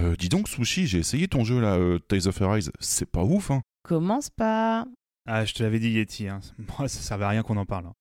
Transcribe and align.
Euh, 0.00 0.16
dis 0.16 0.28
donc, 0.28 0.48
Sushi, 0.48 0.86
j'ai 0.86 0.98
essayé 0.98 1.28
ton 1.28 1.44
jeu 1.44 1.60
là, 1.60 1.74
euh, 1.76 1.98
Tales 1.98 2.26
of 2.28 2.40
Arise. 2.42 2.72
C'est 2.80 3.10
pas 3.10 3.22
ouf, 3.22 3.50
hein 3.50 3.60
Commence 3.82 4.30
pas. 4.30 4.86
Ah, 5.26 5.44
je 5.44 5.52
te 5.54 5.62
l'avais 5.62 5.78
dit, 5.78 5.90
Yeti. 5.90 6.28
Hein. 6.28 6.40
Moi, 6.78 6.88
ça 6.88 7.00
servait 7.00 7.24
à 7.24 7.28
rien 7.28 7.42
qu'on 7.42 7.56
en 7.56 7.66
parle. 7.66 7.86
hein. 7.86 7.92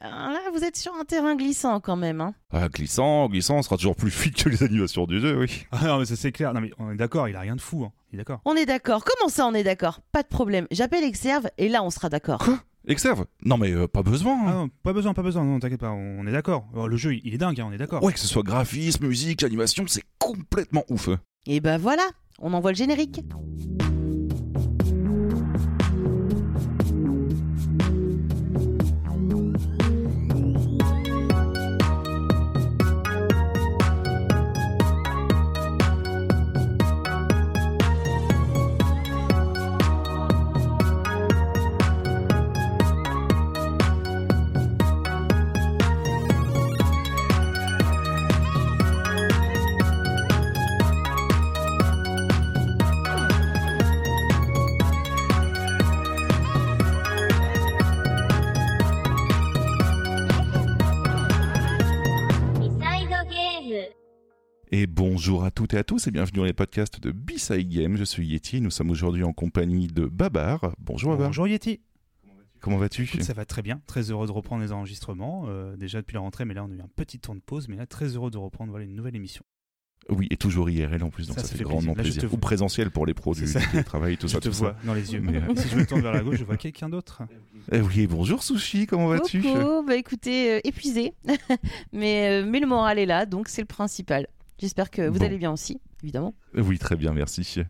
Ah, 0.00 0.30
Là, 0.32 0.38
vous 0.54 0.64
êtes 0.64 0.76
sur 0.76 0.94
un 0.94 1.04
terrain 1.04 1.34
glissant 1.36 1.80
quand 1.80 1.96
même. 1.96 2.20
Hein. 2.20 2.34
Ah, 2.52 2.68
glissant, 2.68 3.28
glissant, 3.28 3.56
on 3.56 3.62
sera 3.62 3.76
toujours 3.76 3.96
plus 3.96 4.10
fluide 4.10 4.34
que 4.34 4.48
les 4.48 4.62
animations 4.62 5.06
du 5.06 5.20
jeu, 5.20 5.38
oui. 5.38 5.66
Ah 5.72 5.84
non, 5.86 5.98
mais 5.98 6.06
ça 6.06 6.16
c'est 6.16 6.32
clair. 6.32 6.54
Non, 6.54 6.60
mais 6.60 6.70
on 6.78 6.92
est 6.92 6.96
d'accord, 6.96 7.28
il 7.28 7.36
a 7.36 7.40
rien 7.40 7.56
de 7.56 7.60
fou. 7.60 7.84
Hein. 7.84 7.92
Il 8.12 8.16
est 8.16 8.18
d'accord. 8.18 8.40
On 8.44 8.54
est 8.54 8.66
d'accord. 8.66 9.04
Comment 9.04 9.28
ça, 9.28 9.46
on 9.46 9.54
est 9.54 9.64
d'accord? 9.64 10.00
Pas 10.12 10.22
de 10.22 10.28
problème. 10.28 10.66
J'appelle 10.70 11.04
Exerve 11.04 11.48
et 11.58 11.68
là, 11.68 11.82
on 11.82 11.90
sera 11.90 12.08
d'accord. 12.08 12.38
Quoi? 12.38 12.60
Exerve? 12.88 13.26
Non 13.44 13.58
mais 13.58 13.72
euh, 13.72 13.86
pas 13.86 14.02
besoin. 14.02 14.38
Ah 14.46 14.48
hein. 14.48 14.54
non, 14.54 14.68
pas 14.82 14.94
besoin, 14.94 15.12
pas 15.12 15.22
besoin. 15.22 15.44
Non, 15.44 15.60
t'inquiète 15.60 15.80
pas, 15.80 15.90
on 15.90 16.26
est 16.26 16.32
d'accord. 16.32 16.66
Oh, 16.74 16.88
Le 16.88 16.96
jeu, 16.96 17.14
il 17.14 17.34
est 17.34 17.38
dingue, 17.38 17.60
hein, 17.60 17.66
on 17.68 17.72
est 17.72 17.76
d'accord. 17.78 18.02
Ouais, 18.02 18.12
que 18.14 18.18
ce 18.18 18.26
soit 18.26 18.42
graphisme, 18.42 19.06
musique, 19.06 19.42
animation, 19.42 19.84
c'est 19.86 20.02
complètement 20.32 20.84
ouf. 20.88 21.08
Et 21.46 21.60
ben 21.60 21.78
voilà, 21.78 22.04
on 22.38 22.52
envoie 22.52 22.70
le 22.70 22.76
générique. 22.76 23.20
Et 64.80 64.86
bonjour 64.86 65.44
à 65.44 65.50
toutes 65.50 65.74
et 65.74 65.76
à 65.76 65.84
tous 65.84 66.06
et 66.06 66.10
bienvenue 66.10 66.38
dans 66.38 66.44
les 66.46 66.54
podcasts 66.54 67.00
de 67.00 67.10
B-Side 67.12 67.68
Game. 67.68 67.98
Je 67.98 68.04
suis 68.04 68.26
Yeti 68.26 68.56
et 68.56 68.60
nous 68.60 68.70
sommes 68.70 68.88
aujourd'hui 68.88 69.24
en 69.24 69.34
compagnie 69.34 69.88
de 69.88 70.06
Babar. 70.06 70.72
Bonjour 70.78 71.10
Babar. 71.10 71.26
Bonjour 71.28 71.46
Yeti. 71.46 71.80
Comment 72.60 72.78
vas-tu? 72.78 73.02
Écoute, 73.02 73.22
ça 73.22 73.34
va 73.34 73.44
très 73.44 73.60
bien. 73.60 73.82
Très 73.86 74.10
heureux 74.10 74.26
de 74.26 74.32
reprendre 74.32 74.62
les 74.62 74.72
enregistrements. 74.72 75.44
euh, 75.48 75.76
déjà 75.76 76.00
depuis 76.00 76.14
la 76.14 76.20
rentrée, 76.20 76.46
mais 76.46 76.54
là 76.54 76.64
on 76.64 76.70
a 76.70 76.74
eu 76.76 76.80
un 76.80 76.88
petit 76.96 77.18
temps 77.18 77.34
de 77.34 77.40
pause. 77.40 77.68
Mais 77.68 77.76
là, 77.76 77.84
très 77.84 78.06
heureux 78.16 78.30
de 78.30 78.38
reprendre 78.38 78.70
voilà, 78.70 78.86
une 78.86 78.94
nouvelle 78.94 79.16
émission. 79.16 79.44
Oui, 80.08 80.28
et 80.30 80.38
toujours 80.38 80.70
IRL 80.70 81.04
en 81.04 81.10
plus, 81.10 81.26
donc 81.26 81.36
Ça, 81.36 81.42
ça, 81.42 81.48
ça 81.48 81.52
fait, 81.52 81.58
fait 81.58 81.64
grandement 81.64 81.92
plaisir. 81.92 82.08
Là, 82.08 82.14
je 82.14 82.20
plaisir. 82.20 82.34
Ou 82.34 82.40
présentiel 82.40 82.90
pour 82.90 83.04
les 83.04 83.12
pros 83.12 83.34
du, 83.34 83.44
du 83.44 83.84
travail, 83.84 84.16
tout 84.16 84.28
je 84.28 84.32
ça, 84.32 84.40
te 84.40 84.48
tout 84.48 84.54
vois 84.54 84.70
ça. 84.80 84.86
dans 84.86 84.94
les 84.94 85.12
yeux. 85.12 85.20
Mais, 85.20 85.36
euh, 85.36 85.54
si 85.56 85.68
je 85.68 85.76
me 85.76 85.84
tourne 85.84 86.00
vers 86.00 86.12
la 86.14 86.22
gauche, 86.22 86.38
je 86.38 86.44
vois 86.44 86.56
quelqu'un 86.56 86.88
d'autre. 86.88 87.20
Eh 87.72 87.82
oui, 87.82 88.06
bonjour 88.06 88.42
Sushi, 88.42 88.86
comment 88.86 89.08
vas-tu? 89.08 89.42
Bah 89.86 89.94
écoutez, 89.94 90.54
euh, 90.54 90.60
épuisé, 90.64 91.12
mais, 91.92 92.42
euh, 92.42 92.46
mais 92.48 92.58
le 92.60 92.66
moral 92.66 92.98
est 92.98 93.04
là, 93.06 93.26
donc 93.26 93.48
c'est 93.48 93.60
le 93.60 93.66
principal. 93.66 94.26
J'espère 94.60 94.90
que 94.90 95.08
vous 95.08 95.18
Bon. 95.18 95.24
allez 95.24 95.38
bien 95.38 95.52
aussi, 95.52 95.80
évidemment. 96.02 96.34
Oui, 96.54 96.78
très 96.78 96.96
bien, 96.96 97.12
merci. 97.12 97.62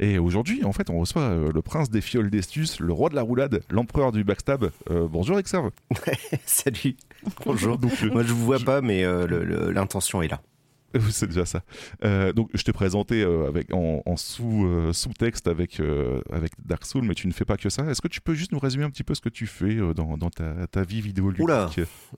Et 0.00 0.18
aujourd'hui, 0.18 0.64
en 0.64 0.72
fait, 0.72 0.90
on 0.90 0.98
reçoit 0.98 1.22
euh, 1.22 1.52
le 1.52 1.62
prince 1.62 1.88
des 1.88 2.00
fioles 2.00 2.28
d'Estus, 2.28 2.80
le 2.80 2.92
roi 2.92 3.08
de 3.10 3.14
la 3.14 3.22
roulade, 3.22 3.62
l'empereur 3.70 4.10
du 4.10 4.24
backstab. 4.24 4.70
Euh, 4.90 5.06
bonjour 5.08 5.38
Exerve. 5.38 5.70
Salut. 6.46 6.96
Bonjour. 7.46 7.78
Donc, 7.78 7.92
euh, 8.02 8.10
Moi, 8.10 8.24
je 8.24 8.32
vous 8.32 8.44
vois 8.44 8.58
pas, 8.58 8.80
mais 8.80 9.04
euh, 9.04 9.70
l'intention 9.72 10.20
est 10.22 10.28
là. 10.28 10.42
C'est 11.10 11.26
déjà 11.26 11.44
ça. 11.44 11.62
Euh, 12.04 12.32
donc, 12.32 12.50
je 12.54 12.62
t'ai 12.62 12.72
présenté 12.72 13.22
euh, 13.22 13.48
avec, 13.48 13.72
en, 13.72 14.02
euh, 14.06 14.92
sous-texte 14.92 15.48
avec, 15.48 15.80
avec 16.32 16.52
Dark 16.64 16.84
Soul, 16.84 17.04
mais 17.04 17.14
tu 17.14 17.26
ne 17.26 17.32
fais 17.32 17.44
pas 17.44 17.56
que 17.56 17.68
ça. 17.68 17.84
Est-ce 17.90 18.00
que 18.00 18.08
tu 18.08 18.20
peux 18.20 18.34
juste 18.34 18.52
nous 18.52 18.58
résumer 18.58 18.84
un 18.84 18.90
petit 18.90 19.04
peu 19.04 19.14
ce 19.14 19.20
que 19.20 19.28
tu 19.28 19.46
fais 19.46 19.76
dans, 19.94 20.16
dans 20.16 20.30
ta, 20.30 20.66
ta 20.66 20.82
vie 20.82 21.00
vidéoludique 21.00 21.44
Oula. 21.44 21.70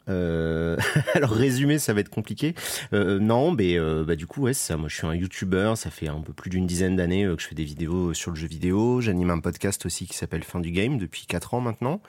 Alors, 1.15 1.31
résumé, 1.31 1.79
ça 1.79 1.95
va 1.95 2.01
être 2.01 2.11
compliqué. 2.11 2.55
Non, 2.93 3.53
mais 3.53 3.79
bah, 4.05 4.17
du 4.17 4.27
coup, 4.27 4.43
ouais, 4.43 4.55
ça. 4.55 4.77
Moi, 4.77 4.89
je 4.89 4.97
suis 4.97 5.07
un 5.07 5.15
YouTuber. 5.15 5.75
Ça 5.77 5.91
fait 5.91 6.09
un 6.09 6.21
peu 6.21 6.33
plus 6.33 6.51
d'une 6.51 6.67
dizaine 6.67 6.97
d'années 6.97 7.25
que 7.25 7.43
je 7.43 7.49
fais 7.49 7.55
des 7.55 7.65
vidéos 7.65 8.15
sur 8.15 8.31
le 8.31 8.37
jeu 8.37 8.47
vidéo. 8.47 9.01
J'anime 9.01 9.31
un 9.31 9.41
podcast 9.41 9.87
aussi 9.87 10.07
qui 10.07 10.17
s'appelle 10.17 10.45
Fin 10.45 10.61
du 10.61 10.71
Game 10.71 10.99
depuis 10.99 11.27
4 11.27 11.55
ans 11.55 11.61
maintenant. 11.61 12.01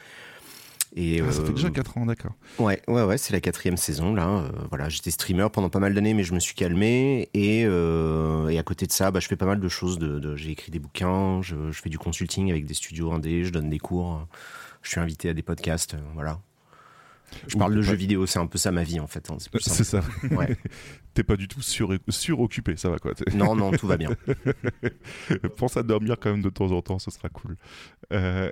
Et, 0.96 1.22
Ah, 1.22 1.32
Ça 1.32 1.42
fait 1.44 1.50
euh, 1.50 1.54
déjà 1.54 1.70
4 1.70 1.98
ans, 1.98 2.06
d'accord. 2.06 2.32
Ouais, 2.60 2.82
ouais, 2.88 3.04
ouais, 3.04 3.18
c'est 3.18 3.34
la 3.34 3.42
quatrième 3.42 3.78
saison 3.78 4.14
là. 4.14 4.28
Euh, 4.28 4.50
voilà, 4.70 4.90
j'étais 4.90 5.12
streamer 5.12 5.48
pendant 5.52 5.70
pas 5.70 5.80
mal 5.80 5.94
d'années, 5.94 6.14
mais 6.14 6.24
je 6.24 6.34
me 6.34 6.40
suis 6.40 6.56
calmé. 6.56 7.30
Et, 7.34 7.64
euh, 7.66 8.48
et 8.48 8.58
à 8.58 8.64
côté 8.64 8.88
de 8.88 8.92
ça, 8.92 9.12
bah, 9.12 9.20
je 9.20 9.28
fais 9.28 9.36
pas 9.36 9.46
mal 9.46 9.60
de 9.60 9.68
choses. 9.70 10.00
De, 10.00 10.20
de- 10.20 10.36
j'ai 10.36 10.52
écrit 10.52 10.72
des 10.72 10.80
bouquins, 10.80 11.42
je, 11.42 11.72
je 11.72 11.82
fais 11.82 11.90
du 11.90 11.98
consulting 12.00 12.50
avec 12.52 12.66
des 12.66 12.74
studios 12.74 13.12
indés, 13.12 13.44
je 13.44 13.52
donne 13.52 13.70
des 13.70 13.80
cours, 13.80 14.26
je 14.82 14.90
suis 14.92 15.00
invité 15.00 15.30
à 15.30 15.34
des 15.34 15.44
podcasts, 15.44 15.94
euh, 15.96 15.98
voilà. 16.14 16.40
Je 17.48 17.58
parle 17.58 17.76
de 17.76 17.82
jeux 17.82 17.96
vidéo, 17.96 18.26
c'est 18.26 18.40
un 18.40 18.48
peu 18.48 18.58
ça 18.58 18.72
ma 18.72 18.84
vie 18.84 19.00
en 19.00 19.08
fait. 19.08 19.30
hein, 19.30 19.36
c'est 19.40 19.52
plus 19.52 19.62
C'est 19.62 19.84
ça. 19.84 20.02
Ouais. 20.32 20.56
T'es 21.14 21.24
pas 21.24 21.36
du 21.36 21.48
tout 21.48 21.62
sur, 21.64 21.94
suroccupé, 22.10 22.78
ça 22.78 22.90
va 22.90 23.00
quoi. 23.00 23.14
Non, 23.34 23.56
non, 23.56 23.72
tout 23.72 23.88
va 23.88 23.98
bien. 23.98 24.10
Pense 25.58 25.78
à 25.78 25.84
dormir 25.84 26.18
quand 26.20 26.32
même 26.32 26.42
de 26.42 26.50
temps 26.50 26.72
en 26.72 26.82
temps, 26.82 27.00
ce 27.00 27.10
sera 27.12 27.30
cool. 27.30 27.58
Euh, 28.14 28.50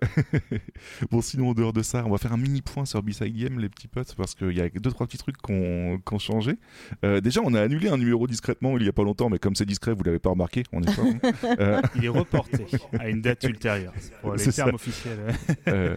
bon, 1.11 1.21
sinon, 1.21 1.49
en 1.49 1.53
dehors 1.53 1.73
de 1.73 1.81
ça, 1.83 2.03
on 2.05 2.09
va 2.11 2.17
faire 2.17 2.33
un 2.33 2.37
mini 2.37 2.61
point 2.61 2.85
sur 2.85 3.01
B-Side 3.03 3.35
Game, 3.35 3.59
les 3.59 3.69
petits 3.69 3.87
potes, 3.87 4.15
parce 4.15 4.33
qu'il 4.35 4.51
y 4.51 4.61
a 4.61 4.69
deux, 4.69 4.89
trois 4.91 5.05
petits 5.05 5.17
trucs 5.17 5.37
qu'on 5.37 5.99
qu'on 6.03 6.17
changé. 6.19 6.57
Euh, 7.03 7.21
déjà, 7.21 7.41
on 7.43 7.53
a 7.53 7.61
annulé 7.61 7.89
un 7.89 7.97
numéro 7.97 8.27
discrètement 8.27 8.77
il 8.77 8.85
y 8.85 8.89
a 8.89 8.93
pas 8.93 9.03
longtemps, 9.03 9.29
mais 9.29 9.39
comme 9.39 9.55
c'est 9.55 9.65
discret, 9.65 9.93
vous 9.93 10.03
l'avez 10.03 10.19
pas 10.19 10.31
remarqué, 10.31 10.63
on 10.71 10.81
est 10.81 10.91
fort. 10.91 11.05
hein. 11.05 11.31
Euh, 11.59 11.81
Il 11.95 12.05
est 12.05 12.09
reporté 12.09 12.65
à 12.99 13.09
une 13.09 13.21
date 13.21 13.43
ultérieure. 13.43 13.93
Pour 14.21 14.33
les 14.33 14.39
C'est 14.43 14.51
ça. 14.51 14.63
termes 14.63 14.75
officiels. 14.75 15.19
Euh, 15.67 15.95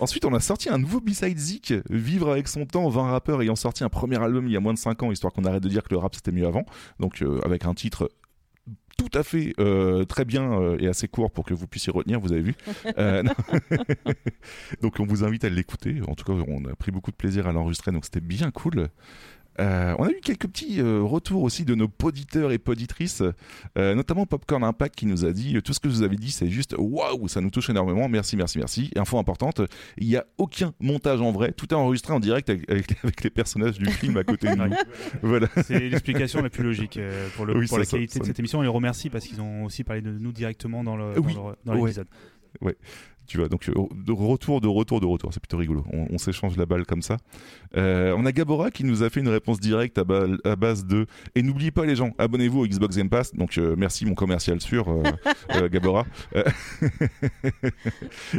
ensuite, 0.00 0.24
on 0.24 0.34
a 0.34 0.40
sorti 0.40 0.68
un 0.68 0.78
nouveau 0.78 1.00
B-Side 1.00 1.38
Zik, 1.38 1.74
Avec 2.28 2.48
son 2.48 2.66
temps, 2.66 2.88
20 2.88 3.10
rappeurs 3.10 3.42
ayant 3.42 3.56
sorti 3.56 3.84
un 3.84 3.88
premier 3.88 4.22
album 4.22 4.46
il 4.46 4.52
y 4.52 4.56
a 4.56 4.60
moins 4.60 4.74
de 4.74 4.78
5 4.78 5.02
ans, 5.02 5.12
histoire 5.12 5.32
qu'on 5.32 5.44
arrête 5.44 5.62
de 5.62 5.68
dire 5.68 5.82
que 5.82 5.90
le 5.90 5.98
rap 5.98 6.14
c'était 6.14 6.32
mieux 6.32 6.46
avant. 6.46 6.64
Donc, 6.98 7.22
euh, 7.22 7.40
avec 7.44 7.64
un 7.64 7.74
titre 7.74 8.10
tout 9.00 9.18
à 9.18 9.22
fait 9.22 9.54
euh, 9.58 10.04
très 10.04 10.26
bien 10.26 10.52
euh, 10.52 10.76
et 10.78 10.86
assez 10.86 11.08
court 11.08 11.30
pour 11.30 11.46
que 11.46 11.54
vous 11.54 11.66
puissiez 11.66 11.90
retenir, 11.90 12.20
vous 12.20 12.32
avez 12.32 12.42
vu. 12.42 12.54
Euh, 12.98 13.22
donc, 14.82 14.98
on 15.00 15.04
vous 15.04 15.22
invite 15.22 15.44
à 15.44 15.48
l'écouter. 15.48 16.00
En 16.08 16.14
tout 16.14 16.24
cas, 16.24 16.32
on 16.48 16.64
a 16.64 16.74
pris 16.74 16.90
beaucoup 16.90 17.10
de 17.10 17.16
plaisir 17.16 17.46
à 17.46 17.52
l'enregistrer, 17.52 17.92
donc 17.92 18.04
c'était 18.04 18.20
bien 18.20 18.50
cool. 18.50 18.88
Euh, 19.60 19.94
on 19.98 20.04
a 20.04 20.10
eu 20.10 20.20
quelques 20.22 20.46
petits 20.48 20.80
euh, 20.80 21.02
retours 21.02 21.42
aussi 21.42 21.64
de 21.64 21.74
nos 21.74 21.86
poditeurs 21.88 22.50
et 22.50 22.58
poditrices, 22.58 23.22
euh, 23.76 23.94
notamment 23.94 24.24
Popcorn 24.26 24.64
Impact 24.64 24.94
qui 24.96 25.06
nous 25.06 25.24
a 25.26 25.32
dit 25.32 25.60
tout 25.62 25.72
ce 25.74 25.80
que 25.80 25.88
vous 25.88 26.02
avez 26.02 26.16
dit, 26.16 26.30
c'est 26.30 26.48
juste 26.48 26.74
waouh, 26.78 27.28
ça 27.28 27.40
nous 27.40 27.50
touche 27.50 27.68
énormément. 27.70 28.08
Merci, 28.08 28.36
merci, 28.36 28.58
merci. 28.58 28.90
Et 28.94 28.98
info 28.98 29.18
importante, 29.18 29.60
il 29.98 30.06
n'y 30.08 30.16
a 30.16 30.24
aucun 30.38 30.72
montage 30.80 31.20
en 31.20 31.30
vrai, 31.32 31.52
tout 31.52 31.66
est 31.70 31.76
enregistré 31.76 32.12
en 32.14 32.20
direct 32.20 32.48
avec, 32.48 32.66
les 33.24 33.30
personnages 33.30 33.78
du 33.78 33.86
film 33.90 34.16
à 34.16 34.24
côté 34.24 34.48
de 34.48 34.54
nous. 34.54 34.74
Voilà. 35.22 35.48
C'est 35.64 35.78
l'explication 35.78 36.40
la 36.42 36.50
plus 36.50 36.62
logique 36.64 36.98
pour, 37.36 37.44
le, 37.46 37.54
Oui, 37.56 37.66
pour 37.66 37.74
ça, 37.76 37.78
la 37.80 37.84
ça, 37.84 37.90
qualité 37.96 38.14
ça- 38.14 38.20
de 38.20 38.24
cette 38.24 38.38
émission. 38.38 38.60
On 38.60 38.62
les 38.62 38.68
remercie 38.68 39.10
parce 39.10 39.26
qu'ils 39.26 39.40
ont 39.40 39.64
aussi 39.64 39.84
parlé 39.84 40.00
de 40.02 40.10
nous 40.10 40.32
directement 40.32 40.82
dans 40.84 40.96
le- 40.96 41.14
dans 41.14 41.20
Oui. 41.22 41.34
le- 41.34 41.40
dans 41.64 41.72
Ouais. 41.74 41.80
l'épisode. 41.88 42.08
Tu 43.30 43.38
vois, 43.38 43.48
donc 43.48 43.68
euh, 43.68 43.74
de 43.94 44.10
retour, 44.10 44.60
de 44.60 44.66
retour, 44.66 45.00
de 45.00 45.06
retour, 45.06 45.32
c'est 45.32 45.38
plutôt 45.38 45.56
rigolo. 45.58 45.84
On, 45.92 46.08
on 46.10 46.18
s'échange 46.18 46.56
la 46.56 46.66
balle 46.66 46.84
comme 46.84 47.00
ça. 47.00 47.16
Euh, 47.76 48.12
on 48.18 48.26
a 48.26 48.32
Gabora 48.32 48.72
qui 48.72 48.82
nous 48.82 49.04
a 49.04 49.08
fait 49.08 49.20
une 49.20 49.28
réponse 49.28 49.60
directe 49.60 49.98
à, 49.98 50.04
ba- 50.04 50.26
à 50.42 50.56
base 50.56 50.84
de 50.84 51.06
et 51.36 51.42
n'oubliez 51.42 51.70
pas 51.70 51.86
les 51.86 51.94
gens, 51.94 52.10
abonnez-vous 52.18 52.62
au 52.62 52.66
Xbox 52.66 52.96
Game 52.96 53.08
Pass. 53.08 53.32
Donc 53.32 53.56
euh, 53.56 53.76
merci 53.78 54.04
mon 54.04 54.14
commercial 54.14 54.60
sûr, 54.60 54.88
euh, 54.88 55.68
Gabora. 55.68 56.06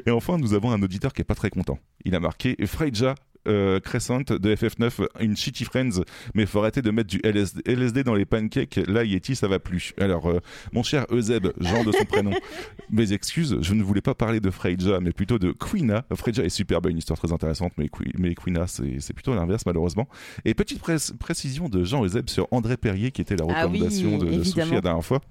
Et 0.05 0.11
enfin, 0.11 0.37
nous 0.37 0.53
avons 0.53 0.71
un 0.71 0.81
auditeur 0.81 1.13
qui 1.13 1.21
est 1.21 1.25
pas 1.25 1.35
très 1.35 1.49
content. 1.49 1.79
Il 2.03 2.15
a 2.15 2.19
marqué 2.19 2.55
Freja. 2.65 3.15
Euh, 3.47 3.79
Crescent 3.79 4.19
de 4.21 4.55
FF9 4.55 5.07
une 5.19 5.35
shitty 5.35 5.65
friends 5.65 6.03
mais 6.35 6.45
faut 6.45 6.59
arrêter 6.59 6.81
de 6.83 6.91
mettre 6.91 7.09
du 7.09 7.19
LSD, 7.23 7.61
LSD 7.65 8.03
dans 8.03 8.13
les 8.13 8.25
pancakes 8.25 8.79
là 8.87 9.03
Yeti 9.03 9.35
ça 9.35 9.47
va 9.47 9.57
plus 9.57 9.93
alors 9.99 10.29
euh, 10.29 10.39
mon 10.73 10.83
cher 10.83 11.07
Euseb 11.11 11.47
Jean 11.59 11.83
de 11.83 11.91
son 11.91 12.05
prénom 12.05 12.31
mes 12.91 13.13
excuses, 13.13 13.57
je 13.61 13.73
ne 13.73 13.83
voulais 13.83 14.01
pas 14.01 14.13
parler 14.13 14.39
de 14.39 14.49
Freja, 14.51 14.99
mais 14.99 15.11
plutôt 15.11 15.39
de 15.39 15.53
Quina. 15.53 16.03
Freja 16.13 16.43
est 16.43 16.49
superbe, 16.49 16.87
une 16.87 16.97
histoire 16.97 17.17
très 17.17 17.31
intéressante, 17.31 17.71
mais, 17.77 17.89
mais 18.17 18.35
Quina, 18.35 18.65
c'est 18.67 19.13
plutôt 19.13 19.33
l'inverse, 19.33 19.63
malheureusement. 19.65 20.07
Et 20.43 20.53
petite 20.53 20.79
pré- 20.79 20.97
précision 21.19 21.69
de 21.69 21.83
Jean 21.85 22.03
Euseb 22.05 22.29
sur 22.29 22.47
André 22.51 22.75
Perrier, 22.75 23.11
qui 23.11 23.21
était 23.21 23.35
la 23.37 23.45
Ah 23.49 23.65
oui, 23.67 23.79
recommandation 23.79 24.17
de, 24.17 24.25
de 24.25 24.73
la 24.75 24.81
dernière 24.81 25.05
fois. 25.05 25.21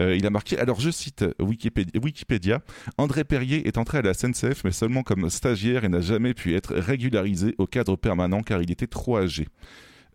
Euh, 0.00 0.16
il 0.16 0.24
a 0.26 0.30
marqué, 0.30 0.58
alors 0.58 0.80
je 0.80 0.90
cite 0.90 1.24
Wikipédia, 1.38 2.00
Wikipédia, 2.02 2.62
André 2.96 3.24
Perrier 3.24 3.68
est 3.68 3.76
entré 3.76 3.98
à 3.98 4.02
la 4.02 4.14
SNCF, 4.14 4.64
mais 4.64 4.72
seulement 4.72 5.02
comme 5.02 5.28
stagiaire 5.28 5.84
et 5.84 5.88
n'a 5.90 6.00
jamais 6.00 6.32
pu 6.32 6.54
être 6.54 6.74
régularisé 6.74 7.51
au 7.58 7.66
cadre 7.66 7.96
permanent 7.96 8.42
car 8.42 8.62
il 8.62 8.70
était 8.70 8.86
trop 8.86 9.16
âgé. 9.18 9.48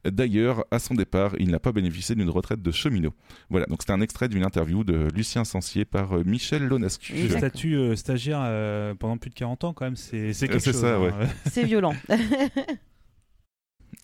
D'ailleurs, 0.05 0.63
à 0.71 0.79
son 0.79 0.93
départ, 0.93 1.33
il 1.39 1.49
n'a 1.49 1.59
pas 1.59 1.71
bénéficié 1.71 2.15
d'une 2.15 2.29
retraite 2.29 2.61
de 2.61 2.71
cheminot. 2.71 3.13
Voilà, 3.49 3.65
donc 3.65 3.81
c'était 3.81 3.93
un 3.93 4.01
extrait 4.01 4.29
d'une 4.29 4.45
interview 4.45 4.83
de 4.83 5.09
Lucien 5.13 5.43
Sancier 5.43 5.85
par 5.85 6.13
euh, 6.13 6.23
Michel 6.25 6.65
Lonascu. 6.65 7.13
Oui, 7.13 7.29
statut 7.29 7.75
euh, 7.75 7.95
stagiaire 7.95 8.39
euh, 8.43 8.93
pendant 8.93 9.17
plus 9.17 9.29
de 9.29 9.35
40 9.35 9.63
ans, 9.65 9.73
quand 9.73 9.85
même, 9.85 9.95
c'est 9.95 10.33
c'est 10.33 10.47
quelque 10.47 10.59
c'est 10.59 10.71
chose. 10.71 10.81
ça, 10.81 10.95
hein. 10.95 11.01
ouais. 11.01 11.11
C'est 11.51 11.63
violent. 11.63 11.93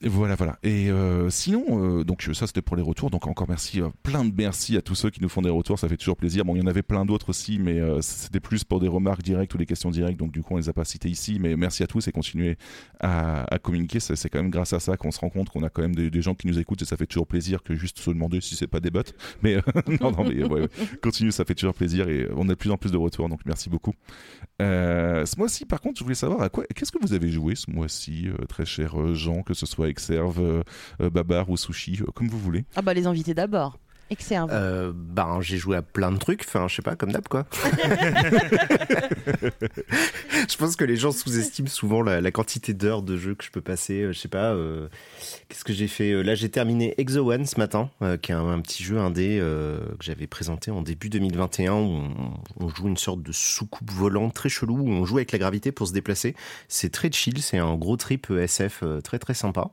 Voilà, 0.02 0.36
voilà. 0.36 0.60
Et 0.64 0.90
euh, 0.90 1.30
sinon, 1.30 1.64
euh, 1.70 2.04
donc 2.04 2.28
ça 2.34 2.46
c'était 2.46 2.62
pour 2.62 2.76
les 2.76 2.84
retours. 2.84 3.10
Donc 3.10 3.26
encore 3.26 3.48
merci, 3.48 3.82
euh, 3.82 3.88
plein 4.04 4.26
de 4.26 4.34
merci 4.36 4.76
à 4.76 4.82
tous 4.82 4.96
ceux 4.96 5.10
qui 5.10 5.22
nous 5.22 5.30
font 5.30 5.42
des 5.42 5.50
retours. 5.50 5.80
Ça 5.80 5.88
fait 5.88 5.96
toujours 5.96 6.18
plaisir. 6.18 6.44
Bon, 6.44 6.56
il 6.56 6.60
y 6.60 6.62
en 6.62 6.68
avait 6.68 6.82
plein 6.82 7.06
d'autres 7.06 7.30
aussi, 7.30 7.58
mais 7.58 7.80
euh, 7.80 8.02
c'était 8.02 8.42
plus 8.42 8.66
pour 8.66 8.82
des 8.82 8.90
remarques 8.90 9.24
directes 9.24 9.54
ou 9.54 9.58
des 9.58 9.66
questions 9.66 9.92
directes. 9.92 10.20
Donc 10.20 10.32
du 10.32 10.44
coup, 10.44 10.56
on 10.56 10.58
les 10.58 10.68
a 10.68 10.74
pas 10.74 10.84
cités 10.84 11.10
ici. 11.10 11.38
Mais 11.40 11.56
merci 11.56 11.84
à 11.84 11.88
tous 11.88 12.08
et 12.08 12.12
continuez 12.12 12.58
à, 13.00 13.46
communiquer. 13.62 14.02
C'est 14.02 14.30
quand 14.30 14.40
même 14.40 14.52
grâce 14.52 14.74
à 14.74 14.82
ça 14.82 14.98
qu'on 14.98 15.12
se 15.12 15.20
rend 15.20 15.30
compte 15.30 15.50
qu'on 15.50 15.64
a 15.64 15.70
quand 15.70 15.82
même 15.82 15.96
des, 15.96 16.22
gens 16.22 16.36
qui 16.36 16.48
nous 16.48 16.60
écoutent 16.60 16.82
et 16.82 16.86
ça 16.86 16.98
fait 16.98 17.06
toujours 17.06 17.28
plaisir 17.28 17.64
que 17.64 17.76
juste 17.76 18.00
se 18.00 18.10
demander 18.10 18.42
si 18.42 18.56
c'est 18.56 18.68
pas 18.68 18.80
des 18.80 18.92
bots. 18.92 19.02
Mais 19.42 19.56
euh, 19.56 19.62
non, 20.02 20.12
non, 20.12 20.26
mais 20.26 20.44
ouais, 20.44 20.68
continue, 21.02 21.32
ça 21.32 21.46
fait 21.46 21.56
toujours 21.56 21.74
plaisir 21.74 22.10
et 22.10 22.28
on 22.36 22.44
a 22.50 22.50
de 22.50 22.56
plus 22.56 22.72
en 22.72 22.78
plus 22.78 22.92
de 22.92 22.98
retours. 22.98 23.30
Donc 23.30 23.42
merci 23.46 23.70
beaucoup. 23.70 23.94
Euh, 24.62 25.26
ce 25.26 25.38
mois-ci, 25.38 25.66
par 25.66 25.82
contre, 25.82 26.00
je 26.00 26.04
voulais 26.04 26.16
savoir 26.16 26.42
à 26.42 26.50
quoi, 26.50 26.64
qu'est-ce 26.76 26.92
que 26.92 27.00
vous 27.02 27.14
avez 27.14 27.30
joué 27.30 27.56
ce 27.56 27.70
mois-ci, 27.72 28.28
euh, 28.28 28.46
très 28.46 28.66
cher 28.66 29.00
euh, 29.00 29.14
Jean, 29.14 29.42
que 29.42 29.54
ce 29.54 29.66
soit 29.66 29.83
Exerve, 29.88 30.40
euh, 30.40 30.64
euh, 31.02 31.10
Babar 31.10 31.50
ou 31.50 31.58
Sushi, 31.58 32.00
euh, 32.02 32.12
comme 32.14 32.28
vous 32.28 32.40
voulez. 32.40 32.66
Ah 32.76 32.82
bah 32.82 32.94
les 32.94 33.08
invités 33.08 33.34
d'abord. 33.34 33.80
Exerve. 34.10 34.50
Euh, 34.52 34.92
ben, 34.94 35.40
j'ai 35.42 35.58
joué 35.58 35.76
à 35.78 35.82
plein 35.82 36.12
de 36.12 36.18
trucs, 36.18 36.44
enfin, 36.46 36.68
je 36.68 36.76
sais 36.76 36.82
pas, 36.82 36.96
comme 36.96 37.12
d'hab, 37.12 37.28
quoi. 37.28 37.46
je 39.52 40.58
pense 40.58 40.76
que 40.76 40.84
les 40.86 40.96
gens 40.98 41.12
sous-estiment 41.12 41.68
souvent 41.68 42.02
la, 42.02 42.22
la 42.22 42.32
quantité 42.32 42.74
d'heures 42.74 43.02
de 43.02 43.18
jeu 43.18 43.36
que 43.36 43.44
je 43.44 43.52
peux 43.52 43.62
passer. 43.62 44.02
euh, 44.02 44.12
je 44.14 44.20
sais 44.20 44.28
pas, 44.28 44.54
euh, 44.54 44.88
qu'est-ce 45.50 45.64
que 45.64 45.74
j'ai 45.74 45.88
fait 45.88 46.22
Là, 46.24 46.36
j'ai 46.36 46.50
terminé 46.50 46.94
Exo 46.98 47.32
One 47.32 47.46
ce 47.46 47.58
matin, 47.60 47.90
euh, 48.02 48.18
qui 48.18 48.32
est 48.32 48.36
un, 48.36 48.48
un 48.48 48.60
petit 48.62 48.84
jeu 48.84 49.00
indé 49.00 49.40
que 49.40 50.04
j'avais 50.04 50.28
présenté 50.28 50.70
en 50.72 50.82
début 50.82 51.10
2021, 51.10 51.74
où 51.74 51.78
on, 51.78 52.34
on 52.60 52.70
joue 52.70 52.88
une 52.88 52.98
sorte 52.98 53.24
de 53.24 53.32
soucoupe 53.32 53.92
volante 53.92 54.34
très 54.34 54.50
chelou, 54.50 54.78
où 54.78 54.90
on 54.90 55.06
joue 55.06 55.18
avec 55.18 55.32
la 55.32 55.40
gravité 55.40 55.72
pour 55.72 55.88
se 55.88 55.94
déplacer. 55.94 56.36
C'est 56.68 56.92
très 56.92 57.12
chill, 57.12 57.42
c'est 57.42 57.58
un 57.58 57.76
gros 57.76 57.98
trip 57.98 58.30
SF 58.30 58.84
très 59.04 59.20
très 59.20 59.34
sympa. 59.34 59.70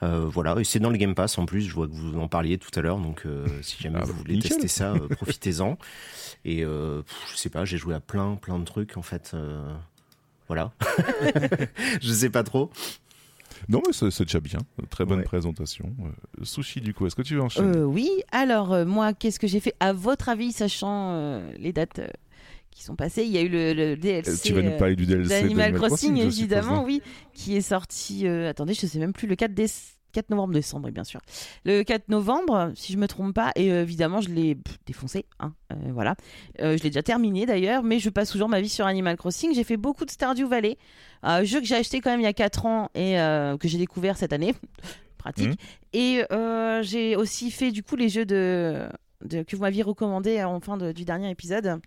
Voilà, 0.00 0.56
et 0.58 0.64
c'est 0.64 0.78
dans 0.78 0.90
le 0.90 0.96
Game 0.96 1.14
Pass 1.14 1.38
en 1.38 1.46
plus, 1.46 1.62
je 1.62 1.74
vois 1.74 1.86
que 1.86 1.92
vous 1.92 2.18
en 2.18 2.28
parliez 2.28 2.58
tout 2.58 2.70
à 2.78 2.82
l'heure, 2.82 2.98
donc 2.98 3.24
si 3.64 3.82
jamais 3.82 3.98
Ah, 4.00 4.04
vous 4.04 4.12
bah, 4.12 4.18
voulez 4.18 4.34
nickel. 4.34 4.52
tester 4.52 4.68
ça, 4.68 4.92
euh, 4.92 5.08
profitez-en. 5.16 5.76
Et 6.44 6.64
euh, 6.64 7.02
pff, 7.02 7.16
je 7.32 7.36
sais 7.36 7.48
pas, 7.50 7.64
j'ai 7.64 7.76
joué 7.78 7.94
à 7.94 8.00
plein 8.00 8.36
plein 8.36 8.58
de 8.58 8.64
trucs 8.64 8.96
en 8.96 9.02
fait. 9.02 9.32
euh, 9.34 9.72
voilà. 10.48 10.72
je 12.02 12.12
sais 12.12 12.30
pas 12.30 12.42
trop. 12.42 12.70
Non, 13.68 13.80
mais 13.86 13.92
c'est 13.94 14.24
déjà 14.24 14.40
bien. 14.40 14.58
Très 14.90 15.04
bonne 15.06 15.20
Ouais. 15.20 15.24
présentation. 15.24 15.94
Euh, 16.00 16.44
sushi, 16.44 16.80
du 16.82 16.92
coup, 16.92 17.06
est-ce 17.06 17.16
que 17.16 17.22
tu 17.22 17.34
veux 17.34 17.40
enchaîner? 17.40 17.78
Euh, 17.78 17.84
oui, 17.84 18.10
alors 18.30 18.72
euh, 18.74 18.84
moi, 18.84 19.14
qu'est-ce 19.14 19.38
que 19.40 19.46
j'ai 19.46 19.60
fait 19.60 19.74
À 19.80 19.92
votre 19.94 20.28
avis, 20.28 20.52
sachant 20.52 21.12
euh, 21.12 21.50
les 21.58 21.72
dates 21.72 22.00
euh, 22.00 22.08
qui 22.70 22.82
sont 22.82 22.94
passées, 22.96 23.22
il 23.24 23.30
y 23.30 23.38
a 23.38 23.40
eu 23.40 23.48
le, 23.48 23.72
le 23.72 23.96
DLC. 23.96 24.38
Tu 24.48 24.52
vas 24.52 24.60
nous 24.60 24.76
parler 24.76 24.96
du 24.96 25.06
DLC 25.06 25.28
d'Animal 25.42 25.72
Crossing, 25.74 26.16
évidement, 26.18 26.80
hein. 26.80 26.84
oui, 26.84 27.00
qui 27.32 27.56
est 27.56 27.62
sorti. 27.62 28.26
euh, 28.26 28.50
attendez, 28.50 28.74
je 28.74 28.86
sais 28.86 28.98
même 28.98 29.14
plus 29.14 29.28
le 29.28 29.36
4 29.36 29.54
décembre. 29.54 29.93
4 30.14 30.30
novembre, 30.30 30.54
décembre, 30.54 30.88
bien 30.90 31.04
sûr. 31.04 31.20
Le 31.66 31.82
4 31.82 32.08
novembre, 32.08 32.72
si 32.74 32.92
je 32.94 32.98
me 32.98 33.06
trompe 33.06 33.34
pas, 33.34 33.52
et 33.56 33.70
euh, 33.70 33.82
évidemment, 33.82 34.20
je 34.22 34.30
l'ai 34.30 34.56
défoncé, 34.86 35.26
hein, 35.40 35.52
euh, 35.72 35.76
voilà. 35.92 36.14
Euh, 36.60 36.78
je 36.78 36.82
l'ai 36.82 36.88
déjà 36.90 37.02
terminé 37.02 37.44
d'ailleurs, 37.44 37.82
mais 37.82 37.98
je 37.98 38.08
passe 38.08 38.30
toujours 38.30 38.48
ma 38.48 38.60
vie 38.62 38.68
sur 38.70 38.86
Animal 38.86 39.16
Crossing. 39.18 39.54
J'ai 39.54 39.64
fait 39.64 39.76
beaucoup 39.76 40.04
de 40.06 40.10
Stardew 40.10 40.46
Valley, 40.48 40.78
un 41.22 41.44
jeu 41.44 41.60
que 41.60 41.66
j'ai 41.66 41.74
acheté 41.76 42.00
quand 42.00 42.10
même 42.10 42.20
il 42.20 42.24
y 42.24 42.26
a 42.26 42.32
4 42.32 42.64
ans 42.66 42.88
et 42.94 43.20
euh, 43.20 43.56
que 43.58 43.68
j'ai 43.68 43.78
découvert 43.78 44.16
cette 44.16 44.32
année. 44.32 44.54
Pratique. 45.18 45.48
Mhm. 45.48 45.54
Et 45.94 46.22
j'ai 46.82 47.16
aussi 47.16 47.50
fait 47.50 47.70
du 47.72 47.82
coup 47.82 47.96
les 47.96 48.08
jeux 48.10 48.26
de, 48.26 48.86
de- 49.24 49.42
que 49.42 49.56
vous 49.56 49.62
m'aviez 49.62 49.82
recommandé 49.82 50.42
en 50.44 50.60
fin 50.60 50.76
de- 50.76 50.92
du 50.92 51.04
dernier 51.04 51.30
épisode. 51.30 51.80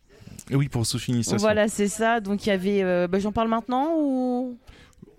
Et 0.49 0.55
oui, 0.55 0.69
pour 0.69 0.85
Initiation. 1.07 1.37
Voilà, 1.37 1.67
c'est 1.67 1.87
ça. 1.87 2.19
Donc 2.19 2.45
il 2.45 2.49
y 2.49 2.51
avait. 2.51 2.81
euh, 2.83 3.07
bah, 3.07 3.19
J'en 3.19 3.31
parle 3.31 3.49
maintenant 3.49 3.93
ou? 3.99 4.57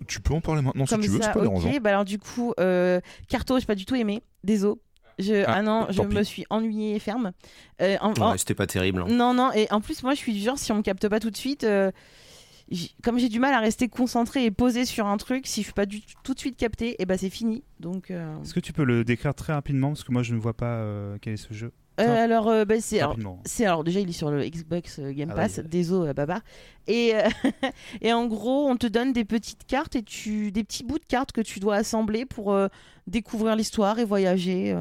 Tu 0.08 0.20
peux 0.20 0.34
en 0.34 0.40
parler 0.40 0.62
maintenant 0.62 0.87
si 0.87 0.90
comme 0.94 1.02
tu 1.02 1.08
veux, 1.10 1.20
c'est 1.22 1.32
pas 1.32 1.40
dérangeant. 1.40 1.69
Ok. 1.70 1.81
Bah 1.81 1.90
alors 1.90 2.05
du 2.05 2.19
coup, 2.19 2.52
euh, 2.58 3.00
Carto, 3.28 3.58
j'ai 3.60 3.66
pas 3.66 3.75
du 3.76 3.84
tout 3.87 3.94
aimé. 3.94 4.22
Désolé. 4.43 4.81
Je, 5.20 5.44
Ah, 5.46 5.55
ah, 5.56 5.62
non, 5.62 5.87
je 5.90 6.00
me 6.02 6.22
suis 6.22 6.44
ennuyée 6.49 6.99
ferme. 7.00 7.32
Euh, 7.82 7.96
en- 8.00 8.12
en- 8.20 8.31
Ouais, 8.32 8.38
C'était 8.38 8.55
pas 8.55 8.66
terrible. 8.69 9.02
hein. 9.02 9.06
non, 9.10 9.34
non, 9.34 9.52
et 9.52 9.66
en 9.72 9.81
plus, 9.81 10.02
moi, 10.05 10.14
je 10.14 10.19
suis 10.19 10.32
du 10.32 10.38
genre, 10.40 10.58
si 10.58 10.70
on 10.72 10.76
me 10.76 10.82
capte 10.82 11.08
pas 11.08 11.19
tout 11.20 11.31
de 11.31 11.37
suite, 11.37 11.64
euh, 11.64 11.90
comme 13.02 13.19
j'ai 13.19 13.28
du 13.28 13.40
mal 13.40 13.52
à 13.55 13.60
rester 13.60 13.88
concentré 13.88 14.44
et 14.44 14.50
posé 14.50 14.84
sur 14.84 15.06
un 15.06 15.16
truc, 15.16 15.46
si 15.46 15.62
je 15.62 15.64
suis 15.66 15.72
pas 15.72 15.87
du, 15.87 16.02
tout 16.22 16.34
de 16.34 16.38
suite 16.38 16.56
capté, 16.56 17.00
et 17.02 17.06
bah 17.06 17.16
c'est 17.19 17.31
fini. 17.31 17.64
Donc, 17.81 18.10
euh, 18.10 18.40
Est-ce 18.43 18.55
que 18.55 18.60
tu 18.60 18.72
peux 18.72 18.84
le 18.84 19.05
décrire 19.05 19.34
très 19.34 19.52
rapidement? 19.52 19.88
Parce 19.88 20.05
que 20.05 20.12
moi, 20.12 20.22
je 20.22 20.34
ne 20.34 20.38
vois 20.40 20.55
pas 20.55 20.76
euh, 20.76 21.16
quel 21.20 21.32
est 21.34 21.37
ce 21.37 21.52
jeu. 21.52 21.72
Euh, 21.98 22.24
alors, 22.24 22.48
euh, 22.48 22.64
bah, 22.64 22.76
c'est 22.80 23.00
alors, 23.00 23.84
déjà 23.84 24.00
il 24.00 24.08
est 24.08 24.12
sur 24.12 24.30
le 24.30 24.44
Xbox 24.48 24.98
euh, 24.98 25.12
Game 25.12 25.30
Ah 25.32 25.36
Pass, 25.36 25.60
oui. 25.62 25.68
désolé 25.68 26.14
Baba. 26.14 26.40
Et 26.86 27.14
euh, 27.14 27.28
et 28.00 28.12
en 28.12 28.26
gros, 28.26 28.68
on 28.68 28.76
te 28.76 28.86
donne 28.86 29.12
des 29.12 29.24
petites 29.24 29.64
cartes 29.66 29.96
et 29.96 30.02
tu 30.02 30.52
des 30.52 30.64
petits 30.64 30.84
bouts 30.84 30.98
de 30.98 31.04
cartes 31.04 31.32
que 31.32 31.40
tu 31.40 31.60
dois 31.60 31.76
assembler 31.76 32.24
pour 32.24 32.56
découvrir 33.06 33.56
l'histoire 33.56 33.98
et 33.98 34.04
voyager. 34.04 34.76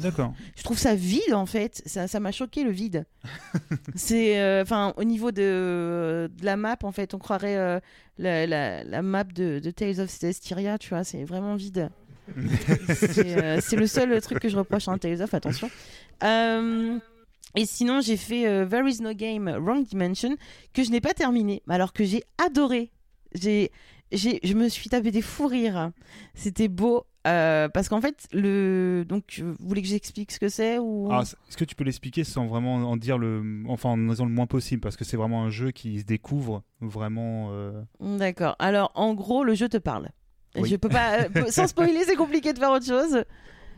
D'accord. 0.00 0.32
je 0.56 0.62
trouve 0.62 0.78
ça 0.78 0.94
vide 0.94 1.34
en 1.34 1.46
fait. 1.46 1.82
Ça 1.86 2.06
ça 2.08 2.20
m'a 2.20 2.32
choqué 2.32 2.64
le 2.64 2.70
vide. 2.70 3.06
c'est 3.94 4.60
enfin 4.60 4.94
au 4.96 5.04
niveau 5.04 5.32
de, 5.32 6.30
de 6.36 6.44
la 6.44 6.56
map 6.56 6.76
en 6.82 6.92
fait, 6.92 7.14
on 7.14 7.18
croirait 7.18 7.80
la, 8.18 8.46
la, 8.46 8.84
la 8.84 9.02
map 9.02 9.24
de, 9.24 9.58
de 9.58 9.70
Tales 9.70 10.00
of 10.00 10.10
Celestia, 10.10 10.78
tu 10.78 10.90
vois, 10.90 11.04
c'est 11.04 11.24
vraiment 11.24 11.54
vide. 11.56 11.90
C'est 12.94 13.42
euh, 13.42 13.58
c'est 13.60 13.76
le 13.76 13.86
seul 13.86 14.20
truc 14.20 14.38
que 14.40 14.48
je 14.48 14.56
reproche 14.56 14.88
à 14.88 14.92
un 14.92 14.98
Tales 14.98 15.22
of, 15.22 15.32
attention. 15.34 15.70
Euh, 16.24 16.98
et 17.56 17.64
sinon, 17.66 18.00
j'ai 18.00 18.16
fait 18.16 18.46
euh, 18.46 18.66
There 18.66 18.88
is 18.88 19.00
no 19.02 19.12
game 19.14 19.48
Wrong 19.48 19.84
Dimension 19.84 20.36
que 20.74 20.82
je 20.82 20.90
n'ai 20.90 21.00
pas 21.00 21.14
terminé, 21.14 21.62
alors 21.68 21.92
que 21.92 22.04
j'ai 22.04 22.22
adoré. 22.44 22.90
J'ai, 23.34 23.70
je 24.10 24.54
me 24.54 24.68
suis 24.68 24.88
tapé 24.88 25.10
des 25.10 25.22
fous 25.22 25.46
rires. 25.46 25.90
C'était 26.34 26.68
beau. 26.68 27.04
euh, 27.26 27.68
parce 27.68 27.88
qu'en 27.90 28.00
fait, 28.00 28.26
le. 28.32 29.04
Donc, 29.06 29.42
vous 29.44 29.68
voulez 29.68 29.82
que 29.82 29.88
j'explique 29.88 30.32
ce 30.32 30.38
que 30.38 30.48
c'est 30.48 30.78
ou... 30.78 31.08
Ah, 31.10 31.22
Est-ce 31.22 31.56
que 31.58 31.64
tu 31.64 31.74
peux 31.74 31.84
l'expliquer 31.84 32.24
sans 32.24 32.46
vraiment 32.46 32.76
en 32.76 32.96
dire 32.96 33.18
le, 33.18 33.42
enfin 33.68 33.90
en 33.90 34.06
en 34.06 34.10
disant 34.12 34.24
le 34.24 34.30
moins 34.30 34.46
possible 34.46 34.80
parce 34.80 34.96
que 34.96 35.04
c'est 35.04 35.16
vraiment 35.18 35.44
un 35.44 35.50
jeu 35.50 35.70
qui 35.72 36.00
se 36.00 36.04
découvre 36.04 36.62
vraiment. 36.80 37.48
euh, 37.52 37.82
D'accord. 38.00 38.56
Alors, 38.58 38.92
en 38.94 39.12
gros, 39.14 39.44
le 39.44 39.54
jeu 39.54 39.68
te 39.68 39.76
parle. 39.78 40.08
Oui. 40.56 40.68
Je 40.68 40.76
peux 40.76 40.88
pas. 40.88 41.22
euh, 41.24 41.44
sans 41.50 41.66
spoiler, 41.66 42.02
c'est 42.06 42.16
compliqué 42.16 42.52
de 42.52 42.58
faire 42.58 42.70
autre 42.70 42.86
chose. 42.86 43.24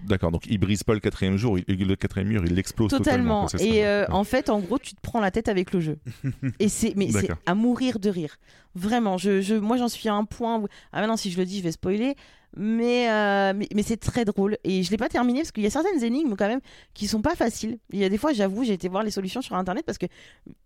D'accord, 0.07 0.31
donc 0.31 0.45
il 0.49 0.57
brise 0.57 0.83
pas 0.83 0.95
le 0.95 1.01
quatrième 1.01 1.37
jour, 1.37 1.59
il- 1.59 1.87
le 1.87 1.95
quatrième 1.95 2.29
mur, 2.29 2.43
il 2.47 2.55
l'explose 2.55 2.89
totalement. 2.91 3.47
Et 3.59 3.85
euh, 3.85 4.07
Ouais. 4.07 4.13
en 4.15 4.25
fait, 4.25 4.49
en 4.49 4.59
gros, 4.61 4.79
tu 4.79 4.95
te 4.95 5.01
prends 5.03 5.21
la 5.21 5.31
tête 5.31 5.49
avec 5.49 5.75
le 5.75 5.81
jeu. 5.81 5.99
Et 6.59 6.71
c'est, 6.71 6.95
mais 6.97 7.11
c'est 7.11 7.29
à 7.45 7.55
mourir 7.55 7.99
de 7.99 8.09
rire. 8.09 8.37
Vraiment. 8.75 9.19
Je, 9.19 9.43
je, 9.43 9.55
moi, 9.57 9.77
j'en 9.77 9.89
suis 9.89 10.09
à 10.09 10.15
un 10.15 10.25
point 10.25 10.59
où. 10.59 10.69
Ah, 10.93 11.01
maintenant, 11.01 11.19
si 11.19 11.31
je 11.31 11.37
le 11.37 11.45
dis, 11.45 11.59
je 11.59 11.65
vais 11.65 11.73
spoiler. 11.73 12.15
Mais, 12.57 13.11
euh, 13.11 13.53
mais, 13.55 13.69
mais 13.75 13.83
c'est 13.83 13.99
très 13.99 14.25
drôle. 14.25 14.57
Et 14.65 14.83
je 14.83 14.91
l'ai 14.91 14.97
pas 14.97 15.09
terminé 15.11 15.41
parce 15.41 15.53
qu'il 15.53 15.63
y 15.63 15.67
a 15.67 15.71
certaines 15.71 16.03
énigmes 16.03 16.35
quand 16.35 16.49
même 16.49 16.61
qui 16.95 17.07
sont 17.07 17.21
pas 17.23 17.37
faciles. 17.37 17.79
Il 17.93 17.99
y 17.99 18.05
a 18.05 18.09
des 18.09 18.19
fois, 18.19 18.33
j'avoue, 18.33 18.65
j'ai 18.65 18.73
été 18.73 18.89
voir 18.89 19.03
les 19.05 19.11
solutions 19.13 19.43
sur 19.43 19.55
internet 19.55 19.85
parce 19.87 19.99
que 19.99 20.07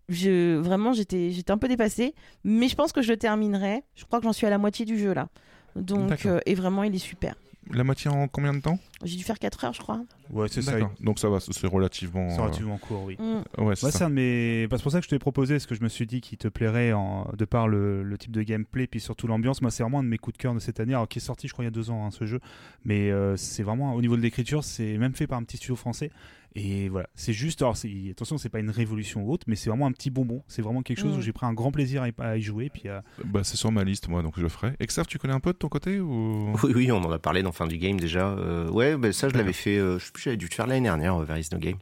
je, 0.09 0.55
vraiment, 0.57 0.93
j'étais, 0.93 1.31
j'étais 1.31 1.51
un 1.51 1.57
peu 1.57 1.67
dépassée. 1.67 2.15
Mais 2.43 2.69
je 2.69 2.75
pense 2.75 2.91
que 2.93 3.01
je 3.01 3.11
le 3.11 3.17
terminerai. 3.17 3.83
Je 3.95 4.05
crois 4.05 4.19
que 4.19 4.25
j'en 4.25 4.33
suis 4.33 4.47
à 4.47 4.49
la 4.49 4.57
moitié 4.57 4.85
du 4.85 4.97
jeu 4.97 5.13
là. 5.13 5.27
Donc, 5.75 6.25
euh, 6.25 6.39
et 6.45 6.55
vraiment, 6.55 6.83
il 6.83 6.95
est 6.95 6.99
super. 6.99 7.35
La 7.71 7.83
moitié 7.83 8.11
en 8.11 8.27
combien 8.27 8.53
de 8.53 8.59
temps? 8.59 8.77
J'ai 9.03 9.17
dû 9.17 9.23
faire 9.23 9.39
4 9.39 9.65
heures, 9.65 9.73
je 9.73 9.79
crois. 9.79 9.99
Ouais, 10.29 10.47
c'est 10.47 10.61
ça. 10.61 10.73
Donc 10.99 11.17
ça 11.17 11.29
va, 11.29 11.39
c'est 11.39 11.65
relativement. 11.65 12.29
C'est 12.29 12.39
relativement 12.39 12.77
court, 12.77 13.03
oui. 13.05 13.17
Mm. 13.17 13.41
euh, 13.57 13.63
Ouais, 13.63 13.75
c'est 13.75 14.07
mes. 14.09 14.67
bah, 14.67 14.77
pour 14.81 14.91
ça 14.91 14.99
que 14.99 15.03
je 15.05 15.09
te 15.09 15.15
l'ai 15.15 15.19
proposé, 15.19 15.55
parce 15.55 15.65
que 15.65 15.73
je 15.73 15.81
me 15.81 15.89
suis 15.89 16.05
dit 16.05 16.21
qu'il 16.21 16.37
te 16.37 16.47
plairait 16.47 16.93
en... 16.93 17.27
de 17.35 17.43
par 17.45 17.67
le, 17.67 18.03
le 18.03 18.17
type 18.19 18.31
de 18.31 18.43
gameplay, 18.43 18.85
puis 18.85 18.99
surtout 18.99 19.25
l'ambiance. 19.25 19.63
Moi, 19.63 19.71
c'est 19.71 19.81
vraiment 19.81 19.99
un 19.99 20.03
de 20.03 20.09
mes 20.09 20.19
coups 20.19 20.37
de 20.37 20.41
cœur 20.41 20.53
de 20.53 20.59
cette 20.59 20.79
année, 20.79 20.93
alors 20.93 21.07
qui 21.07 21.17
est 21.17 21.21
sorti, 21.21 21.47
je 21.47 21.53
crois, 21.53 21.63
il 21.63 21.67
y 21.67 21.69
a 21.69 21.71
deux 21.71 21.89
ans, 21.89 22.05
hein, 22.05 22.11
ce 22.11 22.25
jeu. 22.25 22.39
Mais 22.83 23.09
euh, 23.09 23.35
c'est 23.35 23.63
vraiment, 23.63 23.95
au 23.95 24.01
niveau 24.01 24.15
de 24.15 24.21
l'écriture, 24.21 24.63
c'est 24.63 24.97
même 24.99 25.15
fait 25.15 25.25
par 25.25 25.39
un 25.39 25.43
petit 25.43 25.57
studio 25.57 25.75
français. 25.75 26.11
Et 26.57 26.87
voilà, 26.87 27.09
c'est 27.15 27.33
juste. 27.33 27.61
Alors, 27.61 27.75
c'est- 27.75 27.91
attention, 28.11 28.37
c'est 28.37 28.47
pas 28.49 28.59
une 28.59 28.69
révolution 28.69 29.23
ou 29.23 29.31
autre, 29.33 29.43
mais 29.47 29.55
c'est 29.57 29.69
vraiment 29.69 29.87
un 29.87 29.91
petit 29.91 30.09
bonbon. 30.09 30.41
C'est 30.47 30.61
vraiment 30.61 30.81
quelque 30.83 30.99
chose 31.01 31.15
Mm. 31.15 31.19
où 31.19 31.21
j'ai 31.21 31.33
pris 31.33 31.45
un 31.45 31.53
grand 31.53 31.71
plaisir 31.71 32.01
à 32.03 32.07
y, 32.07 32.13
à 32.19 32.37
y 32.37 32.41
jouer. 32.41 32.69
Puis, 32.73 32.83
euh, 32.87 33.01
Bah, 33.25 33.43
c'est 33.43 33.57
sur 33.57 33.71
ma 33.73 33.83
liste, 33.83 34.07
moi, 34.07 34.21
donc 34.21 34.35
je 34.37 34.41
le 34.41 34.47
ferai. 34.49 34.73
Exerve, 34.79 35.05
tu 35.07 35.17
connais 35.17 35.33
un 35.33 35.41
peu 35.41 35.51
de 35.51 35.57
ton 35.57 35.67
côté 35.67 35.99
ou... 35.99 36.53
Oui, 36.63 36.71
oui, 36.75 36.91
on 36.93 36.97
en 37.03 37.11
a 37.11 37.19
parlé 37.19 37.43
dans 37.43 37.51
fin 37.51 37.67
du 37.67 37.77
game 37.77 37.99
déjà. 37.99 38.29
Euh, 38.29 38.69
ouais, 38.69 38.95
bah, 38.95 39.11
ça 39.11 39.27
je 39.27 39.33
l'avais 39.35 39.51
fait. 39.53 39.77
euh, 39.77 39.99
je 39.99 40.05
sais 40.05 40.11
plus, 40.13 40.23
j'avais 40.23 40.37
dû 40.37 40.47
le 40.49 40.53
faire 40.55 40.65
l'année 40.67 40.81
dernière, 40.87 41.21
euh, 41.21 41.25
There 41.25 41.39
is 41.39 41.49
no 41.51 41.57
game. 41.59 41.75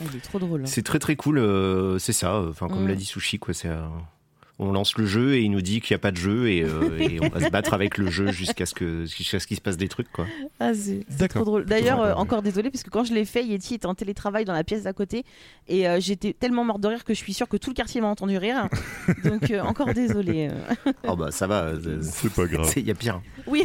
Ah, 0.00 0.04
il 0.10 0.16
est 0.16 0.20
trop 0.20 0.38
drôle. 0.40 0.66
C'est 0.66 0.82
très 0.82 0.98
très 0.98 1.14
cool. 1.16 1.38
euh, 1.38 1.98
c'est 2.00 2.12
ça. 2.12 2.34
euh, 2.34 2.50
Enfin, 2.50 2.66
comme 2.68 2.84
Mm. 2.84 2.88
l'a 2.88 2.94
dit 2.96 3.04
Sushi, 3.06 3.38
quoi. 3.38 3.54
C'est. 3.54 3.68
On 4.58 4.72
lance 4.72 4.96
le 4.96 5.06
jeu 5.06 5.34
et 5.34 5.42
il 5.42 5.50
nous 5.50 5.60
dit 5.60 5.80
qu'il 5.80 5.94
n'y 5.94 5.96
a 5.96 6.00
pas 6.00 6.10
de 6.10 6.16
jeu 6.16 6.48
et, 6.48 6.62
euh, 6.62 6.98
et 6.98 7.18
on 7.20 7.28
va 7.28 7.44
se 7.44 7.50
battre 7.50 7.74
avec 7.74 7.98
le 7.98 8.10
jeu 8.10 8.32
jusqu'à 8.32 8.66
ce 8.66 8.74
que 8.74 9.04
jusqu'à 9.04 9.38
ce 9.38 9.46
qu'il 9.46 9.56
se 9.56 9.60
passe 9.60 9.76
des 9.76 9.88
trucs 9.88 10.10
quoi. 10.10 10.26
Ah, 10.60 10.72
c'est 10.74 11.28
trop 11.28 11.44
drôle. 11.44 11.64
D'ailleurs, 11.66 12.00
euh, 12.00 12.14
encore 12.14 12.42
désolé 12.42 12.70
parce 12.70 12.82
que 12.82 12.90
quand 12.90 13.04
je 13.04 13.12
l'ai 13.12 13.24
fait, 13.24 13.44
Yeti 13.44 13.74
était 13.74 13.86
en 13.86 13.94
télétravail 13.94 14.44
dans 14.44 14.54
la 14.54 14.64
pièce 14.64 14.84
d'à 14.84 14.92
côté 14.92 15.24
et 15.68 15.88
euh, 15.88 15.98
j'étais 16.00 16.32
tellement 16.32 16.64
morte 16.64 16.80
de 16.80 16.88
rire 16.88 17.04
que 17.04 17.14
je 17.14 17.18
suis 17.18 17.34
sûre 17.34 17.48
que 17.48 17.56
tout 17.56 17.70
le 17.70 17.74
quartier 17.74 18.00
m'a 18.00 18.08
entendu 18.08 18.38
rire. 18.38 18.68
Donc, 19.24 19.50
euh, 19.50 19.60
encore 19.60 19.92
désolé. 19.92 20.48
Oh 21.06 21.16
bah 21.16 21.30
ça 21.30 21.46
va. 21.46 21.72
C'est 22.02 22.32
pas 22.32 22.46
grave. 22.46 22.72
Il 22.76 22.86
y 22.86 22.90
a 22.90 22.94
pire. 22.94 23.20
Oui. 23.46 23.64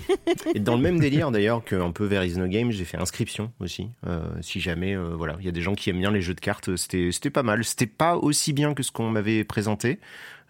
Et 0.53 0.60
dans 0.60 0.75
le 0.75 0.81
même 0.81 1.00
délire 1.00 1.31
d'ailleurs 1.31 1.63
qu'un 1.63 1.91
peu 1.91 2.05
vers 2.05 2.24
Is 2.24 2.38
No 2.38 2.48
Game, 2.48 2.71
j'ai 2.71 2.86
fait 2.86 2.98
inscription 2.98 3.51
aussi. 3.60 3.89
Euh, 4.07 4.21
si 4.41 4.60
jamais, 4.60 4.95
euh, 4.95 5.15
voilà, 5.15 5.36
il 5.39 5.45
y 5.45 5.50
a 5.50 5.51
des 5.51 5.62
gens 5.62 5.75
qui 5.75 5.89
aiment 5.89 6.00
bien 6.00 6.12
les 6.12 6.21
jeux 6.21 6.33
de 6.33 6.39
cartes, 6.39 6.75
c'était 6.75 7.12
c'était 7.12 7.29
pas 7.29 7.43
mal. 7.43 7.63
C'était 7.63 7.88
pas 7.88 8.15
aussi 8.15 8.53
bien 8.53 8.74
que 8.74 8.83
ce 8.83 8.91
qu'on 8.91 9.10
m'avait 9.10 9.43
présenté. 9.43 10.00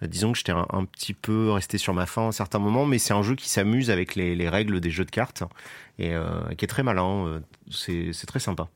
Euh, 0.04 0.08
disons 0.08 0.32
que 0.32 0.38
j'étais 0.38 0.52
un, 0.52 0.66
un 0.72 0.86
petit 0.86 1.14
peu 1.14 1.52
resté 1.52 1.78
sur 1.78 1.94
ma 1.94 2.06
faim 2.06 2.24
à 2.24 2.28
un 2.28 2.32
certain 2.32 2.60
moment, 2.60 2.86
mais 2.86 2.98
c'est 3.00 3.14
un 3.14 3.22
jeu 3.24 3.36
qui 3.36 3.50
s'amuse 3.50 3.90
avec 3.90 4.16
les, 4.16 4.36
les 4.36 4.50
règles 4.50 4.80
des 4.80 4.92
jeux 4.92 5.06
de 5.06 5.12
cartes 5.12 5.44
et 6.00 6.14
euh, 6.14 6.42
qui 6.58 6.66
est 6.66 6.68
très 6.68 6.84
malin. 6.84 7.26
euh, 7.28 7.40
C'est 7.70 8.26
très 8.26 8.40
sympa. 8.40 8.68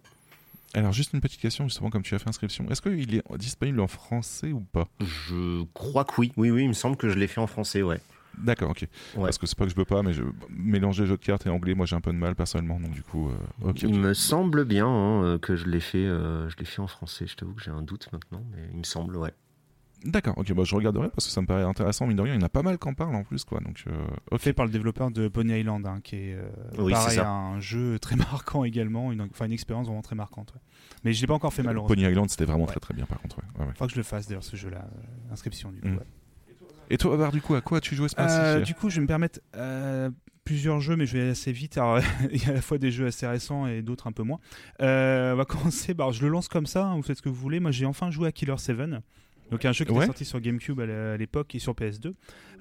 Alors, 0.74 0.92
juste 0.92 1.14
une 1.14 1.22
petite 1.22 1.40
question, 1.40 1.64
justement, 1.70 1.90
comme 1.90 2.04
tu 2.04 2.14
as 2.16 2.20
fait 2.20 2.28
inscription. 2.28 2.70
Est-ce 2.70 2.82
qu'il 2.82 3.16
est 3.16 3.24
disponible 3.38 3.80
en 3.80 3.88
français 3.88 4.52
ou 4.52 4.60
pas? 4.60 4.90
Je 5.00 5.64
crois 5.74 6.04
que 6.04 6.14
oui. 6.18 6.34
Oui, 6.36 6.52
oui, 6.52 6.64
il 6.64 6.68
me 6.68 6.74
semble 6.74 6.98
que 6.98 7.08
je 7.10 7.18
l'ai 7.18 7.28
fait 7.28 7.40
en 7.40 7.48
français, 7.48 7.82
ouais. 7.82 8.02
D'accord, 8.38 8.72
ok. 8.72 8.82
Ouais. 9.16 9.24
Parce 9.24 9.38
que 9.38 9.48
c'est 9.48 9.58
pas 9.58 9.64
que 9.64 9.70
je 9.70 9.76
peux 9.76 9.86
pas, 9.86 10.04
mais 10.04 10.12
je... 10.12 10.24
mélanger 10.50 11.06
jeux 11.06 11.16
de 11.16 11.24
cartes 11.24 11.46
et 11.48 11.50
anglais, 11.50 11.74
moi 11.74 11.86
j'ai 11.86 11.96
un 11.96 12.02
peu 12.02 12.12
de 12.12 12.18
mal 12.18 12.36
personnellement, 12.36 12.82
donc 12.82 12.92
du 12.92 13.02
coup, 13.02 13.30
euh. 13.30 13.72
Il 13.82 13.98
me 13.98 14.14
semble 14.14 14.66
bien 14.66 14.88
hein, 14.88 15.40
que 15.42 15.56
je 15.56 15.66
l'ai 15.68 15.80
fait, 15.80 16.00
euh, 16.00 16.50
je 16.50 16.58
l'ai 16.58 16.66
fait 16.66 16.82
en 16.82 16.88
français. 16.88 17.26
Je 17.28 17.36
t'avoue 17.38 17.54
que 17.54 17.64
j'ai 17.64 17.72
un 17.72 17.82
doute 17.82 18.10
maintenant, 18.12 18.44
mais 18.52 18.68
il 18.74 18.78
me 18.80 18.84
semble, 18.84 19.16
ouais. 19.16 19.32
D'accord, 20.06 20.38
ok, 20.38 20.54
bah, 20.54 20.64
je 20.64 20.76
regarderai 20.76 21.10
parce 21.10 21.26
que 21.26 21.32
ça 21.32 21.42
me 21.42 21.48
paraît 21.48 21.64
intéressant, 21.64 22.06
mine 22.08 22.16
de 22.18 22.22
rien, 22.22 22.34
il 22.36 22.40
y 22.40 22.44
en 22.44 22.46
a 22.46 22.50
pas 22.50 22.62
mal 22.62 22.78
qui 22.78 22.88
en 22.88 22.94
parlent 22.94 23.16
en 23.16 23.24
plus, 23.24 23.44
quoi. 23.44 23.60
Donc, 23.60 23.84
euh. 23.88 24.38
Fait 24.38 24.54
par 24.54 24.66
le 24.66 24.72
développeur 24.72 25.10
de 25.12 25.28
Pony 25.28 25.60
Island, 25.60 25.86
hein, 25.88 26.00
qui 26.04 26.16
est 26.16 26.36
euh, 26.36 26.48
Oui, 26.78 26.92
pareil, 26.92 27.20
un 27.20 27.60
jeu 27.60 27.98
très 28.00 28.16
marquant 28.32 28.64
également, 28.64 29.12
une, 29.12 29.22
enfin 29.22 29.46
une 29.46 29.52
expérience 29.52 29.88
vraiment 29.88 30.02
très 30.04 30.16
marquante. 30.16 30.54
ouais. 30.54 30.62
Mais 31.04 31.14
je 31.14 31.22
l'ai 31.22 31.28
pas 31.28 31.34
encore 31.34 31.54
fait 31.54 31.64
malheureusement. 31.64 31.96
Pony 31.96 32.08
Island, 32.08 32.30
c'était 32.30 32.46
vraiment 32.46 32.66
Ouais. 32.66 32.72
très 32.72 32.80
très 32.80 32.94
bien 32.94 33.06
par 33.06 33.20
contre. 33.20 33.38
Ouais. 33.60 33.66
Faudra 33.74 33.88
que 33.88 33.92
je 33.94 33.98
le 33.98 34.04
fasse 34.04 34.28
d'ailleurs 34.28 34.44
ce 34.44 34.56
jeu-là, 34.56 34.86
euh, 34.86 35.34
inscription 35.34 35.72
du 35.72 35.82
coup. 35.82 35.88
Mm. 35.88 36.00
Et 36.92 36.98
toi, 36.98 37.14
Avar, 37.16 37.32
du 37.32 37.42
coup, 37.42 37.56
à 37.56 37.62
quoi 37.62 37.80
as-tu 37.80 37.96
joué 37.96 38.08
ce 38.10 38.16
Euh, 38.20 38.62
du 38.62 38.76
coup, 38.76 38.90
je 38.92 38.96
vais 38.98 39.02
me 39.02 39.08
permettre 39.08 39.40
euh, 39.56 40.12
plusieurs 40.44 40.80
jeux, 40.82 40.96
mais 40.96 41.08
je 41.08 41.14
vais 41.14 41.22
aller 41.22 41.32
assez 41.32 41.52
vite. 41.52 41.80
Alors, 41.80 41.98
il 42.32 42.40
y 42.44 42.46
a 42.46 42.50
à 42.50 42.54
la 42.54 42.62
fois 42.62 42.78
des 42.78 42.92
jeux 42.92 43.08
assez 43.08 43.26
récents 43.26 43.66
et 43.66 43.82
d'autres 43.82 44.06
un 44.06 44.12
peu 44.12 44.22
moins. 44.22 44.40
Euh, 44.82 45.34
on 45.34 45.36
va 45.38 45.46
commencer. 45.46 45.96
Bah, 45.96 46.04
alors, 46.04 46.14
je 46.14 46.22
le 46.22 46.30
lance 46.30 46.48
comme 46.48 46.68
ça. 46.68 46.86
hein, 46.86 46.96
vous 46.96 47.02
faites 47.02 47.18
ce 47.18 47.22
que 47.24 47.30
vous 47.30 47.36
voulez. 47.42 47.60
Moi, 47.60 47.72
j'ai 47.72 47.88
enfin 47.88 48.12
joué 48.12 48.28
à 48.28 48.32
Killer 48.32 48.54
7. 48.58 48.78
Donc 49.52 49.64
un 49.66 49.72
jeu 49.72 49.86
qui 49.86 49.92
Ouais. 49.92 49.98
était 50.00 50.06
sorti 50.08 50.26
sur 50.26 50.40
GameCube 50.42 50.80
à 50.80 50.86
l'é- 50.86 50.94
à 50.94 51.18
l'époque 51.18 51.54
et 51.56 51.60
sur 51.60 51.74
PS2. 51.74 52.14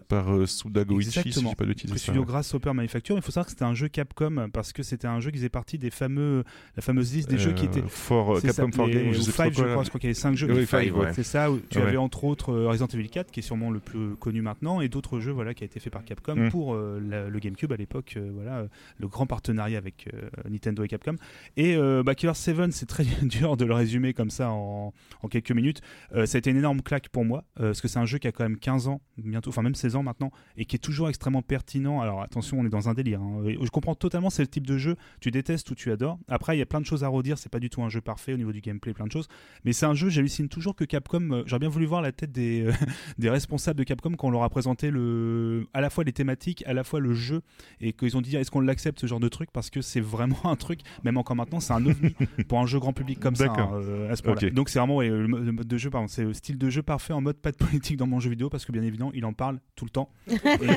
Par 0.09 0.33
euh, 0.35 0.47
Suda 0.47 0.85
Goichi, 0.85 1.11
si 1.11 1.33
j'ai 1.33 1.55
pas 1.55 1.65
Le 1.65 1.75
studio 1.99 2.25
Grasshopper 2.25 2.73
Manufacture. 2.73 3.17
Il 3.17 3.23
faut 3.23 3.33
savoir 3.33 3.47
que 3.47 3.51
c'était 3.53 3.65
un 3.65 3.75
jeu 3.75 3.89
Capcom 3.89 4.49
parce 4.53 4.73
que 4.73 4.83
c'était 4.83 5.07
un 5.07 5.21
jeu 5.21 5.31
qui 5.31 5.39
faisait 5.39 5.49
partie 5.49 5.79
des 5.79 5.91
fameux, 5.91 6.45
la 6.77 6.83
fameuse 6.83 7.15
liste 7.15 7.31
des 7.31 7.39
jeux 7.39 7.53
qui 7.53 7.65
étaient 7.65 7.83
For, 7.87 8.37
euh, 8.37 8.41
c'est 8.41 8.49
Capcom 8.49 8.71
ça, 8.71 8.77
for 8.77 8.87
les- 8.87 8.95
Games, 8.95 9.13
je 9.15 9.21
sais 9.21 9.33
Five, 9.33 9.55
quoi, 9.55 9.65
je 9.65 9.71
crois, 9.71 9.85
je 9.85 9.89
crois 9.89 10.01
qu'il 10.01 10.09
y 10.09 10.11
avait 10.11 10.15
5 10.15 10.35
jeux. 10.37 10.47
Oui, 10.53 10.67
ouais. 10.73 10.91
ouais. 10.91 11.13
C'est 11.15 11.23
ça, 11.23 11.51
où 11.51 11.59
tu 11.71 11.79
Ouais. 11.79 11.85
avais 11.85 11.97
entre 11.97 12.25
autres 12.25 12.51
euh, 12.53 12.69
Resident 12.69 12.87
Evil 12.89 13.09
4, 13.09 13.31
qui 13.31 13.41
est 13.41 13.43
sûrement 13.43 13.71
le 13.71 13.81
plus 13.81 14.17
connu 14.17 14.43
maintenant, 14.43 14.81
et 14.81 14.89
d'autres 14.89 15.21
jeux 15.21 15.33
voilà, 15.33 15.55
qui 15.55 15.65
a 15.65 15.67
été 15.67 15.81
fait 15.81 15.91
par 15.91 16.05
Capcom 16.05 16.35
Mm. 16.37 16.51
pour 16.51 16.75
euh, 16.75 17.01
la- 17.07 17.29
le 17.29 17.39
GameCube 17.39 17.73
à 17.73 17.77
l'époque, 17.77 18.15
euh, 18.17 18.31
voilà, 18.35 18.59
euh, 18.59 18.69
le 18.99 19.09
grand 19.09 19.27
partenariat 19.27 19.79
avec 19.79 20.09
euh, 20.13 20.29
Nintendo 20.49 20.83
et 20.85 20.89
Capcom. 20.89 21.17
Et 21.57 21.77
euh, 21.77 22.03
bah, 22.05 22.15
Killer 22.15 22.35
7, 22.35 22.73
c'est 22.73 22.87
très 22.87 23.05
dur 23.23 23.57
de 23.57 23.65
le 23.65 23.75
résumer 23.75 24.13
comme 24.13 24.31
ça 24.31 24.51
en, 24.51 24.93
en 25.23 25.29
quelques 25.29 25.53
minutes. 25.53 25.81
Euh, 26.15 26.27
ça 26.27 26.37
a 26.37 26.39
été 26.41 26.51
une 26.51 26.57
énorme 26.59 26.83
claque 26.83 27.09
pour 27.09 27.25
moi, 27.25 27.45
euh, 27.61 27.67
parce 27.69 27.81
que 27.81 27.89
c'est 27.89 27.99
un 27.99 28.07
jeu 28.07 28.19
qui 28.19 28.29
a 28.29 28.33
quand 28.33 28.45
même 28.45 28.59
15 28.59 28.89
ans, 28.89 29.01
bientôt, 29.19 29.51
enfin 29.51 29.63
même 29.63 29.75
16 29.75 29.94
maintenant, 30.03 30.31
et 30.57 30.65
qui 30.65 30.77
est 30.77 30.79
toujours 30.79 31.09
extrêmement 31.09 31.43
pertinent. 31.43 32.01
Alors 32.01 32.23
attention, 32.23 32.59
on 32.61 32.67
est 32.67 32.71
dans 32.71 32.89
un 32.89 32.95
délire. 32.95 33.21
hein. 33.23 33.43
Je 33.61 33.71
comprends 33.71 33.95
totalement, 33.95 34.31
c'est 34.31 34.43
le 34.43 34.49
type 34.49 34.67
de 34.67 34.77
jeu, 34.79 34.97
tu 35.21 35.31
détestes 35.31 35.71
ou 35.71 35.75
tu 35.75 35.91
adores. 35.93 36.19
Après, 36.29 36.57
il 36.57 36.59
y 36.59 36.63
a 36.63 36.67
plein 36.67 36.81
de 36.81 36.87
choses 36.87 37.05
à 37.05 37.09
redire, 37.09 37.39
c'est 37.39 37.51
pas 37.51 37.61
du 37.61 37.71
tout 37.71 37.83
un 37.83 37.89
jeu 37.89 38.01
parfait 38.01 38.33
au 38.33 38.37
niveau 38.37 38.53
du 38.53 38.61
gameplay, 38.61 38.93
plein 38.93 39.07
de 39.07 39.13
choses. 39.13 39.29
Mais 39.65 39.73
c'est 39.73 39.87
un 39.87 39.95
jeu, 39.95 40.09
j'hallucine 40.09 40.49
toujours 40.49 40.75
que 40.75 40.85
Capcom. 40.85 41.31
euh, 41.31 41.43
J'aurais 41.47 41.61
bien 41.61 41.69
voulu 41.69 41.87
voir 41.87 42.03
la 42.03 42.13
tête 42.13 42.33
des, 42.33 42.63
euh, 42.67 42.73
des 43.19 43.31
responsables 43.31 43.79
de 43.79 43.85
Capcom 43.85 44.13
quand 44.17 44.29
on 44.29 44.31
leur 44.31 44.43
a 44.43 44.49
présenté 44.51 44.91
le, 44.91 45.67
à 45.75 45.81
la 45.81 45.91
fois 45.91 46.05
les 46.05 46.13
thématiques, 46.13 46.65
à 46.67 46.73
la 46.73 46.85
fois 46.85 47.01
le 47.01 47.15
jeu, 47.15 47.43
et 47.81 47.93
qu'ils 47.93 48.17
ont 48.17 48.21
dit 48.21 48.37
est-ce 48.37 48.51
qu'on 48.51 48.61
l'accepte 48.61 49.01
ce 49.01 49.07
genre 49.07 49.21
de 49.21 49.29
truc? 49.29 49.51
Parce 49.53 49.71
que 49.71 49.81
c'est 49.81 50.01
vraiment 50.01 50.37
un 50.45 50.57
truc, 50.57 50.81
même 51.05 51.17
encore 51.17 51.37
maintenant, 51.37 51.61
c'est 51.61 51.73
un 51.73 51.85
ovni 51.85 52.15
pour 52.49 52.59
un 52.61 52.67
jeu 52.67 52.79
grand 52.79 52.93
public 52.93 53.21
comme 53.21 53.37
ça, 53.37 53.45
hein, 53.63 53.71
euh, 53.75 54.11
à 54.13 54.17
ce. 54.17 54.23
Donc 54.55 54.69
c'est 54.69 54.79
vraiment 54.79 54.97
ouais, 54.97 55.09
le, 55.09 55.27
mo- 55.29 55.39
le 55.39 55.53
mode 55.53 55.67
de 55.69 55.77
jeu, 55.79 55.91
c'est 56.09 56.25
le 56.25 56.33
style 56.35 56.59
de 56.59 56.71
jeu 56.71 56.83
parfait 56.83 57.13
en 57.13 57.21
mode 57.21 57.37
pas 57.37 57.53
de 57.53 57.57
politique 57.57 57.97
dans 57.97 58.07
mon 58.07 58.21
jeu 58.21 58.31
vidéo 58.31 58.49
parce 58.49 58.65
que 58.65 58.73
bien 58.73 58.83
évidemment, 58.83 59.11
il 59.15 59.25
en 59.25 59.33
parle 59.33 59.61
tout 59.77 59.84
le 59.85 59.91
temps. 59.91 60.11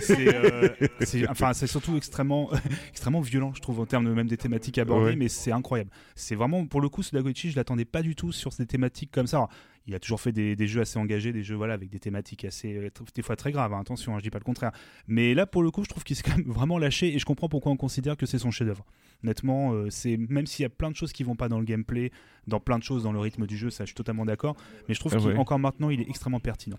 C'est, 0.01 0.27
euh, 0.35 0.69
enfin, 1.29 1.53
c'est 1.53 1.67
surtout 1.67 1.95
extrêmement, 1.97 2.49
extrêmement 2.89 3.21
violent, 3.21 3.51
je 3.55 3.61
trouve, 3.61 3.79
en 3.79 3.85
termes 3.85 4.05
de, 4.05 4.11
même 4.13 4.27
des 4.27 4.37
thématiques 4.37 4.77
abordées, 4.77 5.11
Ouais. 5.11 5.15
mais 5.15 5.29
c'est 5.29 5.51
incroyable. 5.51 5.89
C'est 6.15 6.35
vraiment, 6.35 6.65
pour 6.65 6.81
le 6.81 6.89
coup, 6.89 7.03
Sudagoichi, 7.03 7.51
je 7.51 7.55
l'attendais 7.55 7.85
pas 7.85 8.01
du 8.01 8.15
tout 8.15 8.31
sur 8.31 8.53
ces 8.53 8.65
thématiques 8.65 9.11
comme 9.11 9.27
ça. 9.27 9.37
Alors, 9.37 9.49
il 9.89 9.95
a 9.95 9.99
toujours 9.99 10.19
fait 10.19 10.33
des, 10.33 10.55
des 10.57 10.67
jeux 10.67 10.81
assez 10.81 10.99
engagés, 10.99 11.31
des 11.31 11.43
jeux 11.43 11.55
voilà 11.55 11.73
avec 11.73 11.89
des 11.89 11.99
thématiques 11.99 12.43
assez 12.43 12.75
euh, 12.75 12.89
des 13.15 13.21
fois 13.21 13.37
très 13.37 13.53
graves. 13.53 13.73
hein, 13.73 13.79
attention, 13.79 14.13
hein, 14.13 14.17
je 14.19 14.23
dis 14.23 14.29
pas 14.29 14.39
le 14.39 14.43
contraire. 14.43 14.71
Mais 15.07 15.33
là, 15.33 15.45
pour 15.45 15.63
le 15.63 15.71
coup, 15.71 15.83
je 15.85 15.89
trouve 15.89 16.03
qu'il 16.03 16.15
s'est 16.15 16.23
quand 16.25 16.35
même 16.37 16.45
vraiment 16.51 16.77
lâché 16.77 17.13
et 17.15 17.19
je 17.19 17.25
comprends 17.25 17.47
pourquoi 17.47 17.71
on 17.71 17.77
considère 17.77 18.17
que 18.17 18.25
c'est 18.25 18.39
son 18.39 18.51
chef-d'œuvre. 18.51 18.85
Honnêtement, 19.23 19.71
euh, 19.73 19.89
c'est 19.89 20.17
même 20.17 20.45
s'il 20.45 20.63
y 20.63 20.65
a 20.65 20.69
plein 20.69 20.91
de 20.91 20.95
choses 20.95 21.13
qui 21.13 21.23
vont 21.23 21.35
pas 21.35 21.47
dans 21.47 21.57
le 21.59 21.65
gameplay, 21.65 22.11
dans 22.47 22.59
plein 22.59 22.77
de 22.77 22.83
choses 22.83 23.03
dans 23.03 23.13
le 23.13 23.19
rythme 23.19 23.47
du 23.47 23.55
jeu, 23.57 23.69
ça, 23.69 23.83
je 23.85 23.87
suis 23.87 23.95
totalement 23.95 24.25
d'accord. 24.25 24.57
Mais 24.89 24.93
je 24.93 24.99
trouve 24.99 25.13
Ah 25.15 25.19
ouais. 25.21 25.33
qu'encore 25.33 25.57
maintenant, 25.59 25.89
il 25.89 26.01
est 26.01 26.09
extrêmement 26.09 26.39
pertinent. 26.41 26.77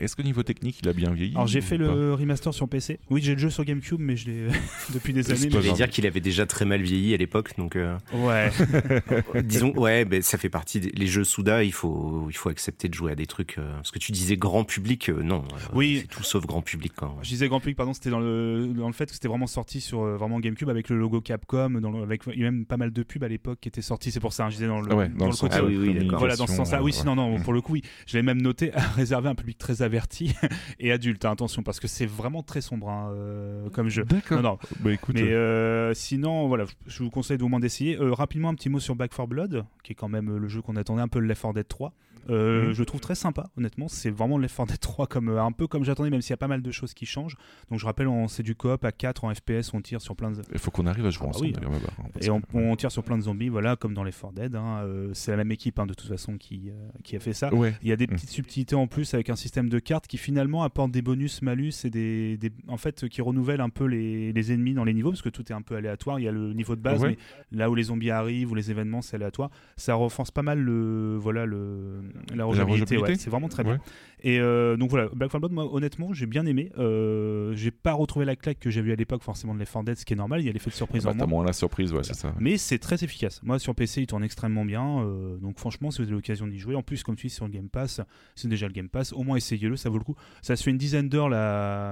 Est-ce 0.00 0.16
que 0.16 0.22
niveau 0.22 0.42
technique, 0.42 0.78
il 0.82 0.88
a 0.88 0.92
bien 0.92 1.10
vieilli 1.12 1.32
Alors 1.34 1.46
j'ai 1.46 1.60
fait 1.60 1.76
le 1.76 2.14
remaster 2.14 2.52
sur 2.54 2.68
PC. 2.68 2.98
Oui, 3.10 3.20
j'ai 3.22 3.34
le 3.34 3.38
jeu 3.40 3.50
sur 3.50 3.64
GameCube, 3.64 4.00
mais 4.00 4.16
je 4.16 4.26
l'ai 4.30 4.46
depuis 4.94 5.12
des 5.12 5.30
années. 5.30 5.48
Je 5.50 5.58
vais 5.58 5.72
dire 5.72 5.88
qu'il 5.90 6.06
avait 6.06 6.20
déjà 6.20 6.46
très 6.46 6.64
mal 6.64 6.80
vieilli 6.82 7.14
à 7.14 7.16
l'époque, 7.16 7.52
donc 7.58 7.76
euh, 7.76 7.96
Ouais. 8.14 8.50
disons, 9.42 9.72
ouais, 9.74 10.04
ben, 10.04 10.22
ça 10.22 10.38
fait 10.38 10.48
partie 10.48 10.80
des 10.80 10.90
les 10.90 11.06
jeux 11.06 11.24
Souda. 11.24 11.62
Il 11.64 11.72
faut, 11.72 12.26
il 12.30 12.36
faut 12.36 12.48
accepter 12.48 12.88
de 12.88 12.94
jouer 12.94 13.12
à 13.12 13.14
des 13.14 13.26
trucs. 13.26 13.58
euh, 13.58 13.74
parce 13.76 13.90
que 13.90 13.98
tu 13.98 14.12
disais 14.12 14.36
grand 14.36 14.64
public, 14.64 15.08
euh, 15.10 15.22
non. 15.22 15.44
euh, 15.52 15.58
Oui. 15.74 15.98
c'est 16.02 16.06
tout 16.08 16.22
sauf 16.22 16.46
grand 16.46 16.62
public. 16.62 16.92
Quoi. 16.96 17.14
Je 17.22 17.28
disais 17.28 17.48
grand 17.48 17.60
public, 17.60 17.76
pardon, 17.76 17.92
c'était 17.92 18.10
dans 18.10 18.20
le, 18.20 18.68
dans 18.76 18.86
le 18.86 18.92
fait 18.92 19.06
que 19.06 19.12
c'était 19.12 19.28
vraiment 19.28 19.46
sorti 19.46 19.80
sur 19.80 20.02
euh, 20.02 20.16
vraiment 20.16 20.40
GameCube 20.40 20.68
avec 20.70 20.88
le 20.88 20.98
logo 20.98 21.20
Capcom, 21.20 21.70
dans 21.80 21.90
le- 21.90 22.02
avec 22.02 22.22
il 22.34 22.40
y 22.40 22.44
a 22.46 22.50
même 22.50 22.64
pas 22.66 22.76
mal 22.76 22.92
de 22.92 23.02
pubs 23.02 23.22
à 23.24 23.28
l'époque 23.28 23.58
qui 23.60 23.68
étaient 23.68 23.82
sortis. 23.82 24.10
C'est 24.10 24.20
pour 24.20 24.32
ça, 24.32 24.44
hein, 24.46 24.50
je 24.50 24.56
disais 24.56 24.66
dans 24.66 24.80
le, 24.80 24.94
ouais, 24.94 25.08
dans, 25.08 25.26
le, 25.26 25.32
côté. 25.32 25.36
sens 25.36 25.50
Ah 25.52 25.64
oui, 25.64 25.76
oui. 25.76 26.08
Voilà, 26.12 26.36
dans 26.36 26.46
ce 26.46 26.54
sens-là. 26.54 26.82
Oui, 26.82 26.92
sinon, 26.92 27.14
non, 27.14 27.34
ouais. 27.36 27.42
pour 27.42 27.52
le 27.52 27.60
coup, 27.60 27.72
oui. 27.74 27.82
Je 28.06 28.16
l'ai 28.16 28.22
même 28.22 28.40
noté 28.42 28.72
à 28.74 28.80
réserver 28.80 29.28
un 29.28 29.34
public 29.34 29.58
très 29.58 29.82
averti 29.88 30.34
et 30.78 30.92
adulte, 30.92 31.24
hein, 31.24 31.32
attention, 31.32 31.62
parce 31.62 31.80
que 31.80 31.88
c'est 31.88 32.06
vraiment 32.06 32.42
très 32.42 32.60
sombre 32.60 32.88
hein, 32.88 33.10
euh, 33.12 33.68
comme 33.70 33.88
jeu. 33.88 34.04
D'accord. 34.04 34.42
Non, 34.42 34.50
non. 34.50 34.58
Bah 34.80 34.92
écoute, 34.92 35.16
Mais 35.16 35.32
euh, 35.32 35.90
euh, 35.90 35.94
sinon, 35.94 36.46
voilà, 36.48 36.64
je 36.86 37.02
vous 37.02 37.10
conseille 37.10 37.40
au 37.42 37.48
moins 37.48 37.60
d'essayer. 37.60 37.96
Euh, 37.96 38.12
rapidement, 38.12 38.48
un 38.48 38.54
petit 38.54 38.68
mot 38.68 38.80
sur 38.80 38.94
Back 38.94 39.10
4 39.14 39.26
Blood, 39.26 39.64
qui 39.82 39.92
est 39.92 39.94
quand 39.94 40.08
même 40.08 40.36
le 40.36 40.48
jeu 40.48 40.62
qu'on 40.62 40.76
attendait, 40.76 41.02
un 41.02 41.08
peu 41.08 41.18
le 41.18 41.26
Left 41.26 41.42
4 41.42 41.54
Dead 41.54 41.68
3. 41.68 41.92
Euh, 42.30 42.66
Mhm. 42.68 42.72
Je 42.72 42.78
le 42.80 42.86
trouve 42.86 43.00
très 43.00 43.14
sympa, 43.14 43.50
honnêtement. 43.56 43.88
C'est 43.88 44.10
vraiment 44.10 44.36
le 44.38 44.42
Left 44.42 44.56
4 44.56 44.68
Dead 44.68 44.80
3, 44.80 45.06
comme, 45.06 45.28
euh, 45.28 45.42
un 45.42 45.52
peu 45.52 45.66
comme 45.66 45.84
j'attendais, 45.84 46.10
même 46.10 46.20
s'il 46.22 46.30
y 46.30 46.34
a 46.34 46.38
pas 46.38 46.48
mal 46.48 46.62
de 46.62 46.70
choses 46.70 46.94
qui 46.94 47.06
changent. 47.06 47.36
Donc 47.70 47.78
je 47.78 47.86
rappelle, 47.86 48.08
c'est 48.28 48.42
du 48.42 48.54
coop 48.54 48.84
à 48.84 48.92
4 48.92 49.24
en 49.24 49.34
FPS, 49.34 49.72
on 49.74 49.80
tire 49.80 50.00
sur 50.00 50.14
plein 50.16 50.30
de. 50.30 50.42
il 50.52 50.58
faut 50.58 50.70
qu'on 50.70 50.86
arrive 50.86 51.06
à 51.06 51.10
jouer 51.10 51.26
Ah 51.26 51.30
ensemble. 51.30 51.46
oui. 51.60 51.66
hein, 51.66 52.04
parce 52.12 52.26
Et 52.26 52.30
on, 52.30 52.76
tire 52.76 52.90
sur 52.92 53.02
plein 53.02 53.16
de 53.18 53.22
zombies, 53.22 53.48
voilà, 53.48 53.76
comme 53.76 53.94
dans 53.94 54.04
les 54.04 54.12
4 54.12 54.32
Dead. 54.32 54.54
hein. 54.56 54.80
Euh, 54.84 55.10
c'est 55.14 55.30
la 55.30 55.36
même 55.38 55.50
équipe, 55.52 55.78
hein, 55.78 55.86
de 55.86 55.94
toute 55.94 56.08
façon, 56.08 56.36
qui, 56.38 56.70
euh, 56.70 56.88
qui 57.04 57.16
a 57.16 57.20
fait 57.20 57.32
ça. 57.32 57.52
Ouais. 57.54 57.74
Il 57.82 57.88
y 57.88 57.92
a 57.92 57.96
des 57.96 58.06
Mm. 58.06 58.10
petites 58.10 58.30
subtilités 58.30 58.74
en 58.76 58.86
plus 58.86 59.14
avec 59.14 59.30
un 59.30 59.36
système 59.36 59.68
de 59.68 59.78
cartes 59.78 60.06
qui 60.06 60.18
finalement 60.18 60.62
apporte 60.62 60.90
des 60.90 61.02
bonus, 61.02 61.42
malus 61.42 61.72
et 61.84 61.90
des, 61.90 62.36
des- 62.36 62.52
en 62.68 62.76
fait 62.76 63.08
qui 63.08 63.22
renouvelle 63.22 63.60
un 63.60 63.68
peu 63.70 63.84
les, 63.84 64.32
les 64.32 64.52
ennemis 64.52 64.74
dans 64.74 64.84
les 64.84 64.94
niveaux 64.94 65.10
parce 65.10 65.22
que 65.22 65.28
tout 65.28 65.44
est 65.50 65.54
un 65.54 65.62
peu 65.62 65.76
aléatoire. 65.76 66.18
Il 66.20 66.24
y 66.24 66.28
a 66.28 66.32
le 66.32 66.52
niveau 66.52 66.76
de 66.76 66.80
base, 66.80 67.02
Ouais. 67.02 67.16
mais 67.50 67.58
là 67.58 67.70
où 67.70 67.74
les 67.74 67.84
zombies 67.84 68.10
arrivent 68.10 68.50
ou 68.50 68.54
les 68.54 68.70
événements 68.70 69.02
c'est 69.02 69.16
aléatoire. 69.16 69.50
Ça 69.76 69.94
renforce 69.94 70.30
pas 70.30 70.42
mal 70.42 70.58
le 70.60 71.16
voilà 71.18 71.46
le 71.46 72.02
la 72.34 72.44
rejouabilité. 72.44 72.98
ouais. 72.98 73.14
c'est 73.16 73.30
vraiment 73.30 73.48
très 73.48 73.64
bien. 73.64 73.74
Ouais. 73.74 73.78
Et 74.24 74.40
euh, 74.40 74.76
donc 74.76 74.90
voilà, 74.90 75.08
Black 75.14 75.30
4 75.30 75.38
Blood, 75.40 75.52
moi 75.52 75.72
honnêtement 75.72 76.12
j'ai 76.12 76.26
bien 76.26 76.44
aimé. 76.44 76.72
Euh, 76.76 77.52
j'ai 77.54 77.70
pas 77.70 77.92
retrouvé 77.92 78.24
la 78.24 78.34
claque 78.34 78.58
que 78.58 78.68
vue 78.68 78.90
à 78.92 78.96
l'époque 78.96 79.22
forcément 79.22 79.54
de 79.54 79.60
Left 79.60 79.72
4 79.72 79.84
Dead, 79.84 79.96
ce 79.96 80.04
qui 80.04 80.12
est 80.14 80.16
normal. 80.16 80.40
Il 80.40 80.46
y 80.46 80.48
a 80.48 80.52
l'effet 80.52 80.70
de 80.70 80.74
surprise 80.74 81.04
Bah, 81.04 81.12
en 81.18 81.26
moins. 81.28 81.44
la 81.44 81.52
surprise, 81.52 81.92
ouais, 81.92 82.02
c'est 82.02 82.14
ça. 82.14 82.34
Mais 82.40 82.56
c'est 82.56 82.78
très 82.78 83.02
efficace. 83.04 83.40
Moi, 83.44 83.58
sur 83.60 83.74
PC, 83.76 84.00
il 84.02 84.06
tourne 84.08 84.24
extrêmement 84.24 84.64
bien. 84.64 85.00
euh, 85.02 85.36
donc, 85.38 85.58
franchement, 85.58 85.90
si 85.92 85.98
vous 85.98 86.08
avez 86.08 86.16
l'occasion 86.16 86.48
d'y 86.48 86.58
jouer, 86.58 86.74
en 86.74 86.82
plus, 86.82 87.04
comme 87.04 87.14
tu 87.14 87.28
dis, 87.28 87.32
sur 87.32 87.44
le 87.46 87.52
Game 87.52 87.68
Pass, 87.68 88.00
c'est 88.34 88.48
déjà 88.48 88.66
le 88.66 88.72
Game 88.72 88.88
Pass. 88.88 89.12
Au 89.12 89.22
moins, 89.22 89.36
essayez-le, 89.36 89.76
ça 89.76 89.88
vaut 89.88 89.98
le 89.98 90.04
coup. 90.04 90.16
Ça 90.42 90.56
se 90.56 90.64
fait 90.64 90.70
une 90.72 90.78
dizaine 90.78 91.08
d'heures, 91.08 91.28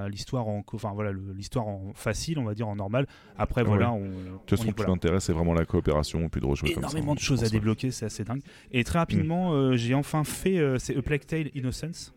l'histoire 0.09 0.49
en, 0.49 0.65
enfin 0.73 0.93
voilà, 0.95 1.13
l'histoire 1.37 1.67
en 1.69 1.93
facile, 1.95 2.39
on 2.41 2.45
va 2.45 2.55
dire 2.55 2.67
en 2.69 2.75
normal. 2.77 3.07
Après, 3.39 3.63
Ouais. 3.63 3.69
voilà, 3.69 3.93
on. 3.93 4.01
De 4.01 4.09
toute 4.47 4.53
on 4.53 4.57
façon, 4.63 4.73
tout 4.73 4.83
l'intérêt, 4.87 5.21
c'est 5.21 5.33
vraiment 5.33 5.55
la 5.55 5.65
coopération, 5.65 6.29
puis 6.29 6.41
de 6.41 6.47
rejouer 6.47 6.73
comme 6.73 6.83
ça. 6.83 6.91
Énormément 6.91 7.15
de 7.15 7.21
choses 7.21 7.45
à 7.45 7.49
débloquer, 7.49 7.91
c'est 7.91 8.07
assez 8.07 8.25
dingue. 8.25 8.41
Et 8.73 8.85
très 8.85 8.99
rapidement, 8.99 9.53
euh, 9.53 9.77
j'ai 9.77 9.95
enfin 10.07 10.23
fait, 10.25 10.59
euh, 10.59 10.79
c'est 10.79 10.97
A 10.97 11.03
Plague 11.03 11.27
Tale 11.27 11.51
Innocence. 11.55 12.13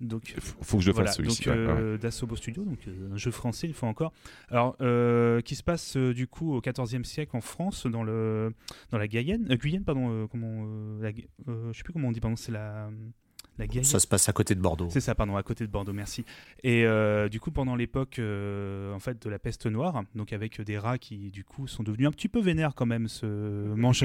Donc, 0.00 0.34
Faut- 0.38 0.62
Faut 0.62 0.76
que 0.78 0.82
je 0.82 0.90
voilà, 0.92 1.08
fasse 1.08 1.18
celui-ci. 1.18 1.44
donc 1.44 1.54
ouais. 1.54 1.60
euh, 1.62 1.98
d'Assobo 1.98 2.34
Studio, 2.34 2.64
donc 2.64 2.78
euh, 2.88 3.12
un 3.12 3.16
jeu 3.18 3.30
français 3.30 3.66
une 3.66 3.74
fois 3.74 3.88
encore. 3.88 4.12
Alors 4.50 4.74
euh, 4.80 5.42
qui 5.42 5.54
se 5.54 5.62
passe 5.62 5.94
du 5.96 6.26
coup 6.26 6.54
au 6.54 6.60
XIVe 6.62 7.04
siècle 7.04 7.36
en 7.36 7.42
France, 7.42 7.86
dans 7.86 8.02
le 8.02 8.54
dans 8.90 8.96
la 8.98 9.06
Guyenne, 9.08 9.46
Guyenne 9.56 9.84
pardon, 9.84 10.26
comment, 10.28 10.64
la 11.00 11.10
je 11.12 11.72
sais 11.76 11.82
plus 11.82 11.92
comment 11.92 12.08
on 12.08 12.12
dit, 12.12 12.20
pardon, 12.20 12.36
c'est 12.36 12.52
la 12.52 12.88
la. 13.58 13.84
Ça 13.84 13.98
se 13.98 14.06
passe 14.06 14.28
à 14.28 14.32
côté 14.32 14.54
de 14.54 14.60
Bordeaux. 14.60 14.88
C'est 14.90 15.00
ça, 15.00 15.14
pardon, 15.14 15.36
à 15.36 15.42
côté 15.42 15.66
de 15.66 15.70
Bordeaux, 15.70 15.92
merci. 15.92 16.24
Et 16.62 16.84
euh, 16.86 17.28
du 17.28 17.40
coup, 17.40 17.50
pendant 17.50 17.76
l'époque 17.76 18.18
euh, 18.18 18.94
en 18.94 18.98
fait 19.00 19.22
de 19.22 19.28
la 19.30 19.38
peste 19.38 19.66
noire, 19.66 20.02
donc 20.14 20.32
avec 20.32 20.60
des 20.62 20.78
rats 20.78 20.98
qui 20.98 21.30
du 21.30 21.44
coup 21.44 21.66
sont 21.66 21.82
devenus 21.82 22.08
un 22.08 22.10
petit 22.12 22.28
peu 22.28 22.40
vénères 22.40 22.74
quand 22.74 22.86
même, 22.86 23.08
se 23.08 23.26
mangent, 23.74 24.04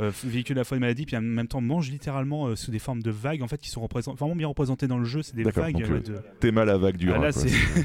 euh, 0.00 0.10
véhiculent 0.24 0.58
à 0.58 0.60
la 0.60 0.64
fois 0.64 0.76
des 0.76 0.80
maladies, 0.80 1.06
puis 1.06 1.16
en 1.16 1.20
même 1.20 1.46
temps 1.48 1.60
mangent 1.60 1.90
littéralement 1.90 2.46
euh, 2.46 2.56
sous 2.56 2.70
des 2.70 2.78
formes 2.78 3.02
de 3.02 3.10
vagues 3.10 3.42
en 3.42 3.48
fait 3.48 3.58
qui 3.58 3.70
sont 3.70 3.80
représent- 3.80 4.14
vraiment 4.14 4.34
bien 4.36 4.48
représentées 4.48 4.86
dans 4.88 4.98
le 4.98 5.04
jeu. 5.04 5.22
C'est 5.22 5.36
des 5.36 5.44
vagues. 5.44 5.82
euh, 5.82 6.00
de- 6.00 6.18
T'es 6.40 6.50
mal 6.50 6.68
à 6.68 6.76
vague 6.78 6.96
du 6.96 7.10
ah, 7.12 7.18
rat, 7.18 7.26
là, 7.26 7.32
quoi. 7.32 7.42
c'est- 7.42 7.48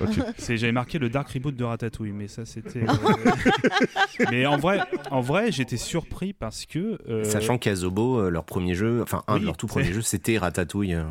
Ah. 0.00 0.06
J'avais 0.48 0.72
marqué 0.72 0.98
le 0.98 1.08
dark 1.08 1.28
reboot 1.30 1.54
de 1.54 1.64
Ratatouille, 1.64 2.12
mais 2.12 2.26
ça 2.28 2.44
c'était. 2.44 2.82
euh, 2.82 2.92
mais 4.30 4.46
en 4.46 4.56
vrai, 4.56 4.80
en 5.10 5.20
vrai, 5.20 5.52
j'étais 5.52 5.76
surpris 5.76 6.32
parce 6.32 6.66
que. 6.66 6.98
euh, 7.08 7.24
Sachant 7.24 7.58
qu'Azobo, 7.58 8.28
leur 8.30 8.44
premier 8.44 8.74
jeu, 8.74 9.02
enfin 9.02 9.22
un 9.28 9.34
oui, 9.34 9.40
de 9.40 9.44
leurs 9.46 9.56
tout 9.56 9.66
premiers 9.66 9.92
jeux, 9.92 10.02
c'était 10.02 10.38
ratatouille. 10.38 10.47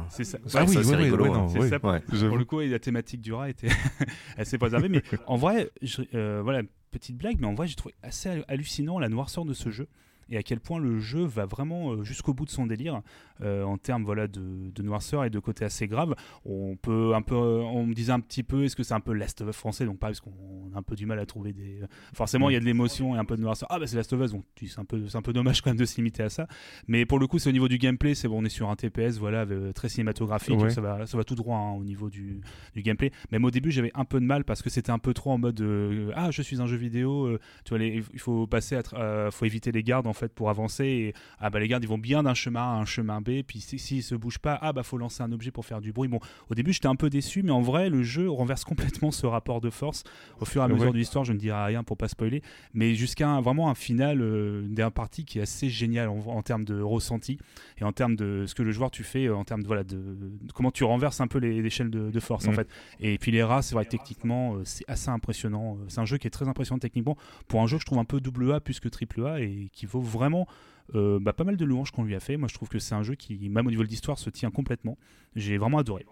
C'est 0.10 0.24
ça. 0.24 0.38
Ah 0.54 0.66
oui, 0.68 0.74
ça, 0.76 0.84
c'est 0.84 0.90
ouais, 0.90 0.96
ouais, 0.98 1.04
rigolo, 1.04 1.24
ouais, 1.26 1.30
hein. 1.32 1.34
non, 1.38 1.48
C'est 1.50 1.70
ça. 1.70 1.80
Ouais. 1.86 2.02
J'avoue. 2.12 2.28
Pour 2.30 2.38
le 2.38 2.46
coup, 2.46 2.60
la 2.62 2.80
thématique 2.80 3.22
du 3.22 3.34
rat 3.34 3.50
était 3.50 3.70
assez 4.38 4.58
préservée. 4.58 4.90
Mais 4.90 5.02
en 5.28 5.36
vrai, 5.38 5.70
je- 5.82 6.02
euh, 6.16 6.42
voilà, 6.44 6.62
petite 6.92 7.18
blague, 7.18 7.38
mais 7.40 7.48
en 7.48 7.54
vrai, 7.54 7.68
j'ai 7.68 7.76
trouvé 7.76 7.96
assez 8.04 8.30
hallu- 8.30 8.44
hallucinant 8.48 9.00
la 9.00 9.10
noirceur 9.10 9.46
de 9.46 9.54
ce 9.54 9.70
jeu 9.70 9.88
et 10.30 10.38
à 10.38 10.44
quel 10.44 10.60
point 10.60 10.80
le 10.80 11.00
jeu 11.00 11.24
va 11.26 11.46
vraiment 11.46 11.92
euh, 11.94 12.04
jusqu'au 12.04 12.34
bout 12.34 12.46
de 12.46 12.50
son 12.50 12.66
délire 12.68 13.02
euh, 13.42 13.64
en 13.64 13.78
termes 13.78 14.04
voilà 14.04 14.28
de, 14.28 14.70
de 14.74 14.82
noirceur 14.84 15.24
et 15.26 15.30
de 15.30 15.40
côté 15.40 15.64
assez 15.66 15.88
grave. 15.88 16.16
On 16.46 16.76
peut 16.76 17.14
un 17.16 17.22
peu, 17.22 17.36
on 17.36 17.86
me 17.86 17.94
disait 17.94 18.12
un 18.12 18.20
petit 18.20 18.44
peu, 18.44 18.64
est-ce 18.64 18.76
que 18.76 18.84
c'est 18.84 18.94
un 18.94 19.00
peu 19.00 19.14
Last 19.14 19.42
of 19.42 19.50
Us 19.50 19.56
français? 19.56 19.86
Donc 19.86 20.00
pas 20.00 20.08
parce 20.08 20.20
qu'on 20.22 20.72
a 20.76 20.78
un 20.80 20.82
peu 20.84 20.96
du 20.96 21.06
mal 21.06 21.20
à 21.20 21.26
trouver 21.26 21.54
des. 21.54 21.80
Forcément, 22.14 22.50
il 22.50 22.54
y 22.54 22.56
a 22.56 22.60
de 22.60 22.66
l'émotion 22.66 23.16
et 23.16 23.20
un 23.20 23.26
peu 23.26 23.38
de 23.38 23.42
noirceur. 23.42 23.68
Ah 23.72 23.80
bah 23.80 23.88
c'est 23.88 23.96
Last 23.98 24.12
of 24.14 24.22
Us, 24.22 24.32
donc 24.32 24.44
c'est 24.62 24.80
un 24.80 24.86
peu, 24.86 25.08
c'est 25.08 25.18
un 25.18 25.22
peu 25.22 25.34
dommage 25.34 25.62
quand 25.62 25.70
même 25.70 25.78
de 25.78 25.86
se 25.86 25.96
limiter 25.98 26.24
à 26.24 26.30
ça. 26.30 26.48
Mais 26.88 27.06
pour 27.06 27.20
le 27.20 27.28
coup, 27.28 27.40
c'est 27.40 27.50
au 27.50 27.54
niveau 27.54 27.68
du 27.68 27.78
gameplay, 27.78 28.16
c'est 28.16 28.28
bon, 28.28 28.42
on 28.42 28.46
est 28.46 28.50
sur 28.50 28.70
un 28.70 28.76
TPS, 28.76 29.18
voilà, 29.20 29.42
euh, 29.46 29.72
très 29.74 29.90
cinématographique, 29.90 30.58
Ouais. 30.60 30.70
ça 30.72 30.82
va, 30.82 31.06
ça 31.06 31.18
va 31.18 31.24
tout 31.24 31.36
droit 31.36 31.58
hein, 31.58 31.74
au 31.74 31.84
niveau 31.84 32.10
du, 32.10 32.42
du 32.74 32.82
gameplay. 32.82 33.12
Même 33.32 33.46
au 33.46 33.52
début, 33.52 33.72
j'avais 33.72 33.92
un 33.94 34.06
peu 34.06 34.20
de 34.20 34.26
mal 34.26 34.44
parce 34.44 34.62
que 34.62 34.70
c'était 34.70 34.92
un 34.92 35.00
peu 35.00 35.14
trop 35.14 35.32
en 35.32 35.38
mode 35.38 35.62
euh, 35.62 36.12
ah, 36.16 36.32
je 36.32 36.42
suis 36.42 36.62
un 36.62 36.66
jeu 36.68 36.78
vidéo, 36.78 37.26
euh, 37.28 37.40
tu 37.64 37.70
vois, 37.70 37.78
les- 37.80 38.04
il 38.14 38.20
faut 38.20 38.48
passer, 38.48 38.76
à 38.76 38.82
euh, 38.96 39.32
faut 39.32 39.46
éviter 39.46 39.72
les 39.72 39.84
gardes 39.84 40.08
en 40.08 40.14
fait 40.18 40.34
pour 40.34 40.50
avancer. 40.50 40.86
Et, 40.86 41.14
ah 41.40 41.50
bah 41.50 41.60
les 41.60 41.68
gardes, 41.68 41.84
ils 41.84 41.88
vont 41.90 41.98
bien 41.98 42.24
d'un 42.24 42.34
chemin 42.34 42.62
A 42.62 42.64
à 42.64 42.76
un 42.76 42.86
chemin 42.86 43.22
B, 43.22 43.42
puis 43.46 43.60
si- 43.62 43.80
s'ils 43.80 44.04
se 44.04 44.16
bougent 44.16 44.40
pas, 44.40 44.58
ah 44.62 44.74
bah 44.74 44.84
faut 44.84 44.98
lancer 44.98 45.24
un 45.24 45.32
objet 45.32 45.52
pour 45.52 45.66
faire 45.66 45.82
du 45.82 45.92
bruit. 45.94 46.08
Bon, 46.10 46.20
au 46.50 46.56
début, 46.56 46.74
j'étais 46.74 46.88
un 46.88 46.96
peu 46.96 47.10
déçu, 47.10 47.44
mais 47.44 47.52
en 47.52 47.62
vrai, 47.62 47.90
le 47.90 48.04
jeu 48.04 48.30
renverse 48.30 48.64
complètement 48.66 49.12
ce 49.12 49.26
rapport 49.26 49.62
de 49.62 49.70
force 49.70 50.04
au 50.42 50.46
fur 50.46 50.62
et 50.62 50.66
à 50.66 50.68
Ouais. 50.68 50.74
mesure 50.74 50.92
de 50.94 50.98
l'histoire. 50.98 51.24
Je 51.26 51.34
ne 51.34 51.38
dirai 51.38 51.66
rien 51.66 51.84
pour 51.84 51.98
pas 51.98 52.08
spoiler, 52.08 52.42
mais 52.74 52.94
jusqu'à 52.96 53.40
vraiment 53.42 53.70
un 53.70 53.76
final, 53.76 54.22
euh, 54.22 54.62
dernière 54.68 54.92
partie 54.92 55.26
qui 55.26 55.40
est 55.40 55.44
assez 55.44 55.70
génial 55.70 56.10
en, 56.10 56.18
en 56.28 56.42
termes 56.42 56.66
de 56.66 56.82
ressenti 56.82 57.38
et 57.78 57.84
en 57.84 57.92
termes 57.92 58.16
de 58.16 58.46
ce 58.48 58.56
que 58.56 58.64
le 58.64 58.72
joueur 58.72 58.92
tu 58.92 59.04
fais, 59.04 59.26
euh, 59.28 59.36
en 59.36 59.44
termes 59.44 59.62
de 59.62 59.68
voilà 59.68 59.84
de, 59.84 59.96
de 59.98 60.52
comment 60.54 60.72
tu 60.72 60.84
renverses 60.84 61.22
un 61.22 61.28
peu 61.28 61.38
les 61.40 61.62
l'échelle 61.62 61.90
de, 61.90 62.10
de 62.12 62.20
force 62.20 62.48
en 62.48 62.52
Mm. 62.52 62.56
fait. 62.56 62.68
Et 63.00 63.18
puis 63.18 63.32
les 63.32 63.44
rats, 63.44 63.62
c'est 63.62 63.76
vrai 63.76 63.86
que 63.86 63.92
techniquement, 63.92 64.56
euh, 64.56 64.62
c'est 64.66 64.86
assez 64.88 65.10
impressionnant. 65.10 65.76
Euh, 65.78 65.86
C'est 65.88 66.00
un 66.00 66.06
jeu 66.06 66.18
qui 66.18 66.28
est 66.28 66.32
très 66.32 66.48
impressionnant 66.48 66.80
techniquement 66.80 67.18
pour 67.48 67.62
un 67.62 67.68
jeu 67.68 67.78
que 67.78 67.82
je 67.82 67.86
trouve 67.86 68.00
un 68.00 68.06
peu 68.06 68.20
double 68.22 68.52
A 68.54 68.60
plus 68.60 68.80
que 68.80 68.88
triple 68.90 69.26
A 69.26 69.40
et 69.42 69.70
qui 69.74 69.86
vaut 69.86 70.02
vraiment 70.08 70.48
euh, 70.96 71.20
bah, 71.22 71.34
pas 71.34 71.44
mal 71.44 71.58
de 71.58 71.66
louanges 71.66 71.92
qu'on 71.92 72.04
lui 72.04 72.16
a 72.16 72.20
fait. 72.20 72.38
Moi, 72.38 72.48
je 72.48 72.54
trouve 72.54 72.70
que 72.70 72.80
c'est 72.80 72.96
un 72.96 73.04
jeu 73.04 73.16
qui, 73.16 73.50
même 73.50 73.68
au 73.68 73.70
niveau 73.70 73.84
de 73.84 73.90
l'histoire, 73.90 74.18
se 74.18 74.30
tient 74.30 74.52
complètement. 74.52 74.98
J'ai 75.36 75.58
vraiment 75.58 75.80
adoré. 75.80 76.06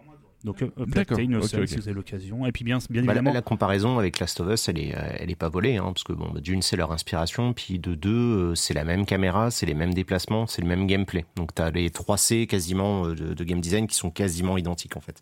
Donc, 0.46 0.62
euh, 0.62 0.68
Plague 0.68 0.90
D'accord, 0.90 1.18
Tale, 1.18 1.26
ok, 1.26 1.32
Innocence, 1.32 1.54
ok. 1.56 1.68
si 1.68 1.76
vous 1.78 1.88
avez 1.88 1.96
l'occasion. 1.96 2.46
Et 2.46 2.52
puis, 2.52 2.64
bien, 2.64 2.78
bien 2.90 3.02
Bah, 3.02 3.08
la, 3.08 3.14
évidemment, 3.14 3.34
la 3.34 3.42
comparaison 3.42 3.98
avec 3.98 4.20
Last 4.20 4.40
of 4.42 4.54
Us, 4.54 4.70
elle 4.70 4.78
est, 4.78 4.96
euh, 4.96 5.18
elle 5.18 5.32
est 5.32 5.36
pas 5.36 5.50
volée, 5.50 5.78
hein, 5.78 5.86
parce 5.86 6.04
que 6.04 6.14
bon, 6.14 6.30
bah, 6.32 6.40
d'une 6.40 6.62
c'est 6.62 6.76
leur 6.76 6.92
inspiration, 6.92 7.54
puis 7.54 7.80
de 7.80 7.96
deux 7.96 8.12
euh, 8.12 8.56
c'est 8.56 8.76
la 8.76 8.84
même 8.84 9.06
caméra, 9.08 9.50
c'est 9.50 9.66
les 9.66 9.74
mêmes 9.74 9.94
déplacements, 9.94 10.46
c'est 10.46 10.62
le 10.62 10.68
même 10.68 10.86
gameplay. 10.86 11.26
Donc 11.36 11.56
t'as 11.56 11.72
les 11.72 11.90
3 11.90 12.18
C 12.18 12.46
quasiment 12.46 13.08
de, 13.08 13.34
de 13.34 13.44
game 13.44 13.60
design 13.60 13.88
qui 13.88 13.96
sont 13.96 14.12
quasiment 14.12 14.58
identiques 14.58 14.96
en 14.96 15.02
fait. 15.02 15.20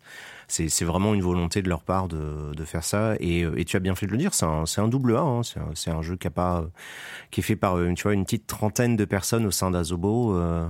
C'est 0.48 0.68
c'est 0.68 0.84
vraiment 0.84 1.14
une 1.14 1.22
volonté 1.22 1.62
de 1.62 1.68
leur 1.68 1.82
part 1.82 2.08
de, 2.08 2.52
de 2.54 2.64
faire 2.64 2.84
ça, 2.84 3.14
et, 3.20 3.44
euh, 3.44 3.58
et 3.58 3.64
tu 3.64 3.76
as 3.76 3.80
bien 3.80 3.94
fait 3.94 4.06
de 4.06 4.12
le 4.12 4.18
dire, 4.18 4.34
c'est 4.34 4.44
un, 4.46 4.66
c'est 4.66 4.80
un 4.80 4.88
double 4.88 5.16
A, 5.16 5.20
hein, 5.20 5.42
c'est 5.42 5.58
un, 5.60 5.68
c'est 5.74 5.90
un 5.90 6.02
jeu 6.02 6.16
qui 6.16 6.26
a 6.26 6.30
pas, 6.30 6.60
euh, 6.60 6.66
qui 7.30 7.40
est 7.40 7.42
fait 7.42 7.56
par 7.56 7.76
euh, 7.78 7.92
tu 7.94 8.02
vois 8.02 8.14
une 8.14 8.24
petite 8.24 8.46
trentaine 8.46 8.96
de 8.96 9.04
personnes 9.04 9.46
au 9.46 9.50
sein 9.50 9.70
d'Azobo. 9.70 10.36
euh, 10.36 10.66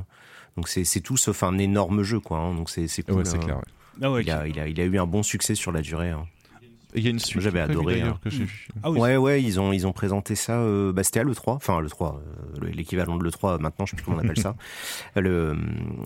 donc 0.57 0.69
c'est 0.69 0.85
c'est 0.85 1.01
tout 1.01 1.17
sauf 1.17 1.43
un 1.43 1.59
énorme 1.59 2.03
jeu 2.05 2.21
quoi. 2.21 2.39
hein, 2.39 2.55
donc 2.55 2.71
c'est 2.71 2.87
c'est 2.89 3.03
cool. 3.03 3.17
Ouais, 3.17 3.25
c'est 3.25 3.39
clair. 3.39 3.57
ouais. 3.57 3.63
ah 4.03 4.11
ouais, 4.13 4.23
Il 4.23 4.31
a, 4.31 4.47
il, 4.47 4.61
a, 4.61 4.69
il 4.69 4.81
a 4.81 4.85
eu 4.85 4.99
un 4.99 5.07
bon 5.07 5.23
succès 5.25 5.55
sur 5.55 5.73
la 5.73 5.81
durée. 5.83 6.11
hein. 6.11 6.25
Il 6.97 7.03
y 7.03 7.09
a 7.09 7.11
une 7.11 7.19
suite. 7.19 7.43
J'avais 7.43 7.59
adoré, 7.59 7.95
d'ailleurs, 7.99 8.15
hein. 8.15 8.21
que 8.23 8.31
j'ai 8.31 8.45
vu. 8.45 8.69
ah 8.85 8.89
oui, 8.93 9.01
Ouais, 9.01 9.17
ouais, 9.17 9.43
ils 9.43 9.59
ont, 9.59 9.73
ils 9.73 9.85
ont 9.85 9.93
présenté 9.93 10.37
ça. 10.37 10.59
Euh, 10.61 10.93
bah, 10.93 11.03
c'était 11.03 11.19
à 11.19 11.25
l'E3, 11.25 11.55
enfin 11.57 11.81
l'E3, 11.81 12.15
euh, 12.15 12.21
le- 12.61 12.69
l'équivalent 12.69 13.17
de 13.17 13.25
l'E3 13.25 13.59
maintenant, 13.59 13.85
je 13.85 13.91
sais 13.91 13.97
plus 13.97 14.05
comment 14.05 14.19
on 14.19 14.21
appelle 14.21 14.39
ça. 14.39 14.55
Le, 15.17 15.57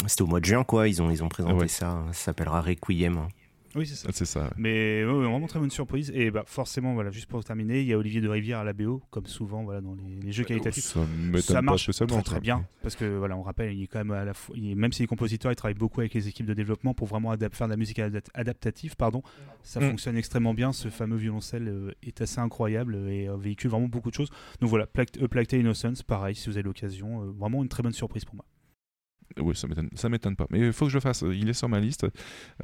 c'était 0.07 0.23
au 0.23 0.27
mois 0.27 0.41
de 0.41 0.47
juin, 0.47 0.65
quoi. 0.65 0.89
Ils 0.89 1.03
ont, 1.03 1.11
ils 1.11 1.23
ont 1.23 1.29
présenté 1.29 1.55
Ouais. 1.57 1.69
ça. 1.69 2.03
Ça 2.13 2.25
s'appellera 2.25 2.63
Requiem. 2.63 3.29
Oui 3.75 3.87
c'est 3.87 3.95
ça. 3.95 4.09
C'est 4.13 4.25
ça. 4.25 4.45
ouais. 4.45 4.51
Mais 4.57 5.05
ouais, 5.05 5.13
vraiment 5.13 5.47
très 5.47 5.59
bonne 5.59 5.71
surprise. 5.71 6.11
Et 6.15 6.31
bah, 6.31 6.45
forcément, 6.47 6.95
voilà, 6.95 7.11
juste 7.11 7.27
pour 7.27 7.43
terminer, 7.45 7.81
il 7.81 7.87
y 7.87 7.93
a 7.93 7.99
Olivier 7.99 8.21
de 8.21 8.29
Rivière 8.29 8.59
à 8.61 8.65
la 8.65 8.73
BO, 8.73 9.03
comme 9.11 9.27
souvent 9.27 9.63
voilà, 9.65 9.81
dans 9.81 9.95
les, 9.95 10.17
les 10.23 10.33
jeux 10.33 10.45
qualitatifs. 10.45 10.85
Ça 10.85 11.01
ça 11.41 11.55
pas 11.55 11.63
marche 11.63 11.83
spécialement, 11.85 12.23
très, 12.23 12.41
bien 12.41 12.67
parce 12.83 12.95
que 12.97 13.05
voilà 13.19 13.37
on 13.37 13.43
rappelle 13.43 13.75
il 13.75 13.83
est 13.83 13.87
quand 13.87 13.99
même 13.99 14.11
à 14.13 14.25
la 14.25 14.33
fois 14.35 14.57
même 14.57 14.93
si 14.93 15.03
les 15.03 15.07
compositeurs 15.07 15.53
ils 15.53 15.57
travaillent 15.57 15.75
beaucoup 15.75 16.01
avec 16.01 16.15
les 16.15 16.29
équipes 16.29 16.47
de 16.47 16.55
développement 16.55 16.95
pour 16.95 17.07
vraiment 17.07 17.35
faire 17.53 17.67
de 17.67 17.73
la 17.73 17.77
musique 17.77 17.99
adap- 17.99 18.29
adaptative 18.35 18.97
pardon 18.97 19.23
ça 19.63 19.81
Mm. 19.81 19.91
fonctionne 19.91 20.17
extrêmement 20.17 20.55
bien 20.55 20.73
ce 20.73 20.89
fameux 20.89 21.17
violoncelle 21.17 21.69
euh, 21.69 21.93
est 22.03 22.21
assez 22.21 22.39
incroyable 22.41 22.97
et 23.09 23.29
euh, 23.29 23.37
véhicule 23.37 23.71
vraiment 23.71 23.89
beaucoup 23.89 24.11
de 24.11 24.15
choses 24.15 24.31
donc 24.61 24.71
voilà 24.71 24.87
euh, 24.99 25.45
Tale 25.45 25.61
Innocence 25.61 26.03
pareil 26.03 26.35
si 26.35 26.49
vous 26.49 26.57
avez 26.57 26.63
l'occasion 26.65 27.23
euh, 27.23 27.31
vraiment 27.37 27.63
une 27.63 27.69
très 27.69 27.83
bonne 27.83 27.93
surprise 27.93 28.25
pour 28.25 28.37
moi 28.37 28.45
Oui, 29.41 29.57
ça 29.57 29.67
m'étonne, 29.67 29.89
ça 29.95 30.09
m'étonne 30.09 30.37
pas. 30.37 30.47
Mais 30.51 30.61
il 30.61 30.73
faut 30.73 30.87
que 30.87 30.91
je 30.91 30.97
le 30.97 31.01
fasse. 31.01 31.25
Il 31.33 31.49
est 31.49 31.55
sur 31.55 31.69
ma 31.69 31.81
liste. 31.81 32.07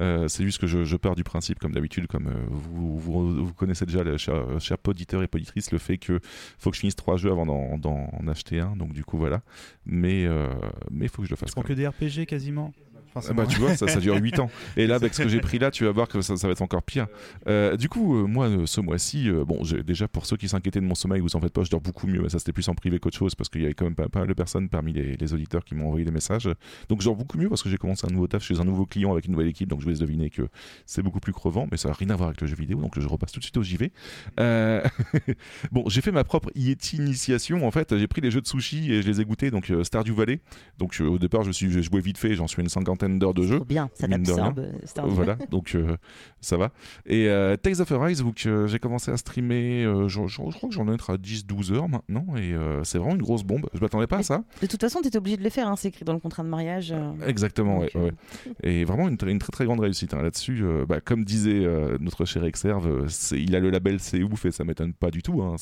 Euh, 0.01 0.27
c'est 0.27 0.43
juste 0.43 0.59
que 0.59 0.67
je, 0.67 0.83
je 0.83 0.97
pars 0.97 1.15
du 1.15 1.23
principe, 1.23 1.59
comme 1.59 1.71
d'habitude, 1.73 2.07
comme 2.07 2.27
euh, 2.27 2.45
vous, 2.49 2.97
vous, 2.99 3.45
vous 3.45 3.53
connaissez 3.53 3.85
déjà, 3.85 4.03
le 4.03 4.17
cher, 4.17 4.59
cher 4.59 4.77
poditeur 4.77 5.23
et 5.23 5.27
poditrice, 5.27 5.71
le 5.71 5.77
fait 5.77 5.97
que 5.97 6.19
faut 6.57 6.69
que 6.69 6.75
je 6.75 6.81
finisse 6.81 6.95
trois 6.95 7.17
jeux 7.17 7.31
avant 7.31 7.45
d'en, 7.45 7.77
d'en 7.77 8.27
acheter 8.27 8.59
un. 8.59 8.75
Donc 8.75 8.93
du 8.93 9.03
coup 9.03 9.17
voilà. 9.17 9.41
Mais 9.85 10.25
euh, 10.25 10.49
mais 10.91 11.05
il 11.05 11.09
faut 11.09 11.21
que 11.21 11.27
je 11.27 11.33
le 11.33 11.37
fasse. 11.37 11.49
je 11.49 11.53
prends 11.53 11.63
que 11.63 11.73
des 11.73 11.87
RPG 11.87 12.25
quasiment 12.27 12.73
Ah 13.15 13.33
bah 13.33 13.45
tu 13.47 13.59
vois, 13.59 13.75
ça, 13.75 13.87
ça 13.87 13.99
dure 13.99 14.15
8 14.15 14.39
ans. 14.39 14.49
Et 14.77 14.87
là, 14.87 14.95
avec 14.95 15.13
ce 15.13 15.21
que 15.23 15.29
j'ai 15.29 15.39
pris 15.39 15.57
là, 15.57 15.71
tu 15.71 15.85
vas 15.85 15.91
voir 15.91 16.07
que 16.07 16.21
ça, 16.21 16.35
ça 16.35 16.47
va 16.47 16.51
être 16.51 16.61
encore 16.61 16.83
pire. 16.83 17.07
Euh, 17.47 17.77
du 17.77 17.87
coup, 17.87 18.17
euh, 18.17 18.27
moi, 18.27 18.47
euh, 18.47 18.65
ce 18.65 18.81
mois-ci, 18.81 19.29
euh, 19.29 19.45
bon, 19.45 19.61
déjà 19.85 20.07
pour 20.07 20.25
ceux 20.25 20.35
qui 20.35 20.49
s'inquiétaient 20.49 20.81
de 20.81 20.85
mon 20.85 20.95
sommeil, 20.95 21.21
vous 21.21 21.35
en 21.35 21.39
faites 21.39 21.53
pas, 21.53 21.63
je 21.63 21.69
dors 21.69 21.79
beaucoup 21.79 22.07
mieux. 22.07 22.27
Ça, 22.27 22.39
c'était 22.39 22.51
plus 22.51 22.67
en 22.67 22.75
privé 22.75 22.99
qu'autre 22.99 23.17
chose 23.17 23.33
parce 23.33 23.49
qu'il 23.49 23.61
y 23.61 23.65
avait 23.65 23.73
quand 23.73 23.85
même 23.85 23.95
pas, 23.95 24.09
pas 24.09 24.19
mal 24.19 24.27
de 24.27 24.33
personnes 24.33 24.67
parmi 24.67 24.91
les, 24.91 25.15
les 25.15 25.33
auditeurs 25.33 25.63
qui 25.63 25.75
m'ont 25.75 25.87
envoyé 25.87 26.03
des 26.03 26.11
messages. 26.11 26.49
Donc, 26.89 27.01
je 27.01 27.05
dors 27.05 27.15
beaucoup 27.15 27.37
mieux 27.37 27.47
parce 27.47 27.63
que 27.63 27.69
j'ai 27.69 27.77
commencé 27.77 28.05
un 28.05 28.11
nouveau 28.11 28.27
taf 28.27 28.43
chez 28.43 28.59
un 28.59 28.65
nouveau 28.65 28.85
client 28.85 29.13
avec 29.13 29.25
une 29.25 29.31
nouvelle 29.31 29.47
équipe. 29.47 29.69
Donc, 29.69 29.79
je 29.79 29.85
vous 29.85 29.91
laisse 29.91 29.99
deviner 29.99 30.29
que 30.29 30.47
c'est 30.85 31.01
beaucoup 31.01 31.19
plus 31.19 31.33
crevant, 31.33 31.67
mais 31.71 31.77
ça 31.77 31.87
n'a 31.89 31.93
rien 31.93 32.09
à 32.09 32.15
voir 32.15 32.29
avec 32.29 32.41
le 32.41 32.47
jeu 32.47 32.55
vidéo. 32.55 32.81
Donc, 32.81 32.99
je 32.99 33.07
repasse 33.07 33.31
tout 33.31 33.39
de 33.39 33.45
suite 33.45 33.57
au 33.57 33.63
JV. 33.63 33.91
Bon, 35.71 35.83
j'ai 35.87 36.01
fait 36.01 36.11
ma 36.11 36.23
propre 36.23 36.51
Yeti 36.55 36.97
initiation. 36.97 37.65
En 37.67 37.71
fait, 37.71 37.97
j'ai 37.97 38.07
pris 38.07 38.21
les 38.21 38.31
jeux 38.31 38.41
de 38.41 38.47
sushi 38.47 38.91
et 38.91 39.01
je 39.01 39.07
les 39.07 39.21
ai 39.21 39.25
goûtés. 39.25 39.51
Donc, 39.51 39.71
Stardew 39.83 40.13
Valley. 40.13 40.39
Donc, 40.77 40.99
au 41.01 41.17
départ, 41.17 41.43
je 41.43 41.51
suis, 41.51 41.71
j'ai 41.71 41.81
joué 41.81 42.01
vite 42.01 42.17
fait. 42.17 42.35
J'en 42.35 42.47
suis 42.47 42.61
une 42.61 42.69
cinquantaine 42.69 43.04
d'heures 43.09 43.33
de 43.33 43.43
jeu. 43.43 43.59
Bien, 43.67 43.89
ça 43.93 44.07
t'absorbe. 44.07 44.59
euh. 44.59 44.71
Voilà, 45.15 45.35
donc 45.49 45.75
euh, 45.75 45.95
ça 46.41 46.57
va. 46.57 46.71
Et 47.05 47.27
euh, 47.29 47.55
Tales 47.55 47.81
of 47.81 47.91
Arise, 47.91 48.23
que 48.35 48.67
j'ai 48.67 48.79
commencé 48.79 49.11
à 49.11 49.17
streamer, 49.17 49.83
euh, 49.85 50.07
je, 50.07 50.27
je- 50.27 50.41
je 50.49 50.55
crois 50.55 50.69
que 50.69 50.75
j'en 50.75 50.87
ai 50.89 50.93
être 50.93 51.09
à 51.11 51.17
10-12 51.17 51.71
heures 51.73 51.89
maintenant, 51.89 52.25
et 52.35 52.53
euh, 52.53 52.83
c'est 52.83 52.97
vraiment 52.97 53.15
une 53.15 53.21
grosse 53.21 53.43
bombe. 53.43 53.67
Je 53.73 53.79
m'attendais 53.79 54.07
pas 54.07 54.17
à 54.17 54.23
ça. 54.23 54.43
De 54.61 54.67
toute 54.67 54.79
façon, 54.81 55.01
t'étais 55.01 55.17
obligé 55.17 55.37
de 55.37 55.43
le 55.43 55.49
faire, 55.49 55.67
hein, 55.67 55.75
c'est 55.75 55.87
écrit 55.89 56.05
dans 56.05 56.13
le 56.13 56.19
contrat 56.19 56.43
de 56.43 56.47
mariage. 56.49 56.91
euh. 56.91 57.11
Exactement, 57.27 57.79
ouais, 57.79 57.89
Donc, 57.93 57.95
euh, 58.03 58.05
ouais. 58.05 58.53
Et 58.63 58.83
vraiment 58.85 59.07
une, 59.07 59.15
tr- 59.15 59.29
une 59.29 59.39
très 59.39 59.51
très 59.51 59.65
grande 59.65 59.79
réussite 59.79 60.13
hein, 60.13 60.21
là-dessus. 60.21 60.61
euh, 60.63 60.85
bah, 60.87 61.01
comme 61.01 61.23
disait 61.25 61.65
euh, 61.65 61.97
notre 61.99 62.25
cher 62.25 62.43
Exerve, 62.43 62.87
euh, 62.87 63.07
il 63.37 63.55
a 63.55 63.59
le 63.59 63.69
label 63.69 63.99
C'est 63.99 64.23
ouf 64.23 64.45
et 64.45 64.51
ça 64.51 64.63
m'étonne 64.63 64.93
pas 64.93 65.11
du 65.11 65.21
tout. 65.21 65.41
hein, 65.41 65.55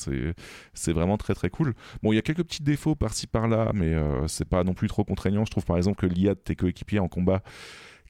c'est 0.74 0.92
vraiment 0.92 1.16
très 1.16 1.34
très 1.34 1.50
cool. 1.50 1.74
Bon, 2.02 2.12
il 2.12 2.16
y 2.16 2.18
a 2.18 2.22
quelques 2.22 2.44
petits 2.44 2.62
défauts 2.62 2.94
par-ci 2.94 3.26
par-là, 3.26 3.70
mais 3.74 3.94
euh, 3.94 4.26
c'est 4.28 4.48
pas 4.48 4.64
non 4.64 4.74
plus 4.74 4.88
trop 4.88 5.04
contraignant. 5.04 5.44
Je 5.44 5.50
trouve 5.50 5.64
par 5.64 5.76
exemple 5.76 5.98
que 5.98 6.06
l'IA 6.06 6.34
de 6.34 6.38
tes 6.40 6.56
coéquipiers 6.56 6.98
en 6.98 7.08
combat 7.08 7.33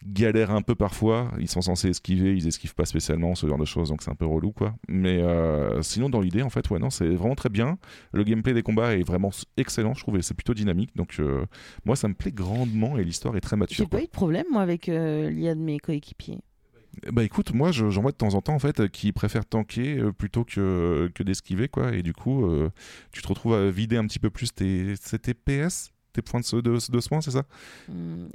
galère 0.07 0.51
un 0.51 0.61
peu 0.63 0.75
parfois. 0.75 1.31
Ils 1.39 1.49
sont 1.49 1.63
censés 1.63 1.89
esquiver, 1.89 2.37
ils 2.37 2.47
esquivent 2.47 2.75
pas 2.75 2.85
spécialement, 2.85 3.35
ce 3.35 3.47
genre 3.47 3.59
de 3.59 3.65
choses, 3.65 3.89
donc 3.89 4.03
c'est 4.03 4.11
un 4.11 4.15
peu 4.15 4.27
relou 4.27 4.53
quoi. 4.53 4.75
Mais 4.89 5.23
euh, 5.23 5.81
sinon, 5.83 6.11
dans 6.11 6.21
l'idée, 6.21 6.43
en 6.43 6.51
fait, 6.51 6.69
ouais, 6.71 6.79
non, 6.79 6.91
c'est 6.91 7.09
vraiment 7.09 7.35
très 7.37 7.49
bien. 7.49 7.79
Le 8.13 8.23
gameplay 8.25 8.53
des 8.53 8.63
combats 8.63 8.95
est 8.97 9.03
vraiment 9.03 9.31
excellent, 9.57 9.95
je 9.95 10.01
trouve, 10.01 10.19
et 10.19 10.23
c'est 10.23 10.35
plutôt 10.35 10.53
dynamique. 10.55 10.91
Donc, 10.95 11.17
euh, 11.21 11.47
moi, 11.85 11.97
ça 11.97 12.09
me 12.09 12.15
plaît 12.15 12.33
grandement 12.33 12.99
et 12.99 13.05
l'histoire 13.05 13.37
est 13.37 13.41
très 13.41 13.57
J'ai 13.57 13.61
mature. 13.61 13.89
pas 13.89 13.97
quoi. 13.97 14.03
eu 14.03 14.07
de 14.07 14.11
problème, 14.11 14.47
moi, 14.53 14.61
avec 14.63 14.89
euh, 14.91 15.31
l'IA 15.31 15.55
de 15.55 15.61
mes 15.61 15.79
coéquipiers. 15.79 16.41
Bah 17.11 17.25
écoute, 17.25 17.53
moi 17.53 17.73
je- 17.73 17.91
j'en 17.91 18.03
vois 18.03 18.13
de 18.13 18.17
temps 18.17 18.35
en 18.35 18.41
temps 18.41 18.55
en 18.55 18.61
fait 18.61 18.89
qui 18.89 19.11
préfèrent 19.11 19.45
tanker 19.47 20.13
plutôt 20.17 20.45
que, 20.45 21.11
que 21.13 21.25
d'esquiver 21.25 21.67
quoi. 21.67 21.93
Et 21.93 22.05
du 22.05 22.13
coup, 22.13 22.49
tu 23.11 23.21
te 23.21 23.27
retrouves 23.27 23.55
à 23.55 23.69
vider 23.69 23.97
un 23.97 24.07
petit 24.07 24.21
peu 24.21 24.31
plus 24.31 24.55
tes, 24.55 24.95
tes 25.21 25.35
PS, 25.35 25.91
tes 26.13 26.23
points 26.23 26.39
de, 26.41 26.61
de, 26.61 26.79
de 26.93 27.01
soins, 27.01 27.21
c'est 27.21 27.33
ça? 27.33 27.43
Hum, 27.89 28.29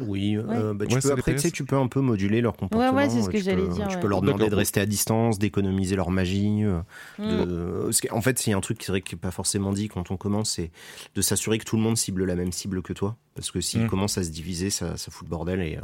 Oui, 0.00 0.36
euh, 0.36 0.74
bah, 0.74 0.86
tu 0.86 0.94
Ouais, 0.94 1.00
peux, 1.00 1.10
après, 1.12 1.34
tu 1.34 1.40
sais, 1.40 1.50
tu 1.50 1.64
peux 1.64 1.76
un 1.76 1.88
peu 1.88 2.00
moduler 2.00 2.40
leur 2.40 2.56
comportement. 2.56 2.94
ouais, 2.94 3.10
c'est 3.10 3.20
ce 3.20 3.28
que 3.28 3.36
tu 3.36 3.42
j'allais 3.42 3.62
peux- 3.66 3.74
dire, 3.74 3.88
Tu 3.88 3.96
ouais. 3.96 4.00
peux 4.00 4.06
leur 4.06 4.20
demander 4.22 4.48
de 4.48 4.54
rester 4.54 4.80
à 4.80 4.86
distance, 4.86 5.38
d'économiser 5.40 5.96
leur 5.96 6.10
magie. 6.10 6.62
euh, 6.62 6.80
hum. 7.18 7.28
de- 7.46 7.80
parce 7.86 8.00
qu'en 8.00 8.20
fait, 8.20 8.38
c'est 8.38 8.52
un 8.52 8.60
truc 8.60 8.78
qui 8.78 8.92
n'est 8.92 9.18
pas 9.20 9.32
forcément 9.32 9.72
dit 9.72 9.88
quand 9.88 10.10
on 10.12 10.16
commence, 10.16 10.50
c'est 10.52 10.70
de 11.16 11.20
s'assurer 11.20 11.58
que 11.58 11.64
tout 11.64 11.76
le 11.76 11.82
monde 11.82 11.96
cible 11.96 12.24
la 12.24 12.36
même 12.36 12.52
cible 12.52 12.80
que 12.82 12.92
toi. 12.92 13.16
Parce 13.34 13.50
que 13.50 13.60
s'ils 13.60 13.82
Mm. 13.84 13.88
commencent 13.88 14.18
à 14.18 14.22
se 14.24 14.30
diviser, 14.30 14.70
ça, 14.70 14.96
ça 14.96 15.10
fout 15.10 15.26
le 15.26 15.30
bordel 15.30 15.60
et 15.60 15.76
euh, 15.78 15.80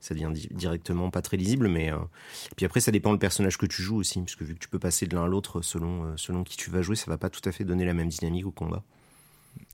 ça 0.00 0.14
devient 0.14 0.30
di- 0.32 0.48
directement 0.52 1.10
pas 1.10 1.20
très 1.22 1.36
lisible. 1.36 1.68
Mais 1.68 1.92
euh, 1.92 1.96
puis 2.56 2.64
après, 2.64 2.80
ça 2.80 2.92
dépend 2.92 3.12
le 3.12 3.18
personnage 3.18 3.58
que 3.58 3.66
tu 3.66 3.82
joues 3.82 3.96
aussi, 3.96 4.20
parce 4.20 4.36
que 4.36 4.44
vu 4.44 4.54
que 4.54 4.60
tu 4.60 4.68
peux 4.68 4.78
passer 4.78 5.06
de 5.06 5.14
l'un 5.14 5.24
à 5.24 5.28
l'autre 5.28 5.60
selon, 5.60 6.04
euh, 6.04 6.12
selon 6.16 6.44
qui 6.44 6.56
tu 6.56 6.70
vas 6.70 6.80
jouer, 6.82 6.96
ça 6.96 7.10
va 7.10 7.18
pas 7.18 7.28
tout 7.30 7.46
à 7.46 7.52
fait 7.52 7.64
donner 7.64 7.84
la 7.84 7.94
même 7.94 8.08
dynamique 8.08 8.46
au 8.46 8.52
combat. 8.52 8.82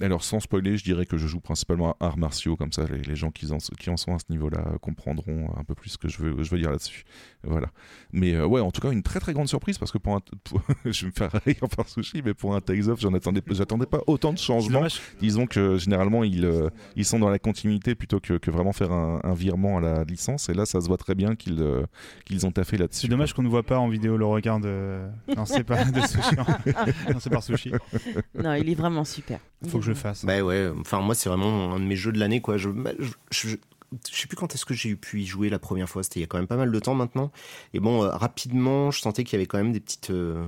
Alors 0.01 0.25
sans 0.25 0.41
spoiler, 0.41 0.77
je 0.77 0.85
dirais 0.85 1.05
que 1.07 1.17
je 1.19 1.27
joue 1.27 1.41
principalement 1.41 1.91
à 2.01 2.07
arts 2.07 2.17
martiaux, 2.19 2.57
comme 2.57 2.73
ça 2.73 2.85
les, 2.87 3.03
les 3.03 3.17
gens 3.17 3.31
qui 3.31 3.51
en, 3.53 3.59
qui 3.59 3.91
en 3.91 3.97
sont 3.97 4.15
à 4.15 4.19
ce 4.19 4.25
niveau-là 4.31 4.65
comprendront 4.81 5.51
un 5.59 5.65
peu 5.65 5.75
plus 5.75 5.91
ce 5.91 5.99
que 5.99 6.09
je 6.09 6.19
veux, 6.23 6.43
je 6.43 6.51
veux 6.51 6.59
dire 6.59 6.71
là-dessus. 6.71 7.05
Voilà. 7.45 7.69
Mais 8.13 8.35
euh, 8.35 8.47
ouais, 8.47 8.61
en 8.61 8.71
tout 8.71 8.81
cas, 8.81 8.91
une 8.93 9.03
très 9.03 9.21
très 9.21 9.33
grande 9.33 9.49
surprise 9.49 9.79
parce 9.79 9.93
que 9.93 9.99
pour 9.99 10.15
un. 10.15 10.21
pour- 10.45 10.63
je 10.85 11.03
vais 11.03 11.07
me 11.09 11.13
faire 11.13 11.31
rire 11.45 11.69
par 11.77 11.89
sushi, 11.89 12.23
mais 12.25 12.35
pour 12.35 12.55
un 12.55 12.61
Tales 12.61 12.89
of, 12.89 13.01
j'en 13.01 13.13
attendais, 13.15 13.43
j'attendais 13.51 13.87
pas 13.87 14.01
autant 14.07 14.33
de 14.33 14.39
changements. 14.39 14.81
Disons 15.21 15.47
que 15.47 15.77
généralement 15.77 16.25
ils, 16.25 16.45
euh, 16.45 16.69
ils 16.97 17.05
sont 17.05 17.19
dans 17.19 17.29
la 17.31 17.39
continuité 17.39 17.95
plutôt 17.95 18.21
que, 18.21 18.35
que 18.39 18.51
vraiment 18.51 18.73
faire 18.73 18.93
un, 18.93 19.21
un 19.23 19.35
virement 19.35 19.79
à 19.79 19.81
la 19.81 20.05
licence. 20.05 20.49
Et 20.49 20.55
là, 20.55 20.67
ça 20.67 20.81
se 20.81 20.87
voit 20.89 20.97
très 20.99 21.15
bien 21.15 21.37
qu'ils 21.37 21.61
euh, 21.61 21.85
qu'ils 22.25 22.47
ont 22.47 22.53
taffé 22.53 22.77
là-dessus. 22.79 23.03
C'est 23.03 23.09
dommage 23.09 23.35
qu'on 23.35 23.43
ne 23.43 23.49
voit 23.49 23.63
pas 23.65 23.79
en 23.79 23.89
vidéo 23.89 24.17
le 24.17 24.27
regard 24.27 24.61
de. 24.61 25.01
Non, 25.37 25.45
c'est 25.45 25.65
pas 25.65 25.85
de 25.85 26.01
sushi. 26.01 26.37
non, 27.13 27.21
c'est 27.21 27.31
par 27.31 27.43
sushi. 27.43 27.73
Non, 28.35 28.55
il 28.55 28.69
est 28.69 28.75
vraiment 28.75 29.05
super. 29.05 29.41
Faut 29.69 29.79
que 29.79 29.85
je 29.85 29.91
le 29.91 29.95
fasse. 29.97 30.25
Bah 30.25 30.41
ouais, 30.43 30.71
enfin 30.81 31.01
moi 31.01 31.15
c'est 31.15 31.29
vraiment 31.29 31.75
un 31.75 31.81
de 31.81 31.85
mes 31.85 31.97
jeux 31.97 32.13
de 32.13 32.19
l'année 32.19 32.41
quoi. 32.41 32.57
Je, 32.57 32.71
bah, 32.71 32.93
je, 32.99 33.11
je- 33.31 33.57
je 34.11 34.17
sais 34.21 34.27
plus 34.29 34.37
quand 34.37 34.55
est-ce 34.55 34.65
que 34.65 34.73
j'ai 34.75 34.95
pu 34.97 35.21
y 35.21 35.27
jouer 35.27 35.51
la 35.51 35.59
première 35.59 35.89
fois, 35.89 36.03
c'était 36.03 36.21
il 36.21 36.23
y 36.23 36.25
a 36.25 36.29
quand 36.29 36.39
même 36.39 36.47
pas 36.47 36.57
mal 36.57 36.71
de 36.71 36.79
temps 36.79 36.95
maintenant. 36.95 37.31
Et 37.75 37.81
bon, 37.81 38.05
euh, 38.05 38.09
rapidement, 38.11 38.91
je 38.91 39.01
sentais 39.01 39.25
qu'il 39.25 39.37
y 39.37 39.39
avait 39.41 39.47
quand 39.47 39.59
même 39.59 39.73
des 39.73 39.81
petites... 39.81 40.11
euh, 40.11 40.47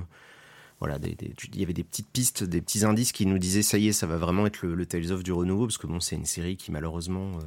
voilà, 0.81 0.98
des- 0.98 1.14
des- 1.14 1.35
il 1.53 1.61
y 1.61 1.62
avait 1.64 1.72
des 1.75 1.85
petites 1.85 2.09
pistes, 2.09 2.42
des 2.44 2.61
petits 2.62 2.85
indices 2.85 3.12
qui 3.12 3.27
nous 3.27 3.38
disaient 3.38 3.62
ça 3.62 3.79
y 3.79 3.88
est, 3.88 3.92
ça 3.92 4.07
va 4.07 4.16
vraiment 4.16 4.46
être 4.46 4.62
le, 4.62 4.75
le 4.75 4.87
Tales 4.87 5.12
of 5.12 5.22
du 5.22 5.33
renouveau, 5.33 5.66
parce 5.66 5.77
que 5.79 5.87
bon, 5.87 6.01
c'est 6.01 6.16
une 6.16 6.25
série 6.25 6.57
qui 6.57 6.72
malheureusement 6.72 7.33
euh, 7.38 7.42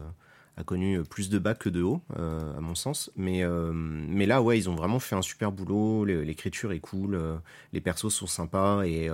a 0.57 0.63
connu 0.63 1.01
plus 1.03 1.29
de 1.29 1.37
bas 1.37 1.53
que 1.53 1.69
de 1.69 1.81
haut, 1.81 2.01
euh, 2.17 2.57
à 2.57 2.61
mon 2.61 2.75
sens. 2.75 3.11
Mais, 3.15 3.43
euh, 3.43 3.71
mais 3.73 4.25
là, 4.25 4.41
ouais, 4.41 4.57
ils 4.57 4.69
ont 4.69 4.75
vraiment 4.75 4.99
fait 4.99 5.15
un 5.15 5.21
super 5.21 5.51
boulot, 5.51 6.05
l'écriture 6.05 6.71
est 6.71 6.79
cool, 6.79 7.15
euh, 7.15 7.35
les 7.73 7.81
persos 7.81 8.13
sont 8.13 8.27
sympas, 8.27 8.83
et, 8.85 9.09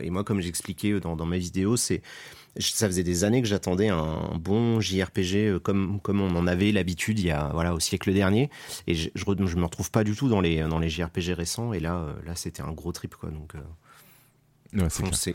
et 0.00 0.10
moi, 0.10 0.24
comme 0.24 0.40
j'expliquais 0.40 1.00
dans, 1.00 1.16
dans 1.16 1.26
ma 1.26 1.38
vidéo, 1.38 1.76
c'est 1.76 2.02
ça 2.58 2.86
faisait 2.86 3.02
des 3.02 3.24
années 3.24 3.40
que 3.40 3.48
j'attendais 3.48 3.88
un 3.88 4.36
bon 4.38 4.78
JRPG 4.78 5.58
comme, 5.62 6.00
comme 6.02 6.20
on 6.20 6.36
en 6.36 6.46
avait 6.46 6.70
l'habitude 6.70 7.18
il 7.18 7.24
y 7.24 7.30
a 7.30 7.48
voilà 7.54 7.72
au 7.72 7.80
siècle 7.80 8.12
dernier. 8.12 8.50
Et 8.86 8.94
je, 8.94 9.08
je, 9.14 9.24
je 9.24 9.56
me 9.56 9.64
retrouve 9.64 9.90
pas 9.90 10.04
du 10.04 10.14
tout 10.14 10.28
dans 10.28 10.42
les 10.42 10.60
dans 10.60 10.78
les 10.78 10.90
JRPG 10.90 11.32
récents. 11.32 11.72
Et 11.72 11.80
là 11.80 12.14
là 12.26 12.34
c'était 12.36 12.60
un 12.60 12.72
gros 12.72 12.92
trip 12.92 13.14
quoi. 13.16 13.30
Donc 13.30 13.54
Ouais, 14.74 14.88
c'est. 15.12 15.34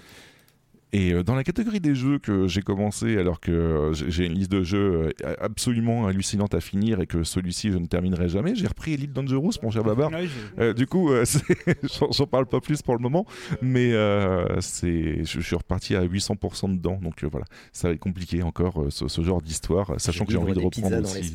Et 0.93 1.11
euh, 1.11 1.21
dans 1.21 1.35
la 1.35 1.43
catégorie 1.43 1.81
des 1.81 1.95
jeux 1.95 2.17
que 2.17 2.47
j'ai 2.47 2.61
commencé, 2.61 3.17
alors 3.17 3.41
que 3.41 3.51
euh, 3.51 3.93
j'ai 3.93 4.25
une 4.25 4.33
liste 4.33 4.51
de 4.51 4.63
jeux 4.63 5.11
euh, 5.23 5.35
absolument 5.41 6.07
hallucinante 6.07 6.53
à 6.53 6.61
finir 6.61 7.01
et 7.01 7.07
que 7.07 7.23
celui-ci 7.23 7.71
je 7.71 7.77
ne 7.77 7.87
terminerai 7.87 8.29
jamais, 8.29 8.55
j'ai 8.55 8.67
repris 8.67 8.93
Elite 8.93 9.11
Dangerous, 9.11 9.51
mon 9.63 9.69
cher 9.69 9.83
Babar. 9.83 10.09
J'ai- 10.21 10.29
Euh, 10.59 10.73
du 10.73 10.87
coup, 10.87 11.11
euh, 11.11 11.25
j'en 12.11 12.25
parle 12.25 12.45
pas 12.45 12.61
plus 12.61 12.81
pour 12.81 12.95
le 12.95 13.01
moment, 13.01 13.25
mais 13.61 13.91
euh, 13.93 14.61
c'est, 14.61 15.25
je, 15.25 15.39
je 15.39 15.45
suis 15.45 15.55
reparti 15.55 15.95
à 15.95 16.03
800% 16.05 16.75
dedans, 16.77 16.99
donc 17.01 17.23
euh, 17.23 17.27
voilà, 17.29 17.45
ça 17.73 17.89
va 17.89 17.93
être 17.93 17.99
compliqué 17.99 18.41
encore 18.43 18.85
ce, 18.89 19.07
ce 19.07 19.21
genre 19.21 19.41
d'histoire, 19.41 19.93
sachant 19.99 20.25
que 20.25 20.31
j'ai 20.31 20.37
envie 20.37 20.53
de 20.53 20.59
reprendre 20.87 21.09
aussi. 21.19 21.33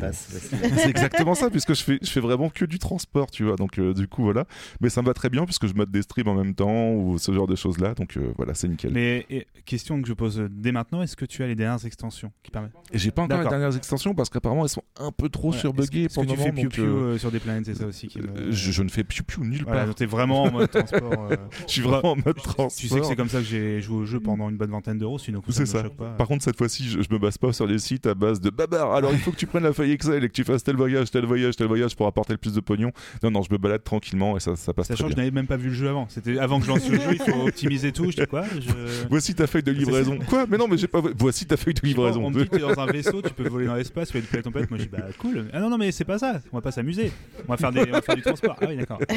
c'est 0.79 0.88
exactement 0.88 1.35
ça, 1.35 1.51
puisque 1.51 1.75
je 1.75 1.83
fais, 1.83 1.99
je 2.03 2.11
fais 2.11 2.21
vraiment 2.21 2.49
que 2.49 2.65
du 2.65 2.79
transport, 2.79 3.31
tu 3.31 3.45
vois, 3.45 3.57
donc 3.57 3.79
euh, 3.79 3.93
du 3.95 4.09
coup 4.09 4.23
voilà, 4.23 4.47
mais 4.81 4.88
ça 4.88 5.03
me 5.03 5.07
va 5.07 5.15
très 5.15 5.29
bien 5.29 5.45
puisque 5.45 5.67
je 5.67 5.75
mode 5.75 5.91
des 5.91 6.03
streams 6.03 6.29
en 6.29 6.35
même 6.35 6.55
temps 6.55 6.93
ou 6.93 7.19
ce 7.19 7.33
genre 7.33 7.47
de 7.47 7.55
choses 7.57 7.79
là, 7.79 7.95
donc 7.95 8.17
euh, 8.17 8.33
voilà, 8.37 8.55
c'est 8.55 8.69
nickel. 8.69 8.93
Mais 8.93 9.27
et, 9.31 9.41
question 9.64 10.00
que 10.02 10.09
je 10.09 10.12
pose 10.14 10.42
dès 10.50 10.72
maintenant, 10.72 11.02
est-ce 11.02 11.16
que 11.16 11.24
tu 11.24 11.42
as 11.42 11.46
les 11.46 11.55
dernières 11.55 11.85
extensions 11.87 12.33
qui 12.42 12.50
permettent 12.50 12.72
Et 12.92 12.98
j'ai 12.98 13.11
pas 13.11 13.22
encore 13.22 13.42
les 13.42 13.48
dernières 13.48 13.76
extensions 13.76 14.14
parce 14.14 14.28
qu'apparemment 14.31 14.64
elles 14.64 14.68
sont 14.70 14.83
un 14.98 15.12
peu 15.12 15.28
trop 15.28 15.52
Ouais, 15.52 15.59
surbuggées 15.59 16.09
pour 16.09 16.24
que 16.24 16.28
le 16.31 16.35
tu 16.35 16.40
moment. 16.40 16.61
fais 16.62 16.66
piou 16.68 16.85
euh, 16.85 17.14
euh, 17.14 17.18
sur 17.18 17.31
des 17.31 17.38
planètes, 17.40 17.66
c'est 17.66 17.74
ça 17.74 17.87
aussi 17.87 18.09
qui 18.09 18.20
me... 18.20 18.28
euh, 18.28 18.52
je, 18.52 18.72
je 18.72 18.83
ne 18.83 18.88
fais 18.88 19.05
piou 19.05 19.24
piou 19.24 19.44
nulle 19.44 19.64
Voilà, 19.64 19.85
part. 19.87 19.94
t'es 19.94 20.07
vraiment 20.07 20.44
en 20.44 20.50
mode 20.52 20.70
transport. 20.72 21.28
euh, 21.31 21.37
Je 21.66 21.72
suis 21.72 21.83
vraiment 21.83 22.12
en 22.12 22.16
mode 22.16 22.37
transport. 22.37 22.72
Tu 22.76 22.88
sais 22.88 23.00
que 23.00 23.07
c'est 23.07 23.16
comme 23.16 23.28
ça 23.28 23.38
que 23.38 23.44
j'ai 23.44 23.81
joué 23.81 23.96
au 23.98 24.05
jeu 24.05 24.20
pendant 24.20 24.48
une 24.50 24.57
bonne 24.57 24.70
vingtaine 24.70 24.98
d'euros, 24.98 25.18
sinon 25.18 25.42
C'est 25.48 25.66
ça 25.66 25.66
ça. 25.66 25.78
me 25.78 25.83
choque 25.85 25.96
pas. 25.96 26.11
Par 26.11 26.26
contre, 26.28 26.44
cette 26.44 26.57
fois-ci, 26.57 26.88
je, 26.88 27.02
je 27.02 27.09
me 27.12 27.18
base 27.18 27.38
pas 27.38 27.52
sur 27.52 27.66
des 27.68 27.78
sites 27.78 28.07
à 28.07 28.14
base 28.14 28.40
de 28.40 28.50
babar. 28.50 28.92
Alors, 28.94 29.12
il 29.12 29.18
faut 29.18 29.31
que 29.33 29.37
tu 29.37 29.46
prennes 29.46 29.64
la 29.64 29.72
feuille 29.72 29.92
Excel 29.92 30.22
et 30.24 30.28
que 30.28 30.33
tu 30.35 30.44
fasses 30.44 30.62
tel 30.64 30.76
voyage, 30.76 31.11
tel 31.11 31.24
voyage, 31.26 31.57
tel 31.57 31.66
voyage 31.66 31.96
pour 31.96 32.07
apporter 32.07 32.33
le 32.33 32.38
plus 32.38 32.55
de 32.55 32.61
pognon. 32.61 32.92
Non, 33.22 33.31
non, 33.31 33.42
je 33.42 33.52
me 33.52 33.59
balade 33.59 33.83
tranquillement 33.85 34.37
et 34.37 34.40
ça, 34.40 34.57
ça 34.57 34.72
passe 34.72 34.88
Sachant 34.88 35.05
que 35.07 35.12
je 35.12 35.16
n'avais 35.16 35.31
même 35.31 35.46
pas 35.46 35.57
vu 35.57 35.68
le 35.68 35.74
jeu 35.74 35.88
avant. 35.88 36.07
C'était 36.09 36.38
avant 36.38 36.59
que 36.61 36.66
je 36.66 36.70
lance 36.70 36.88
le 36.88 36.98
jeu, 37.00 37.12
il 37.12 37.18
faut 37.22 37.46
optimiser 37.46 37.92
tout. 37.92 38.11
Je 38.11 38.16
dis 38.16 38.26
quoi 38.26 38.44
je... 38.55 39.07
Voici 39.33 39.35
ta 39.35 39.47
feuille 39.47 39.62
de 39.62 39.73
livraison. 39.73 40.18
Quoi? 40.29 40.47
Mais 40.47 40.59
non, 40.59 40.68
mais 40.68 40.77
j'ai 40.77 40.88
pas. 40.88 41.01
Voici 41.16 41.47
ta 41.47 41.57
feuille 41.57 41.75
de 41.75 41.81
livraison. 41.87 42.25
On 42.25 42.31
me 42.31 42.42
dit 42.42 42.49
que 42.49 42.57
dans 42.59 42.79
un 42.79 42.87
vaisseau, 42.92 43.23
tu 43.23 43.33
peux 43.33 43.49
voler 43.49 43.66
dans 43.66 43.75
l'espace, 43.75 44.09
tu 44.09 44.14
vas 44.14 44.21
déplacer 44.21 44.42
ton 44.42 44.51
planète. 44.51 44.71
Moi 44.71 44.79
je 44.79 44.85
dis 44.85 44.90
bah 44.90 45.07
cool. 45.18 45.49
Ah 45.53 45.61
non 45.61 45.71
non 45.71 45.79
mais 45.79 45.90
c'est 45.90 46.05
pas 46.05 46.18
ça. 46.18 46.40
On 46.53 46.59
va 46.59 46.61
pas 46.61 46.73
s'amuser. 46.73 47.11
On 47.49 47.53
va 47.53 47.57
faire 47.57 47.73
des, 47.73 47.81
on 47.88 47.92
va 47.92 48.03
faire 48.03 48.16
du 48.16 48.23
transport. 48.23 48.57
Ah 48.61 48.66
oui 48.68 48.77
d'accord. 48.77 48.99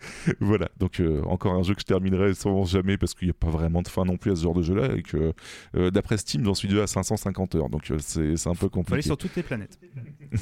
voilà. 0.40 0.68
Donc, 0.78 1.00
euh, 1.00 1.22
encore 1.24 1.54
un 1.54 1.62
jeu 1.62 1.74
que 1.74 1.80
je 1.80 1.86
terminerai 1.86 2.34
sûrement 2.34 2.64
jamais 2.64 2.96
parce 2.96 3.14
qu'il 3.14 3.28
n'y 3.28 3.32
a 3.32 3.34
pas 3.34 3.48
vraiment 3.50 3.82
de 3.82 3.88
fin 3.88 4.04
non 4.04 4.16
plus 4.16 4.32
à 4.32 4.36
ce 4.36 4.42
genre 4.42 4.54
de 4.54 4.62
jeu-là. 4.62 4.94
Et 4.96 5.02
que, 5.02 5.32
euh, 5.76 5.90
d'après 5.90 6.16
Steam, 6.16 6.44
j'en 6.44 6.54
suis 6.54 6.68
déjà 6.68 6.84
à 6.84 6.86
550 6.86 7.54
heures. 7.56 7.68
Donc, 7.68 7.90
euh, 7.90 7.96
c'est 8.00 8.32
un 8.46 8.52
peu 8.52 8.54
Faut 8.54 8.64
aller 8.66 8.70
compliqué. 8.70 9.02
sur 9.02 9.16
toutes 9.18 9.36
les 9.36 9.42
planètes. 9.42 9.78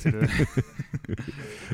Le- 0.05 0.21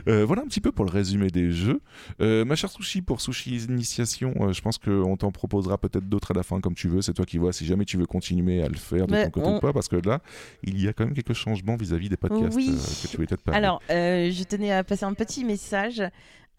Euh, 0.09 0.25
voilà 0.25 0.43
un 0.43 0.47
petit 0.47 0.61
peu 0.61 0.73
pour 0.73 0.85
le 0.85 0.91
résumé 0.91 1.29
des 1.29 1.51
jeux. 1.51 1.81
Euh, 2.21 2.45
ma 2.45 2.57
chère 2.57 2.71
Sushi, 2.71 3.01
pour 3.01 3.21
Sushi 3.21 3.57
Initiation, 3.57 4.35
euh, 4.41 4.53
je 4.53 4.61
pense 4.61 4.79
qu'on 4.79 5.17
t'en 5.17 5.31
proposera 5.31 5.79
peut-être 5.79 6.09
d'autres 6.09 6.33
à 6.33 6.35
la 6.35 6.43
fin 6.43 6.61
comme 6.61 6.75
tu 6.75 6.89
veux. 6.89 7.01
C'est 7.01 7.15
toi 7.15 7.25
qui 7.25 7.39
vois 7.39 7.53
si 7.53 7.65
jamais 7.65 7.85
tu 7.85 7.97
veux 7.97 8.07
continuer 8.07 8.63
à 8.63 8.69
le 8.69 8.75
faire 8.77 9.07
de 9.07 9.13
Mais 9.13 9.25
ton 9.25 9.31
côté 9.31 9.47
on- 9.49 9.57
ou 9.57 9.61
pas, 9.61 9.73
parce 9.73 9.89
que 9.89 9.97
là, 9.97 10.21
il 10.63 10.81
y 10.83 10.89
a 10.89 10.93
quand 10.93 11.05
même 11.05 11.15
quelques 11.15 11.33
changements 11.33 11.77
vis-à-vis 11.77 12.09
des 12.09 12.17
podcasts 12.17 12.57
Oui. 12.57 12.71
euh, 12.71 13.03
que 13.03 13.09
tu 13.09 13.17
voulais 13.17 13.27
peut-être 13.27 13.43
parler. 13.43 13.59
Alors, 13.59 13.81
euh, 13.91 14.31
je 14.31 14.43
tenais 14.45 14.73
à 14.73 14.85
passer 14.85 15.05
un 15.05 15.15
petit 15.15 15.45
message. 15.45 16.03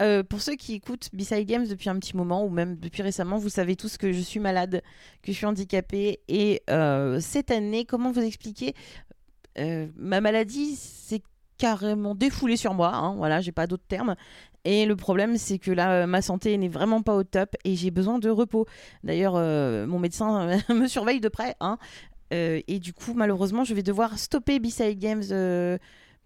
Euh, 0.01 0.23
pour 0.23 0.41
ceux 0.41 0.55
qui 0.55 0.73
écoutent 0.73 1.09
B-Side 1.13 1.47
Games 1.47 1.65
depuis 1.67 1.89
un 1.89 1.97
petit 1.99 2.17
moment 2.17 2.43
ou 2.45 2.49
même 2.49 2.75
depuis 2.77 3.01
récemment, 3.01 3.37
vous 3.37 3.49
savez 3.49 3.75
tous 3.75 3.97
que 3.97 4.11
je 4.11 4.19
suis 4.19 4.39
malade, 4.39 4.81
que 5.21 5.31
je 5.31 5.37
suis 5.37 5.45
handicapée. 5.45 6.19
Et 6.27 6.61
euh, 6.69 7.19
cette 7.19 7.51
année, 7.51 7.85
comment 7.85 8.11
vous 8.11 8.21
expliquer 8.21 8.73
Euh, 9.57 9.87
Ma 9.95 10.19
maladie 10.19 10.75
s'est 10.75 11.23
carrément 11.57 12.13
défoulée 12.13 12.57
sur 12.57 12.73
moi. 12.73 12.93
Hein, 12.93 13.15
voilà, 13.15 13.39
j'ai 13.39 13.53
pas 13.53 13.67
d'autres 13.67 13.87
termes. 13.87 14.15
Et 14.65 14.85
le 14.85 14.95
problème, 14.95 15.37
c'est 15.37 15.59
que 15.59 15.71
là, 15.71 16.05
ma 16.07 16.21
santé 16.21 16.57
n'est 16.57 16.67
vraiment 16.67 17.01
pas 17.01 17.15
au 17.15 17.23
top 17.23 17.55
et 17.63 17.75
j'ai 17.75 17.91
besoin 17.91 18.19
de 18.19 18.29
repos. 18.29 18.65
D'ailleurs, 19.03 19.35
mon 19.87 19.99
médecin 19.99 20.57
me 20.69 20.87
surveille 20.87 21.21
de 21.21 21.29
près. 21.29 21.55
Hein, 21.61 21.77
et 22.31 22.79
du 22.79 22.91
coup, 22.91 23.13
malheureusement, 23.13 23.63
je 23.63 23.75
vais 23.75 23.83
devoir 23.83 24.17
stopper 24.17 24.59
B-Side 24.59 24.97
Games 24.97 25.77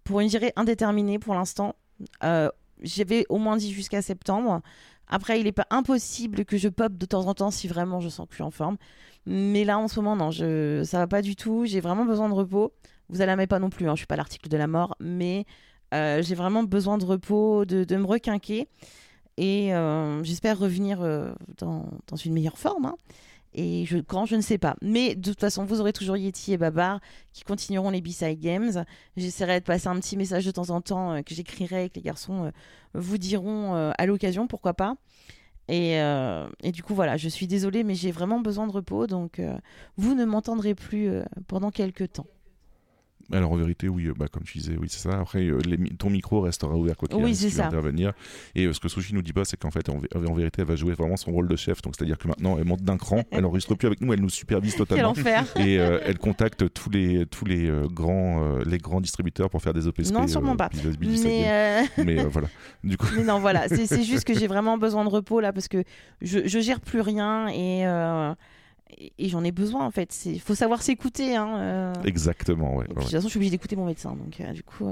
pour 0.04 0.20
une 0.20 0.28
durée 0.28 0.54
indéterminée 0.56 1.18
pour 1.18 1.34
l'instant. 1.34 1.76
J'avais 2.82 3.24
au 3.28 3.38
moins 3.38 3.56
dit 3.56 3.72
jusqu'à 3.72 4.02
septembre. 4.02 4.60
Après, 5.08 5.40
il 5.40 5.44
n'est 5.44 5.52
pas 5.52 5.66
impossible 5.70 6.44
que 6.44 6.56
je 6.56 6.68
pop 6.68 6.96
de 6.96 7.06
temps 7.06 7.26
en 7.26 7.34
temps 7.34 7.50
si 7.50 7.66
vraiment 7.68 8.00
je 8.00 8.08
sens 8.08 8.26
que 8.26 8.32
je 8.32 8.36
suis 8.36 8.44
en 8.44 8.50
forme. 8.50 8.76
Mais 9.26 9.64
là, 9.64 9.78
en 9.78 9.88
ce 9.88 10.00
moment, 10.00 10.16
non, 10.16 10.30
je... 10.30 10.82
ça 10.84 10.98
va 10.98 11.06
pas 11.06 11.22
du 11.22 11.36
tout. 11.36 11.64
J'ai 11.66 11.80
vraiment 11.80 12.04
besoin 12.04 12.28
de 12.28 12.34
repos. 12.34 12.72
Vous 13.08 13.20
allez 13.20 13.46
pas 13.46 13.58
non 13.58 13.70
plus, 13.70 13.88
hein, 13.88 13.94
je 13.94 14.00
suis 14.00 14.06
pas 14.06 14.16
l'article 14.16 14.48
de 14.48 14.56
la 14.56 14.68
mort, 14.68 14.94
mais 15.00 15.44
euh, 15.94 16.22
j'ai 16.22 16.36
vraiment 16.36 16.62
besoin 16.62 16.96
de 16.96 17.04
repos, 17.04 17.64
de, 17.64 17.96
me 17.96 18.06
requinquer. 18.06 18.68
Et 19.36 19.74
euh, 19.74 20.22
j'espère 20.22 20.58
revenir 20.58 21.00
euh, 21.02 21.32
dans, 21.58 21.88
dans 22.06 22.16
une 22.16 22.32
meilleure 22.32 22.58
forme. 22.58 22.86
hein. 22.86 22.96
Et 23.52 23.84
je, 23.84 23.98
quand, 23.98 24.26
je 24.26 24.36
ne 24.36 24.40
sais 24.40 24.58
pas. 24.58 24.76
Mais 24.80 25.14
de 25.14 25.30
toute 25.30 25.40
façon, 25.40 25.64
vous 25.64 25.80
aurez 25.80 25.92
toujours 25.92 26.16
Yeti 26.16 26.52
et 26.52 26.58
Babar 26.58 27.00
qui 27.32 27.42
continueront 27.42 27.90
les 27.90 28.00
B-Side 28.00 28.38
Games. 28.38 28.84
J'essaierai 29.16 29.60
de 29.60 29.64
passer 29.64 29.88
un 29.88 29.98
petit 29.98 30.16
message 30.16 30.44
de 30.44 30.50
temps 30.50 30.70
en 30.70 30.80
temps 30.80 31.12
euh, 31.12 31.22
que 31.22 31.34
j'écrirai 31.34 31.86
et 31.86 31.90
que 31.90 31.96
les 31.96 32.02
garçons 32.02 32.46
euh, 32.46 32.50
vous 32.94 33.18
diront 33.18 33.74
euh, 33.74 33.90
à 33.98 34.06
l'occasion, 34.06 34.46
pourquoi 34.46 34.74
pas. 34.74 34.94
Et, 35.68 35.98
et 36.64 36.72
du 36.72 36.82
coup, 36.82 36.96
voilà, 36.96 37.16
je 37.16 37.28
suis 37.28 37.46
désolée, 37.46 37.84
mais 37.84 37.94
j'ai 37.94 38.10
vraiment 38.10 38.40
besoin 38.40 38.66
de 38.66 38.72
repos. 38.72 39.06
Donc, 39.06 39.40
vous 39.96 40.16
ne 40.16 40.24
m'entendrez 40.24 40.74
plus 40.74 41.12
pendant 41.46 41.70
quelques 41.70 42.14
temps. 42.14 42.26
Alors 43.32 43.52
en 43.52 43.56
vérité, 43.56 43.88
oui, 43.88 44.06
euh, 44.06 44.14
bah, 44.16 44.26
comme 44.30 44.42
tu 44.42 44.58
disais, 44.58 44.76
oui, 44.80 44.86
c'est 44.90 44.98
ça. 45.08 45.18
Après, 45.20 45.44
euh, 45.44 45.58
les 45.66 45.78
ton 45.96 46.10
micro 46.10 46.40
restera 46.40 46.74
ouvert 46.76 46.96
quoi 46.96 47.08
qu'il 47.08 47.18
Oui, 47.22 47.34
si 47.34 47.48
tu 47.48 47.54
veux 47.54 47.62
intervenir. 47.62 48.12
Et 48.54 48.66
euh, 48.66 48.72
ce 48.72 48.80
que 48.80 48.88
Sushi 48.88 49.14
nous 49.14 49.22
dit 49.22 49.32
pas, 49.32 49.44
c'est 49.44 49.56
qu'en 49.56 49.70
fait, 49.70 49.88
en, 49.88 49.98
vé- 49.98 50.16
en 50.28 50.34
vérité, 50.34 50.62
elle 50.62 50.68
va 50.68 50.76
jouer 50.76 50.94
vraiment 50.94 51.16
son 51.16 51.32
rôle 51.32 51.48
de 51.48 51.56
chef. 51.56 51.82
Donc 51.82 51.94
c'est-à-dire 51.96 52.18
que 52.18 52.28
maintenant, 52.28 52.56
elle 52.58 52.64
monte 52.64 52.82
d'un 52.82 52.96
cran, 52.96 53.22
elle 53.30 53.44
enregistre 53.44 53.74
plus 53.74 53.86
avec 53.86 54.00
nous, 54.00 54.12
elle 54.12 54.20
nous 54.20 54.28
supervise 54.28 54.72
Quel 54.76 54.86
totalement. 54.86 55.10
enfer 55.10 55.44
et 55.56 55.78
euh, 55.78 56.00
elle 56.04 56.18
contacte 56.18 56.72
tous 56.72 56.90
les 56.90 57.26
tous 57.26 57.44
les 57.44 57.68
euh, 57.68 57.86
grands 57.86 58.58
les 58.66 58.78
grands 58.78 59.00
distributeurs 59.00 59.50
pour 59.50 59.62
faire 59.62 59.74
des 59.74 59.86
OPSP. 59.86 60.12
Non, 60.12 60.26
sûrement 60.26 60.56
pas. 60.56 60.68
Mais, 61.00 61.84
Mais 62.04 62.24
voilà. 62.24 62.48
Du 62.84 62.96
coup, 62.96 63.06
mais 63.16 63.24
non, 63.24 63.38
voilà, 63.38 63.68
c'est 63.68 64.02
juste 64.02 64.24
que 64.24 64.34
j'ai 64.34 64.46
vraiment 64.46 64.78
besoin 64.78 65.04
de 65.04 65.10
repos 65.10 65.40
là 65.40 65.52
parce 65.52 65.68
que 65.68 65.84
je, 66.22 66.40
je 66.46 66.58
gère 66.60 66.80
plus 66.80 67.00
rien 67.00 67.48
et, 67.48 67.84
et, 68.98 69.12
et 69.18 69.28
j'en 69.28 69.42
ai 69.44 69.52
besoin 69.52 69.84
en 69.84 69.90
fait. 69.90 70.24
Il 70.26 70.40
faut 70.40 70.54
savoir 70.54 70.82
s'écouter. 70.82 71.36
Hein, 71.36 71.56
euh. 71.58 71.92
exactement, 72.04 72.76
ouais. 72.76 72.84
Et 72.84 72.88
puis, 72.88 72.94
ouais. 72.94 73.00
de 73.00 73.04
toute 73.04 73.10
façon, 73.12 73.26
je 73.28 73.30
suis 73.30 73.38
obligée 73.38 73.50
d'écouter 73.50 73.76
mon 73.76 73.86
médecin. 73.86 74.14
Donc, 74.16 74.40
euh, 74.40 74.52
du 74.52 74.62
coup, 74.62 74.88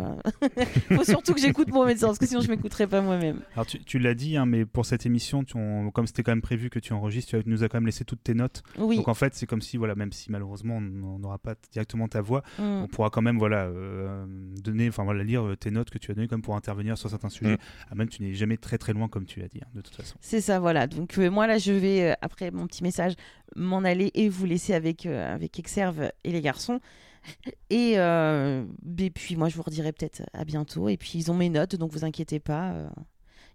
il 0.91 0.97
faut 0.97 1.05
surtout 1.05 1.35
que 1.35 1.41
j'écoute 1.41 1.69
mon 1.71 1.85
médecin 1.85 2.07
parce 2.07 2.19
que 2.19 2.27
sinon, 2.27 2.41
je 2.41 2.49
m'écouterai 2.49 2.87
pas 2.87 3.01
moi-même. 3.01 3.41
Alors 3.55 3.67
tu, 3.67 3.79
tu 3.85 3.99
l'as 3.99 4.15
dit, 4.15 4.37
hein, 4.37 4.47
mais 4.47 4.65
pour 4.65 4.87
cette 4.87 5.07
émission, 5.07 5.45
tu 5.45 5.57
en- 5.57 5.91
comme 5.91 6.07
c'était 6.07 6.23
quand 6.23 6.33
même 6.33 6.43
prévu 6.43 6.71
que 6.71 6.79
tu 6.79 6.93
enregistres, 6.93 7.31
tu 7.43 7.49
nous 7.49 7.65
as 7.65 7.69
quand 7.69 7.77
même 7.79 7.87
laissé 7.87 8.05
toutes 8.05 8.23
tes 8.23 8.35
notes. 8.35 8.63
Oui. 8.79 8.97
Donc 8.97 9.09
en 9.09 9.15
fait, 9.15 9.35
c'est 9.35 9.47
comme 9.47 9.61
si, 9.63 9.77
voilà, 9.77 9.95
même 9.95 10.13
si 10.13 10.31
malheureusement 10.31 10.77
on 10.77 11.19
n'aura 11.19 11.39
pas 11.39 11.55
directement 11.73 12.09
ta 12.09 12.21
voix, 12.21 12.43
Mm. 12.59 12.63
on 12.85 12.87
pourra 12.89 13.11
quand 13.11 13.23
même 13.23 13.39
voilà, 13.39 13.65
euh, 13.67 14.25
donner, 14.63 14.89
enfin 14.89 15.05
voilà, 15.05 15.23
lire 15.25 15.45
euh, 15.47 15.57
tes 15.57 15.71
notes 15.71 15.91
que 15.91 15.99
tu 15.99 16.11
as 16.11 16.15
données 16.15 16.29
comme 16.29 16.43
pour 16.43 16.57
intervenir 16.57 16.97
sur 16.99 17.11
certains 17.11 17.29
sujets. 17.29 17.55
Mm. 17.55 17.59
Ah, 17.91 17.95
même 17.95 18.09
tu 18.09 18.23
n'es 18.23 18.35
jamais 18.35 18.57
très 18.57 18.79
très 18.79 18.93
loin 18.93 19.09
comme 19.09 19.25
tu 19.27 19.41
l'as 19.41 19.49
dit, 19.49 19.61
hein, 19.63 19.69
de 19.75 19.81
toute 19.81 19.95
façon. 19.95 20.17
C'est 20.21 20.41
ça, 20.41 20.59
voilà. 20.61 20.87
Donc 20.87 21.19
euh, 21.19 21.31
moi 21.31 21.47
là, 21.47 21.59
je 21.59 21.73
vais, 21.73 22.11
euh, 22.11 22.15
après 22.23 22.51
mon 22.51 22.67
petit 22.67 22.83
message, 22.83 23.15
m'en 23.57 23.79
aller 23.85 24.11
et 24.15 24.29
vous 24.29 24.45
laisser 24.47 24.75
avec, 24.75 25.07
euh, 25.07 25.35
avec 25.35 25.59
Exerve 25.59 26.11
et 26.25 26.33
les 26.33 26.41
garçons. 26.41 26.81
Et, 27.69 27.95
euh, 27.99 28.65
et 28.99 29.11
puis 29.11 29.37
moi, 29.37 29.49
je 29.51 29.57
vous 29.57 29.63
redirai 29.63 29.93
peut-être 29.93 30.23
à 30.33 30.45
bientôt. 30.45 30.89
Et 30.89 30.97
puis 30.97 31.13
ils 31.19 31.31
ont 31.31 31.35
mes 31.35 31.51
notes, 31.51 31.77
donc 31.77 31.93
vous 31.93 32.05
inquiétez 32.05 32.41
pas. 32.41 32.71
euh, 32.73 32.89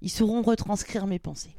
ils 0.01 0.09
sauront 0.09 0.41
retranscrire 0.43 1.07
mes 1.07 1.17
pensées. 1.17 1.55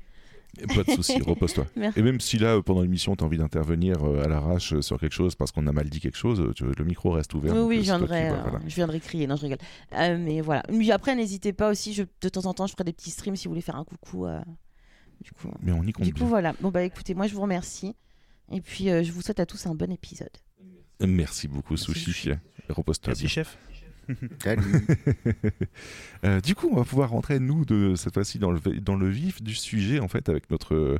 Pas 0.68 0.84
de 0.84 0.90
souci, 0.92 1.20
repose-toi. 1.26 1.66
Et 1.96 2.02
même 2.02 2.20
si 2.20 2.38
là, 2.38 2.62
pendant 2.62 2.82
l'émission, 2.82 3.16
tu 3.16 3.24
as 3.24 3.26
envie 3.26 3.38
d'intervenir 3.38 4.04
à 4.04 4.28
l'arrache 4.28 4.78
sur 4.80 5.00
quelque 5.00 5.12
chose 5.14 5.34
parce 5.34 5.50
qu'on 5.50 5.66
a 5.66 5.72
mal 5.72 5.88
dit 5.90 5.98
quelque 5.98 6.16
chose, 6.18 6.40
le 6.60 6.84
micro 6.84 7.10
reste 7.10 7.34
ouvert. 7.34 7.54
Oui, 7.54 7.62
oui, 7.62 7.76
je 7.78 7.82
viendrai, 7.82 8.28
vois, 8.28 8.42
voilà. 8.42 8.60
je 8.68 8.74
viendrai 8.76 9.00
crier. 9.00 9.26
Non, 9.26 9.34
je 9.34 9.42
rigole. 9.42 9.58
Euh, 9.94 10.16
mais 10.16 10.40
voilà. 10.42 10.62
Mais 10.70 10.88
après, 10.92 11.16
n'hésitez 11.16 11.52
pas 11.52 11.70
aussi. 11.70 11.92
Je, 11.94 12.04
de 12.20 12.28
temps 12.28 12.44
en 12.46 12.54
temps, 12.54 12.68
je 12.68 12.72
ferai 12.74 12.84
des 12.84 12.92
petits 12.92 13.10
streams 13.10 13.34
si 13.34 13.48
vous 13.48 13.52
voulez 13.52 13.62
faire 13.62 13.76
un 13.76 13.84
coucou. 13.84 14.26
euh, 14.26 14.40
du 15.22 15.32
coup, 15.32 15.48
Mais 15.62 15.72
on 15.72 15.82
y 15.82 15.90
compte 15.90 16.04
du 16.04 16.12
coup, 16.12 16.18
bien. 16.20 16.28
voilà. 16.28 16.54
Bon 16.60 16.70
bah 16.70 16.84
écoutez, 16.84 17.14
moi 17.14 17.26
je 17.26 17.34
vous 17.34 17.40
remercie. 17.42 17.96
Et 18.52 18.60
puis 18.60 18.90
euh, 18.90 19.02
je 19.02 19.12
vous 19.12 19.22
souhaite 19.22 19.40
à 19.40 19.46
tous 19.46 19.66
un 19.66 19.74
bon 19.74 19.90
épisode. 19.92 20.30
Merci 21.00 21.48
beaucoup, 21.48 21.74
Merci, 21.74 21.92
Sushi. 21.92 22.30
Repose-toi 22.68 23.10
Merci 23.10 23.22
bien. 23.24 23.28
chef. 23.28 23.58
Euh, 26.24 26.40
du 26.40 26.54
coup, 26.54 26.70
on 26.72 26.76
va 26.76 26.84
pouvoir 26.84 27.10
rentrer, 27.10 27.38
nous, 27.38 27.66
de, 27.66 27.96
cette 27.96 28.14
fois-ci, 28.14 28.38
dans 28.38 28.50
le, 28.50 29.08
vif 29.10 29.42
du 29.42 29.54
sujet, 29.54 30.00
en 30.00 30.08
fait, 30.08 30.30
avec 30.30 30.48
notre, 30.50 30.98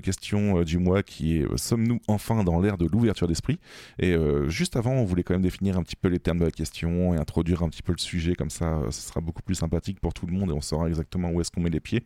question 0.00 0.58
euh, 0.58 0.64
du 0.64 0.78
mois 0.78 1.04
qui 1.04 1.36
est 1.36 1.44
euh, 1.44 1.56
Sommes-nous 1.56 2.00
enfin 2.08 2.42
dans 2.42 2.60
l'ère 2.60 2.76
de 2.76 2.86
l'ouverture 2.86 3.28
d'esprit? 3.28 3.60
Et 4.00 4.16
juste 4.48 4.74
avant, 4.74 4.94
on 4.94 5.04
voulait 5.04 5.22
quand 5.22 5.34
même 5.34 5.42
définir 5.42 5.78
un 5.78 5.84
petit 5.84 5.94
peu 5.94 6.08
les 6.08 6.18
termes 6.18 6.38
de 6.40 6.44
la 6.44 6.50
question 6.50 7.14
et 7.14 7.18
introduire 7.18 7.62
un 7.62 7.68
petit 7.68 7.82
peu 7.82 7.92
le 7.92 7.98
sujet, 7.98 8.34
comme 8.34 8.50
ça, 8.50 8.80
ce 8.90 9.00
sera 9.00 9.20
beaucoup 9.20 9.42
plus 9.42 9.54
sympathique 9.54 10.00
pour 10.00 10.12
tout 10.12 10.26
le 10.26 10.32
monde 10.32 10.50
et 10.50 10.54
on 10.54 10.60
saura 10.60 10.88
exactement 10.88 11.30
où 11.30 11.40
est-ce 11.40 11.52
qu'on 11.52 11.60
met 11.60 11.70
les 11.70 11.78
pieds. 11.78 12.02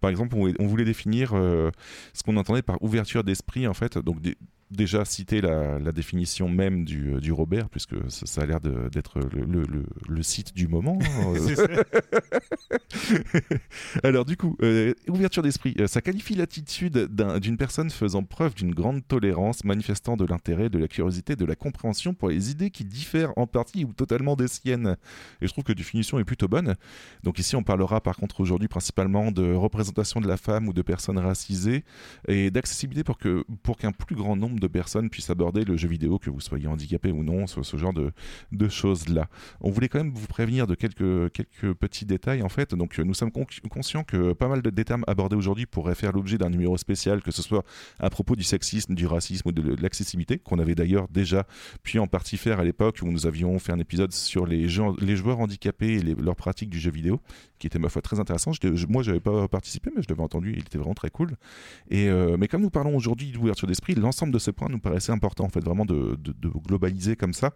Par 0.00 0.10
exemple, 0.10 0.36
on 0.36 0.40
voulait, 0.40 0.54
on 0.60 0.66
voulait 0.66 0.84
définir 0.84 1.30
ce 1.30 2.22
qu'on 2.24 2.36
entendait 2.36 2.62
par 2.62 2.80
ouverture 2.82 3.24
d'esprit, 3.24 3.66
en 3.66 3.74
fait, 3.74 3.98
donc 3.98 4.20
des- 4.20 4.36
déjà 4.70 5.04
citer 5.04 5.40
la, 5.40 5.78
la 5.78 5.92
définition 5.92 6.48
même 6.48 6.84
du, 6.84 7.14
euh, 7.14 7.20
du 7.20 7.32
Robert, 7.32 7.68
puisque 7.68 7.94
ça, 8.10 8.26
ça 8.26 8.42
a 8.42 8.46
l'air 8.46 8.60
d'être 8.60 9.20
le, 9.20 9.44
le- 9.44 9.62
le- 9.62 9.86
le 10.08 10.22
site 10.22 10.54
du 10.54 10.66
moment. 10.68 10.98
hein, 11.02 11.34
euh, 11.58 11.82
alors 14.02 14.24
du 14.24 14.36
coup, 14.36 14.56
euh, 14.62 14.94
ouverture 15.08 15.42
d'esprit, 15.42 15.74
ça 15.86 16.00
qualifie 16.00 16.34
l'attitude 16.34 16.98
d'un- 16.98 17.38
d'une 17.38 17.56
personne 17.56 17.90
faisant 17.90 18.22
preuve 18.22 18.54
d'une 18.54 18.74
grande 18.74 19.06
tolérance, 19.06 19.64
manifestant 19.64 20.16
de 20.16 20.24
l'intérêt, 20.24 20.68
de 20.68 20.78
la 20.78 20.88
curiosité, 20.88 21.36
de 21.36 21.44
la 21.44 21.54
compréhension 21.56 22.14
pour 22.14 22.28
les 22.28 22.50
idées 22.50 22.70
qui 22.70 22.84
diffèrent 22.84 23.32
en 23.36 23.46
partie 23.46 23.84
ou 23.84 23.92
totalement 23.92 24.36
des 24.36 24.48
siennes. 24.48 24.96
Et 25.40 25.46
je 25.46 25.52
trouve 25.52 25.64
que 25.64 25.72
la 25.72 25.76
définition 25.76 26.18
est 26.18 26.24
plutôt 26.24 26.48
bonne. 26.48 26.74
Donc 27.22 27.38
ici, 27.38 27.56
on 27.56 27.62
parlera 27.62 28.00
par 28.00 28.16
contre 28.16 28.40
aujourd'hui 28.40 28.68
principalement 28.68 29.30
de 29.32 29.52
représentation 29.52 30.20
de 30.20 30.28
la 30.28 30.36
femme 30.36 30.68
ou 30.68 30.72
de 30.72 30.82
personnes 30.82 31.18
racisées 31.18 31.84
et 32.28 32.50
d'accessibilité 32.50 33.04
pour 33.04 33.18
que 33.18 33.44
pour 33.62 33.76
qu'un 33.76 33.92
plus 33.92 34.16
grand 34.16 34.36
nombre 34.36 34.55
de 34.60 34.66
personnes 34.66 35.10
puissent 35.10 35.30
aborder 35.30 35.64
le 35.64 35.76
jeu 35.76 35.88
vidéo, 35.88 36.18
que 36.18 36.30
vous 36.30 36.40
soyez 36.40 36.66
handicapé 36.66 37.12
ou 37.12 37.22
non, 37.22 37.46
ce, 37.46 37.76
genre 37.76 37.92
de, 37.92 38.68
choses-là. 38.68 39.28
On 39.60 39.70
voulait 39.70 39.88
quand 39.88 39.98
même 39.98 40.12
vous 40.12 40.26
prévenir 40.26 40.66
de 40.66 40.74
quelques, 40.74 41.30
petits 41.74 42.04
détails 42.04 42.42
en 42.42 42.48
fait. 42.48 42.74
Donc 42.74 42.98
nous 42.98 43.14
sommes 43.14 43.30
con- 43.30 43.46
conscients 43.70 44.04
que 44.04 44.32
pas 44.32 44.48
mal 44.48 44.62
de, 44.62 44.70
des 44.70 44.84
termes 44.84 45.04
abordés 45.06 45.36
aujourd'hui 45.36 45.66
pourraient 45.66 45.94
faire 45.94 46.12
l'objet 46.12 46.38
d'un 46.38 46.50
numéro 46.50 46.76
spécial, 46.76 47.22
que 47.22 47.30
ce 47.30 47.42
soit 47.42 47.64
à 47.98 48.10
propos 48.10 48.36
du 48.36 48.42
sexisme, 48.44 48.94
du 48.94 49.06
racisme 49.06 49.48
ou 49.48 49.52
de, 49.52 49.76
l'accessibilité, 49.80 50.38
qu'on 50.38 50.58
avait 50.58 50.74
d'ailleurs 50.74 51.08
déjà 51.08 51.46
pu 51.82 51.98
en 51.98 52.06
partie 52.06 52.36
faire 52.36 52.60
à 52.60 52.64
l'époque 52.64 52.98
où 53.02 53.06
nous 53.06 53.26
avions 53.26 53.58
fait 53.58 53.72
un 53.72 53.78
épisode 53.78 54.12
sur 54.12 54.46
les 54.46 54.68
joueurs 54.68 55.40
handicapés 55.40 55.94
et 55.94 56.02
les- 56.02 56.14
leurs 56.14 56.36
pratiques 56.36 56.70
du 56.70 56.78
jeu 56.78 56.90
vidéo, 56.90 57.20
qui 57.58 57.66
était 57.66 57.78
ma 57.78 57.88
foi 57.88 58.02
très 58.02 58.20
intéressant. 58.20 58.52
Je, 58.52 58.86
moi, 58.86 59.02
j'avais 59.02 59.20
pas 59.20 59.48
participé, 59.48 59.90
mais 59.94 60.02
je 60.02 60.08
l'avais 60.08 60.22
entendu, 60.22 60.52
il 60.52 60.60
était 60.60 60.78
vraiment 60.78 60.94
très 60.94 61.10
cool. 61.10 61.36
Euh, 61.92 62.36
mais 62.38 62.48
comme 62.48 62.62
nous 62.62 62.70
parlons 62.70 62.96
aujourd'hui 62.96 63.30
d'ouverture 63.30 63.66
d'esprit, 63.66 63.94
l'ensemble 63.94 64.32
de 64.32 64.38
ces 64.38 64.52
points 64.52 64.68
nous 64.68 64.78
paraissait 64.78 65.12
important, 65.12 65.44
en 65.44 65.48
fait, 65.48 65.64
vraiment 65.64 65.84
de, 65.84 66.18
globaliser 66.66 67.16
comme 67.16 67.32
ça. 67.32 67.52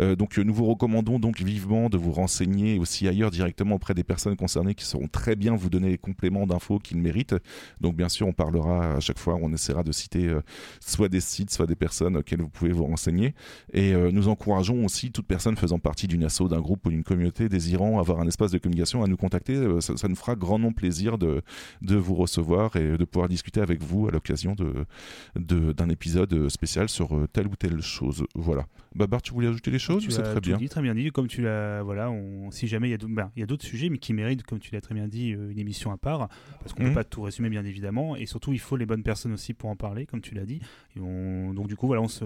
Euh, 0.00 0.16
donc, 0.16 0.38
nous 0.38 0.54
vous 0.54 0.66
recommandons 0.66 1.18
donc 1.18 1.40
vivement 1.40 1.88
de 1.88 1.98
vous 1.98 2.12
renseigner 2.12 2.78
aussi 2.78 3.08
ailleurs 3.08 3.30
directement 3.30 3.76
auprès 3.76 3.94
des 3.94 4.04
personnes 4.04 4.36
concernées 4.36 4.74
qui 4.74 4.84
sauront 4.84 5.08
très 5.08 5.36
bien 5.36 5.54
vous 5.54 5.68
donner 5.68 5.90
les 5.90 5.98
compléments 5.98 6.46
d'infos 6.46 6.78
qu'ils 6.78 6.98
méritent. 6.98 7.36
Donc, 7.80 7.96
bien 7.96 8.08
sûr, 8.08 8.26
on 8.26 8.32
parlera 8.32 8.94
à 8.94 9.00
chaque 9.00 9.18
fois, 9.18 9.38
on 9.40 9.52
essaiera 9.52 9.82
de 9.82 9.92
citer 9.92 10.28
euh, 10.28 10.40
soit 10.80 11.08
des 11.08 11.20
sites, 11.20 11.50
soit 11.50 11.66
des 11.66 11.76
personnes 11.76 12.16
auxquelles 12.16 12.40
vous 12.40 12.48
pouvez 12.48 12.72
vous 12.72 12.84
renseigner. 12.84 13.34
Et 13.72 13.92
nous 14.12 14.28
encourageons 14.28 14.84
aussi 14.84 15.10
toute 15.10 15.26
personne 15.26 15.56
faisant 15.56 15.78
partie 15.78 16.06
d'une 16.06 16.24
asso, 16.24 16.42
d'un 16.48 16.60
groupe 16.60 16.86
ou 16.86 16.90
d'une 16.90 17.04
communauté 17.04 17.48
désirant 17.48 17.98
avoir 17.98 18.20
un 18.20 18.26
espace 18.26 18.50
de 18.50 18.58
communication 18.58 19.02
à 19.02 19.06
nous 19.06 19.16
contacter. 19.16 19.41
Euh, 19.50 19.80
ça, 19.80 19.96
ça 19.96 20.08
nous 20.08 20.16
fera 20.16 20.34
grandement 20.36 20.72
plaisir 20.72 21.18
de, 21.18 21.42
de 21.82 21.96
vous 21.96 22.14
recevoir 22.14 22.76
et 22.76 22.96
de 22.96 23.04
pouvoir 23.04 23.28
discuter 23.28 23.60
avec 23.60 23.82
vous 23.82 24.08
à 24.08 24.10
l'occasion 24.10 24.54
de- 24.54 25.72
d'un 25.72 25.88
épisode 25.88 26.48
spécial 26.48 26.88
sur 26.88 27.16
euh, 27.16 27.26
telle 27.32 27.46
ou 27.46 27.56
telle 27.56 27.80
chose. 27.80 28.24
Voilà. 28.34 28.66
Babar, 28.94 29.22
tu 29.22 29.32
voulais 29.32 29.48
ajouter 29.48 29.70
des 29.70 29.78
choses 29.78 30.06
C'est 30.08 30.22
très 30.22 30.34
tout 30.34 30.40
bien. 30.40 30.56
dit, 30.58 30.68
très 30.68 30.82
bien 30.82 30.94
dit. 30.94 31.10
Comme 31.10 31.26
tu 31.26 31.40
l'as, 31.42 31.82
voilà, 31.82 32.10
on- 32.10 32.50
si 32.50 32.66
jamais 32.68 32.88
il 32.88 32.90
y 32.90 32.94
a 32.94 32.98
d'autres, 32.98 33.14
ben, 33.14 33.30
il 33.36 33.40
y 33.40 33.42
a 33.42 33.46
d'autres 33.46 33.64
sujets, 33.64 33.88
mais 33.88 33.98
qui 33.98 34.12
méritent, 34.12 34.42
comme 34.42 34.58
tu 34.58 34.72
l'as 34.74 34.80
très 34.82 34.94
bien 34.94 35.08
dit, 35.08 35.32
euh, 35.32 35.50
une 35.50 35.58
émission 35.58 35.90
à 35.92 35.96
part, 35.96 36.28
parce 36.60 36.72
qu'on 36.74 36.82
ne 36.82 36.88
Mhm. 36.88 36.94
peut 36.94 37.00
pas 37.00 37.04
tout 37.04 37.22
résumer, 37.22 37.48
bien 37.48 37.64
évidemment, 37.64 38.16
et 38.16 38.26
surtout 38.26 38.52
il 38.52 38.58
faut 38.60 38.76
les 38.76 38.84
bonnes 38.86 39.02
personnes 39.02 39.32
aussi 39.32 39.54
pour 39.54 39.70
en 39.70 39.76
parler, 39.76 40.04
comme 40.06 40.20
tu 40.20 40.34
l'as 40.34 40.44
dit. 40.44 40.60
Et 40.96 41.00
on- 41.00 41.54
donc 41.54 41.68
du 41.68 41.76
coup, 41.76 41.86
voilà, 41.86 42.02
on 42.02 42.08
se, 42.08 42.24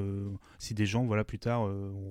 si 0.59 0.75
des 0.75 0.87
gens, 0.87 1.05
voilà, 1.07 1.23
plus 1.25 1.39
tard, 1.39 1.63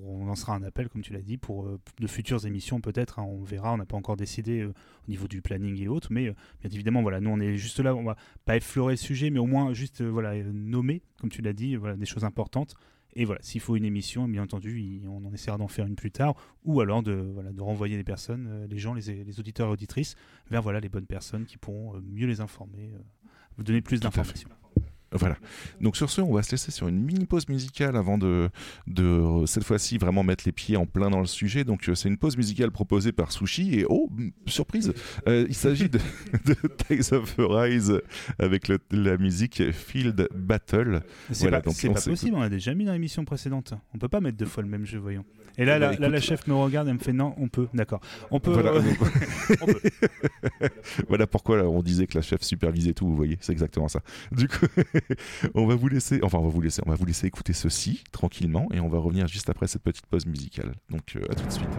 on 0.05 0.25
lancera 0.25 0.55
un 0.55 0.63
appel, 0.63 0.87
comme 0.89 1.01
tu 1.01 1.11
l'as 1.13 1.21
dit, 1.21 1.37
pour 1.37 1.67
de 1.99 2.07
futures 2.07 2.45
émissions 2.45 2.79
peut-être. 2.81 3.19
hein, 3.19 3.23
on 3.27 3.43
verra, 3.43 3.73
on 3.73 3.77
n'a 3.77 3.85
pas 3.85 3.97
encore 3.97 4.15
décidé 4.15 4.67
au 5.07 5.11
niveau 5.11 5.27
du 5.27 5.41
planning 5.41 5.79
et 5.81 5.87
autres, 5.87 6.09
mais 6.11 6.27
euh, 6.27 6.33
bien 6.61 6.71
évidemment, 6.71 7.01
voilà, 7.01 7.19
nous 7.19 7.29
on 7.29 7.39
est 7.39 7.55
juste 7.55 7.79
là, 7.79 7.95
on 7.95 8.03
va 8.03 8.15
pas 8.45 8.57
effleurer 8.57 8.93
le 8.93 8.97
sujet, 8.97 9.29
mais 9.29 9.39
au 9.39 9.45
moins 9.45 9.73
juste, 9.73 10.01
euh, 10.01 10.09
voilà, 10.09 10.31
euh, 10.31 10.51
nommer, 10.53 11.01
comme 11.19 11.29
tu 11.29 11.41
l'as 11.41 11.53
dit, 11.53 11.75
voilà, 11.75 11.95
des 11.95 12.05
choses 12.05 12.23
importantes. 12.25 12.75
Et 13.17 13.23
voilà, 13.23 13.41
s'il 13.41 13.61
faut 13.61 13.77
une 13.77 13.85
émission, 13.85 14.27
bien 14.27 14.43
entendu, 14.43 15.01
on 15.07 15.23
en 15.25 15.31
essaiera 15.31 15.57
d'en 15.57 15.69
faire 15.69 15.85
une 15.85 15.95
plus 15.95 16.11
tard, 16.11 16.35
ou 16.65 16.81
alors 16.81 17.01
de, 17.01 17.13
voilà, 17.13 17.53
de 17.53 17.61
renvoyer 17.61 17.95
les 17.95 18.03
personnes, 18.03 18.67
les 18.69 18.77
gens, 18.77 18.93
les, 18.93 19.23
les 19.23 19.39
auditeurs 19.39 19.69
et 19.69 19.71
auditrices, 19.71 20.15
vers 20.51 20.61
voilà, 20.61 20.81
les 20.81 20.89
bonnes 20.89 21.05
personnes 21.05 21.45
qui 21.45 21.57
pourront 21.57 21.93
mieux 22.01 22.27
les 22.27 22.41
informer, 22.41 22.91
vous 23.55 23.63
donner 23.63 23.81
plus 23.81 24.01
d'informations. 24.01 24.49
Voilà. 25.17 25.37
Donc 25.81 25.97
sur 25.97 26.09
ce, 26.09 26.21
on 26.21 26.33
va 26.33 26.43
se 26.43 26.51
laisser 26.51 26.71
sur 26.71 26.87
une 26.87 27.01
mini 27.01 27.25
pause 27.25 27.47
musicale 27.49 27.95
avant 27.95 28.17
de, 28.17 28.49
de 28.87 29.43
cette 29.45 29.63
fois-ci 29.63 29.97
vraiment 29.97 30.23
mettre 30.23 30.43
les 30.45 30.51
pieds 30.51 30.77
en 30.77 30.85
plein 30.85 31.09
dans 31.09 31.19
le 31.19 31.25
sujet. 31.25 31.63
Donc 31.63 31.89
euh, 31.89 31.95
c'est 31.95 32.09
une 32.09 32.17
pause 32.17 32.37
musicale 32.37 32.71
proposée 32.71 33.11
par 33.11 33.31
Sushi 33.31 33.79
et 33.79 33.85
oh 33.89 34.09
surprise, 34.45 34.93
euh, 35.27 35.45
il 35.47 35.55
s'agit 35.55 35.89
de, 35.89 35.99
de 36.45 36.53
Tales 36.67 37.17
of 37.19 37.39
Arise 37.39 38.01
avec 38.39 38.67
le- 38.67 38.79
la 38.91 39.17
musique 39.17 39.71
Field 39.71 40.27
Battle. 40.35 41.01
C'est 41.31 41.41
Voilà, 41.43 41.61
pas, 41.61 41.69
donc 41.71 41.75
possible, 42.05 42.35
on 42.35 42.41
l'a 42.41 42.49
déjà 42.49 42.73
mis 42.73 42.85
dans 42.85 42.93
l'émission 42.93 43.25
précédente. 43.25 43.73
On 43.93 43.97
peut 43.97 44.07
pas 44.09 44.21
mettre 44.21 44.37
deux 44.37 44.45
fois 44.45 44.63
le 44.63 44.69
même 44.69 44.85
jeu, 44.85 44.99
voyons. 44.99 45.25
Et 45.57 45.63
là, 45.63 45.79
Bah, 45.79 45.91
la, 45.93 45.97
là, 45.99 46.09
la 46.09 46.19
chef 46.19 46.45
me 46.47 46.53
regarde, 46.53 46.87
elle 46.89 46.95
me 46.95 46.99
fait 46.99 47.13
non, 47.13 47.33
on 47.37 47.47
peut, 47.47 47.67
d'accord. 47.73 48.01
On 48.29 48.41
peut. 48.41 48.51
Voilà, 48.51 48.71
euh, 48.71 48.81
donc- 48.81 48.97
on 49.61 49.65
peut. 49.67 50.69
voilà 51.07 51.27
pourquoi 51.27 51.57
là, 51.57 51.63
on 51.69 51.81
disait 51.81 52.07
que 52.07 52.17
la 52.17 52.21
chef 52.21 52.41
supervisait 52.41 52.93
tout, 52.93 53.07
vous 53.07 53.15
voyez, 53.15 53.37
c'est 53.41 53.51
exactement 53.53 53.87
ça. 53.87 54.01
Du 54.31 54.47
coup, 54.47 54.65
on 55.53 55.65
va 55.65 55.75
vous 55.75 55.89
laisser, 55.89 56.19
écouter 57.27 57.53
ceci 57.53 58.03
tranquillement 58.11 58.67
et 58.73 58.79
on 58.79 58.89
va 58.89 58.99
revenir 58.99 59.27
juste 59.27 59.49
après 59.49 59.67
cette 59.67 59.83
petite 59.83 60.05
pause 60.05 60.25
musicale. 60.25 60.73
Donc 60.89 61.15
euh, 61.15 61.21
à 61.29 61.35
tout 61.35 61.45
de 61.45 61.51
suite. 61.51 61.69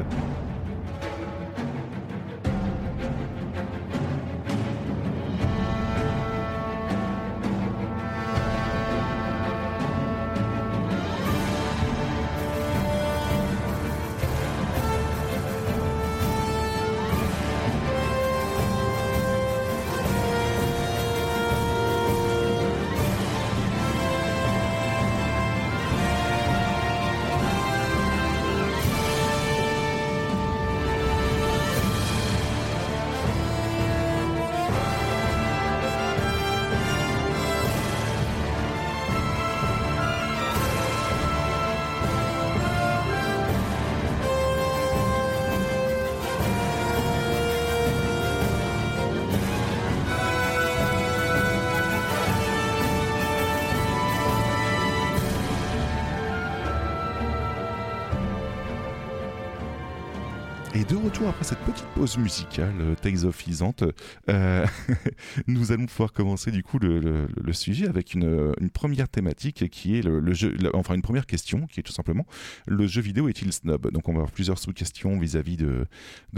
Pause 61.96 62.18
musicale, 62.18 62.74
euh, 62.80 62.94
Tales 62.94 63.24
of 63.24 63.46
Isante, 63.46 63.82
euh, 64.28 64.66
nous 65.46 65.72
allons 65.72 65.86
pouvoir 65.86 66.12
commencer 66.12 66.50
du 66.50 66.62
coup 66.62 66.78
le, 66.78 67.26
sujet 67.52 67.88
avec 67.88 68.12
une, 68.12 68.52
première 68.74 69.08
thématique 69.08 69.70
qui 69.70 69.96
est 69.96 70.02
le, 70.02 70.34
jeu, 70.34 70.54
enfin 70.74 70.94
une 70.94 71.00
première 71.00 71.24
question 71.24 71.66
qui 71.66 71.80
est 71.80 71.82
tout 71.82 71.94
simplement 71.94 72.26
le 72.66 72.86
jeu 72.86 73.00
vidéo 73.00 73.30
est-il 73.30 73.50
snob? 73.50 73.90
Donc 73.92 74.10
on 74.10 74.12
va 74.12 74.18
avoir 74.18 74.30
plusieurs 74.30 74.58
sous-questions 74.58 75.18
vis-à-vis 75.18 75.56
de, 75.56 75.86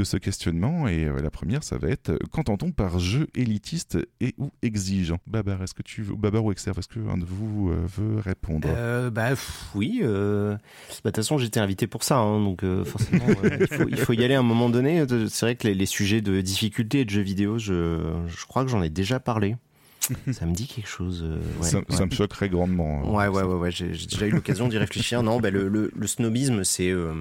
ce 0.05 0.17
questionnement 0.17 0.87
et 0.87 1.07
euh, 1.07 1.21
la 1.21 1.31
première 1.31 1.65
ça 1.65 1.77
va 1.77 1.89
être 1.89 2.11
euh, 2.11 2.19
qu'entend-on 2.31 2.71
par 2.71 3.01
jeu 3.01 3.27
élitiste 3.35 3.99
et 4.21 4.37
ou 4.39 4.51
exigeant? 4.63 5.19
Babar, 5.27 5.61
est-ce 5.65 5.75
que 5.75 5.83
tu 5.83 6.03
veux, 6.03 6.15
Babar 6.15 6.45
ou 6.45 6.53
Exerve, 6.53 6.79
est-ce 6.79 6.89
que 6.89 7.01
un 7.01 7.19
de 7.19 7.25
vous 7.25 7.71
euh, 7.71 7.85
veut 7.97 8.21
répondre? 8.21 8.69
Euh, 8.71 9.11
bah 9.11 9.31
pff, 9.31 9.71
oui. 9.75 10.03
euh, 10.05 10.53
bah, 10.53 10.59
De 10.59 11.09
toute 11.11 11.17
façon, 11.17 11.39
j'étais 11.39 11.59
invité 11.59 11.89
pour 11.89 12.05
ça, 12.05 12.19
hein, 12.19 12.41
donc 12.45 12.63
euh, 12.63 12.85
forcément, 12.85 13.27
euh, 13.43 13.59
il, 13.61 13.67
faut, 13.67 13.89
il 13.89 13.97
faut 13.97 14.13
y 14.13 14.25
aller 14.25 14.35
à 14.35 14.39
un 14.39 14.45
moment 14.45 14.71
donné. 14.71 15.05
C'est 15.29 15.48
vrai 15.49 15.57
que 15.57 15.67
les, 15.67 15.75
les 15.75 15.87
sujets 15.87 16.21
de 16.21 16.41
difficulté 16.41 17.01
et 17.01 17.05
de 17.05 17.11
jeux 17.11 17.21
vidéo, 17.23 17.59
je, 17.59 18.01
je 18.27 18.47
crois 18.47 18.65
que 18.65 18.71
j'en 18.71 18.83
ai 18.83 18.91
déjà 18.91 19.21
parlé. 19.21 19.57
Ça 20.33 20.47
me 20.47 20.55
dit 20.55 20.67
quelque 20.67 20.89
chose. 20.89 21.23
euh, 21.23 21.39
ouais, 21.61 21.69
ça, 21.69 21.79
ouais. 21.79 21.85
ça 21.91 22.07
me 22.07 22.11
choquerait 22.11 22.49
grandement. 22.49 23.03
hein. 23.05 23.11
Ouais, 23.11 23.29
ouais, 23.29 23.43
ouais, 23.43 23.55
ouais. 23.57 23.71
J'ai 23.71 23.93
j'ai 23.93 24.07
déjà 24.07 24.27
eu 24.27 24.31
l'occasion 24.31 24.69
d'y 24.69 24.79
réfléchir. 24.79 25.23
Non, 25.23 25.39
bah, 25.41 25.51
le, 25.51 25.69
le, 25.69 25.91
le 25.95 26.07
snobisme, 26.07 26.65
c'est. 26.65 26.91
euh, 26.91 27.13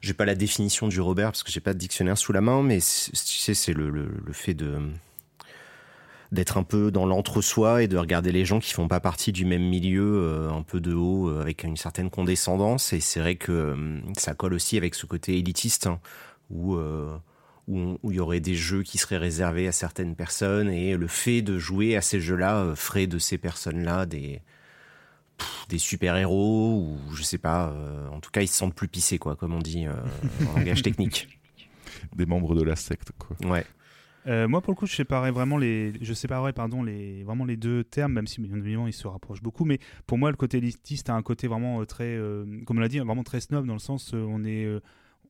j'ai 0.00 0.14
pas 0.14 0.24
la 0.24 0.34
définition 0.34 0.88
du 0.88 1.00
Robert 1.00 1.26
parce 1.32 1.42
que 1.42 1.52
j'ai 1.52 1.60
pas 1.60 1.74
de 1.74 1.78
dictionnaire 1.78 2.16
sous 2.18 2.32
la 2.32 2.40
main, 2.40 2.62
mais 2.62 2.80
c'est- 2.80 3.12
tu 3.12 3.38
sais, 3.38 3.54
c'est 3.54 3.74
le, 3.74 3.90
le, 3.90 4.08
le 4.24 4.32
fait 4.32 4.54
de 4.54 4.78
d'être 6.32 6.56
un 6.58 6.62
peu 6.62 6.90
dans 6.92 7.06
l'entre-soi 7.06 7.82
et 7.82 7.88
de 7.88 7.96
regarder 7.96 8.30
les 8.30 8.44
gens 8.44 8.60
qui 8.60 8.72
font 8.72 8.86
pas 8.86 9.00
partie 9.00 9.32
du 9.32 9.44
même 9.44 9.64
milieu 9.68 10.22
euh, 10.22 10.50
un 10.52 10.62
peu 10.62 10.80
de 10.80 10.94
haut 10.94 11.28
euh, 11.28 11.42
avec 11.42 11.64
une 11.64 11.76
certaine 11.76 12.08
condescendance 12.08 12.92
et 12.92 13.00
c'est 13.00 13.18
vrai 13.18 13.34
que 13.34 13.50
euh, 13.50 14.00
ça 14.16 14.34
colle 14.34 14.54
aussi 14.54 14.76
avec 14.76 14.94
ce 14.94 15.06
côté 15.06 15.36
élitiste 15.38 15.88
hein, 15.88 15.98
où 16.48 16.76
euh, 16.76 17.16
où 17.70 18.10
il 18.10 18.16
y 18.16 18.20
aurait 18.20 18.40
des 18.40 18.54
jeux 18.54 18.82
qui 18.82 18.98
seraient 18.98 19.18
réservés 19.18 19.68
à 19.68 19.72
certaines 19.72 20.16
personnes 20.16 20.70
et 20.70 20.96
le 20.96 21.06
fait 21.06 21.42
de 21.42 21.58
jouer 21.58 21.96
à 21.96 22.00
ces 22.00 22.20
jeux-là 22.20 22.56
euh, 22.56 22.74
ferait 22.74 23.06
de 23.06 23.18
ces 23.18 23.38
personnes-là 23.38 24.06
des 24.06 24.42
pff, 25.38 25.66
des 25.68 25.78
super-héros 25.78 26.80
ou 26.80 27.14
je 27.14 27.22
sais 27.22 27.38
pas 27.38 27.70
euh, 27.70 28.08
en 28.08 28.20
tout 28.20 28.30
cas 28.30 28.42
ils 28.42 28.48
se 28.48 28.56
sentent 28.56 28.74
plus 28.74 28.88
pissés 28.88 29.18
quoi 29.18 29.36
comme 29.36 29.54
on 29.54 29.60
dit 29.60 29.86
euh, 29.86 29.92
en 30.48 30.54
langage 30.58 30.82
technique 30.82 31.28
Des 32.16 32.26
membres 32.26 32.54
de 32.54 32.62
la 32.62 32.76
secte, 32.76 33.12
quoi. 33.18 33.36
ouais 33.48 33.64
Euh, 34.26 34.48
moi, 34.48 34.60
pour 34.60 34.72
le 34.72 34.76
coup, 34.76 34.86
je 34.86 34.94
séparais 34.94 35.30
vraiment 35.30 35.56
les, 35.56 35.92
je 36.00 36.12
séparais 36.12 36.52
pardon 36.52 36.82
les, 36.82 37.22
vraiment 37.24 37.44
les 37.44 37.56
deux 37.56 37.84
termes, 37.84 38.12
même 38.12 38.26
si 38.26 38.40
bien 38.40 38.56
évidemment 38.56 38.86
ils 38.86 38.92
se 38.92 39.06
rapprochent 39.08 39.42
beaucoup. 39.42 39.64
Mais 39.64 39.78
pour 40.06 40.18
moi, 40.18 40.30
le 40.30 40.36
côté 40.36 40.58
élitiste 40.58 41.08
a 41.08 41.14
un 41.14 41.22
côté 41.22 41.48
vraiment 41.48 41.84
très, 41.86 42.16
euh, 42.16 42.44
comme 42.66 42.78
on 42.78 42.80
l'a 42.80 42.88
dit, 42.88 42.98
vraiment 42.98 43.24
très 43.24 43.40
snob 43.40 43.66
dans 43.66 43.72
le 43.72 43.78
sens, 43.78 44.12
euh, 44.12 44.24
on 44.28 44.44
est, 44.44 44.64
euh, 44.64 44.80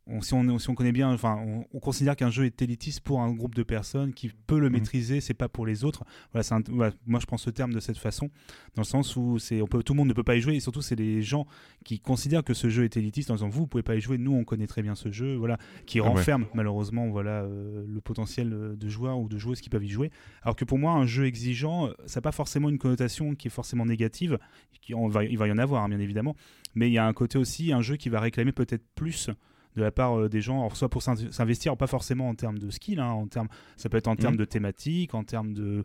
on, 0.06 0.20
si, 0.22 0.34
on, 0.34 0.58
si 0.58 0.68
on 0.70 0.74
connaît 0.74 0.92
bien, 0.92 1.12
enfin, 1.12 1.36
on, 1.46 1.64
on 1.72 1.78
considère 1.78 2.16
qu'un 2.16 2.30
jeu 2.30 2.44
est 2.44 2.62
élitiste 2.62 3.00
pour 3.00 3.20
un 3.20 3.30
groupe 3.32 3.54
de 3.54 3.62
personnes 3.62 4.12
qui 4.12 4.28
peut 4.46 4.58
le 4.58 4.68
maîtriser, 4.70 5.20
c'est 5.20 5.34
pas 5.34 5.48
pour 5.48 5.66
les 5.66 5.84
autres. 5.84 6.04
Voilà, 6.32 6.42
c'est 6.42 6.54
un- 6.54 6.62
voilà, 6.68 6.92
moi 7.06 7.20
je 7.20 7.26
prends 7.26 7.36
ce 7.38 7.50
terme 7.50 7.72
de 7.72 7.80
cette 7.80 7.98
façon, 7.98 8.28
dans 8.74 8.82
le 8.82 8.86
sens 8.86 9.14
où 9.16 9.38
c'est, 9.38 9.62
on 9.62 9.66
peut, 9.66 9.82
tout 9.82 9.92
le 9.92 9.98
monde 9.98 10.08
ne 10.08 10.12
peut 10.14 10.24
pas 10.24 10.36
y 10.36 10.40
jouer, 10.40 10.56
et 10.56 10.60
surtout 10.60 10.82
c'est 10.82 10.96
les 10.96 11.22
gens 11.22 11.46
qui 11.84 12.00
considèrent 12.00 12.42
que 12.44 12.54
ce 12.54 12.68
jeu 12.70 12.84
est 12.84 12.96
élitiste 12.96 13.30
en 13.30 13.34
disant 13.34 13.48
vous, 13.48 13.60
vous 13.60 13.66
pouvez 13.66 13.82
pas 13.84 13.94
y 13.94 14.00
jouer, 14.00 14.18
nous 14.18 14.32
on 14.32 14.44
connaît 14.44 14.66
très 14.66 14.82
bien 14.82 14.94
ce 14.94 15.12
jeu, 15.12 15.36
voilà, 15.36 15.58
qui 15.86 16.00
Ah 16.00 16.02
ouais. 16.02 16.08
renferme 16.08 16.46
malheureusement 16.54 17.08
voilà 17.10 17.42
euh, 17.42 17.84
le 17.86 18.00
potentiel 18.00 18.52
euh, 18.52 18.76
de 18.76 18.88
joueurs 18.88 19.18
ou 19.20 19.28
de 19.28 19.38
joueuses 19.38 19.60
qui 19.60 19.68
peuvent 19.70 19.84
y 19.84 19.88
jouer. 19.90 20.10
Alors 20.42 20.56
que 20.56 20.64
pour 20.64 20.78
moi, 20.78 20.92
un 20.92 21.06
jeu 21.06 21.26
exigeant, 21.26 21.90
ça 22.06 22.18
n'a 22.18 22.22
pas 22.22 22.32
forcément 22.32 22.68
une 22.68 22.78
connotation 22.78 23.34
qui 23.34 23.48
est 23.48 23.50
forcément 23.50 23.86
négative. 23.86 24.38
Qui, 24.80 24.94
on 24.94 25.08
va, 25.08 25.24
il 25.24 25.36
va 25.36 25.46
y 25.46 25.52
en 25.52 25.58
avoir, 25.58 25.84
hein, 25.84 25.88
bien 25.88 25.98
évidemment. 26.00 26.34
Mais 26.74 26.88
il 26.88 26.92
y 26.92 26.98
a 26.98 27.06
un 27.06 27.12
côté 27.12 27.36
aussi, 27.38 27.72
un 27.72 27.82
jeu 27.82 27.96
qui 27.96 28.08
va 28.08 28.18
réclamer 28.18 28.52
peut-être 28.52 28.84
plus 28.94 29.28
de 29.76 29.82
la 29.82 29.90
part 29.90 30.18
euh, 30.18 30.28
des 30.28 30.40
gens, 30.40 30.60
alors 30.60 30.76
soit 30.76 30.88
pour 30.88 31.02
s'in- 31.02 31.30
s'investir, 31.30 31.76
pas 31.76 31.86
forcément 31.86 32.28
en 32.28 32.34
termes 32.34 32.58
de 32.58 32.70
skill, 32.70 33.00
hein, 33.00 33.10
en 33.10 33.26
termes, 33.26 33.48
ça 33.76 33.88
peut 33.88 33.96
être 33.96 34.08
en 34.08 34.16
termes 34.16 34.36
de 34.36 34.44
thématique, 34.44 35.14
en 35.14 35.24
termes 35.24 35.52
de, 35.52 35.84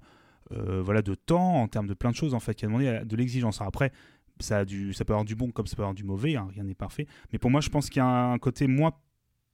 euh, 0.52 0.82
voilà, 0.82 1.02
de 1.02 1.16
temps, 1.16 1.62
en 1.62 1.68
termes 1.68 1.88
de 1.88 1.94
plein 1.94 2.12
de 2.12 2.16
choses 2.16 2.34
en 2.34 2.40
fait, 2.40 2.56
qui 2.56 2.66
a 2.66 2.68
demandé 2.68 2.88
euh, 2.88 3.06
de 3.06 3.16
l'exigence. 3.16 3.62
Après, 3.62 3.92
ça, 4.40 4.60
a 4.60 4.66
du, 4.66 4.94
ça 4.94 5.06
peut 5.06 5.14
avoir 5.14 5.26
du 5.26 5.36
bon 5.36 5.52
comme 5.52 5.68
ça 5.68 5.76
peut 5.76 5.84
avoir 5.84 5.94
du 5.96 6.04
mauvais, 6.04 6.36
hein, 6.36 6.48
rien 6.54 6.64
n'est 6.64 6.76
parfait. 6.76 7.08
Mais 7.32 7.40
pour 7.40 7.52
moi, 7.52 7.62
je 7.62 7.70
pense 7.70 7.90
qu'il 7.90 8.00
y 8.00 8.04
a 8.04 8.32
un 8.32 8.38
côté 8.40 8.68
moins 8.68 8.94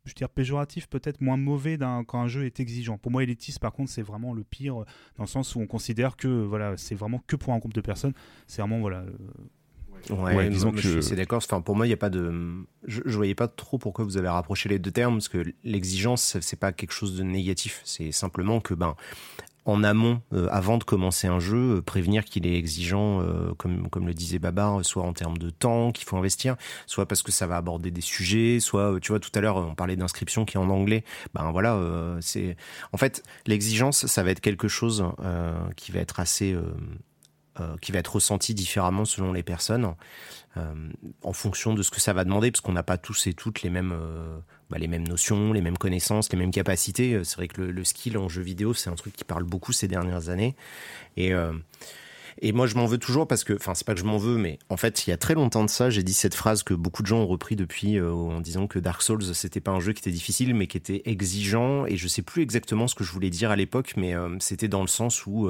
je 0.04 0.10
veux 0.10 0.16
dire 0.16 0.30
péjoratif, 0.30 0.88
peut-être 0.90 1.22
moins 1.22 1.38
mauvais 1.38 1.78
quand 1.78 2.20
un 2.20 2.28
jeu 2.28 2.46
est 2.46 2.60
exigeant. 2.60 2.98
Pour 2.98 3.12
moi, 3.12 3.22
élitiste, 3.22 3.60
par 3.60 3.72
contre, 3.72 3.92
c'est 3.92 4.02
vraiment 4.02 4.34
le 4.34 4.44
pire, 4.44 4.82
euh, 4.82 4.86
dans 5.16 5.24
le 5.26 5.28
sens 5.28 5.56
où 5.56 5.60
on 5.60 5.68
considère 5.68 6.16
que 6.16 6.28
voilà, 6.28 6.76
c'est 6.76 6.96
vraiment 6.96 7.22
que 7.28 7.36
pour 7.36 7.54
un 7.54 7.60
groupe 7.60 7.74
de 7.74 7.82
personnes. 7.82 8.14
C'est 8.48 8.64
vraiment 8.64 8.80
voilà. 8.80 9.06
Ouais, 10.10 10.36
Ouais, 10.36 10.50
disons 10.50 10.72
je 10.76 10.82
que- 10.82 10.88
suis 10.90 10.98
assez 10.98 11.16
d'accord. 11.16 11.38
Enfin, 11.46 11.62
pour 11.62 11.76
moi, 11.76 11.86
il 11.86 11.90
n'y 11.90 11.94
a 11.94 11.98
pas 11.98 12.10
de. 12.10 12.34
Je, 12.86 13.02
je 13.06 13.16
voyais 13.16 13.36
pas 13.36 13.48
trop 13.48 13.78
pourquoi 13.78 14.04
vous 14.06 14.18
avez 14.18 14.30
rapproché 14.30 14.68
les 14.70 14.80
deux 14.80 14.92
termes, 14.92 15.16
parce 15.16 15.30
que 15.30 15.44
l'exigence, 15.64 16.38
c'est- 16.42 16.56
pas 16.56 16.72
quelque 16.72 16.92
chose 16.94 17.16
de 17.16 17.24
négatif. 17.24 17.82
C'est 17.86 18.12
simplement 18.12 18.60
que, 18.60 18.74
ben, 18.74 18.96
en 19.66 19.84
amont, 19.84 20.22
euh, 20.34 20.48
avant 20.50 20.80
de 20.80 20.84
commencer 20.84 21.28
un 21.28 21.40
jeu, 21.40 21.78
euh, 21.78 21.82
prévenir 21.84 22.26
qu'il 22.26 22.48
est 22.48 22.56
exigeant, 22.56 23.22
euh, 23.22 23.54
comme, 23.60 23.90
comme 23.90 24.08
le 24.08 24.14
disait 24.16 24.40
Babar, 24.40 24.84
soit 24.84 25.04
en 25.04 25.14
termes 25.14 25.38
de 25.38 25.52
temps 25.52 25.92
qu'il 25.92 26.08
faut 26.08 26.18
investir, 26.18 26.56
soit 26.88 27.06
parce 27.06 27.22
que 27.22 27.32
ça 27.32 27.46
va 27.46 27.58
aborder 27.58 27.92
des 27.92 28.02
sujets, 28.02 28.60
soit, 28.60 29.00
tu 29.00 29.12
vois, 29.12 29.20
tout 29.20 29.30
à 29.36 29.40
l'heure, 29.40 29.58
on 29.58 29.76
parlait 29.76 29.96
d'inscription 29.96 30.46
qui 30.46 30.58
est 30.58 30.60
en 30.60 30.70
anglais. 30.72 31.04
Ben 31.36 31.52
voilà, 31.52 31.80
c'est. 32.22 32.58
En 32.92 32.98
fait, 32.98 33.22
l'exigence, 33.46 34.08
ça 34.08 34.24
va 34.24 34.32
être 34.32 34.42
quelque 34.42 34.68
chose 34.68 35.06
qui 35.76 35.92
va 35.92 36.00
être 36.00 36.20
assez. 36.20 36.56
Euh, 37.62 37.78
qui 37.82 37.92
va 37.92 38.00
être 38.00 38.16
ressenti 38.16 38.54
différemment 38.54 39.06
selon 39.06 39.34
les 39.34 39.44
personnes, 39.44 39.94
euh, 40.58 40.74
en 41.24 41.34
fonction 41.34 41.74
de 41.74 41.82
ce 41.84 41.92
que 41.92 42.02
ça 42.02 42.14
va 42.14 42.24
demander, 42.24 42.52
parce 42.52 42.62
qu'on 42.62 42.74
n'a 42.74 42.84
pas 42.84 42.98
tous 42.98 43.28
et 43.28 43.34
toutes 43.34 43.62
les 43.62 43.70
mêmes, 43.70 43.94
euh, 43.94 44.38
bah, 44.70 44.78
les 44.78 44.88
mêmes 44.88 45.08
notions, 45.08 45.54
les 45.54 45.62
mêmes 45.62 45.78
connaissances, 45.78 46.32
les 46.32 46.38
mêmes 46.38 46.52
capacités. 46.52 47.22
C'est 47.24 47.36
vrai 47.38 47.48
que 47.48 47.62
le, 47.62 47.84
skill 47.84 48.18
en 48.18 48.30
jeu 48.30 48.42
vidéo, 48.42 48.74
c'est 48.74 48.90
un 48.90 48.96
truc 48.96 49.16
qui 49.16 49.24
parle 49.24 49.44
beaucoup 49.44 49.72
ces 49.72 49.88
dernières 49.88 50.30
années. 50.30 50.56
Et, 51.18 51.32
et 52.40 52.52
moi, 52.54 52.68
je 52.68 52.76
m'en 52.76 52.86
veux 52.86 52.98
toujours 52.98 53.28
parce 53.28 53.44
que, 53.44 53.54
enfin, 53.54 53.76
c'est 53.76 53.86
pas 53.86 53.94
que 53.94 54.00
je 54.00 54.06
m'en 54.06 54.18
veux, 54.18 54.38
mais 54.38 54.60
en 54.70 54.78
fait, 54.78 55.06
il 55.06 55.10
y 55.10 55.14
a 55.14 55.18
très 55.18 55.34
longtemps 55.34 55.66
de 55.66 55.70
ça, 55.70 55.90
j'ai 55.90 56.04
dit 56.04 56.14
cette 56.14 56.36
phrase 56.36 56.64
que 56.64 56.74
beaucoup 56.74 57.02
de 57.02 57.08
gens 57.08 57.20
ont 57.20 57.28
repris 57.28 57.56
depuis 57.56 58.00
en 58.00 58.40
disant 58.40 58.68
que 58.68 58.80
Dark 58.80 59.02
Souls, 59.02 59.36
c'était 59.36 59.62
pas 59.62 59.72
un 59.72 59.80
jeu 59.80 59.94
qui 59.94 60.00
était 60.00 60.12
difficile, 60.12 60.56
mais 60.56 60.68
qui 60.68 60.78
était 60.78 61.02
exigeant. 61.06 61.86
Et 61.86 61.98
je 61.98 62.08
sais 62.08 62.22
plus 62.22 62.42
exactement 62.42 62.88
ce 62.88 62.96
que 62.96 63.04
je 63.04 63.12
voulais 63.12 63.30
dire 63.30 63.52
à 63.52 63.56
l'époque, 63.56 63.94
mais 63.98 64.14
c'était 64.40 64.70
dans 64.70 64.82
le 64.82 64.88
sens 64.88 65.26
où 65.26 65.50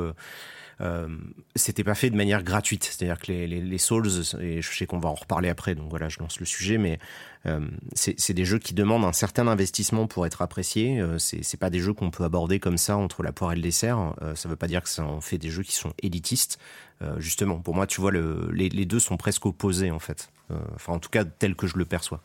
euh, 0.81 1.07
c'était 1.55 1.83
pas 1.83 1.95
fait 1.95 2.09
de 2.09 2.15
manière 2.15 2.43
gratuite. 2.43 2.83
C'est-à-dire 2.83 3.19
que 3.19 3.31
les, 3.31 3.47
les, 3.47 3.77
Souls, 3.77 4.07
et 4.39 4.61
je 4.61 4.75
sais 4.75 4.85
qu'on 4.85 4.99
va 4.99 5.09
en 5.09 5.15
reparler 5.15 5.49
après, 5.49 5.75
donc 5.75 5.89
voilà, 5.89 6.09
je 6.09 6.19
lance 6.19 6.39
le 6.39 6.45
sujet, 6.45 6.77
mais 6.77 6.99
euh, 7.45 7.67
c'est 7.93 8.33
des 8.33 8.45
jeux 8.45 8.59
qui 8.59 8.73
demandent 8.73 9.05
un 9.05 9.13
certain 9.13 9.47
investissement 9.47 10.07
pour 10.07 10.25
être 10.25 10.41
appréciés. 10.41 10.99
Euh, 10.99 11.17
c'est 11.17 11.59
pas 11.59 11.69
des 11.69 11.79
jeux 11.79 11.93
qu'on 11.93 12.11
peut 12.11 12.23
aborder 12.23 12.59
comme 12.59 12.77
ça 12.77 12.97
entre 12.97 13.23
la 13.23 13.31
poire 13.31 13.53
et 13.53 13.55
le 13.55 13.61
dessert. 13.61 14.13
Euh, 14.21 14.35
ça 14.35 14.49
veut 14.49 14.55
pas 14.55 14.67
dire 14.67 14.81
que 14.81 14.89
ça 14.89 15.03
en 15.03 15.21
fait 15.21 15.37
des 15.37 15.49
jeux 15.49 15.63
qui 15.63 15.75
sont 15.75 15.93
élitistes. 16.01 16.59
Euh, 17.01 17.19
justement, 17.19 17.59
pour 17.59 17.75
moi, 17.75 17.87
tu 17.87 18.01
vois, 18.01 18.11
le, 18.11 18.49
les, 18.51 18.69
les 18.69 18.85
deux 18.85 18.99
sont 18.99 19.17
presque 19.17 19.45
opposés 19.45 19.91
en 19.91 19.99
fait. 19.99 20.31
Enfin, 20.75 20.91
en 20.91 20.99
tout 20.99 21.09
cas, 21.09 21.23
tel 21.23 21.55
que 21.55 21.65
je 21.65 21.77
le 21.77 21.85
perçois. 21.85 22.21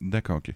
D'accord, 0.00 0.38
ok. 0.38 0.52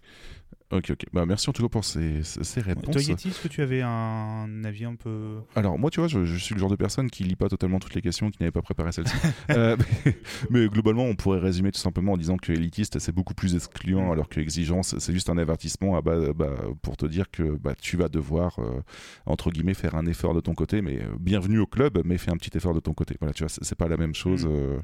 Ok, 0.73 0.91
ok. 0.91 1.05
Bah, 1.13 1.27
merci 1.27 1.51
en 1.51 1.53
tout 1.53 1.63
cas 1.63 1.69
pour 1.69 1.85
ces, 1.85 2.23
ces 2.23 2.61
réponses. 2.61 2.93
Toi, 2.93 3.03
Yeti, 3.03 3.29
est-ce 3.29 3.41
que 3.43 3.49
tu 3.49 3.61
avais 3.61 3.83
un 3.83 4.63
avis 4.65 4.85
un 4.85 4.95
peu 4.95 5.39
Alors 5.57 5.77
moi 5.81 5.91
tu 5.91 5.99
vois 5.99 6.07
je, 6.09 6.25
je 6.25 6.37
suis 6.37 6.55
le 6.55 6.61
genre 6.61 6.71
de 6.71 6.77
personne 6.77 7.11
qui 7.11 7.25
lit 7.25 7.35
pas 7.35 7.49
totalement 7.49 7.81
toutes 7.81 7.95
les 7.95 8.03
questions, 8.03 8.31
qui 8.31 8.37
n'avait 8.41 8.53
pas 8.53 8.63
préparé 8.63 8.93
celle-ci. 8.93 9.15
Euh, 9.51 9.77
mais, 10.05 10.17
mais 10.51 10.69
globalement 10.69 11.05
on 11.05 11.17
pourrait 11.17 11.41
résumer 11.41 11.73
tout 11.73 11.81
simplement 11.81 12.13
en 12.13 12.17
disant 12.17 12.37
que 12.37 12.53
élitiste 12.53 13.01
c'est 13.01 13.11
beaucoup 13.11 13.35
plus 13.35 13.57
excluant 13.57 14.13
alors 14.13 14.29
que 14.29 14.39
exigence 14.39 14.97
c'est 14.99 15.13
juste 15.13 15.29
un 15.29 15.39
avertissement 15.39 15.97
à 15.97 16.03
bas- 16.03 16.33
bah, 16.33 16.55
pour 16.83 16.97
te 16.97 17.05
dire 17.07 17.31
que 17.33 17.43
bah, 17.57 17.75
tu 17.81 17.97
vas 17.97 18.09
devoir 18.09 18.61
euh, 18.61 18.81
entre 19.27 19.51
guillemets 19.51 19.75
faire 19.75 19.97
un 19.97 20.07
effort 20.07 20.35
de 20.35 20.41
ton 20.41 20.55
côté 20.55 20.83
mais 20.83 20.99
euh, 21.01 21.07
bienvenue 21.19 21.59
au 21.59 21.67
club 21.67 22.01
mais 22.05 22.17
fais 22.17 22.31
un 22.31 22.37
petit 22.37 22.57
effort 22.57 22.75
de 22.75 22.81
ton 22.81 22.93
côté. 22.95 23.17
Voilà 23.19 23.33
tu 23.33 23.43
vois 23.43 23.49
c'est 23.61 23.75
pas 23.77 23.89
la 23.89 23.97
même 23.97 24.15
chose 24.15 24.47
Mm. 24.47 24.51
euh, 24.51 24.79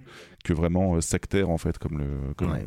que 0.44 0.52
vraiment 0.52 1.00
sectaire 1.00 1.48
en 1.50 1.58
fait 1.58 1.78
comme, 1.78 1.98
le, 1.98 2.34
comme 2.36 2.50
Ouais. 2.50 2.64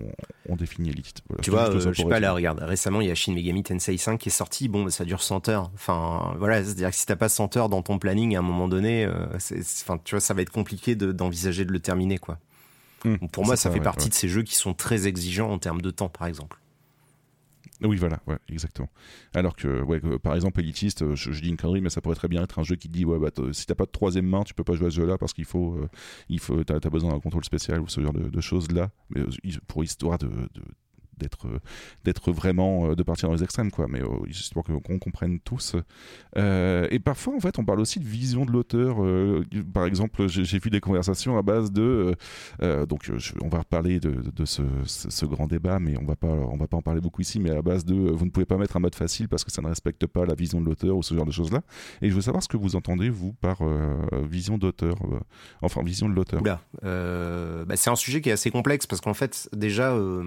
on, 0.48 0.54
on 0.54 0.56
définit 0.56 0.90
élitiste. 0.90 1.22
Voilà, 1.28 1.42
Tu 1.44 1.52
vois, 1.52 1.70
euh, 1.70 1.80
je 1.80 1.94
sais 1.94 2.06
pas, 2.08 2.20
là, 2.20 2.34
regarde, 2.34 2.60
récemment, 2.60 3.00
il 3.02 3.09
y 3.10 3.12
a 3.12 3.16
Shin 3.16 3.34
Megami 3.34 3.64
Tensei 3.64 3.98
5 3.98 4.18
qui 4.18 4.30
est 4.30 4.32
sorti. 4.32 4.68
Bon, 4.70 4.84
bah, 4.84 4.92
ça 4.92 5.06
dure 5.06 5.22
100 5.22 5.50
heures. 5.50 5.70
Enfin, 5.74 6.34
voilà, 6.38 6.64
c'est-à-dire 6.64 6.90
que 6.92 6.96
si 6.96 7.06
t'as 7.06 7.16
pas 7.16 7.30
100 7.30 7.58
heures 7.58 7.70
dans 7.70 7.82
ton 7.82 8.00
planning 8.00 8.36
à 8.36 8.40
un 8.40 8.44
moment 8.44 8.68
donné, 8.68 9.06
euh, 9.06 9.26
c'est, 9.40 9.64
c'est- 9.64 9.84
enfin, 9.84 10.00
tu 10.04 10.16
vois, 10.16 10.22
ça 10.22 10.34
va 10.34 10.42
être 10.42 10.52
compliqué 10.52 10.96
de- 10.96 11.12
d'envisager 11.12 11.66
de 11.66 11.72
le 11.72 11.80
terminer, 11.80 12.18
quoi. 12.18 12.40
Mm. 13.06 13.16
Donc, 13.18 13.32
pour 13.32 13.46
moi, 13.46 13.56
ça, 13.56 13.64
ça, 13.64 13.72
fait 13.72 13.78
ouais, 13.80 13.84
partie 13.84 14.06
ouais. 14.06 14.10
de 14.10 14.14
ces 14.16 14.28
jeux 14.28 14.44
qui 14.44 14.56
sont 14.56 14.74
très 14.74 15.08
exigeants 15.08 15.50
en 15.52 15.58
termes 15.60 15.82
de 15.82 15.92
temps, 15.92 16.10
par 16.10 16.28
exemple. 16.28 16.58
Oui, 17.82 17.96
voilà, 17.96 18.20
ouais, 18.28 18.36
exactement. 18.50 18.90
Alors 19.34 19.56
que, 19.56 19.82
ouais, 19.82 20.02
que, 20.02 20.18
par 20.18 20.36
exemple, 20.36 20.60
élitiste, 20.60 21.02
euh, 21.02 21.16
je, 21.16 21.32
je 21.32 21.42
dis 21.42 21.48
une 21.48 21.56
connerie, 21.56 21.80
mais 21.80 21.90
ça 21.90 22.02
pourrait 22.02 22.16
très 22.16 22.28
bien 22.28 22.44
être 22.44 22.60
un 22.60 22.64
jeu 22.64 22.76
qui 22.76 22.90
dit, 22.90 23.06
ouais, 23.06 23.18
bah, 23.18 23.32
t- 23.32 23.54
si 23.54 23.66
t'as 23.66 23.76
pas 23.76 23.86
de 23.86 23.92
troisième 23.92 24.26
main, 24.26 24.44
tu 24.44 24.54
peux 24.54 24.66
pas 24.66 24.74
jouer 24.74 24.88
à 24.88 24.90
ce 24.90 24.98
jeu-là 24.98 25.18
parce 25.18 25.32
qu'il 25.32 25.46
faut, 25.46 25.76
euh, 25.76 25.88
il 26.28 26.40
faut, 26.42 26.62
t'as, 26.66 26.82
t'as 26.82 26.90
besoin 26.90 27.14
d'un 27.14 27.22
contrôle 27.22 27.46
spécial 27.46 27.80
ou 27.80 27.88
ce 27.88 28.02
genre 28.02 28.12
de, 28.12 28.28
de 28.28 28.42
choses-là, 28.42 28.90
mais 29.12 29.22
euh, 29.22 29.28
pour 29.68 29.82
histoire 29.82 30.18
de, 30.18 30.28
de- 30.28 30.64
d'être 31.20 31.48
d'être 32.04 32.32
vraiment 32.32 32.94
de 32.94 33.04
partir 33.04 33.30
dans 33.30 33.36
les 33.36 33.44
extrêmes 33.44 33.72
quoi. 33.72 33.88
Mais 33.90 34.02
histoire 34.28 34.66
qu'on 34.66 35.00
comprenne 35.00 35.40
tous. 35.40 35.76
Et 36.36 37.00
parfois 37.00 37.36
en 37.36 37.40
fait 37.40 37.60
on 37.60 37.66
parle 37.66 37.80
aussi 37.80 38.00
de 38.00 38.06
vision 38.06 38.46
de 38.46 38.52
l'auteur. 38.52 38.98
Par 39.74 39.86
exemple 39.86 40.28
j'ai 40.28 40.60
vu 40.60 40.70
des 40.70 40.80
conversations 40.80 41.38
à 41.38 41.42
base 41.42 41.72
de 41.72 42.16
donc 42.62 43.12
on 43.42 43.50
va 43.50 43.60
reparler 43.60 44.00
de, 44.00 44.24
de 44.36 44.46
ce, 44.46 45.26
grand 45.26 45.48
débat 45.48 45.80
mais 45.80 45.96
on 45.98 46.06
va 46.06 46.16
pas 46.16 46.28
on 46.28 46.58
va 46.58 46.68
pas 46.68 46.78
en 46.78 46.82
parler 46.82 47.02
beaucoup 47.02 47.22
ici 47.22 47.40
mais 47.40 47.52
à 47.52 47.62
base 47.62 47.86
de 47.86 47.94
vous 47.94 48.26
ne 48.26 48.32
pouvez 48.32 48.46
pas 48.46 48.58
mettre 48.58 48.78
un 48.78 48.80
mode 48.80 48.96
facile 48.96 49.28
parce 49.28 49.44
que 49.44 49.52
ça 49.52 49.62
ne 49.62 49.68
respecte 49.68 50.08
pas 50.08 50.26
la 50.26 50.34
vision 50.34 50.60
de 50.60 50.66
l'auteur 50.66 50.98
ou 50.98 51.04
ce 51.04 51.14
genre 51.14 51.26
de 51.26 51.32
choses 51.32 51.52
là 51.52 51.62
et 52.02 52.10
je 52.10 52.16
veux 52.16 52.22
savoir 52.22 52.42
ce 52.42 52.48
que 52.48 52.58
vous 52.58 52.76
entendez 52.76 53.10
vous 53.10 53.34
par 53.34 53.60
vision 54.30 54.58
d'auteur 54.58 54.98
enfin 55.62 55.84
vision 55.84 56.10
de 56.10 56.16
l'auteur. 56.16 56.42
Euh, 56.84 57.66
bah, 57.66 57.76
c'est 57.76 57.90
un 57.90 57.96
sujet 57.96 58.22
qui 58.22 58.30
est 58.30 58.34
assez 58.34 58.52
complexe 58.52 58.88
parce 58.88 59.02
qu'en 59.02 59.14
fait, 59.14 59.50
déjà, 59.54 59.94
euh, 59.94 60.24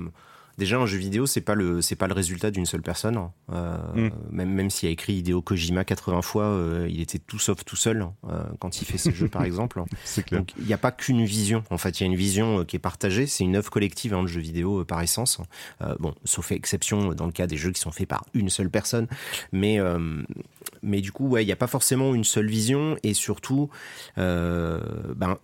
déjà 0.59 0.79
un 0.79 0.87
jeu 0.87 0.99
vidéo, 0.99 1.27
c'est 1.27 1.41
pas 1.41 1.55
le, 1.55 1.81
c'est 1.81 1.97
pas 1.97 2.07
le 2.07 2.15
résultat 2.15 2.51
d'une 2.51 2.67
seule 2.67 2.83
personne. 2.83 3.17
Hein. 3.17 3.33
Euh, 3.53 4.09
mm. 4.09 4.11
Même, 4.31 4.51
même 4.51 4.71
s'il 4.71 4.89
a 4.89 4.93
écrit 4.93 5.15
Hideo 5.15 5.43
Kojima 5.43 5.85
80 5.85 6.23
fois, 6.23 6.59
il 6.89 7.01
était 7.01 7.19
tout 7.19 7.39
sauf 7.39 7.65
tout 7.65 7.77
seul 7.77 8.07
quand 8.59 8.81
il 8.81 8.85
fait 8.85 8.99
ses 8.99 9.13
jeux, 9.13 9.29
par 9.29 9.43
exemple. 9.45 9.83
Donc 10.31 10.53
il 10.59 10.67
n'y 10.67 10.73
a 10.73 10.79
pas 10.79 10.93
qu'une 10.93 11.25
vision. 11.25 11.65
En 11.71 11.79
fait, 11.79 12.01
il 12.01 12.05
y 12.05 12.05
a 12.05 12.07
une 12.07 12.17
vision 12.17 12.65
qui 12.65 12.77
est 12.77 12.81
partagée. 12.81 13.27
C'est 13.27 13.45
une 13.45 13.57
œuvre 13.57 13.71
collective, 13.71 14.15
hein, 14.15 14.23
le 14.23 14.29
jeu 14.29 14.41
vidéo 14.41 14.85
par 14.85 15.01
essence. 15.03 15.39
bon, 15.99 16.15
sauf 16.25 16.53
exception 16.53 17.15
dans 17.15 17.27
le 17.27 17.33
cas 17.33 17.47
des 17.47 17.57
jeux 17.57 17.73
qui 17.73 17.81
sont 17.81 17.93
faits 17.93 18.09
par 18.09 18.25
une 18.35 18.51
seule 18.51 18.71
personne, 18.71 19.07
mais 19.53 19.79
mais 20.83 21.01
du 21.01 21.13
coup, 21.13 21.29
ouais, 21.29 21.43
il 21.43 21.47
n'y 21.47 21.53
a 21.53 21.57
pas 21.57 21.67
forcément 21.67 22.15
une 22.15 22.25
seule 22.25 22.49
vision 22.49 22.97
et 23.03 23.15
surtout, 23.15 23.71
ben 24.17 25.39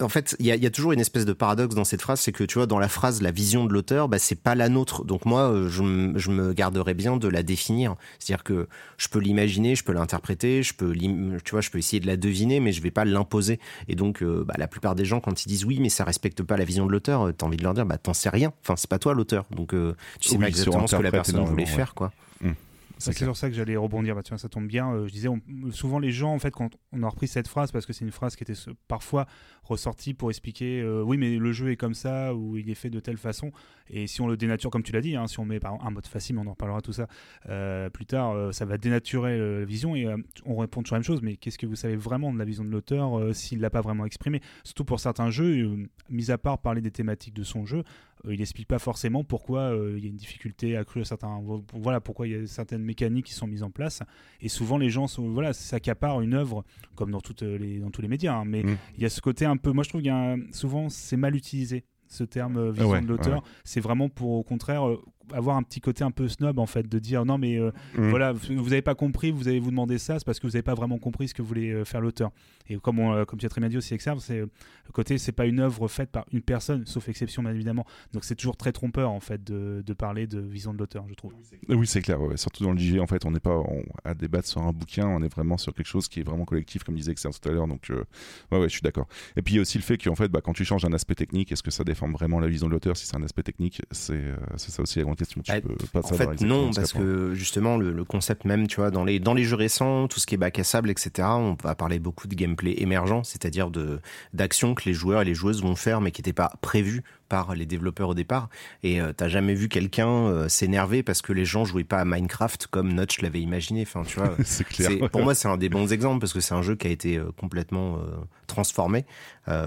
en 0.00 0.08
fait, 0.08 0.36
il 0.38 0.46
y, 0.46 0.48
y 0.50 0.66
a, 0.66 0.70
toujours 0.70 0.92
une 0.92 1.00
espèce 1.00 1.24
de 1.24 1.32
paradoxe 1.32 1.74
dans 1.74 1.84
cette 1.84 2.02
phrase, 2.02 2.20
c'est 2.20 2.32
que 2.32 2.44
tu 2.44 2.58
vois, 2.58 2.66
dans 2.66 2.78
la 2.78 2.88
phrase, 2.88 3.22
la 3.22 3.30
vision 3.30 3.64
de 3.64 3.72
l'auteur, 3.72 4.08
bah, 4.08 4.18
c'est 4.18 4.40
pas 4.40 4.54
la 4.54 4.68
nôtre. 4.68 5.04
Donc 5.04 5.24
moi, 5.24 5.50
euh, 5.50 5.68
je, 5.68 6.12
je 6.16 6.30
me 6.30 6.52
garderais 6.52 6.92
bien 6.92 7.16
de 7.16 7.28
la 7.28 7.42
définir. 7.42 7.94
C'est-à-dire 8.18 8.44
que 8.44 8.68
je 8.98 9.08
peux 9.08 9.18
l'imaginer, 9.18 9.74
je 9.74 9.84
peux 9.84 9.92
l'interpréter, 9.92 10.62
je 10.62 10.74
peux, 10.74 10.92
tu 10.92 11.50
vois, 11.50 11.62
je 11.62 11.70
peux 11.70 11.78
essayer 11.78 12.00
de 12.00 12.06
la 12.06 12.16
deviner, 12.16 12.60
mais 12.60 12.72
je 12.72 12.82
vais 12.82 12.90
pas 12.90 13.06
l'imposer. 13.06 13.58
Et 13.88 13.94
donc, 13.94 14.22
euh, 14.22 14.44
bah, 14.46 14.54
la 14.58 14.68
plupart 14.68 14.94
des 14.94 15.06
gens, 15.06 15.20
quand 15.20 15.44
ils 15.44 15.48
disent 15.48 15.64
oui, 15.64 15.78
mais 15.80 15.88
ça 15.88 16.04
respecte 16.04 16.42
pas 16.42 16.58
la 16.58 16.64
vision 16.64 16.84
de 16.86 16.92
l'auteur, 16.92 17.28
euh, 17.28 17.32
t'as 17.32 17.46
envie 17.46 17.56
de 17.56 17.62
leur 17.62 17.74
dire, 17.74 17.86
bah, 17.86 17.96
t'en 17.96 18.14
sais 18.14 18.28
rien. 18.28 18.52
Enfin, 18.62 18.76
c'est 18.76 18.90
pas 18.90 18.98
toi 18.98 19.14
l'auteur, 19.14 19.46
donc 19.50 19.74
tu 20.20 20.28
sais 20.28 20.38
pas 20.38 20.48
exactement 20.48 20.86
ce 20.86 20.96
que 20.96 21.02
la 21.02 21.10
personne 21.10 21.42
voulait 21.44 21.66
faire, 21.66 21.94
quoi. 21.94 22.12
Mmh. 22.42 22.50
C'est 22.98 23.12
sur 23.12 23.36
ça 23.36 23.48
que 23.48 23.54
j'allais 23.54 23.76
rebondir. 23.76 24.14
Bah, 24.14 24.22
ça 24.24 24.48
tombe 24.48 24.66
bien. 24.66 25.06
je 25.06 25.12
disais, 25.12 25.28
souvent 25.70 25.98
les 25.98 26.12
gens, 26.12 26.32
en 26.32 26.38
fait, 26.38 26.50
quand 26.50 26.70
on 26.92 27.02
a 27.02 27.08
repris 27.08 27.28
cette 27.28 27.48
phrase, 27.48 27.72
parce 27.72 27.86
que 27.86 27.92
c'est 27.92 28.04
une 28.04 28.12
phrase 28.12 28.36
qui 28.36 28.44
était 28.44 28.54
parfois 28.88 29.26
ressorti 29.66 30.14
pour 30.14 30.30
expliquer 30.30 30.80
euh, 30.80 31.02
oui 31.02 31.16
mais 31.16 31.36
le 31.36 31.52
jeu 31.52 31.70
est 31.70 31.76
comme 31.76 31.94
ça 31.94 32.34
ou 32.34 32.56
il 32.56 32.70
est 32.70 32.74
fait 32.74 32.90
de 32.90 33.00
telle 33.00 33.16
façon 33.16 33.50
et 33.88 34.06
si 34.06 34.20
on 34.20 34.28
le 34.28 34.36
dénature 34.36 34.70
comme 34.70 34.82
tu 34.82 34.92
l'as 34.92 35.00
dit 35.00 35.16
hein, 35.16 35.26
si 35.26 35.40
on 35.40 35.44
met 35.44 35.60
par 35.60 35.84
un 35.84 35.90
mode 35.90 36.06
facile 36.06 36.36
mais 36.36 36.42
on 36.42 36.46
en 36.46 36.52
reparlera 36.52 36.80
tout 36.80 36.92
ça 36.92 37.08
euh, 37.48 37.90
plus 37.90 38.06
tard 38.06 38.32
euh, 38.32 38.52
ça 38.52 38.64
va 38.64 38.78
dénaturer 38.78 39.38
la 39.38 39.64
vision 39.64 39.96
et 39.96 40.06
on 40.44 40.56
répond 40.56 40.82
toujours 40.82 40.94
la 40.94 41.00
même 41.00 41.04
chose 41.04 41.20
mais 41.22 41.36
qu'est-ce 41.36 41.58
que 41.58 41.66
vous 41.66 41.76
savez 41.76 41.96
vraiment 41.96 42.32
de 42.32 42.38
la 42.38 42.44
vision 42.44 42.64
de 42.64 42.70
l'auteur 42.70 43.34
s'il 43.34 43.60
l'a 43.60 43.70
pas 43.70 43.80
vraiment 43.80 44.06
exprimé? 44.06 44.40
Surtout 44.64 44.84
pour 44.84 45.00
certains 45.00 45.30
jeux 45.30 45.88
mis 46.08 46.30
à 46.30 46.38
part 46.38 46.58
parler 46.58 46.80
des 46.80 46.90
thématiques 46.90 47.34
de 47.34 47.44
son 47.44 47.64
jeu 47.64 47.82
il 48.28 48.38
n'explique 48.38 48.68
pas 48.68 48.78
forcément 48.78 49.24
pourquoi 49.24 49.72
il 49.96 50.02
y 50.02 50.06
a 50.06 50.10
une 50.10 50.16
difficulté 50.16 50.76
accrue 50.76 51.00
à 51.00 51.04
certains 51.04 51.40
voilà 51.72 52.00
pourquoi 52.00 52.26
il 52.26 52.32
y 52.32 52.42
a 52.42 52.46
certaines 52.46 52.82
mécaniques 52.82 53.26
qui 53.26 53.34
sont 53.34 53.46
mises 53.46 53.62
en 53.62 53.70
place 53.70 54.02
et 54.40 54.48
souvent 54.48 54.78
les 54.78 54.90
gens 54.90 55.06
sont 55.06 55.28
voilà 55.28 55.52
s'accaparent 55.52 56.20
une 56.20 56.34
œuvre 56.34 56.64
comme 56.94 57.10
dans 57.10 57.20
toutes 57.20 57.42
les 57.42 57.78
dans 57.78 57.90
tous 57.90 58.02
les 58.02 58.08
médias 58.08 58.34
hein, 58.34 58.44
mais 58.44 58.62
mmh. 58.62 58.78
il 58.96 59.02
y 59.02 59.06
a 59.06 59.10
ce 59.10 59.20
côté 59.20 59.44
un 59.44 59.56
peu. 59.56 59.72
Moi, 59.72 59.84
je 59.84 59.88
trouve 59.88 60.02
qu'il 60.02 60.46
souvent 60.52 60.88
c'est 60.88 61.16
mal 61.16 61.34
utilisé 61.36 61.84
ce 62.08 62.24
terme 62.24 62.56
euh, 62.56 62.70
vision 62.70 63.00
de 63.00 63.06
l'auteur. 63.06 63.42
C'est 63.64 63.80
vraiment 63.80 64.08
pour 64.08 64.30
au 64.32 64.42
contraire 64.42 64.86
euh, 64.86 65.02
avoir 65.32 65.56
un 65.56 65.62
petit 65.62 65.80
côté 65.80 66.04
un 66.04 66.10
peu 66.10 66.28
snob 66.28 66.58
en 66.58 66.66
fait 66.66 66.88
de 66.88 66.98
dire 66.98 67.24
non 67.24 67.38
mais 67.38 67.58
euh, 67.58 67.70
mmh. 67.96 68.08
voilà 68.08 68.32
vous 68.32 68.64
n'avez 68.64 68.82
pas 68.82 68.94
compris 68.94 69.30
vous 69.30 69.48
allez 69.48 69.60
vous 69.60 69.70
demander 69.70 69.98
ça 69.98 70.18
c'est 70.18 70.24
parce 70.24 70.38
que 70.38 70.46
vous 70.46 70.52
n'avez 70.52 70.62
pas 70.62 70.74
vraiment 70.74 70.98
compris 70.98 71.28
ce 71.28 71.34
que 71.34 71.42
voulait 71.42 71.72
euh, 71.72 71.84
faire 71.84 72.00
l'auteur. 72.00 72.30
Et 72.68 72.76
comme 72.76 72.98
on, 72.98 73.12
euh, 73.12 73.24
comme 73.24 73.38
tu 73.38 73.46
as 73.46 73.48
très 73.48 73.60
bien 73.60 73.70
dit 73.70 73.76
aussi 73.76 73.94
Exerve 73.94 74.20
c'est 74.20 74.38
le 74.38 74.48
côté 74.92 75.18
c'est 75.18 75.32
pas 75.32 75.46
une 75.46 75.60
œuvre 75.60 75.88
faite 75.88 76.10
par 76.10 76.24
une 76.32 76.42
personne 76.42 76.86
sauf 76.86 77.08
exception 77.08 77.42
bien 77.42 77.52
évidemment. 77.52 77.86
Donc 78.12 78.24
c'est 78.24 78.34
toujours 78.34 78.56
très 78.56 78.72
trompeur 78.72 79.10
en 79.10 79.20
fait 79.20 79.42
de, 79.42 79.82
de 79.84 79.92
parler 79.94 80.26
de 80.26 80.40
vision 80.40 80.72
de 80.72 80.78
l'auteur 80.78 81.04
je 81.08 81.14
trouve. 81.14 81.32
Oui 81.68 81.86
c'est 81.86 82.02
clair. 82.02 82.18
Surtout 82.36 82.64
dans 82.64 82.72
le 82.72 82.78
JG 82.78 83.00
en 83.00 83.06
fait 83.06 83.24
on 83.24 83.30
n'est 83.30 83.40
pas 83.40 83.60
à 84.04 84.14
débattre 84.14 84.48
sur 84.48 84.62
un 84.62 84.72
bouquin 84.72 85.06
on 85.06 85.22
est 85.22 85.32
vraiment 85.32 85.58
sur 85.58 85.74
quelque 85.74 85.86
chose 85.86 86.08
qui 86.08 86.20
est 86.20 86.24
vraiment 86.24 86.44
collectif 86.44 86.84
comme 86.84 86.94
disait 86.94 87.12
Exerve 87.12 87.38
tout 87.40 87.48
à 87.48 87.52
l'heure. 87.52 87.68
Donc 87.68 87.90
ouais, 87.90 88.58
ouais 88.58 88.68
je 88.68 88.72
suis 88.72 88.82
d'accord. 88.82 89.08
Et 89.36 89.42
puis 89.42 89.54
il 89.54 89.56
y 89.56 89.58
a 89.58 89.62
aussi 89.62 89.78
le 89.78 89.84
fait 89.84 89.98
qu'en 89.98 90.14
fait 90.14 90.28
bah, 90.28 90.40
quand 90.42 90.52
tu 90.52 90.64
changes 90.64 90.84
un 90.84 90.92
aspect 90.92 91.14
technique 91.14 91.52
est-ce 91.52 91.62
que 91.62 91.70
ça 91.70 91.84
défend 91.84 92.08
vraiment 92.10 92.40
la 92.40 92.48
vision 92.48 92.66
de 92.68 92.72
l'auteur? 92.72 92.96
Si 92.96 93.06
c'est 93.06 93.16
un 93.16 93.22
aspect 93.22 93.42
technique 93.42 93.82
c'est 93.90 94.22
ça 94.56 94.82
aussi 94.82 94.98
la 94.98 95.04
grande 95.04 95.15
question 95.16 95.42
tu 95.42 95.52
peux 95.60 95.74
pas 95.92 96.00
en 96.00 96.14
fait, 96.14 96.40
non, 96.42 96.70
parce 96.72 96.92
que 96.92 97.34
justement, 97.34 97.76
le, 97.76 98.04
concept 98.04 98.44
même, 98.44 98.66
tu 98.66 98.76
vois, 98.76 98.90
dans 98.90 99.04
les, 99.04 99.18
dans 99.18 99.34
les 99.34 99.44
jeux 99.44 99.56
récents, 99.56 100.06
tout 100.08 100.20
ce 100.20 100.26
qui 100.26 100.34
est 100.34 100.38
bac 100.38 100.58
à 100.58 100.64
sable, 100.64 100.90
etc., 100.90 101.28
on 101.30 101.56
va 101.62 101.74
parler 101.74 101.98
beaucoup 101.98 102.28
de 102.28 102.34
gameplay 102.34 102.74
émergent, 102.78 103.22
c'est-à-dire 103.24 103.70
de 103.70 104.00
d'actions 104.32 104.74
que 104.74 104.84
les 104.84 104.94
joueurs 104.94 105.22
et 105.22 105.24
les 105.24 105.34
joueuses 105.34 105.62
vont 105.62 105.76
faire, 105.76 106.00
mais 106.00 106.10
qui 106.10 106.20
n'étaient 106.20 106.32
pas 106.32 106.52
prévues 106.60 107.02
par 107.28 107.54
les 107.54 107.66
développeurs 107.66 108.10
au 108.10 108.14
départ. 108.14 108.48
Et 108.82 109.00
euh, 109.00 109.12
t'as 109.12 109.28
jamais 109.28 109.54
vu 109.54 109.68
quelqu'un 109.68 110.08
euh, 110.08 110.48
s'énerver 110.48 111.02
parce 111.02 111.22
que 111.22 111.32
les 111.32 111.44
gens 111.44 111.64
jouaient 111.64 111.84
pas 111.84 111.98
à 111.98 112.04
Minecraft 112.04 112.68
comme 112.68 112.92
Notch 112.92 113.20
l'avait 113.20 113.40
imaginé. 113.40 113.82
Enfin, 113.82 114.02
tu 114.04 114.18
vois. 114.18 114.34
c'est 114.44 114.64
clair. 114.64 115.10
Pour 115.10 115.22
moi, 115.22 115.34
c'est 115.34 115.48
un 115.48 115.56
des 115.56 115.68
bons 115.68 115.92
exemples 115.92 116.20
parce 116.20 116.32
que 116.32 116.40
c'est 116.40 116.54
un 116.54 116.62
jeu 116.62 116.76
qui 116.76 116.86
a 116.86 116.90
été 116.90 117.16
euh, 117.16 117.30
complètement 117.36 117.98
transformé. 118.46 119.04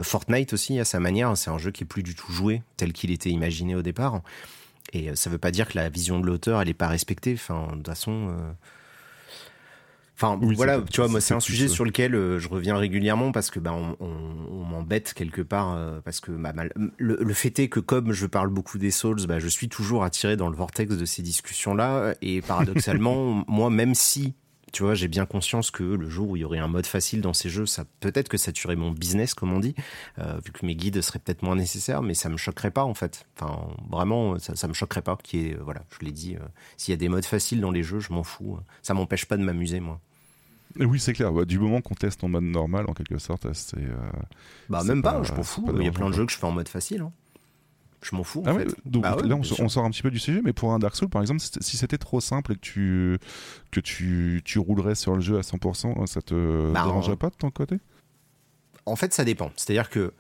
Fortnite 0.02 0.54
aussi, 0.54 0.80
à 0.80 0.86
sa 0.86 1.00
manière, 1.00 1.36
c'est 1.38 1.50
un 1.50 1.58
jeu 1.58 1.72
qui 1.72 1.84
est 1.84 1.88
plus 1.88 2.04
du 2.04 2.16
tout 2.16 2.32
joué 2.32 2.62
tel 2.78 2.94
qu'il 2.94 3.12
était 3.12 3.30
imaginé 3.30 3.76
au 3.76 3.82
départ. 3.82 4.22
Et 4.94 5.10
euh, 5.10 5.16
ça 5.16 5.30
veut 5.30 5.38
pas 5.38 5.52
dire 5.52 5.68
que 5.68 5.78
la 5.78 5.90
vision 5.90 6.20
de 6.20 6.26
l'auteur, 6.26 6.62
elle 6.62 6.70
est 6.70 6.74
pas 6.74 6.88
respectée. 6.88 7.34
Enfin, 7.34 7.68
de 7.72 7.78
toute 7.78 7.88
façon. 7.88 8.30
Euh, 8.30 8.52
enfin, 10.16 10.40
voilà, 10.42 10.82
tu 10.82 11.02
vois, 11.02 11.10
moi, 11.10 11.22
c'est 11.22 11.34
un 11.34 11.40
sujet 11.40 11.68
sur 11.68 11.86
lequel 11.86 12.16
euh, 12.16 12.40
je 12.40 12.50
reviens 12.50 12.78
régulièrement 12.78 13.32
parce 13.32 13.50
que 13.50 13.60
bah, 13.60 13.74
on, 13.74 14.66
m'embête 14.66 15.14
quelque 15.14 15.42
part. 15.42 15.78
parce 16.04 16.20
que 16.20 16.32
bah, 16.32 16.54
le, 16.98 17.34
fait 17.34 17.58
est 17.60 17.70
que, 17.70 17.80
comme 17.80 18.14
je 18.14 18.28
parle 18.28 18.50
beaucoup 18.50 18.78
des 18.78 18.92
Souls, 18.92 19.26
bah, 19.28 19.40
je 19.40 19.48
suis 19.48 19.70
toujours 19.70 20.04
attiré 20.04 20.38
dans 20.38 20.50
le 20.50 20.56
vortex 20.56 20.96
de 20.96 21.06
ces 21.06 21.22
discussions-là. 21.22 22.16
Et 22.22 22.42
paradoxalement, 22.42 23.44
moi, 23.48 23.70
même 23.70 23.96
si 23.96 24.36
tu 24.72 24.84
vois, 24.84 24.94
j'ai 24.94 25.08
bien 25.08 25.26
conscience 25.26 25.72
que 25.72 25.84
le 25.84 26.10
jour 26.10 26.30
où 26.30 26.36
il 26.36 26.40
y 26.42 26.46
aurait 26.46 26.60
un 26.60 26.68
mode 26.68 26.86
facile 26.86 27.22
dans 27.22 27.34
ces 27.34 27.50
jeux, 27.50 27.66
ça 27.66 27.86
peut-être 28.00 28.30
que 28.30 28.38
ça 28.38 28.52
tuerait 28.52 28.76
mon 28.76 28.92
business, 28.92 29.34
comme 29.34 29.54
on 29.54 29.60
dit, 29.60 29.76
euh, 30.20 30.40
vu 30.44 30.52
que 30.52 30.66
mes 30.66 30.76
guides 30.76 31.02
seraient 31.02 31.20
peut-être 31.20 31.44
moins 31.44 31.56
nécessaires, 31.56 32.02
mais 32.02 32.14
ça 32.14 32.30
me 32.30 32.38
choquerait 32.38 32.72
pas 32.72 32.84
en 32.84 32.94
fait. 32.94 33.26
Enfin, 33.40 33.68
vraiment, 33.90 34.38
ça, 34.40 34.56
ça 34.56 34.68
me 34.68 34.74
choquerait 34.74 35.02
pas. 35.02 35.18
Qui 35.24 35.48
est, 35.48 35.54
voilà, 35.56 35.84
je 36.00 36.06
l'ai 36.06 36.12
dit, 36.12 36.36
euh, 36.36 36.46
s'il 36.78 36.92
y 36.92 36.96
a 36.96 36.98
des 36.98 37.10
modes 37.10 37.26
faciles 37.26 37.62
dans 37.62 37.72
les 37.72 37.84
jeux, 37.84 38.00
je 38.00 38.14
m'en 38.14 38.24
fous. 38.24 38.60
Ça 38.82 38.94
m'empêche 38.94 39.26
pas 39.26 39.38
de 39.38 39.44
m'amuser, 39.44 39.80
moi. 39.80 40.00
oui, 40.80 41.00
c'est 41.00 41.14
clair. 41.14 41.32
Bah, 41.32 41.46
du 41.46 41.60
moment 41.60 41.82
qu'on 41.82 41.96
teste 41.96 42.24
en 42.24 42.30
mode 42.30 42.44
normal, 42.44 42.86
en 42.88 42.94
quelque 42.94 43.18
sorte, 43.18 43.52
c'est. 43.54 43.78
Euh, 43.78 44.12
bah, 44.70 44.84
même 44.84 45.02
pas, 45.02 45.22
je 45.24 45.34
m'en 45.34 45.44
fous. 45.44 45.68
Il 45.76 45.84
y 45.84 45.88
a 45.88 45.92
plein 45.92 46.10
de 46.10 46.16
jeux 46.16 46.26
que 46.26 46.32
je 46.32 46.38
fais 46.38 46.46
en 46.46 46.52
mode 46.52 46.70
facile. 46.70 47.02
Hein. 47.02 47.12
Je 48.02 48.16
m'en 48.16 48.24
fous. 48.24 48.42
En 48.46 48.52
ah 48.52 48.54
fait. 48.54 48.76
donc 48.86 49.04
bah 49.04 49.18
là, 49.24 49.36
on, 49.36 49.44
sort 49.44 49.84
un 49.84 49.90
petit 49.90 50.02
peu 50.02 50.12
du 50.12 50.20
sujet, 50.20 50.42
mais 50.44 50.54
pour 50.54 50.72
un 50.72 50.80
Dark 50.80 50.96
Souls, 50.96 51.10
par 51.10 51.22
exemple, 51.22 51.42
si 51.42 51.78
c'était 51.78 51.98
trop 51.98 52.22
simple 52.22 52.54
et 52.54 52.56
que 52.56 52.62
tu 52.62 53.20
que 53.72 53.80
tu, 53.80 54.42
tu 54.46 54.58
roulerais 54.58 54.96
sur 54.96 55.16
le 55.16 55.22
jeu 55.22 55.38
à 55.38 55.42
100%, 55.42 56.08
ça 56.08 56.22
te 56.22 56.72
bah, 56.72 56.84
dérangerait 56.84 57.18
pas 57.18 57.30
de 57.30 57.36
ton 57.36 57.52
côté? 57.52 57.78
En 58.86 58.96
fait, 58.96 59.14
ça 59.14 59.26
dépend. 59.26 59.52
C'est-à-dire 59.56 59.90
que 59.90 60.14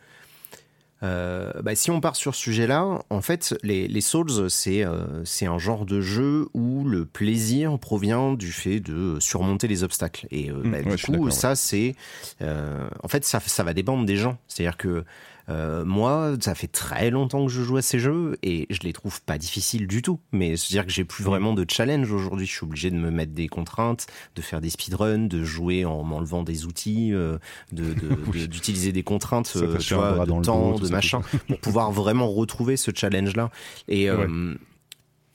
euh, 1.02 1.54
bah, 1.62 1.76
si 1.76 1.92
on 1.92 2.02
part 2.02 2.16
sur 2.16 2.36
ce 2.36 2.42
sujet-là, 2.42 3.04
en 3.10 3.22
fait, 3.22 3.56
les, 3.64 3.88
les 3.88 4.02
Souls, 4.02 4.50
c'est 4.50 4.84
euh, 4.84 5.24
c'est 5.24 5.46
un 5.46 5.58
genre 5.58 5.86
de 5.86 6.02
jeu 6.02 6.48
où 6.54 6.84
le 6.84 7.06
plaisir 7.06 7.80
provient 7.80 8.34
du 8.34 8.52
fait 8.52 8.80
de 8.80 9.18
surmonter 9.20 9.68
les 9.68 9.84
obstacles. 9.84 10.28
Et 10.32 10.52
euh, 10.52 10.56
mmh, 10.56 10.96
du 10.96 11.04
coup, 11.04 11.30
ça, 11.30 11.56
c'est. 11.56 11.96
en 12.42 13.08
fait, 13.08 13.24
ça, 13.26 13.40
ça 13.40 13.64
va 13.64 13.74
dépendre 13.74 14.06
des 14.06 14.18
gens. 14.18 14.38
C'est-à-dire 14.48 14.78
que 14.78 15.06
euh, 15.50 15.84
moi, 15.84 16.36
ça 16.40 16.54
fait 16.56 16.68
très 16.68 17.10
longtemps 17.10 17.46
que 17.46 17.52
je 17.52 17.62
joue 17.64 17.78
à 17.78 17.82
ces 17.82 18.00
jeux 18.00 18.38
et 18.44 18.68
je 18.70 18.80
les 18.84 18.94
trouve 18.94 19.22
pas 19.24 19.38
difficiles 19.38 19.88
du 19.88 20.02
tout. 20.02 20.20
Mais 20.32 20.56
c'est-à-dire 20.58 20.86
que 20.86 20.92
j'ai 20.92 21.04
plus 21.06 21.24
vraiment 21.24 21.54
de 21.54 21.66
challenge 21.70 22.12
aujourd'hui. 22.12 22.46
Je 22.46 22.52
suis 22.52 22.64
obligé 22.66 22.92
de 22.92 22.96
me 22.98 23.10
mettre 23.10 23.32
des 23.34 23.48
contraintes, 23.48 24.08
de 24.36 24.42
faire 24.42 24.62
des 24.62 24.70
speedruns, 24.70 25.28
de 25.28 25.44
jouer 25.44 25.86
en 25.86 26.04
m'enlevant 26.04 26.44
des 26.44 26.66
outils, 26.66 27.14
euh, 27.14 27.38
d'utiliser 27.72 28.92
des 28.92 29.04
contraintes, 29.04 29.48
euh, 29.64 29.78
tu 29.80 29.94
vois, 29.96 30.12
de 30.26 30.32
temps, 30.46 30.70
de 30.82 30.88
machin, 30.92 31.22
pour 31.48 31.60
pouvoir 31.60 31.92
vraiment 31.92 32.30
retrouver 32.30 32.78
ce 32.78 32.92
challenge-là. 32.94 33.50
Et 33.88 34.08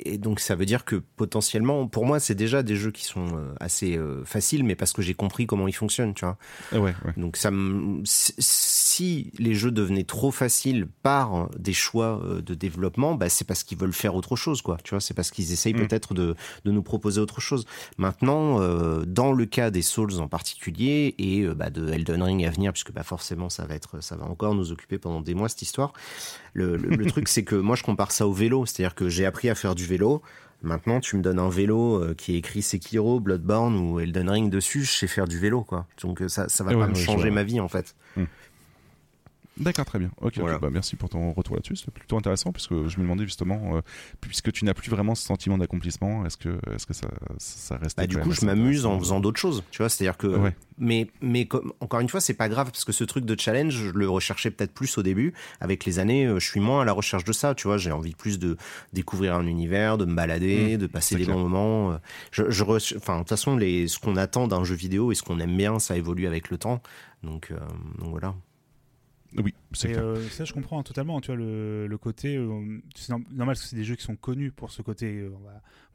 et 0.01 0.19
donc 0.19 0.41
ça 0.41 0.57
veut 0.57 0.67
dire 0.67 0.85
que 0.85 0.97
potentiellement, 0.97 1.87
pour 1.87 2.05
moi, 2.05 2.19
c'est 2.19 2.35
déjà 2.35 2.65
des 2.65 2.75
jeux 2.75 2.91
qui 2.91 3.05
sont 3.05 3.27
euh, 3.37 3.55
assez 3.61 3.97
euh, 3.97 4.25
faciles, 4.25 4.65
mais 4.65 4.75
parce 4.75 4.93
que 4.93 5.03
j'ai 5.03 5.15
compris 5.15 5.47
comment 5.47 5.69
ils 5.69 5.75
fonctionnent, 5.75 6.15
tu 6.15 6.25
vois. 6.25 6.37
Ouais, 6.73 6.95
ouais. 7.05 7.13
Donc 7.17 7.37
ça, 7.37 7.53
me- 7.53 8.03
si- 8.95 9.33
les 9.39 9.55
jeux 9.55 9.71
devenaient 9.71 10.05
trop 10.05 10.31
faciles 10.31 10.87
par 11.03 11.49
des 11.59 11.73
choix 11.73 12.21
euh, 12.25 12.41
de 12.41 12.55
développement, 12.55 13.15
bah, 13.15 13.29
c'est 13.29 13.47
parce 13.47 13.63
qu'ils 13.65 13.79
veulent 13.79 13.93
faire 13.93 14.15
autre 14.15 14.37
chose, 14.37 14.63
quoi. 14.63 14.77
Tu 14.85 14.91
vois, 14.91 15.01
c'est 15.01 15.15
parce 15.15 15.31
qu'ils 15.31 15.53
essayent 15.53 15.75
Mm. 15.75 15.87
peut-être 15.87 16.15
de, 16.15 16.35
de 16.65 16.71
nous 16.71 16.83
proposer 16.83 17.21
autre 17.21 17.41
chose. 17.41 17.65
Maintenant, 17.99 18.61
euh, 18.61 19.05
dans 19.07 19.33
le 19.33 19.47
cas 19.47 19.71
des 19.71 19.83
Souls 19.83 20.21
en 20.21 20.29
particulier 20.29 21.15
et 21.19 21.43
euh, 21.43 21.55
bah, 21.55 21.71
de 21.71 21.89
Elden 21.91 22.23
Ring 22.23 22.45
à 22.45 22.51
venir, 22.51 22.73
puisque 22.73 22.93
bah, 22.93 23.03
forcément 23.03 23.49
ça 23.51 23.65
va 23.67 23.75
être, 23.75 24.03
ça 24.03 24.17
va 24.17 24.25
encore 24.27 24.55
nous 24.55 24.71
occuper 24.73 24.99
pendant 24.99 25.21
des 25.21 25.35
mois 25.35 25.49
cette 25.49 25.63
histoire. 25.63 25.93
Le, 26.53 26.77
le- 26.77 26.91
le 26.97 27.07
truc, 27.07 27.29
c'est 27.29 27.45
que 27.45 27.57
moi 27.57 27.77
je 27.77 27.83
compare 27.83 28.13
ça 28.13 28.27
au 28.27 28.33
vélo, 28.33 28.67
c'est-à-dire 28.67 28.95
que 28.95 29.09
j'ai 29.09 29.27
appris 29.27 29.49
à 29.51 29.55
faire 29.55 29.75
du 29.75 29.85
vélo. 29.87 30.23
Maintenant, 30.63 31.01
tu 31.01 31.17
me 31.17 31.23
donnes 31.23 31.41
un 31.41 31.51
vélo 31.51 32.03
euh, 32.03 32.15
qui 32.15 32.35
est 32.35 32.39
écrit 32.39 32.63
Sekiro, 32.63 33.21
Bloodborne 33.21 33.77
ou 33.77 34.01
Elden 34.01 34.31
Ring 34.31 34.51
dessus, 34.51 34.85
je 34.85 34.91
sais 34.93 35.07
faire 35.07 35.29
du 35.29 35.39
vélo, 35.39 35.63
quoi. 35.63 35.87
Donc 36.03 36.23
euh, 36.23 36.29
ça, 36.29 36.49
ça 36.49 36.65
va 36.65 36.71
Ouais, 36.71 36.77
pas 36.79 36.85
ouais, 36.85 36.91
me 36.91 36.95
changer 36.95 37.31
ma 37.31 37.43
vie, 37.43 37.61
en 37.61 37.69
fait. 37.69 37.95
D'accord, 39.57 39.85
très 39.85 40.01
bien. 40.01 40.11
Ok. 40.21 40.41
Bah, 40.61 40.69
merci 40.73 40.97
pour 40.97 41.09
ton 41.09 41.33
retour 41.33 41.55
là-dessus. 41.55 41.77
C'est 41.77 41.91
plutôt 41.93 42.17
intéressant 42.17 42.51
puisque 42.51 42.73
je 42.89 42.97
me 42.99 43.03
demandais 43.03 43.23
justement, 43.25 43.77
euh, 43.77 43.81
puisque 44.21 44.51
tu 44.51 44.65
n'as 44.65 44.75
plus 44.75 44.91
vraiment 44.91 45.15
ce 45.15 45.25
sentiment 45.25 45.57
d'accomplissement, 45.59 46.27
est-ce 46.27 46.37
que, 46.37 46.59
est-ce 46.75 46.87
que 46.87 46.93
ça, 46.95 47.07
ça 47.39 47.77
reste 47.77 47.97
Bah, 47.97 48.07
du 48.09 48.19
coup, 48.19 48.33
je 48.33 48.45
m'amuse 48.45 48.85
en 48.85 48.99
faisant 48.99 49.21
d'autres 49.21 49.39
choses, 49.39 49.63
tu 49.71 49.79
vois. 49.79 49.89
C'est-à-dire 49.89 50.17
que, 50.17 50.27
Ouais. 50.27 50.57
mais, 50.77 51.09
mais 51.23 51.47
comme, 51.47 51.73
encore 51.81 52.01
une 52.01 52.09
fois, 52.09 52.21
c'est 52.21 52.35
pas 52.35 52.49
grave 52.49 52.73
parce 52.73 52.85
que 52.85 52.91
ce 52.93 53.05
truc 53.05 53.25
de 53.25 53.39
challenge, 53.39 53.73
je 53.75 53.91
le 53.91 54.09
recherchais 54.09 54.51
peut-être 54.51 54.75
plus 54.75 54.99
au 54.99 55.03
début. 55.05 55.35
Avec 55.61 55.85
les 55.85 56.01
années, 56.01 56.27
euh, 56.27 56.41
je 56.41 56.51
suis 56.51 56.61
moins 56.61 56.83
à 56.83 56.85
la 56.85 56.93
recherche 56.93 57.23
de 57.25 57.33
ça, 57.33 57.55
tu 57.55 57.69
vois. 57.69 57.79
J'ai 57.79 57.93
envie 57.93 58.15
plus 58.17 58.41
de 58.41 58.57
découvrir 58.93 59.37
un 59.37 59.47
univers, 59.47 59.99
de 59.99 60.05
me 60.05 60.15
balader, 60.17 60.75
Mmh, 60.75 60.79
de 60.79 60.87
passer 60.89 61.15
des 61.15 61.25
clair. 61.25 61.37
bons 61.37 61.43
moments. 61.49 61.93
euh. 61.93 61.97
Je, 62.33 62.51
je 62.51 62.65
enfin, 62.97 63.15
de 63.15 63.19
toute 63.21 63.29
façon, 63.29 63.57
les, 63.57 63.87
ce 63.87 64.01
qu'on 64.01 64.17
attend 64.17 64.49
d'un 64.49 64.65
jeu 64.65 64.75
vidéo 64.75 65.13
et 65.13 65.15
ce 65.15 65.23
qu'on 65.23 65.39
aime 65.39 65.57
bien, 65.57 65.79
ça 65.79 65.97
évolue 65.97 66.27
avec 66.27 66.51
le 66.51 66.59
temps. 66.59 66.83
Donc, 67.23 67.53
euh, 67.53 67.57
donc 68.01 68.11
voilà. 68.11 68.35
Oui, 69.43 69.53
c'est 69.73 69.97
euh, 69.97 70.23
ça, 70.29 70.45
je 70.45 70.53
comprends 70.53 70.83
totalement. 70.83 71.21
Tu 71.21 71.27
vois, 71.29 71.37
le, 71.37 71.87
le 71.87 71.99
côté. 71.99 72.37
euh, 72.37 72.79
c'est 72.95 73.11
norm- 73.11 73.25
normal 73.33 73.55
parce 73.55 73.63
que 73.63 73.69
c'est 73.69 73.77
des 73.77 73.85
jeux 73.85 73.97
qui 73.97 74.05
sont 74.05 74.17
connus 74.17 74.53
pour 74.53 74.71
ce 74.71 74.81
côté 74.83 75.21
euh, 75.23 75.31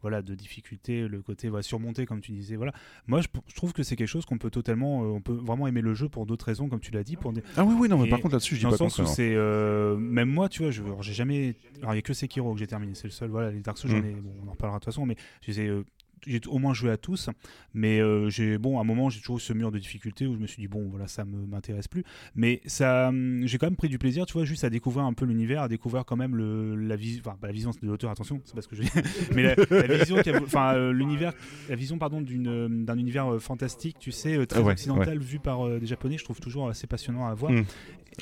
voilà, 0.02 0.22
de 0.22 0.36
difficulté, 0.36 1.08
le 1.08 1.22
côté 1.22 1.50
va 1.50 1.62
surmonter, 1.62 2.06
comme 2.06 2.20
tu 2.22 2.32
disais. 2.34 2.56
Voilà. 2.58 2.74
Moi, 3.08 3.22
je, 3.22 3.28
je 3.48 3.56
trouve 3.56 3.72
que 3.74 3.84
c'est 3.84 3.96
quelque 3.96 4.08
chose 4.08 4.26
qu'on 4.26 4.38
peut 4.38 4.50
totalement. 4.50 5.04
euh, 5.04 5.08
on 5.08 5.22
peut 5.22 5.34
vraiment 5.34 5.68
aimer 5.68 5.82
le 5.82 5.94
jeu 5.94 6.10
pour 6.10 6.26
d'autres 6.26 6.46
raisons, 6.46 6.68
comme 6.70 6.80
tu 6.82 6.92
l'as 6.92 7.04
dit. 7.04 7.16
Pour 7.16 7.32
des, 7.34 7.42
Ah 7.56 7.64
oui, 7.64 7.76
oui, 7.80 7.88
non, 7.90 7.98
mais 7.98 8.08
et 8.08 8.10
par 8.10 8.20
contre 8.20 8.34
là-dessus, 8.36 8.56
je 8.56 8.60
dis 8.60 8.64
dans 8.64 8.70
pas 8.72 8.76
le 8.84 8.90
sens 8.90 9.00
où 9.00 9.04
contraire. 9.04 9.16
c'est. 9.16 9.98
même 10.00 10.30
moi, 10.30 10.50
tu 10.50 10.64
vois, 10.64 10.72
j'ai 10.72 11.14
jamais. 11.14 11.56
Alors, 11.82 11.92
il 11.94 11.96
n'y 11.96 12.00
a 12.00 12.02
que 12.04 12.14
Sekiro 12.14 12.54
que 12.54 12.60
j'ai 12.60 12.68
terminé. 12.68 12.94
C'est 12.96 13.08
le 13.08 13.12
seul. 13.12 13.30
Voilà, 13.30 13.52
les 13.52 13.62
Dark 13.62 13.78
Souls, 13.78 13.90
j'en 13.92 14.00
Mm. 14.02 14.06
ai. 14.06 14.12
Bon, 14.16 14.34
on 14.44 14.48
en 14.50 14.52
reparlera 14.52 14.80
de 14.80 14.84
toute 14.84 14.92
façon, 14.94 15.06
mais 15.06 15.16
je 15.48 15.62
euh, 15.62 15.84
j'ai 16.28 16.42
au 16.48 16.60
moins 16.60 16.74
joué 16.74 16.92
à 16.92 16.98
tous, 16.98 17.30
mais 17.74 18.00
euh, 18.00 18.30
j'ai 18.30 18.58
bon 18.58 18.78
à 18.78 18.82
un 18.82 18.84
moment 18.84 19.10
j'ai 19.10 19.20
toujours 19.20 19.38
eu 19.38 19.42
ce 19.42 19.54
mur 19.54 19.72
de 19.72 19.80
difficulté 19.80 20.28
où 20.28 20.34
je 20.34 20.40
me 20.40 20.48
suis 20.48 20.62
dit 20.62 20.68
bon 20.68 20.88
voilà 20.90 21.08
ça 21.08 21.26
me 21.26 21.46
m'intéresse 21.46 21.88
plus, 21.88 22.04
mais 22.36 22.62
ça 22.66 23.10
hum, 23.10 23.44
j'ai 23.46 23.58
quand 23.58 23.68
même 23.68 23.76
pris 23.76 23.90
du 23.90 23.98
plaisir 23.98 24.26
tu 24.26 24.34
vois 24.34 24.46
juste 24.46 24.64
à 24.64 24.70
découvrir 24.70 25.06
un 25.06 25.14
peu 25.14 25.26
l'univers, 25.26 25.62
à 25.64 25.68
découvrir 25.68 26.06
quand 26.06 26.18
même 26.18 26.36
le 26.36 26.76
la 26.76 26.96
vision, 26.96 27.22
enfin 27.26 27.38
pas 27.40 27.48
la 27.48 27.54
vision 27.54 27.72
de 27.72 27.88
l'auteur 27.88 28.12
attention 28.12 28.42
c'est 28.46 28.56
pas 28.56 28.62
ce 28.62 28.68
que 28.68 28.76
je 28.76 28.82
dis, 28.84 28.92
mais 29.36 29.44
la, 29.44 29.56
la 29.70 29.98
vision, 29.98 30.18
enfin 30.44 30.74
euh, 30.76 30.92
l'univers, 30.92 31.34
la 31.70 31.76
vision 31.76 31.98
pardon 31.98 32.22
d'une 32.22 32.48
euh, 32.48 32.68
d'un 32.70 32.98
univers 32.98 33.34
euh, 33.34 33.40
fantastique 33.40 33.98
tu 34.00 34.12
sais 34.12 34.46
très 34.48 34.60
Ah 34.60 34.64
ouais, 34.64 34.74
occidental 34.74 35.20
vu 35.20 35.40
par 35.40 35.66
euh, 35.66 35.80
des 35.80 35.86
japonais 35.86 36.18
je 36.18 36.24
trouve 36.24 36.40
toujours 36.40 36.70
assez 36.70 36.88
passionnant 36.88 37.28
à 37.28 37.34
voir. 37.34 37.52
Mm. 37.52 37.66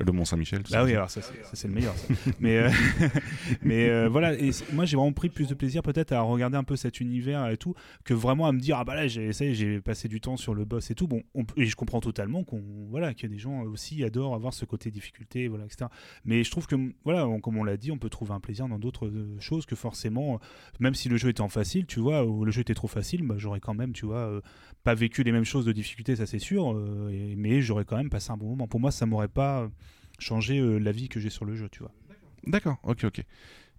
Le 0.06 0.12
Mont 0.12 0.26
Saint-Michel. 0.26 0.62
tout 0.62 0.72
ça. 0.72 0.84
oui, 0.84 0.94
alors 0.94 1.10
ça 1.10 1.22
c'est 1.22 1.34
ça, 1.44 1.52
c'est 1.54 1.68
le 1.68 1.74
meilleur. 1.74 1.96
ça. 1.96 2.14
mais 2.40 2.70
mais 3.64 4.08
voilà, 4.08 4.34
et 4.34 4.52
moi 4.74 4.86
j'ai 4.86 4.96
vraiment 4.96 5.14
pris 5.14 5.30
plus 5.30 5.48
de 5.48 5.56
plaisir 5.56 5.82
peut-être 5.82 6.12
à 6.12 6.22
regarder 6.22 6.58
un 6.58 6.64
peu 6.64 6.76
cet 6.76 7.00
univers 7.00 7.48
et 7.48 7.58
tout 7.58 7.74
que 8.04 8.14
vraiment 8.14 8.48
à 8.48 8.52
me 8.52 8.60
dire 8.60 8.78
ah 8.78 8.84
bah 8.84 8.96
là 8.96 9.08
j'ai 9.08 9.26
essayé, 9.26 9.54
j'ai 9.54 9.82
passé 9.82 10.08
du 10.08 10.22
temps 10.22 10.38
sur 10.38 10.54
le 10.54 10.66
boss 10.66 10.92
et 10.92 10.96
tout. 10.96 11.08
Bon, 11.08 11.24
et 11.56 11.66
je 11.66 11.76
comprends 11.76 12.02
totalement 12.02 12.44
qu'on 12.44 12.62
voilà 12.90 13.14
qu'il 13.14 13.30
y 13.30 13.32
a 13.32 13.36
des 13.36 13.40
gens 13.40 13.64
aussi 13.64 14.04
adorent 14.04 14.36
avoir 14.36 14.54
ce 14.54 14.66
côté 14.66 14.92
difficulté, 14.92 15.48
voilà 15.48 15.66
etc. 15.66 15.90
Mais 16.26 16.44
je 16.44 16.52
trouve 16.52 16.68
que 16.68 16.76
voilà, 17.04 17.28
comme 17.42 17.58
on 17.58 17.64
l'a 17.64 17.78
dit, 17.78 17.92
on 17.92 17.98
peut 17.98 18.10
trouver 18.10 18.34
un 18.34 18.40
plaisir 18.40 18.68
dans 18.68 18.80
d'autres 18.80 19.08
euh, 19.08 19.40
choses 19.40 19.66
que 19.66 19.76
forcément, 19.76 20.36
euh, 20.36 20.38
même 20.80 20.96
si 20.96 21.10
le 21.10 21.18
jeu 21.18 21.30
était 21.30 21.42
en 21.42 21.50
facile, 21.50 21.86
tu 21.86 22.00
vois, 22.00 22.26
ou 22.26 22.46
le 22.46 22.52
jeu 22.52 22.62
était 22.62 22.74
trop 22.74 22.88
facile, 22.88 23.24
bah, 23.24 23.36
j'aurais 23.38 23.60
quand 23.60 23.74
même, 23.74 23.94
tu 23.94 24.06
vois, 24.06 24.28
euh, 24.28 24.42
pas 24.84 24.94
vécu 24.94 25.24
les 25.24 25.32
mêmes 25.32 25.46
choses 25.46 25.66
de 25.66 25.72
difficulté, 25.72 26.16
ça 26.16 26.26
c'est 26.26 26.40
sûr, 26.40 26.74
mais 27.36 27.62
j'aurais 27.62 27.86
quand 27.86 27.98
même 27.98 28.10
passé 28.10 28.32
un 28.32 28.38
bon 28.38 28.50
moment. 28.50 28.68
Pour 28.68 28.80
moi, 28.80 28.92
ça 28.92 29.06
m'aurait 29.06 29.28
pas 29.28 29.70
changé 30.20 30.60
euh, 30.60 30.78
la 30.78 30.92
vie 30.92 31.10
que 31.10 31.20
j'ai 31.20 31.30
sur 31.30 31.46
le 31.46 31.56
jeu, 31.56 31.70
tu 31.70 31.80
vois. 31.80 31.92
D'accord, 32.46 32.78
ok, 32.84 33.06
ok. 33.06 33.24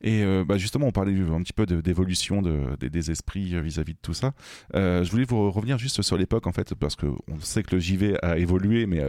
Et 0.01 0.23
euh, 0.23 0.45
bah 0.45 0.59
justement, 0.59 0.87
on 0.87 0.93
parlait 0.93 1.13
un 1.13 1.43
petit 1.43 1.53
peu 1.53 1.67
d'évolution 1.67 2.43
de, 2.43 2.77
des, 2.77 3.11
esprits 3.11 3.55
euh, 3.55 3.61
vis-à-vis 3.61 3.95
de 3.95 3.99
tout 4.01 4.15
ça. 4.15 4.33
Euh, 4.75 5.03
je 5.05 5.11
voulais 5.11 5.25
vous 5.25 5.51
revenir 5.51 5.79
juste 5.79 6.03
sur 6.03 6.17
l'époque, 6.17 6.47
en 6.47 6.53
fait, 6.53 6.75
parce 6.75 6.97
que 6.97 7.07
on 7.07 7.41
sait 7.41 7.63
que 7.63 7.75
le 7.75 7.81
JV 7.81 8.17
a 8.23 8.39
évolué, 8.39 8.87
mais 8.87 9.03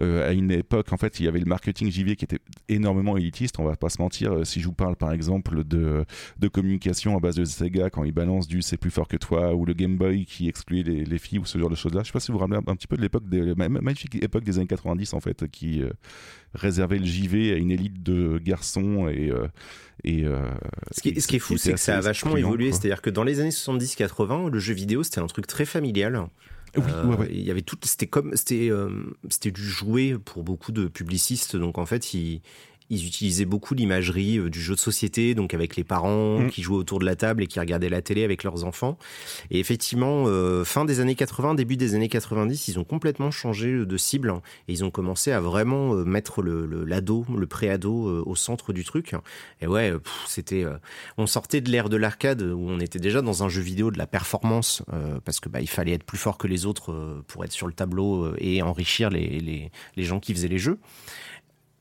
à 0.00 0.32
une 0.32 0.50
époque, 0.50 0.92
en 0.92 0.96
fait, 0.96 1.20
il 1.20 1.26
y 1.26 1.28
avait 1.28 1.38
le 1.38 1.46
marketing 1.46 1.90
JV 1.90 2.16
qui 2.16 2.24
était 2.24 2.40
énormément 2.68 3.16
élitiste. 3.16 3.58
On 3.58 3.64
va 3.64 3.76
pas 3.76 3.88
se 3.88 4.00
mentir. 4.00 4.46
Si 4.46 4.60
je 4.60 4.66
vous 4.66 4.72
parle, 4.72 4.96
par 4.96 5.12
exemple, 5.12 5.64
de, 5.64 6.04
communication 6.52 7.16
à 7.16 7.20
base 7.20 7.36
de 7.36 7.44
Sega 7.44 7.90
quand 7.90 8.04
ils 8.04 8.12
balancent 8.12 8.46
du 8.46 8.62
c'est 8.62 8.76
plus 8.76 8.90
fort 8.90 9.08
que 9.08 9.16
toi, 9.16 9.54
ou 9.54 9.64
le 9.64 9.72
Game 9.72 9.96
Boy 9.96 10.24
qui 10.24 10.48
excluait 10.48 10.82
les, 10.82 11.04
les 11.04 11.18
filles, 11.18 11.38
ou 11.38 11.44
ce 11.44 11.58
genre 11.58 11.70
de 11.70 11.74
choses-là. 11.74 12.02
Je 12.02 12.08
sais 12.08 12.12
pas 12.12 12.20
si 12.20 12.30
vous 12.30 12.38
vous 12.38 12.44
rappelez 12.44 12.60
un, 12.66 12.76
petit 12.76 12.86
peu 12.86 12.96
de 12.96 13.02
l'époque, 13.02 13.24
ma- 13.56 13.68
magnifique 13.68 14.22
époque 14.22 14.44
des 14.44 14.58
années 14.58 14.66
90, 14.66 15.14
en 15.14 15.20
fait, 15.20 15.48
qui 15.48 15.82
euh, 16.54 16.58
réservait 16.58 16.98
le 16.98 17.04
JV 17.04 17.52
à 17.52 17.56
une 17.56 17.70
élite 17.70 18.02
de 18.02 18.38
garçons 18.38 19.08
et 19.08 19.30
euh, 19.30 19.46
et 20.02 20.24
euh, 20.24 20.38
Ce 20.92 21.00
qui, 21.00 21.18
ce 21.20 21.26
qui 21.26 21.36
est 21.36 21.38
fou, 21.38 21.56
c'est 21.56 21.72
que 21.72 21.80
ça 21.80 21.96
a 21.96 22.00
vachement 22.00 22.36
évolué. 22.36 22.72
C'est-à-dire 22.72 23.00
que 23.00 23.10
dans 23.10 23.24
les 23.24 23.40
années 23.40 23.50
70-80, 23.50 24.50
le 24.50 24.58
jeu 24.58 24.74
vidéo, 24.74 25.02
c'était 25.02 25.20
un 25.20 25.26
truc 25.26 25.46
très 25.46 25.64
familial. 25.64 26.26
Oui, 26.76 26.82
Euh, 26.88 27.06
ouais, 27.06 27.16
ouais. 27.16 27.28
Il 27.30 27.42
y 27.42 27.50
avait 27.50 27.62
tout, 27.62 27.78
c'était 27.84 28.08
comme, 28.08 28.34
c'était, 28.34 28.68
euh, 28.68 28.90
c'était 29.30 29.52
du 29.52 29.62
jouet 29.62 30.16
pour 30.22 30.42
beaucoup 30.42 30.72
de 30.72 30.88
publicistes. 30.88 31.56
Donc 31.56 31.78
en 31.78 31.86
fait, 31.86 32.14
ils, 32.14 32.42
ils 32.90 33.06
utilisaient 33.06 33.44
beaucoup 33.44 33.74
l'imagerie 33.74 34.38
euh, 34.38 34.50
du 34.50 34.60
jeu 34.60 34.74
de 34.74 34.80
société, 34.80 35.34
donc 35.34 35.54
avec 35.54 35.76
les 35.76 35.84
parents 35.84 36.38
Mm. 36.40 36.50
qui 36.50 36.62
jouaient 36.62 36.76
autour 36.76 36.98
de 36.98 37.04
la 37.06 37.16
table 37.16 37.42
et 37.42 37.46
qui 37.46 37.58
regardaient 37.60 37.88
la 37.88 38.02
télé 38.02 38.24
avec 38.24 38.44
leurs 38.44 38.64
enfants. 38.64 38.98
Et 39.50 39.58
effectivement, 39.58 40.24
euh, 40.26 40.64
fin 40.64 40.84
des 40.84 41.00
années 41.00 41.14
80, 41.14 41.54
début 41.54 41.76
des 41.76 41.94
années 41.94 42.08
90, 42.08 42.68
ils 42.68 42.78
ont 42.78 42.84
complètement 42.84 43.30
changé 43.30 43.72
de 43.84 43.96
cible 43.96 44.34
et 44.68 44.72
ils 44.72 44.84
ont 44.84 44.90
commencé 44.90 45.32
à 45.32 45.40
vraiment 45.40 45.94
euh, 45.94 46.04
mettre 46.04 46.42
le, 46.42 46.66
le- 46.66 46.84
l'ado, 46.84 47.24
le 47.36 47.46
pré-ado 47.46 48.08
euh, 48.08 48.22
au 48.26 48.36
centre 48.36 48.72
du 48.72 48.84
truc. 48.84 49.14
Et 49.60 49.66
ouais, 49.66 49.90
euh, 49.92 49.98
c'était, 50.26 50.64
euh, 50.64 50.76
on 51.16 51.26
sortait 51.26 51.60
de 51.60 51.70
l'ère 51.70 51.88
de 51.88 51.96
l'arcade 51.96 52.42
où 52.42 52.66
on 52.68 52.80
était 52.80 52.98
déjà 52.98 53.22
dans 53.22 53.42
un 53.44 53.48
jeu 53.48 53.62
vidéo 53.62 53.90
de 53.90 53.98
la 53.98 54.06
performance 54.06 54.82
euh, 54.92 55.18
parce 55.24 55.40
que 55.40 55.48
bah 55.48 55.60
il 55.60 55.68
fallait 55.68 55.92
être 55.92 56.04
plus 56.04 56.18
fort 56.18 56.38
que 56.38 56.46
les 56.46 56.66
autres 56.66 56.92
euh, 56.92 57.22
pour 57.28 57.44
être 57.44 57.52
sur 57.52 57.66
le 57.66 57.72
tableau 57.72 58.24
euh, 58.24 58.36
et 58.38 58.62
enrichir 58.62 59.10
les, 59.10 59.40
les, 59.40 59.70
les 59.96 60.02
gens 60.04 60.20
qui 60.20 60.34
faisaient 60.34 60.48
les 60.48 60.58
jeux. 60.58 60.78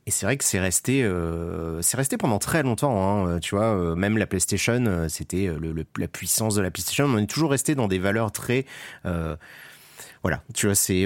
Et 0.06 0.12
c'est 0.12 0.26
vrai 0.26 0.36
que 0.38 0.44
c'est 0.44 0.60
resté, 0.60 1.04
euh, 1.04 1.82
c'est 1.82 1.96
resté 1.96 2.18
pendant 2.18 2.40
très 2.40 2.64
longtemps. 2.64 3.02
Hein, 3.02 3.28
euh, 3.28 3.40
tu 3.40 3.56
vois, 3.56 3.74
euh, 3.74 3.96
même 3.96 4.18
la 4.18 4.28
PlayStation, 4.28 4.84
euh, 4.86 5.08
c'était 5.08 5.48
le, 5.48 5.86
la 5.98 6.08
puissance 6.08 6.56
de 6.56 6.62
la 6.62 6.72
PlayStation. 6.72 7.06
On 7.06 7.18
est 7.18 7.28
toujours 7.28 7.52
resté 7.52 7.74
dans 7.74 7.88
des 7.88 8.00
valeurs 8.00 8.32
très, 8.32 8.66
voilà. 10.24 10.42
Tu 10.54 10.68
vois, 10.68 10.76
c'est 10.76 11.06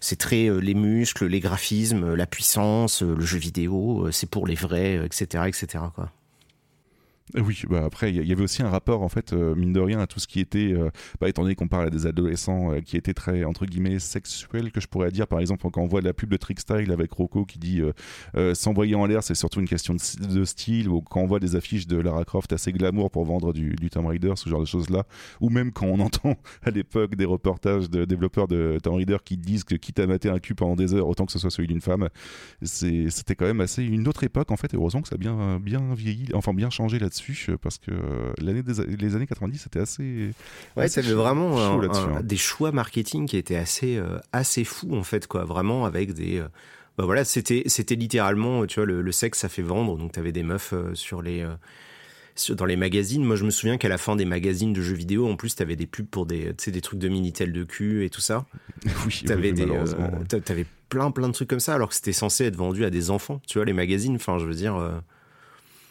c'est 0.00 0.16
très 0.16 0.48
les 0.60 0.74
muscles, 0.74 1.26
les 1.26 1.40
graphismes, 1.40 2.14
la 2.14 2.26
puissance, 2.26 3.02
le 3.02 3.20
jeu 3.20 3.38
vidéo. 3.38 4.08
c'est 4.12 4.28
pour 4.28 4.46
les 4.46 4.54
vrais, 4.54 5.04
etc., 5.04 5.44
etc. 5.46 5.84
Quoi. 5.94 6.10
Euh, 7.36 7.42
Oui, 7.42 7.62
bah 7.68 7.84
après, 7.84 8.10
il 8.12 8.26
y- 8.26 8.32
avait 8.32 8.42
aussi 8.42 8.62
un 8.62 8.70
rapport, 8.70 9.02
en 9.02 9.08
fait, 9.08 9.32
euh, 9.32 9.54
mine 9.54 9.72
de 9.72 9.80
rien, 9.80 10.00
à 10.00 10.06
tout 10.06 10.20
ce 10.20 10.26
qui 10.26 10.40
était, 10.40 10.72
euh, 10.72 10.90
bah, 11.20 11.28
étant 11.28 11.42
donné 11.42 11.54
qu'on 11.54 11.68
parle 11.68 11.86
à 11.86 11.90
des 11.90 12.06
adolescents 12.06 12.72
euh, 12.72 12.80
qui 12.80 12.96
étaient 12.96 13.14
très, 13.14 13.44
entre 13.44 13.66
guillemets, 13.66 13.98
sexuels, 13.98 14.70
que 14.72 14.80
je 14.80 14.86
pourrais 14.86 15.10
dire, 15.10 15.26
par 15.26 15.40
exemple, 15.40 15.68
quand 15.70 15.80
on 15.82 15.86
voit 15.86 16.00
la 16.00 16.12
pub 16.12 16.30
de 16.30 16.36
Trickstyle 16.36 16.90
avec 16.92 17.12
Rocco 17.12 17.44
qui 17.44 17.58
dit 17.58 17.82
s'envoyer 18.54 18.94
en 18.94 19.06
l'air, 19.06 19.22
c'est 19.22 19.34
surtout 19.34 19.60
une 19.60 19.68
question 19.68 19.94
de, 19.94 20.44
style, 20.44 20.88
ou 20.88 21.00
quand 21.00 21.20
on 21.20 21.26
voit 21.26 21.40
des 21.40 21.56
affiches 21.56 21.86
de 21.86 21.96
Lara 21.98 22.24
Croft 22.24 22.52
assez 22.52 22.72
glamour 22.72 23.10
pour 23.10 23.24
vendre 23.24 23.52
du, 23.52 23.74
du 23.74 23.90
Tomb 23.90 24.06
Raider, 24.06 24.32
ce 24.36 24.48
genre 24.48 24.60
de 24.60 24.66
choses-là, 24.66 25.04
ou 25.40 25.50
même 25.50 25.72
quand 25.72 25.86
on 25.86 26.00
entend 26.08 26.36
à 26.62 26.70
l'époque 26.70 27.14
des 27.16 27.24
reportages 27.24 27.90
de 27.90 28.04
développeurs 28.04 28.48
de 28.48 28.78
Tomb 28.82 28.96
Raider 28.96 29.18
qui 29.24 29.36
disent 29.36 29.64
que 29.64 29.74
quitte 29.74 29.98
à 29.98 30.06
mater 30.06 30.28
un 30.30 30.38
cul 30.38 30.54
pendant 30.54 30.76
des 30.76 30.94
heures, 30.94 31.08
autant 31.08 31.26
que 31.26 31.32
ce 31.32 31.38
soit 31.38 31.50
celui 31.50 31.68
d'une 31.68 31.80
femme, 31.80 32.08
c'était 32.62 33.34
quand 33.34 33.46
même 33.46 33.60
assez 33.60 33.84
une 33.84 34.06
autre 34.08 34.24
époque, 34.24 34.50
en 34.50 34.56
fait, 34.56 34.72
et 34.74 34.76
heureusement 34.76 35.02
que 35.02 35.08
ça 35.08 35.14
a 35.14 35.18
bien, 35.18 35.58
bien 35.60 35.94
vieilli, 35.94 36.26
enfin 36.34 36.52
bien 36.54 36.70
changé 36.70 36.98
là-dessus, 36.98 37.17
parce 37.62 37.78
que 37.78 37.90
euh, 37.90 38.32
l'année 38.40 38.62
des, 38.62 38.74
les 38.96 39.14
années 39.16 39.26
90, 39.26 39.58
c'était 39.58 39.80
assez. 39.80 40.02
Ouais, 40.76 40.84
chaud- 41.02 41.16
vraiment 41.16 41.58
un- 41.60 41.78
un- 41.82 42.16
hein. 42.16 42.20
des 42.22 42.36
choix 42.36 42.72
marketing 42.72 43.26
qui 43.26 43.36
étaient 43.36 43.56
assez 43.56 43.96
euh, 43.96 44.18
assez 44.32 44.64
fous 44.64 44.94
en 44.94 45.02
fait 45.02 45.26
quoi, 45.26 45.44
vraiment 45.44 45.84
avec 45.84 46.12
des 46.14 46.38
euh, 46.38 46.48
bah 46.96 47.04
voilà, 47.04 47.24
c'était 47.24 47.62
c'était 47.66 47.94
littéralement 47.94 48.66
tu 48.66 48.80
vois 48.80 48.86
le, 48.86 49.02
le 49.02 49.12
sexe 49.12 49.38
ça 49.38 49.48
fait 49.48 49.62
vendre 49.62 49.96
donc 49.96 50.12
t'avais 50.12 50.32
des 50.32 50.42
meufs 50.42 50.72
euh, 50.72 50.94
sur 50.94 51.22
les 51.22 51.42
euh, 51.42 51.54
dans 52.50 52.66
les 52.66 52.76
magazines. 52.76 53.24
Moi, 53.24 53.34
je 53.34 53.44
me 53.44 53.50
souviens 53.50 53.78
qu'à 53.78 53.88
la 53.88 53.98
fin 53.98 54.14
des 54.14 54.24
magazines 54.24 54.72
de 54.72 54.80
jeux 54.80 54.94
vidéo, 54.94 55.28
en 55.28 55.34
plus, 55.34 55.56
t'avais 55.56 55.74
des 55.74 55.88
pubs 55.88 56.06
pour 56.06 56.24
des, 56.24 56.52
des 56.52 56.80
trucs 56.80 57.00
de 57.00 57.08
Minitel 57.08 57.52
de 57.52 57.64
cul 57.64 58.04
et 58.04 58.10
tout 58.10 58.20
ça. 58.20 58.46
oui, 59.06 59.22
T'avais 59.26 59.50
oui, 59.50 59.62
euh, 59.62 59.84
plein, 60.88 61.10
plein 61.10 61.26
de 61.26 61.32
trucs 61.32 61.48
comme 61.50 61.58
ça, 61.58 61.74
alors 61.74 61.88
que 61.88 61.96
c'était 61.96 62.12
censé 62.12 62.44
être 62.44 62.54
vendu 62.54 62.84
à 62.84 62.90
des 62.90 63.10
enfants, 63.10 63.42
tu 63.48 63.58
vois, 63.58 63.64
les 63.64 63.72
magazines. 63.72 64.14
Enfin, 64.14 64.38
je 64.38 64.46
veux 64.46 64.54
dire, 64.54 64.76
euh, 64.76 64.92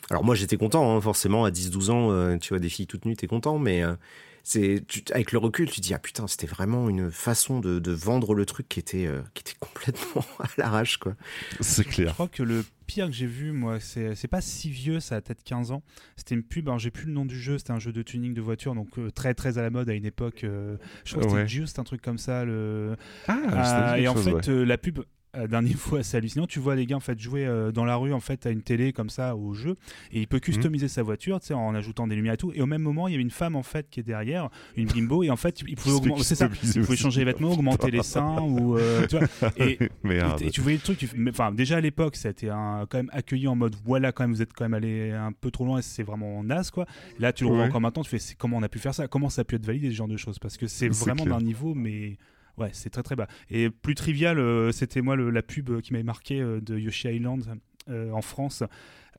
Alors 0.09 0.23
moi 0.23 0.35
j'étais 0.35 0.57
content, 0.57 0.95
hein, 0.95 1.01
forcément, 1.01 1.45
à 1.45 1.51
10-12 1.51 1.89
ans, 1.89 2.11
euh, 2.11 2.37
tu 2.37 2.49
vois 2.49 2.59
des 2.59 2.69
filles 2.69 2.87
toutes 2.87 3.05
nues, 3.05 3.15
t'es 3.15 3.27
content, 3.27 3.59
mais 3.59 3.83
euh, 3.83 3.95
c'est 4.43 4.83
tu- 4.87 5.03
avec 5.11 5.33
le 5.33 5.37
recul, 5.39 5.69
tu 5.69 5.81
te 5.81 5.85
dis 5.85 5.93
ah 5.93 5.99
putain, 5.99 6.27
c'était 6.27 6.47
vraiment 6.47 6.87
une 6.89 7.11
façon 7.11 7.59
de, 7.59 7.79
de 7.79 7.91
vendre 7.91 8.33
le 8.33 8.45
truc 8.45 8.69
qui 8.69 8.79
était 8.79 9.05
euh, 9.05 9.21
qui 9.33 9.41
était 9.41 9.57
complètement 9.59 10.23
à 10.39 10.47
l'arrache 10.57 10.97
quoi. 10.97 11.15
C'est 11.59 11.83
Je 11.83 11.89
clair. 11.89 12.13
crois 12.13 12.29
que 12.29 12.41
le 12.43 12.63
pire 12.85 13.07
que 13.07 13.11
j'ai 13.11 13.25
vu, 13.25 13.51
moi, 13.51 13.81
c'est 13.81 14.15
c'est 14.15 14.29
pas 14.29 14.39
si 14.39 14.69
vieux, 14.69 15.01
ça 15.01 15.17
a 15.17 15.21
peut-être 15.21 15.43
15 15.43 15.71
ans. 15.71 15.83
C'était 16.15 16.35
une 16.35 16.43
pub, 16.43 16.69
alors 16.69 16.79
j'ai 16.79 16.89
plus 16.91 17.07
le 17.07 17.11
nom 17.11 17.25
du 17.25 17.37
jeu, 17.37 17.57
c'était 17.57 17.71
un 17.71 17.79
jeu 17.79 17.91
de 17.91 18.01
tuning 18.01 18.33
de 18.33 18.39
voiture, 18.41 18.75
donc 18.75 18.97
euh, 18.97 19.11
très 19.11 19.33
très 19.33 19.57
à 19.57 19.61
la 19.61 19.69
mode 19.69 19.89
à 19.89 19.93
une 19.93 20.05
époque. 20.05 20.45
euh, 20.45 20.77
je 21.03 21.11
crois 21.11 21.23
que 21.23 21.27
Ouais. 21.33 21.39
c'était 21.41 21.49
juste 21.49 21.79
un 21.79 21.83
truc 21.83 22.01
comme 22.01 22.17
ça. 22.17 22.45
Le... 22.45 22.95
Ah, 23.27 23.95
dit 23.97 24.03
et 24.03 24.07
en 24.07 24.13
chose, 24.13 24.23
fait, 24.23 24.31
ouais. 24.31 24.49
euh, 24.49 24.63
la 24.63 24.77
pub 24.77 24.99
euh, 24.99 25.03
d'un 25.45 25.61
niveau 25.61 25.97
assez 25.97 26.17
hallucinant. 26.17 26.47
Tu 26.47 26.59
vois 26.59 26.75
les 26.75 26.85
gars 26.87 26.95
en 26.95 27.01
fait 27.01 27.19
jouer 27.19 27.45
euh, 27.45 27.71
dans 27.71 27.85
la 27.85 27.95
rue 27.97 28.13
en 28.13 28.19
fait 28.19 28.45
à 28.47 28.49
une 28.49 28.61
télé 28.63 28.93
comme 28.93 29.09
ça 29.11 29.35
au 29.35 29.53
jeu 29.53 29.75
et 30.11 30.21
il 30.21 30.27
peut 30.27 30.39
customiser 30.39 30.87
sa 30.87 31.03
voiture, 31.03 31.39
tu 31.39 31.47
sais, 31.47 31.53
en 31.53 31.75
ajoutant 31.75 32.07
des 32.07 32.15
lumières 32.15 32.33
et 32.33 32.37
tout. 32.37 32.51
Et 32.55 32.61
au 32.61 32.65
même 32.65 32.81
moment, 32.81 33.07
il 33.07 33.11
y 33.11 33.13
avait 33.15 33.21
une 33.23 33.29
femme 33.29 33.55
en 33.55 33.63
fait 33.63 33.89
qui 33.89 33.99
est 33.99 34.03
derrière, 34.03 34.49
une 34.75 34.87
bimbo, 34.87 35.21
et 35.23 35.29
en 35.29 35.35
fait, 35.35 35.61
il 35.67 35.75
pouvait 35.75 35.95
augmenter, 35.97 36.23
c'est 36.23 36.35
ça, 36.35 36.49
il 36.63 36.81
pouvait 36.81 36.95
changer 36.97 37.19
les 37.21 37.25
vêtements, 37.25 37.51
augmenter 37.51 37.91
les 37.91 38.01
seins 38.03 38.41
ou 38.41 38.77
euh, 38.77 39.05
tu 39.07 39.17
vois. 39.17 39.27
Et, 39.57 39.77
Merde. 40.03 40.41
et, 40.41 40.47
et 40.47 40.49
tu 40.49 40.61
voyais 40.61 40.77
le 40.77 40.83
truc, 40.83 40.97
tu 40.97 41.09
enfin 41.29 41.51
déjà 41.51 41.77
à 41.77 41.81
l'époque, 41.81 42.15
ça 42.15 42.29
a 42.29 42.31
été 42.31 42.49
un- 42.49 42.85
quand 42.89 42.97
même 42.97 43.09
accueilli 43.13 43.47
en 43.47 43.55
mode 43.55 43.75
voilà 43.85 44.11
quand 44.11 44.23
même 44.23 44.31
vous 44.33 44.41
êtes 44.41 44.53
quand 44.53 44.63
même 44.65 44.73
allé 44.73 45.11
un 45.11 45.31
peu 45.33 45.51
trop 45.51 45.65
loin, 45.65 45.79
et 45.79 45.81
c'est 45.81 46.03
vraiment 46.03 46.43
naze 46.43 46.71
quoi. 46.71 46.85
Là 47.19 47.33
tu 47.33 47.43
le 47.43 47.49
Ouais. 47.51 47.63
encore 47.63 47.81
maintenant, 47.81 48.03
tu 48.03 48.09
fais 48.09 48.35
comment 48.37 48.57
on 48.57 48.63
a 48.63 48.69
pu 48.69 48.79
faire 48.79 48.93
ça, 48.93 49.07
comment 49.07 49.29
ça 49.29 49.41
a 49.41 49.43
pu 49.43 49.55
être 49.55 49.65
validé 49.65 49.89
ce 49.89 49.95
genre 49.95 50.07
de 50.07 50.17
choses? 50.17 50.37
Parce 50.39 50.57
que 50.57 50.67
c'est 50.67 50.89
vraiment 50.89 51.25
d'un 51.25 51.41
niveau 51.41 51.73
mais 51.73 52.17
ouais 52.57 52.69
c'est 52.73 52.89
très 52.89 53.03
très 53.03 53.15
bas. 53.15 53.27
Et 53.49 53.69
plus 53.69 53.95
trivial, 53.95 54.39
euh, 54.39 54.71
c'était 54.71 55.01
moi 55.01 55.15
la 55.15 55.41
pub 55.41 55.81
qui 55.81 55.93
m'avait 55.93 56.03
marqué 56.03 56.41
euh, 56.41 56.61
de 56.61 56.77
Yoshi 56.77 57.09
Island 57.09 57.43
euh, 57.89 58.11
en 58.11 58.21
France. 58.21 58.63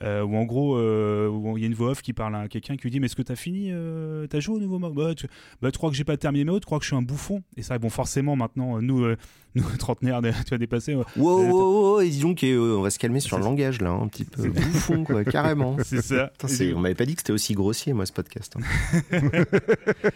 où 0.02 0.04
en 0.36 0.44
gros, 0.44 0.78
il 0.78 1.60
y 1.60 1.64
a 1.64 1.66
une 1.66 1.74
voix 1.74 1.90
off 1.90 2.02
qui 2.02 2.12
parle 2.12 2.36
à 2.36 2.48
quelqu'un 2.48 2.76
qui 2.76 2.82
lui 2.82 2.90
dit 2.90 3.00
Mais 3.00 3.06
est-ce 3.06 3.16
que 3.16 3.22
t'as 3.22 3.36
fini 3.36 3.70
euh, 3.70 4.26
T'as 4.26 4.40
joué 4.40 4.56
au 4.56 4.60
nouveau 4.60 4.78
mode? 4.78 4.94
Bah, 4.94 5.14
tu, 5.14 5.26
bah, 5.60 5.70
crois 5.72 5.90
que 5.90 5.96
j'ai 5.96 6.04
pas 6.04 6.16
terminé 6.16 6.44
mes 6.44 6.50
autres, 6.52 6.60
tu 6.60 6.66
crois 6.66 6.78
que 6.78 6.84
je 6.84 6.90
suis 6.90 6.96
un 6.96 7.02
bouffon? 7.02 7.42
Et 7.56 7.62
ça, 7.62 7.78
bon, 7.78 7.90
forcément, 7.90 8.36
maintenant, 8.36 8.80
nous, 8.80 9.14
nous 9.54 9.62
trentenaires, 9.78 10.20
tu 10.22 10.50
vas 10.50 10.58
dépasser. 10.58 10.94
euh, 10.94 11.02
Wow, 11.16 11.42
wow, 11.48 11.92
wow, 11.94 12.00
et 12.00 12.08
dis 12.08 12.20
donc, 12.20 12.42
euh, 12.44 12.76
on 12.76 12.82
va 12.82 12.90
se 12.90 12.98
calmer 12.98 13.20
sur 13.20 13.38
le 13.38 13.44
langage 13.44 13.80
là, 13.80 13.90
hein, 13.90 14.00
un 14.02 14.08
petit 14.08 14.24
peu 14.24 14.48
bouffon 14.48 15.04
quoi, 15.04 15.24
carrément. 15.24 15.76
c'est 15.84 16.02
ça. 16.02 16.30
Putain, 16.38 16.72
on 16.76 16.80
m'avait 16.80 16.94
pas 16.94 17.06
dit 17.06 17.14
que 17.14 17.20
c'était 17.20 17.32
aussi 17.32 17.54
grossier 17.54 17.92
moi 17.92 18.06
ce 18.06 18.12
podcast. 18.12 18.54
hein. 18.56 19.10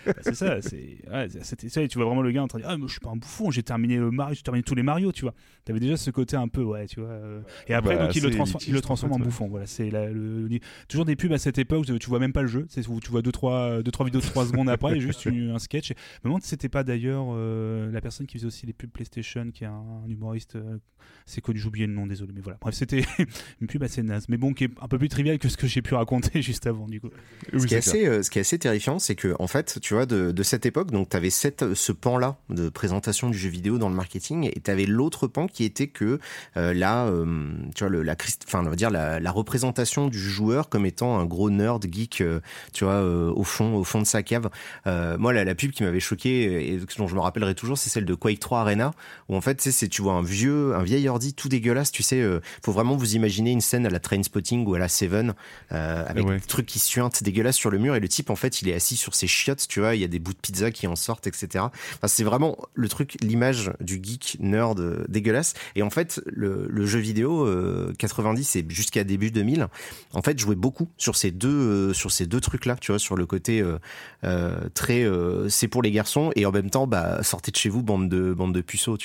Bah, 0.06 0.12
c'est 0.22 0.34
ça, 0.34 0.60
c'est 0.62 0.96
ouais, 1.10 1.28
c'était 1.42 1.68
ça. 1.68 1.82
Et 1.82 1.88
tu 1.88 1.98
vois 1.98 2.06
vraiment 2.06 2.22
le 2.22 2.30
gars 2.30 2.42
en 2.42 2.48
train 2.48 2.58
de 2.58 2.62
dire 2.64 2.70
Ah, 2.72 2.76
mais 2.76 2.86
je 2.86 2.92
suis 2.92 3.00
pas 3.00 3.10
un 3.10 3.16
bouffon, 3.16 3.50
j'ai 3.50 3.62
terminé 3.62 3.96
le 3.96 4.10
Mario, 4.10 4.34
j'ai 4.34 4.42
terminé 4.42 4.62
tous 4.62 4.74
les 4.74 4.82
Mario, 4.82 5.12
tu 5.12 5.22
vois. 5.22 5.34
T'avais 5.64 5.80
déjà 5.80 5.96
ce 5.96 6.10
côté 6.10 6.36
un 6.36 6.48
peu, 6.48 6.62
ouais, 6.62 6.86
tu 6.86 7.00
vois. 7.00 7.10
euh, 7.10 7.40
Et 7.68 7.74
après, 7.74 7.96
Bah, 7.96 8.06
donc, 8.06 8.16
il 8.16 8.22
le, 8.22 8.30
transforme, 8.30 8.64
il 8.66 8.72
le 8.74 8.80
transforme 8.80 9.12
en 9.12 9.14
en, 9.14 9.18
fait, 9.18 9.22
ouais. 9.24 9.28
bouffon. 9.28 9.48
Voilà, 9.48 9.66
c'est 9.66 9.90
le, 9.90 10.48
toujours 10.88 11.04
des 11.04 11.16
pubs 11.16 11.32
à 11.32 11.38
cette 11.38 11.58
époque 11.58 11.86
où 11.88 11.98
tu 11.98 12.08
vois 12.08 12.18
même 12.18 12.32
pas 12.32 12.42
le 12.42 12.48
jeu, 12.48 12.66
c'est 12.68 12.86
où 12.88 13.00
tu 13.00 13.10
vois 13.10 13.20
2-3 13.20 13.22
deux, 13.22 13.32
trois, 13.32 13.82
deux, 13.82 13.90
trois 13.90 14.06
vidéos 14.06 14.20
de 14.20 14.26
3 14.26 14.46
secondes 14.46 14.68
après, 14.68 14.96
et 14.96 15.00
juste 15.00 15.24
une- 15.26 15.50
un 15.50 15.58
sketch. 15.58 15.88
Je 15.88 15.92
me 16.24 16.30
demande 16.30 16.42
si 16.42 16.48
c'était 16.48 16.68
pas 16.68 16.84
d'ailleurs 16.84 17.26
euh, 17.30 17.90
la 17.92 18.00
personne 18.00 18.26
qui 18.26 18.38
faisait 18.38 18.46
aussi 18.46 18.66
les 18.66 18.72
pubs 18.72 18.90
PlayStation, 18.90 19.21
qui 19.52 19.64
est 19.64 19.68
un, 19.68 19.84
un 20.04 20.08
humoriste. 20.08 20.56
euh, 20.56 20.78
c'est 21.26 21.40
connu, 21.40 21.58
j'ai 21.58 21.66
oublié 21.66 21.86
le 21.86 21.92
nom, 21.92 22.06
désolé. 22.06 22.32
Mais 22.34 22.40
voilà, 22.40 22.58
bref, 22.60 22.74
c'était 22.74 23.04
une 23.60 23.66
pub 23.66 23.82
assez 23.82 24.02
naze. 24.02 24.26
Mais 24.28 24.36
bon, 24.36 24.52
qui 24.54 24.64
est 24.64 24.70
un 24.80 24.88
peu 24.88 24.98
plus 24.98 25.08
trivial 25.08 25.38
que 25.38 25.48
ce 25.48 25.56
que 25.56 25.66
j'ai 25.66 25.82
pu 25.82 25.94
raconter 25.94 26.42
juste 26.42 26.66
avant, 26.66 26.86
du 26.86 27.00
coup. 27.00 27.10
Oui, 27.52 27.60
ce, 27.60 27.66
qui 27.66 27.74
est 27.74 27.78
assez, 27.78 28.06
euh, 28.06 28.22
ce 28.22 28.30
qui 28.30 28.38
est 28.38 28.42
assez 28.42 28.58
terrifiant, 28.58 28.98
c'est 28.98 29.14
que 29.16 29.34
en 29.38 29.46
fait, 29.46 29.78
tu 29.80 29.94
vois, 29.94 30.06
de, 30.06 30.30
de 30.32 30.42
cette 30.42 30.64
époque, 30.66 30.90
donc 30.90 31.08
tu 31.10 31.16
avais 31.16 31.30
ce 31.30 31.92
pan-là 31.92 32.36
de 32.50 32.68
présentation 32.68 33.30
du 33.30 33.38
jeu 33.38 33.48
vidéo 33.50 33.78
dans 33.78 33.88
le 33.88 33.94
marketing, 33.96 34.48
et 34.52 34.60
tu 34.60 34.70
avais 34.70 34.86
l'autre 34.86 35.26
pan 35.26 35.46
qui 35.48 35.64
était 35.64 35.88
que 35.88 36.18
euh, 36.56 36.72
la, 36.74 37.06
euh, 37.06 37.52
tu 37.74 37.84
vois, 37.84 37.90
le, 37.90 38.02
la, 38.02 38.14
christ- 38.14 38.42
enfin, 38.46 38.64
on 38.64 38.70
va 38.70 38.76
dire 38.76 38.90
la, 38.90 39.18
la 39.20 39.30
représentation 39.30 40.08
du 40.08 40.18
joueur 40.18 40.68
comme 40.68 40.86
étant 40.86 41.18
un 41.18 41.24
gros 41.24 41.50
nerd 41.50 41.84
geek, 41.90 42.20
euh, 42.20 42.40
tu 42.72 42.84
vois, 42.84 42.94
euh, 42.94 43.30
au 43.32 43.44
fond, 43.44 43.74
au 43.74 43.84
fond 43.84 44.00
de 44.00 44.06
sa 44.06 44.22
cave. 44.22 44.50
Euh, 44.86 45.18
moi, 45.18 45.32
la, 45.32 45.44
la 45.44 45.54
pub 45.54 45.70
qui 45.72 45.82
m'avait 45.82 46.00
choqué 46.00 46.72
et 46.72 46.78
dont 46.98 47.06
je 47.08 47.14
me 47.14 47.20
rappellerai 47.20 47.54
toujours, 47.54 47.78
c'est 47.78 47.90
celle 47.90 48.04
de 48.04 48.14
Quake 48.14 48.38
3 48.40 48.60
Arena, 48.60 48.92
où 49.28 49.36
en 49.36 49.40
fait, 49.40 49.56
tu 49.56 49.72
sais, 49.72 49.88
tu 49.88 50.02
vois 50.02 50.14
un 50.14 50.22
vieux, 50.22 50.74
un 50.74 50.82
vieil 50.82 51.08
ordi 51.08 51.34
tout 51.34 51.48
dégueulasse, 51.48 51.90
tu 51.92 52.02
sais, 52.02 52.20
euh, 52.20 52.40
faut 52.64 52.72
vraiment 52.72 52.96
vous 52.96 53.14
imaginer 53.14 53.50
une 53.50 53.60
scène 53.60 53.86
à 53.86 53.90
la 53.90 54.00
Trainspotting 54.00 54.66
ou 54.66 54.74
à 54.74 54.78
la 54.78 54.88
Seven, 54.88 55.34
euh, 55.72 56.04
avec 56.06 56.26
Ouais. 56.26 56.36
des 56.38 56.46
trucs 56.46 56.66
qui 56.66 56.78
suintent 56.78 57.22
dégueulasses 57.22 57.56
sur 57.56 57.70
le 57.70 57.78
mur 57.78 57.94
et 57.96 58.00
le 58.00 58.08
type 58.08 58.30
en 58.30 58.36
fait 58.36 58.62
il 58.62 58.68
est 58.68 58.74
assis 58.74 58.96
sur 58.96 59.14
ses 59.14 59.26
chiottes 59.26 59.66
tu 59.68 59.80
vois 59.80 59.94
il 59.96 60.00
y 60.00 60.04
a 60.04 60.08
des 60.08 60.18
bouts 60.20 60.32
de 60.32 60.38
pizza 60.38 60.70
qui 60.70 60.86
en 60.86 60.94
sortent 60.94 61.26
etc 61.26 61.64
enfin, 61.64 62.06
c'est 62.06 62.22
vraiment 62.22 62.56
le 62.74 62.88
truc 62.88 63.16
l'image 63.22 63.72
du 63.80 64.00
geek 64.02 64.36
nerd 64.40 64.78
euh, 64.78 65.04
dégueulasse 65.08 65.54
et 65.74 65.82
en 65.82 65.90
fait 65.90 66.20
le, 66.26 66.66
le 66.70 66.86
jeu 66.86 67.00
vidéo 67.00 67.44
euh, 67.46 67.92
90 67.98 68.56
et 68.56 68.64
jusqu'à 68.68 69.02
début 69.04 69.30
2000 69.32 69.66
en 70.12 70.22
fait 70.22 70.38
jouait 70.38 70.54
beaucoup 70.54 70.88
sur 70.96 71.16
ces 71.16 71.30
deux 71.32 71.48
euh, 71.48 71.92
sur 71.92 72.12
ces 72.12 72.26
deux 72.26 72.40
trucs 72.40 72.66
là 72.66 72.76
tu 72.80 72.92
vois 72.92 72.98
sur 73.00 73.16
le 73.16 73.26
côté 73.26 73.60
euh, 73.60 73.78
euh, 74.24 74.56
très 74.74 75.02
euh, 75.02 75.48
c'est 75.48 75.68
pour 75.68 75.82
les 75.82 75.90
garçons 75.90 76.30
et 76.36 76.46
en 76.46 76.52
même 76.52 76.70
temps 76.70 76.86
bah 76.86 77.22
sortez 77.22 77.50
de 77.50 77.56
chez 77.56 77.68
vous 77.68 77.82
bande 77.82 78.08
de 78.08 78.32
bande 78.32 78.54
de 78.54 78.60
puceaux 78.60 78.96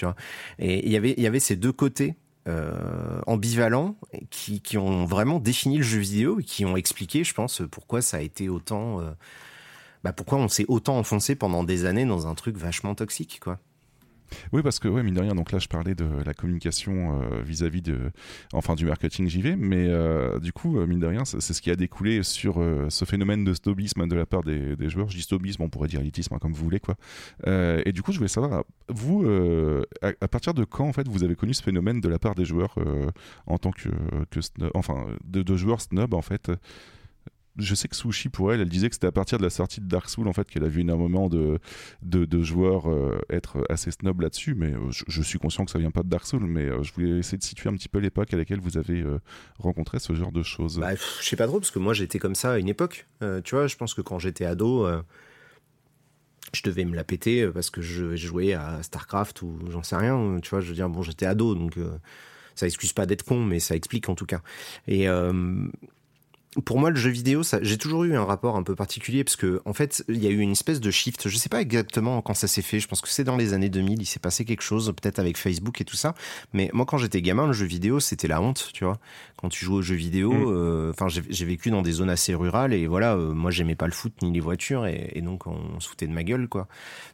et 0.60 0.86
il 0.86 0.92
y 0.92 1.28
avait 1.28 1.40
ces 1.40 1.56
deux 1.56 1.72
côtés 1.72 2.16
euh, 2.48 3.22
ambivalents 3.28 3.98
qui, 4.30 4.62
qui 4.62 4.78
ont 4.78 5.06
vraiment 5.06 5.40
défini 5.40 5.78
le 5.78 5.84
jeu 5.84 6.00
vidéo 6.00 6.40
et 6.40 6.44
qui 6.44 6.66
ont 6.66 6.78
expliqué, 6.78 7.24
je 7.24 7.34
pense, 7.34 7.62
pourquoi 7.72 8.02
ça 8.02 8.18
a 8.18 8.22
été 8.22 8.50
autant. 8.50 9.02
euh, 9.02 9.12
bah 10.04 10.14
pourquoi 10.14 10.38
on 10.38 10.48
s'est 10.48 10.66
autant 10.68 10.98
enfoncé 10.98 11.36
pendant 11.36 11.64
des 11.64 11.86
années 11.86 12.06
dans 12.06 12.28
un 12.28 12.36
truc 12.36 12.58
vachement 12.58 12.96
toxique, 12.96 13.40
quoi. 13.42 13.60
Oui, 14.54 14.62
parce 14.62 14.80
que, 14.80 14.88
ouais, 14.88 15.04
mine 15.04 15.14
de 15.14 15.22
rien, 15.22 15.36
donc 15.36 15.52
là, 15.52 15.60
je 15.60 15.68
parlais 15.68 15.96
de 15.96 16.06
la 16.26 16.34
communication 16.34 17.22
euh, 17.22 17.42
vis-à-vis 17.42 17.82
de, 17.82 18.12
enfin, 18.54 18.76
du 18.76 18.86
marketing 18.86 19.28
JV, 19.28 19.56
mais 19.56 19.88
euh, 19.88 20.40
du 20.40 20.54
coup, 20.54 20.80
euh, 20.80 20.88
mine 20.88 21.00
de 21.00 21.08
rien, 21.08 21.26
c'est 21.26 21.42
ce 21.42 21.62
qui 21.62 21.72
a 21.72 21.76
découlé 21.76 22.24
sur 22.24 22.64
ce 22.90 23.06
phénomène 23.06 23.44
de 23.44 23.54
snobisme 23.54 24.08
de 24.08 24.16
la 24.16 24.26
part 24.26 24.44
des, 24.44 24.90
joueurs. 24.90 25.10
Je 25.10 25.18
dis 25.18 25.24
snobisme, 25.24 25.64
on 25.64 25.70
pourrait 25.70 25.88
dire 25.88 26.02
élitisme, 26.02 26.34
hein, 26.34 26.40
comme 26.40 26.54
vous 26.54 26.64
voulez, 26.64 26.80
quoi. 26.80 26.96
Et 27.48 27.92
du 27.92 28.02
coup, 28.02 28.12
je 28.12 28.18
voulais 28.18 28.28
savoir, 28.28 28.64
vous, 28.90 29.26
à, 30.02 30.28
partir 30.28 30.54
de 30.54 30.64
quand, 30.64 30.88
en 30.88 30.94
fait, 30.94 31.08
vous 31.08 31.24
avez 31.24 31.36
connu 31.36 31.54
ce 31.54 31.64
phénomène 31.64 32.02
de 32.02 32.10
la 32.10 32.20
part 32.20 32.36
des 32.36 32.46
joueurs 32.46 32.76
en 33.46 33.58
tant 33.58 33.72
que, 33.72 33.90
que 34.30 34.40
snob- 34.40 34.72
enfin, 34.74 35.06
de, 35.24 35.42
de 35.42 35.56
joueurs 35.56 35.82
snob, 35.82 36.14
en 36.14 36.22
fait? 36.22 36.52
Je 37.58 37.76
sais 37.76 37.88
que 37.88 37.96
Sushi 37.96 38.30
pour 38.30 38.54
elle, 38.54 38.62
elle 38.62 38.70
disait 38.70 38.90
que 38.90 38.96
c'était 38.96 39.08
à 39.08 39.12
partir 39.12 39.38
de 39.38 39.44
la 39.44 39.50
sortie 39.50 39.82
de 39.82 39.88
Dark 39.88 40.10
Souls 40.10 40.28
en 40.28 40.34
fait 40.34 40.50
qu'elle 40.50 40.64
a 40.64 40.68
vu 40.68 40.82
énormément 40.82 41.28
de, 41.30 41.60
de, 42.04 42.26
de 42.26 42.44
joueurs 42.44 42.90
euh, 42.90 43.20
être 43.30 43.64
assez 43.70 43.92
snob 43.92 44.22
là-dessus, 44.22 44.56
mais 44.56 44.74
euh, 44.74 44.90
je, 44.90 45.22
suis 45.22 45.40
conscient 45.40 45.66
que 45.66 45.72
ça 45.72 45.80
vient 45.80 45.92
pas 45.92 46.04
de 46.04 46.10
Dark 46.10 46.26
Souls, 46.26 46.46
mais 46.46 46.66
euh, 46.66 46.84
je 46.84 46.94
voulais 46.94 47.20
essayer 47.20 47.38
de 47.38 47.44
situer 47.44 47.70
un 47.70 47.74
petit 47.74 47.90
peu 47.90 48.00
l'époque 48.00 48.34
à 48.34 48.38
laquelle 48.38 48.60
vous 48.60 48.78
avez 48.78 49.04
rencontré 49.60 50.00
ce 50.00 50.14
genre 50.14 50.32
de 50.32 50.44
choses. 50.44 50.80
Bah, 50.80 50.96
je 50.96 51.26
sais 51.28 51.36
pas 51.36 51.48
trop, 51.48 51.60
parce 51.60 51.72
que 51.72 51.80
moi 51.80 51.94
j'étais 51.94 52.20
comme 52.20 52.36
ça 52.36 52.54
à 52.54 52.58
une 52.58 52.70
époque. 52.70 53.08
Tu 53.44 53.56
vois, 53.56 53.68
je 53.68 53.76
pense 53.76 53.94
que 53.94 54.02
quand 54.02 54.20
j'étais 54.20 54.46
ado, 54.46 54.88
je 56.54 56.62
devais 56.64 56.86
me 56.86 56.96
la 56.96 57.04
péter 57.04 57.48
parce 57.48 57.70
que 57.70 57.82
je 57.82 58.16
jouais 58.16 58.54
à 58.54 58.82
StarCraft 58.84 59.42
ou 59.42 59.60
j'en 59.70 59.84
sais 59.84 59.96
rien. 59.96 60.40
Tu 60.42 60.50
vois, 60.50 60.62
je 60.62 60.70
veux 60.70 60.76
dire, 60.76 60.90
bon, 60.90 61.02
j'étais 61.02 61.26
ado, 61.26 61.56
donc 61.56 61.76
ça 62.56 62.68
excuse 62.68 62.94
pas 62.94 63.06
d'être 63.06 63.24
con, 63.24 63.44
mais 63.44 63.60
ça 63.60 63.76
explique 63.76 64.10
en 64.10 64.16
tout 64.16 64.26
cas. 64.26 64.42
Et. 64.88 65.08
Pour 66.66 66.80
moi, 66.80 66.90
le 66.90 66.96
jeu 66.96 67.10
vidéo, 67.10 67.42
j'ai 67.62 67.78
toujours 67.78 68.04
eu 68.04 68.16
un 68.16 68.24
rapport 68.24 68.56
un 68.56 68.64
peu 68.64 68.76
particulier 68.76 69.24
parce 69.24 69.36
que, 69.36 69.62
en 69.66 69.74
fait, 69.74 70.04
il 70.10 70.24
y 70.24 70.28
a 70.28 70.30
eu 70.30 70.40
une 70.40 70.54
espèce 70.54 70.80
de 70.80 70.90
shift. 70.90 71.30
Je 71.30 71.38
sais 71.38 71.50
pas 71.50 71.62
exactement 71.62 72.22
quand 72.22 72.34
ça 72.34 72.48
s'est 72.48 72.62
fait. 72.62 72.80
Je 72.80 72.88
pense 72.88 73.02
que 73.02 73.10
c'est 73.10 73.24
dans 73.24 73.38
les 73.38 73.54
années 73.54 73.70
2000. 73.70 74.02
Il 74.02 74.06
s'est 74.06 74.20
passé 74.20 74.44
quelque 74.44 74.64
chose, 74.64 74.94
peut-être 75.00 75.20
avec 75.20 75.38
Facebook 75.38 75.80
et 75.82 75.86
tout 75.86 75.96
ça. 75.96 76.16
Mais 76.54 76.70
moi, 76.74 76.86
quand 76.86 76.98
j'étais 76.98 77.22
gamin, 77.22 77.48
le 77.48 77.54
jeu 77.54 77.66
vidéo, 77.66 78.00
c'était 78.00 78.28
la 78.28 78.42
honte, 78.42 78.70
tu 78.74 78.86
vois. 78.86 79.00
Quand 79.40 79.50
tu 79.50 79.64
joues 79.66 79.76
aux 79.76 79.82
jeux 79.84 79.96
vidéo, 79.96 80.34
Mm. 80.34 80.46
euh, 80.48 80.90
enfin, 80.92 81.08
j'ai, 81.10 81.22
j'ai 81.30 81.46
vécu 81.46 81.70
dans 81.70 81.82
des 81.84 81.92
zones 81.92 82.10
assez 82.10 82.34
rurales 82.34 82.74
et 82.74 82.88
voilà, 82.88 83.16
euh, 83.16 83.34
moi, 83.34 83.52
j'aimais 83.52 83.76
pas 83.76 83.86
le 83.86 83.92
foot 83.94 84.12
ni 84.24 84.32
les 84.32 84.40
voitures 84.40 84.86
et, 84.88 85.12
et 85.14 85.22
donc 85.22 85.46
on 85.46 85.80
se 85.80 85.88
foutait 85.88 86.08
de 86.08 86.14
ma 86.14 86.24
gueule, 86.24 86.48
quoi. 86.48 86.68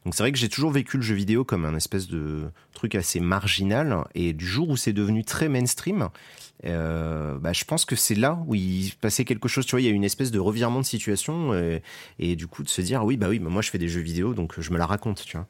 Donc 0.06 0.16
c'est 0.16 0.24
vrai 0.24 0.32
que 0.32 0.38
j'ai 0.38 0.50
toujours 0.50 0.72
vécu 0.72 0.96
le 0.98 1.04
jeu 1.04 1.16
vidéo 1.16 1.44
comme 1.44 1.66
un 1.66 1.76
espèce 1.76 2.08
de 2.08 2.44
truc 2.74 2.96
assez 2.96 3.20
marginal 3.20 4.06
et 4.16 4.32
du 4.34 4.46
jour 4.48 4.70
où 4.70 4.78
c'est 4.78 4.94
devenu 4.94 5.26
très 5.26 5.50
mainstream, 5.50 6.10
euh, 6.66 7.38
bah, 7.40 7.52
je 7.52 7.66
pense 7.66 7.84
que 7.84 7.96
c'est 7.98 8.16
là 8.16 8.40
où 8.48 8.56
il 8.56 8.94
passait 9.02 9.26
quelque 9.26 9.50
chose. 9.50 9.66
Tu 9.66 9.72
vois, 9.72 9.82
il 9.82 9.86
y 9.86 9.88
a 9.88 9.92
eu 9.92 9.96
une 9.96 10.06
espèce 10.06 10.32
de 10.32 10.40
revirement 10.40 10.80
de 10.80 10.86
situation 10.86 11.54
et, 11.54 11.82
et 12.20 12.36
du 12.38 12.48
coup 12.48 12.64
de 12.64 12.70
se 12.70 12.82
dire 12.82 13.04
oui, 13.04 13.18
bah 13.18 13.28
oui, 13.30 13.40
bah 13.40 13.50
moi 13.50 13.62
je 13.62 13.70
fais 13.70 13.78
des 13.80 13.90
jeux 13.90 14.00
vidéo 14.02 14.34
donc 14.34 14.60
je 14.60 14.72
me 14.72 14.78
la 14.78 14.86
raconte, 14.86 15.24
tu 15.26 15.36
vois. 15.36 15.48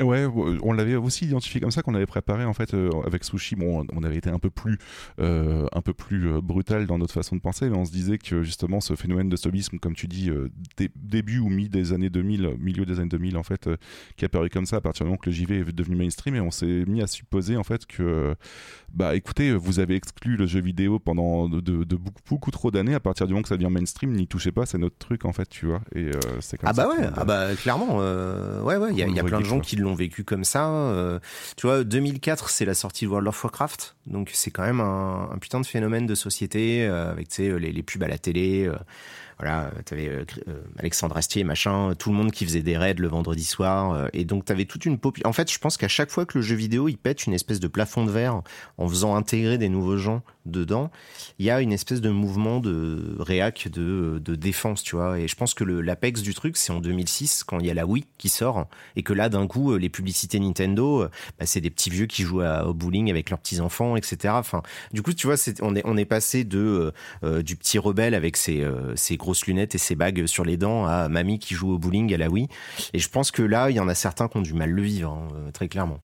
Ouais, 0.00 0.26
on 0.62 0.72
l'avait 0.72 0.94
aussi 0.96 1.26
identifié 1.26 1.60
comme 1.60 1.70
ça 1.70 1.82
qu'on 1.82 1.94
avait 1.94 2.06
préparé 2.06 2.44
en 2.44 2.54
fait 2.54 2.72
euh, 2.74 2.90
avec 3.06 3.24
Sushi. 3.24 3.56
Bon, 3.56 3.84
on 3.92 4.02
avait 4.02 4.16
été 4.16 4.30
un 4.30 4.38
peu 4.38 4.48
plus, 4.50 4.78
euh, 5.20 5.66
un 5.72 5.80
peu 5.82 5.92
plus 5.92 6.28
euh, 6.28 6.40
brutal 6.40 6.86
dans 6.86 6.96
notre 6.96 7.12
façon 7.12 7.36
de 7.36 7.40
penser, 7.40 7.68
mais 7.68 7.76
on 7.76 7.84
se 7.84 7.90
disait 7.92 8.16
que 8.18 8.42
justement 8.42 8.80
ce 8.80 8.94
phénomène 8.94 9.28
de 9.28 9.36
snobisme, 9.36 9.78
comme 9.78 9.94
tu 9.94 10.06
dis, 10.08 10.30
euh, 10.30 10.48
dé- 10.76 10.90
début 10.96 11.38
ou 11.40 11.48
mi 11.48 11.68
des 11.68 11.92
années 11.92 12.08
2000, 12.08 12.46
euh, 12.46 12.54
milieu 12.58 12.86
des 12.86 12.98
années 13.00 13.08
2000 13.10 13.36
en 13.36 13.42
fait, 13.42 13.66
euh, 13.66 13.76
qui 14.16 14.24
est 14.24 14.26
apparu 14.26 14.48
comme 14.48 14.64
ça 14.66 14.76
à 14.76 14.80
partir 14.80 15.04
du 15.04 15.10
moment 15.10 15.18
que 15.18 15.28
le 15.28 15.34
JV 15.34 15.58
est 15.58 15.72
devenu 15.72 15.96
mainstream, 15.96 16.34
et 16.34 16.40
on 16.40 16.50
s'est 16.50 16.84
mis 16.86 17.02
à 17.02 17.06
supposer 17.06 17.56
en 17.56 17.64
fait 17.64 17.84
que, 17.86 18.34
bah 18.94 19.14
écoutez, 19.16 19.52
vous 19.52 19.80
avez 19.80 19.96
exclu 19.96 20.36
le 20.36 20.46
jeu 20.46 20.60
vidéo 20.60 20.98
pendant 20.98 21.48
de, 21.48 21.60
de- 21.60 21.84
de 21.84 21.96
beaucoup, 21.96 22.22
beaucoup 22.28 22.50
trop 22.50 22.70
d'années. 22.70 22.94
À 22.94 23.00
partir 23.00 23.26
du 23.26 23.32
moment 23.34 23.42
que 23.42 23.48
ça 23.48 23.56
devient 23.56 23.72
mainstream, 23.72 24.12
n'y 24.12 24.26
touchez 24.26 24.52
pas, 24.52 24.64
c'est 24.66 24.78
notre 24.78 24.96
truc 24.98 25.24
en 25.24 25.32
fait, 25.32 25.48
tu 25.48 25.66
vois. 25.66 25.80
Et 25.94 26.06
euh, 26.06 26.12
c'est 26.40 26.56
comme 26.58 26.70
Ah 26.70 26.74
ça 26.74 26.84
bah 26.86 26.90
ouais, 26.90 26.96
qu'on 26.96 27.04
a- 27.04 27.12
ah 27.16 27.24
bah 27.24 27.54
clairement, 27.56 27.98
euh, 28.00 28.62
ouais 28.62 28.76
ouais, 28.76 28.88
il 28.92 28.98
y 28.98 29.02
a, 29.02 29.06
y 29.08 29.20
plein 29.24 29.40
de 29.40 29.44
gens 29.44 29.60
qui 29.60 29.76
l'ont 29.76 29.89
vécu 29.94 30.24
comme 30.24 30.44
ça. 30.44 30.68
Euh, 30.68 31.18
tu 31.56 31.66
vois, 31.66 31.84
2004, 31.84 32.50
c'est 32.50 32.64
la 32.64 32.74
sortie 32.74 33.04
de 33.04 33.10
World 33.10 33.28
of 33.28 33.42
Warcraft, 33.42 33.96
donc 34.06 34.30
c'est 34.32 34.50
quand 34.50 34.64
même 34.64 34.80
un, 34.80 35.36
putain 35.40 35.60
de 35.60 35.66
phénomène 35.66 36.06
de 36.06 36.14
société 36.14 36.86
euh, 36.86 37.10
avec 37.10 37.36
les, 37.38 37.58
les, 37.58 37.82
pubs 37.82 38.02
à 38.02 38.08
la 38.08 38.18
télé. 38.18 38.66
Euh, 38.66 38.76
voilà, 39.40 39.70
tu 39.86 39.94
avais 39.94 40.08
euh, 40.08 40.24
euh, 40.48 40.60
Alexandre 40.78 41.16
Astier, 41.16 41.44
machin, 41.44 41.94
tout 41.98 42.10
le 42.10 42.16
monde 42.16 42.30
qui 42.30 42.44
faisait 42.44 42.60
des 42.60 42.76
raids 42.76 42.94
le 42.98 43.08
vendredi 43.08 43.44
soir. 43.44 43.92
Euh, 43.92 44.08
et 44.12 44.26
donc, 44.26 44.44
tu 44.44 44.52
avais 44.52 44.66
toute 44.66 44.84
une 44.84 44.98
population. 44.98 45.30
En 45.30 45.32
fait, 45.32 45.50
je 45.50 45.58
pense 45.58 45.78
qu'à 45.78 45.88
chaque 45.88 46.10
fois 46.10 46.26
que 46.26 46.36
le 46.36 46.42
jeu 46.42 46.54
vidéo, 46.54 46.88
il 46.88 46.98
pète 46.98 47.24
une 47.24 47.32
espèce 47.32 47.58
de 47.58 47.66
plafond 47.66 48.04
de 48.04 48.10
verre 48.10 48.42
en 48.76 48.86
faisant 48.86 49.16
intégrer 49.16 49.56
des 49.56 49.70
nouveaux 49.70 49.96
gens 49.96 50.22
dedans, 50.46 50.90
il 51.38 51.46
y 51.46 51.50
a 51.50 51.60
une 51.60 51.72
espèce 51.72 52.00
de 52.00 52.10
mouvement 52.10 52.60
de 52.60 53.16
réac, 53.18 53.68
de, 53.68 54.20
de 54.24 54.34
défense, 54.34 54.82
tu 54.82 54.96
vois. 54.96 55.18
Et 55.18 55.28
je 55.28 55.36
pense 55.36 55.54
que 55.54 55.64
l'apex 55.64 56.22
du 56.22 56.34
truc, 56.34 56.56
c'est 56.56 56.72
en 56.72 56.80
2006, 56.80 57.44
quand 57.44 57.58
il 57.60 57.66
y 57.66 57.70
a 57.70 57.74
la 57.74 57.86
Wii 57.86 58.06
qui 58.18 58.28
sort, 58.28 58.66
et 58.96 59.02
que 59.02 59.12
là, 59.12 59.28
d'un 59.28 59.46
coup, 59.46 59.76
les 59.76 59.88
publicités 59.88 60.40
Nintendo, 60.40 61.08
bah, 61.38 61.46
c'est 61.46 61.60
des 61.60 61.70
petits 61.70 61.90
vieux 61.90 62.06
qui 62.06 62.22
jouent 62.22 62.42
au 62.42 62.74
bowling 62.74 63.10
avec 63.10 63.30
leurs 63.30 63.38
petits-enfants, 63.38 63.96
etc. 63.96 64.34
Enfin, 64.36 64.62
du 64.92 65.02
coup, 65.02 65.12
tu 65.12 65.26
vois, 65.26 65.36
on, 65.62 65.76
est, 65.76 65.82
on 65.84 65.96
est 65.96 66.04
passé 66.04 66.44
de, 66.44 66.92
du 67.22 67.56
petit 67.56 67.78
rebelle 67.78 68.14
avec 68.14 68.36
ses, 68.36 68.66
ses 68.96 69.16
gros 69.16 69.34
lunettes 69.46 69.74
et 69.74 69.78
ses 69.78 69.94
bagues 69.94 70.26
sur 70.26 70.44
les 70.44 70.56
dents 70.56 70.86
à 70.86 71.08
mamie 71.08 71.38
qui 71.38 71.54
joue 71.54 71.72
au 71.72 71.78
bowling 71.78 72.12
à 72.14 72.16
la 72.16 72.28
Wii. 72.28 72.48
Et 72.92 72.98
je 72.98 73.08
pense 73.08 73.30
que 73.30 73.42
là, 73.42 73.70
il 73.70 73.76
y 73.76 73.80
en 73.80 73.88
a 73.88 73.94
certains 73.94 74.28
qui 74.28 74.36
ont 74.36 74.42
du 74.42 74.54
mal 74.54 74.70
le 74.70 74.82
vivre, 74.82 75.10
hein, 75.10 75.28
euh, 75.34 75.50
très 75.50 75.68
clairement. 75.68 76.00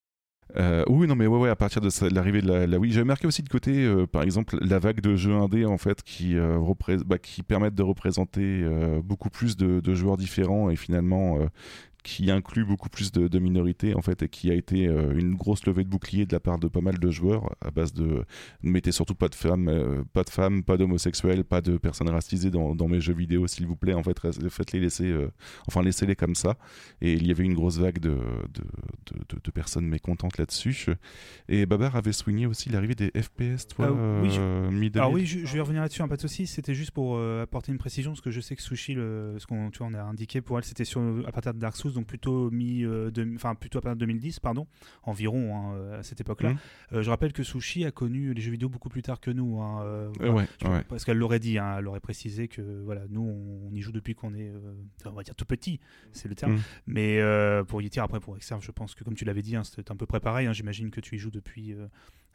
Euh, 0.59 0.85
oui, 0.89 1.07
non, 1.07 1.17
mais 1.17 1.27
ouais, 1.27 1.39
ouais, 1.39 1.51
à 1.51 1.57
partir 1.57 1.83
de 1.83 1.91
l'arrivée 2.15 2.41
de 2.41 2.51
la, 2.51 2.79
Wii, 2.79 2.93
j'avais 2.93 3.05
marqué 3.05 3.27
aussi 3.27 3.43
de 3.43 3.49
côté, 3.49 3.85
euh, 3.85 4.07
par 4.07 4.23
exemple, 4.23 4.57
la 4.63 4.79
vague 4.79 5.01
de 5.01 5.15
jeux 5.15 5.35
indés 5.35 5.67
en 5.67 5.77
fait 5.77 6.03
qui, 6.03 6.37
bah, 7.07 7.19
qui 7.19 7.43
permettent 7.43 7.75
de 7.75 7.83
représenter 7.83 8.65
beaucoup 9.05 9.31
plus 9.31 9.57
de, 9.57 9.95
joueurs 9.95 10.17
différents 10.17 10.71
et 10.71 10.77
finalement 10.77 11.39
qui 12.07 12.31
inclut 12.31 12.65
beaucoup 12.65 12.89
plus 12.89 13.11
de, 13.11 13.39
minorités 13.41 13.97
en 13.97 14.01
fait 14.01 14.23
et 14.23 14.29
qui 14.29 14.49
a 14.49 14.55
été 14.55 14.87
euh, 14.87 15.13
une 15.19 15.35
grosse 15.35 15.67
levée 15.67 15.83
de 15.83 15.89
bouclier 15.89 16.25
de 16.25 16.33
la 16.33 16.39
part 16.39 16.57
de 16.57 16.69
pas 16.69 16.81
mal 16.81 17.01
de 17.01 17.11
joueurs 17.11 17.53
à 17.61 17.73
base 17.73 17.93
de 17.93 18.25
ne 18.63 18.71
mettez 18.71 18.93
surtout 18.93 19.17
pas 19.17 19.29
de 19.29 19.35
femmes, 19.35 19.69
euh, 19.69 20.05
pas 20.13 20.23
de 20.23 20.31
femmes, 20.31 20.63
pas 20.63 20.77
d'homosexuels, 20.77 21.43
pas 21.43 21.61
de 21.61 21.79
personnes 21.79 22.09
racisées 22.09 22.51
dans, 22.51 22.89
mes 22.89 23.01
jeux 23.01 23.13
vidéo 23.13 23.49
s'il 23.49 23.67
vous 23.67 23.75
plaît. 23.75 23.93
En 23.93 24.05
fait 24.05 24.21
faites-les 24.21 24.79
laisser, 24.79 25.11
euh, 25.11 25.33
enfin 25.67 25.83
laissez-les 25.83 26.15
comme 26.15 26.37
ça. 26.37 26.57
Et 27.01 27.15
il 27.15 27.27
y 27.27 27.33
avait 27.33 27.43
une 27.43 27.55
grosse 27.55 27.79
vague 27.79 27.99
de, 27.99 28.17
de, 28.55 29.41
de, 29.43 29.51
personnes 29.51 29.89
mécontentes 29.89 30.39
là-dessus. 30.39 30.87
Et 31.49 31.67
Babar 31.67 31.97
avait 31.97 32.13
souligné 32.13 32.47
aussi 32.47 32.69
l'arrivée 32.69 32.95
des 32.95 33.11
FPS 33.21 33.67
toi 33.67 33.89
ah 33.89 34.21
oui, 34.23 34.31
je... 34.31 34.99
Alors 34.99 35.11
oui 35.11 35.27
je, 35.27 35.53
vais 35.53 35.61
revenir 35.61 35.83
là-dessus 35.83 36.03
un 36.03 36.09
peu 36.09 36.17
aussi 36.23 36.47
c'était 36.47 36.75
juste 36.75 36.93
pour 36.93 37.21
apporter 37.21 37.73
une 37.73 37.79
précision 37.79 38.13
parce 38.13 38.21
que 38.21 38.31
je 38.31 38.41
sais 38.41 38.55
que 38.55 38.63
Sushi 38.63 38.95
le, 38.95 39.35
ce 39.39 39.47
qu'on 39.47 39.71
tu 39.71 39.79
vois, 39.79 39.89
on 39.89 39.95
a 39.95 40.03
indiqué 40.03 40.41
pour 40.41 40.59
elle 40.59 40.65
c'était 40.65 40.85
sur 40.85 41.03
à 41.27 41.33
partir 41.33 41.53
de 41.53 41.59
Dark 41.59 41.77
Souls 41.77 41.96
donc 41.97 42.07
plutôt 42.07 42.51
mi, 42.51 42.85
euh, 42.85 43.11
enfin 43.35 43.55
plutôt 43.55 43.79
à 43.79 43.83
partir 43.83 43.97
de 43.97 44.01
2010, 44.01 44.41
pardon, 44.41 44.67
environ 45.03 45.57
hein, 45.57 45.75
euh, 45.75 46.01
à 46.01 46.03
cette 46.03 46.21
époque-là. 46.21 46.53
Mmh. 46.53 46.59
Euh, 46.93 47.03
je 47.03 47.11
rappelle 47.11 47.33
que 47.33 47.43
Sushi 47.43 47.85
a 47.85 47.91
connu 47.91 48.33
les 48.33 48.41
jeux 48.41 48.53
vidéo 48.53 48.69
beaucoup 48.69 48.89
plus 48.89 49.03
tard 49.03 49.21
que 49.21 49.31
nous, 49.31 49.61
hein, 49.61 50.13
parce 50.89 51.05
qu'elle 51.05 51.19
l'aurait 51.19 51.41
dit, 51.41 51.59
hein, 51.59 51.77
elle 51.79 51.89
aurait 51.89 52.01
précisé 52.01 52.49
que 52.49 52.83
voilà, 52.85 53.03
nous 53.09 53.23
on, 53.23 53.75
y 53.75 53.81
joue 53.81 53.93
depuis 53.93 54.15
qu'on 54.15 54.35
est, 54.35 54.53
on 55.05 55.11
va 55.11 55.23
dire 55.23 55.35
tout 55.35 55.45
petit, 55.45 55.81
c'est 56.13 56.29
le 56.29 56.35
terme. 56.35 56.55
Mmh. 56.55 56.61
Mais 56.87 57.21
pour 57.67 57.83
y 57.83 57.91
après 57.99 58.21
pour 58.21 58.37
Exerve, 58.37 58.63
je 58.63 58.71
pense 58.73 58.95
que 58.95 59.05
comme 59.05 59.15
tu 59.15 59.25
l'avais 59.25 59.43
dit, 59.43 59.57
c'était 59.65 59.91
un 59.91 59.97
peu 59.97 60.07
près 60.07 60.21
pareil. 60.21 60.49
J'imagine 60.53 60.91
que 60.91 61.01
tu 61.01 61.15
y 61.15 61.19
joues 61.19 61.31
depuis 61.31 61.75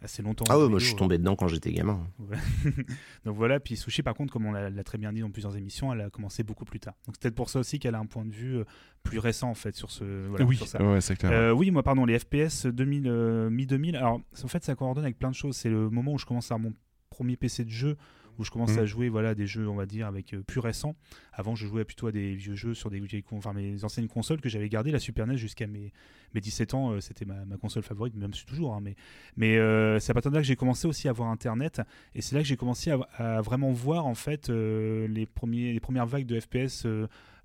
assez 0.01 0.23
longtemps. 0.23 0.45
Ah 0.49 0.57
ouais, 0.57 0.67
moi 0.67 0.79
je 0.79 0.85
suis 0.85 0.95
tombé 0.95 1.17
dedans 1.17 1.35
quand 1.35 1.47
j'étais 1.47 1.71
gamin. 1.71 2.07
Donc 3.25 3.35
voilà, 3.35 3.59
puis 3.59 3.77
Sushi 3.77 4.03
par 4.03 4.15
contre, 4.15 4.33
comme 4.33 4.45
on 4.45 4.51
l'a 4.51 4.83
très 4.83 4.97
bien 4.97 5.13
dit 5.13 5.21
dans 5.21 5.31
plusieurs 5.31 5.55
émissions, 5.55 5.93
elle 5.93 6.01
a 6.01 6.09
commencé 6.09 6.43
beaucoup 6.43 6.65
plus 6.65 6.79
tard. 6.79 6.93
Donc 7.05 7.15
c'est 7.15 7.21
peut-être 7.21 7.35
pour 7.35 7.49
ça 7.49 7.59
aussi 7.59 7.79
qu'elle 7.79 7.95
a 7.95 7.99
un 7.99 8.05
point 8.05 8.25
de 8.25 8.33
vue 8.33 8.57
euh, 8.57 8.63
plus 9.03 9.19
récent 9.19 9.49
en 9.49 9.55
fait 9.55 9.75
sur 9.75 9.91
ce. 9.91 10.27
Voilà, 10.27 10.45
oui, 10.45 10.57
sur 10.57 10.67
ça. 10.67 10.79
clair. 11.15 11.31
Euh, 11.31 11.51
oui, 11.51 11.71
moi 11.71 11.83
pardon, 11.83 12.05
les 12.05 12.17
FPS 12.17 12.65
2000, 12.65 13.07
euh, 13.07 13.49
mi 13.49 13.65
2000. 13.65 13.95
Alors 13.95 14.21
en 14.43 14.47
fait, 14.47 14.63
ça 14.63 14.75
coordonne 14.75 15.03
avec 15.03 15.19
plein 15.19 15.29
de 15.29 15.35
choses. 15.35 15.55
C'est 15.55 15.69
le 15.69 15.89
moment 15.89 16.13
où 16.13 16.17
je 16.17 16.25
commence 16.25 16.51
à 16.51 16.57
mon 16.57 16.73
premier 17.09 17.35
PC 17.37 17.65
de 17.65 17.69
jeu 17.69 17.97
où 18.37 18.43
je 18.43 18.51
commence 18.51 18.77
à 18.77 18.83
mm. 18.83 18.85
jouer 18.85 19.09
voilà 19.09 19.35
des 19.35 19.47
jeux 19.47 19.67
on 19.67 19.75
va 19.75 19.85
dire 19.85 20.07
avec 20.07 20.33
euh, 20.33 20.41
plus 20.41 20.59
récents 20.59 20.95
avant 21.33 21.55
je 21.55 21.67
jouais 21.67 21.85
plutôt 21.85 22.07
à 22.07 22.11
des 22.11 22.33
vieux 22.35 22.55
jeux 22.55 22.73
sur 22.73 22.89
des 22.89 23.01
enfin 23.31 23.53
mes 23.53 23.83
anciennes 23.83 24.07
consoles 24.07 24.41
que 24.41 24.49
j'avais 24.49 24.69
gardé 24.69 24.91
la 24.91 24.99
Super 24.99 25.27
NES 25.27 25.37
jusqu'à 25.37 25.67
mes, 25.67 25.91
mes 26.33 26.41
17 26.41 26.73
ans 26.73 26.91
euh, 26.91 27.01
c'était 27.01 27.25
ma, 27.25 27.57
console 27.57 27.83
favorite 27.83 28.15
même 28.15 28.33
si 28.33 28.45
toujours 28.45 28.73
hein, 28.73 28.79
mais 28.81 28.95
mais 29.37 29.57
euh, 29.57 29.99
c'est 29.99 30.11
à 30.11 30.13
partir 30.13 30.31
de 30.31 30.35
là 30.35 30.41
que 30.41 30.47
j'ai 30.47 30.55
commencé 30.55 30.87
aussi 30.87 31.07
à 31.07 31.13
voir 31.13 31.29
internet 31.29 31.81
et 32.15 32.21
c'est 32.21 32.35
là 32.35 32.41
que 32.41 32.47
j'ai 32.47 32.57
commencé 32.57 32.91
à, 32.91 33.41
vraiment 33.41 33.71
voir 33.71 34.05
en 34.05 34.15
fait 34.15 34.49
les 34.49 35.25
premiers 35.25 35.73
les 35.73 35.79
premières 35.79 36.05
vagues 36.05 36.25
de 36.25 36.39
FPS 36.39 36.85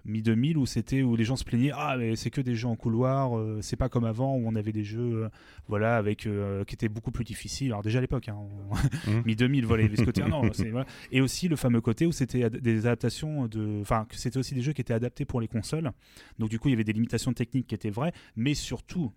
mi-2000 0.06 0.56
où 0.56 0.66
c'était 0.66 1.02
où 1.02 1.16
les 1.16 1.24
gens 1.24 1.36
se 1.36 1.44
plaignaient 1.44 1.72
ah 1.74 1.96
mais 1.98 2.16
c'est 2.16 2.30
que 2.30 2.40
des 2.40 2.54
jeux 2.54 2.68
en 2.68 2.76
couloir 2.76 3.36
euh, 3.36 3.58
c'est 3.60 3.76
pas 3.76 3.88
comme 3.88 4.04
avant 4.04 4.36
où 4.36 4.42
on 4.46 4.54
avait 4.54 4.72
des 4.72 4.84
jeux 4.84 5.24
euh, 5.24 5.28
voilà 5.68 5.96
avec 5.96 6.26
euh, 6.26 6.64
qui 6.64 6.74
étaient 6.74 6.88
beaucoup 6.88 7.10
plus 7.10 7.24
difficiles 7.24 7.68
alors 7.68 7.82
déjà 7.82 7.98
à 7.98 8.00
l'époque 8.00 8.28
hein, 8.28 8.38
mmh. 9.06 9.10
mi-2000 9.26 9.64
voilà 9.64 9.84
ce 9.94 10.02
côté 10.02 10.22
non 10.22 10.42
voilà. 10.70 10.86
et 11.12 11.20
aussi 11.20 11.48
le 11.48 11.56
fameux 11.56 11.80
côté 11.80 12.06
où 12.06 12.12
c'était 12.12 12.48
des 12.50 12.86
adaptations 12.86 13.46
de 13.46 13.80
enfin 13.80 14.06
que 14.08 14.16
c'était 14.16 14.38
aussi 14.38 14.54
des 14.54 14.62
jeux 14.62 14.72
qui 14.72 14.80
étaient 14.80 14.94
adaptés 14.94 15.24
pour 15.24 15.40
les 15.40 15.48
consoles 15.48 15.90
donc 16.38 16.48
du 16.48 16.58
coup 16.58 16.68
il 16.68 16.72
y 16.72 16.74
avait 16.74 16.84
des 16.84 16.92
limitations 16.92 17.32
techniques 17.32 17.66
qui 17.66 17.74
étaient 17.74 17.90
vraies 17.90 18.12
mais 18.36 18.54
surtout 18.54 19.12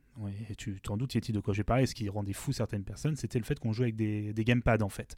tu 0.58 0.80
t'en 0.82 0.98
doutes 0.98 1.16
Yeti 1.16 1.32
de 1.32 1.40
quoi 1.40 1.54
j'ai 1.54 1.64
parlé 1.64 1.86
ce 1.86 1.96
qui 1.96 2.10
rendait 2.10 2.34
fou 2.34 2.52
certaines 2.52 2.84
personnes 2.84 3.16
c'était 3.16 3.40
le 3.40 3.46
fait 3.46 3.60
qu'on 3.60 3.74
jouait 3.74 3.86
avec 3.86 3.96
des, 3.96 4.34
des 4.34 4.44
gamepads 4.44 4.82
en 4.82 4.90
fait. 4.90 5.18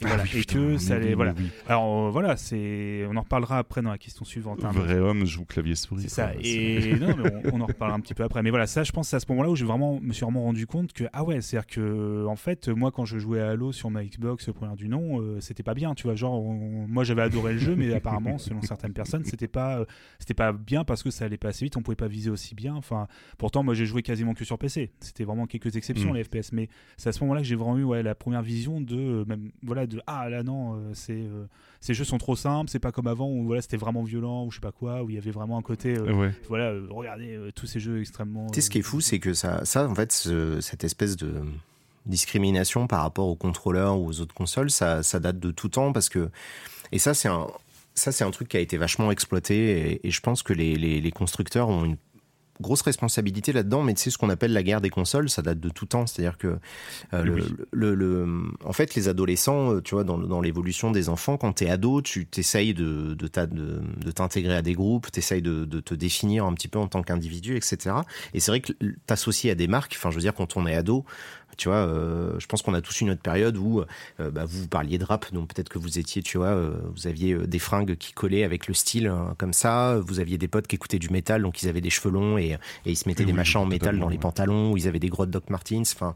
Et, 0.00 0.06
voilà, 0.06 0.24
et 0.34 0.44
que 0.44 0.76
ça 0.76 0.96
allait 0.96 1.14
voilà. 1.14 1.34
alors 1.68 2.10
voilà 2.10 2.36
c'est 2.36 3.06
on 3.08 3.16
en 3.16 3.22
reparlera 3.22 3.58
après 3.58 3.80
dans 3.80 3.90
la 3.90 3.96
question 3.96 4.26
suivante 4.26 4.62
hein, 4.62 4.70
vrai 4.70 4.98
homme 4.98 5.24
joue 5.24 5.46
clavier 5.46 5.74
souris 5.74 6.02
c'est 6.02 6.08
ça. 6.10 6.32
Et 6.42 6.94
non, 7.00 7.14
mais 7.16 7.50
on, 7.50 7.62
en 7.62 7.66
reparlera 7.66 7.96
un 7.96 8.00
petit 8.00 8.12
peu 8.12 8.22
après. 8.22 8.42
Mais 8.42 8.50
voilà 8.50 8.66
ça 8.66 8.82
je 8.84 8.92
pense 8.92 9.08
c'est 9.08 9.16
à 9.16 9.20
ce 9.20 9.26
moment 9.28 9.42
là 9.42 9.48
où 9.48 9.56
je 9.56 9.64
vraiment 9.64 9.98
me 10.00 10.12
suis 10.12 10.24
vraiment 10.24 10.42
rendu 10.42 10.66
compte 10.66 10.92
que 10.92 11.04
ah 11.12 11.24
ouais 11.24 11.40
c'est 11.40 11.56
à 11.56 11.60
dire 11.60 11.66
que 11.66 12.26
en 12.26 12.36
fait 12.36 12.68
moi 12.68 12.90
quand 12.90 13.06
je 13.06 13.18
jouais 13.18 13.40
à 13.40 13.50
Halo 13.50 13.72
sur 13.72 13.90
ma 13.90 14.04
Xbox 14.04 14.50
première 14.52 14.76
du 14.76 14.88
nom 14.88 15.20
euh, 15.20 15.40
c'était 15.40 15.62
pas 15.62 15.74
bien 15.74 15.94
tu 15.94 16.04
vois. 16.04 16.14
Genre 16.14 16.42
moi 16.42 17.04
j'avais 17.04 17.22
adoré 17.22 17.54
le 17.54 17.58
jeu 17.58 17.74
mais 17.74 17.92
apparemment 17.94 18.36
selon 18.36 18.60
certaines 18.62 18.92
personnes 18.92 19.24
c'était 19.24 19.48
pas 19.48 19.78
euh, 19.78 19.84
c'était 20.18 20.34
pas 20.34 20.52
bien 20.52 20.84
parce 20.84 21.02
que 21.02 21.10
ça 21.10 21.24
allait 21.24 21.38
pas 21.38 21.48
assez 21.48 21.64
vite 21.64 21.76
on 21.78 21.82
pouvait 21.82 21.96
pas 21.96 22.08
viser 22.08 22.30
aussi 22.30 22.54
bien. 22.54 22.74
Enfin 22.74 23.08
pourtant 23.38 23.62
moi 23.62 23.72
j'ai 23.72 23.86
joué 23.86 24.02
quasiment 24.02 24.34
que 24.36 24.44
sur 24.44 24.58
PC 24.58 24.90
c'était 25.00 25.24
vraiment 25.24 25.46
quelques 25.46 25.76
exceptions 25.76 26.12
mm. 26.12 26.16
les 26.16 26.24
FPS 26.24 26.52
mais 26.52 26.68
c'est 26.96 27.08
à 27.08 27.12
ce 27.12 27.20
moment 27.20 27.34
là 27.34 27.40
que 27.40 27.46
j'ai 27.46 27.56
vraiment 27.56 27.78
eu 27.78 27.84
ouais, 27.84 28.02
la 28.02 28.14
première 28.14 28.42
vision 28.42 28.80
de 28.80 28.96
euh, 28.96 29.24
même 29.26 29.50
voilà 29.62 29.86
de 29.86 30.00
ah 30.06 30.28
là 30.28 30.42
non 30.42 30.80
c'est 30.94 31.24
ces 31.80 31.94
jeux 31.94 32.04
sont 32.04 32.18
trop 32.18 32.36
simples 32.36 32.70
c'est 32.70 32.78
pas 32.78 32.92
comme 32.92 33.06
avant 33.06 33.28
où 33.28 33.44
voilà 33.44 33.62
c'était 33.62 33.76
vraiment 33.76 34.02
violent 34.02 34.44
ou 34.46 34.50
je 34.50 34.56
sais 34.56 34.60
pas 34.60 34.72
quoi 34.72 35.02
où 35.02 35.10
il 35.10 35.16
y 35.16 35.18
avait 35.18 35.30
vraiment 35.30 35.58
un 35.58 35.62
côté 35.62 35.96
voilà 36.48 36.72
regardez 36.90 37.38
tous 37.54 37.66
ces 37.66 37.80
jeux 37.80 38.00
extrêmement 38.00 38.46
tu 38.48 38.56
sais 38.56 38.60
ce 38.60 38.70
qui 38.70 38.78
est 38.78 38.82
fou 38.82 39.00
c'est 39.00 39.18
que 39.18 39.34
ça 39.34 39.64
ça 39.64 39.88
en 39.88 39.94
fait 39.94 40.12
cette 40.60 40.84
espèce 40.84 41.16
de 41.16 41.42
discrimination 42.06 42.86
par 42.86 43.02
rapport 43.02 43.26
aux 43.26 43.34
contrôleurs 43.34 43.98
ou 43.98 44.08
aux 44.08 44.20
autres 44.20 44.34
consoles, 44.34 44.70
ça, 44.70 45.02
ça 45.02 45.20
date 45.20 45.38
de 45.38 45.50
tout 45.50 45.68
temps 45.68 45.92
parce 45.92 46.08
que 46.08 46.30
et 46.92 46.98
ça 46.98 47.14
c'est 47.14 47.28
un 47.28 47.48
ça 47.94 48.12
c'est 48.12 48.24
un 48.24 48.30
truc 48.30 48.48
qui 48.48 48.56
a 48.56 48.60
été 48.60 48.76
vachement 48.76 49.10
exploité 49.10 50.00
et, 50.06 50.10
je 50.10 50.20
pense 50.20 50.42
que 50.42 50.52
les, 50.52 50.76
les, 50.76 51.00
les, 51.00 51.10
constructeurs 51.10 51.68
ont 51.68 51.84
une 51.84 51.96
grosse 52.60 52.82
responsabilité 52.82 53.52
là-dedans, 53.52 53.82
mais 53.82 53.94
c'est 53.96 54.10
ce 54.10 54.18
qu'on 54.18 54.30
appelle 54.30 54.52
la 54.52 54.62
guerre 54.62 54.80
des 54.80 54.90
consoles, 54.90 55.28
ça 55.28 55.42
date 55.42 55.60
de 55.60 55.68
tout 55.68 55.86
temps. 55.86 56.06
C'est-à-dire 56.06 56.38
que 56.38 56.58
euh, 57.14 57.38
le, 57.72 57.94
le, 57.94 58.26
en 58.64 58.72
fait, 58.72 58.94
les 58.94 59.08
adolescents, 59.08 59.74
euh, 59.74 59.82
tu 59.82 59.94
vois, 59.94 60.04
dans, 60.04 60.18
dans 60.18 60.40
l'évolution 60.40 60.90
des 60.90 61.08
enfants, 61.08 61.36
quand 61.36 61.52
t'es 61.52 61.68
ado, 61.68 62.02
tu 62.02 62.26
t'essayes 62.26 62.74
de, 62.74 63.14
de, 63.14 63.28
de, 63.28 64.10
t'intégrer 64.10 64.56
à 64.56 64.62
des 64.62 64.74
groupes, 64.74 65.10
t'essayes 65.10 65.42
de, 65.42 65.64
de 65.64 65.80
te 65.80 65.94
définir 65.94 66.44
un 66.44 66.54
petit 66.54 66.68
peu 66.68 66.78
en 66.78 66.88
tant 66.88 67.02
qu'individu, 67.02 67.56
etc. 67.56 67.96
Et 68.34 68.40
c'est 68.40 68.50
vrai 68.50 68.60
que 68.60 68.72
t'associer 69.06 69.50
à 69.50 69.54
des 69.54 69.68
marques, 69.68 69.94
enfin, 69.96 70.10
je 70.10 70.16
veux 70.16 70.22
dire, 70.22 70.34
quand 70.34 70.56
on 70.56 70.66
est 70.66 70.74
ado, 70.74 71.04
tu 71.56 71.68
vois, 71.68 71.78
euh, 71.78 72.38
je 72.38 72.46
pense 72.46 72.62
qu'on 72.62 72.74
a 72.74 72.80
tous 72.80 73.00
une 73.00 73.10
autre 73.10 73.20
période 73.20 73.56
où 73.56 73.82
euh, 74.20 74.30
bah, 74.30 74.44
vous 74.44 74.68
parliez 74.68 74.98
de 74.98 75.04
rap, 75.04 75.32
donc 75.32 75.52
peut-être 75.54 75.68
que 75.68 75.78
vous 75.78 75.98
étiez, 75.98 76.22
tu 76.22 76.38
vois, 76.38 76.48
euh, 76.48 76.76
vous 76.94 77.06
aviez 77.06 77.34
des 77.46 77.58
fringues 77.58 77.96
qui 77.96 78.12
collaient 78.12 78.44
avec 78.44 78.68
le 78.68 78.74
style 78.74 79.06
hein, 79.06 79.34
comme 79.38 79.52
ça. 79.52 79.98
Vous 79.98 80.20
aviez 80.20 80.38
des 80.38 80.48
potes 80.48 80.66
qui 80.66 80.76
écoutaient 80.76 80.98
du 80.98 81.10
métal, 81.10 81.42
donc 81.42 81.62
ils 81.62 81.68
avaient 81.68 81.80
des 81.80 81.90
cheveux 81.90 82.12
longs 82.12 82.38
et, 82.38 82.52
et 82.52 82.58
ils 82.90 82.96
se 82.96 83.08
mettaient 83.08 83.24
des 83.24 83.32
machins 83.32 83.60
en 83.60 83.66
métal 83.66 83.98
dans 83.98 84.08
les 84.08 84.18
pantalons, 84.18 84.72
ou 84.72 84.76
ils 84.76 84.88
avaient 84.88 84.98
des 84.98 85.08
grottes 85.08 85.30
Doc 85.30 85.50
Martens, 85.50 85.92
enfin 85.94 86.14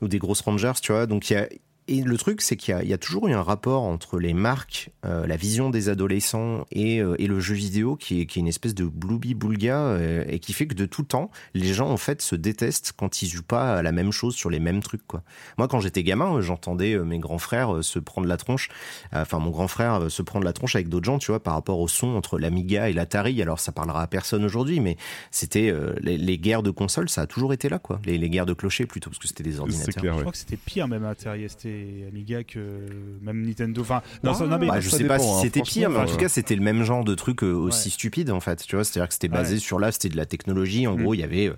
ou 0.00 0.08
des 0.08 0.18
grosses 0.18 0.40
Rangers, 0.40 0.72
tu 0.82 0.92
vois. 0.92 1.06
Donc 1.06 1.30
il 1.30 1.34
y 1.34 1.36
a, 1.36 1.48
et 1.90 2.02
le 2.02 2.16
truc, 2.16 2.40
c'est 2.40 2.56
qu'il 2.56 2.72
y, 2.84 2.92
a 2.92 2.98
toujours 2.98 3.26
eu 3.26 3.32
un 3.32 3.42
rapport 3.42 3.82
entre 3.82 4.20
les 4.20 4.32
marques, 4.32 4.90
euh, 5.04 5.26
la 5.26 5.34
vision 5.34 5.70
des 5.70 5.88
adolescents 5.88 6.64
et, 6.70 7.02
euh, 7.02 7.16
et, 7.18 7.26
le 7.26 7.40
jeu 7.40 7.56
vidéo 7.56 7.96
qui 7.96 8.20
est, 8.20 8.26
qui 8.26 8.38
est 8.38 8.42
une 8.42 8.46
espèce 8.46 8.76
de 8.76 8.84
blooby 8.84 9.34
boulga 9.34 9.76
euh, 9.76 10.24
et 10.28 10.38
qui 10.38 10.52
fait 10.52 10.68
que 10.68 10.74
de 10.74 10.86
tout 10.86 11.02
temps, 11.02 11.32
les 11.52 11.74
gens 11.74 11.90
en 11.90 11.96
fait 11.96 12.22
se 12.22 12.36
détestent 12.36 12.92
quand 12.96 13.22
ils 13.22 13.28
jouent 13.28 13.42
pas 13.42 13.78
à 13.78 13.82
la 13.82 13.90
même 13.90 14.12
chose 14.12 14.36
sur 14.36 14.50
les 14.50 14.60
mêmes 14.60 14.84
trucs. 14.84 15.04
Quoi. 15.04 15.24
Moi, 15.58 15.66
quand 15.66 15.80
j'étais 15.80 16.04
gamin, 16.04 16.40
j'entendais 16.40 16.96
mes 16.96 17.18
grands 17.18 17.38
frères 17.38 17.82
se 17.82 17.98
prendre 17.98 18.28
la 18.28 18.36
tronche, 18.36 18.68
enfin 19.12 19.40
mon 19.40 19.50
grand 19.50 19.66
frère 19.66 20.08
se 20.12 20.22
prendre 20.22 20.44
la 20.44 20.52
tronche 20.52 20.76
avec 20.76 20.88
d'autres 20.88 21.06
gens, 21.06 21.18
tu 21.18 21.32
vois, 21.32 21.42
par 21.42 21.54
rapport 21.54 21.80
au 21.80 21.88
son 21.88 22.14
entre 22.14 22.38
l'Amiga 22.38 22.88
et 22.88 22.92
l'Atari. 22.92 23.42
Alors 23.42 23.58
ça 23.58 23.72
parlera 23.72 24.02
à 24.02 24.06
personne 24.06 24.44
aujourd'hui, 24.44 24.78
mais 24.78 24.96
c'était 25.32 25.74
les, 26.00 26.38
guerres 26.38 26.62
de 26.62 26.70
consoles, 26.70 27.08
ça 27.08 27.22
a 27.22 27.26
toujours 27.26 27.52
été 27.52 27.68
là, 27.68 27.80
quoi. 27.80 28.00
Les, 28.04 28.16
les 28.16 28.30
guerres 28.30 28.46
de 28.46 28.54
clochers 28.54 28.86
plutôt, 28.86 29.10
parce 29.10 29.18
que 29.18 29.26
c'était 29.26 29.42
des 29.42 29.58
ordinateurs. 29.58 30.04
Je 30.04 30.20
crois 30.20 30.30
que 30.30 30.38
c'était 30.38 30.56
pire 30.56 30.86
même 30.86 31.04
Atari. 31.04 31.48
C'était 31.48 31.79
et 31.80 32.06
Amiga 32.08 32.44
que 32.44 32.86
même 33.22 33.42
Nintendo. 33.44 33.80
Enfin, 33.82 34.02
non, 34.22 34.34
ça- 34.34 34.46
non, 34.46 34.58
mais 34.58 34.66
Bah, 34.68 34.80
je 34.80 34.88
ça 34.90 34.98
sais 34.98 35.04
pas 35.04 35.18
si 35.18 35.28
hein, 35.28 35.38
c'était 35.42 35.62
pire, 35.62 35.90
mais 35.90 35.98
en 35.98 36.06
tout 36.06 36.16
cas, 36.16 36.28
c'était 36.28 36.54
le 36.54 36.62
même 36.62 36.84
genre 36.84 37.04
de 37.04 37.14
truc 37.14 37.42
euh, 37.42 37.52
aussi 37.52 37.88
Ouais. 37.88 37.92
stupide 37.92 38.30
en 38.30 38.40
fait. 38.40 38.62
Tu 38.66 38.76
vois, 38.76 38.84
c'est-à-dire 38.84 39.08
que 39.08 39.14
c'était 39.14 39.28
basé 39.28 39.58
sur 39.58 39.78
là, 39.78 39.90
c'était 39.92 40.08
de 40.10 40.16
la 40.16 40.26
technologie. 40.26 40.86
En 40.86 40.96
Mm. 40.96 41.02
gros, 41.02 41.14
il 41.14 41.20
y 41.20 41.24
avait, 41.24 41.48
euh, 41.48 41.54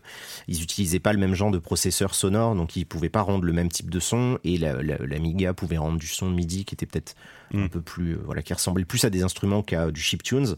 ils 0.49 0.63
utilisaient 0.63 1.01
pas 1.01 1.13
le 1.13 1.19
même 1.19 1.35
genre 1.35 1.51
de 1.51 1.59
processeur 1.59 2.15
sonore, 2.15 2.55
donc 2.55 2.77
ils 2.77 2.85
pouvaient 2.87 3.09
pas 3.09 3.23
rendre 3.23 3.45
le 3.45 3.53
même 3.53 3.69
type 3.69 3.91
de 3.91 4.01
son. 4.01 4.39
Et 4.45 4.59
la- 4.59 4.83
la- 4.83 4.99
l'Amiga 4.99 5.53
pouvait 5.55 5.77
rendre 5.79 5.99
du 5.99 6.07
son 6.07 6.31
MIDI 6.31 6.65
qui 6.65 6.75
était 6.75 6.87
peut-être 6.87 7.15
un 7.55 7.65
Mm. 7.65 7.69
peu 7.69 7.81
plus, 7.83 8.13
euh, 8.15 8.19
voilà, 8.25 8.43
qui 8.43 8.55
ressemblait 8.55 8.85
plus 8.85 9.05
à 9.05 9.11
des 9.11 9.23
instruments 9.23 9.63
qu'à 9.63 9.91
du 9.91 10.01
chiptunes. 10.01 10.57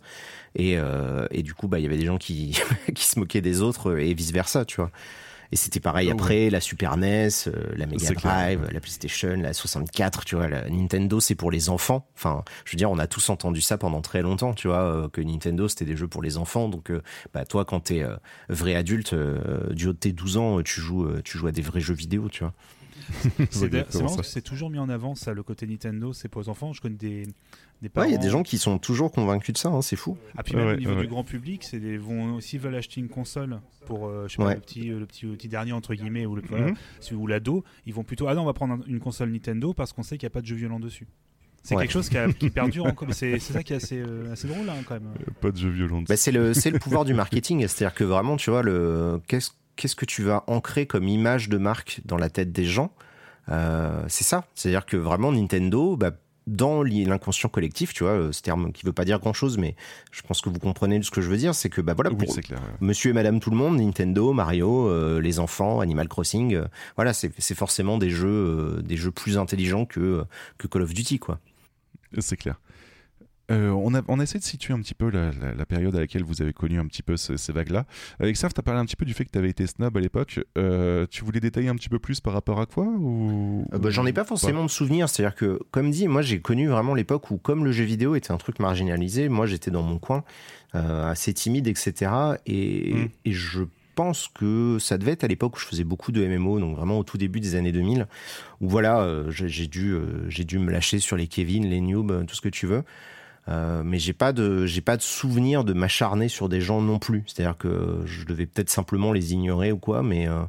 Et, 0.56 0.76
euh, 0.78 1.26
et 1.32 1.42
du 1.42 1.52
coup, 1.54 1.66
bah, 1.66 1.78
il 1.80 1.82
y 1.82 1.86
avait 1.86 1.98
des 1.98 2.06
gens 2.06 2.18
qui 2.18 2.52
qui 2.94 3.04
se 3.04 3.18
moquaient 3.18 3.40
des 3.40 3.60
autres 3.62 3.98
et 3.98 4.14
vice 4.14 4.30
versa, 4.32 4.64
tu 4.64 4.76
vois. 4.76 4.90
Et 5.54 5.56
c'était 5.56 5.78
pareil 5.78 6.08
ouais. 6.08 6.12
après, 6.12 6.50
la 6.50 6.60
Super 6.60 6.96
NES, 6.96 7.28
euh, 7.46 7.52
la 7.76 7.86
Mega 7.86 8.08
clair, 8.08 8.20
Drive, 8.34 8.68
la 8.72 8.80
PlayStation, 8.80 9.36
la 9.36 9.52
64, 9.52 10.24
tu 10.24 10.34
vois, 10.34 10.48
la 10.48 10.68
Nintendo, 10.68 11.20
c'est 11.20 11.36
pour 11.36 11.52
les 11.52 11.68
enfants. 11.68 12.08
Enfin, 12.16 12.42
je 12.64 12.72
veux 12.72 12.76
dire, 12.76 12.90
on 12.90 12.98
a 12.98 13.06
tous 13.06 13.30
entendu 13.30 13.60
ça 13.60 13.78
pendant 13.78 14.00
très 14.00 14.20
longtemps, 14.20 14.52
tu 14.52 14.66
vois, 14.66 14.82
euh, 14.82 15.08
que 15.08 15.20
Nintendo, 15.20 15.68
c'était 15.68 15.84
des 15.84 15.94
jeux 15.96 16.08
pour 16.08 16.22
les 16.22 16.38
enfants. 16.38 16.68
Donc, 16.68 16.90
euh, 16.90 17.02
bah, 17.32 17.44
toi, 17.44 17.64
quand 17.64 17.78
t'es 17.78 18.02
euh, 18.02 18.16
vrai 18.48 18.74
adulte, 18.74 19.12
euh, 19.12 19.72
du 19.72 19.86
haut 19.86 19.92
de 19.92 19.98
tes 19.98 20.10
12 20.10 20.38
ans, 20.38 20.60
tu 20.62 20.80
joues, 20.80 21.04
euh, 21.04 21.22
tu 21.24 21.38
joues 21.38 21.46
à 21.46 21.52
des 21.52 21.62
vrais 21.62 21.78
jeux 21.78 21.94
vidéo, 21.94 22.28
tu 22.28 22.42
vois. 22.42 22.52
c'est 23.50 23.70
c'est 23.90 24.02
marrant 24.02 24.16
toujours 24.44 24.70
mis 24.70 24.78
en 24.78 24.88
avant, 24.88 25.14
ça, 25.14 25.34
le 25.34 25.42
côté 25.42 25.66
Nintendo, 25.66 26.12
c'est 26.12 26.28
pour 26.28 26.40
les 26.40 26.48
enfants. 26.48 26.72
Je 26.72 26.80
connais 26.80 26.94
des, 26.96 27.26
des 27.82 27.88
parents. 27.88 28.06
Ouais, 28.06 28.12
il 28.12 28.14
y 28.14 28.18
a 28.18 28.20
des 28.20 28.30
gens 28.30 28.42
qui 28.42 28.56
sont 28.56 28.78
toujours 28.78 29.10
convaincus 29.12 29.52
de 29.52 29.58
ça, 29.58 29.68
hein, 29.68 29.82
c'est 29.82 29.96
fou. 29.96 30.16
Ah, 30.38 30.42
puis 30.42 30.54
même 30.56 30.68
Ouais, 30.68 30.74
au 30.74 30.76
niveau 30.76 30.94
ouais. 30.94 31.02
du 31.02 31.08
grand 31.08 31.24
public, 31.24 31.64
c'est 31.64 31.80
des, 31.80 31.98
vont, 31.98 32.40
s'ils 32.40 32.60
veulent 32.60 32.76
acheter 32.76 33.00
une 33.00 33.08
console 33.08 33.60
pour 33.84 34.06
euh, 34.06 34.26
je 34.28 34.32
sais 34.32 34.36
pas, 34.38 34.44
Ouais. 34.46 34.54
le, 34.54 34.60
petit, 34.60 34.84
le, 34.84 35.04
petit, 35.06 35.26
le 35.26 35.36
petit 35.44 35.48
dernier, 35.48 35.72
entre 35.72 35.94
guillemets, 35.94 36.26
ou, 36.26 36.36
le, 36.36 36.42
voilà, 36.48 36.66
Mhm. 36.68 37.16
ou 37.18 37.26
l'ado, 37.26 37.64
ils 37.86 37.92
vont 37.94 38.02
plutôt. 38.04 38.28
Ah 38.28 38.34
non, 38.34 38.42
on 38.42 38.46
va 38.46 38.52
prendre 38.54 38.74
un- 38.74 38.80
une 38.86 39.00
console 39.00 39.30
Nintendo 39.30 39.74
parce 39.74 39.92
qu'on 39.92 40.02
sait 40.02 40.16
qu'il 40.16 40.26
n'y 40.26 40.32
a 40.32 40.34
pas 40.34 40.40
de 40.40 40.46
jeux 40.46 40.56
violents 40.56 40.80
dessus. 40.80 41.06
C'est 41.62 41.74
Ouais. 41.76 41.82
quelque 41.84 41.92
chose 41.92 42.08
qui, 42.10 42.18
a- 42.18 42.30
qui 42.32 42.50
perdure 42.50 42.84
encore. 42.86 43.08
C'est 43.12 43.38
c'est 43.38 43.52
ça 43.54 43.62
qui 43.62 43.72
est 43.72 43.76
assez, 43.76 43.98
euh, 44.00 44.32
assez 44.32 44.46
drôle, 44.48 44.68
hein, 44.68 44.74
quand 44.86 44.94
même. 44.94 45.08
Pas 45.40 45.50
de 45.50 45.56
jeux 45.56 45.70
violents. 45.70 46.02
Bah, 46.02 46.16
c'est 46.16 46.32
le, 46.32 46.52
c'est 46.54 46.70
le 46.70 46.78
pouvoir 46.78 47.04
du 47.04 47.14
marketing. 47.14 47.60
C'est-à-dire 47.66 47.94
que 47.94 48.04
vraiment, 48.04 48.36
tu 48.36 48.50
vois, 48.50 48.62
le, 48.62 49.20
qu'est-ce, 49.28 49.50
qu'est-ce 49.76 49.96
que 49.96 50.04
tu 50.04 50.22
vas 50.22 50.44
ancrer 50.46 50.86
comme 50.86 51.08
image 51.08 51.48
de 51.48 51.56
marque 51.58 52.00
dans 52.04 52.16
la 52.18 52.28
tête 52.30 52.52
des 52.52 52.64
gens? 52.66 52.92
Euh, 53.50 54.02
C'est 54.08 54.24
ça. 54.24 54.46
C'est-à-dire 54.54 54.84
que 54.86 54.96
vraiment, 54.96 55.32
Nintendo, 55.32 55.96
bah, 55.96 56.10
dans 56.46 56.82
l'i- 56.82 57.04
l'inconscient 57.04 57.48
collectif, 57.48 57.94
tu 57.94 58.04
vois, 58.04 58.12
euh, 58.12 58.32
ce 58.32 58.42
terme 58.42 58.70
qui 58.72 58.84
veut 58.84 58.92
pas 58.92 59.04
dire 59.04 59.18
grand-chose, 59.18 59.56
mais 59.56 59.76
je 60.12 60.20
pense 60.22 60.40
que 60.42 60.50
vous 60.50 60.58
comprenez 60.58 61.02
ce 61.02 61.10
que 61.10 61.20
je 61.22 61.28
veux 61.30 61.36
dire, 61.38 61.54
c'est 61.54 61.70
que 61.70 61.80
bah 61.80 61.94
voilà, 61.94 62.10
pour 62.10 62.30
c'est 62.30 62.42
clair. 62.42 62.58
ouais. 62.60 62.68
Monsieur 62.80 63.10
et 63.10 63.14
Madame 63.14 63.40
tout 63.40 63.50
le 63.50 63.56
monde, 63.56 63.78
Nintendo, 63.78 64.32
Mario, 64.32 64.88
euh, 64.88 65.20
les 65.20 65.38
enfants, 65.38 65.80
Animal 65.80 66.06
Crossing, 66.08 66.54
euh, 66.54 66.64
voilà, 66.96 67.12
c'est, 67.14 67.32
c'est 67.38 67.54
forcément 67.56 67.96
des 67.98 68.10
jeux, 68.10 68.28
euh, 68.28 68.82
des 68.82 68.96
jeux 68.96 69.10
plus 69.10 69.38
intelligents 69.38 69.86
que 69.86 70.24
que 70.58 70.66
Call 70.66 70.82
of 70.82 70.92
Duty, 70.92 71.18
quoi. 71.18 71.40
C'est 72.18 72.36
clair. 72.36 72.60
Euh, 73.50 73.68
on, 73.70 73.94
a, 73.94 74.00
on 74.08 74.18
a 74.20 74.22
essayé 74.22 74.40
de 74.40 74.44
situer 74.44 74.72
un 74.72 74.80
petit 74.80 74.94
peu 74.94 75.10
la, 75.10 75.30
la- 75.32 75.54
la 75.54 75.66
période 75.66 75.94
à 75.96 76.00
laquelle 76.00 76.22
vous 76.24 76.40
avez 76.40 76.52
connu 76.52 76.78
un 76.78 76.86
petit 76.86 77.02
peu 77.02 77.16
ce- 77.16 77.36
ces 77.36 77.52
vagues-là. 77.52 77.84
Euh, 78.22 78.30
Xav, 78.32 78.52
tu 78.54 78.60
as 78.60 78.62
parlé 78.62 78.80
un 78.80 78.86
petit 78.86 78.96
peu 78.96 79.04
du 79.04 79.12
fait 79.12 79.24
que 79.26 79.30
tu 79.30 79.38
avais 79.38 79.50
été 79.50 79.66
snob 79.66 79.96
à 79.96 80.00
l'époque. 80.00 80.40
Euh, 80.56 81.06
tu 81.10 81.24
voulais 81.24 81.40
détailler 81.40 81.68
un 81.68 81.74
petit 81.76 81.88
peu 81.90 81.98
plus 81.98 82.20
par 82.20 82.32
rapport 82.32 82.58
à 82.60 82.66
quoi 82.66 82.84
ou... 82.84 83.66
Euh, 83.74 83.78
bah, 83.78 83.90
J'en 83.90 84.06
ai 84.06 84.12
pas 84.14 84.24
forcément 84.24 84.62
de 84.64 84.70
souvenirs. 84.70 85.08
C'est-à-dire 85.08 85.34
que, 85.34 85.58
comme 85.72 85.90
dit, 85.90 86.08
moi 86.08 86.22
j'ai 86.22 86.40
connu 86.40 86.68
vraiment 86.68 86.94
l'époque 86.94 87.30
où, 87.30 87.36
comme 87.36 87.64
le 87.64 87.72
jeu 87.72 87.84
vidéo 87.84 88.14
était 88.14 88.32
un 88.32 88.38
truc 88.38 88.60
marginalisé, 88.60 89.28
moi 89.28 89.46
j'étais 89.46 89.70
dans 89.70 89.82
mon 89.82 89.98
coin, 89.98 90.24
assez 90.72 91.32
timide, 91.34 91.66
etc. 91.68 92.10
Et, 92.46 92.94
Mm. 92.94 93.08
et 93.26 93.32
je 93.32 93.62
pense 93.94 94.26
que 94.28 94.78
ça 94.80 94.98
devait 94.98 95.12
être 95.12 95.22
à 95.22 95.28
l'époque 95.28 95.56
où 95.56 95.60
je 95.60 95.66
faisais 95.66 95.84
beaucoup 95.84 96.10
de 96.10 96.26
MMO, 96.26 96.58
donc 96.58 96.76
vraiment 96.76 96.98
au 96.98 97.04
tout 97.04 97.16
début 97.18 97.38
des 97.40 97.54
années 97.54 97.70
2000, 97.70 98.08
où 98.60 98.68
voilà, 98.68 99.08
j'ai 99.28 99.66
dû, 99.68 99.94
j'ai 100.28 100.44
dû 100.44 100.58
me 100.58 100.72
lâcher 100.72 100.98
sur 100.98 101.16
les 101.16 101.28
Kevin, 101.28 101.66
les 101.68 101.80
Noob, 101.80 102.26
tout 102.26 102.34
ce 102.34 102.40
que 102.40 102.48
tu 102.48 102.66
veux. 102.66 102.82
Euh, 103.48 103.82
mais 103.84 103.98
j'ai 103.98 104.14
pas 104.14 104.32
de 104.32 104.64
j'ai 104.64 104.80
pas 104.80 104.96
de 104.96 105.02
souvenir 105.02 105.64
de 105.64 105.74
m'acharner 105.74 106.28
sur 106.28 106.48
des 106.48 106.60
gens 106.60 106.80
non 106.80 106.98
plus. 106.98 107.24
C'est-à-dire 107.26 107.56
que 107.56 108.02
je 108.06 108.24
devais 108.24 108.46
peut-être 108.46 108.70
simplement 108.70 109.12
les 109.12 109.32
ignorer 109.32 109.72
ou 109.72 109.78
quoi, 109.78 110.02
mais 110.02 110.28
euh, 110.28 110.42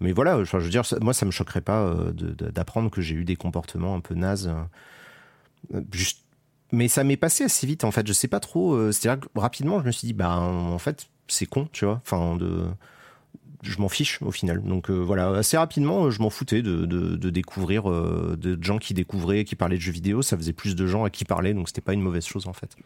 mais 0.00 0.12
voilà. 0.12 0.42
Je 0.44 0.56
veux 0.56 0.70
dire, 0.70 0.82
moi, 1.00 1.12
ça 1.12 1.26
me 1.26 1.30
choquerait 1.30 1.60
pas 1.60 1.82
euh, 1.82 2.12
d'apprendre 2.12 2.90
que 2.90 3.02
j'ai 3.02 3.14
eu 3.14 3.24
des 3.24 3.36
comportements 3.36 3.94
un 3.94 4.00
peu 4.00 4.14
nazes. 4.14 4.50
juste. 5.92 6.24
Mais 6.72 6.86
ça 6.86 7.02
m'est 7.02 7.16
passé 7.16 7.44
assez 7.44 7.66
vite 7.66 7.84
en 7.84 7.90
fait. 7.90 8.06
Je 8.06 8.12
sais 8.12 8.28
pas 8.28 8.40
trop. 8.40 8.92
C'est-à-dire 8.92 9.20
que 9.20 9.38
rapidement, 9.38 9.80
je 9.80 9.86
me 9.86 9.90
suis 9.90 10.06
dit 10.06 10.12
bah 10.14 10.36
en 10.38 10.78
fait 10.78 11.08
c'est 11.28 11.46
con, 11.46 11.68
tu 11.72 11.84
vois. 11.84 12.00
Enfin 12.04 12.36
de 12.36 12.66
je 13.62 13.78
m'en 13.78 13.88
fiche 13.88 14.20
au 14.22 14.30
final. 14.30 14.62
Donc 14.62 14.90
euh, 14.90 14.94
voilà, 14.94 15.28
assez 15.30 15.56
rapidement, 15.56 16.04
euh, 16.06 16.10
je 16.10 16.20
m'en 16.22 16.30
foutais 16.30 16.62
de, 16.62 16.86
de, 16.86 17.16
de 17.16 17.30
découvrir 17.30 17.90
euh, 17.90 18.36
de 18.40 18.58
gens 18.62 18.78
qui 18.78 18.94
découvraient, 18.94 19.44
qui 19.44 19.56
parlaient 19.56 19.76
de 19.76 19.82
jeux 19.82 19.92
vidéo. 19.92 20.22
Ça 20.22 20.36
faisait 20.36 20.52
plus 20.52 20.74
de 20.76 20.86
gens 20.86 21.04
à 21.04 21.10
qui 21.10 21.24
parler, 21.24 21.54
donc 21.54 21.68
c'était 21.68 21.80
pas 21.80 21.92
une 21.94 22.02
mauvaise 22.02 22.26
chose 22.26 22.46
en 22.46 22.52
fait. 22.52 22.76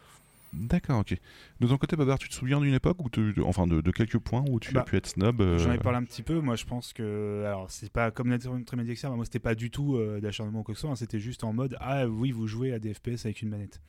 D'accord, 0.53 1.01
ok. 1.01 1.17
De 1.59 1.67
ton 1.67 1.77
côté, 1.79 1.97
Babar, 1.97 2.17
tu 2.17 2.29
te 2.29 2.35
souviens 2.35 2.61
d'une 2.61 2.75
époque, 2.75 2.97
de- 3.13 3.43
enfin 3.43 3.67
de, 3.67 3.81
de 3.81 3.91
quelques 3.91 4.19
points 4.19 4.45
où 4.49 4.61
tu 4.61 4.73
Bah, 4.73 4.83
as 4.83 4.85
pu 4.85 4.97
être 4.97 5.09
snob 5.09 5.41
euh, 5.41 5.59
J'en 5.59 5.73
ai 5.73 5.79
parlé 5.79 5.99
un 5.99 6.05
petit 6.05 6.23
peu. 6.23 6.39
Moi, 6.41 6.55
je 6.55 6.65
pense 6.65 6.93
que. 6.93 7.43
Alors, 7.45 7.67
c'est 7.71 7.91
pas 7.91 8.13
comme 8.13 8.31
la 8.31 8.39
très 8.39 8.77
médiaxer, 8.77 9.09
moi, 9.09 9.25
c'était 9.25 9.41
pas 9.41 9.57
du 9.57 9.71
tout 9.71 9.97
euh, 9.97 10.21
d'acharnement 10.21 10.61
ou 10.61 10.63
quoi 10.63 10.75
que 10.75 10.79
ce 10.79 10.83
soit. 10.83 10.91
hein, 10.93 10.97
C'était 10.97 11.19
juste 11.19 11.43
en 11.43 11.53
mode 11.53 11.77
Ah 11.81 12.07
oui, 12.07 12.31
vous 12.31 12.47
jouez 12.47 12.73
à 12.73 12.79
des 12.79 12.95
FPS 12.95 13.25
avec 13.25 13.43
une 13.43 13.49
manette. 13.49 13.81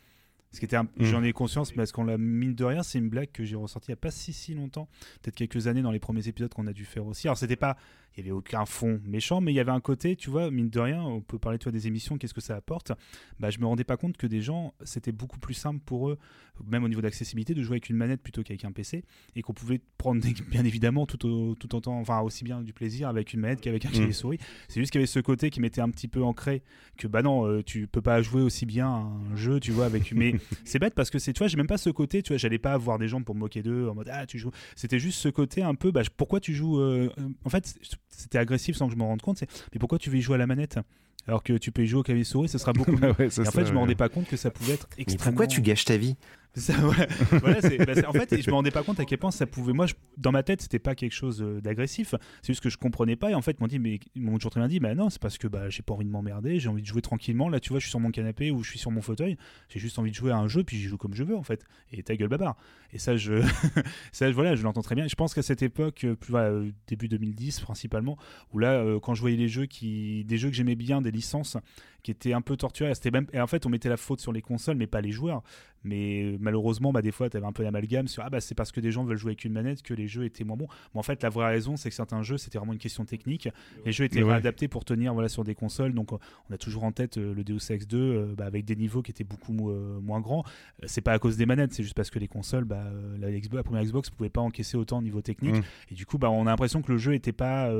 Ce 0.52 0.60
qui 0.60 0.66
était 0.66 0.78
un- 0.78 0.84
Mm. 0.84 1.04
J'en 1.04 1.24
ai 1.24 1.34
conscience 1.34 1.72
parce 1.74 1.92
qu'on 1.92 2.04
l'a 2.06 2.18
mine 2.18 2.56
de 2.56 2.64
rien, 2.64 2.82
c'est 2.84 2.98
une 3.00 3.10
blague 3.10 3.32
que 3.32 3.44
j'ai 3.44 3.56
ressortie 3.56 3.90
il 3.90 3.92
n'y 3.92 3.96
a 3.96 3.98
pas 3.98 4.12
si 4.12 4.32
si 4.34 4.54
longtemps, 4.54 4.88
peut-être 5.22 5.36
quelques 5.36 5.68
années 5.68 5.82
dans 5.82 5.92
les 5.92 6.00
premiers 6.00 6.28
épisodes 6.28 6.54
qu'on 6.54 6.68
a 6.68 6.74
dû 6.74 6.86
faire 6.86 7.06
aussi. 7.06 7.28
Alors 7.28 7.38
c'était 7.38 7.56
pas, 7.58 7.76
il 8.18 8.22
y 8.22 8.28
avait 8.28 8.32
aucun 8.32 8.66
fond 8.66 9.02
méchant, 9.06 9.42
mais 9.42 9.52
il 9.52 9.56
y 9.56 9.60
avait 9.60 9.72
un 9.72 9.80
côté, 9.82 10.16
tu 10.16 10.30
vois, 10.30 10.50
mine 10.52 10.70
de 10.70 10.80
rien, 10.80 11.02
on 11.04 11.22
peut 11.22 11.38
parler 11.40 11.60
toi 11.60 11.72
des 11.72 11.88
émissions, 11.88 12.18
qu'est-ce 12.18 12.34
que 12.34 12.42
ça 12.42 12.56
apporte? 12.56 12.92
Bah 13.40 13.50
je 13.50 13.60
me 13.60 13.66
rendais 13.66 13.84
pas 13.84 13.98
compte 13.98 14.16
que 14.18 14.28
des 14.28 14.42
gens, 14.42 14.74
c'était 14.84 15.12
beaucoup 15.12 15.40
plus 15.40 15.54
simple 15.54 15.82
pour 15.86 16.10
eux, 16.10 16.18
même 16.66 16.84
au 16.86 16.88
niveau 16.88 17.02
d'accessibilité, 17.02 17.54
de 17.54 17.62
jouer 17.62 17.74
avec 17.76 17.90
une 17.90 17.98
manette 17.98 18.22
plutôt 18.22 18.42
qu'avec 18.44 18.64
un 18.64 18.72
PC, 18.72 19.04
et 19.36 19.42
qu'on 19.42 19.54
pouvait 19.54 19.82
prendre 19.98 20.22
bien 20.50 20.64
évidemment 20.64 21.06
tout 21.06 21.26
au, 21.28 21.56
tout 21.56 21.76
en 21.76 21.82
temps, 21.82 22.00
enfin 22.00 22.22
aussi 22.22 22.44
bien 22.46 22.62
du 22.62 22.72
plaisir 22.74 23.10
avec 23.10 23.34
une 23.34 23.42
manette 23.42 23.60
qu'avec 23.62 23.86
un 23.86 23.90
clavier 23.90 24.06
Mm. 24.10 24.14
souris. 24.14 24.38
C'est 24.70 24.80
juste 24.80 24.92
qu'il 24.92 25.00
y 25.00 25.04
avait 25.04 25.08
ce 25.08 25.20
côté 25.20 25.50
qui 25.50 25.60
m'était 25.60 25.82
un 25.82 25.90
petit 25.90 26.08
peu 26.08 26.24
ancré 26.24 26.62
que 26.98 27.08
bah 27.08 27.22
non, 27.22 27.46
euh, 27.48 27.64
tu 27.64 27.88
peux 27.88 28.02
pas 28.02 28.22
jouer 28.22 28.42
aussi 28.42 28.66
bien 28.66 28.88
un 28.88 29.36
jeu, 29.36 29.60
tu 29.60 29.72
vois, 29.72 29.86
avec 29.86 30.12
une. 30.12 30.20
Mais 30.20 30.36
c'est 30.64 30.80
bête 30.80 30.94
parce 30.94 31.10
que 31.10 31.20
c'est, 31.20 31.34
tu 31.34 31.40
vois, 31.40 31.48
j'ai 31.48 31.58
même 31.58 31.68
pas 31.68 31.78
ce 31.78 31.90
côté, 31.90 32.22
tu 32.24 32.30
vois, 32.30 32.38
j'allais 32.38 32.60
pas 32.60 32.74
avoir 32.74 32.98
des 32.98 33.08
gens 33.10 33.22
pour 33.22 33.36
me 33.36 33.42
moquer 33.42 33.62
d'eux 33.62 33.90
en 33.90 33.94
mode 33.96 34.10
ah 34.12 34.26
tu 34.26 34.40
joues. 34.40 34.52
C'était 34.76 35.00
juste 35.00 35.20
ce 35.20 35.28
côté 35.30 35.62
un 35.64 35.76
peu, 35.76 35.92
bah 35.92 36.02
pourquoi 36.16 36.40
tu 36.40 36.54
joues. 36.54 36.80
euh, 36.80 37.10
euh, 37.20 37.28
En 37.44 37.50
fait, 37.50 37.76
c'était 38.10 38.38
agressif 38.38 38.76
sans 38.78 38.88
que 38.88 38.94
je 38.94 38.98
m'en 38.98 39.08
rende 39.08 39.22
compte. 39.22 39.38
C'est 39.38 39.50
mais 39.74 39.80
pourquoi 39.80 39.98
tu 40.00 40.10
veux 40.10 40.18
y 40.18 40.22
jouer 40.22 40.36
à 40.36 40.40
la 40.40 40.48
manette 40.48 40.80
alors 41.28 41.42
que 41.42 41.54
tu 41.54 41.72
peux 41.72 41.82
y 41.84 41.88
jouer 41.88 42.02
au 42.02 42.04
clavier 42.04 42.24
souris, 42.24 42.50
ce 42.50 42.60
sera 42.60 42.72
beaucoup 42.74 42.92
mieux. 42.92 43.10
Ouais, 43.18 43.26
Et 43.26 43.42
en 43.42 43.46
ça, 43.46 43.52
fait, 43.52 43.66
je 43.66 43.74
me 43.74 43.80
rendais 43.80 43.96
pas 43.96 44.10
compte 44.10 44.28
que 44.28 44.38
ça 44.38 44.52
pouvait 44.52 44.74
être 44.74 44.88
Mais 44.96 45.02
extrêmement. 45.04 45.38
pourquoi 45.38 45.48
tu 45.48 45.62
gâches 45.62 45.86
ta 45.86 45.98
vie? 45.98 46.16
Bah, 47.42 47.94
en 48.08 48.14
fait, 48.14 48.42
je 48.42 48.50
me 48.50 48.56
rendais 48.56 48.72
pas 48.72 48.84
compte 48.84 49.00
à 49.00 49.06
quel 49.06 49.18
point 49.18 49.32
ça 49.32 49.46
pouvait. 49.46 49.74
Moi, 49.74 49.88
dans 50.18 50.32
ma 50.32 50.44
tête, 50.44 50.62
c'était 50.62 50.80
pas 50.80 50.96
quelque 50.96 51.14
chose 51.14 51.42
euh, 51.42 51.62
d'agressif. 51.62 52.16
C'est 52.42 52.54
juste 52.54 52.64
que 52.64 52.70
je 52.70 52.78
comprenais 52.78 53.16
pas. 53.16 53.32
Et 53.32 53.36
en 53.36 53.42
fait, 53.42 53.60
m'ont 53.60 53.68
dit, 53.68 53.80
mais 53.80 54.00
toujours 54.16 54.52
très 54.52 54.60
bien 54.60 54.68
dit, 54.68 54.80
non, 54.80 55.10
c'est 55.10 55.22
parce 55.22 55.38
que 55.38 55.48
bah, 55.48 55.70
j'ai 55.70 55.82
pas 55.82 55.94
envie 55.94 56.06
de 56.06 56.10
m'emmerder, 56.10 56.60
j'ai 56.60 56.70
envie 56.70 56.82
de 56.82 56.88
jouer 56.88 57.02
tranquillement. 57.02 57.50
Là, 57.50 57.60
tu 57.60 57.70
vois, 57.70 57.80
je 57.80 57.86
suis 57.86 57.90
sur 57.90 58.00
mon 58.00 58.12
canapé 58.12 58.52
ou 58.52 58.64
je 58.64 58.70
suis 58.70 58.80
sur 58.80 58.92
mon 58.92 59.02
fauteuil. 59.02 59.38
J'ai 59.70 59.80
juste 59.80 60.00
envie 60.00 60.12
de 60.12 60.16
jouer 60.16 60.32
à 60.32 60.38
un 60.38 60.48
jeu, 60.48 60.64
puis 60.64 60.78
j'y 60.78 60.88
joue 60.88 60.98
comme 60.98 61.14
je 61.14 61.24
veux, 61.24 61.36
en 61.36 61.44
fait. 61.44 61.66
Et 61.92 62.04
ta 62.04 62.16
gueule, 62.16 62.30
babar. 62.30 62.56
Et 62.94 63.00
ça, 63.00 63.18
je, 63.18 63.42
ça, 64.12 64.32
voilà, 64.32 64.56
je 64.56 64.64
l'entends 64.64 64.82
très 64.82 64.96
bien. 64.96 65.08
Je 65.08 65.16
pense 65.16 65.34
qu'à 65.34 65.44
cette 65.44 65.62
époque, 65.62 66.06
euh, 66.06 66.16
plus, 66.16 66.36
euh, 66.36 66.70
début 66.88 67.10
2010 67.10 67.60
principalement, 67.60 68.18
où 68.54 68.60
là, 68.60 68.84
quand 69.02 69.14
je 69.14 69.22
voyais 69.22 69.38
les 69.38 69.48
jeux 69.48 69.66
qui, 69.66 70.24
des 70.26 70.38
jeux 70.38 70.50
que 70.50 70.56
j'aimais 70.56 70.76
bien, 70.76 71.02
des 71.02 71.12
licences 71.12 71.58
qui 72.06 72.12
étaient 72.12 72.34
un 72.34 72.42
peu 72.42 72.56
torturées, 72.56 72.94
c'était 72.94 73.10
même, 73.10 73.26
et 73.34 73.42
en 73.42 73.48
fait, 73.48 73.66
on 73.66 73.70
mettait 73.70 73.90
la 73.90 73.98
faute 73.98 74.22
sur 74.22 74.32
les 74.32 74.44
consoles, 74.44 74.78
mais 74.78 74.86
pas 74.86 75.02
les 75.02 75.12
joueurs. 75.12 75.42
Mais 75.84 76.24
euh, 76.24 76.38
malheureusement, 76.40 76.92
bah, 76.92 77.02
des 77.02 77.12
fois, 77.12 77.30
tu 77.30 77.38
avais 77.38 77.46
un 77.46 77.52
peu 77.52 77.64
l'amalgame 77.64 78.08
sur 78.08 78.24
ah 78.24 78.30
bah 78.30 78.42
c'est 78.42 78.56
parce 78.56 78.72
que 78.72 78.80
des 78.80 78.92
gens 78.92 79.04
veulent 79.04 79.18
jouer 79.18 79.32
avec 79.32 79.46
une 79.46 79.54
manette 79.54 79.84
que 79.84 79.94
les 79.94 80.08
jeux 80.08 80.26
étaient 80.26 80.44
moins 80.44 80.58
bons. 80.58 80.68
Mais 80.94 81.00
en 81.00 81.04
fait, 81.04 81.22
la 81.24 81.30
vraie 81.30 81.48
raison, 81.48 81.78
c'est 81.78 81.90
que 81.90 81.96
certains 81.96 82.24
jeux, 82.24 82.38
c'était 82.38 82.58
vraiment 82.58 82.74
une 82.74 82.80
question 82.80 83.06
technique. 83.06 83.50
Les 83.86 83.92
jeux 83.92 84.06
étaient 84.06 84.28
adaptés 84.28 84.68
pour 84.68 84.84
tenir 84.84 85.14
voilà 85.14 85.30
sur 85.30 85.44
des 85.44 85.56
consoles. 85.56 85.94
Donc, 85.94 86.12
on 86.12 86.54
a 86.54 86.58
toujours 86.58 86.84
en 86.84 86.92
tête 86.92 87.18
euh, 87.18 87.34
le 87.34 87.44
Deus 87.44 87.72
Ex 87.72 87.88
2 87.88 87.98
euh, 87.98 88.36
bah, 88.36 88.46
avec 88.46 88.66
des 88.66 88.76
niveaux 88.76 89.02
qui 89.02 89.12
étaient 89.12 89.24
beaucoup 89.24 89.70
euh, 89.70 90.00
moins 90.02 90.22
grands. 90.22 90.44
C'est 90.86 91.02
pas 91.02 91.14
à 91.14 91.20
cause 91.20 91.38
des 91.38 91.46
manettes, 91.46 91.74
c'est 91.74 91.84
juste 91.84 91.96
parce 91.96 92.10
que 92.10 92.20
les 92.20 92.28
consoles, 92.28 92.66
bah, 92.66 92.84
la, 93.20 93.30
Xbox- 93.32 93.56
la 93.56 93.64
première 93.64 93.84
Xbox 93.84 94.10
pouvait 94.10 94.30
pas 94.30 94.42
encaisser 94.42 94.78
autant 94.78 95.00
au 95.00 95.04
niveau 95.04 95.22
technique. 95.22 95.56
Mm. 95.56 95.92
Et 95.92 95.96
du 95.96 96.06
coup, 96.06 96.18
bah, 96.18 96.32
on 96.32 96.48
a 96.48 96.50
l'impression 96.52 96.82
que 96.82 96.92
le 96.92 96.98
jeu 96.98 97.14
était 97.14 97.32
pas 97.32 97.72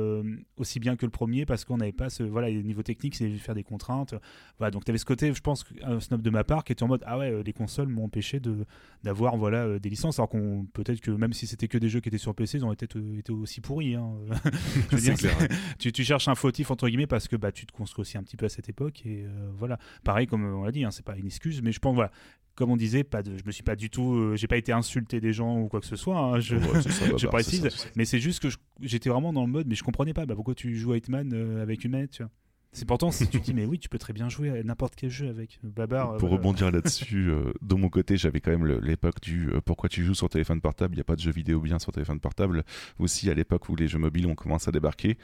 aussi 0.56 0.80
bien 0.80 0.96
que 0.96 1.06
le 1.06 1.10
premier 1.10 1.46
parce 1.46 1.64
qu'on 1.64 1.76
n'avait 1.76 1.92
pas 1.92 2.10
ce 2.10 2.22
voilà 2.22 2.48
les 2.48 2.62
niveaux 2.62 2.82
techniques, 2.82 3.14
c'est 3.14 3.28
faire 3.30 3.54
des 3.54 3.62
contraintes. 3.62 4.14
Voilà, 4.58 4.70
donc 4.70 4.84
tu 4.84 4.90
avais 4.90 4.98
ce 4.98 5.04
côté, 5.04 5.32
je 5.32 5.40
pense, 5.40 5.64
un 5.82 6.00
snob 6.00 6.22
de 6.22 6.30
ma 6.30 6.44
part 6.44 6.64
qui 6.64 6.72
était 6.72 6.82
en 6.82 6.88
mode 6.88 7.02
ah 7.06 7.18
ouais, 7.18 7.30
euh, 7.30 7.42
les 7.42 7.52
consoles 7.52 7.88
m'ont 7.88 8.04
empêché 8.04 8.40
de 8.40 8.64
d'avoir 9.04 9.36
voilà 9.36 9.64
euh, 9.64 9.78
des 9.78 9.90
licences 9.90 10.18
alors 10.18 10.28
qu'on 10.28 10.66
peut-être 10.72 11.00
que 11.00 11.10
même 11.10 11.32
si 11.32 11.46
c'était 11.46 11.68
que 11.68 11.78
des 11.78 11.88
jeux 11.88 12.00
qui 12.00 12.08
étaient 12.08 12.18
sur 12.18 12.34
PC, 12.34 12.58
ils 12.58 12.64
auraient 12.64 12.76
peut-être 12.76 12.96
euh, 12.96 13.18
été 13.18 13.32
aussi 13.32 13.60
pourris. 13.60 13.94
hein. 13.94 14.12
Je 14.90 14.96
veux 14.96 14.98
C'est 14.98 15.10
dire, 15.10 15.14
clair, 15.16 15.38
ouais. 15.40 15.48
tu, 15.78 15.92
tu 15.92 16.04
cherches 16.04 16.28
un 16.28 16.34
fautif 16.34 16.70
entre 16.70 16.88
guillemets 16.88 17.06
parce 17.06 17.28
que 17.28 17.36
bah 17.36 17.52
tu 17.52 17.66
te 17.66 17.72
construis 17.72 18.02
aussi 18.02 18.16
un 18.18 18.22
petit 18.22 18.36
peu 18.36 18.46
à 18.46 18.48
cette 18.48 18.68
époque 18.68 19.02
et 19.04 19.24
euh, 19.24 19.50
voilà. 19.56 19.78
Pareil 20.04 20.26
comme 20.26 20.44
on 20.44 20.64
l'a 20.64 20.72
dit, 20.72 20.84
hein, 20.84 20.90
c'est 20.90 21.04
pas 21.04 21.16
une 21.16 21.26
excuse, 21.26 21.60
mais 21.62 21.72
je 21.72 21.78
pense 21.80 21.94
voilà. 21.94 22.10
Comme 22.54 22.70
on 22.70 22.76
disait, 22.78 23.04
pas 23.04 23.22
de, 23.22 23.36
je 23.36 23.42
me 23.44 23.50
suis 23.50 23.62
pas 23.62 23.76
du 23.76 23.90
tout, 23.90 24.14
euh, 24.14 24.34
j'ai 24.36 24.46
pas 24.46 24.56
été 24.56 24.72
insulté 24.72 25.20
des 25.20 25.34
gens 25.34 25.60
ou 25.60 25.68
quoi 25.68 25.78
que 25.80 25.84
ce 25.86 25.94
soit. 25.96 26.18
hein, 26.18 26.40
je, 26.40 26.56
Ouais, 26.56 26.80
c'est 26.80 26.90
ça, 26.90 27.04
je 27.18 27.26
Babar, 27.26 27.30
précise, 27.32 27.68
ça, 27.68 27.88
mais 27.96 28.06
c'est 28.06 28.18
juste 28.18 28.40
que 28.40 28.48
j'étais 28.80 29.10
vraiment 29.10 29.34
dans 29.34 29.44
le 29.44 29.52
mode, 29.52 29.66
mais 29.66 29.74
je 29.74 29.84
comprenais 29.84 30.14
pas. 30.14 30.24
Bah, 30.24 30.34
pourquoi 30.34 30.54
tu 30.54 30.74
joues 30.74 30.92
à 30.92 30.96
Hitman 30.96 31.30
euh, 31.34 31.62
avec 31.62 31.84
une 31.84 31.90
manette 31.90 32.12
tu 32.12 32.22
vois 32.22 32.32
C'est 32.76 32.84
pourtant 32.84 33.10
si 33.10 33.26
tu 33.26 33.40
dis 33.40 33.54
mais 33.54 33.64
oui 33.64 33.78
tu 33.78 33.88
peux 33.88 33.98
très 33.98 34.12
bien 34.12 34.28
jouer 34.28 34.50
à 34.50 34.62
n'importe 34.62 34.94
quel 34.96 35.08
jeu 35.08 35.28
avec 35.30 35.58
Babar. 35.62 36.12
euh, 36.12 36.18
Pour 36.18 36.28
voilà. 36.28 36.36
rebondir 36.42 36.70
là-dessus, 36.70 37.30
euh, 37.30 37.52
de 37.62 37.74
mon 37.74 37.88
côté, 37.88 38.18
j'avais 38.18 38.40
quand 38.40 38.50
même 38.50 38.66
l'époque 38.82 39.20
du 39.22 39.48
euh, 39.48 39.60
pourquoi 39.64 39.88
tu 39.88 40.04
joues 40.04 40.14
sur 40.14 40.28
téléphone 40.28 40.60
portable, 40.60 40.94
il 40.94 40.98
n'y 40.98 41.00
a 41.00 41.04
pas 41.04 41.16
de 41.16 41.20
jeux 41.20 41.32
vidéo 41.32 41.58
bien 41.60 41.78
sur 41.78 41.90
téléphone 41.92 42.20
portable. 42.20 42.64
Aussi 42.98 43.30
à 43.30 43.34
l'époque 43.34 43.68
où 43.70 43.76
les 43.76 43.88
jeux 43.88 43.98
mobiles 43.98 44.26
ont 44.26 44.34
commencé 44.34 44.68
à 44.68 44.72
débarquer. 44.72 45.16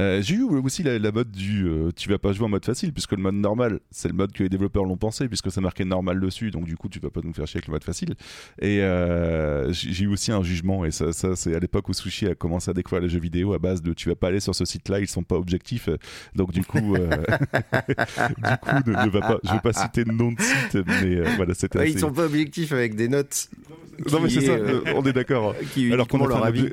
Euh, 0.00 0.20
J'ai 0.20 0.34
eu 0.34 0.42
aussi 0.42 0.82
la, 0.82 0.98
la 0.98 1.12
mode 1.12 1.30
du 1.30 1.66
euh, 1.68 1.90
tu 1.94 2.08
vas 2.08 2.18
pas 2.18 2.32
jouer 2.32 2.46
en 2.46 2.48
mode 2.48 2.64
facile, 2.64 2.92
puisque 2.92 3.12
le 3.12 3.22
mode 3.22 3.36
normal, 3.36 3.78
c'est 3.92 4.08
le 4.08 4.14
mode 4.14 4.32
que 4.32 4.42
les 4.42 4.48
développeurs 4.48 4.84
l'ont 4.84 4.96
pensé, 4.96 5.28
puisque 5.28 5.50
c'est 5.52 5.60
marqué 5.60 5.84
normal 5.84 6.18
dessus, 6.20 6.50
donc 6.50 6.64
du 6.64 6.76
coup 6.76 6.88
tu 6.88 6.98
vas 6.98 7.10
pas 7.10 7.20
nous 7.22 7.32
faire 7.32 7.46
chier 7.46 7.58
avec 7.58 7.68
le 7.68 7.72
mode 7.72 7.84
facile. 7.84 8.14
Et 8.60 8.80
euh, 8.82 9.72
j'ai 9.72 9.92
j'ai 9.92 10.04
eu 10.04 10.08
aussi 10.08 10.32
un 10.32 10.42
jugement, 10.42 10.84
et 10.84 10.90
ça, 10.90 11.12
ça 11.12 11.36
c'est 11.36 11.54
à 11.54 11.60
l'époque 11.60 11.88
où 11.88 11.92
Sushi 11.94 12.26
a 12.26 12.34
commencé 12.34 12.68
à 12.70 12.74
découvrir 12.74 13.00
les 13.02 13.08
jeux 13.08 13.20
vidéo 13.20 13.52
à 13.54 13.58
base 13.60 13.80
de 13.80 13.92
tu 13.92 14.08
vas 14.08 14.16
pas 14.16 14.28
aller 14.28 14.40
sur 14.40 14.54
ce 14.56 14.64
site-là, 14.64 14.98
ils 14.98 15.06
sont 15.06 15.22
pas 15.22 15.36
objectifs. 15.36 15.88
Donc 16.34 16.50
du 16.52 16.64
coup, 16.64 16.95
euh, 17.00 17.08
du 18.36 18.56
coup 18.58 18.90
ne, 18.90 19.04
ne 19.04 19.10
va 19.10 19.20
pas, 19.20 19.38
je 19.44 19.52
vais 19.52 19.60
pas 19.60 19.72
citer 19.72 20.04
de 20.04 20.12
nom 20.12 20.32
de 20.32 20.40
site, 20.40 20.74
mais 20.86 21.16
euh, 21.16 21.26
voilà, 21.36 21.54
c'était 21.54 21.78
Ouais, 21.78 21.84
assez... 21.84 21.94
Ils 21.94 22.00
sont 22.00 22.12
pas 22.12 22.24
objectifs 22.24 22.72
avec 22.72 22.94
des 22.94 23.08
notes. 23.08 23.48
Non 24.10 24.20
mais 24.20 24.28
c'est 24.28 24.40
est, 24.42 24.46
ça, 24.46 24.52
euh, 24.52 24.82
on 24.94 25.04
est 25.04 25.12
d'accord. 25.12 25.54
Alors 25.92 26.08
qu'on 26.08 26.26
leur 26.26 26.44
avis. 26.44 26.72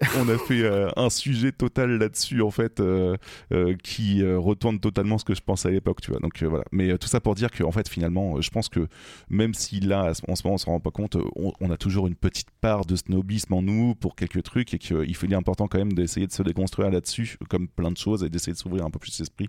on 0.18 0.28
a 0.28 0.36
fait 0.36 0.62
euh, 0.62 0.88
un 0.96 1.08
sujet 1.08 1.52
total 1.52 1.98
là-dessus 1.98 2.42
en 2.42 2.50
fait 2.50 2.80
euh, 2.80 3.16
euh, 3.52 3.74
qui 3.82 4.22
retourne 4.24 4.78
totalement 4.78 5.16
ce 5.16 5.24
que 5.24 5.34
je 5.34 5.40
pensais 5.40 5.68
à 5.68 5.70
l'époque 5.70 6.00
tu 6.00 6.10
vois. 6.10 6.20
Donc 6.20 6.42
voilà. 6.42 6.64
Mais 6.72 6.96
tout 6.98 7.08
ça 7.08 7.20
pour 7.20 7.34
dire 7.34 7.50
que 7.50 7.64
en 7.64 7.72
fait 7.72 7.88
finalement 7.88 8.40
je 8.40 8.50
pense 8.50 8.68
que 8.68 8.88
même 9.30 9.54
si 9.54 9.80
là 9.80 10.12
en 10.28 10.36
ce 10.36 10.42
moment 10.44 10.54
on 10.54 10.58
se 10.58 10.66
rend 10.66 10.80
pas 10.80 10.90
compte 10.90 11.16
on, 11.36 11.70
a 11.70 11.76
toujours 11.76 12.06
une 12.06 12.14
petite 12.14 12.50
part 12.60 12.84
de 12.84 12.96
snobisme 12.96 13.54
en 13.54 13.62
nous 13.62 13.94
pour 13.94 14.16
quelques 14.16 14.42
trucs 14.42 14.74
et 14.74 14.78
qu'il 14.78 15.04
il 15.06 15.32
est 15.32 15.36
important 15.36 15.66
quand 15.66 15.78
même 15.78 15.92
d'essayer 15.92 16.26
de 16.26 16.32
se 16.32 16.42
déconstruire 16.42 16.90
là-dessus 16.90 17.38
comme 17.48 17.68
plein 17.68 17.90
de 17.90 17.96
choses 17.96 18.22
et 18.22 18.28
d'essayer 18.28 18.52
de 18.52 18.58
s'ouvrir 18.58 18.84
un 18.84 18.90
peu 18.90 18.98
plus 18.98 19.18
l'esprit. 19.18 19.48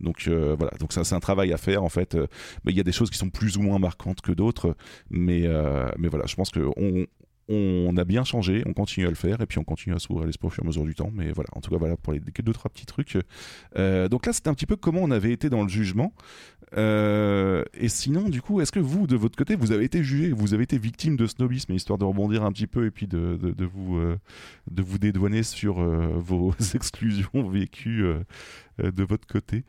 Donc 0.00 0.28
voilà. 0.28 0.72
Donc 0.80 0.92
ça 0.92 1.04
c'est 1.04 1.14
un 1.14 1.20
travail 1.20 1.52
à 1.52 1.58
faire 1.58 1.82
en 1.82 1.88
fait 1.88 2.16
mais 2.64 2.72
il 2.72 2.76
y 2.76 2.80
a 2.80 2.84
des 2.84 2.92
choses 2.92 3.10
qui 3.10 3.18
sont 3.18 3.30
plus 3.30 3.56
ou 3.56 3.62
moins 3.62 3.78
marquantes 3.78 4.20
que 4.20 4.32
d'autres. 4.32 4.74
Mais 5.10 5.46
mais 5.98 6.08
voilà 6.08 6.26
je 6.26 6.34
pense 6.34 6.50
que 6.50 6.66
on 6.76 7.06
on 7.48 7.96
a 7.96 8.04
bien 8.04 8.24
changé, 8.24 8.62
on 8.66 8.72
continue 8.72 9.06
à 9.06 9.08
le 9.08 9.16
faire 9.16 9.40
et 9.40 9.46
puis 9.46 9.58
on 9.58 9.64
continue 9.64 9.94
à 9.94 9.98
s'ouvrir 9.98 10.26
l'esprit 10.26 10.46
au 10.46 10.50
fur 10.50 10.62
et 10.62 10.66
à 10.66 10.68
mesure 10.68 10.84
du 10.84 10.94
temps. 10.94 11.10
Mais 11.12 11.32
voilà, 11.32 11.48
en 11.54 11.60
tout 11.60 11.70
cas, 11.70 11.76
voilà 11.76 11.96
pour 11.96 12.12
les 12.12 12.20
deux 12.20 12.52
trois 12.52 12.70
petits 12.70 12.86
trucs. 12.86 13.18
Euh, 13.76 14.08
donc 14.08 14.26
là, 14.26 14.32
c'était 14.32 14.48
un 14.48 14.54
petit 14.54 14.66
peu 14.66 14.76
comment 14.76 15.00
on 15.02 15.10
avait 15.10 15.32
été 15.32 15.50
dans 15.50 15.62
le 15.62 15.68
jugement. 15.68 16.12
Euh, 16.76 17.64
et 17.74 17.88
sinon, 17.88 18.28
du 18.28 18.40
coup, 18.40 18.60
est-ce 18.60 18.72
que 18.72 18.80
vous, 18.80 19.06
de 19.06 19.16
votre 19.16 19.36
côté, 19.36 19.56
vous 19.56 19.72
avez 19.72 19.84
été 19.84 20.02
jugé, 20.02 20.32
vous 20.32 20.54
avez 20.54 20.62
été 20.62 20.78
victime 20.78 21.16
de 21.16 21.26
snobisme, 21.26 21.72
histoire 21.72 21.98
de 21.98 22.04
rebondir 22.04 22.44
un 22.44 22.52
petit 22.52 22.66
peu 22.66 22.86
et 22.86 22.90
puis 22.90 23.06
de, 23.06 23.38
vous 23.64 23.96
euh, 23.96 24.18
de 24.70 24.82
vous 24.82 24.98
dédouaner 24.98 25.42
sur 25.42 25.80
vos 26.18 26.54
exclusions 26.74 27.48
vécues 27.48 28.04
de 28.78 29.04
votre 29.04 29.26
côté? 29.26 29.64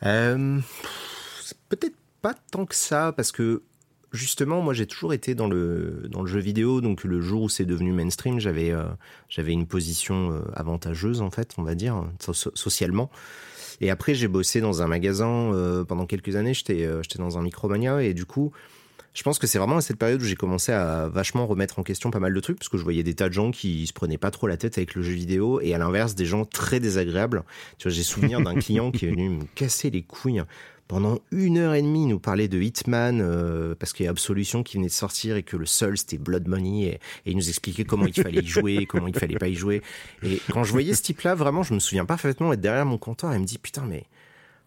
Peut-être 0.00 1.96
pas 2.22 2.34
tant 2.50 2.66
que 2.66 2.74
ça, 2.74 3.12
parce 3.12 3.32
que 3.32 3.62
justement, 4.12 4.60
moi 4.60 4.74
j'ai 4.74 4.86
toujours 4.86 5.12
été 5.12 5.34
dans 5.34 5.48
le, 5.48 6.06
dans 6.10 6.22
le 6.22 6.26
jeu 6.26 6.40
vidéo, 6.40 6.80
donc 6.80 7.04
le 7.04 7.20
jour 7.20 7.42
où 7.42 7.48
c'est 7.48 7.64
devenu 7.64 7.92
mainstream, 7.92 8.40
j'avais 8.40 8.70
euh, 8.70 8.84
j'avais 9.28 9.52
une 9.52 9.66
position 9.66 10.32
euh, 10.32 10.40
avantageuse, 10.54 11.20
en 11.22 11.30
fait, 11.30 11.52
on 11.58 11.62
va 11.62 11.74
dire, 11.74 12.04
so- 12.20 12.32
so- 12.32 12.52
socialement. 12.54 13.10
Et 13.80 13.90
après, 13.90 14.14
j'ai 14.14 14.28
bossé 14.28 14.60
dans 14.60 14.82
un 14.82 14.86
magasin 14.88 15.52
euh, 15.54 15.84
pendant 15.84 16.06
quelques 16.06 16.36
années, 16.36 16.54
j'étais 16.54 16.86
j'étais 17.02 17.18
dans 17.18 17.38
un 17.38 17.42
Micromania, 17.42 18.02
et 18.02 18.12
du 18.14 18.24
coup, 18.26 18.52
je 19.14 19.22
pense 19.22 19.38
que 19.38 19.46
c'est 19.46 19.58
vraiment 19.58 19.78
à 19.78 19.80
cette 19.80 19.96
période 19.96 20.20
où 20.20 20.24
j'ai 20.24 20.36
commencé 20.36 20.70
à 20.70 21.08
vachement 21.08 21.46
remettre 21.46 21.78
en 21.78 21.82
question 21.82 22.10
pas 22.10 22.20
mal 22.20 22.32
de 22.34 22.40
trucs, 22.40 22.58
parce 22.58 22.68
que 22.68 22.78
je 22.78 22.84
voyais 22.84 23.02
des 23.02 23.14
tas 23.14 23.28
de 23.28 23.32
gens 23.34 23.50
qui 23.50 23.86
se 23.86 23.92
prenaient 23.92 24.18
pas 24.18 24.30
trop 24.30 24.46
la 24.46 24.56
tête 24.56 24.76
avec 24.78 24.94
le 24.94 25.02
jeu 25.02 25.12
vidéo, 25.12 25.60
et 25.60 25.74
à 25.74 25.78
l'inverse, 25.78 26.14
des 26.14 26.26
gens 26.26 26.44
très 26.44 26.78
désagréables. 26.78 27.42
Tu 27.78 27.88
vois, 27.88 27.92
j'ai 27.92 28.02
souvenir 28.02 28.40
d'un 28.40 28.54
client 28.60 28.90
qui 28.92 29.06
est 29.06 29.10
venu 29.10 29.30
me 29.30 29.44
casser 29.54 29.90
les 29.90 30.02
couilles 30.02 30.42
pendant 30.90 31.20
une 31.30 31.56
heure 31.56 31.74
et 31.74 31.82
demie, 31.82 32.02
il 32.02 32.08
nous 32.08 32.18
parlait 32.18 32.48
de 32.48 32.60
Hitman, 32.60 33.20
euh, 33.22 33.76
parce 33.76 33.92
qu'il 33.92 34.04
y 34.04 34.06
a 34.08 34.10
Absolution 34.10 34.64
qui 34.64 34.76
venait 34.76 34.88
de 34.88 34.92
sortir 34.92 35.36
et 35.36 35.44
que 35.44 35.56
le 35.56 35.64
seul 35.64 35.96
c'était 35.96 36.18
Blood 36.18 36.48
Money, 36.48 36.80
et, 36.82 36.88
et 36.94 37.00
il 37.30 37.36
nous 37.36 37.48
expliquait 37.48 37.84
comment 37.84 38.06
il 38.06 38.12
fallait 38.14 38.42
y 38.42 38.46
jouer, 38.46 38.86
comment 38.88 39.06
il 39.06 39.16
fallait 39.16 39.38
pas 39.38 39.46
y 39.46 39.54
jouer. 39.54 39.82
Et 40.24 40.40
quand 40.52 40.64
je 40.64 40.72
voyais 40.72 40.92
ce 40.94 41.02
type-là, 41.02 41.36
vraiment, 41.36 41.62
je 41.62 41.74
me 41.74 41.78
souviens 41.78 42.04
parfaitement 42.04 42.52
être 42.52 42.60
derrière 42.60 42.84
mon 42.86 42.98
comptoir 42.98 43.32
et 43.34 43.38
me 43.38 43.44
dit 43.44 43.58
putain, 43.58 43.84
mais. 43.88 44.04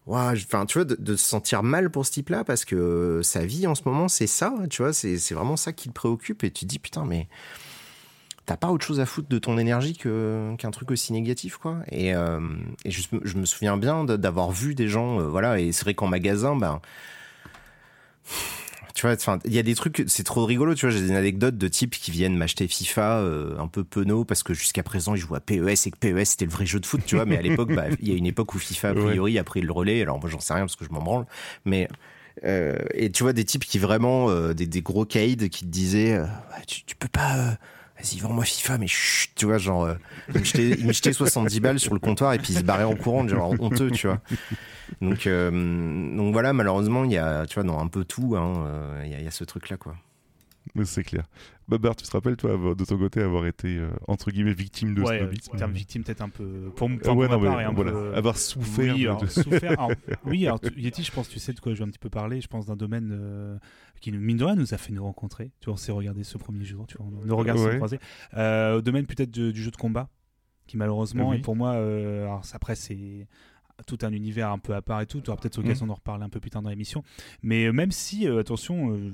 Je- 0.06 0.44
enfin, 0.44 0.66
tu 0.66 0.78
vois, 0.78 0.84
de, 0.84 0.96
de 0.98 1.16
se 1.16 1.26
sentir 1.26 1.62
mal 1.62 1.90
pour 1.90 2.04
ce 2.06 2.12
type-là 2.12 2.44
parce 2.44 2.64
que 2.64 3.20
sa 3.22 3.44
vie 3.46 3.66
en 3.66 3.74
ce 3.74 3.82
moment, 3.86 4.08
c'est 4.08 4.26
ça, 4.26 4.54
tu 4.70 4.82
vois, 4.82 4.92
c'est 4.92 5.18
c'est 5.18 5.34
vraiment 5.34 5.56
ça 5.56 5.72
qui 5.72 5.88
le 5.88 5.94
préoccupe 5.94 6.42
et 6.44 6.50
tu 6.50 6.64
te 6.64 6.70
dis 6.70 6.78
putain, 6.78 7.04
mais 7.06 7.26
t'as 8.46 8.56
pas 8.56 8.68
autre 8.68 8.84
chose 8.84 9.00
à 9.00 9.06
foutre 9.06 9.28
de 9.28 9.38
ton 9.38 9.56
énergie 9.58 9.96
que- 9.96 10.54
qu'un 10.58 10.70
truc 10.70 10.90
aussi 10.90 11.12
négatif, 11.12 11.56
quoi. 11.56 11.78
Et, 11.90 12.14
euh, 12.14 12.40
et 12.84 12.90
je, 12.90 13.02
je 13.22 13.36
me 13.36 13.44
souviens 13.46 13.76
bien 13.76 14.04
d'avoir 14.04 14.50
vu 14.50 14.74
des 14.74 14.88
gens, 14.88 15.20
euh, 15.20 15.24
voilà, 15.28 15.58
et 15.60 15.72
c'est 15.72 15.84
vrai 15.84 15.94
qu'en 15.94 16.08
magasin, 16.08 16.54
ben. 16.56 16.80
Tu 18.94 19.02
vois, 19.06 19.14
enfin, 19.14 19.40
il 19.44 19.52
y 19.52 19.58
a 19.58 19.62
des 19.64 19.74
trucs, 19.74 20.04
c'est 20.06 20.22
trop 20.22 20.44
rigolo, 20.44 20.74
tu 20.76 20.86
vois, 20.86 20.94
j'ai 20.94 21.00
des 21.00 21.12
anecdotes 21.12 21.58
de 21.58 21.66
types 21.68 21.94
qui 21.96 22.12
viennent 22.12 22.36
m'acheter 22.36 22.68
FIFA 22.68 23.18
euh, 23.18 23.58
un 23.58 23.66
peu 23.66 23.82
penaud 23.82 24.24
parce 24.24 24.44
que 24.44 24.54
jusqu'à 24.54 24.84
présent 24.84 25.16
ils 25.16 25.18
jouent 25.18 25.34
à 25.34 25.40
PES 25.40 25.86
et 25.86 25.90
que 25.90 25.98
PES 25.98 26.24
c'était 26.24 26.44
le 26.44 26.52
vrai 26.52 26.64
jeu 26.64 26.78
de 26.78 26.86
foot, 26.86 27.00
tu 27.04 27.16
vois, 27.16 27.24
mais 27.24 27.36
à 27.36 27.42
l'époque, 27.42 27.74
bah, 27.74 27.86
il 28.00 28.08
y 28.08 28.12
a 28.12 28.14
une 28.16 28.26
époque 28.26 28.54
où 28.54 28.58
FIFA 28.60 28.90
a 28.90 28.94
priori 28.94 29.36
a 29.38 29.42
pris 29.44 29.62
le 29.62 29.72
relais, 29.72 30.00
alors 30.00 30.20
moi 30.20 30.30
j'en 30.30 30.38
sais 30.38 30.54
rien 30.54 30.62
parce 30.62 30.76
que 30.76 30.84
je 30.84 30.90
m'en 30.90 31.02
branle, 31.02 31.26
mais 31.64 31.88
et 32.44 33.10
tu 33.12 33.24
vois 33.24 33.32
des 33.32 33.44
types 33.44 33.64
qui 33.64 33.78
vraiment 33.80 34.32
des, 34.52 34.66
des 34.66 34.82
gros 34.82 35.04
caïds 35.04 35.48
qui 35.50 35.64
te 35.64 35.70
disaient 35.70 36.20
tu, 36.68 36.84
tu 36.84 36.94
peux 36.94 37.08
pas 37.08 37.58
vas-y 37.98 38.18
vends-moi 38.18 38.44
FIFA 38.44 38.78
mais 38.78 38.86
chut 38.86 39.30
tu 39.36 39.46
vois 39.46 39.58
genre 39.58 39.84
euh, 39.84 39.94
ils 40.54 40.86
me 40.86 40.92
jetaient 40.92 41.12
70 41.12 41.60
balles 41.60 41.80
sur 41.80 41.94
le 41.94 42.00
comptoir 42.00 42.32
et 42.34 42.38
puis 42.38 42.52
ils 42.54 42.58
se 42.58 42.62
barraient 42.64 42.84
en 42.84 42.94
courant 42.96 43.26
genre 43.28 43.54
honteux 43.60 43.90
tu 43.90 44.06
vois. 44.06 44.20
Donc 45.00 45.26
euh, 45.26 45.50
donc 46.16 46.32
voilà 46.32 46.52
malheureusement 46.52 47.04
il 47.04 47.12
y 47.12 47.18
a 47.18 47.46
tu 47.46 47.54
vois 47.54 47.62
dans 47.64 47.78
un 47.78 47.86
peu 47.88 48.04
tout 48.04 48.34
hein, 48.36 48.64
euh, 48.66 49.02
il 49.04 49.10
y, 49.10 49.14
a- 49.14 49.20
il 49.20 49.32
ce 49.32 49.44
truc 49.44 49.68
là 49.70 49.76
quoi 49.76 49.94
c'est 50.84 51.04
clair. 51.04 51.24
Babar, 51.68 51.96
tu 51.96 52.04
te 52.04 52.10
rappelles, 52.10 52.36
toi, 52.36 52.56
de 52.74 52.84
ton 52.84 52.98
côté, 52.98 53.22
avoir 53.22 53.46
été, 53.46 53.78
euh, 53.78 53.88
entre 54.08 54.30
guillemets, 54.30 54.52
victime 54.52 54.94
de 54.94 55.02
ouais, 55.02 55.18
snobisme 55.20 55.52
en 55.54 55.56
termes 55.58 55.72
victime 55.72 56.02
peut-être 56.04 56.20
un 56.20 56.28
peu 56.28 56.70
pour, 56.76 56.88
m- 56.88 56.96
Euh, 56.96 56.98
enfin, 57.10 57.14
ouais, 57.14 57.28
non, 57.28 57.40
mais 57.40 57.64
un 57.64 57.72
voilà, 57.72 57.92
peu- 57.92 58.14
avoir 58.14 58.36
souffert 58.36 58.94
Oui, 58.94 59.06
alors, 59.06 59.22
de- 59.22 59.26
souffert. 59.26 59.70
alors, 59.72 59.90
oui, 60.26 60.46
alors 60.46 60.60
tu- 60.60 60.78
Yeti, 60.78 61.02
je 61.02 61.12
pense, 61.12 61.28
tu 61.28 61.38
sais 61.38 61.52
de 61.52 61.60
quoi 61.60 61.72
je 61.72 61.78
vais 61.78 61.84
un 61.84 61.88
petit 61.88 61.98
peu 61.98 62.10
parler. 62.10 62.40
Je 62.40 62.48
pense 62.48 62.66
d'un 62.66 62.76
domaine 62.76 63.10
euh, 63.12 63.56
qui, 64.00 64.12
mine 64.12 64.36
de 64.36 64.44
rien, 64.44 64.56
nous 64.56 64.74
a 64.74 64.76
fait 64.76 64.92
nous 64.92 65.04
rencontrer. 65.04 65.52
Tu 65.60 65.66
vois, 65.66 65.74
on 65.74 65.78
s'est 65.78 65.92
regardé 65.92 66.22
ce 66.24 66.36
premier 66.36 66.64
jour. 66.64 66.86
Tu 66.86 66.98
vois, 66.98 67.06
on- 67.06 67.24
nos 67.26 67.36
regards 67.36 67.56
se 67.58 67.64
Ouais. 67.68 67.76
croisés. 67.76 67.98
Euh, 68.36 68.78
au 68.78 68.82
domaine 68.82 69.06
peut-être 69.06 69.30
du 69.30 69.54
jeu 69.62 69.70
de 69.70 69.76
combat, 69.76 70.10
qui 70.66 70.76
malheureusement, 70.76 71.30
Oui. 71.30 71.36
et 71.36 71.40
pour 71.40 71.56
moi, 71.56 71.72
euh, 71.74 72.24
alors, 72.24 72.42
après, 72.52 72.74
c'est 72.74 73.26
tout 73.86 73.98
un 74.02 74.12
univers 74.12 74.50
un 74.50 74.58
peu 74.58 74.74
à 74.74 74.82
part 74.82 75.00
et 75.00 75.06
tout. 75.06 75.20
Tu 75.20 75.30
auras 75.30 75.40
peut-être 75.40 75.56
l'occasion 75.56 75.86
d'en 75.86 75.94
reparler 75.94 76.24
un 76.24 76.28
peu 76.28 76.40
plus 76.40 76.50
tard 76.50 76.62
dans 76.62 76.70
l'émission. 76.70 77.02
Mais 77.42 77.66
euh, 77.66 77.72
même 77.72 77.90
si, 77.90 78.28
euh, 78.28 78.40
attention, 78.40 78.92
euh, 78.92 79.10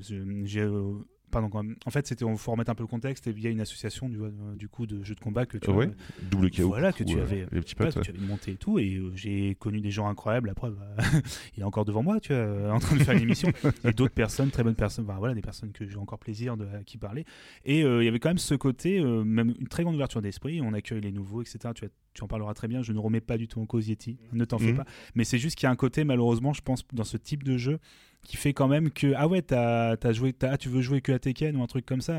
j'ai. 0.00 0.68
Pardon, 1.32 1.48
quand 1.48 1.62
même. 1.64 1.74
en 1.86 1.90
fait, 1.90 2.06
c'était, 2.06 2.24
il 2.24 2.36
faut 2.36 2.52
remettre 2.52 2.70
un 2.70 2.74
peu 2.76 2.84
le 2.84 2.88
contexte. 2.88 3.26
Et 3.26 3.30
il 3.30 3.40
y 3.40 3.46
a 3.46 3.50
une 3.50 3.60
association 3.60 4.08
du, 4.08 4.20
euh, 4.20 4.30
du 4.54 4.68
coup 4.68 4.86
de 4.86 5.02
jeux 5.02 5.14
de 5.16 5.20
combat 5.20 5.46
que 5.46 5.58
tu 5.58 5.70
Ouais. 5.70 5.86
vois, 5.86 5.94
Double 6.30 6.50
KO. 6.50 6.68
Voilà, 6.68 6.92
que 6.92 7.02
tu 7.02 7.18
avais- 7.18 7.46
Les 7.50 7.60
petits 7.60 7.74
voilà, 7.76 7.90
potes. 7.90 8.02
que 8.04 8.10
tu 8.10 8.16
avais 8.16 8.24
monté 8.26 8.52
et 8.52 8.56
tout, 8.56 8.78
et 8.78 8.96
euh, 8.96 9.10
j'ai 9.16 9.54
connu 9.56 9.80
des 9.80 9.90
gens 9.90 10.06
incroyables. 10.08 10.48
La 10.48 10.54
preuve, 10.54 10.78
euh, 10.80 10.96
il 11.56 11.60
est 11.62 11.64
encore 11.64 11.84
devant 11.84 12.02
moi, 12.02 12.20
tu 12.20 12.32
vois, 12.34 12.72
en 12.72 12.78
train 12.78 12.96
de 12.96 13.02
faire 13.02 13.16
une 13.16 13.22
émission. 13.22 13.50
et 13.84 13.92
d'autres 13.92 14.14
personnes, 14.14 14.50
très 14.50 14.62
bonnes 14.62 14.74
personnes, 14.74 15.06
enfin, 15.08 15.18
voilà, 15.18 15.34
des 15.34 15.40
personnes 15.42 15.72
que 15.72 15.88
j'ai 15.88 15.96
encore 15.96 16.18
plaisir 16.18 16.56
de 16.56 16.66
à 16.66 16.84
qui 16.84 16.98
parler. 16.98 17.24
Et 17.64 17.82
euh, 17.82 18.02
il 18.02 18.04
y 18.04 18.08
avait 18.08 18.18
quand 18.18 18.28
même 18.30 18.38
ce 18.38 18.54
côté, 18.54 18.98
euh, 19.00 19.24
même 19.24 19.54
une 19.58 19.68
très 19.68 19.82
grande 19.82 19.94
ouverture 19.94 20.20
d'esprit. 20.22 20.60
On 20.62 20.74
accueille 20.74 21.00
les 21.00 21.12
nouveaux, 21.12 21.40
etc. 21.40 21.58
Tu, 21.74 22.22
en 22.22 22.28
parleras 22.28 22.52
très 22.52 22.68
bien. 22.68 22.82
Je 22.82 22.92
ne 22.92 22.98
remets 22.98 23.22
pas 23.22 23.38
du 23.38 23.48
tout 23.48 23.58
en 23.60 23.64
cause 23.66 23.88
Yeti, 23.88 24.18
ne 24.34 24.44
t'en 24.44 24.58
fais 24.58 24.72
Mhm. 24.72 24.76
pas. 24.76 24.84
Mais 25.14 25.24
c'est 25.24 25.38
juste 25.38 25.56
qu'il 25.56 25.66
y 25.66 25.68
a 25.68 25.70
un 25.70 25.76
côté, 25.76 26.04
malheureusement, 26.04 26.52
je 26.52 26.60
pense, 26.60 26.84
dans 26.92 27.04
ce 27.04 27.16
type 27.16 27.42
de 27.42 27.56
jeu 27.56 27.78
qui 28.24 28.36
fait 28.36 28.52
quand 28.52 28.68
même 28.68 28.90
que 28.90 29.12
ah 29.16 29.26
ouais 29.26 29.42
t'as 29.42 29.96
as 30.00 30.12
joué 30.12 30.32
t'as- 30.32 30.52
ah, 30.52 30.56
tu 30.58 30.68
veux 30.68 30.80
jouer 30.80 31.00
que 31.00 31.10
à 31.12 31.18
Tekken 31.18 31.56
ou 31.56 31.62
un 31.62 31.66
truc 31.66 31.84
comme 31.84 32.00
ça. 32.00 32.18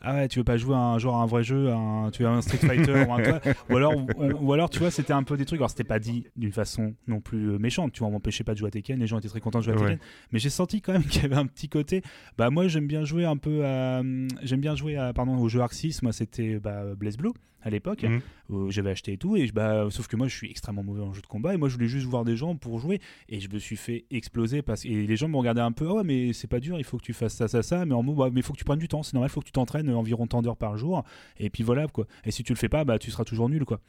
Ah 0.00 0.14
ouais 0.14 0.28
tu 0.28 0.38
veux 0.38 0.44
pas 0.44 0.56
jouer 0.56 0.74
à 0.74 0.78
un 0.78 0.98
genre 0.98 1.16
à 1.16 1.22
un 1.22 1.26
vrai 1.26 1.42
jeu 1.42 1.70
un, 1.70 2.10
tu 2.12 2.22
veux 2.22 2.28
un 2.28 2.40
Street 2.40 2.58
Fighter 2.58 2.92
ou 3.06 3.12
un 3.12 3.20
ou 3.68 3.76
alors 3.76 3.94
ou 4.40 4.52
alors 4.52 4.70
tu 4.70 4.78
vois 4.78 4.90
c'était 4.90 5.12
un 5.12 5.22
peu 5.24 5.36
des 5.36 5.44
trucs. 5.44 5.58
Alors 5.60 5.70
c'était 5.70 5.84
pas 5.84 5.98
dit 5.98 6.24
d'une 6.36 6.52
façon 6.52 6.94
non 7.06 7.20
plus 7.20 7.50
euh, 7.52 7.58
méchante 7.58 7.92
tu 7.92 7.98
vois 8.00 8.08
on 8.08 8.12
m'empêchait 8.12 8.44
pas 8.44 8.52
de 8.54 8.58
jouer 8.58 8.68
à 8.68 8.70
Tekken 8.70 8.98
les 8.98 9.06
gens 9.06 9.18
étaient 9.18 9.28
très 9.28 9.40
contents 9.40 9.58
de 9.58 9.64
jouer 9.64 9.74
à 9.74 9.76
Ouais. 9.76 9.82
Tekken. 9.82 9.98
Mais 10.32 10.38
j'ai 10.38 10.50
senti 10.50 10.80
quand 10.80 10.92
même 10.92 11.04
qu'il 11.04 11.22
y 11.22 11.24
avait 11.26 11.36
un 11.36 11.46
petit 11.46 11.68
côté 11.68 12.02
bah 12.38 12.48
moi 12.50 12.66
j'aime 12.68 12.86
bien 12.86 13.04
jouer 13.04 13.24
un 13.26 13.36
peu 13.36 13.64
à 13.66 14.00
j'aime 14.42 14.60
bien 14.60 14.74
jouer 14.76 14.96
à 14.96 15.12
pardon 15.12 15.36
au 15.36 15.48
jeu 15.48 15.60
Arc 15.60 15.74
6 15.74 16.02
moi 16.02 16.12
c'était 16.12 16.58
bah, 16.58 16.84
Blaze 16.96 17.16
Blue 17.16 17.32
à 17.62 17.70
l'époque 17.70 18.04
où 18.48 18.70
j'avais 18.70 18.90
acheté 18.90 19.12
et 19.12 19.18
tout 19.18 19.36
et 19.36 19.46
bah 19.52 19.88
sauf 19.90 20.06
que 20.06 20.16
moi 20.16 20.28
je 20.28 20.36
suis 20.36 20.50
extrêmement 20.50 20.82
mauvais 20.82 21.02
en 21.02 21.12
jeu 21.12 21.20
de 21.20 21.26
combat 21.26 21.54
et 21.54 21.56
moi 21.56 21.68
je 21.68 21.74
voulais 21.74 21.88
juste 21.88 22.06
voir 22.06 22.24
des 22.24 22.36
gens 22.36 22.56
pour 22.56 22.78
jouer 22.78 23.00
et 23.28 23.40
je 23.40 23.48
me 23.48 23.58
suis 23.58 23.76
fait 23.76 24.04
exploser 24.10 24.62
parce 24.62 24.84
et 24.84 25.06
les 25.06 25.16
gens 25.16 25.28
me 25.28 25.36
regardaient 25.36 25.60
un 25.60 25.72
peu 25.72 25.88
ah 25.88 25.94
ouais 25.94 26.04
mais 26.04 26.32
c'est 26.32 26.46
pas 26.46 26.60
dur 26.60 26.78
il 26.78 26.84
faut 26.84 26.98
que 26.98 27.04
tu 27.04 27.12
fasses 27.12 27.34
ça 27.34 27.48
ça 27.48 27.62
ça 27.62 27.84
mais 27.84 27.94
en 27.94 28.02
mot 28.02 28.14
bah, 28.14 28.28
mais 28.32 28.40
il 28.40 28.42
faut 28.42 28.52
que 28.52 28.58
tu 28.58 28.64
prennes 28.64 28.78
du 28.78 28.88
temps 28.88 29.02
c'est 29.02 29.14
normal 29.14 29.28
il 29.30 29.32
faut 29.32 29.40
que 29.40 29.46
tu 29.46 29.52
t'entraînes 29.52 29.90
environ 29.90 30.26
tant 30.26 30.42
d'heures 30.42 30.56
par 30.56 30.76
jour 30.76 31.04
et 31.38 31.50
puis 31.50 31.62
voilà 31.62 31.86
quoi. 31.88 32.06
Et 32.24 32.30
si 32.30 32.42
tu 32.44 32.52
le 32.52 32.58
fais 32.58 32.68
pas 32.68 32.84
bah 32.84 32.98
tu 32.98 33.10
seras 33.10 33.24
toujours 33.24 33.48
nul 33.48 33.64
quoi 33.64 33.80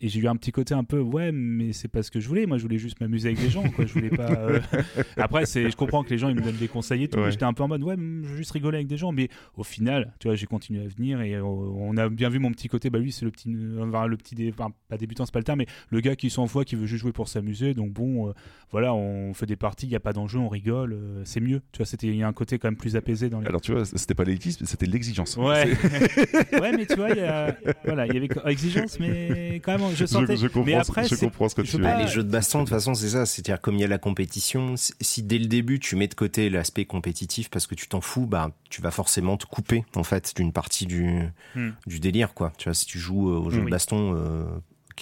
et 0.00 0.08
j'ai 0.08 0.20
eu 0.20 0.26
un 0.28 0.36
petit 0.36 0.50
côté 0.52 0.74
un 0.74 0.84
peu 0.84 0.98
ouais 1.00 1.30
mais 1.32 1.72
c'est 1.72 1.88
pas 1.88 2.02
ce 2.02 2.10
que 2.10 2.18
je 2.20 2.26
voulais 2.28 2.46
moi 2.46 2.58
je 2.58 2.62
voulais 2.62 2.78
juste 2.78 3.00
m'amuser 3.00 3.28
avec 3.28 3.40
les 3.40 3.48
gens 3.50 3.62
quoi 3.70 3.86
je 3.86 3.92
voulais 3.92 4.10
pas 4.10 4.30
euh, 4.32 4.60
après 5.16 5.46
c'est 5.46 5.70
je 5.70 5.76
comprends 5.76 6.02
que 6.02 6.10
les 6.10 6.18
gens 6.18 6.28
ils 6.28 6.34
me 6.34 6.40
donnent 6.42 6.56
des 6.56 6.68
conseils 6.68 7.04
et 7.04 7.08
tout 7.08 7.18
Ouais. 7.18 7.30
j'étais 7.30 7.44
un 7.44 7.52
peu 7.52 7.62
en 7.62 7.68
mode 7.68 7.82
ouais 7.82 7.94
je 7.96 8.28
veux 8.28 8.36
juste 8.36 8.50
rigoler 8.50 8.76
avec 8.78 8.88
des 8.88 8.96
gens 8.96 9.12
mais 9.12 9.28
au 9.56 9.62
final 9.62 10.12
tu 10.18 10.28
vois 10.28 10.36
j'ai 10.36 10.46
continué 10.46 10.84
à 10.84 10.88
venir 10.88 11.20
et 11.20 11.40
on 11.40 11.96
a 11.96 12.08
bien 12.08 12.28
vu 12.28 12.38
mon 12.40 12.50
petit 12.50 12.68
côté 12.68 12.90
bah 12.90 12.98
lui 12.98 13.12
c'est 13.12 13.24
le 13.24 13.30
petit 13.30 13.48
le 13.50 14.16
petit 14.16 14.34
dé- 14.34 14.52
enfin, 14.56 14.72
pas 14.88 14.96
débutant 14.98 15.24
c'est 15.26 15.32
pas 15.32 15.38
le 15.38 15.44
terme 15.44 15.58
mais 15.60 15.66
le 15.90 16.00
gars 16.00 16.16
qui 16.16 16.28
s'en 16.28 16.46
fout 16.46 16.66
qui 16.66 16.74
veut 16.76 16.86
juste 16.86 17.02
jouer 17.02 17.12
pour 17.12 17.28
s'amuser 17.28 17.72
donc 17.74 17.92
bon 17.92 18.28
euh, 18.28 18.32
voilà 18.72 18.92
on 18.94 19.32
fait 19.32 19.46
des 19.46 19.56
parties 19.56 19.86
il 19.86 19.92
y 19.92 19.96
a 19.96 20.00
pas 20.00 20.12
d'enjeu 20.12 20.38
on 20.40 20.48
rigole 20.48 20.92
euh, 20.94 21.22
c'est 21.24 21.40
mieux 21.40 21.62
tu 21.72 21.78
vois 21.78 21.86
c'était 21.86 22.08
il 22.08 22.16
y 22.16 22.22
a 22.22 22.28
un 22.28 22.32
côté 22.32 22.58
quand 22.58 22.66
même 22.68 22.76
plus 22.76 22.96
apaisé 22.96 23.30
dans 23.30 23.40
les 23.40 23.46
Alors 23.46 23.60
tu 23.60 23.72
vois, 23.72 23.84
c'était 23.84 24.14
pas 24.14 24.24
l'élitisme, 24.24 24.64
c'était 24.66 24.86
l'exigence. 24.86 25.36
Ouais. 25.36 25.66
ouais, 26.60 26.76
mais 26.76 26.86
tu 26.86 26.96
vois, 26.96 27.10
il 27.10 27.18
y 27.18 27.20
a, 27.20 27.56
voilà, 27.84 28.06
il 28.06 28.14
y 28.14 28.16
avait 28.16 28.28
exigence, 28.50 28.98
mais 28.98 29.60
quand 29.64 29.72
même, 29.78 29.82
je 29.90 29.96
Je, 29.96 30.06
sentais. 30.06 30.36
je 30.36 30.46
comprends, 30.46 30.64
mais 30.64 30.74
après, 30.74 31.04
je 31.04 31.14
c'est- 31.14 31.24
comprends 31.26 31.48
ce 31.48 31.54
que 31.54 31.64
je 31.64 31.70
tu 31.70 31.76
veux 31.76 31.82
pas- 31.82 31.94
Bah, 31.96 32.02
les 32.02 32.08
jeux 32.08 32.22
de 32.24 32.30
baston, 32.30 32.60
de 32.60 32.64
toute 32.64 32.74
façon, 32.74 32.94
c'est 32.94 33.10
ça. 33.10 33.26
C'est-à-dire, 33.26 33.60
comme 33.60 33.74
il 33.74 33.80
y 33.80 33.84
a 33.84 33.88
la 33.88 33.98
compétition, 33.98 34.76
si- 34.76 34.92
si 35.00 35.22
dès 35.22 35.38
le 35.38 35.46
début 35.46 35.80
tu 35.80 35.96
mets 35.96 36.08
de 36.08 36.14
côté 36.14 36.50
l'aspect 36.50 36.84
compétitif 36.84 37.50
parce 37.50 37.66
que 37.66 37.74
tu 37.74 37.88
t'en 37.88 38.00
fous, 38.00 38.26
bah, 38.26 38.50
tu 38.70 38.80
vas 38.82 38.90
forcément 38.90 39.36
te 39.36 39.46
couper, 39.46 39.84
en 39.96 40.02
fait, 40.04 40.32
d'une 40.36 40.52
partie 40.52 40.86
du, 40.86 41.28
Hmm. 41.54 41.70
du 41.86 42.00
délire, 42.00 42.34
quoi. 42.34 42.52
Tu 42.58 42.64
vois, 42.68 42.74
si 42.74 42.86
tu 42.86 42.98
joues 42.98 43.30
euh, 43.30 43.38
aux 43.38 43.50
jeux 43.50 43.60
Oui. 43.60 43.66
de 43.66 43.70
baston 43.70 44.14
euh, 44.16 44.44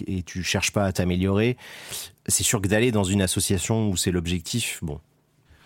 et 0.06 0.22
tu 0.22 0.42
cherches 0.42 0.70
pas 0.72 0.84
à 0.86 0.92
t'améliorer, 0.92 1.56
c'est 2.26 2.42
sûr 2.44 2.60
que 2.62 2.68
d'aller 2.68 2.92
dans 2.92 3.04
une 3.04 3.20
association 3.22 3.88
où 3.90 3.96
c'est 3.96 4.10
l'objectif, 4.10 4.78
bon, 4.82 5.00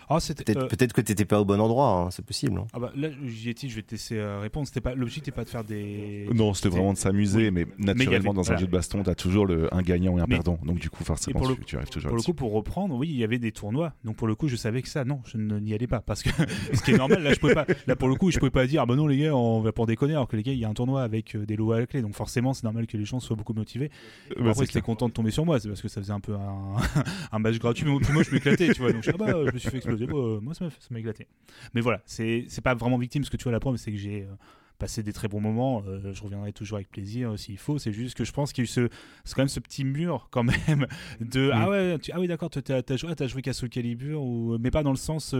Ah, 0.09 0.19
c'était. 0.19 0.43
peut-être 0.43 0.63
euh, 0.63 0.67
peut-être 0.67 0.93
que 0.93 1.01
t'étais 1.01 1.25
pas 1.25 1.41
au 1.41 1.45
bon 1.45 1.59
endroit, 1.59 1.89
hein, 1.89 2.11
c'est 2.11 2.25
possible. 2.25 2.57
hein. 2.59 2.67
ah 2.73 2.79
bah, 2.79 2.91
là, 2.95 3.09
j'y 3.25 3.49
étais, 3.49 3.67
je 3.67 3.75
vais 3.75 3.81
te 3.81 3.91
laisser 3.91 4.17
euh, 4.17 4.39
répondre. 4.39 4.65
C'était 4.67 4.81
pas 4.81 4.95
l'objectif, 4.95 5.23
n'était 5.23 5.31
pas 5.35 5.43
de 5.43 5.49
faire 5.49 5.63
des. 5.63 6.27
Non, 6.33 6.53
c'était 6.53 6.69
vraiment 6.69 6.93
de 6.93 6.97
s'amuser, 6.97 7.51
mais 7.51 7.65
naturellement, 7.77 8.31
avait- 8.31 8.35
dans 8.35 8.41
un 8.41 8.43
voilà. 8.43 8.59
jeu 8.59 8.67
de 8.67 8.71
baston, 8.71 9.03
t'as 9.03 9.15
toujours 9.15 9.45
le, 9.45 9.73
un 9.73 9.81
gagnant 9.81 10.17
et 10.17 10.21
un 10.21 10.25
Mais- 10.27 10.35
perdant. 10.35 10.59
Donc, 10.63 10.79
du 10.79 10.89
coup, 10.89 11.03
forcément, 11.03 11.39
pour 11.39 11.49
le- 11.49 11.55
tu, 11.55 11.65
tu 11.65 11.75
arrives 11.77 11.89
toujours 11.89 12.09
Pour 12.09 12.17
le 12.17 12.23
coup, 12.23 12.33
pour 12.33 12.53
reprendre, 12.53 12.95
oui, 12.95 13.09
il 13.09 13.17
y 13.17 13.23
avait 13.23 13.39
des 13.39 13.51
tournois. 13.51 13.93
Donc 14.05 14.15
pour 14.15 14.27
le 14.27 14.35
coup, 14.35 14.47
je 14.47 14.55
savais 14.55 14.81
que 14.81 14.87
ça, 14.89 15.03
non, 15.03 15.21
je 15.25 15.37
n'y 15.37 15.73
allais 15.73 15.87
pas 15.87 15.99
parce 16.01 16.23
que 16.23 16.29
ce 16.73 16.81
qui 16.83 16.91
est 16.91 16.97
normal. 16.97 17.21
Là, 17.23 17.33
je 17.33 17.39
pouvais 17.39 17.53
pas. 17.55 17.65
Là, 17.87 17.95
pour 17.95 18.07
le 18.07 18.15
coup, 18.15 18.31
je 18.31 18.37
pouvais 18.39 18.51
pas 18.51 18.65
dire, 18.67 18.81
ah 18.83 18.85
bah 18.85 18.95
non 18.95 19.07
les 19.07 19.17
gars, 19.17 19.35
on 19.35 19.61
va 19.61 19.71
pour 19.71 19.87
déconner, 19.87 20.13
alors 20.13 20.27
que 20.27 20.37
les 20.37 20.43
gars, 20.43 20.53
il 20.53 20.59
y 20.59 20.65
a 20.65 20.69
un 20.69 20.73
tournoi 20.73 21.03
avec 21.03 21.35
euh, 21.35 21.45
des 21.45 21.55
lots 21.55 21.71
à 21.73 21.79
la 21.79 21.85
clé. 21.87 22.01
Donc 22.01 22.13
forcément, 22.15 22.53
c'est 22.53 22.63
normal 22.63 22.87
que 22.87 22.95
les 22.97 23.05
gens 23.05 23.19
soient 23.19 23.35
beaucoup 23.35 23.53
motivés. 23.53 23.91
Bah, 24.39 24.51
Après, 24.51 24.67
clair. 24.67 24.83
content 24.83 25.07
de 25.09 25.13
tomber 25.13 25.31
sur 25.31 25.45
moi, 25.45 25.59
c'est 25.59 25.67
parce 25.67 25.81
que 25.81 25.87
ça 25.89 26.01
faisait 26.01 26.13
un 26.13 26.19
peu 26.19 26.35
un, 26.35 26.75
un 27.31 27.39
match 27.39 27.59
gratuit. 27.59 27.85
Mais 27.85 28.13
moi, 28.13 28.23
je 28.23 28.31
m'éclatais, 28.33 28.73
tu 28.73 28.81
vois. 28.81 28.93
Donc 28.93 29.03
je, 29.03 29.11
ah 29.11 29.17
bah, 29.17 29.33
je 29.47 29.51
me 29.53 29.57
suis 29.57 29.69
fait 29.69 29.77
exploser. 29.77 29.96
Euh, 30.05 30.39
moi, 30.41 30.53
ça 30.53 30.67
m'a 30.91 30.99
éclaté. 30.99 31.27
Mais 31.73 31.81
voilà, 31.81 32.01
c'est 32.05 32.45
pas 32.63 32.75
vraiment 32.75 32.97
victime 32.97 33.23
ce 33.23 33.29
que 33.29 33.37
tu 33.37 33.43
vois 33.43 33.51
la 33.51 33.59
preuve, 33.59 33.77
c'est 33.77 33.91
que 33.91 33.97
j'ai 33.97 34.23
euh, 34.23 34.35
passé 34.77 35.01
des 35.01 35.11
très 35.13 35.27
bons 35.27 35.39
moments. 35.41 35.81
Euh, 35.87 36.13
je 36.13 36.21
reviendrai 36.21 36.53
toujours 36.53 36.75
avec 36.77 36.89
plaisir 36.91 37.31
euh, 37.31 37.37
s'il 37.37 37.57
faut. 37.57 37.79
C'est 37.79 37.91
juste 37.91 38.15
que 38.15 38.23
je 38.23 38.31
pense 38.31 38.53
qu'il 38.53 38.61
y 38.61 38.63
a 38.63 38.65
eu 38.65 38.67
ce, 38.67 38.89
quand 39.33 39.41
même 39.41 39.47
ce 39.47 39.59
petit 39.59 39.83
mur 39.83 40.27
quand 40.29 40.43
même 40.43 40.85
de 41.19 41.49
ah 41.51 41.67
ouais, 41.69 41.97
tu- 41.99 42.11
ah 42.13 42.19
oui 42.19 42.27
d'accord, 42.27 42.51
t'as 42.51 42.81
as 42.87 42.95
joué, 42.95 43.11
ah, 43.19 43.27
joué 43.27 43.41
qu'à 43.41 43.53
Soul 43.53 43.69
Calibur 43.69 44.21
ou 44.21 44.57
mais 44.59 44.69
pas 44.69 44.83
dans 44.83 44.91
le 44.91 44.97
sens 44.97 45.33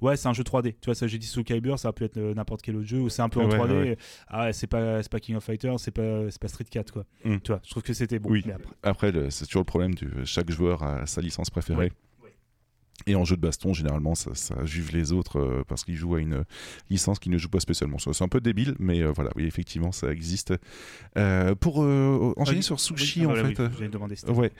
ouais 0.00 0.16
c'est 0.16 0.28
un 0.28 0.32
jeu 0.32 0.44
3D. 0.44 0.74
Tu 0.80 0.86
vois 0.86 0.94
ça, 0.94 1.08
j'ai 1.08 1.18
dit 1.18 1.26
Soul 1.26 1.42
Calibur, 1.42 1.76
ça 1.78 1.92
peut 1.92 2.04
être 2.04 2.18
n'importe 2.20 2.62
quel 2.62 2.76
autre 2.76 2.86
jeu 2.86 3.00
ou 3.00 3.08
c'est 3.08 3.22
un 3.22 3.28
peu 3.28 3.40
en 3.40 3.48
Ouais, 3.50 3.58
3D. 3.58 3.72
ouais. 3.72 3.98
Ah 4.28 4.44
ouais, 4.44 4.52
c'est 4.52 4.68
pas 4.68 5.02
King 5.20 5.34
of 5.36 5.44
Fighters, 5.44 5.80
c'est 5.80 5.90
pas 5.90 6.30
Street 6.46 6.64
4 6.70 6.92
quoi. 6.92 7.04
Mm. 7.24 7.38
Tu 7.38 7.50
vois, 7.50 7.60
je 7.64 7.70
trouve 7.70 7.82
que 7.82 7.92
c'était 7.94 8.20
bon. 8.20 8.30
Oui. 8.30 8.44
Mais 8.46 8.54
après, 8.84 9.12
c'est 9.30 9.46
toujours 9.46 9.62
le 9.62 9.66
problème 9.66 9.94
de 9.94 10.24
chaque 10.24 10.50
joueur 10.52 10.84
a 10.84 11.04
sa 11.06 11.20
licence 11.20 11.50
préférée. 11.50 11.90
Et 13.06 13.16
en 13.16 13.24
jeu 13.24 13.36
de 13.36 13.40
baston, 13.40 13.74
généralement, 13.74 14.14
ça, 14.14 14.30
ça 14.34 14.64
juge 14.64 14.92
les 14.92 15.12
autres 15.12 15.38
euh, 15.38 15.62
parce 15.68 15.84
qu'ils 15.84 15.96
jouent 15.96 16.14
à 16.14 16.20
une 16.20 16.44
licence 16.90 17.18
qui 17.18 17.28
ne 17.28 17.36
joue 17.36 17.48
pas 17.48 17.60
spécialement. 17.60 17.98
C'est 17.98 18.22
un 18.22 18.28
peu 18.28 18.40
débile, 18.40 18.76
mais 18.78 19.02
euh, 19.02 19.12
voilà, 19.12 19.30
oui, 19.36 19.44
effectivement, 19.44 19.92
ça 19.92 20.10
existe. 20.10 20.54
Euh, 21.18 21.54
pour 21.54 21.82
euh, 21.82 22.32
enchaîner 22.36 22.58
Oui, 22.58 22.62
sur 22.62 22.76
oui, 22.76 22.80
Sushi, 22.80 23.20
ah, 23.22 23.24
en 23.24 23.32
voilà, 23.34 23.48
fait. 23.48 23.62
oui, 23.80 23.88
demander 23.88 24.16
ça. 24.16 24.30
Ouais. 24.30 24.52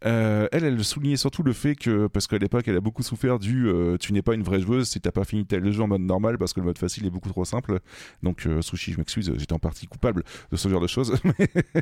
Elle, 0.00 0.64
elle 0.64 0.82
soulignait 0.84 1.16
surtout 1.16 1.44
le 1.44 1.52
fait 1.52 1.76
que, 1.76 2.08
parce 2.08 2.26
qu'à 2.26 2.38
l'époque, 2.38 2.66
elle 2.66 2.76
a 2.76 2.80
beaucoup 2.80 3.04
souffert 3.04 3.38
du 3.38 3.70
tu 4.00 4.12
n'es 4.12 4.22
pas 4.22 4.34
une 4.34 4.42
vraie 4.42 4.60
joueuse 4.60 4.88
si 4.88 5.00
t'as 5.00 5.12
pas 5.12 5.24
fini 5.24 5.46
tel 5.46 5.70
jeu 5.70 5.82
en 5.82 5.86
mode 5.86 6.00
normal 6.00 6.38
parce 6.38 6.52
que 6.52 6.60
le 6.60 6.66
mode 6.66 6.78
facile 6.78 7.06
est 7.06 7.10
beaucoup 7.10 7.28
trop 7.28 7.44
simple. 7.44 7.78
Donc, 8.24 8.48
Sushi, 8.62 8.92
je 8.92 8.98
m'excuse, 8.98 9.32
j'étais 9.36 9.52
en 9.52 9.60
partie 9.60 9.86
coupable 9.86 10.24
de 10.50 10.56
ce 10.56 10.68
genre 10.68 10.80
de 10.80 10.88
choses. 10.88 11.14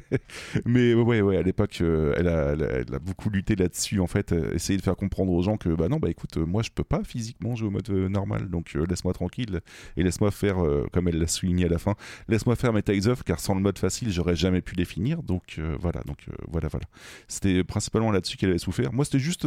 Mais 0.67 0.93
ouais, 0.93 1.23
ouais, 1.23 1.37
à 1.39 1.43
l'époque, 1.43 1.81
elle, 1.81 2.29
a, 2.29 2.53
elle, 2.53 2.63
a, 2.63 2.67
elle 2.81 2.95
a 2.95 2.99
beaucoup 2.99 3.31
lutté 3.31 3.57
là-dessus, 3.57 4.01
en 4.01 4.07
fait, 4.07 4.33
essayer 4.55 4.77
de 4.77 4.83
faire 4.83 4.97
comprendre 4.97 5.33
aux 5.33 5.43
gens 5.43 5.57
que, 5.57 5.71
bah 5.71 5.89
non, 5.89 5.99
bah 6.01 6.11
écoute, 6.11 6.37
euh, 6.37 6.47
moi 6.47 6.63
je 6.63 6.71
peux 6.75 6.85
pas 6.85 7.05
physiquement 7.05 7.55
jouer 7.55 7.69
au 7.69 7.71
mode 7.71 7.89
euh, 7.91 8.09
normal, 8.09 8.49
donc 8.49 8.73
euh, 8.75 8.85
laisse-moi 8.89 9.13
tranquille 9.13 9.61
et 9.97 10.03
laisse-moi 10.03 10.31
faire, 10.31 10.57
comme 10.93 11.09
elle 11.09 11.19
l'a 11.19 11.27
souligné 11.27 11.67
à 11.67 11.69
la 11.69 11.79
fin, 11.79 11.95
laisse-moi 12.29 12.57
faire 12.57 12.73
mes 12.73 12.83
tiles 12.83 13.09
off 13.09 13.23
car 13.23 13.41
sans 13.41 13.55
le 13.55 13.61
mode 13.61 13.79
facile, 13.79 14.11
j'aurais 14.11 14.37
jamais 14.37 14.61
pu 14.61 14.75
les 14.75 14.85
finir. 14.85 15.23
Donc 15.23 15.61
voilà, 15.81 16.01
donc 16.03 16.27
voilà, 16.49 16.69
voilà. 16.69 16.87
C'était 17.29 17.65
principalement 17.65 18.11
là-dessus 18.11 18.37
qu'elle 18.37 18.51
avait 18.51 18.59
souffert. 18.59 18.93
Moi, 18.93 19.05
c'était 19.05 19.19
juste 19.19 19.47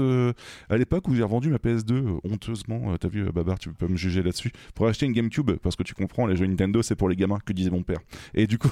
à 0.70 0.78
l'époque 0.78 1.08
où 1.08 1.16
j'ai 1.16 1.24
revendu 1.24 1.50
ma 1.50 1.58
PS2 1.58 1.94
euh, 1.94 2.20
honteusement. 2.24 2.96
T'as 2.98 3.08
vu, 3.08 3.24
Babar, 3.32 3.60
tu 3.60 3.70
peux 3.70 3.86
pas 3.86 3.92
me 3.92 3.98
juger 3.98 4.22
là-dessus. 4.24 4.52
Pour 4.76 4.88
acheter 4.88 5.06
une 5.06 5.14
GameCube, 5.14 5.52
parce 5.62 5.76
que 5.76 5.84
tu 5.84 5.94
comprends, 5.94 6.28
les 6.28 6.36
jeux 6.36 6.46
Nintendo, 6.46 6.82
c'est 6.82 6.96
pour 6.96 7.10
les 7.10 7.16
gamins, 7.16 7.40
que 7.46 7.54
disait 7.54 7.70
mon 7.70 7.84
père. 7.84 8.00
Et 8.34 8.48
du 8.48 8.58
coup, 8.58 8.72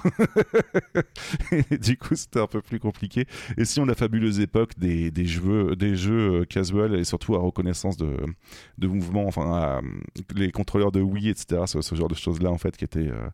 du 1.82 1.98
coup, 1.98 2.16
c'était 2.16 2.40
un 2.40 2.48
peu 2.48 2.62
plus 2.62 2.80
compliqué. 2.80 3.26
Et 3.58 3.66
si 3.66 3.80
on 3.80 3.86
la 3.86 3.96
fabuleuse 3.96 4.40
époque 4.40 4.78
des, 4.78 5.12
des 5.12 5.26
jeux, 5.26 5.76
des 5.76 5.96
jeux 5.96 6.46
casual 6.46 6.96
et 6.96 7.04
surtout 7.04 7.36
à 7.36 7.40
reconnaissance 7.72 7.98
de, 7.98 8.18
de 8.78 8.88
mouvement, 8.88 9.26
enfin, 9.28 9.82
les 10.36 10.52
contrôleurs 10.52 10.92
de 10.92 11.02
Wii, 11.02 11.30
etc. 11.30 11.64
Ce, 11.66 11.82
ce 11.82 11.96
genre 11.96 12.08
de 12.08 12.16
choses-là, 12.16 12.50
en 12.52 12.58
fait, 12.58 12.76
qui 12.78 12.84
étaient, 12.84 13.10
euh, 13.10 13.30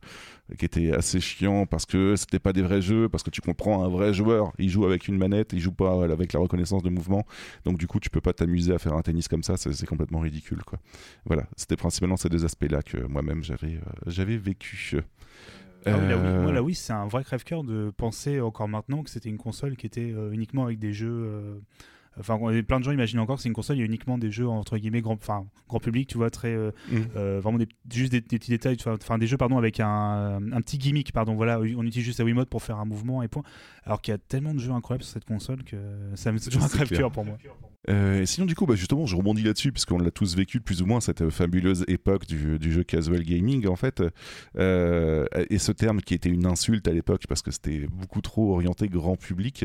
qui 0.58 0.66
étaient 0.66 0.92
assez 0.92 1.20
chiants 1.20 1.66
parce 1.66 1.86
que 1.86 2.16
c'était 2.16 2.40
pas 2.40 2.54
des 2.54 2.62
vrais 2.62 2.82
jeux, 2.82 3.10
parce 3.10 3.24
que 3.24 3.30
tu 3.30 3.42
comprends, 3.42 3.84
un 3.84 3.90
vrai 3.90 4.14
joueur, 4.14 4.52
il 4.60 4.70
joue 4.70 4.86
avec 4.86 5.08
une 5.08 5.18
manette, 5.18 5.54
il 5.54 5.60
joue 5.60 5.72
pas 5.74 5.96
euh, 5.96 6.12
avec 6.12 6.34
la 6.34 6.40
reconnaissance 6.40 6.84
de 6.84 6.90
mouvement. 6.90 7.26
Donc, 7.66 7.78
du 7.78 7.88
coup, 7.88 8.00
tu 8.00 8.10
peux 8.10 8.22
pas 8.22 8.34
t'amuser 8.34 8.74
à 8.74 8.80
faire 8.80 8.94
un 8.94 9.02
tennis 9.02 9.28
comme 9.28 9.44
ça, 9.44 9.58
c'est 9.58 9.86
complètement 9.86 10.20
ridicule, 10.20 10.64
quoi. 10.64 10.80
Voilà, 11.26 11.48
c'était 11.56 11.76
principalement 11.78 12.18
ces 12.18 12.30
deux 12.30 12.46
aspects-là 12.46 12.82
que 12.84 12.98
moi-même 13.08 13.44
j'avais 13.44 13.76
euh, 13.76 13.82
j'avais 14.06 14.38
vécu. 14.38 14.98
Ah 15.86 15.92
oui. 15.98 16.06
Euh, 16.12 16.42
Moi, 16.44 16.62
Wii, 16.62 16.76
c'est 16.76 16.94
un 16.94 17.08
vrai 17.08 17.24
crève-cœur 17.24 17.64
de 17.64 17.92
penser 17.96 18.42
encore 18.42 18.68
maintenant 18.68 19.04
que 19.04 19.10
c'était 19.10 19.30
une 19.30 19.38
console 19.38 19.78
qui 19.78 19.86
était 19.86 20.12
euh, 20.12 20.32
uniquement 20.32 20.66
avec 20.66 20.80
des 20.80 20.92
jeux. 20.94 21.08
euh, 21.10 21.60
Enfin, 22.20 22.40
plein 22.68 22.80
de 22.80 22.84
gens 22.86 22.92
imaginent 22.92 23.20
encore 23.20 23.38
que 23.38 23.42
c'est 23.44 23.50
une 23.50 23.54
console, 23.56 23.78
il 23.78 23.80
y 23.80 23.84
a 23.84 23.86
uniquement 23.86 24.18
des 24.18 24.32
jeux 24.32 24.48
entre 24.48 24.78
guillemets 24.78 25.02
grand, 25.02 25.14
enfin, 25.14 25.46
grand 25.70 25.80
public, 25.80 26.08
tu 26.08 26.18
vois, 26.18 26.30
très 26.30 26.54
euh, 26.54 26.72
Mm. 26.92 26.96
euh, 27.16 27.40
vraiment 27.42 27.58
des, 27.58 27.68
juste 27.92 28.12
des, 28.12 28.22
des 28.22 28.38
petits 28.40 28.52
détails, 28.52 28.78
enfin 28.86 29.18
des 29.18 29.28
jeux 29.28 29.38
pardon 29.38 29.58
avec 29.58 29.80
un, 29.80 30.40
un 30.52 30.62
petit 30.62 30.78
gimmick, 30.78 31.12
pardon, 31.12 31.36
voilà, 31.36 31.60
on 31.60 31.84
utilise 31.84 32.06
juste 32.06 32.20
la 32.20 32.26
Wiimote 32.26 32.50
pour 32.50 32.64
faire 32.64 32.78
un 32.80 32.86
mouvement 32.86 33.24
et 33.24 33.28
point. 33.28 33.44
Alors 33.88 34.02
qu'il 34.02 34.12
y 34.12 34.16
a 34.16 34.18
tellement 34.18 34.54
de 34.54 34.60
jeux 34.60 34.72
incroyables 34.72 35.04
sur 35.04 35.14
cette 35.14 35.26
console 35.26 35.64
que 35.64 35.78
ça 36.16 36.32
me 36.32 36.38
c'est 36.38 36.50
toujours 36.50 36.64
un 36.64 36.68
C'est 36.68 36.78
crève-cœur 36.78 37.12
pour 37.12 37.26
moi. 37.26 37.38
Euh, 37.90 38.22
et 38.22 38.26
sinon, 38.26 38.46
du 38.46 38.54
coup, 38.54 38.66
bah, 38.66 38.76
justement, 38.76 39.06
je 39.06 39.16
rebondis 39.16 39.44
là-dessus, 39.44 39.72
puisqu'on 39.72 39.98
l'a 39.98 40.12
tous 40.12 40.36
vécu 40.36 40.60
plus 40.60 40.82
ou 40.82 40.86
moins, 40.86 41.00
cette 41.00 41.22
euh, 41.22 41.30
fabuleuse 41.30 41.86
époque 41.88 42.28
du, 42.28 42.60
du 42.60 42.70
jeu 42.70 42.84
casual 42.84 43.24
gaming, 43.24 43.66
en 43.68 43.78
fait. 43.78 44.04
Euh, 44.58 45.26
et 45.50 45.58
ce 45.58 45.72
terme 45.72 46.02
qui 46.02 46.14
était 46.14 46.28
une 46.28 46.46
insulte 46.46 46.86
à 46.90 46.92
l'époque, 46.92 47.24
parce 47.30 47.42
que 47.42 47.50
c'était 47.50 47.88
beaucoup 47.88 48.20
trop 48.20 48.54
orienté 48.54 48.90
grand 48.90 49.16
public. 49.16 49.64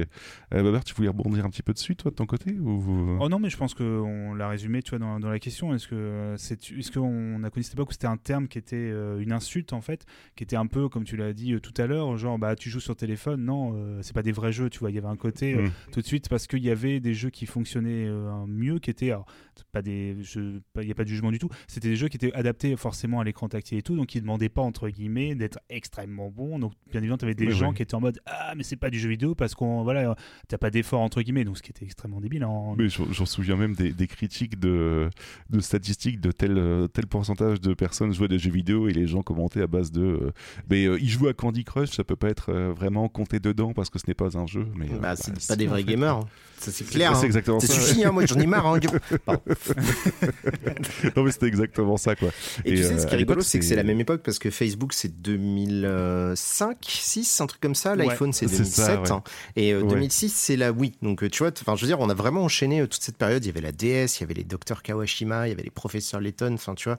Euh, 0.55 0.63
Babar, 0.63 0.85
tu 0.85 0.95
voulais 0.95 1.09
rebondir 1.09 1.45
un 1.45 1.51
petit 1.51 1.65
peu 1.65 1.73
dessus, 1.73 1.97
toi, 1.97 2.13
de 2.13 2.17
ton 2.17 2.27
côté 2.27 2.53
ou... 2.53 3.19
Oh 3.19 3.29
non, 3.29 3.41
mais 3.41 3.51
je 3.51 3.57
pense 3.57 3.75
qu'on 3.75 4.35
l'a 4.35 4.49
résumé, 4.49 4.83
tu 4.83 4.91
vois, 4.91 5.01
dans, 5.01 5.19
dans 5.19 5.31
la 5.31 5.41
question. 5.41 5.75
Est-ce 5.75 5.89
que 5.89 6.35
c'est, 6.37 6.71
est-ce 6.71 6.93
qu'on 6.93 7.43
a 7.43 7.51
connu 7.51 7.65
cette 7.65 7.75
époque 7.75 7.89
où 7.91 7.93
c'était 7.93 8.07
un 8.07 8.19
terme 8.19 8.47
qui 8.47 8.59
était 8.59 8.91
une 9.19 9.33
insulte 9.33 9.73
en 9.73 9.81
fait, 9.81 10.05
qui 10.37 10.45
était 10.45 10.55
un 10.55 10.67
peu 10.67 10.89
comme 10.89 11.05
tu 11.05 11.17
l'as 11.17 11.33
dit 11.33 11.61
tout 11.61 11.75
à 11.77 11.87
l'heure, 11.87 12.17
genre 12.17 12.39
bah 12.39 12.55
tu 12.55 12.71
joues 12.71 12.81
sur 12.81 12.95
téléphone, 12.95 13.45
non, 13.45 13.73
euh, 13.75 14.03
c'est 14.13 14.15
pas 14.15 14.23
des 14.23 14.33
vrais 14.33 14.53
jeux, 14.53 14.69
tu 14.69 14.79
vois. 14.79 14.91
Il 14.91 14.95
y 14.95 14.99
avait 14.99 15.09
un 15.09 15.17
côté 15.17 15.55
euh, 15.55 15.63
Mm. 15.63 15.71
tout 15.93 16.01
de 16.03 16.07
suite 16.07 16.29
parce 16.29 16.47
qu'il 16.47 16.63
y 16.63 16.71
avait 16.71 17.01
des 17.01 17.15
jeux 17.15 17.31
qui 17.31 17.47
fonctionnaient 17.47 18.07
euh, 18.07 18.45
mieux, 18.47 18.79
qui 18.79 18.91
étaient 18.91 19.11
alors, 19.11 19.27
pas 19.73 19.81
des, 19.83 20.17
jeux- 20.23 20.61
il 20.81 20.87
y 20.89 20.91
a 20.91 20.95
pas 20.95 21.05
de 21.05 21.09
jugement 21.09 21.31
du 21.31 21.39
tout. 21.39 21.49
C'était 21.67 21.89
des 21.89 21.97
jeux 21.97 22.09
qui 22.09 22.17
étaient 22.19 22.33
adaptés 22.35 22.77
forcément 22.77 23.21
à 23.21 23.25
l'écran 23.25 23.49
tactile 23.49 23.79
et 23.79 23.83
tout, 23.83 23.97
donc 23.97 24.09
qui 24.09 24.21
demandaient 24.21 24.49
pas 24.51 24.61
entre 24.63 24.89
guillemets 24.91 25.35
d'être 25.35 25.59
extrêmement 25.71 26.29
bons. 26.31 26.59
Donc 26.59 26.73
bien 26.91 27.01
évidemment, 27.01 27.17
tu 27.19 27.25
avais 27.25 27.35
des 27.35 27.47
Oui, 27.47 27.53
gens 27.53 27.71
oui. 27.71 27.77
qui 27.77 27.83
étaient 27.83 27.95
en 27.95 28.01
mode 28.01 28.21
ah 28.27 28.53
mais 28.57 28.63
c'est 28.65 28.77
pas 28.77 28.91
du 28.91 28.99
jeu 28.99 29.09
vidéo 29.09 29.35
parce 29.35 29.55
qu'on 29.55 29.83
voilà, 29.83 30.15
t'as 30.49 30.59
pas 30.59 30.71
d'effort 30.71 31.01
entre 31.01 31.23
guillemets, 31.23 31.45
donc 31.45 31.57
ce 31.57 31.63
qui 31.63 31.71
était 31.71 31.85
extrêmement 31.87 32.21
débile. 32.21 32.45
En... 32.45 32.77
Mais 32.77 32.89
j'en 32.89 33.11
j'en 33.13 33.27
souviens 33.27 33.57
même 33.57 33.75
des, 33.75 33.93
des 33.93 34.07
critiques 34.07 34.59
de, 34.59 35.09
de 35.51 35.61
statistiques 35.61 36.21
de 36.21 36.33
tel, 36.33 36.89
tel 36.93 37.07
pourcentage 37.07 37.61
de 37.61 37.73
personnes 37.75 38.13
jouaient 38.13 38.27
à 38.27 38.29
des 38.29 38.39
jeux 38.39 38.51
vidéo 38.51 38.89
et 38.89 38.93
les 38.93 39.07
gens 39.07 39.23
commentaient 39.23 39.63
à 39.63 39.67
base 39.67 39.91
de 39.93 40.03
euh, 40.03 40.31
mais 40.69 40.85
euh, 40.87 40.99
ils 41.01 41.09
jouent 41.09 41.29
à 41.29 41.35
Candy 41.35 41.65
Crush, 41.65 41.91
ça 41.91 42.05
peut 42.05 42.17
pas 42.17 42.29
être 42.29 42.51
euh, 42.51 42.73
vraiment 42.73 43.09
compté 43.09 43.39
dedans 43.41 43.73
parce 43.73 43.89
que 43.91 43.99
ce 44.05 44.11
n'est 44.11 44.15
pas 44.15 44.37
un 44.37 44.47
jeu. 44.47 44.67
Mais, 44.77 44.87
euh, 44.93 44.99
Bah, 45.01 45.15
c'est 45.17 45.39
si, 45.41 45.47
pas 45.49 45.57
des 45.57 45.67
vrais 45.67 45.85
gamers. 45.85 46.21
Ça, 46.59 46.71
c'est 46.71 46.85
clair. 46.89 47.17
C'est 47.17 47.23
hein. 47.23 47.27
exactement 47.27 47.59
Ça 47.59 47.67
ça. 47.67 47.75
suffit, 47.81 48.05
hein, 48.05 48.13
moi 48.13 48.25
j'en 48.25 48.39
ai 48.39 48.47
marre. 48.47 48.67
Hein. 48.67 48.79
Non, 51.17 51.25
mais 51.25 51.33
c'était 51.33 51.47
exactement 51.47 51.97
ça, 51.97 52.15
quoi. 52.15 52.29
Et, 52.65 52.73
Et, 52.73 52.77
tu 52.77 52.83
sais, 52.85 52.93
euh, 52.95 52.99
ce 52.99 53.07
qui 53.07 53.15
est 53.15 53.17
rigolo, 53.17 53.41
c'est 53.43 53.59
que 53.59 53.65
c'est- 53.65 53.71
c'est 53.71 53.77
la 53.77 53.83
même 53.83 54.01
époque 54.01 54.23
parce 54.23 54.39
que 54.39 54.51
Facebook 54.51 54.93
c'est 54.93 55.21
2005, 55.21 56.77
6, 56.83 57.41
un 57.41 57.47
truc 57.47 57.61
comme 57.61 57.75
ça. 57.75 57.97
L'iPhone 57.97 58.33
c'est 58.33 58.47
c'est 58.49 58.59
2007. 58.59 58.85
ça, 58.85 59.01
ouais. 59.01 59.11
hein. 59.11 59.23
Et 59.57 59.73
euh, 59.73 59.83
Ouais. 59.83 59.89
2006 59.89 60.33
c'est 60.33 60.57
la 60.57 60.71
Wii. 60.73 60.93
Donc 61.03 61.23
euh, 61.25 61.29
tu 61.29 61.43
vois, 61.43 61.53
enfin 61.61 61.75
je 61.77 61.83
veux 61.83 61.87
dire, 61.89 62.01
on 62.01 62.09
a 62.11 62.15
vraiment 62.15 62.43
enchaîné 62.45 62.81
euh, 62.81 62.87
toute 62.87 63.03
cette 63.03 63.17
période. 63.17 63.45
Il 63.45 63.49
y 63.49 63.51
avait 63.51 63.61
la 63.61 63.73
DS, 63.73 64.19
il 64.19 64.21
y 64.21 64.25
avait 64.25 64.35
les 64.35 64.45
docteurs 64.45 64.83
Kawashima, 64.83 65.47
il 65.49 65.51
y 65.51 65.53
avait 65.53 65.63
les 65.63 65.71
professeurs 65.71 66.21
Layton. 66.21 66.53
Enfin 66.55 66.75
tu 66.75 66.89
vois. 66.89 66.99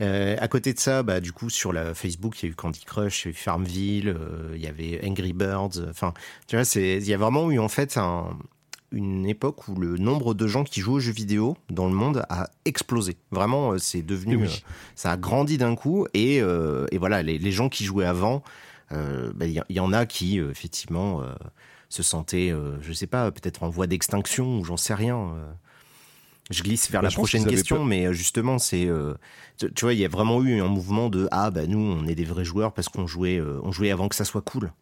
Euh, 0.00 0.36
à 0.40 0.48
côté 0.48 0.72
de 0.72 0.78
ça, 0.78 1.02
bah 1.02 1.20
du 1.20 1.32
coup 1.32 1.50
sur 1.50 1.72
la 1.72 1.92
Facebook 1.94 2.42
il 2.42 2.46
y 2.46 2.48
a 2.48 2.52
eu 2.52 2.54
Candy 2.54 2.80
Crush, 2.84 3.24
il 3.24 3.28
y 3.28 3.28
a 3.28 3.30
eu 3.32 3.34
Farmville, 3.34 4.08
euh, 4.08 4.52
il 4.54 4.62
y 4.62 4.66
avait 4.66 5.00
Angry 5.04 5.32
Birds. 5.32 5.78
euh, 5.78 5.90
Enfin 5.90 6.14
tu 6.46 6.56
vois, 6.56 6.64
c'est 6.64 6.96
il 6.98 7.06
y 7.06 7.14
a 7.14 7.18
vraiment 7.18 7.50
eu 7.50 7.58
en 7.58 7.68
fait 7.68 7.96
un 7.96 8.36
une 8.94 9.24
époque 9.26 9.68
où 9.68 9.74
le 9.74 9.96
nombre 9.96 10.34
de 10.34 10.46
gens 10.46 10.64
qui 10.64 10.80
jouent 10.82 10.94
aux 10.96 11.00
jeux 11.00 11.12
vidéo 11.12 11.56
dans 11.70 11.86
le 11.86 11.94
monde 11.94 12.26
a 12.28 12.50
explosé. 12.66 13.16
Vraiment, 13.30 13.72
euh, 13.72 13.78
c'est 13.78 14.02
devenu, 14.02 14.36
oui. 14.36 14.44
euh, 14.44 14.70
ça 14.96 15.12
a 15.12 15.16
grandi 15.16 15.56
d'un 15.56 15.74
coup. 15.74 16.06
Et, 16.12 16.42
euh, 16.42 16.86
et 16.92 16.98
voilà, 16.98 17.22
les, 17.22 17.38
les 17.38 17.52
gens 17.52 17.70
qui 17.70 17.84
jouaient 17.86 18.04
avant, 18.04 18.42
euh, 18.92 19.32
ben, 19.34 19.46
il 19.46 19.64
y, 19.70 19.74
y 19.74 19.80
en 19.80 19.94
a 19.94 20.04
qui 20.04 20.38
effectivement 20.38 21.22
se 21.88 22.02
sentaient, 22.02 22.52
je 22.82 22.92
sais 22.92 23.06
pas, 23.06 23.30
peut-être 23.30 23.62
en 23.62 23.70
voie 23.70 23.86
d'extinction 23.86 24.58
ou 24.58 24.64
j'en 24.64 24.76
sais 24.76 24.94
rien. 24.94 25.34
Je 26.50 26.62
glisse 26.62 26.90
vers 26.90 27.00
Bah, 27.00 27.08
la 27.08 27.14
prochaine 27.14 27.46
question, 27.46 27.84
mais 27.84 28.12
justement, 28.12 28.58
c'est, 28.58 28.84
euh, 28.86 29.14
tu, 29.58 29.72
tu 29.72 29.84
vois, 29.86 29.94
il 29.94 30.00
y 30.00 30.04
a 30.04 30.08
vraiment 30.08 30.42
eu 30.42 30.60
un 30.60 30.68
mouvement 30.68 31.08
de 31.08 31.28
ah 31.30 31.50
bah 31.50 31.66
nous, 31.66 31.78
on 31.78 32.06
est 32.06 32.14
des 32.14 32.24
vrais 32.24 32.44
joueurs 32.44 32.74
parce 32.74 32.88
qu'on 32.90 33.06
jouait, 33.06 33.38
euh, 33.38 33.58
on 33.62 33.72
jouait 33.72 33.90
avant 33.90 34.08
que 34.08 34.16
ça 34.16 34.24
soit 34.26 34.42
cool. 34.42 34.72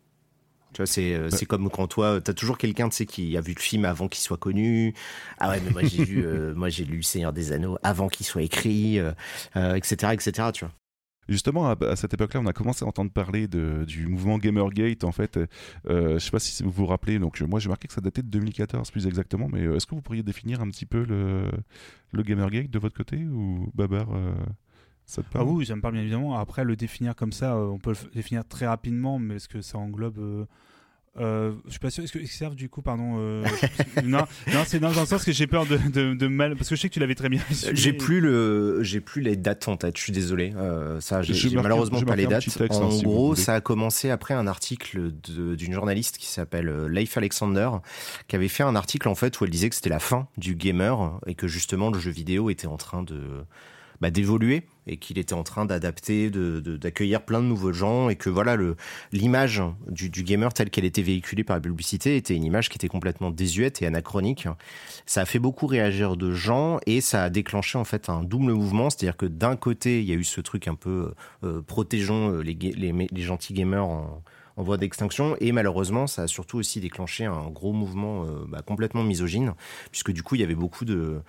Tu 0.72 0.78
vois, 0.78 0.86
c'est 0.86 1.14
euh, 1.14 1.30
Ouais. 1.30 1.46
comme 1.46 1.68
quand 1.70 1.86
toi, 1.88 2.20
t'as 2.20 2.32
toujours 2.34 2.56
quelqu'un, 2.58 2.88
tu 2.88 2.96
sais, 2.96 3.06
qui 3.06 3.36
a 3.36 3.40
vu 3.40 3.54
le 3.54 3.60
film 3.60 3.84
avant 3.84 4.08
qu'il 4.08 4.22
soit 4.22 4.36
connu. 4.36 4.94
Ah 5.38 5.50
ouais, 5.50 5.60
mais 5.64 5.70
moi 5.70 5.82
j'ai 5.82 6.04
lu, 6.04 6.24
euh, 6.24 6.54
moi 6.56 6.68
j'ai 6.68 6.84
lu 6.84 6.98
Le 6.98 7.02
Seigneur 7.02 7.32
des 7.32 7.52
Anneaux 7.52 7.76
avant 7.82 8.08
qu'il 8.08 8.24
soit 8.26 8.42
écrit, 8.42 8.98
euh, 8.98 9.12
euh, 9.56 9.74
etc., 9.74 10.12
etc. 10.12 10.50
Tu 10.52 10.64
vois. 10.64 10.74
Justement, 11.28 11.68
à, 11.70 11.76
à 11.86 11.96
cette 11.96 12.14
époque-là, 12.14 12.40
on 12.40 12.46
a 12.46 12.52
commencé 12.52 12.84
à 12.84 12.88
entendre 12.88 13.10
parler 13.12 13.46
de, 13.46 13.84
du 13.84 14.06
mouvement 14.06 14.38
Gamergate. 14.38 15.04
En 15.04 15.12
fait, 15.12 15.38
je 15.88 16.18
sais 16.18 16.30
pas 16.30 16.40
si 16.40 16.62
vous 16.62 16.70
vous 16.70 16.86
rappelez. 16.86 17.18
Donc, 17.20 17.40
moi, 17.42 17.60
j'ai 17.60 17.68
marqué 17.68 17.86
que 17.86 17.94
ça 17.94 18.00
datait 18.00 18.22
de 18.22 18.28
2014, 18.28 18.90
plus 18.90 19.06
exactement. 19.06 19.48
Mais 19.48 19.62
est-ce 19.62 19.86
que 19.86 19.94
vous 19.94 20.02
pourriez 20.02 20.24
définir 20.24 20.60
un 20.60 20.68
petit 20.70 20.86
peu 20.86 21.04
le, 21.04 21.44
le 22.12 22.22
Gamergate 22.24 22.70
de 22.70 22.78
votre 22.80 22.96
côté 22.96 23.16
ou 23.16 23.70
Babar 23.74 24.08
ça 25.10 25.22
te 25.22 25.28
Ah 25.36 25.44
oui, 25.44 25.66
ça 25.66 25.74
me 25.76 25.80
parle 25.80 25.94
bien 25.94 26.02
évidemment. 26.02 26.38
Après, 26.38 26.64
le 26.64 26.76
définir 26.76 27.14
comme 27.16 27.32
ça, 27.32 27.54
euh, 27.54 27.66
on 27.66 27.78
peut 27.78 27.90
le 27.90 28.10
définir 28.14 28.44
très 28.46 28.66
rapidement, 28.66 29.18
mais 29.18 29.36
est-ce 29.36 29.48
que 29.48 29.60
ça 29.60 29.78
englobe. 29.78 30.18
euh, 30.18 30.44
euh, 31.18 31.52
je 31.66 31.70
suis 31.72 31.80
pas 31.80 31.90
sûr. 31.90 32.04
Est-ce 32.04 32.12
que 32.12 32.24
serve 32.24 32.54
du 32.54 32.68
coup, 32.68 32.82
pardon. 32.82 33.16
euh, 33.18 33.44
non, 34.04 34.20
non 34.54 34.62
c'est 34.64 34.78
dans 34.78 34.90
le 34.90 34.94
sens 34.94 35.24
que 35.24 35.32
j'ai 35.32 35.48
peur 35.48 35.66
de, 35.66 35.76
de, 35.76 36.14
de 36.14 36.26
mal. 36.28 36.54
Parce 36.54 36.68
que 36.68 36.76
je 36.76 36.80
sais 36.82 36.88
que 36.88 36.94
tu 36.94 37.00
l'avais 37.00 37.16
très 37.16 37.28
bien. 37.28 37.40
J'ai 37.72 37.92
plus 37.92 38.20
le, 38.20 38.84
j'ai 38.84 39.00
plus 39.00 39.20
les 39.20 39.34
dates 39.34 39.66
en 39.66 39.76
tête. 39.76 39.96
Je 39.98 40.02
suis 40.04 40.12
désolé. 40.12 40.52
Euh, 40.56 41.00
ça, 41.00 41.20
j'ai 41.22 41.50
malheureusement 41.56 42.00
pas 42.02 42.14
les 42.14 42.26
dates. 42.28 42.44
texte, 42.44 42.80
en 42.80 42.86
hein, 42.86 42.90
si 42.92 43.04
vous 43.04 43.10
gros, 43.10 43.34
ça 43.34 43.54
a 43.56 43.60
commencé 43.60 44.08
après 44.08 44.34
un 44.34 44.46
article 44.46 45.10
de- 45.26 45.56
d'une 45.56 45.72
journaliste 45.72 46.16
qui 46.16 46.28
s'appelle 46.28 46.86
Leif 46.86 47.16
Alexander, 47.16 47.70
qui 48.28 48.36
avait 48.36 48.46
fait 48.48 48.62
un 48.62 48.76
article 48.76 49.08
en 49.08 49.16
fait 49.16 49.40
où 49.40 49.44
elle 49.44 49.50
disait 49.50 49.68
que 49.68 49.74
c'était 49.74 49.90
la 49.90 49.98
fin 49.98 50.28
du 50.38 50.54
gamer 50.54 51.18
et 51.26 51.34
que 51.34 51.48
justement 51.48 51.90
le 51.90 51.98
jeu 51.98 52.12
vidéo 52.12 52.50
était 52.50 52.68
en 52.68 52.76
train 52.76 53.02
de 53.02 53.20
bah, 54.00 54.10
d'évoluer 54.10 54.62
et 54.86 54.96
qu'il 54.96 55.18
était 55.18 55.34
en 55.34 55.42
train 55.42 55.66
d'adapter, 55.66 56.30
de- 56.30 56.60
de- 56.60 56.76
d'accueillir 56.76 57.22
plein 57.22 57.40
de 57.40 57.46
nouveaux 57.46 57.72
gens 57.72 58.08
et 58.08 58.16
que 58.16 58.30
voilà 58.30 58.56
l'image 59.12 59.62
du, 59.88 60.08
du 60.08 60.22
gamer 60.22 60.52
telle 60.52 60.70
qu'elle 60.70 60.84
était 60.84 61.02
véhiculée 61.02 61.44
par 61.44 61.56
la 61.56 61.60
publicité 61.60 62.16
était 62.16 62.34
une 62.34 62.44
image 62.44 62.68
qui 62.68 62.76
était 62.76 62.88
complètement 62.88 63.30
désuète 63.30 63.82
et 63.82 63.86
anachronique. 63.86 64.48
Ça 65.06 65.22
a 65.22 65.24
fait 65.26 65.38
beaucoup 65.38 65.66
réagir 65.66 66.16
de 66.16 66.32
gens 66.32 66.78
et 66.86 67.00
ça 67.00 67.24
a 67.24 67.30
déclenché 67.30 67.78
en 67.78 67.84
fait 67.84 68.08
un 68.08 68.22
double 68.22 68.52
mouvement, 68.52 68.90
c'est-à-dire 68.90 69.16
que 69.16 69.26
d'un 69.26 69.56
côté 69.56 70.00
il 70.00 70.08
y 70.08 70.12
a 70.12 70.16
eu 70.16 70.24
ce 70.24 70.40
truc 70.40 70.66
un 70.68 70.74
peu 70.74 71.12
euh, 71.44 71.62
protégeons 71.62 72.32
euh, 72.32 72.40
les, 72.42 72.54
les, 72.54 72.92
les 73.10 73.22
gentils 73.22 73.52
gamers 73.52 73.84
en, 73.84 74.22
en 74.56 74.62
voie 74.62 74.76
d'extinction 74.76 75.36
et 75.40 75.52
malheureusement 75.52 76.06
ça 76.06 76.22
a 76.22 76.26
surtout 76.26 76.58
aussi 76.58 76.80
déclenché 76.80 77.24
un 77.24 77.48
gros 77.50 77.72
mouvement 77.72 78.24
euh, 78.24 78.44
bah, 78.48 78.62
complètement 78.66 79.02
misogyne 79.02 79.54
puisque 79.90 80.10
du 80.10 80.22
coup 80.22 80.34
il 80.34 80.40
y 80.40 80.44
avait 80.44 80.54
beaucoup 80.54 80.84
de 80.84 81.20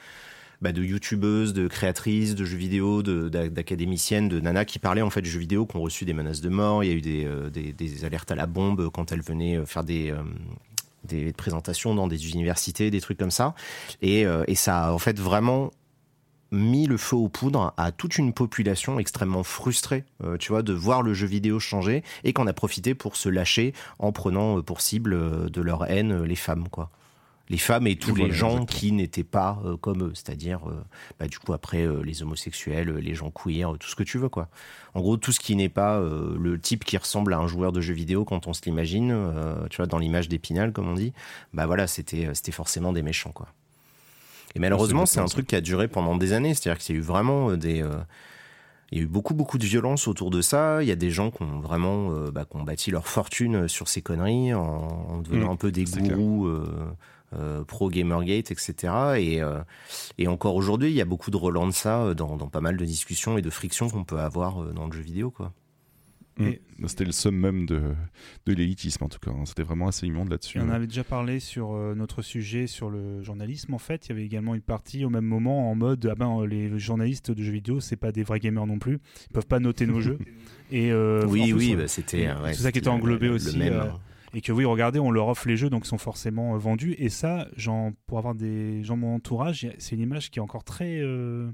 bah, 0.61 0.71
de 0.71 0.83
youtubeuses, 0.83 1.53
de 1.53 1.67
créatrices 1.67 2.35
de 2.35 2.45
jeux 2.45 2.57
vidéo, 2.57 3.01
d'académiciennes, 3.01 4.29
de 4.29 4.39
nanas 4.39 4.65
qui 4.65 4.77
parlaient 4.77 5.01
en 5.01 5.09
fait 5.09 5.21
de 5.21 5.25
jeux 5.27 5.39
vidéo, 5.39 5.65
qui 5.65 5.75
ont 5.75 5.81
reçu 5.81 6.05
des 6.05 6.13
menaces 6.13 6.41
de 6.41 6.49
mort. 6.49 6.83
Il 6.83 6.89
y 6.89 6.93
a 6.93 6.95
eu 6.95 7.01
des, 7.01 7.25
euh, 7.25 8.05
alertes 8.05 8.31
à 8.31 8.35
la 8.35 8.45
bombe 8.45 8.89
quand 8.89 9.11
elles 9.11 9.21
venaient 9.21 9.57
euh, 9.57 9.65
faire 9.65 9.83
des, 9.83 10.11
euh, 10.11 10.21
des 11.03 11.33
présentations 11.33 11.95
dans 11.95 12.07
des 12.07 12.29
universités, 12.29 12.91
des 12.91 13.01
trucs 13.01 13.17
comme 13.17 13.31
ça. 13.31 13.55
Et, 14.03 14.25
ça 14.55 14.85
a 14.85 14.91
en 14.91 14.99
fait 14.99 15.19
vraiment 15.19 15.71
mis 16.51 16.85
le 16.85 16.97
feu 16.97 17.15
aux 17.15 17.29
poudres 17.29 17.73
à 17.77 17.91
toute 17.91 18.17
une 18.17 18.33
population 18.33 18.99
extrêmement 18.99 19.43
frustrée, 19.43 20.03
tu 20.37 20.51
vois, 20.51 20.61
de 20.61 20.73
voir 20.73 21.01
le 21.01 21.13
jeu 21.15 21.25
vidéo 21.25 21.59
changer 21.59 22.03
et 22.23 22.33
qu'on 22.33 22.45
a 22.45 22.53
profité 22.53 22.93
pour 22.93 23.15
se 23.15 23.29
lâcher 23.29 23.73
en 23.97 24.11
prenant 24.11 24.61
pour 24.61 24.81
cible 24.81 25.49
de 25.49 25.61
leur 25.61 25.89
haine 25.89 26.23
les 26.23 26.35
femmes, 26.35 26.67
quoi. 26.69 26.91
Les 27.51 27.57
femmes 27.57 27.85
et 27.85 27.97
tous 27.97 28.11
Voilà, 28.11 28.27
les 28.27 28.31
gens 28.31 28.51
exactement. 28.51 28.79
qui 28.79 28.91
n'étaient 28.93 29.25
pas 29.25 29.61
euh, 29.65 29.75
comme 29.75 30.03
eux, 30.03 30.11
c'est-à-dire, 30.13 30.69
euh, 30.69 30.81
bah, 31.19 31.27
du 31.27 31.37
coup, 31.37 31.51
après, 31.51 31.85
euh, 31.85 32.01
les 32.01 32.23
homosexuels, 32.23 32.89
les 32.95 33.13
gens 33.13 33.29
queer, 33.29 33.73
tout 33.77 33.89
ce 33.89 33.95
que 33.95 34.03
tu 34.03 34.17
veux, 34.17 34.29
quoi. 34.29 34.47
En 34.93 35.01
gros, 35.01 35.17
tout 35.17 35.33
ce 35.33 35.41
qui 35.41 35.57
n'est 35.57 35.67
pas 35.67 35.99
le 35.99 36.59
type 36.59 36.85
qui 36.85 36.97
ressemble 36.97 37.33
à 37.33 37.37
un 37.39 37.47
joueur 37.47 37.71
de 37.73 37.81
jeux 37.81 37.93
vidéo 37.93 38.23
quand 38.25 38.47
on 38.47 38.53
se 38.53 38.61
l'imagine, 38.65 39.15
tu 39.69 39.77
vois, 39.77 39.85
dans 39.85 39.97
l'image 39.99 40.27
d'Épinal, 40.27 40.71
comme 40.73 40.89
on 40.89 40.93
dit, 40.95 41.13
bah 41.53 41.65
voilà, 41.65 41.87
c'était 41.87 42.29
c'était 42.33 42.51
forcément 42.51 42.91
des 42.91 43.01
méchants, 43.01 43.31
quoi. 43.31 43.47
Et 44.55 44.59
malheureusement, 44.59 45.05
c'est 45.05 45.21
un 45.21 45.25
truc 45.25 45.47
qui 45.47 45.55
a 45.55 45.61
duré 45.61 45.87
pendant 45.87 46.17
des 46.17 46.33
années, 46.33 46.53
c'est-à-dire 46.53 46.77
qu'il 46.79 46.95
y 46.95 46.97
a 46.97 46.99
eu 46.99 47.03
vraiment 47.03 47.55
des... 47.55 47.85
il 48.91 48.97
y 48.97 49.01
a 49.01 49.03
eu 49.03 49.07
beaucoup, 49.07 49.33
beaucoup 49.33 49.57
de 49.57 49.65
violence 49.65 50.09
autour 50.09 50.29
de 50.29 50.41
ça. 50.41 50.83
Il 50.83 50.89
y 50.89 50.91
a 50.91 50.97
des 50.97 51.09
gens 51.11 51.31
qui 51.31 51.41
ont 51.43 51.61
vraiment 51.61 52.11
euh, 52.11 52.31
bah, 52.31 52.43
qui 52.43 52.57
ont 52.57 52.63
bâti 52.63 52.91
leur 52.91 53.07
fortune 53.07 53.69
sur 53.69 53.87
ces 53.87 54.01
conneries 54.01 54.53
en, 54.53 54.61
en 54.61 55.17
devenant 55.19 55.47
Mmh, 55.47 55.51
un 55.51 55.55
peu 55.55 55.71
des 55.71 55.85
gourous 55.85 56.47
euh, 56.47 56.65
euh, 57.33 57.63
pro 57.63 57.89
Gamergate, 57.89 58.51
etc. 58.51 58.73
Et, 59.17 59.41
euh, 59.41 59.59
et 60.17 60.27
encore 60.27 60.55
aujourd'hui, 60.55 60.89
il 60.89 60.95
y 60.95 61.01
a 61.01 61.05
beaucoup 61.05 61.31
de 61.31 61.37
relents 61.37 61.67
de 61.67 61.73
ça 61.73 62.01
euh, 62.03 62.13
dans, 62.13 62.37
dans 62.37 62.47
pas 62.49 62.61
mal 62.61 62.77
de 62.77 62.85
discussions 62.85 63.37
et 63.37 63.41
de 63.41 63.49
frictions 63.49 63.89
qu'on 63.89 64.03
peut 64.03 64.19
avoir 64.19 64.73
dans 64.73 64.87
le 64.87 64.91
jeu 64.93 65.01
vidéo. 65.01 65.31
Quoi. 65.31 65.53
Mm. 66.37 66.51
C'était 66.87 67.03
le 67.03 67.11
summum 67.11 67.65
de, 67.65 67.81
de 68.45 68.53
l'élitisme 68.53 69.03
en 69.03 69.09
tout 69.09 69.19
cas. 69.19 69.31
hein. 69.31 69.43
C'était 69.45 69.63
vraiment 69.63 69.89
assez 69.89 70.07
immonde 70.07 70.29
là-dessus. 70.29 70.59
On 70.59 70.69
avait 70.69 70.87
déjà 70.87 71.03
parlé 71.03 71.39
sur 71.41 71.73
euh, 71.73 71.93
notre 71.93 72.21
sujet 72.21 72.67
sur 72.67 72.89
le 72.89 73.21
journalisme. 73.21 73.73
En 73.73 73.77
fait, 73.79 74.05
il 74.07 74.09
y 74.09 74.11
avait 74.13 74.25
également 74.25 74.55
une 74.55 74.61
partie 74.61 75.03
au 75.05 75.09
même 75.09 75.25
moment 75.25 75.69
en 75.69 75.75
mode 75.75 76.07
ah 76.09 76.15
ben 76.15 76.43
les 76.45 76.79
journalistes 76.79 77.31
de 77.31 77.43
jeux 77.43 77.51
vidéo, 77.51 77.79
c'est 77.81 77.97
pas 77.97 78.11
des 78.13 78.23
vrais 78.23 78.39
gamers 78.39 78.65
non 78.65 78.79
plus. 78.79 78.99
Ils 79.29 79.33
peuvent 79.33 79.45
pas 79.45 79.59
noter 79.59 79.85
nos 79.85 79.99
jeux. 80.01 80.17
Et 80.71 80.91
euh, 80.91 81.25
oui, 81.27 81.51
oui, 81.53 81.71
on- 81.75 81.79
bah, 81.79 81.87
c'était. 81.89 82.31
ouais, 82.31 82.53
tout 82.53 82.61
ça 82.61 82.71
qui 82.71 82.79
était 82.79 82.87
englobé 82.87 83.25
le- 83.25 83.31
le 83.31 83.35
aussi, 83.35 83.57
même, 83.57 83.73
euh, 83.73 83.83
hein. 83.91 83.99
Et 84.33 84.41
que 84.41 84.51
oui, 84.51 84.65
regardez, 84.65 84.99
on 84.99 85.11
leur 85.11 85.27
offre 85.27 85.47
les 85.47 85.57
jeux, 85.57 85.69
donc 85.69 85.85
ils 85.85 85.89
sont 85.89 85.97
forcément 85.97 86.55
euh, 86.55 86.57
vendus. 86.57 86.95
Et 86.97 87.09
ça, 87.09 87.47
genre, 87.57 87.91
pour 88.07 88.17
avoir 88.17 88.33
des 88.35 88.83
gens 88.83 88.95
de 88.95 89.01
mon 89.01 89.15
entourage, 89.15 89.67
c'est 89.77 89.95
une 89.95 90.01
image 90.01 90.29
qui 90.31 90.39
est 90.39 90.41
encore 90.41 90.63
très. 90.63 90.99
euh, 91.01 91.51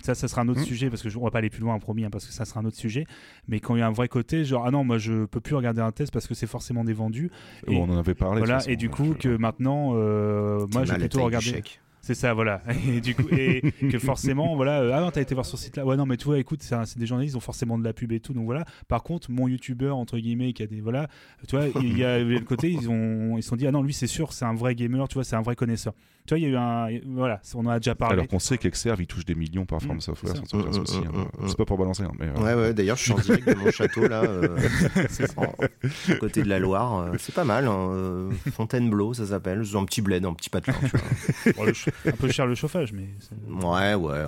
Ça, 0.00 0.14
ça 0.14 0.28
sera 0.28 0.42
un 0.42 0.48
autre 0.48 0.60
Mm. 0.60 0.64
sujet 0.64 0.90
parce 0.90 1.02
que 1.02 1.08
je, 1.08 1.18
on 1.18 1.24
va 1.24 1.30
pas 1.32 1.38
aller 1.38 1.50
plus 1.50 1.60
loin, 1.62 1.76
promis, 1.80 2.04
hein, 2.04 2.10
parce 2.10 2.24
que 2.24 2.32
ça 2.32 2.44
sera 2.44 2.60
un 2.60 2.64
autre 2.64 2.76
sujet. 2.76 3.04
Mais 3.48 3.58
quand 3.58 3.74
il 3.74 3.80
y 3.80 3.82
a 3.82 3.86
un 3.88 3.90
vrai 3.92 4.06
côté, 4.06 4.44
genre 4.44 4.64
ah 4.64 4.70
non, 4.70 4.84
moi 4.84 4.98
je 4.98 5.24
peux 5.24 5.40
plus 5.40 5.56
regarder 5.56 5.80
un 5.80 5.90
test 5.90 6.12
parce 6.12 6.28
que 6.28 6.34
c'est 6.34 6.46
forcément 6.46 6.84
des 6.84 6.92
vendus. 6.92 7.30
Bon, 7.66 7.82
on 7.88 7.92
en 7.92 7.98
avait 7.98 8.14
parlé. 8.14 8.38
Voilà, 8.38 8.60
et 8.68 8.76
du 8.76 8.90
coup 8.90 9.06
je- 9.14 9.18
que 9.18 9.36
maintenant, 9.36 9.92
euh, 9.94 10.66
moi 10.72 10.84
je 10.84 10.92
vais 10.92 10.98
plutôt 10.98 11.24
regarder. 11.24 11.62
C'est 12.08 12.14
ça, 12.14 12.32
voilà. 12.32 12.62
Et 12.88 13.02
du 13.02 13.14
coup, 13.14 13.28
et 13.30 13.60
que 13.90 13.98
forcément, 13.98 14.56
voilà, 14.56 14.80
euh, 14.80 14.92
ah 14.94 15.00
non, 15.02 15.10
t'as 15.10 15.20
été 15.20 15.34
voir 15.34 15.44
sur 15.44 15.58
ce 15.58 15.64
site-là. 15.64 15.84
Ouais, 15.84 15.94
non, 15.94 16.06
mais 16.06 16.16
tu 16.16 16.24
vois, 16.24 16.38
écoute, 16.38 16.62
c'est 16.62 16.98
des 16.98 17.04
journalistes, 17.04 17.34
ils 17.34 17.36
ont 17.36 17.40
forcément 17.40 17.76
de 17.76 17.84
la 17.84 17.92
pub 17.92 18.12
et 18.12 18.20
tout, 18.20 18.32
donc 18.32 18.46
voilà. 18.46 18.64
Par 18.88 19.02
contre, 19.02 19.30
mon 19.30 19.46
youtubeur 19.46 19.94
entre 19.98 20.16
guillemets, 20.16 20.54
qui 20.54 20.62
a 20.62 20.66
des, 20.66 20.80
voilà, 20.80 21.08
tu 21.46 21.54
vois, 21.54 21.66
il 21.82 21.98
y 21.98 22.04
a 22.04 22.18
le 22.18 22.40
côté, 22.40 22.70
ils 22.70 22.88
ont, 22.88 23.36
ils 23.36 23.42
se 23.42 23.50
sont 23.50 23.56
dit, 23.56 23.66
ah 23.66 23.72
non, 23.72 23.82
lui, 23.82 23.92
c'est 23.92 24.06
sûr, 24.06 24.32
c'est 24.32 24.46
un 24.46 24.54
vrai 24.54 24.74
gamer, 24.74 25.06
tu 25.06 25.16
vois, 25.16 25.24
c'est 25.24 25.36
un 25.36 25.42
vrai 25.42 25.54
connaisseur. 25.54 25.92
Tu 26.28 26.34
vois, 26.34 26.38
il 26.38 26.42
y 26.42 26.46
a 26.46 26.50
eu 26.50 26.56
un, 26.56 26.88
voilà, 27.14 27.40
on 27.54 27.60
en 27.64 27.70
a 27.70 27.78
déjà 27.78 27.94
parlé. 27.94 28.12
Alors 28.12 28.28
qu'on 28.28 28.38
sait 28.38 28.58
qu'Exerve 28.58 29.00
il 29.00 29.06
touche 29.06 29.24
des 29.24 29.34
millions 29.34 29.64
par 29.64 29.80
From 29.80 29.96
Mm, 29.96 30.00
Software 30.00 30.34
c'est 30.36 30.56
mm, 30.56 31.48
C'est 31.48 31.56
pas 31.56 31.64
pour 31.64 31.78
balancer, 31.78 32.02
hein, 32.02 32.12
mais. 32.18 32.26
euh, 32.26 32.34
Ouais, 32.38 32.54
ouais, 32.54 32.74
d'ailleurs, 32.74 32.96
je 32.98 33.02
suis 33.04 33.12
en 33.12 33.18
direct 33.18 33.48
de 33.48 33.54
mon 33.54 33.70
château, 33.70 34.06
là, 34.06 34.22
euh, 34.24 34.58
à 36.10 36.14
côté 36.16 36.42
de 36.42 36.48
la 36.48 36.58
Loire. 36.58 36.98
euh, 36.98 37.12
C'est 37.18 37.34
pas 37.34 37.44
mal, 37.44 37.66
hein, 37.66 37.88
euh, 37.92 38.30
Fontainebleau, 38.52 39.14
ça 39.14 39.26
s'appelle. 39.26 39.64
C'est 39.64 39.76
un 39.76 39.84
petit 39.86 40.02
bled, 40.02 40.24
un 40.26 40.34
petit 40.34 40.50
patelin. 40.50 40.76
tu 40.80 41.52
vois. 41.54 41.66
Un 42.06 42.12
peu 42.12 42.28
cher 42.28 42.46
le 42.46 42.54
chauffage, 42.54 42.92
mais. 42.92 43.08
Ouais, 43.48 43.94
ouais. 43.94 44.24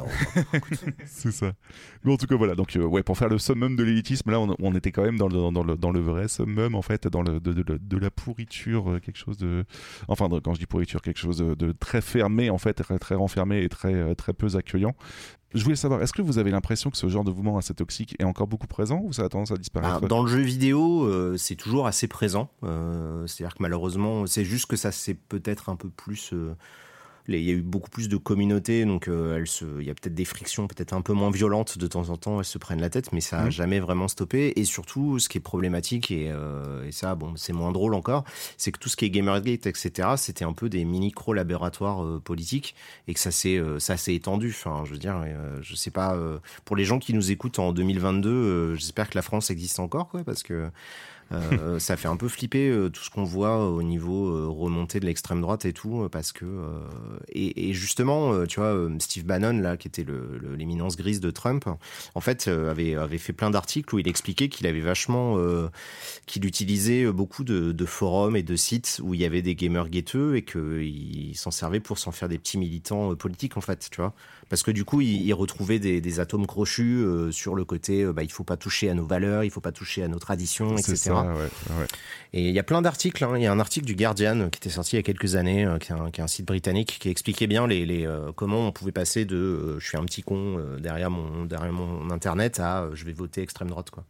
C'est 1.07 1.33
ça. 1.33 1.53
Mais 2.05 2.13
en 2.13 2.17
tout 2.17 2.27
cas, 2.27 2.37
voilà. 2.37 2.55
Donc, 2.55 2.75
euh, 2.77 2.85
ouais, 2.85 3.03
pour 3.03 3.19
faire 3.19 3.29
le 3.29 3.39
summum 3.39 3.77
de 3.77 3.83
l'élitisme, 3.85 4.31
là, 4.31 4.41
on, 4.41 4.55
on 4.59 4.75
était 4.75 4.93
quand 4.93 5.03
même 5.03 5.19
dans 5.19 5.29
le, 5.29 5.53
dans 5.53 5.63
le, 5.63 5.77
dans 5.77 5.91
le 5.91 6.01
vrai 6.01 6.29
summum, 6.29 6.75
en 6.75 6.83
fait, 6.83 7.07
dans 7.09 7.23
le, 7.23 7.41
de, 7.41 7.53
de, 7.53 7.79
de 7.81 7.97
la 7.99 8.11
pourriture, 8.11 8.91
euh, 8.91 8.99
quelque 9.01 9.19
chose 9.19 9.37
de. 9.37 9.65
Enfin, 10.09 10.29
de- 10.29 10.39
quand 10.41 10.55
je 10.55 10.61
dis 10.61 10.67
pourriture, 10.67 11.03
quelque 11.03 11.19
chose 11.19 11.39
de, 11.39 11.55
de 11.55 11.73
très 11.91 12.01
fermé, 12.01 12.51
en 12.51 12.59
fait, 12.59 12.75
très, 12.75 13.15
renfermé 13.17 13.65
et 13.65 13.69
très, 13.69 13.93
euh, 13.93 14.15
très 14.15 14.33
peu 14.33 14.47
accueillant. 14.55 14.95
Je 15.53 15.65
voulais 15.65 15.75
savoir, 15.75 16.01
est-ce 16.01 16.13
que 16.13 16.23
vous 16.23 16.39
avez 16.39 16.53
l'impression 16.53 16.89
que 16.91 16.97
ce 16.97 17.09
genre 17.09 17.25
de 17.25 17.33
mouvement 17.33 17.59
assez 17.59 17.75
toxique 17.75 18.15
est 18.21 18.25
encore 18.25 18.47
beaucoup 18.47 18.69
présent 18.69 19.01
ou 19.03 19.13
ça 19.13 19.25
a 19.25 19.29
tendance 19.29 19.51
à 19.51 19.57
disparaître? 19.57 19.99
Ah, 20.05 20.07
dans 20.07 20.23
le 20.23 20.29
jeu 20.29 20.39
vidéo, 20.39 21.05
euh, 21.05 21.37
c'est 21.37 21.57
toujours 21.57 21.89
assez 21.89 22.07
présent. 22.07 22.49
Euh, 22.63 23.27
C'est-à-dire 23.27 23.57
que 23.57 23.63
malheureusement, 23.63 24.27
c'est 24.27 24.45
juste 24.45 24.67
que 24.67 24.77
ça 24.77 24.93
s'est 24.93 25.15
peut-être 25.15 25.69
un 25.69 25.75
peu 25.75 25.91
plus. 25.91 26.33
Il 27.29 27.37
y 27.45 27.51
a 27.51 27.55
eu 27.55 27.63
beaucoup 27.63 27.91
plus 27.91 28.09
de 28.09 28.17
communautés, 28.17 28.85
donc 28.85 29.09
euh, 29.09 29.45
il 29.79 29.87
y 29.87 29.91
a 29.91 29.95
peut-être 29.95 30.15
des 30.15 30.25
frictions 30.25 30.67
peut-être 30.67 30.93
un 30.93 31.01
peu 31.03 31.13
moins 31.13 31.31
violentes 31.31 31.79
de 31.79 31.87
temps 31.87 32.09
en 32.11 32.17
temps, 32.17 32.39
elles 32.39 32.45
se 32.45 32.59
prennent 32.59 32.81
la 32.81 32.91
tête, 32.91 33.13
mais 33.13 33.21
ça 33.21 33.39
a 33.41 33.45
Mhm. 33.45 33.51
jamais 33.51 33.81
vraiment 33.81 34.09
stoppé. 34.09 34.53
Et 34.57 34.65
surtout, 34.65 35.19
ce 35.19 35.29
qui 35.29 35.39
est 35.39 35.41
problématique, 35.41 36.11
et, 36.11 36.31
euh, 36.31 36.87
et 36.87 36.93
ça, 36.93 37.15
bon, 37.15 37.35
c'est 37.37 37.53
moins 37.53 37.73
drôle 37.73 37.95
encore, 37.95 38.25
c'est 38.57 38.73
que 38.73 38.79
tout 38.79 38.89
ce 38.89 38.97
qui 38.97 39.05
est 39.05 39.11
Gamergate, 39.11 39.67
etc., 39.67 40.09
c'était 40.17 40.45
un 40.45 40.53
peu 40.53 40.69
des 40.69 40.85
micro-laboratoires 40.85 42.05
euh, 42.05 42.21
politiques, 42.21 42.75
et 43.09 43.15
que 43.15 43.21
ça 43.21 43.31
s'est, 43.31 43.57
euh, 43.59 43.79
ça 43.79 43.97
s'est 43.97 44.15
étendu. 44.15 44.49
Enfin, 44.51 44.83
je 44.85 44.93
veux 44.93 44.99
dire, 44.99 45.25
je 45.63 45.75
sais 45.75 45.91
pas, 45.91 46.17
pour 46.65 46.77
les 46.77 46.85
gens 46.85 46.99
qui 46.99 47.15
nous 47.15 47.31
écoutent 47.31 47.59
en 47.59 47.73
2022, 47.73 48.29
euh, 48.31 48.75
j'espère 48.75 49.09
que 49.11 49.17
la 49.17 49.23
France 49.23 49.51
existe 49.51 49.79
encore, 49.81 50.09
quoi, 50.09 50.25
parce 50.25 50.43
que 50.43 50.71
euh, 51.33 51.79
ça 51.79 51.97
fait 51.97 52.09
un 52.09 52.17
peu 52.17 52.29
flipper 52.29 52.69
euh, 52.69 52.89
tout 52.89 53.03
ce 53.03 53.11
qu'on 53.11 53.25
voit 53.25 53.69
au 53.69 53.83
niveau 53.83 54.29
euh, 54.29 54.49
remontée 54.49 54.99
de 55.01 55.07
l'extrême 55.07 55.41
droite 55.41 55.65
et 55.65 55.73
tout, 55.73 56.03
euh, 56.03 56.09
parce 56.09 56.33
que 56.33 56.45
euh, 56.45 56.81
et, 57.33 57.73
justement, 57.73 58.33
euh, 58.33 58.47
tu 58.47 58.61
vois, 58.61 58.71
euh, 58.71 58.91
Steve 58.99 59.25
Bannon 59.25 59.59
là, 59.61 59.77
qui 59.77 59.89
était 59.89 60.05
l'éminence 60.57 60.97
grise 60.97 61.21
de 61.21 61.31
Trump, 61.31 61.67
en 62.15 62.21
fait, 62.21 62.49
euh, 62.49 62.71
avait 62.71 62.97
avait 62.97 63.19
fait 63.19 63.33
plein 63.33 63.51
d'articles 63.51 63.95
où 63.95 63.99
il 63.99 64.09
expliquait 64.09 64.49
qu'il 64.49 64.67
avait 64.67 64.81
vachement, 64.81 65.37
euh, 65.39 65.69
qu'il 66.27 66.45
utilisait 66.47 67.07
beaucoup 67.13 67.45
de, 67.45 67.73
de 67.73 67.85
forums 67.87 68.37
et 68.37 68.43
de 68.43 68.57
sites 68.57 69.01
où 69.03 69.15
il 69.15 69.21
y 69.21 69.25
avait 69.25 69.43
des 69.43 69.55
gamers 69.55 69.89
guetteux 69.89 70.37
et 70.37 70.43
qu'il 70.45 71.37
s'en 71.37 71.51
servait 71.51 71.81
pour 71.81 71.99
s'en 71.99 72.13
faire 72.13 72.29
des 72.29 72.39
petits 72.39 72.59
militants 72.59 73.13
euh, 73.13 73.15
politiques 73.15 73.57
en 73.57 73.61
fait, 73.61 73.89
tu 73.91 74.01
vois, 74.01 74.15
parce 74.51 74.63
que 74.63 74.71
du 74.71 74.85
coup, 74.85 75.01
il, 75.01 75.23
il 75.23 75.33
retrouvait 75.33 75.79
des, 75.79 76.03
des 76.03 76.21
atomes 76.21 76.47
crochus 76.47 77.03
euh, 77.03 77.33
sur 77.33 77.55
le 77.55 77.65
côté, 77.65 78.03
euh, 78.03 78.13
bah, 78.13 78.23
il 78.23 78.31
faut 78.31 78.45
pas 78.45 78.59
toucher 78.59 78.91
à 78.91 78.95
nos 78.95 79.07
valeurs, 79.07 79.43
il 79.45 79.51
faut 79.51 79.63
pas 79.63 79.73
toucher 79.73 80.03
à 80.03 80.09
nos 80.09 80.19
traditions, 80.19 80.77
etc. 80.77 80.97
ça, 80.97 81.23
ouais, 81.23 81.39
ouais. 81.39 81.87
Et 82.35 82.49
il 82.49 82.55
y 82.55 82.59
a 82.59 82.63
plein 82.63 82.83
d'articles. 82.83 83.25
hein. 83.25 83.33
Il 83.37 83.43
y 83.43 83.47
a 83.47 83.53
un 83.53 83.59
article 83.61 83.87
du 83.87 83.95
Guardian 83.95 84.51
qui 84.51 84.59
était 84.59 84.69
sorti 84.69 84.97
il 84.97 84.99
y 84.99 85.01
a 85.01 85.03
quelques 85.03 85.37
années, 85.37 85.65
euh, 85.65 85.79
qui 85.79 85.93
est 85.93 85.95
un, 85.95 86.11
qui 86.11 86.21
est 86.21 86.25
un 86.25 86.29
site 86.29 86.47
britannique, 86.47 86.99
qui 87.01 87.09
expliquait 87.09 87.47
bien 87.47 87.67
les, 87.67 87.87
les, 87.87 88.05
euh, 88.07 88.33
comment 88.35 88.69
on 88.69 88.73
pouvait 88.73 88.93
passer 88.93 89.25
de 89.25 89.37
euh, 89.37 89.79
je 89.81 89.87
suis 89.89 89.97
un 89.97 90.05
petit 90.05 90.23
con 90.23 90.59
euh, 90.59 90.79
derrière, 90.79 91.11
mon, 91.11 91.47
derrière 91.47 91.73
mon 91.73 92.11
internet 92.11 92.61
à 92.61 92.83
euh, 92.83 92.91
je 92.95 93.05
vais 93.05 93.13
voter 93.13 93.41
extrême 93.43 93.69
droite. 93.71 93.91
Quoi. 93.91 94.05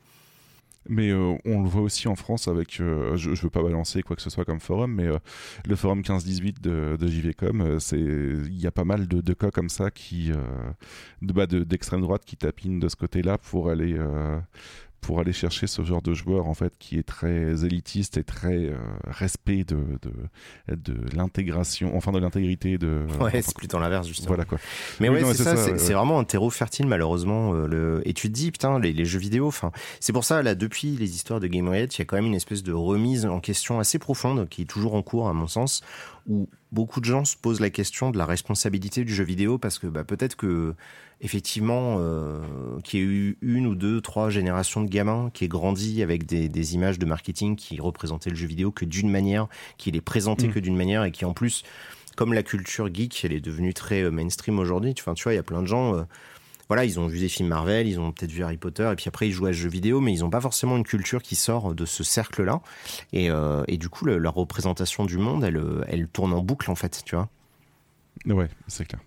Mais 0.89 1.11
euh, 1.11 1.36
on 1.44 1.62
le 1.62 1.69
voit 1.69 1.82
aussi 1.82 2.09
en 2.09 2.16
France 2.16 2.48
avec, 2.48 2.81
euh, 2.81 3.15
je, 3.16 3.35
je 3.35 3.43
veux 3.43 3.51
pas 3.51 3.62
balancer 3.62 4.02
quoi 4.02 4.16
que 4.16 4.23
ce 4.23 4.31
soit 4.31 4.44
comme 4.47 4.61
forum, 4.61 4.94
mais 4.94 5.07
euh, 5.07 5.19
le 5.66 5.77
forum 5.77 6.01
15-18 6.01 6.61
de, 6.62 6.97
de 6.98 7.07
JVcom, 7.07 7.78
il 7.93 8.59
y 8.59 8.66
a 8.66 8.70
pas 8.70 8.85
mal 8.85 9.07
de, 9.07 9.32
cas 9.35 9.51
comme 9.51 9.69
ça 9.69 9.90
qui, 9.90 10.31
de, 11.23 11.32
bah, 11.32 11.47
de- 11.47 11.65
d'extrême 11.65 12.01
droite 12.01 12.24
qui 12.24 12.36
tapinent 12.36 12.81
de 12.81 12.89
ce 12.89 12.97
côté-là 12.97 13.36
pour 13.39 13.69
aller, 13.69 13.97
pour 15.01 15.21
aller 15.21 15.33
chercher 15.33 15.67
ce 15.67 15.83
genre 15.83 16.03
de 16.03 16.15
joueur 16.15 16.47
en 16.47 16.55
fait 16.55 16.73
qui 16.79 16.99
est 16.99 17.03
très 17.03 17.65
élitiste 17.65 18.17
et 18.19 18.25
très 18.25 18.67
euh, 18.67 18.77
respect 19.07 19.65
de, 19.65 19.79
de, 20.03 20.75
de 20.75 21.17
l'intégration, 21.17 21.97
enfin 21.97 22.13
de 22.13 22.19
l'intégrité 22.19 22.79
de. 22.79 23.07
Ouais, 23.19 23.27
enfin, 23.27 23.41
c'est 23.43 23.57
plutôt 23.57 23.79
l'inverse, 23.79 24.07
justement. 24.07 24.29
voilà 24.29 24.45
quoi. 24.45 24.59
Mais 25.01 25.09
Oui, 25.09 25.23
ouais, 25.23 25.35
c'est 25.35 25.43
ça, 25.45 25.57
ça, 25.57 25.79
c'est 25.79 25.93
vraiment 25.95 26.19
un 26.19 26.25
terreau 26.25 26.51
fertile 26.51 26.87
malheureusement. 26.87 27.55
euh, 27.55 27.67
le... 27.67 28.03
Et 28.05 28.13
tu 28.15 28.29
te 28.29 28.33
dis, 28.35 28.51
putain, 28.51 28.79
les, 28.79 28.93
les 28.93 29.05
jeux 29.05 29.19
vidéo, 29.19 29.47
enfin, 29.47 29.73
c'est 30.01 30.13
pour 30.13 30.25
ça, 30.25 30.43
là, 30.43 30.55
depuis 30.55 30.97
les 30.97 31.15
histoires 31.15 31.41
de 31.41 31.47
Game 31.47 31.69
Riot, 31.69 31.87
il 31.87 31.99
y 31.99 32.03
a 32.03 32.05
quand 32.05 32.17
même 32.17 32.27
une 32.27 32.35
espèce 32.35 32.63
de 32.63 32.73
remise 32.73 33.27
en 33.27 33.41
question 33.41 33.79
assez 33.81 33.99
profonde 33.99 34.49
qui 34.49 34.63
est 34.63 34.67
toujours 34.67 34.95
en 34.95 35.03
cours, 35.03 35.29
à 35.29 35.33
mon 35.33 35.47
sens, 35.47 35.83
où 36.27 36.49
beaucoup 36.73 37.01
de 37.01 37.07
gens 37.07 37.25
se 37.25 37.37
posent 37.37 37.61
la 37.61 37.71
question 37.71 38.11
de 38.11 38.19
la 38.19 38.27
responsabilité 38.27 39.05
du 39.05 39.15
jeu 39.15 39.25
vidéo 39.25 39.59
parce 39.59 39.79
que 39.79 39.87
bah, 39.87 40.05
peut-être 40.05 40.37
que, 40.37 40.75
effectivement, 41.21 41.97
euh, 41.99 42.41
qu'il 42.85 43.01
y 43.01 43.03
ait 43.03 43.07
eu 43.07 43.39
une 43.43 43.67
ou 43.67 43.75
deux, 43.75 44.01
trois 44.01 44.31
générations 44.31 44.81
de 44.83 44.89
gamins 44.89 45.31
qui 45.35 45.45
aient 45.45 45.49
grandi 45.49 46.03
avec 46.03 46.25
des, 46.27 46.49
des 46.49 46.75
images 46.75 46.99
de 46.99 47.07
marketing 47.07 47.57
qui 47.57 47.81
représentaient 47.81 48.31
le 48.31 48.37
jeu 48.37 48.47
vidéo 48.47 48.71
que 48.71 48.85
d'une 48.85 49.11
manière, 49.11 49.47
qui 49.77 49.91
les 49.91 50.01
présentaient 50.01 50.49
Mm. 50.49 50.53
que 50.53 50.59
d'une 50.61 50.77
manière 50.77 51.05
et 51.05 51.11
qui 51.13 51.25
en 51.25 51.33
plus 51.35 51.63
comme 52.17 52.33
la 52.33 52.43
culture 52.43 52.93
geek, 52.93 53.25
elle 53.25 53.33
est 53.33 53.41
devenue 53.41 53.73
très 53.75 54.03
euh, 54.03 54.11
mainstream 54.11 54.59
aujourd'hui. 54.59 54.95
Tu, 54.95 55.03
enfin, 55.03 55.15
tu 55.15 55.23
vois, 55.23 55.33
il 55.33 55.37
y 55.37 55.39
a 55.39 55.43
plein 55.43 55.63
de 55.63 55.67
gens. 55.67 55.95
euh, 55.95 56.03
voilà, 56.69 56.85
ils 56.85 57.01
ont 57.01 57.07
vu 57.09 57.19
des 57.19 57.29
films 57.29 57.49
Marvel, 57.49 57.89
ils 57.89 57.99
ont 57.99 58.13
peut-être 58.13 58.31
vu 58.31 58.45
Harry 58.45 58.57
Potter, 58.57 58.89
et 58.93 58.95
puis 58.95 59.07
après 59.09 59.27
ils 59.29 59.33
jouent 59.33 59.47
à 59.47 59.53
ce 59.53 59.59
jeu 59.59 59.69
vidéo, 59.69 60.01
mais 60.01 60.13
ils 60.15 60.21
n'ont 60.21 60.31
pas 60.31 60.41
forcément 60.41 60.77
une 60.77 60.85
culture 60.85 61.21
qui 61.21 61.35
sort 61.35 61.75
de 61.75 61.85
ce 61.85 62.05
cercle-là. 62.05 62.61
Et, 63.13 63.29
euh, 63.31 63.65
et 63.67 63.77
du 63.77 63.89
coup, 63.89 64.05
le- 64.05 64.19
leur 64.19 64.35
représentation 64.35 65.05
du 65.05 65.19
monde, 65.19 65.43
elle, 65.43 65.61
elle 65.89 66.07
tourne 66.09 66.33
en 66.33 66.43
boucle 66.43 66.71
en 66.71 66.77
fait, 66.77 67.03
tu 67.05 67.17
vois. 67.17 67.29
Ouais, 68.27 68.49
c'est 68.69 68.85
clair. 68.87 69.01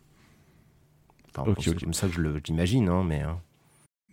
Enfin, 1.38 1.54
c'est 1.60 1.80
comme 1.80 1.94
ça 1.94 2.08
que 2.08 2.14
je 2.14 2.22
l'imagine, 2.22 2.90
hein, 2.90 3.04
mais. 3.04 3.24
euh, 3.24 3.34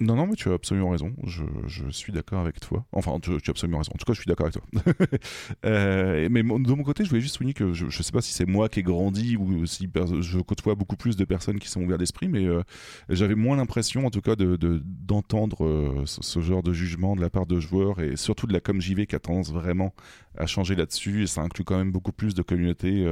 Non, 0.01 0.17
non, 0.17 0.27
mais 0.27 0.35
tu 0.35 0.49
as 0.49 0.55
absolument 0.55 0.89
raison. 0.89 1.13
Je, 1.27 1.45
je 1.67 1.91
suis 1.91 2.11
d'accord 2.11 2.41
avec 2.41 2.59
toi. 2.59 2.87
Enfin, 2.93 3.21
tu, 3.21 3.33
as 3.33 3.51
absolument 3.51 3.79
raison. 3.79 3.93
En 3.95 3.99
tout 3.99 4.07
cas, 4.07 4.15
je 4.15 4.21
suis 4.21 4.29
d'accord 4.29 4.47
avec 4.47 4.55
toi. 4.55 4.95
Euh, 5.67 6.29
mais 6.31 6.43
de 6.43 6.47
mon 6.49 6.83
côté, 6.83 7.05
je 7.05 7.11
voulais 7.11 7.21
juste 7.21 7.37
souligner 7.37 7.53
que 7.53 7.73
je 7.75 7.85
ne 7.85 7.91
sais 7.91 8.13
pas 8.13 8.23
si 8.23 8.33
c'est 8.33 8.47
moi 8.47 8.69
qui 8.69 8.81
ai 8.81 8.83
grandi 8.83 9.37
ou 9.37 9.67
si 9.67 9.89
je 10.21 10.39
côtoie 10.39 10.75
beaucoup 10.75 10.97
plus 10.97 11.17
de 11.17 11.25
personnes 11.25 11.59
qui 11.59 11.69
sont 11.69 11.83
ouvertes 11.83 12.01
d'esprit, 12.01 12.29
mais 12.29 12.47
euh, 12.47 12.63
j'avais 13.11 13.35
moins 13.35 13.57
l'impression, 13.57 14.07
en 14.07 14.11
tout 14.11 14.23
cas, 14.23 14.37
de- 14.37 14.57
de- 14.57 14.83
d'entendre 14.85 15.65
euh, 15.67 16.03
ce, 16.07 16.41
genre 16.41 16.63
de 16.63 16.73
jugement 16.73 17.15
de 17.15 17.21
la 17.21 17.29
part 17.31 17.47
de 17.47 17.61
joueurs 17.61 18.01
et 18.01 18.17
surtout 18.17 18.47
de 18.47 18.53
la 18.53 18.61
com 18.61 18.81
JV 18.81 19.07
qui 19.07 19.17
a 19.17 19.19
tendance 19.19 19.53
vraiment 19.53 19.93
à 20.39 20.47
changer 20.47 20.75
là-dessus. 20.75 21.25
Et 21.25 21.27
ça 21.27 21.43
inclut 21.43 21.65
quand 21.65 21.77
même 21.77 21.93
beaucoup 21.93 22.13
plus 22.13 22.35
de 22.35 22.43
communautés. 22.43 23.07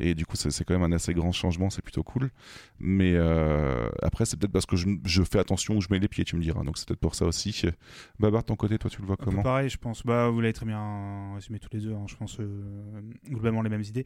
et 0.00 0.14
du 0.14 0.26
coup, 0.26 0.36
c'est 0.36 0.64
quand 0.64 0.74
même 0.78 0.90
un 0.90 0.94
assez 0.94 1.14
grand 1.14 1.32
changement. 1.32 1.70
C'est 1.70 1.82
plutôt 1.82 2.02
cool. 2.02 2.30
Mais 2.80 3.16
après, 4.02 4.24
c'est 4.26 4.36
peut-être 4.38 4.52
parce 4.52 4.66
que 4.66 4.76
je, 4.76 4.88
je 5.04 5.22
fais 5.22 5.38
attention 5.38 5.76
où 5.76 5.80
je 5.80 5.88
mets 5.90 5.98
les 5.98 6.08
pieds, 6.08 6.15
tu 6.24 6.36
me 6.36 6.42
diras. 6.42 6.62
Donc 6.64 6.78
c'est 6.78 6.86
peut-être 6.88 7.00
pour 7.00 7.14
ça 7.14 7.26
aussi. 7.26 7.62
Babar, 8.18 8.44
ton 8.44 8.56
côté, 8.56 8.78
toi, 8.78 8.90
tu 8.90 9.00
le 9.00 9.06
vois 9.06 9.16
Un 9.20 9.24
comment 9.24 9.42
pareil, 9.42 9.68
je 9.68 9.78
pense. 9.78 10.04
Bah, 10.04 10.28
vous 10.28 10.40
l'avez 10.40 10.52
très 10.52 10.66
bien 10.66 11.34
résumé 11.34 11.58
tous 11.58 11.68
les 11.72 11.80
deux. 11.80 11.92
hein. 11.94 12.04
Je 12.06 12.16
pense 12.16 12.38
euh, 12.40 13.00
globalement 13.28 13.62
les 13.62 13.70
mêmes 13.70 13.82
idées, 13.82 14.04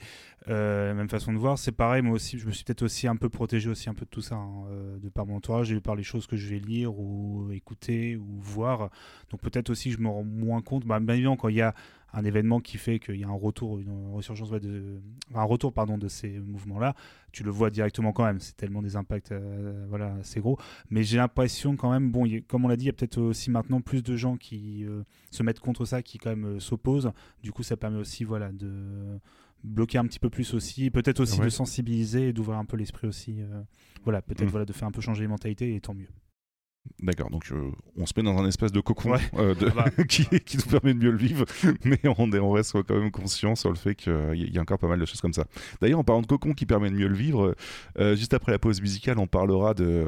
euh, 0.48 0.88
la 0.88 0.94
même 0.94 1.08
façon 1.08 1.32
de 1.32 1.38
voir. 1.38 1.58
C'est 1.58 1.72
pareil, 1.72 2.02
moi 2.02 2.14
aussi. 2.14 2.38
Je 2.38 2.46
me 2.46 2.52
suis 2.52 2.64
peut-être 2.64 2.82
aussi 2.82 3.06
un 3.08 3.16
peu 3.16 3.28
protégé 3.28 3.68
aussi 3.68 3.88
un 3.88 3.94
peu 3.94 4.04
de 4.04 4.10
tout 4.10 4.20
ça, 4.22 4.36
hein, 4.36 4.64
euh, 4.70 4.98
de 4.98 5.08
par 5.08 5.26
mon 5.26 5.36
entourage 5.36 5.72
et 5.72 5.80
par 5.80 5.96
les 5.96 6.02
choses 6.02 6.26
que 6.26 6.36
je 6.36 6.48
vais 6.48 6.58
lire 6.58 6.98
ou 6.98 7.50
écouter 7.52 8.16
ou 8.16 8.26
voir. 8.40 8.90
Donc 9.30 9.40
peut-être 9.40 9.70
aussi 9.70 9.90
je 9.92 9.98
me 9.98 10.08
rends 10.08 10.24
moins 10.24 10.62
compte. 10.62 10.84
Bah, 10.84 11.00
bien 11.00 11.14
évidemment, 11.14 11.36
quand 11.36 11.48
il 11.48 11.56
y 11.56 11.62
a 11.62 11.74
un 12.12 12.24
événement 12.24 12.60
qui 12.60 12.76
fait 12.78 12.98
qu'il 12.98 13.16
y 13.16 13.24
a 13.24 13.28
un 13.28 13.32
retour, 13.32 13.78
une 13.78 14.12
ressurgence, 14.12 14.50
ouais, 14.50 14.60
de, 14.60 15.00
un 15.34 15.42
retour 15.44 15.72
pardon 15.72 15.96
de 15.98 16.08
ces 16.08 16.38
mouvements-là, 16.40 16.94
tu 17.32 17.44
le 17.44 17.50
vois 17.50 17.70
directement 17.70 18.12
quand 18.12 18.24
même. 18.24 18.40
C'est 18.40 18.56
tellement 18.56 18.82
des 18.82 18.96
impacts, 18.96 19.32
euh, 19.32 19.86
voilà, 19.88 20.14
assez 20.14 20.40
gros. 20.40 20.58
Mais 20.90 21.02
j'ai 21.04 21.18
l'impression 21.18 21.76
quand 21.76 21.90
même, 21.90 22.10
bon, 22.10 22.26
a- 22.26 22.40
comme 22.48 22.64
on 22.64 22.68
l'a 22.68 22.76
dit, 22.76 22.84
il 22.84 22.88
y 22.88 22.90
a 22.90 22.92
peut-être 22.94 23.18
aussi 23.18 23.50
maintenant 23.50 23.80
plus 23.80 24.02
de 24.02 24.16
gens 24.16 24.36
qui 24.36 24.84
euh, 24.84 25.02
se 25.30 25.42
mettent 25.42 25.60
contre 25.60 25.84
ça, 25.84 26.02
qui 26.02 26.18
quand 26.18 26.30
même 26.30 26.44
euh, 26.56 26.60
s'opposent. 26.60 27.12
Du 27.42 27.52
coup, 27.52 27.62
ça 27.62 27.76
permet 27.76 27.98
aussi, 27.98 28.24
voilà, 28.24 28.50
de 28.52 28.72
bloquer 29.62 29.98
un 29.98 30.06
petit 30.06 30.18
peu 30.18 30.30
plus 30.30 30.54
aussi, 30.54 30.90
peut-être 30.90 31.20
aussi 31.20 31.38
Ouais. 31.38 31.44
de 31.44 31.50
sensibiliser 31.50 32.28
et 32.28 32.32
d'ouvrir 32.32 32.58
un 32.58 32.64
peu 32.64 32.76
l'esprit 32.76 33.06
aussi. 33.06 33.36
euh, 33.42 33.62
voilà, 34.04 34.22
peut-être 34.22 34.46
Mm. 34.48 34.50
voilà, 34.50 34.64
de 34.64 34.72
faire 34.72 34.88
un 34.88 34.90
peu 34.92 35.00
changer 35.02 35.20
les 35.22 35.28
mentalités 35.28 35.74
et 35.74 35.80
tant 35.80 35.92
mieux. 35.94 36.08
D'accord, 37.02 37.30
donc 37.30 37.44
euh, 37.52 37.70
on 37.96 38.04
se 38.06 38.12
met 38.16 38.22
dans 38.22 38.36
un 38.38 38.46
espèce 38.46 38.72
de 38.72 38.80
cocon 38.80 39.12
Ouais. 39.12 39.20
euh, 39.38 39.54
de- 39.54 39.68
Ah 39.76 39.84
bah. 39.96 40.04
qui, 40.08 40.24
qui 40.40 40.56
nous 40.56 40.62
permet 40.64 40.92
de 40.94 40.98
mieux 40.98 41.10
le 41.10 41.16
vivre, 41.18 41.44
mais 41.84 41.98
on, 42.18 42.30
est, 42.32 42.38
on 42.38 42.50
reste 42.50 42.72
quand 42.82 42.94
même 42.94 43.10
conscient 43.10 43.54
sur 43.54 43.70
le 43.70 43.76
fait 43.76 43.94
qu'il 43.94 44.12
y, 44.34 44.54
y 44.54 44.58
a 44.58 44.60
encore 44.62 44.78
pas 44.78 44.88
mal 44.88 44.98
de 44.98 45.04
choses 45.04 45.20
comme 45.20 45.32
ça. 45.32 45.44
D'ailleurs, 45.80 45.98
en 46.00 46.04
parlant 46.04 46.22
de 46.22 46.26
cocon 46.26 46.52
qui 46.54 46.66
permet 46.66 46.90
de 46.90 46.94
mieux 46.96 47.08
le 47.08 47.14
vivre, 47.14 47.54
euh, 47.98 48.16
juste 48.16 48.34
après 48.34 48.52
la 48.52 48.58
pause 48.58 48.80
musicale, 48.80 49.18
on 49.18 49.26
parlera 49.26 49.72
de, 49.74 50.06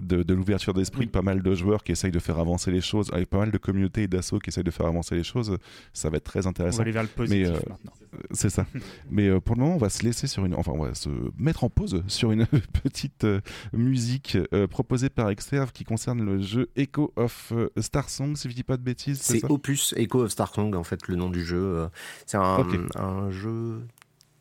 de, 0.00 0.22
de 0.22 0.34
l'ouverture 0.34 0.74
d'esprit 0.74 1.06
de 1.06 1.10
pas 1.10 1.22
mal 1.22 1.42
de 1.42 1.54
joueurs 1.54 1.82
qui 1.84 1.92
essayent 1.92 2.10
de 2.12 2.18
faire 2.20 2.38
avancer 2.38 2.70
les 2.70 2.80
choses, 2.80 3.10
avec 3.12 3.28
pas 3.28 3.38
mal 3.38 3.50
de 3.50 3.58
communautés 3.58 4.02
et 4.04 4.08
d'assauts 4.08 4.38
qui 4.38 4.50
essayent 4.50 4.64
de 4.64 4.70
faire 4.70 4.86
avancer 4.86 5.14
les 5.16 5.24
choses. 5.24 5.56
Ça 5.92 6.08
va 6.10 6.16
être 6.18 6.24
très 6.24 6.46
On 6.46 6.50
intéressant. 6.50 6.78
va 6.78 6.82
aller 6.82 6.92
vers 6.92 7.02
le 7.02 7.08
positif 7.08 7.48
euh, 7.48 7.52
maintenant. 7.68 7.92
C'est 8.32 8.50
ça. 8.50 8.66
Mais 9.10 9.28
euh, 9.28 9.40
pour 9.40 9.56
le 9.56 9.62
moment, 9.62 9.74
on 9.74 9.78
va 9.78 9.88
se 9.88 10.02
laisser 10.02 10.26
sur 10.26 10.44
une, 10.44 10.54
enfin, 10.54 10.72
on 10.74 10.84
va 10.84 10.94
se 10.94 11.08
mettre 11.38 11.64
en 11.64 11.70
pause 11.70 12.02
sur 12.08 12.32
une 12.32 12.46
petite 12.82 13.24
euh, 13.24 13.40
musique 13.72 14.38
euh, 14.52 14.66
proposée 14.66 15.08
par 15.08 15.30
Exerve 15.30 15.72
qui 15.72 15.84
concerne 15.84 16.22
le 16.22 16.40
jeu 16.40 16.70
Echo 16.76 17.12
of 17.16 17.52
Star 17.78 18.08
Song, 18.08 18.36
si 18.36 18.50
je 18.50 18.54
dis 18.54 18.62
pas 18.62 18.76
de 18.76 18.82
bêtises. 18.82 19.20
C'est 19.20 19.44
Opus 19.50 19.94
Echo 19.96 20.24
of 20.24 20.30
Starkong, 20.30 20.74
en 20.74 20.84
fait, 20.84 21.08
le 21.08 21.16
nom 21.16 21.30
du 21.30 21.44
jeu. 21.44 21.88
C'est 22.26 22.36
un, 22.36 23.30
jeu 23.30 23.80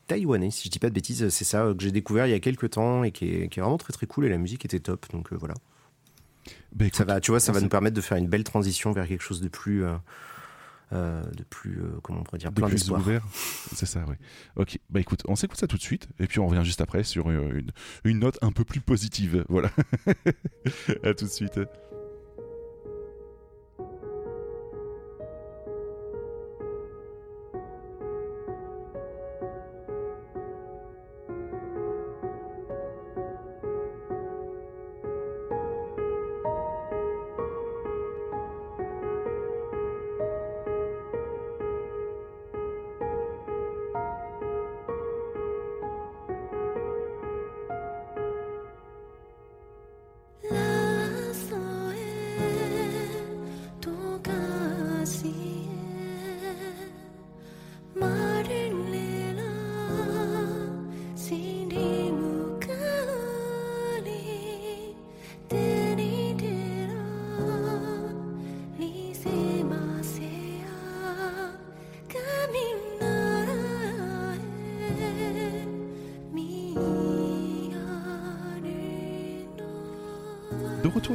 taïwanais, 0.07 0.51
si 0.51 0.65
je 0.65 0.71
dis 0.71 0.79
pas 0.79 0.89
de 0.89 0.93
bêtises. 0.93 1.29
C'est 1.29 1.45
ça 1.45 1.73
que 1.77 1.83
j'ai 1.83 1.91
découvert 1.91 2.27
il 2.27 2.31
y 2.31 2.35
a 2.35 2.39
quelques 2.39 2.71
temps 2.71 3.03
et 3.03 3.11
qui 3.11 3.29
est, 3.29 3.47
qui 3.47 3.59
est 3.59 3.61
vraiment 3.61 3.77
très 3.77 3.93
très 3.93 4.07
cool 4.07 4.25
et 4.25 4.29
la 4.29 4.37
musique 4.37 4.65
était 4.65 4.79
top. 4.79 5.05
Donc 5.11 5.31
voilà. 5.33 5.53
Bah, 6.73 6.85
écoute, 6.85 6.97
Ça 6.97 7.05
va, 7.05 7.19
tu 7.19 7.31
vois, 7.31 7.39
ça 7.39 7.51
va 7.51 7.61
nous 7.61 7.69
permettre 7.69 7.95
de 7.95 8.01
faire 8.01 8.17
une 8.17 8.27
belle 8.27 8.43
transition 8.43 8.91
vers 8.91 9.07
quelque 9.07 9.23
chose 9.23 9.41
de 9.41 9.49
plus, 9.49 9.83
euh, 10.93 11.23
de 11.31 11.43
plus, 11.43 11.81
euh, 11.81 11.99
comment 12.03 12.19
on 12.19 12.23
pourrait 12.23 12.37
dire, 12.37 12.51
plein 12.51 12.69
d'espoir. 12.69 13.01
C'est 13.73 13.85
ça, 13.85 14.03
oui. 14.07 14.15
Ok, 14.55 14.79
bah 14.89 14.99
écoute, 14.99 15.21
on 15.27 15.35
s'écoute 15.35 15.59
ça 15.59 15.67
tout 15.67 15.77
de 15.77 15.81
suite, 15.81 16.07
et 16.19 16.27
puis 16.27 16.39
on 16.39 16.47
revient 16.47 16.65
juste 16.65 16.81
après 16.81 17.03
sur 17.03 17.29
euh, 17.29 17.51
une, 17.53 17.71
une 18.03 18.19
note 18.19 18.37
un 18.41 18.51
peu 18.51 18.63
plus 18.63 18.81
positive. 18.81 19.45
Voilà. 19.47 19.71
à 21.03 21.13
tout 21.13 21.25
de 21.25 21.29
suite. 21.29 21.59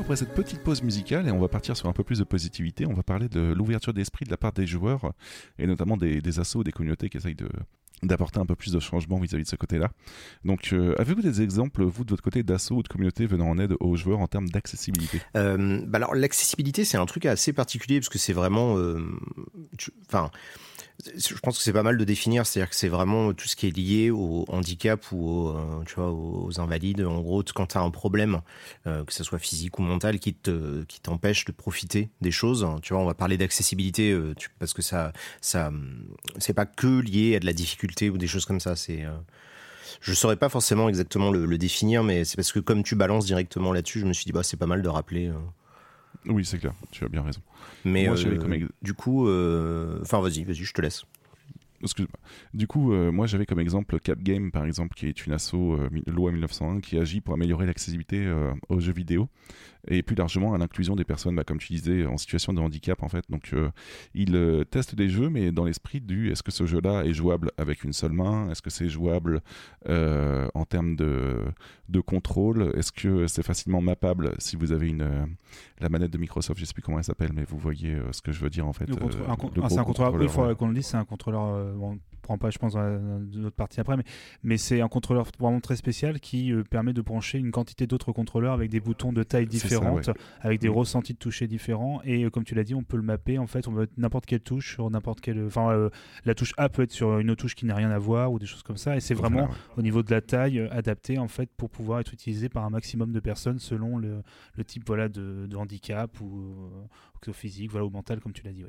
Après 0.07 0.15
cette 0.15 0.35
petite 0.35 0.61
pause 0.63 0.85
musicale 0.85 1.27
et 1.27 1.33
on 1.33 1.41
va 1.41 1.49
partir 1.49 1.77
sur 1.77 1.89
un 1.89 1.93
peu 1.93 2.05
plus 2.05 2.21
de 2.21 2.25
positivité. 2.25 2.87
On 2.87 2.93
va 2.93 3.03
parler 3.03 3.29
de 3.29 3.41
l'ouverture 3.41 3.93
d'esprit 3.93 4.25
de 4.25 4.31
la 4.31 4.37
part 4.37 4.53
des 4.53 4.65
joueurs 4.65 5.13
et 5.59 5.67
notamment 5.67 5.97
des, 5.97 6.21
des 6.21 6.39
assos, 6.39 6.63
des 6.63 6.71
communautés 6.71 7.09
qui 7.09 7.17
essayent 7.17 7.35
de, 7.35 7.49
d'apporter 8.05 8.39
un 8.39 8.47
peu 8.47 8.55
plus 8.55 8.71
de 8.73 8.79
changement 8.79 9.19
vis-à-vis 9.19 9.43
de 9.43 9.49
ce 9.49 9.57
côté-là. 9.57 9.91
Donc, 10.45 10.73
euh, 10.73 10.95
avez-vous 10.99 11.23
des 11.23 11.43
exemples, 11.43 11.83
vous, 11.83 12.05
de 12.05 12.11
votre 12.11 12.23
côté, 12.23 12.45
d'assauts 12.45 12.77
ou 12.77 12.83
de 12.85 12.89
communautés 12.89 13.27
venant 13.27 13.49
en 13.49 13.59
aide 13.59 13.75
aux 13.81 13.97
joueurs 13.97 14.21
en 14.21 14.29
termes 14.29 14.49
d'accessibilité? 14.49 15.21
Euh, 15.37 15.83
bah 15.85 15.97
Alors, 15.97 16.15
l'accessibilité, 16.15 16.85
c'est 16.85 16.99
un 16.99 17.07
truc 17.07 17.27
assez 17.27 17.53
particulier 17.53 17.99
parce 17.99 18.09
que 18.09 18.19
c'est 18.19 18.33
vraiment... 18.33 18.79
euh, 18.79 19.01
Enfin... 20.07 20.31
je 21.05 21.35
pense 21.43 21.59
que 21.59 21.63
c'est 21.63 21.73
pas 21.73 21.83
mal 21.83 21.99
de 21.99 22.05
définir, 22.05 22.47
c'est-à-dire 22.47 22.71
que 22.71 22.77
c'est 22.77 22.89
vraiment 22.89 23.33
tout 23.33 23.47
ce 23.47 23.57
qui 23.57 23.67
est 23.67 23.77
lié 23.77 24.11
au 24.11 24.45
handicap 24.49 25.05
ou 25.13 25.49
euh, 25.49 25.85
tu 25.87 25.95
vois, 25.97 26.11
aux 26.11 26.61
invalides. 26.61 27.03
En 27.03 27.21
gros, 27.21 27.43
quand 27.55 27.67
tu 27.67 27.79
as 27.79 27.81
un 27.81 27.91
problème, 27.91 28.41
euh, 28.87 29.05
que 29.05 29.13
ce 29.13 29.23
soit 29.25 29.39
physique 29.39 29.79
ou 29.79 29.83
mental, 29.83 30.19
qui 30.19 30.35
te 30.35 30.85
qui 30.85 31.01
t'empêche 31.01 31.45
de 31.45 31.53
profiter 31.53 32.11
des 32.21 32.31
choses. 32.31 32.67
Tu 32.83 32.93
vois, 32.95 33.03
on 33.03 33.07
va 33.07 33.15
parler 33.15 33.37
d'accessibilité 33.37 34.11
euh, 34.13 34.35
parce 34.59 34.73
que 34.73 34.83
ça 34.83 35.13
ça 35.41 35.69
hum, 35.69 36.07
c'est 36.39 36.55
pas 36.55 36.67
que 36.67 37.01
lié 37.01 37.37
à 37.37 37.41
de 37.41 37.47
la 37.47 37.53
difficulté 37.53 38.11
ou 38.11 38.19
des 38.19 38.27
choses 38.27 38.47
comme 38.47 38.61
ça. 38.61 38.75
C'est 38.77 39.05
euh, 39.05 39.11
je 40.01 40.13
saurais 40.15 40.37
pas 40.37 40.49
forcément 40.49 40.89
exactement 40.89 41.31
le, 41.31 41.47
le 41.47 41.59
définir, 41.59 42.05
mais 42.05 42.25
c'est 42.25 42.37
parce 42.37 42.53
que 42.53 42.61
comme 42.61 42.83
tu 42.83 42.97
balances 42.97 43.27
directement 43.27 43.73
là-dessus, 43.73 44.01
je 44.01 44.07
me 44.07 44.13
suis 44.13 44.25
dit 44.25 44.33
bah 44.33 44.43
c'est 44.43 44.57
pas 44.57 44.67
mal 44.67 44.83
de 44.83 44.89
rappeler. 44.89 45.31
Oui, 46.29 46.45
c'est 46.45 46.59
clair, 46.59 46.75
tu 46.91 47.05
as 47.05 47.09
bien 47.09 47.23
raison. 47.23 47.41
Mais 47.85 48.07
Moi, 48.07 48.17
j'avais 48.17 48.37
euh, 48.37 48.41
comme 48.41 48.69
du 48.83 48.95
coup, 48.95 49.29
euh, 49.29 49.99
enfin 50.03 50.21
vas-y, 50.21 50.45
vas-y, 50.45 50.57
je 50.57 50.73
te 50.73 50.81
laisse. 50.81 51.05
Excuse-moi. 51.83 52.19
Du 52.55 52.67
coup, 52.67 52.93
euh, 52.93 53.13
moi 53.13 53.27
j'avais 53.27 53.45
comme 53.45 53.61
exemple 53.61 54.01
Cap 54.01 54.19
Game, 54.19 54.51
par 54.51 54.65
exemple, 54.65 54.95
qui 54.97 55.07
est 55.07 55.27
une 55.27 55.33
asso 55.33 55.55
euh, 55.55 55.89
loi 56.07 56.33
1901 56.33 56.81
qui 56.81 56.99
agit 56.99 57.21
pour 57.21 57.35
améliorer 57.35 57.67
l'accessibilité 57.67 58.33
aux 58.69 58.81
jeux 58.81 58.93
vidéo 58.93 59.29
et 59.89 60.03
plus 60.03 60.17
largement 60.17 60.55
à 60.55 60.59
l'inclusion 60.59 60.97
des 60.97 61.05
personnes, 61.05 61.37
bah, 61.37 61.45
comme 61.45 61.59
tu 61.59 61.73
disais, 61.73 62.07
en 62.07 62.17
situation 62.17 62.53
de 62.53 62.61
handicap 62.61 63.03
en 63.03 63.09
fait. 63.09 63.25
Donc, 63.31 63.51
euh, 63.53 63.71
ils 64.15 64.35
euh, 64.35 64.65
testent 64.65 64.95
des 64.95 65.09
jeux, 65.09 65.29
mais 65.29 65.53
dans 65.53 65.65
l'esprit 65.65 66.01
du 66.01 66.31
est-ce 66.31 66.43
que 66.43 66.51
ce 66.51 66.67
jeu-là 66.67 67.05
est 67.05 67.13
jouable 67.13 67.51
avec 67.59 67.85
une 67.85 67.93
seule 67.93 68.13
main? 68.13 68.51
Est-ce 68.51 68.63
que 68.63 68.71
c'est 68.71 68.89
jouable 68.89 69.41
euh, 69.89 70.49
en 70.55 70.65
termes 70.65 70.97
de, 70.97 71.45
de 71.89 72.01
contrôle? 72.01 72.73
Est-ce 72.77 72.93
que 72.93 73.27
c'est 73.27 73.45
facilement 73.45 73.81
mappable? 73.81 74.35
Si 74.39 74.57
vous 74.57 74.73
avez 74.73 74.89
une 74.89 75.03
euh, 75.03 75.27
la 75.81 75.89
manette 75.89 76.11
de 76.11 76.19
Microsoft, 76.19 76.59
je 76.59 76.65
sais 76.65 76.75
plus 76.75 76.83
comment 76.83 76.99
elle 76.99 77.05
s'appelle, 77.05 77.33
mais 77.35 77.45
vous 77.45 77.59
voyez 77.59 77.97
ce 78.13 78.23
que 78.23 78.33
je 78.33 78.41
veux 78.41 78.51
dire 78.51 78.67
en 78.67 78.73
fait. 78.73 78.89
Ah, 79.29 79.69
c'est 79.69 79.79
un 79.79 79.85
contrôleur. 79.85 80.23
Il 80.23 80.29
faudrait 80.29 80.55
qu'on 80.55 80.69
le 80.69 80.75
dise, 80.75 80.87
c'est 80.87 80.97
un 80.97 81.05
contrôleur. 81.05 81.75
bon, 81.75 81.99
on 82.27 82.35
prend 82.35 82.39
pas, 82.39 82.51
je 82.51 82.59
pense, 82.59 82.73
dans 82.75 82.81
la- 82.83 82.99
dans 82.99 83.39
notre 83.39 83.55
partie 83.55 83.79
après, 83.79 83.97
mais, 83.97 84.03
mais 84.43 84.57
c'est 84.57 84.81
un 84.81 84.89
contrôleur 84.89 85.27
vraiment 85.39 85.61
très 85.61 85.77
spécial 85.77 86.19
qui 86.19 86.53
euh, 86.53 86.65
permet 86.65 86.93
de 86.93 87.01
brancher 87.01 87.39
une 87.39 87.53
quantité 87.53 87.87
d'autres 87.87 88.11
contrôleurs 88.11 88.53
avec 88.53 88.69
des 88.69 88.81
boutons 88.81 89.13
de 89.13 89.23
taille 89.23 89.47
ça, 89.53 89.93
ouais. 89.95 90.03
avec 90.41 90.61
des 90.61 90.69
Mm. 90.69 90.73
ressentis 90.73 91.13
de 91.13 91.19
toucher 91.19 91.47
différents. 91.47 92.01
Et 92.05 92.25
euh, 92.25 92.31
comme 92.31 92.43
tu 92.45 92.57
l'as 92.57 92.65
dit, 92.65 92.75
on 92.75 92.83
peut 92.83 92.97
le 92.97 93.05
mapper. 93.05 93.39
En 93.39 93.47
fait, 93.47 93.69
on 93.69 93.73
peut 93.73 93.81
mettre 93.81 93.93
n'importe 93.97 94.27
quelle 94.27 94.41
touche 94.41 94.75
sur 94.75 94.91
n'importe 94.91 95.21
quelle. 95.21 95.45
Enfin, 95.47 95.71
euh, 95.71 95.89
la 96.25 96.35
touche 96.35 96.53
A 96.57 96.69
peut 96.69 96.83
être 96.83 96.91
sur 96.93 97.19
une 97.21 97.31
autre 97.31 97.43
touche 97.43 97.55
qui 97.55 97.65
n'a 97.65 97.77
rien 97.77 97.91
à 97.91 97.99
voir 97.99 98.33
ou 98.33 98.41
des 98.41 98.47
choses 98.47 98.65
comme 98.65 98.77
ça. 98.77 98.97
Et 98.97 99.01
c'est 99.01 99.15
vraiment 99.15 99.43
Voilà, 99.47 99.53
ouais. 99.53 99.59
au 99.79 99.83
niveau 99.83 100.03
de 100.03 100.11
la 100.11 100.21
taille 100.21 100.59
euh, 100.59 100.69
adapté 100.73 101.19
en 101.19 101.29
fait 101.29 101.49
pour 101.57 101.71
pouvoir 101.71 102.01
être 102.01 102.13
utilisé 102.13 102.49
par 102.49 102.65
un 102.65 102.71
maximum 102.71 103.13
de 103.13 103.21
personnes 103.21 103.59
selon 103.61 103.99
le, 103.99 104.23
le 104.57 104.65
type 104.65 104.83
voilà 104.87 105.09
de, 105.09 105.47
de 105.49 105.57
handicap 105.57 106.21
ou, 106.21 106.43
euh, 107.29 107.33
physique 107.33 107.71
voilà 107.71 107.85
ou 107.87 107.91
mental 107.91 108.21
comme 108.21 108.33
tu 108.33 108.43
l'as 108.45 108.53
dit 108.53 108.65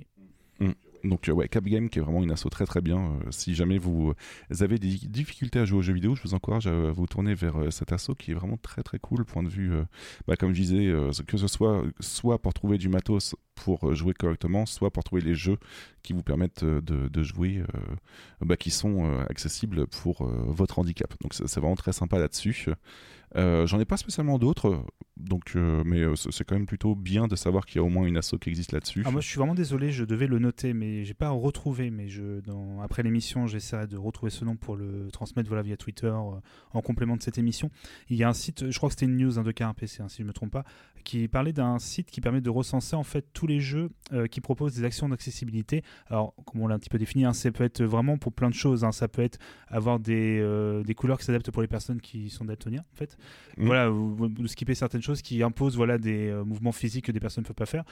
oui. 0.60 0.68
Donc 1.04 1.30
euh, 1.30 1.32
ouais, 1.32 1.48
Cap 1.48 1.64
Game 1.64 1.90
qui 1.90 2.00
est 2.00 2.02
vraiment 2.02 2.24
une 2.24 2.32
asso 2.32 2.50
très 2.50 2.66
très 2.66 2.82
bien. 2.82 2.98
Euh, 2.98 3.32
si 3.32 3.56
jamais 3.56 3.78
vous 3.78 4.14
avez 4.60 4.78
des 4.78 4.90
difficultés 4.90 5.60
à 5.60 5.66
jouer 5.66 5.80
aux 5.80 5.82
jeux 5.82 5.94
vidéo, 5.94 6.16
je 6.16 6.24
vous 6.24 6.34
encourage 6.34 6.68
à 6.68 6.92
vous 6.92 7.08
tourner 7.08 7.34
vers 7.34 7.58
euh, 7.58 7.72
cet 7.72 7.92
asso 7.92 8.12
qui 8.18 8.32
est 8.32 8.34
vraiment 8.34 8.58
très 8.58 8.84
très 8.84 9.00
cool. 9.00 9.26
Point 9.26 9.44
de 9.44 9.50
vue, 9.50 9.74
euh, 9.74 9.84
bah, 10.28 10.36
comme 10.36 10.54
je 10.54 10.62
disais, 10.62 10.88
euh, 10.88 11.12
que 11.28 11.38
ce 11.38 11.48
soit 11.48 11.84
soit 12.00 12.42
pour 12.42 12.54
trouver 12.54 12.78
du 12.78 12.90
matos 12.90 13.36
pour 13.56 13.90
euh, 13.90 13.94
jouer 13.94 14.14
correctement, 14.14 14.66
soit 14.66 14.92
pour 14.92 15.04
trouver 15.04 15.22
les 15.22 15.36
jeux 15.36 15.58
qui 16.04 16.14
vous 16.14 16.24
permettent 16.24 16.64
euh, 16.64 16.82
de, 16.82 17.24
jouer, 17.24 17.58
euh, 17.58 17.96
bah, 18.42 18.56
qui 18.56 18.72
sont 18.72 19.06
euh, 19.06 19.26
accessibles 19.30 19.88
pour 19.88 20.22
euh, 20.22 20.46
votre 20.48 20.80
handicap. 20.80 21.14
Donc 21.22 21.34
c'est 21.34 21.60
vraiment 21.60 21.76
très 21.76 21.94
sympa 21.94 22.20
là-dessus. 22.20 22.68
Euh, 23.36 23.68
J'en 23.68 23.80
ai 23.80 23.86
pas 23.86 23.98
spécialement 23.98 24.40
d'autres, 24.40 24.84
donc 25.18 25.56
euh, 25.56 25.84
mais 25.86 26.00
euh, 26.00 26.16
c'est 26.16 26.46
quand 26.46 26.56
même 26.56 26.66
plutôt 26.66 26.96
bien 26.96 27.28
de 27.28 27.36
savoir 27.36 27.66
qu'il 27.66 27.78
y 27.78 27.80
a 27.80 27.84
au 27.84 27.90
moins 27.90 28.06
une 28.06 28.16
asso 28.16 28.36
qui 28.40 28.50
existe 28.50 28.72
là-dessus. 28.72 29.04
Ah, 29.06 29.12
moi 29.12 29.20
je 29.20 29.28
suis 29.28 29.38
vraiment 29.38 29.54
désolé, 29.54 29.92
je 29.92 30.06
devais 30.06 30.28
le 30.28 30.40
noter 30.40 30.74
mais 30.74 31.04
j'ai 31.04 31.14
pas 31.14 31.30
retrouvé 31.30 31.92
mais 31.92 32.08
je 32.08 32.40
dans 32.42 32.82
après 32.82 33.04
l'émission, 33.04 33.46
j'essaierai 33.46 33.88
de 33.88 33.98
retrouver 33.98 34.30
ce 34.30 34.46
nom 34.46 34.56
pour 34.56 34.78
le 34.78 35.10
transmettre 35.12 35.50
voilà 35.50 35.62
via 35.62 35.76
Twitter 35.76 36.12
en 36.12 36.82
complément 36.82 37.18
de 37.18 37.22
cette 37.22 37.38
émission. 37.38 37.70
Il 38.10 38.18
y 38.18 38.24
a 38.24 38.30
un 38.30 38.34
site, 38.34 38.72
je 38.72 38.78
crois 38.78 38.90
que 38.90 38.94
c'était 38.94 39.06
une 39.06 39.18
news 39.18 39.38
hein, 39.38 39.44
de 39.44 39.52
KRPC 39.52 40.02
hein, 40.02 40.08
si 40.08 40.22
je 40.22 40.28
me 40.28 40.34
trompe 40.34 40.52
pas, 40.52 40.64
qui 41.08 41.30
parlait 41.30 41.54
d'un 41.54 41.80
site 41.80 42.12
qui 42.12 42.20
permet 42.20 42.42
de 42.42 42.50
recenser 42.50 42.98
en 42.98 43.04
fait 43.04 43.26
tous 43.32 43.48
les 43.48 43.62
jeux 43.62 43.90
euh, 44.12 44.28
qui 44.28 44.42
proposent 44.42 44.76
des 44.76 44.84
actions 44.84 45.08
d'accessibilité. 45.08 45.82
Alors 46.08 46.34
comme 46.46 46.60
on 46.60 46.68
l'a 46.68 46.76
un 46.76 46.80
petit 46.80 46.90
peu 46.90 46.98
défini, 46.98 47.24
hein, 47.24 47.32
ça 47.32 47.50
peut 47.50 47.64
être 47.64 47.82
vraiment 47.82 48.18
pour 48.18 48.34
plein 48.34 48.50
de 48.50 48.54
choses, 48.54 48.84
hein. 48.84 48.92
ça 48.92 49.08
peut 49.08 49.22
être 49.22 49.40
avoir 49.70 50.02
des, 50.02 50.38
euh, 50.42 50.84
des 50.84 50.96
couleurs 50.96 51.18
qui 51.18 51.24
s'adaptent 51.24 51.50
pour 51.50 51.62
les 51.62 51.70
personnes 51.70 52.02
qui 52.02 52.30
sont 52.30 52.44
daltoniens 52.44 52.82
en 52.92 52.96
fait. 52.96 53.18
Mhm. 53.56 53.66
Voilà, 53.68 53.90
ou, 53.90 54.18
ou 54.20 54.48
skipper 54.48 54.76
certaines 54.76 55.02
choses 55.02 55.22
qui 55.22 55.42
imposent 55.44 55.78
voilà 55.78 55.98
des 55.98 56.28
euh, 56.28 56.44
mouvements 56.44 56.74
physiques 56.74 57.06
que 57.06 57.14
des 57.14 57.22
personnes 57.22 57.44
ne 57.44 57.48
peuvent 57.48 57.56
pas 57.56 57.66
faire. 57.66 57.86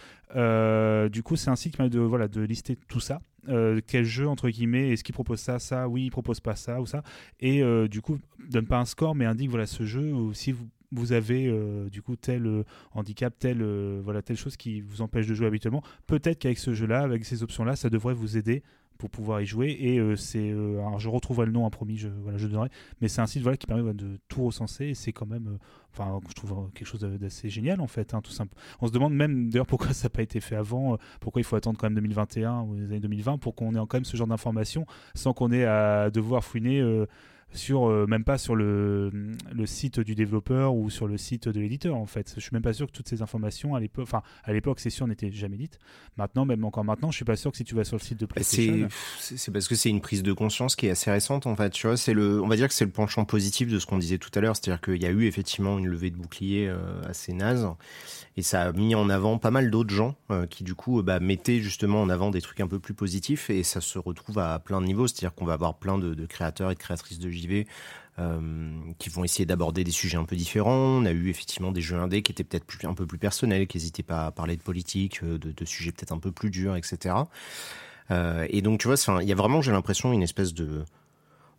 Du 1.10 1.24
coup, 1.24 1.38
c'est 1.38 1.50
un 1.50 1.56
site 1.56 1.72
qui 1.72 1.78
permet 1.78 1.90
de 1.90 2.02
voilà 2.02 2.28
de 2.28 2.42
lister 2.42 2.76
tout 2.76 3.00
ça. 3.00 3.22
Euh, 3.48 3.80
quel 3.86 4.06
jeu 4.06 4.28
entre 4.28 4.50
guillemets 4.50 4.90
est-ce 4.90 5.04
qu'il 5.04 5.14
propose 5.14 5.40
ça 5.40 5.60
ça 5.60 5.88
oui 5.88 6.06
il 6.06 6.10
propose 6.10 6.40
pas 6.40 6.56
ça 6.56 6.82
ou 6.82 6.88
ça 6.88 7.04
et 7.40 7.62
euh, 7.62 7.88
du 7.88 8.02
coup 8.02 8.18
donne 8.50 8.66
pas 8.66 8.80
un 8.80 8.86
score 8.86 9.14
mais 9.14 9.26
indique 9.26 9.52
voilà 9.52 9.68
ce 9.68 9.86
jeu 9.86 10.14
ou 10.14 10.34
si 10.34 10.52
vous 10.52 10.68
vous 10.91 11.12
avez 11.12 11.48
euh, 11.48 11.90
du 11.90 12.02
coup 12.02 12.16
tel 12.16 12.45
euh, 12.45 12.64
handicap, 12.94 13.34
telle 13.38 13.62
euh, 13.62 14.02
voilà 14.03 14.22
telle 14.22 14.38
chose 14.38 14.57
qui 14.57 14.82
vous 14.82 15.02
empêche 15.02 15.28
de 15.28 15.34
jouer 15.34 15.48
habituellement. 15.48 15.84
Peut-être 16.07 16.40
qu'avec 16.40 16.57
ce 16.57 16.74
jeu-là, 16.74 17.02
avec 17.02 17.26
ces 17.26 17.44
options-là, 17.44 17.76
ça 17.76 17.90
devrait 17.90 18.14
vous 18.14 18.38
aider 18.38 18.64
pour 18.98 19.10
pouvoir 19.10 19.41
y 19.41 19.45
jouer. 19.45 19.72
Et 19.72 20.16
c'est, 20.16 20.52
je 20.52 21.10
retrouverai 21.10 21.45
le 21.45 21.52
nom, 21.52 21.66
hein, 21.66 21.70
promis, 21.70 21.98
je 21.98 22.07
voilà, 22.07 22.38
je 22.38 22.48
donnerai. 22.48 22.70
Mais 23.02 23.10
c'est 23.10 23.20
un 23.20 23.28
site 23.28 23.41
voilà 23.41 23.57
qui 23.57 23.68
permet 23.68 23.94
de 23.94 24.18
tout 24.30 24.45
recenser 24.45 24.94
c'est 24.94 25.12
quand 25.12 25.26
même, 25.26 25.57
enfin, 25.91 26.18
je 26.30 26.34
trouve 26.34 26.72
quelque 26.74 26.88
chose 26.88 27.02
d'assez 27.02 27.49
génial 27.49 27.82
en 27.82 27.88
fait, 27.88 28.14
hein, 28.14 28.22
tout 28.22 28.32
simple. 28.32 28.56
On 28.80 28.88
se 28.88 28.94
demande 28.94 29.14
même 29.14 29.49
d'ailleurs 29.49 29.68
pourquoi 29.68 29.91
ça 29.91 30.06
n'a 30.06 30.12
pas 30.12 30.22
été 30.22 30.40
fait 30.40 30.56
avant, 30.56 30.98
pourquoi 31.20 31.41
il 31.41 31.44
faut 31.44 31.57
attendre 31.57 31.78
quand 31.78 31.88
même 31.88 31.95
2021 31.95 32.62
ou 32.62 32.76
les 32.76 32.86
années 32.86 33.02
2020 33.02 33.38
pour 33.40 33.53
qu'on 33.53 33.74
ait 33.74 33.80
quand 33.80 33.95
même 33.95 34.06
ce 34.06 34.16
genre 34.16 34.28
d'informations 34.28 34.86
sans 35.14 35.34
qu'on 35.34 35.52
ait 35.52 35.66
à 35.66 36.10
devoir 36.10 36.45
fouiner. 36.45 36.82
Sur 37.56 37.90
euh, 37.90 38.06
même 38.07 38.23
pas 38.23 38.38
sur 38.38 38.56
le, 38.56 39.11
le 39.53 39.65
site 39.65 39.99
du 39.99 40.15
développeur 40.15 40.76
ou 40.76 40.90
sur 40.90 41.07
le 41.07 41.18
site 41.18 41.48
de 41.48 41.60
l'éditeur 41.60 41.95
en 41.95 42.06
fait. 42.06 42.34
Je 42.36 42.41
suis 42.41 42.52
même 42.53 42.61
pas 42.61 42.73
sûr 42.73 42.88
que 42.88 42.91
toutes 42.91 43.07
ces 43.07 43.22
informations 43.22 43.76
à 43.76 43.80
l'époque, 43.80 44.03
enfin 44.03 44.22
à 44.44 44.53
l'époque 44.53 44.80
c'est 44.80 44.90
sûr 44.90 45.07
n'étaient 45.07 45.32
jamais 45.32 45.57
dites. 45.57 45.80
Maintenant, 46.18 46.45
même 46.45 46.64
encore 46.64 46.84
maintenant, 46.84 47.11
je 47.11 47.15
suis 47.15 47.26
pas 47.26 47.36
sûr 47.36 47.52
que 47.52 47.57
si 47.57 47.64
tu 47.64 47.76
vas 47.76 47.84
sur 47.84 47.98
le 47.98 48.02
site 48.02 48.19
de 48.19 48.26
Bah, 48.26 48.36
PlayStation, 48.36 48.88
C'est 49.19 49.52
parce 49.52 49.68
que 49.68 49.76
c'est 49.76 49.90
une 49.90 50.02
prise 50.02 50.23
de 50.23 50.34
conscience 50.34 50.76
qui 50.76 50.88
est 50.88 50.91
assez 50.91 51.11
récente 51.11 51.48
en 51.48 51.56
fait. 51.56 51.69
Tu 51.72 51.88
vois, 51.88 51.98
c'est 51.98 52.14
le, 52.14 52.41
on 52.41 52.48
va 52.48 52.56
dire 52.56 52.68
que 52.68 52.73
c'est 52.73 52.86
le 52.86 52.91
penchant 52.91 53.26
positif 53.26 53.69
de 53.69 53.80
ce 53.80 53.86
qu'on 53.86 53.98
disait 53.98 54.18
tout 54.18 54.32
à 54.36 54.41
l'heure, 54.41 54.56
c'est-à-dire 54.56 54.82
qu'il 54.82 55.02
y 55.02 55.06
a 55.06 55.11
eu 55.11 55.26
effectivement 55.26 55.77
une 55.80 55.88
levée 55.88 56.10
de 56.10 56.18
bouclier 56.18 56.68
euh, 56.68 57.02
assez 57.07 57.34
naze 57.34 57.68
et 58.38 58.41
ça 58.41 58.64
a 58.64 58.72
mis 58.73 58.95
en 58.95 59.10
avant 59.10 59.38
pas 59.38 59.52
mal 59.52 59.72
d'autres 59.72 59.94
gens 59.94 60.15
euh, 60.30 60.45
qui 60.45 60.64
du 60.64 60.76
coup 60.76 61.02
bah, 61.02 61.19
mettaient 61.19 61.60
justement 61.60 62.02
en 62.02 62.10
avant 62.10 62.32
des 62.32 62.41
trucs 62.41 62.60
un 62.60 62.68
peu 62.68 62.80
plus 62.80 62.94
positifs 62.94 63.49
et 63.49 63.64
ça 63.64 63.82
se 63.82 63.98
retrouve 63.98 64.40
à 64.40 64.60
plein 64.60 64.82
de 64.82 64.86
niveaux, 64.86 65.07
c'est-à-dire 65.07 65.34
qu'on 65.34 65.45
va 65.45 65.53
avoir 65.53 65.76
plein 65.76 65.98
de, 65.98 66.14
de 66.14 66.26
créateurs 66.26 66.72
et 66.72 66.73
de 66.73 66.80
créatrices 66.80 67.19
de 67.19 67.30
Euh, 68.18 68.40
qui 68.98 69.10
vont 69.10 69.26
essayer 69.26 69.46
d'aborder 69.46 69.84
des 69.84 69.92
sujets 69.92 70.16
un 70.16 70.24
peu 70.24 70.38
différents. 70.38 70.72
On 70.72 71.06
a 71.06 71.12
eu 71.12 71.28
effectivement 71.28 71.74
des 71.74 71.82
jeux 71.82 71.98
indés 71.98 72.22
qui 72.22 72.32
étaient 72.32 72.46
peut-être 72.46 72.86
un 72.86 72.94
peu 72.94 73.06
plus 73.06 73.18
personnels, 73.18 73.68
qui 73.68 73.76
n'hésitaient 73.76 74.04
pas 74.04 74.28
à 74.28 74.32
parler 74.32 74.56
de 74.56 74.62
politique, 74.62 75.22
euh, 75.22 75.38
de, 75.38 75.66
sujets 75.66 75.92
peut-être 75.92 76.14
un 76.14 76.20
peu 76.20 76.32
plus 76.32 76.50
durs, 76.50 76.78
etc. 76.78 77.14
Euh, 78.12 78.48
et 78.50 78.62
donc, 78.62 78.80
tu 78.80 78.88
vois, 78.88 78.96
il 79.22 79.28
y 79.28 79.34
a 79.34 79.36
vraiment, 79.36 79.62
j'ai 79.62 79.74
l'impression, 79.74 80.14
une 80.14 80.24
espèce 80.24 80.54
de, 80.54 80.86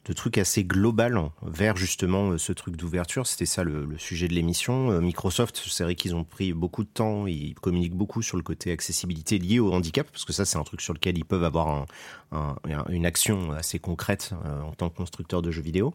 de 0.07 0.13
truc 0.13 0.39
assez 0.39 0.63
global 0.65 1.21
vers 1.43 1.77
justement 1.77 2.31
euh, 2.31 2.39
ce 2.39 2.53
truc 2.53 2.77
d'ouverture. 2.77 3.27
C'était 3.27 3.45
ça 3.47 3.65
le, 3.65 3.89
sujet 3.99 4.29
de 4.29 4.35
l'émission. 4.35 4.91
Euh, 4.93 5.01
Microsoft, 5.01 5.61
c'est 5.69 5.83
vrai 5.85 5.95
qu'ils 5.97 6.15
ont 6.15 6.25
pris 6.25 6.53
beaucoup 6.53 6.85
de 6.85 6.89
temps, 6.89 7.27
ils 7.27 7.55
communiquent 7.55 7.97
beaucoup 7.97 8.23
sur 8.23 8.37
le 8.37 8.43
côté 8.45 8.71
accessibilité 8.73 9.39
lié 9.39 9.59
au 9.59 9.73
handicap, 9.73 10.09
parce 10.11 10.25
que 10.25 10.33
ça, 10.33 10.45
c'est 10.45 10.59
un 10.59 10.65
truc 10.65 10.81
sur 10.81 10.95
lequel 10.95 11.19
ils 11.19 11.25
peuvent 11.25 11.45
avoir 11.45 11.69
un- 11.69 11.87
un- 12.33 12.85
une 12.89 13.05
action 13.07 13.51
assez 13.53 13.79
concrète 13.79 14.31
euh, 14.45 14.63
en 14.63 14.73
tant 14.73 14.89
que 14.91 14.97
constructeur 14.97 15.43
de 15.43 15.51
jeux 15.51 15.63
vidéo. 15.63 15.93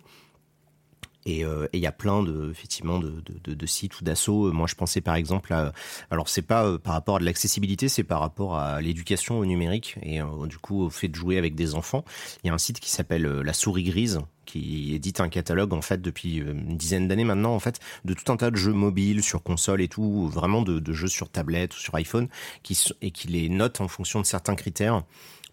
Et 1.26 1.46
euh, 1.46 1.68
et 1.74 1.78
il 1.78 1.82
y 1.82 1.88
a 1.88 1.92
plein 1.92 2.24
de 2.24 2.50
effectivement 2.50 3.00
de, 3.00 3.22
de, 3.44 3.66
sites 3.66 4.00
ou 4.02 4.04
d'assauts. 4.04 4.52
Moi, 4.52 4.68
je 4.68 4.76
pensais 4.76 5.02
par 5.02 5.16
exemple 5.16 5.54
à 5.54 5.72
alors 6.10 6.30
c'est 6.30 6.42
pas 6.42 6.66
euh, 6.66 6.78
par 6.78 6.94
rapport 6.94 7.18
à 7.18 7.20
de 7.20 7.26
l'accessibilité, 7.26 7.90
c'est 7.90 8.04
par 8.04 8.20
rapport 8.20 8.58
à 8.58 8.82
l'éducation 8.82 9.38
au 9.38 9.46
numérique 9.46 9.98
et 10.02 10.22
euh, 10.22 10.48
du 10.48 10.58
coup 10.58 10.82
au 10.82 10.90
fait 10.90 11.10
de 11.10 11.16
jouer 11.16 11.38
avec 11.38 11.56
des 11.56 11.76
enfants. 11.76 12.04
Il 12.44 12.48
y 12.48 12.50
a 12.50 12.54
un 12.54 12.58
site 12.58 12.80
qui 12.80 12.90
s'appelle 12.90 13.24
La 13.24 13.54
Souris 13.54 13.84
Grise 13.84 14.20
qui 14.46 14.96
édite 14.96 15.22
un 15.22 15.30
catalogue 15.30 15.72
en 15.72 15.82
fait 15.82 16.02
depuis 16.02 16.38
une 16.38 16.76
dizaine 16.76 17.08
d'années 17.08 17.24
maintenant 17.24 17.54
en 17.54 17.60
fait 17.60 17.80
de 18.04 18.14
tout 18.14 18.30
un 18.32 18.38
tas 18.38 18.50
de 18.50 18.56
jeux 18.56 18.74
mobiles 18.74 19.24
sur 19.24 19.44
console 19.44 19.82
et 19.82 19.88
tout, 19.88 20.28
vraiment 20.28 20.64
de, 20.64 20.80
de 20.80 20.94
jeux 20.94 21.08
sur 21.08 21.30
tablette 21.30 21.76
ou 21.76 21.80
sur 21.80 21.96
iPhone 21.96 22.28
qui 22.64 22.78
et 23.02 23.12
qui 23.12 23.28
les 23.28 23.48
note 23.50 23.80
en 23.80 23.88
fonction 23.88 24.20
de 24.20 24.26
certains 24.26 24.56
critères 24.56 25.04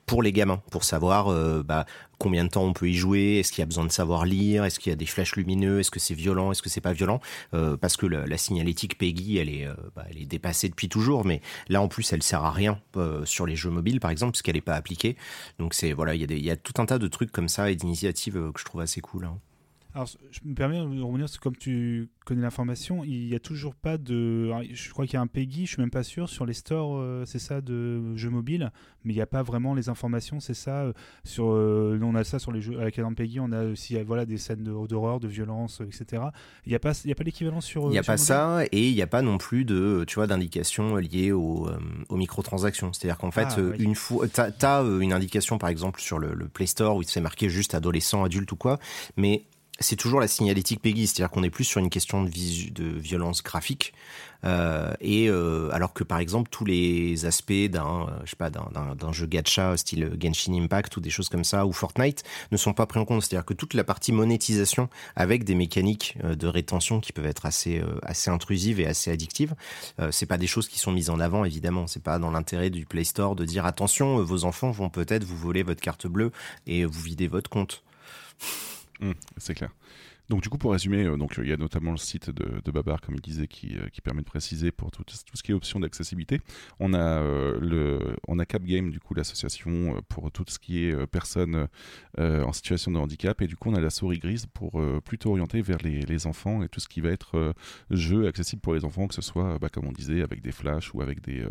pour 0.09 0.22
les 0.22 0.32
gamins, 0.32 0.60
pour 0.70 0.82
savoir 0.85 1.28
bah, 1.64 1.86
combien 2.18 2.44
de 2.44 2.48
temps 2.48 2.64
on 2.64 2.72
peut 2.72 2.89
y 2.89 2.94
jouer, 2.94 3.39
est-ce 3.39 3.52
qu'il 3.52 3.60
y 3.60 3.62
a 3.62 3.66
besoin 3.66 3.85
de 3.85 3.93
savoir 3.93 4.24
lire, 4.24 4.64
est-ce 4.64 4.80
qu'il 4.80 4.90
y 4.90 4.93
a 4.93 4.97
des 4.97 5.06
flashs 5.06 5.36
lumineux, 5.36 5.78
est-ce 5.78 5.90
que 5.90 6.01
c'est 6.01 6.14
violent, 6.14 6.51
est-ce 6.51 6.62
que 6.62 6.68
c'est 6.68 6.80
pas 6.80 6.93
violent, 6.93 7.20
parce 7.80 7.97
que 7.97 8.06
la, 8.06 8.39
signalétique 8.39 8.98
PEGI, 8.98 9.39
elle 9.39 9.51
est, 9.51 9.68
bah, 9.94 10.05
elle 10.10 10.18
est 10.18 10.26
dépassée 10.26 10.68
depuis 10.68 10.89
toujours, 10.89 11.24
mais 11.24 11.40
là 11.68 11.80
en 11.80 11.89
plus 11.89 12.12
elle 12.12 12.22
sert 12.22 12.44
à 12.44 12.51
rien 12.51 12.80
sur 13.24 13.47
les 13.47 13.55
jeux 13.55 13.70
mobiles 13.70 14.01
par 14.01 14.10
exemple, 14.10 14.32
puisqu'elle 14.32 14.56
n'est 14.56 14.60
pas 14.60 14.74
appliquée. 14.74 15.16
Donc 15.59 15.74
c'est 15.74 15.93
voilà, 15.93 16.14
il 16.14 16.20
y, 16.20 16.24
a 16.24 16.36
il 16.36 16.44
y 16.44 16.51
a 16.51 16.56
tout 16.56 16.80
un 16.80 16.86
tas 16.86 16.98
de 16.98 17.09
trucs 17.09 17.30
comme 17.30 17.48
ça 17.48 17.70
et 17.70 17.76
d'initiatives 17.76 18.51
que 18.52 18.60
je 18.60 18.64
trouve 18.64 18.80
assez 18.80 19.01
cool. 19.01 19.26
Hein. 19.26 19.39
Alors, 19.98 20.08
je 20.30 20.38
me 20.44 20.54
permets 20.54 20.78
de 20.78 21.02
revenir, 21.02 21.26
comme 21.40 21.56
tu 21.56 22.08
connais 22.24 22.42
l'information, 22.42 23.02
il 23.02 23.26
n'y 23.26 23.34
a 23.34 23.40
toujours 23.40 23.74
pas 23.74 23.98
de. 23.98 24.52
je 24.72 24.90
crois 24.92 25.06
qu'il 25.06 25.14
y 25.14 25.16
a 25.16 25.20
un 25.20 25.26
PEGI, 25.26 25.66
je 25.66 25.72
suis 25.72 25.82
même 25.82 25.90
pas 25.90 26.04
sûr, 26.04 26.28
sur 26.28 26.46
les 26.46 26.52
stores, 26.52 26.98
euh, 26.98 27.24
c'est 27.26 27.40
ça, 27.40 27.60
de 27.60 28.14
jeux 28.14 28.30
mobiles, 28.30 28.70
mais 29.02 29.12
il 29.12 29.16
n'y 29.16 29.22
a 29.22 29.26
pas 29.26 29.42
vraiment 29.42 29.74
les 29.74 29.88
informations, 29.88 30.38
c'est 30.38 30.54
ça. 30.54 30.82
Euh, 30.82 30.92
sur, 31.24 31.46
euh, 31.50 31.98
on 32.00 32.14
a 32.14 32.22
ça 32.22 32.38
sur 32.38 32.52
les 32.52 32.60
jeux, 32.60 32.78
avec 32.78 33.00
un 33.00 33.12
PEGI, 33.12 33.40
on 33.40 33.50
a 33.50 33.64
aussi 33.64 34.00
voilà, 34.04 34.24
des 34.24 34.38
scènes 34.38 34.62
d'horreur, 34.62 35.18
de, 35.18 35.26
violence, 35.26 35.80
etc. 35.80 36.22
Il 36.64 36.68
n'y 36.68 36.76
a 36.76 36.78
pas, 36.78 36.92
il 37.04 37.08
y 37.08 37.12
a 37.12 37.16
pas 37.16 37.24
l'équivalent 37.24 37.60
sur. 37.60 37.86
Il 37.86 37.90
n'y 37.90 37.98
a 37.98 38.04
pas 38.04 38.18
ça, 38.18 38.60
et 38.70 38.88
il 38.88 38.94
n'y 38.94 39.02
a 39.02 39.08
pas 39.08 39.22
non 39.22 39.36
plus 39.36 39.64
de, 39.64 40.04
tu 40.06 40.14
vois, 40.14 40.28
d'indications 40.28 40.94
liées 40.94 41.32
aux, 41.32 41.68
aux 42.08 42.16
microtransactions. 42.16 42.92
C'est-à-dire 42.92 43.18
qu'en 43.18 43.32
fait, 43.32 43.48
ah, 43.50 43.60
une 43.80 43.96
fois, 43.96 44.28
tu 44.28 44.40
as, 44.40 44.80
une 45.00 45.12
indication, 45.12 45.58
par 45.58 45.70
exemple, 45.70 46.00
sur 46.00 46.20
le, 46.20 46.34
le 46.34 46.46
Play 46.46 46.66
Store 46.66 46.94
où 46.94 47.02
il 47.02 47.06
se 47.06 47.14
fait 47.14 47.20
marquer 47.20 47.48
juste 47.48 47.74
adolescent, 47.74 48.22
adulte 48.22 48.52
ou 48.52 48.56
quoi, 48.56 48.78
mais 49.16 49.42
c'est 49.80 49.96
toujours 49.96 50.20
la 50.20 50.28
signalétique 50.28 50.82
PEGI, 50.82 51.06
c'est-à-dire 51.06 51.30
qu'on 51.30 51.42
est 51.42 51.50
plus 51.50 51.64
sur 51.64 51.80
une 51.80 51.90
question 51.90 52.24
de, 52.24 52.98
violence 52.98 53.42
graphique, 53.42 53.92
euh, 54.44 54.92
et 55.00 55.28
euh, 55.28 55.68
alors 55.72 55.92
que 55.92 56.05
par 56.05 56.18
exemple 56.18 56.48
tous 56.50 56.64
les 56.64 57.26
aspects 57.26 57.52
d'un, 57.52 58.02
euh, 58.02 58.20
je 58.24 58.30
sais 58.30 58.36
pas, 58.36 58.50
d'un 58.50 59.12
jeu 59.12 59.26
gacha 59.26 59.76
style 59.76 60.16
Genshin 60.20 60.55
Impact 60.55 60.96
ou 60.96 61.00
des 61.00 61.10
choses 61.10 61.28
comme 61.28 61.42
ça 61.42 61.66
ou 61.66 61.72
Fortnite 61.72 62.22
ne 62.52 62.56
sont 62.56 62.72
pas 62.72 62.86
pris 62.86 63.00
en 63.00 63.05
compte, 63.05 63.22
c'est-à-dire 63.22 63.44
que 63.44 63.55
toute 63.55 63.74
la 63.74 63.82
partie 63.82 64.12
monétisation 64.12 64.88
avec 65.16 65.42
des 65.42 65.56
mécaniques 65.56 66.18
de 66.22 66.46
rétention 66.46 67.00
qui 67.00 67.12
peuvent 67.12 67.26
être 67.26 67.46
assez 67.46 67.82
assez 68.02 68.30
intrusives 68.30 68.78
et 68.80 68.86
assez 68.86 69.10
addictives, 69.10 69.55
c'est 70.10 70.26
pas 70.26 70.38
des 70.38 70.46
choses 70.46 70.68
qui 70.68 70.78
sont 70.78 70.92
mises 70.92 71.10
en 71.10 71.18
avant 71.18 71.44
évidemment, 71.44 71.86
c'est 71.86 72.02
pas 72.02 72.18
dans 72.18 72.30
l'intérêt 72.30 72.70
du 72.70 72.86
Play 72.86 73.05
Store 73.05 73.34
de 73.34 73.44
dire 73.44 73.66
attention, 73.66 74.22
vos 74.22 74.44
enfants 74.44 74.70
vont 74.70 74.90
peut-être 74.90 75.24
vous 75.24 75.36
voler 75.36 75.62
votre 75.62 75.80
carte 75.80 76.06
bleue 76.06 76.30
et 76.66 76.84
vous 76.84 77.00
vider 77.00 77.26
votre 77.26 77.50
compte. 77.50 77.82
Mmh, 79.00 79.12
c'est 79.36 79.54
clair. 79.54 79.70
Donc 80.28 80.42
du 80.42 80.50
coup, 80.50 80.59
pour 80.59 80.72
résumer, 80.72 81.05
euh, 81.05 81.16
donc 81.16 81.36
il 81.38 81.48
y 81.48 81.52
a 81.52 81.56
notamment 81.56 81.92
le 81.92 81.96
site 81.96 82.28
de, 82.28 82.60
de 82.62 82.70
Babar, 82.70 83.00
comme 83.00 83.14
il 83.14 83.20
disait, 83.20 83.46
qui, 83.46 83.76
euh, 83.78 83.88
qui, 83.90 84.02
permet 84.02 84.20
de 84.20 84.26
préciser 84.26 84.70
pour 84.70 84.90
tout, 84.90 85.02
tout 85.02 85.36
ce 85.36 85.42
qui 85.42 85.52
est 85.52 85.55
option 85.55 85.80
d'accessibilité. 85.80 86.40
On 86.80 86.92
a 86.92 86.98
euh, 86.98 87.59
le, 87.60 88.16
on 88.26 88.38
a 88.38 88.44
Cap 88.44 88.62
Game, 88.62 88.90
du 88.90 89.00
coup 89.00 89.14
l'association 89.14 90.02
pour 90.09 90.30
tout 90.30 90.44
ce 90.48 90.59
qui 90.59 90.84
est 90.84 91.06
personnes 91.06 91.68
en 92.18 92.52
situation 92.52 92.90
de 92.90 92.98
handicap, 92.98 93.40
et 93.42 93.46
du 93.46 93.56
coup 93.56 93.70
on 93.70 93.74
a 93.74 93.80
la 93.80 93.90
souris 93.90 94.18
grise 94.18 94.46
pour 94.46 94.82
plutôt 95.05 95.30
orienter 95.30 95.62
vers 95.62 95.78
les, 95.78 96.02
les, 96.02 96.26
enfants 96.26 96.62
et 96.62 96.68
tout 96.68 96.80
ce 96.80 96.88
qui 96.88 97.00
va 97.00 97.10
être 97.10 97.55
jeu 97.90 98.26
accessible 98.26 98.60
pour 98.60 98.74
les 98.74 98.84
enfants, 98.84 99.06
que 99.06 99.14
ce 99.14 99.22
soit, 99.22 99.59
bah, 99.59 99.68
comme 99.68 99.86
on 99.86 99.92
disait, 99.92 100.22
avec 100.22 100.42
des 100.42 100.52
flashs 100.52 100.92
ou 100.94 101.02
avec 101.02 101.20
des 101.22 101.44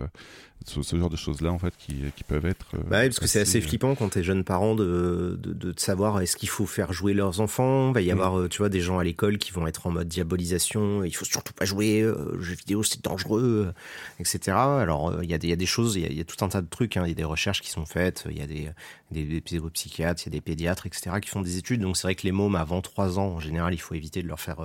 ce, 0.65 0.81
genre 0.95 1.09
de 1.09 1.15
choses-là 1.15 1.51
en 1.51 1.59
fait 1.59 1.73
qui, 1.77 1.95
qui 2.15 2.23
peuvent 2.23 2.45
être. 2.45 2.75
bah 2.89 2.99
oui, 3.01 3.07
parce 3.07 3.19
que 3.19 3.27
c'est 3.27 3.41
assez 3.41 3.61
flippant 3.61 3.95
quand 3.95 4.09
t'es 4.09 4.23
jeune 4.23 4.43
parent 4.43 4.75
de, 4.75 5.39
de, 5.41 5.53
de, 5.53 5.73
savoir 5.77 6.19
est-ce 6.21 6.35
qu'il 6.35 6.49
faut 6.49 6.65
faire 6.65 6.93
jouer 6.93 7.13
leurs 7.13 7.39
enfants, 7.39 7.91
va 7.91 8.01
y 8.01 8.07
mm. 8.07 8.11
avoir, 8.11 8.49
tu 8.49 8.59
vois 8.59 8.66
des 8.69 8.81
gens 8.81 8.99
à 8.99 9.03
l'école 9.03 9.37
qui 9.37 9.51
vont 9.51 9.67
être 9.67 9.87
en 9.87 9.91
mode 9.91 10.07
diabolisation, 10.07 11.03
il 11.03 11.15
faut 11.15 11.25
surtout 11.25 11.53
pas 11.53 11.65
jouer, 11.65 12.01
euh, 12.01 12.39
jeux 12.41 12.55
vidéo 12.55 12.83
c'est 12.83 13.03
dangereux, 13.03 13.67
euh, 13.67 13.73
etc. 14.19 14.57
Alors 14.57 15.09
euh, 15.09 15.23
il 15.23 15.29
y, 15.29 15.33
a 15.33 15.37
des 15.37 15.65
choses, 15.65 15.95
il 15.95 16.13
y, 16.13 16.21
a 16.21 16.23
tout 16.23 16.43
un 16.43 16.49
tas 16.49 16.61
de 16.61 16.67
trucs, 16.67 16.97
hein. 16.97 17.03
il 17.05 17.09
y 17.09 17.11
a 17.11 17.15
des 17.15 17.23
recherches 17.23 17.61
qui 17.61 17.69
sont 17.69 17.85
faites, 17.85 18.25
il 18.29 18.37
y 18.37 18.41
a 18.41 18.47
des, 18.47 18.69
des, 19.11 19.21
il 19.21 19.99
y 19.99 20.03
a 20.03 20.13
des 20.29 20.41
pédiatres, 20.41 20.85
etc. 20.85 21.17
qui 21.21 21.29
font 21.29 21.41
des 21.41 21.57
études. 21.57 21.81
Donc 21.81 21.97
c'est 21.97 22.03
vrai 22.03 22.15
que 22.15 22.23
les 22.23 22.31
mômes 22.31 22.55
avant 22.55 22.81
3 22.81 23.19
ans, 23.19 23.27
en 23.35 23.39
général, 23.39 23.73
il 23.73 23.79
faut 23.79 23.95
éviter 23.95 24.21
de 24.21 24.27
leur 24.27 24.39
faire 24.39 24.57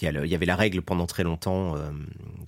il 0.00 0.26
y, 0.26 0.34
avait 0.34 0.46
la 0.46 0.56
règle 0.56 0.82
pendant 0.82 1.06
très 1.06 1.22
longtemps 1.22 1.76
euh, 1.76 1.90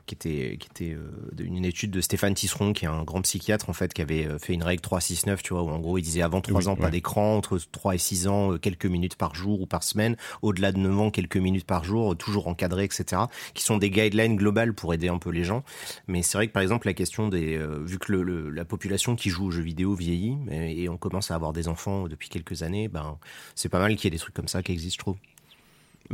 qui 0.07 0.17
était, 0.17 0.57
qui 0.59 0.69
était 0.69 0.95
euh, 0.95 1.11
une 1.39 1.65
étude 1.65 1.93
de 1.93 2.01
Stéphane 2.01 2.35
Tisseron, 2.35 2.73
qui 2.73 2.87
est 2.87 2.89
un 2.89 3.05
grand 3.05 3.23
psychiatre 3.23 3.71
en 3.71 3.73
fait, 3.73 3.95
qui 3.95 4.03
avait 4.03 4.27
euh, 4.27 4.39
fait 4.39 4.53
une 4.53 4.65
règle 4.65 4.83
3-6-9, 4.83 5.43
tu 5.43 5.55
vois, 5.55 5.63
où 5.63 5.69
en 5.69 5.79
gros 5.79 5.97
il 5.97 6.03
disait 6.03 6.23
avant 6.23 6.41
3 6.41 6.69
ans 6.69 6.75
pas 6.75 6.91
d'écran, 6.91 7.37
entre 7.37 7.59
3 7.59 7.95
et 7.95 7.99
6 7.99 8.27
ans 8.27 8.59
quelques 8.59 8.87
minutes 8.87 9.15
par 9.15 9.37
jour 9.37 9.61
ou 9.61 9.67
par 9.67 9.85
semaine, 9.85 10.17
au-delà 10.43 10.73
de 10.73 10.79
9 10.79 10.99
ans 10.99 11.11
quelques 11.11 11.37
minutes 11.37 11.67
par 11.67 11.85
jour, 11.85 12.17
toujours 12.17 12.49
encadré, 12.49 12.83
etc. 12.83 13.23
Qui 13.55 13.63
sont 13.63 13.79
des 13.79 13.91
guidelines 13.91 14.37
globales 14.37 14.75
pour 14.75 14.93
aider 14.93 15.09
un 15.09 15.19
peu 15.19 15.31
les 15.31 15.45
gens. 15.45 15.63
Mais 16.09 16.23
c'est 16.23 16.39
vrai 16.39 16.49
que 16.49 16.53
par 16.53 16.63
exemple 16.63 16.89
la 16.89 16.95
question 16.95 17.29
des, 17.29 17.59
vu 17.85 17.99
que 17.99 18.13
le, 18.13 18.51
la 18.51 18.65
population 18.65 19.15
qui 19.15 19.31
joue 19.31 19.47
aux 19.47 19.51
jeux 19.53 19.63
vidéo 19.63 19.95
vieillit 19.95 20.37
et, 20.51 20.89
on 20.89 20.97
commence 20.97 21.31
à 21.31 21.35
avoir 21.35 21.53
des 21.53 21.69
enfants 21.69 22.09
depuis 22.09 22.29
quelques 22.29 22.63
années, 22.63 22.89
ben 22.89 23.19
c'est 23.55 23.69
pas 23.69 23.79
mal 23.79 23.95
qu'il 23.97 24.05
y 24.05 24.09
ait 24.09 24.17
des 24.17 24.21
trucs 24.21 24.35
comme 24.35 24.49
ça 24.49 24.63
qui 24.63 24.73
existent, 24.73 24.95
je 24.95 24.99
trouve. 24.99 25.17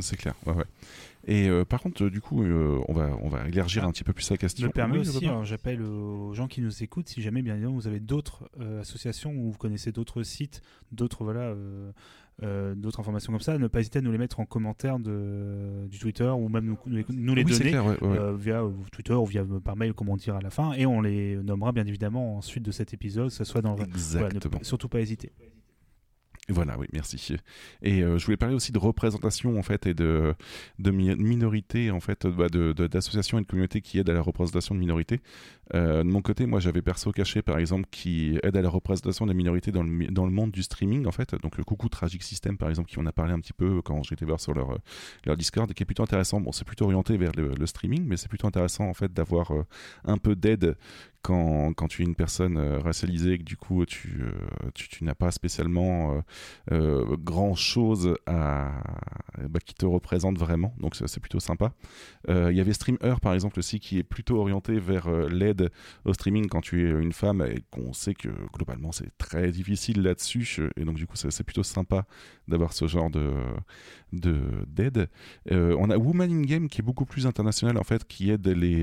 C'est 0.01 0.16
clair, 0.16 0.35
ouais, 0.47 0.55
ouais. 0.55 0.64
Et 1.27 1.48
euh, 1.48 1.64
par 1.64 1.81
contre, 1.81 2.09
du 2.09 2.20
coup, 2.20 2.43
euh, 2.43 2.81
on, 2.89 2.93
va, 2.93 3.10
on 3.23 3.28
va 3.28 3.47
élargir 3.47 3.85
un 3.85 3.93
petit 3.93 4.02
peu 4.02 4.12
plus 4.12 4.28
la 4.31 4.36
question. 4.36 4.62
Je 4.62 4.66
me 4.66 4.73
permets 4.73 4.98
aussi, 4.98 5.27
j'appelle 5.44 5.82
aux 5.82 6.35
gens 6.35 6.48
qui 6.48 6.60
nous 6.60 6.82
écoutent, 6.82 7.09
si 7.09 7.23
jamais, 7.23 7.43
bien 7.43 7.55
évidemment, 7.55 7.77
vous 7.77 7.86
avez 7.86 8.01
d'autres 8.01 8.51
euh, 8.60 8.81
associations 8.81 9.32
ou 9.32 9.52
vous 9.52 9.59
connaissez 9.59 9.93
d'autres 9.93 10.23
sites, 10.24 10.62
d'autres 10.90 11.23
voilà, 11.23 11.55
d'autres 12.74 12.98
informations 12.98 13.32
comme 13.32 13.40
ça, 13.40 13.56
ne 13.56 13.69
pas 13.69 13.81
hésiter 13.81 14.01
à 14.01 14.02
nous 14.02 14.10
les 14.10 14.19
mettre 14.19 14.40
en 14.40 14.47
commentaire 14.47 14.98
de, 14.98 15.86
du 15.89 15.98
Twitter 16.01 16.28
ou 16.28 16.48
même 16.48 16.64
nous, 16.64 16.78
nous 16.86 17.35
les 17.35 17.44
donner 17.44 17.70
via 18.39 18.62
Twitter 18.90 19.14
ou 19.14 19.27
via 19.27 19.44
par 19.64 19.77
mail, 19.77 19.94
comme 19.94 20.09
on 20.09 20.16
dira 20.16 20.39
à 20.39 20.43
la 20.43 20.51
fin, 20.51 20.73
et 20.73 20.86
on 20.86 21.01
les 21.01 21.36
nommera 21.36 21.70
bien 21.70 21.86
évidemment 21.86 22.36
ensuite 22.36 22.64
de 22.64 22.73
cet 22.73 22.94
épisode, 22.94 23.28
que 23.28 23.35
ce 23.35 23.44
soit 23.44 23.62
dans. 23.62 23.77
Exactement. 23.77 24.59
surtout 24.62 24.89
pas 24.89 25.01
hésiter. 25.01 25.31
Voilà, 26.48 26.77
oui, 26.77 26.86
merci. 26.93 27.36
Et 27.82 28.02
euh, 28.02 28.19
je 28.19 28.24
voulais 28.24 28.36
parler 28.36 28.56
aussi 28.56 28.73
de 28.73 28.78
représentation 28.78 29.56
en 29.59 29.62
fait 29.62 29.86
et 29.86 29.94
de, 29.94 30.35
de 30.81 30.90
minorités 30.90 31.93
en 31.93 32.01
fait, 32.01 32.27
bah, 32.27 32.48
d'associations 32.48 33.39
et 33.39 33.43
de 33.43 33.47
communautés 33.47 33.81
qui 33.81 34.01
aident 34.01 34.10
à 34.10 34.14
la 34.14 34.23
représentation 34.23 34.74
de 34.74 34.81
minorités. 34.81 35.20
Euh, 35.74 36.02
de 36.02 36.08
mon 36.08 36.20
côté, 36.20 36.46
moi 36.46 36.60
j'avais 36.60 36.82
Perso 36.82 37.12
Caché 37.12 37.42
par 37.42 37.58
exemple 37.58 37.86
qui 37.90 38.38
aide 38.42 38.56
à 38.56 38.62
la 38.62 38.68
représentation 38.68 39.26
des 39.26 39.34
minorités 39.34 39.72
dans 39.72 39.82
le, 39.82 40.06
dans 40.08 40.26
le 40.26 40.32
monde 40.32 40.50
du 40.50 40.62
streaming 40.62 41.06
en 41.06 41.12
fait. 41.12 41.34
Donc 41.42 41.56
le 41.56 41.64
Coucou 41.64 41.88
Tragic 41.88 42.22
System 42.22 42.58
par 42.58 42.68
exemple 42.68 42.90
qui 42.90 42.98
en 42.98 43.06
a 43.06 43.12
parlé 43.12 43.32
un 43.32 43.40
petit 43.40 43.52
peu 43.52 43.82
quand 43.82 44.02
j'étais 44.02 44.24
voir 44.24 44.40
sur 44.40 44.54
leur, 44.54 44.78
leur 45.24 45.36
Discord 45.36 45.72
qui 45.72 45.82
est 45.82 45.86
plutôt 45.86 46.02
intéressant. 46.02 46.40
Bon, 46.40 46.52
c'est 46.52 46.64
plutôt 46.64 46.84
orienté 46.84 47.16
vers 47.16 47.32
le, 47.36 47.66
streaming, 47.66 48.04
mais 48.06 48.16
c'est 48.16 48.28
plutôt 48.28 48.46
intéressant 48.46 48.88
en 48.88 48.94
fait 48.94 49.12
d'avoir 49.12 49.52
euh, 49.52 49.64
un 50.04 50.18
peu 50.18 50.34
d'aide 50.34 50.76
quand, 51.22 51.72
quand, 51.74 51.86
tu 51.86 52.02
es 52.02 52.04
une 52.04 52.16
personne 52.16 52.58
racialisée 52.58 53.34
et 53.34 53.38
que 53.38 53.44
du 53.44 53.56
coup 53.56 53.86
tu, 53.86 54.24
tu, 54.74 55.04
n'as 55.04 55.14
pas 55.14 55.30
spécialement 55.30 56.20
euh, 56.72 57.16
grand 57.16 57.54
chose 57.54 58.16
à, 58.26 58.72
bah, 59.48 59.60
qui 59.64 59.74
te 59.74 59.86
représente 59.86 60.38
vraiment, 60.38 60.74
donc 60.78 60.96
c'est 60.96 61.20
plutôt 61.20 61.40
sympa. 61.40 61.72
Euh, 62.28 62.50
il 62.50 62.56
y 62.56 62.60
avait 62.60 62.72
StreamEr 62.72 63.20
par 63.20 63.34
exemple 63.34 63.58
aussi 63.58 63.80
qui 63.80 63.98
est 63.98 64.02
plutôt 64.02 64.38
orienté 64.38 64.78
vers 64.78 65.08
euh, 65.08 65.28
au 66.05 66.12
streaming 66.12 66.48
quand 66.48 66.60
tu 66.60 66.89
es 66.89 66.90
une 66.90 67.12
femme 67.12 67.43
et 67.43 67.62
qu'on 67.70 67.93
sait 67.93 68.14
que 68.14 68.28
globalement 68.52 68.93
c'est 68.93 69.16
très 69.18 69.51
difficile 69.51 70.02
là-dessus 70.02 70.60
et 70.76 70.84
donc 70.84 70.97
du 70.97 71.06
coup 71.06 71.16
c'est 71.16 71.44
plutôt 71.44 71.62
sympa 71.62 72.05
d'avoir 72.48 72.72
ce 72.72 72.86
genre 72.86 73.10
de 73.10 73.32
d'aide. 74.12 75.09
on 75.51 75.89
a 75.90 75.97
Woman 75.97 76.30
in 76.30 76.43
Game 76.43 76.68
qui 76.68 76.80
est 76.80 76.84
beaucoup 76.84 77.06
plus 77.06 77.26
international 77.26 77.78
en 77.78 77.84
fait, 77.84 78.06
qui 78.06 78.30
aide 78.30 78.47
les, 78.47 78.82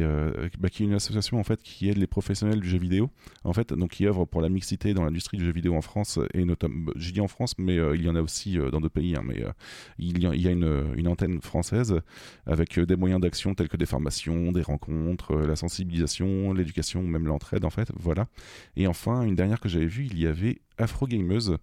bah, 0.60 0.70
qui 0.70 0.84
est 0.84 0.86
une 0.88 0.94
association 0.94 1.40
en 1.40 1.44
fait 1.44 1.62
qui 1.62 1.90
aide 1.90 1.98
les 1.98 2.08
professionnels 2.08 2.60
du 2.60 2.70
jeu 2.70 2.80
vidéo 2.80 3.12
en 3.44 3.54
fait, 3.54 3.74
donc 3.74 3.92
qui 3.92 4.08
œuvre 4.08 4.26
pour 4.26 4.42
la 4.42 4.50
mixité 4.50 4.94
dans 4.94 5.04
l'industrie 5.04 5.38
du 5.38 5.46
jeu 5.46 5.52
vidéo 5.52 5.76
en 5.76 5.82
France 5.82 6.20
et 6.34 6.46
notamment, 6.46 6.92
j'ai 6.96 7.12
dit 7.12 7.22
en 7.22 7.28
France, 7.28 7.56
mais 7.58 7.78
euh, 7.78 7.96
il 7.96 8.04
y 8.04 8.10
en 8.10 8.16
a 8.16 8.22
aussi 8.22 8.58
euh, 8.58 8.70
dans 8.70 8.80
d'autres 8.80 8.94
pays. 8.94 9.16
Hein, 9.16 9.24
mais 9.26 9.44
euh, 9.44 9.52
il 9.98 10.22
y, 10.22 10.26
a, 10.26 10.34
il 10.34 10.42
y 10.42 10.48
a 10.48 10.52
une, 10.52 10.94
une, 10.96 11.08
antenne 11.08 11.42
française 11.42 12.00
avec 12.46 12.80
des 12.80 12.96
moyens 12.96 13.22
d'action 13.22 13.56
tels 13.56 13.70
que 13.70 13.78
des 13.78 13.86
formations, 13.86 14.52
des 14.52 14.62
rencontres, 14.62 15.36
la 15.36 15.56
sensibilisation, 15.56 16.54
l'éducation, 16.60 17.02
même 17.04 17.26
l'entraide 17.26 17.66
en 17.66 17.70
fait. 17.70 17.92
Voilà. 17.96 18.28
Et 18.76 18.88
enfin, 18.88 19.24
une 19.24 19.36
dernière 19.36 19.60
que 19.60 19.70
j'avais 19.70 19.88
vue, 19.88 20.06
il 20.06 20.20
y 20.20 20.28
avait 20.28 20.62
Afro 20.78 21.08
Gameuse 21.08 21.58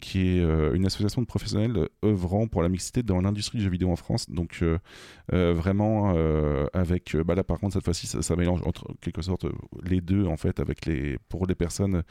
qui 0.00 0.38
est 0.38 0.40
euh, 0.40 0.74
une 0.74 0.86
association 0.86 1.20
de 1.22 1.26
professionnels 1.26 1.88
œuvrant 2.04 2.46
pour 2.46 2.62
la 2.62 2.68
mixité 2.68 3.02
dans 3.02 3.20
l'industrie 3.20 3.58
du 3.58 3.64
jeu 3.64 3.70
vidéo 3.70 3.90
en 3.90 3.96
France. 3.96 4.30
Donc 4.30 4.58
euh, 4.62 4.78
euh, 5.32 5.52
vraiment 5.52 6.14
avec, 6.72 7.16
bah 7.16 7.34
là 7.34 7.44
par 7.44 7.58
contre 7.58 7.74
cette 7.74 7.84
fois-ci 7.84 8.06
ça, 8.06 8.36
mélange 8.36 8.60
entre 8.64 8.86
quelque 9.00 9.22
sorte 9.22 9.46
les 9.84 10.00
deux 10.00 10.26
en 10.26 10.36
fait 10.36 10.60
avec 10.60 10.86
les 10.86 11.18
pour 11.28 11.46
les 11.46 11.54
personnes 11.54 12.02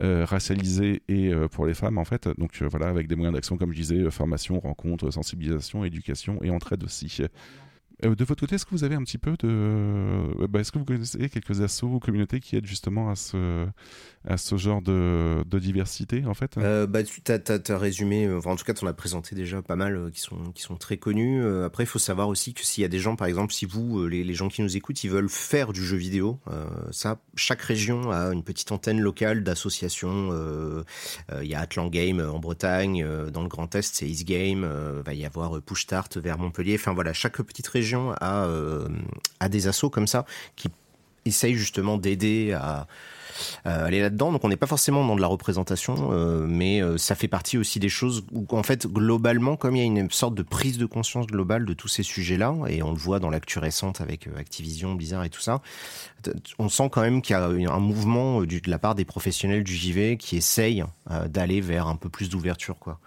racialisées 0.00 1.02
et 1.08 1.32
pour 1.50 1.66
les 1.66 1.74
femmes 1.74 1.98
en 1.98 2.04
fait. 2.04 2.28
Donc 2.38 2.62
voilà 2.62 2.88
avec 2.88 3.08
des 3.08 3.16
moyens 3.16 3.34
d'action 3.34 3.56
comme 3.56 3.72
je 3.72 3.78
disais, 3.78 4.10
formation, 4.10 4.60
rencontre, 4.60 5.10
sensibilisation, 5.10 5.84
éducation 5.84 6.42
et 6.42 6.50
entraide 6.50 6.84
aussi. 6.84 7.22
Euh, 8.04 8.14
de 8.14 8.24
votre 8.24 8.40
côté, 8.40 8.54
est-ce 8.54 8.64
que 8.64 8.70
vous 8.70 8.84
avez 8.84 8.94
un 8.94 9.02
petit 9.02 9.18
peu 9.18 9.32
de. 9.32 9.48
Euh, 9.48 10.46
bah, 10.48 10.60
est-ce 10.60 10.72
que 10.72 10.78
vous 10.78 10.84
connaissez 10.84 11.28
quelques 11.28 11.60
assos 11.60 11.86
ou 11.86 11.98
communautés 11.98 12.40
qui 12.40 12.56
aident 12.56 12.66
justement 12.66 13.10
à 13.10 13.16
ce, 13.16 13.66
à 14.26 14.36
ce 14.36 14.56
genre 14.56 14.82
de, 14.82 15.44
de 15.46 15.58
diversité, 15.58 16.24
en 16.26 16.34
fait? 16.34 16.56
Euh, 16.58 16.86
bah, 16.86 17.02
Tu 17.02 17.20
as, 17.32 17.78
résumé, 17.78 18.32
enfin, 18.32 18.52
en 18.52 18.56
tout 18.56 18.64
cas, 18.64 18.74
tu 18.74 18.84
en 18.84 18.88
as 18.88 18.92
présenté 18.92 19.34
déjà 19.34 19.62
pas 19.62 19.76
mal 19.76 20.10
qui, 20.12 20.20
sont, 20.20 20.52
qui 20.54 20.62
sont 20.62 20.76
très 20.76 20.96
connus. 20.96 21.44
après, 21.64 21.84
il 21.84 21.86
faut 21.86 21.98
savoir 21.98 22.28
aussi 22.28 22.54
que 22.54 22.64
s'il 22.64 22.82
y 22.82 22.84
a 22.84 22.88
des 22.88 22.98
gens, 22.98 23.16
par 23.16 23.26
exemple, 23.26 23.52
si 23.52 23.66
vous, 23.66 24.06
les, 24.06 24.24
les, 24.24 24.34
gens 24.34 24.48
qui 24.48 24.62
nous 24.62 24.76
écoutent, 24.76 25.02
ils 25.04 25.10
veulent 25.10 25.28
faire 25.28 25.72
du 25.72 25.84
jeu 25.84 25.96
vidéo, 25.96 26.40
ça, 26.90 27.20
chaque 27.36 27.62
région 27.62 28.10
a 28.10 28.32
une 28.32 28.42
petite 28.42 28.72
antenne 28.72 29.00
locale 29.00 29.42
d'associations. 29.42 30.30
Il 31.40 31.48
y 31.48 31.54
a 31.54 31.60
Atlan 31.60 31.88
Game 31.88 32.20
en 32.20 32.38
Bretagne, 32.38 33.06
dans 33.30 33.42
le 33.42 33.48
Grand 33.48 33.74
Est, 33.74 33.94
c'est 33.94 34.06
East 34.06 34.26
Game, 34.26 34.68
il 34.98 35.02
va 35.02 35.14
y 35.14 35.24
avoir 35.24 35.60
Push 35.62 35.82
Start 35.82 36.16
vers 36.16 36.38
Montpellier. 36.38 36.76
Enfin, 36.76 36.92
voilà, 36.92 37.12
chaque 37.12 37.40
petite 37.42 37.68
région 37.68 37.89
à, 38.20 38.44
euh, 38.44 38.88
à 39.40 39.48
des 39.48 39.68
assauts 39.68 39.90
comme 39.90 40.06
ça 40.06 40.24
qui 40.56 40.68
essayent 41.24 41.54
justement 41.54 41.98
d'aider 41.98 42.52
à 42.52 42.86
aller 43.64 44.00
là-dedans. 44.00 44.32
Donc 44.32 44.44
on 44.44 44.48
n'est 44.48 44.56
pas 44.56 44.66
forcément 44.66 45.06
dans 45.06 45.16
de 45.16 45.20
la 45.20 45.26
représentation, 45.26 46.10
euh, 46.12 46.46
mais 46.46 46.82
euh, 46.82 46.98
ça 46.98 47.14
fait 47.14 47.28
partie 47.28 47.58
aussi 47.58 47.78
des 47.78 47.88
choses 47.88 48.24
où 48.32 48.46
en 48.50 48.62
fait 48.62 48.86
globalement, 48.86 49.56
comme 49.56 49.76
il 49.76 49.78
y 49.78 49.82
a 49.82 49.86
une 49.86 50.10
sorte 50.10 50.34
de 50.34 50.42
prise 50.42 50.78
de 50.78 50.86
conscience 50.86 51.26
globale 51.26 51.64
de 51.64 51.72
tous 51.72 51.88
ces 51.88 52.02
sujets-là, 52.02 52.54
et 52.68 52.82
on 52.82 52.92
le 52.92 52.98
voit 52.98 53.18
dans 53.18 53.30
l'actu 53.30 53.58
récente 53.58 54.00
avec 54.00 54.28
Activision, 54.36 54.94
Blizzard 54.94 55.24
et 55.24 55.30
tout 55.30 55.40
ça, 55.40 55.62
on 56.58 56.68
sent 56.68 56.90
quand 56.90 57.00
même 57.00 57.22
qu'il 57.22 57.34
y 57.34 57.66
a 57.66 57.72
un 57.72 57.80
mouvement 57.80 58.42
de 58.42 58.60
la 58.66 58.78
part 58.78 58.94
des 58.94 59.04
professionnels 59.04 59.64
du 59.64 59.74
JV 59.74 60.16
qui 60.16 60.36
essayent 60.36 60.84
d'aller 61.28 61.60
vers 61.60 61.86
un 61.86 61.96
peu 61.96 62.08
plus 62.08 62.28
d'ouverture, 62.28 62.78
quoi. 62.78 62.98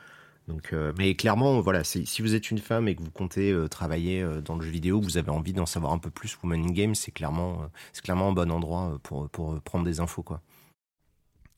Donc, 0.48 0.74
euh, 0.74 0.91
mais 0.98 1.15
clairement, 1.15 1.61
voilà, 1.61 1.84
si 1.84 2.22
vous 2.22 2.36
êtes 2.36 2.52
une 2.52 2.57
femme 2.57 2.88
et 2.90 2.95
que 2.95 3.02
vous 3.02 3.11
comptez 3.11 3.52
euh, 3.52 3.70
travailler 3.70 4.22
euh, 4.22 4.41
dans 4.41 4.56
le 4.56 4.61
jeu 4.61 4.72
vidéo, 4.72 4.99
vous 4.99 5.18
avez 5.18 5.30
envie 5.30 5.53
d'en 5.53 5.65
savoir 5.65 5.94
un 5.94 5.99
peu 5.99 6.10
plus, 6.10 6.38
Woman 6.44 6.65
in 6.65 6.72
Game, 6.72 6.95
c'est 6.95 7.11
clairement, 7.11 7.70
c'est 7.94 8.03
clairement 8.03 8.30
un 8.30 8.34
bon 8.34 8.52
endroit 8.52 8.99
pour, 9.03 9.30
pour 9.30 9.60
prendre 9.61 9.86
des 9.86 9.99
infos, 10.02 10.24
quoi. 10.24 10.41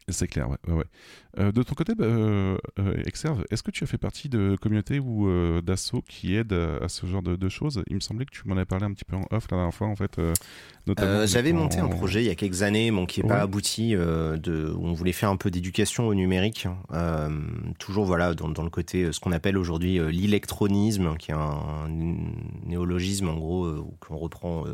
C'est 0.08 0.28
clair, 0.28 0.48
ouais. 0.50 0.74
ouais, 0.74 0.86
euh, 1.40 1.52
de 1.52 1.64
ton 1.64 1.74
côté, 1.74 1.96
bah, 1.96 2.06
euh, 2.06 2.58
euh, 2.80 3.04
Exerve, 3.06 3.44
est-ce 3.50 3.64
que 3.64 3.72
tu 3.72 3.84
as 3.84 3.88
fait 3.88 3.98
partie 3.98 4.30
de 4.30 4.56
communautés 4.62 5.00
ou 5.00 5.28
d'assauts 5.62 6.04
qui 6.08 6.36
aident 6.36 6.54
à, 6.54 6.88
ce 6.90 7.08
genre 7.08 7.24
de, 7.24 7.50
choses? 7.50 7.84
Il 7.88 7.96
me 7.96 8.00
semblait 8.00 8.26
que 8.26 8.32
tu 8.32 8.48
m'en 8.48 8.56
avais 8.56 8.66
parlé 8.66 8.86
un 8.86 8.94
petit 8.94 9.04
peu 9.04 9.16
en 9.16 9.26
off 9.32 9.48
la 9.50 9.58
dernière 9.58 9.74
fois, 9.74 9.88
en 9.88 9.96
fait. 9.96 10.20
J'avais 11.26 11.54
monté 11.54 11.80
un 11.80 11.88
projet 11.88 12.24
il 12.24 12.28
y 12.28 12.30
a 12.30 12.36
quelques 12.36 12.62
années, 12.62 12.92
bon, 12.92 13.06
qui 13.06 13.22
n'est 13.22 13.28
pas 13.28 13.42
abouti, 13.42 13.94
de, 13.96 14.74
où 14.76 14.86
on 14.86 14.94
voulait 14.94 15.12
faire 15.12 15.30
un 15.30 15.38
peu 15.38 15.50
d'éducation 15.50 16.08
au 16.08 16.14
numérique. 16.14 16.68
toujours, 17.80 18.06
voilà, 18.06 18.36
dans, 18.36 18.50
dans 18.50 18.64
le 18.64 18.70
côté, 18.70 19.12
ce 19.12 19.20
qu'on 19.20 19.32
appelle 19.32 19.58
aujourd'hui 19.58 20.00
l'électronisme, 20.12 21.18
qui 21.18 21.32
est 21.32 21.36
un, 21.36 21.90
néologisme, 22.66 23.30
en 23.30 23.38
gros, 23.38 23.96
qu'on 24.00 24.18
reprend 24.18 24.66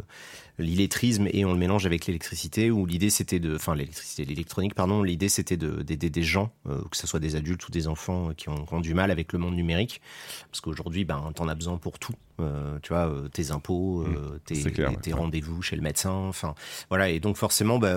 l'illettrisme 0.58 1.28
et 1.32 1.46
on 1.46 1.54
le 1.54 1.60
mélange 1.60 1.86
avec 1.86 2.06
l'électricité 2.06 2.72
où 2.72 2.86
l'idée 2.86 3.10
c'était 3.10 3.40
de 3.40 3.56
enfin 3.56 3.76
l'électricité 3.76 4.26
l'électronique 4.26 4.76
pardon 4.76 5.04
l'idée 5.04 5.30
c'était 5.30 5.58
d'aider 5.58 6.10
des 6.10 6.24
gens 6.24 6.52
euh, 6.68 6.82
que 6.90 6.98
ce 6.98 7.08
soit 7.08 7.20
des 7.20 7.36
adultes 7.36 7.68
ou 7.68 7.72
des 7.72 7.88
enfants 7.88 8.30
euh, 8.30 8.34
qui 8.34 8.50
ont, 8.50 8.66
qui 8.66 8.82
du 8.82 8.94
mal 8.94 9.12
avec 9.12 9.34
le 9.34 9.40
monde 9.40 9.56
numérique. 9.56 10.02
Parce 10.50 10.62
qu'aujourd'hui 10.62 11.06
ben 11.06 11.32
t'en 11.36 11.48
as 11.48 11.56
besoin 11.56 11.78
pour 11.78 12.00
tout 12.00 12.14
euh, 12.42 12.80
tu 12.82 12.94
vois, 12.94 13.08
euh, 13.08 13.28
tes 13.28 13.52
impôts, 13.52 14.04
euh, 14.04 14.40
mmh, 14.54 14.96
tes, 15.02 15.14
rendez-vous 15.14 15.62
chez 15.62 15.76
le 15.76 15.82
médecin, 15.82 16.12
enfin 16.12 16.56
voilà. 16.90 17.10
Et 17.10 17.20
donc 17.20 17.38
forcément, 17.38 17.80
bah, 17.80 17.96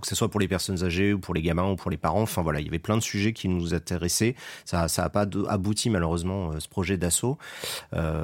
que 0.00 0.06
ce 0.06 0.14
soit 0.14 0.28
pour 0.28 0.40
les 0.40 0.48
personnes 0.48 0.82
âgées 0.84 1.12
ou 1.12 1.18
pour 1.18 1.34
les 1.34 1.42
gamins 1.42 1.70
ou 1.70 1.76
pour 1.76 1.90
les 1.90 1.96
parents, 1.96 2.22
enfin 2.22 2.42
voilà, 2.42 2.60
il 2.60 2.66
y 2.66 2.68
avait 2.68 2.78
plein 2.78 2.96
de 2.96 3.02
sujets 3.02 3.32
qui 3.32 3.48
nous 3.48 3.74
intéressaient. 3.74 4.34
Ça, 4.64 4.88
ça 4.88 5.04
a 5.04 5.08
pas 5.08 5.26
abouti 5.48 5.90
malheureusement 5.90 6.58
ce 6.58 6.68
projet 6.68 6.96
d'assaut, 6.96 7.38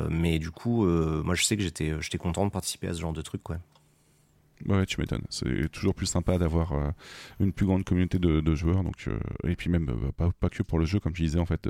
mais 0.08 0.38
du 0.38 0.50
coup, 0.50 0.86
moi 0.86 1.34
je 1.34 1.44
sais 1.44 1.56
que 1.56 1.62
j'étais, 1.62 1.94
j'étais 2.00 2.18
content 2.18 2.44
de 2.44 2.50
participer 2.50 2.88
à 2.88 2.94
ce 2.94 3.00
genre 3.00 3.12
de 3.12 3.22
truc, 3.22 3.42
quoi. 3.42 3.56
Ouais, 3.56 3.60
tu 4.86 5.00
m'étonnes. 5.00 5.24
C'est 5.30 5.70
toujours 5.70 5.94
plus 5.94 6.06
sympa 6.06 6.38
d'avoir 6.38 6.72
euh, 6.72 6.90
une 7.38 7.52
plus 7.52 7.66
grande 7.66 7.84
communauté 7.84 8.18
de, 8.18 8.54
joueurs. 8.54 8.82
Donc, 8.82 9.08
euh, 9.08 9.18
et 9.44 9.56
puis 9.56 9.70
même, 9.70 9.88
euh, 9.88 10.12
pas, 10.12 10.30
pas, 10.38 10.48
que 10.48 10.62
pour 10.62 10.78
le 10.78 10.84
jeu, 10.84 11.00
comme 11.00 11.14
je 11.14 11.22
disais, 11.22 11.38
en 11.38 11.46
fait, 11.46 11.68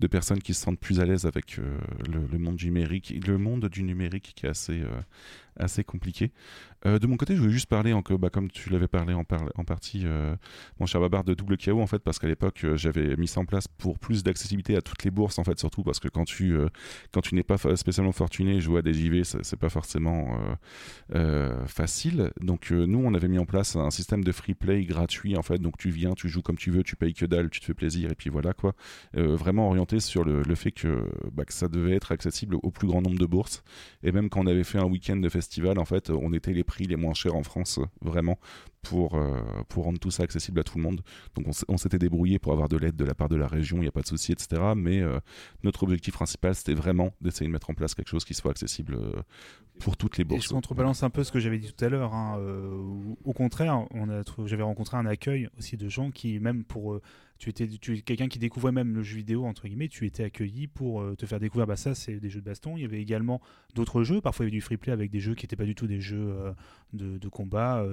de 0.00 0.06
personnes 0.06 0.40
qui 0.40 0.54
se 0.54 0.62
sentent 0.62 0.80
plus 0.80 1.00
à 1.00 1.04
l'aise 1.04 1.26
avec 1.26 1.56
le, 1.56 2.26
le, 2.30 2.38
monde 2.38 2.60
numérique, 2.62 3.14
le 3.26 3.38
monde 3.38 3.66
du 3.66 3.82
numérique 3.82 4.32
qui 4.36 4.46
est 4.46 4.48
assez, 4.48 4.82
assez 5.56 5.84
compliqué. 5.84 6.32
Euh, 6.86 6.98
de 6.98 7.06
mon 7.06 7.16
côté, 7.16 7.36
je 7.36 7.40
voulais 7.40 7.52
juste 7.52 7.68
parler, 7.68 7.92
en, 7.92 8.00
bah, 8.00 8.30
comme 8.30 8.50
tu 8.50 8.70
l'avais 8.70 8.88
parlé 8.88 9.14
en, 9.14 9.24
en 9.54 9.64
partie, 9.64 10.02
euh, 10.04 10.34
mon 10.80 10.86
cher 10.86 11.00
Babar, 11.00 11.24
de 11.24 11.34
double 11.34 11.56
KO, 11.56 11.80
en 11.80 11.86
fait, 11.86 12.00
parce 12.00 12.18
qu'à 12.18 12.26
l'époque, 12.26 12.64
euh, 12.64 12.76
j'avais 12.76 13.16
mis 13.16 13.28
ça 13.28 13.40
en 13.40 13.44
place 13.44 13.68
pour 13.68 13.98
plus 13.98 14.22
d'accessibilité 14.22 14.76
à 14.76 14.82
toutes 14.82 15.04
les 15.04 15.10
bourses, 15.10 15.38
en 15.38 15.44
fait, 15.44 15.58
surtout 15.58 15.82
parce 15.82 16.00
que 16.00 16.08
quand 16.08 16.24
tu, 16.24 16.56
quand 17.12 17.20
tu 17.20 17.34
n'es 17.34 17.42
pas 17.42 17.56
spécialement 17.76 18.12
fortuné, 18.12 18.60
jouer 18.60 18.80
à 18.80 18.82
des 18.82 18.94
JV, 18.94 19.22
c'est 19.24 19.56
pas 19.56 19.68
forcément 19.68 20.38
facile. 21.66 22.30
Donc, 22.40 22.70
nous, 22.70 22.98
on 22.98 23.14
avait 23.14 23.28
mis 23.28 23.38
en 23.38 23.44
place 23.44 23.76
un 23.76 23.90
système 23.90 24.24
de 24.24 24.32
free 24.32 24.54
play 24.54 24.84
gratuit, 24.84 25.36
en 25.36 25.42
fait. 25.42 25.58
Donc, 25.58 25.78
tu 25.78 25.90
viens, 25.90 26.12
tu 26.12 26.28
joues 26.28 26.42
comme 26.42 26.56
tu 26.56 26.70
veux, 26.70 26.82
tu 26.82 26.96
payes 26.96 27.14
que 27.14 27.26
dalle, 27.26 27.50
tu 27.50 27.60
te 27.60 27.64
fais 27.64 27.74
plaisir, 27.74 28.10
et 28.10 28.14
puis 28.14 28.30
voilà, 28.30 28.52
quoi. 28.52 28.74
vraiment 29.14 29.68
orienté 29.68 30.00
sur 30.00 30.24
le, 30.24 30.42
le 30.42 30.54
fait 30.54 30.72
que, 30.72 31.08
bah, 31.32 31.44
que 31.44 31.52
ça 31.52 31.68
devait 31.68 31.94
être 31.94 32.12
accessible 32.12 32.56
au 32.62 32.70
plus 32.70 32.88
grand 32.88 33.02
nombre 33.02 33.18
de 33.18 33.26
bourses. 33.26 33.62
Et 34.02 34.12
même 34.12 34.28
quand 34.28 34.42
on 34.42 34.46
avait 34.46 34.64
fait 34.64 34.78
un 34.78 34.86
week-end 34.86 35.16
de 35.16 35.28
festival, 35.28 35.78
en 35.78 35.84
fait, 35.84 36.10
on 36.10 36.32
était 36.32 36.52
les 36.52 36.64
prix 36.72 36.84
les 36.86 36.96
moins 36.96 37.12
chers 37.12 37.34
en 37.34 37.42
France, 37.42 37.78
vraiment, 38.00 38.38
pour, 38.80 39.14
euh, 39.14 39.42
pour 39.68 39.84
rendre 39.84 39.98
tout 39.98 40.10
ça 40.10 40.22
accessible 40.22 40.58
à 40.60 40.64
tout 40.64 40.78
le 40.78 40.82
monde. 40.82 41.02
Donc 41.34 41.46
on, 41.68 41.76
s'était 41.76 41.98
débrouillé 41.98 42.38
pour 42.38 42.52
avoir 42.52 42.70
de 42.70 42.78
l'aide 42.78 42.96
de 42.96 43.04
la 43.04 43.14
part 43.14 43.28
de 43.28 43.36
la 43.36 43.46
région, 43.46 43.76
il 43.76 43.82
n'y 43.82 43.88
a 43.88 43.92
pas 43.92 44.00
de 44.00 44.06
souci, 44.06 44.32
etc. 44.32 44.72
Mais 44.74 45.02
euh, 45.02 45.20
notre 45.64 45.82
objectif 45.82 46.14
principal, 46.14 46.54
c'était 46.54 46.72
vraiment 46.72 47.12
d'essayer 47.20 47.46
de 47.46 47.52
mettre 47.52 47.68
en 47.68 47.74
place 47.74 47.94
quelque 47.94 48.08
chose 48.08 48.24
qui 48.24 48.32
soit 48.32 48.50
accessible 48.50 48.94
euh, 48.94 49.22
pour 49.80 49.98
toutes 49.98 50.16
les 50.16 50.24
bourses. 50.24 50.50
Et 50.50 50.54
contrebalance 50.54 51.02
un 51.02 51.10
peu 51.10 51.24
ce 51.24 51.30
que 51.30 51.40
j'avais 51.40 51.58
dit 51.58 51.70
tout 51.70 51.84
à 51.84 51.90
l'heure. 51.90 52.14
Hein, 52.14 52.38
au 53.24 53.32
contraire, 53.32 53.84
j'avais 54.46 54.62
rencontré 54.62 54.96
un 54.96 55.06
accueil 55.06 55.48
aussi 55.58 55.76
de 55.76 55.88
gens 55.88 56.10
qui, 56.10 56.38
même 56.40 56.64
pour 56.64 57.00
tu 57.42 57.50
étais 57.50 57.66
quelqu'un 58.02 58.28
qui 58.28 58.38
découvrait 58.38 58.72
même 58.72 58.94
le 58.94 59.02
jeu 59.02 59.16
vidéo 59.16 59.44
entre 59.44 59.66
guillemets 59.66 59.88
tu 59.88 60.06
étais 60.06 60.24
accueilli 60.24 60.68
pour 60.68 61.04
te 61.16 61.26
faire 61.26 61.40
découvrir. 61.40 61.66
Bah 61.66 61.76
ça 61.76 61.94
c'est 61.94 62.20
des 62.20 62.30
jeux 62.30 62.40
de 62.40 62.46
baston. 62.46 62.76
Il 62.76 62.82
y 62.82 62.84
avait 62.84 63.00
également 63.00 63.40
d'autres 63.74 64.04
jeux. 64.04 64.20
Parfois 64.20 64.44
il 64.44 64.48
y 64.48 64.50
avait 64.50 64.56
du 64.58 64.60
free 64.60 64.76
play 64.76 64.92
avec 64.92 65.10
des 65.10 65.20
jeux 65.20 65.34
qui 65.34 65.44
n'étaient 65.44 65.56
pas 65.56 65.64
du 65.64 65.74
tout 65.74 65.86
des 65.86 66.00
jeux 66.00 66.34
de, 66.92 67.28
combat 67.28 67.84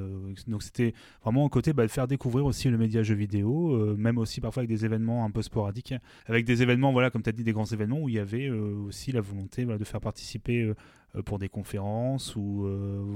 donc 0.48 0.64
c'était 0.64 0.94
vraiment 1.24 1.46
un 1.46 1.50
côté 1.50 1.74
bah, 1.74 1.84
de 1.86 1.92
faire 1.92 2.08
découvrir 2.08 2.46
aussi 2.46 2.70
le 2.70 2.78
média 2.78 3.04
jeu 3.04 3.16
vidéo, 3.16 3.74
euh, 3.74 3.96
même 3.98 4.18
aussi 4.18 4.42
parfois 4.42 4.62
avec 4.62 4.70
des 4.70 4.86
événements 4.86 5.26
un 5.26 5.32
peu 5.32 5.42
sporadiques, 5.42 5.94
avec 6.26 6.46
des 6.46 6.62
événements, 6.62 6.92
voilà, 6.92 7.10
comme 7.10 7.24
tu 7.24 7.30
as 7.30 7.34
dit, 7.34 7.44
des 7.44 7.54
grands 7.54 7.66
événements 7.66 8.00
où 8.00 8.10
il 8.10 8.16
y 8.16 8.20
avait 8.20 8.48
euh, 8.48 8.76
aussi 8.88 9.12
la 9.12 9.22
volonté 9.22 9.66
de 9.66 9.84
faire 9.84 10.02
participer 10.02 10.64
euh, 10.64 10.76
pour 11.26 11.40
des 11.40 11.50
conférences 11.50 12.36
ou, 12.36 12.68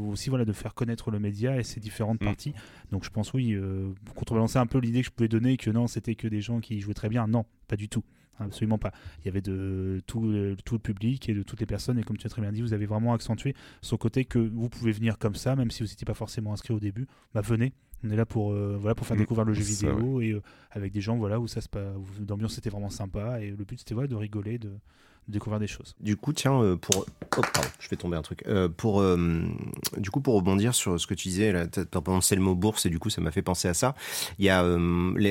aussi 0.09 0.29
voilà, 0.29 0.45
de 0.45 0.53
faire 0.53 0.73
connaître 0.73 1.11
le 1.11 1.19
média 1.19 1.57
et 1.57 1.63
ses 1.63 1.79
différentes 1.79 2.21
mm. 2.21 2.25
parties. 2.25 2.53
Donc 2.91 3.03
je 3.03 3.09
pense, 3.09 3.33
oui, 3.33 3.57
pour 4.05 4.15
contrebalancer 4.15 4.57
un 4.57 4.65
peu 4.65 4.79
l'idée 4.79 5.01
que 5.01 5.07
je 5.07 5.11
pouvais 5.11 5.27
donner 5.27 5.57
que 5.57 5.69
non, 5.69 5.87
c'était 5.87 6.15
que 6.15 6.27
des 6.27 6.41
gens 6.41 6.59
qui 6.59 6.79
jouaient 6.79 6.93
très 6.93 7.09
bien, 7.09 7.27
non, 7.27 7.45
pas 7.67 7.75
du 7.75 7.89
tout. 7.89 8.03
Absolument 8.39 8.77
pas. 8.77 8.91
Il 9.19 9.25
y 9.25 9.29
avait 9.29 9.41
de 9.41 10.01
tout, 10.07 10.21
tout, 10.65 10.75
le 10.75 10.79
public 10.79 11.29
et 11.29 11.33
de 11.33 11.43
toutes 11.43 11.59
les 11.59 11.65
personnes. 11.65 11.99
Et 11.99 12.03
comme 12.03 12.17
tu 12.17 12.25
as 12.25 12.29
très 12.29 12.41
bien 12.41 12.51
dit, 12.51 12.61
vous 12.61 12.73
avez 12.73 12.85
vraiment 12.85 13.13
accentué 13.13 13.55
son 13.81 13.97
côté 13.97 14.25
que 14.25 14.39
vous 14.39 14.69
pouvez 14.69 14.91
venir 14.91 15.17
comme 15.19 15.35
ça, 15.35 15.55
même 15.55 15.71
si 15.71 15.83
vous 15.83 15.89
n'étiez 15.89 16.05
pas 16.05 16.13
forcément 16.13 16.53
inscrit 16.53 16.73
au 16.73 16.79
début. 16.79 17.07
Bah, 17.33 17.41
venez. 17.41 17.73
On 18.05 18.09
est 18.09 18.17
là 18.17 18.25
pour, 18.25 18.51
euh, 18.51 18.77
voilà, 18.77 18.95
pour 18.95 19.07
faire 19.07 19.15
mm. 19.15 19.19
découvrir 19.19 19.45
le 19.45 19.53
jeu 19.53 19.63
vidéo 19.63 20.19
et 20.19 20.31
euh, 20.31 20.41
avec 20.71 20.91
des 20.91 20.99
gens 20.99 21.15
voilà, 21.15 21.39
où 21.39 21.47
ça 21.47 21.61
se 21.61 21.69
l'ambiance 22.27 22.57
était 22.57 22.69
vraiment 22.69 22.89
sympa. 22.89 23.41
Et 23.41 23.51
le 23.51 23.63
but 23.63 23.79
c'était 23.79 23.93
voilà, 23.93 24.09
de 24.09 24.15
rigoler, 24.15 24.57
de, 24.57 24.71
découvrir 25.27 25.59
des 25.59 25.67
choses. 25.67 25.95
Du 25.99 26.17
coup, 26.17 26.33
tiens, 26.33 26.61
euh, 26.61 26.75
pour. 26.75 27.05
Oh, 27.37 27.41
pardon, 27.53 27.69
je 27.79 27.89
vais 27.89 27.95
tomber 27.95 28.17
un 28.17 28.21
truc. 28.21 28.43
Euh, 28.47 28.69
pour, 28.69 29.01
euh, 29.01 29.43
du 29.97 30.11
coup, 30.11 30.21
pour 30.21 30.35
rebondir 30.35 30.75
sur 30.75 30.99
ce 30.99 31.07
que 31.07 31.13
tu 31.13 31.29
disais, 31.29 31.67
tu 31.71 31.79
as 31.79 32.01
prononcé 32.01 32.35
le 32.35 32.41
mot 32.41 32.55
bourse 32.55 32.85
et 32.85 32.89
du 32.89 32.99
coup, 32.99 33.09
ça 33.09 33.21
m'a 33.21 33.31
fait 33.31 33.41
penser 33.41 33.67
à 33.67 33.73
ça. 33.73 33.95
Il 34.39 34.45
y 34.45 34.49
a 34.49 34.63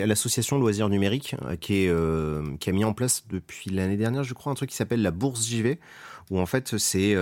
l'association 0.07 0.59
Loisirs 0.59 0.89
Numériques 0.89 1.37
qui, 1.61 1.85
est, 1.85 2.59
qui 2.59 2.71
a 2.71 2.73
mis 2.73 2.85
en 2.85 2.93
place 2.93 3.25
depuis 3.29 3.71
l'année 3.71 3.97
dernière, 3.97 4.25
je 4.25 4.35
crois, 4.35 4.53
un 4.53 4.55
truc 4.55 4.71
qui 4.71 4.77
s'appelle 4.77 5.03
la 5.03 5.11
Bourse 5.11 5.47
JV 5.47 5.79
où 6.33 6.41
en 6.41 6.47
fait 6.47 6.79
c'est 6.79 7.15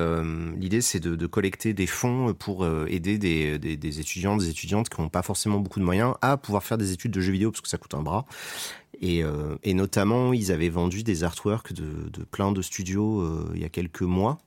l'idée 0.57 0.81
c'est 0.81 1.01
de, 1.01 1.27
collecter 1.27 1.75
des 1.75 1.87
fonds 1.87 2.33
pour 2.33 2.67
aider 2.87 3.19
des, 3.19 4.01
étudiants, 4.01 4.37
des 4.37 4.49
étudiantes 4.49 4.89
qui 4.89 5.01
n'ont 5.01 5.09
pas 5.09 5.23
forcément 5.23 5.59
beaucoup 5.59 5.81
de 5.81 5.85
moyens 5.85 6.15
à 6.23 6.37
pouvoir 6.37 6.63
faire 6.63 6.79
des 6.79 6.93
études 6.93 7.11
de 7.11 7.21
jeux 7.21 7.33
vidéo 7.33 7.51
parce 7.51 7.61
que 7.61 7.69
ça 7.69 7.79
coûte 7.79 7.95
un 7.95 8.03
bras. 8.03 8.25
Et, 9.01 9.25
euh, 9.25 9.57
notamment, 9.65 10.33
ils 10.33 10.53
avaient 10.53 10.69
vendu 10.69 11.03
des 11.03 11.25
artworks 11.25 11.73
de, 11.73 12.25
plein 12.31 12.53
de 12.53 12.63
studios 12.63 13.21
euh, 13.21 13.51
il 13.55 13.61
y 13.61 13.65
a 13.65 13.69
quelques 13.69 14.03
mois. 14.03 14.39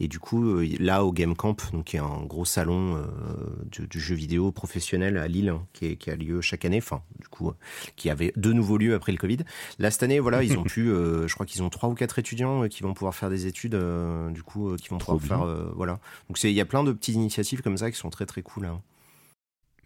Et 0.00 0.08
du 0.08 0.18
coup, 0.18 0.44
euh, 0.44 0.68
là, 0.80 1.04
au 1.04 1.12
Game 1.12 1.36
Camp, 1.36 1.56
donc, 1.72 1.84
qui 1.84 1.96
est 1.96 2.00
un 2.00 2.22
gros 2.24 2.44
salon 2.44 3.04
du, 3.70 3.86
du, 3.86 4.00
jeu 4.00 4.14
vidéo 4.14 4.50
professionnel 4.50 5.16
à 5.16 5.28
Lille, 5.28 5.50
hein, 5.50 5.66
qui, 5.72 5.86
est, 5.86 5.96
qui, 5.96 6.10
a 6.10 6.16
lieu 6.16 6.40
chaque 6.40 6.64
année, 6.64 6.78
enfin, 6.78 7.02
du 7.20 7.28
coup, 7.28 7.52
qui 7.96 8.10
avait 8.10 8.32
deux 8.36 8.52
nouveaux 8.52 8.76
lieux 8.76 8.94
après 8.94 9.12
le 9.12 9.18
Covid. 9.18 9.38
Là, 9.78 9.90
cette 9.90 10.02
année, 10.02 10.18
voilà, 10.18 10.42
ils 10.42 10.58
ont 10.58 10.62
pu, 10.64 10.86
je 10.86 11.32
crois 11.32 11.46
qu'ils 11.46 11.62
ont 11.62 11.70
trois 11.70 11.88
ou 11.88 11.94
quatre 11.94 12.18
étudiants 12.18 12.68
qui 12.68 12.82
vont 12.82 12.94
pouvoir 12.94 13.14
faire 13.14 13.30
des 13.30 13.46
études, 13.46 13.78
du 14.30 14.42
coup, 14.42 14.74
qui 14.76 14.88
vont 14.88 14.98
pouvoir 14.98 15.20
faire, 15.20 15.46
voilà. 15.74 16.00
Donc, 16.28 16.42
il 16.42 16.50
y 16.50 16.60
a 16.60 16.66
plein 16.66 16.84
de 16.84 16.92
petites 16.92 17.14
initiatives 17.14 17.62
comme 17.62 17.76
ça 17.76 17.90
qui 17.90 17.96
sont 17.96 18.10
très, 18.10 18.26
très 18.26 18.42
cool. 18.42 18.66
Hein. 18.66 18.80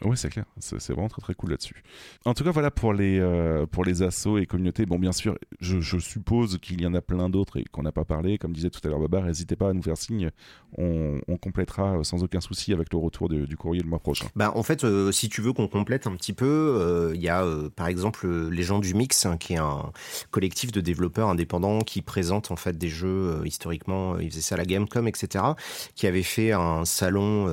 Oui, 0.04 0.16
c'est 0.16 0.28
clair. 0.28 0.44
C'est 0.58 0.92
vraiment 0.92 1.08
très 1.08 1.22
très 1.22 1.34
cool 1.34 1.50
là-dessus. 1.50 1.82
En 2.24 2.34
tout 2.34 2.44
cas, 2.44 2.50
voilà 2.50 2.70
pour 2.70 2.92
les, 2.92 3.18
euh, 3.18 3.66
pour 3.66 3.84
les 3.84 4.02
assos 4.02 4.38
et 4.38 4.46
communautés. 4.46 4.86
Bon, 4.86 4.98
bien 4.98 5.12
sûr, 5.12 5.36
je, 5.60 5.98
suppose 5.98 6.58
qu'il 6.58 6.80
y 6.80 6.86
en 6.86 6.94
a 6.94 7.00
plein 7.00 7.28
d'autres 7.28 7.58
et 7.58 7.64
qu'on 7.64 7.82
n'a 7.82 7.92
pas 7.92 8.04
parlé. 8.04 8.38
Comme 8.38 8.52
disait 8.52 8.70
tout 8.70 8.80
à 8.84 8.88
l'heure 8.88 9.00
Babar, 9.00 9.24
n'hésitez 9.24 9.56
pas 9.56 9.70
à 9.70 9.72
nous 9.72 9.82
faire 9.82 9.96
signe. 9.96 10.30
On, 10.76 11.20
on 11.26 11.36
complétera 11.36 11.98
euh, 11.98 12.04
sans 12.04 12.22
aucun 12.22 12.40
souci 12.40 12.72
avec 12.72 12.92
le 12.92 12.98
retour 12.98 13.28
du 13.28 13.56
courrier 13.56 13.82
le 13.82 13.88
mois 13.88 13.98
prochain. 13.98 14.26
Bah, 14.36 14.52
en 14.54 14.62
fait, 14.62 14.84
euh, 14.84 15.10
si 15.12 15.28
tu 15.28 15.40
veux 15.40 15.52
qu'on 15.52 15.68
complète 15.68 16.06
un 16.06 16.14
petit 16.14 16.32
peu, 16.32 16.46
euh, 16.46 17.12
il 17.14 17.20
y 17.20 17.28
a 17.28 17.44
par 17.74 17.88
exemple 17.88 18.28
les 18.50 18.62
gens 18.62 18.78
du 18.78 18.94
Mix, 18.94 19.26
hein, 19.26 19.36
qui 19.36 19.54
est 19.54 19.58
un 19.58 19.92
collectif 20.30 20.72
de 20.72 20.80
développeurs 20.80 21.28
indépendants 21.28 21.80
qui 21.80 22.02
présente 22.02 22.50
en 22.50 22.56
fait 22.56 22.76
des 22.78 22.88
jeux 22.88 23.40
historiquement. 23.44 24.18
ils 24.18 24.30
faisaient 24.30 24.40
ça 24.40 24.54
à 24.54 24.58
la 24.58 24.64
Gamecom, 24.64 25.08
etc. 25.08 25.44
Qui 25.94 26.06
avait 26.06 26.22
fait 26.22 26.52
un 26.52 26.84
salon, 26.84 27.46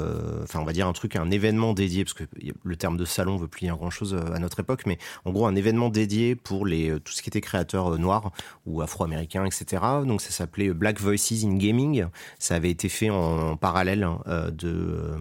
enfin 0.43 0.59
on 0.59 0.65
va 0.65 0.73
dire 0.73 0.87
un 0.87 0.93
truc, 0.93 1.15
un 1.15 1.31
événement 1.31 1.73
dédié, 1.73 2.03
parce 2.03 2.13
que 2.13 2.23
le 2.63 2.75
terme 2.75 2.97
de 2.97 3.05
salon 3.05 3.37
veut 3.37 3.47
plus 3.47 3.61
dire 3.61 3.77
grand 3.77 3.89
chose 3.89 4.15
à 4.15 4.39
notre 4.39 4.59
époque, 4.59 4.83
mais 4.85 4.97
en 5.25 5.31
gros 5.31 5.45
un 5.45 5.55
événement 5.55 5.89
dédié 5.89 6.35
pour 6.35 6.65
les 6.65 6.89
euh, 6.89 6.99
tout 6.99 7.13
ce 7.13 7.21
qui 7.21 7.29
était 7.29 7.41
créateurs 7.41 7.93
euh, 7.93 7.97
noirs 7.97 8.31
ou 8.65 8.81
afro-américains, 8.81 9.45
etc. 9.45 9.83
Donc 10.05 10.21
ça 10.21 10.31
s'appelait 10.31 10.73
Black 10.73 10.99
Voices 10.99 11.43
in 11.43 11.55
Gaming. 11.55 12.05
Ça 12.39 12.55
avait 12.55 12.71
été 12.71 12.89
fait 12.89 13.09
en, 13.09 13.57
parallèle 13.57 14.07
euh, 14.27 14.51
de 14.51 14.69
euh, 14.69 15.17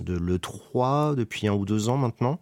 de 0.00 0.16
l'E3 0.16 1.14
depuis 1.14 1.46
un 1.48 1.52
ou 1.52 1.64
deux 1.64 1.88
ans 1.88 1.96
maintenant. 1.96 2.38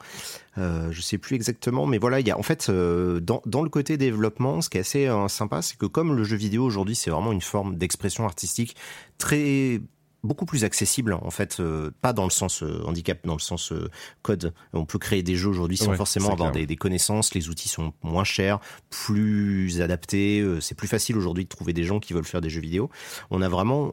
Euh, 0.58 0.90
je 0.90 1.00
sais 1.00 1.18
plus 1.18 1.36
exactement, 1.36 1.86
mais 1.86 1.98
voilà, 1.98 2.20
il 2.20 2.26
y 2.26 2.30
a 2.30 2.38
en 2.38 2.42
fait 2.42 2.68
euh, 2.68 3.20
dans, 3.20 3.62
le 3.62 3.68
côté 3.68 3.96
développement, 3.96 4.60
ce 4.60 4.68
qui 4.68 4.78
est 4.78 4.80
assez 4.80 5.06
euh, 5.06 5.28
sympa, 5.28 5.62
c'est 5.62 5.76
que 5.76 5.86
comme 5.86 6.16
le 6.16 6.24
jeu 6.24 6.36
vidéo 6.36 6.64
aujourd'hui, 6.64 6.96
c'est 6.96 7.10
vraiment 7.10 7.32
une 7.32 7.40
forme 7.40 7.76
d'expression 7.76 8.24
artistique 8.24 8.74
très 9.18 9.80
beaucoup 10.24 10.46
plus 10.46 10.64
accessible 10.64 11.12
en 11.12 11.30
fait 11.30 11.60
euh, 11.60 11.90
pas 12.00 12.12
dans 12.12 12.24
le 12.24 12.30
sens 12.30 12.62
euh, 12.62 12.82
handicap 12.86 13.18
dans 13.24 13.34
le 13.34 13.40
sens 13.40 13.72
euh, 13.72 13.88
code. 14.22 14.52
On 14.72 14.84
peut 14.84 14.98
créer 14.98 15.22
des 15.22 15.36
jeux 15.36 15.48
aujourd'hui 15.48 15.76
sans 15.76 15.90
Ouais, 15.90 15.96
forcément 15.96 16.30
avoir 16.32 16.50
des, 16.52 16.66
des 16.66 16.76
connaissances. 16.76 17.34
Les 17.34 17.48
outils 17.48 17.68
sont 17.68 17.92
moins 18.02 18.24
chers 18.24 18.58
plus 18.90 19.80
adaptés 19.80 20.44
c'est 20.60 20.74
plus 20.74 20.88
facile 20.88 21.16
aujourd'hui 21.16 21.44
de 21.44 21.48
trouver 21.48 21.72
des 21.72 21.84
gens 21.84 22.00
qui 22.00 22.12
veulent 22.12 22.24
faire 22.24 22.40
des 22.40 22.50
jeux 22.50 22.60
vidéo. 22.60 22.90
On 23.30 23.42
a 23.42 23.48
vraiment 23.48 23.92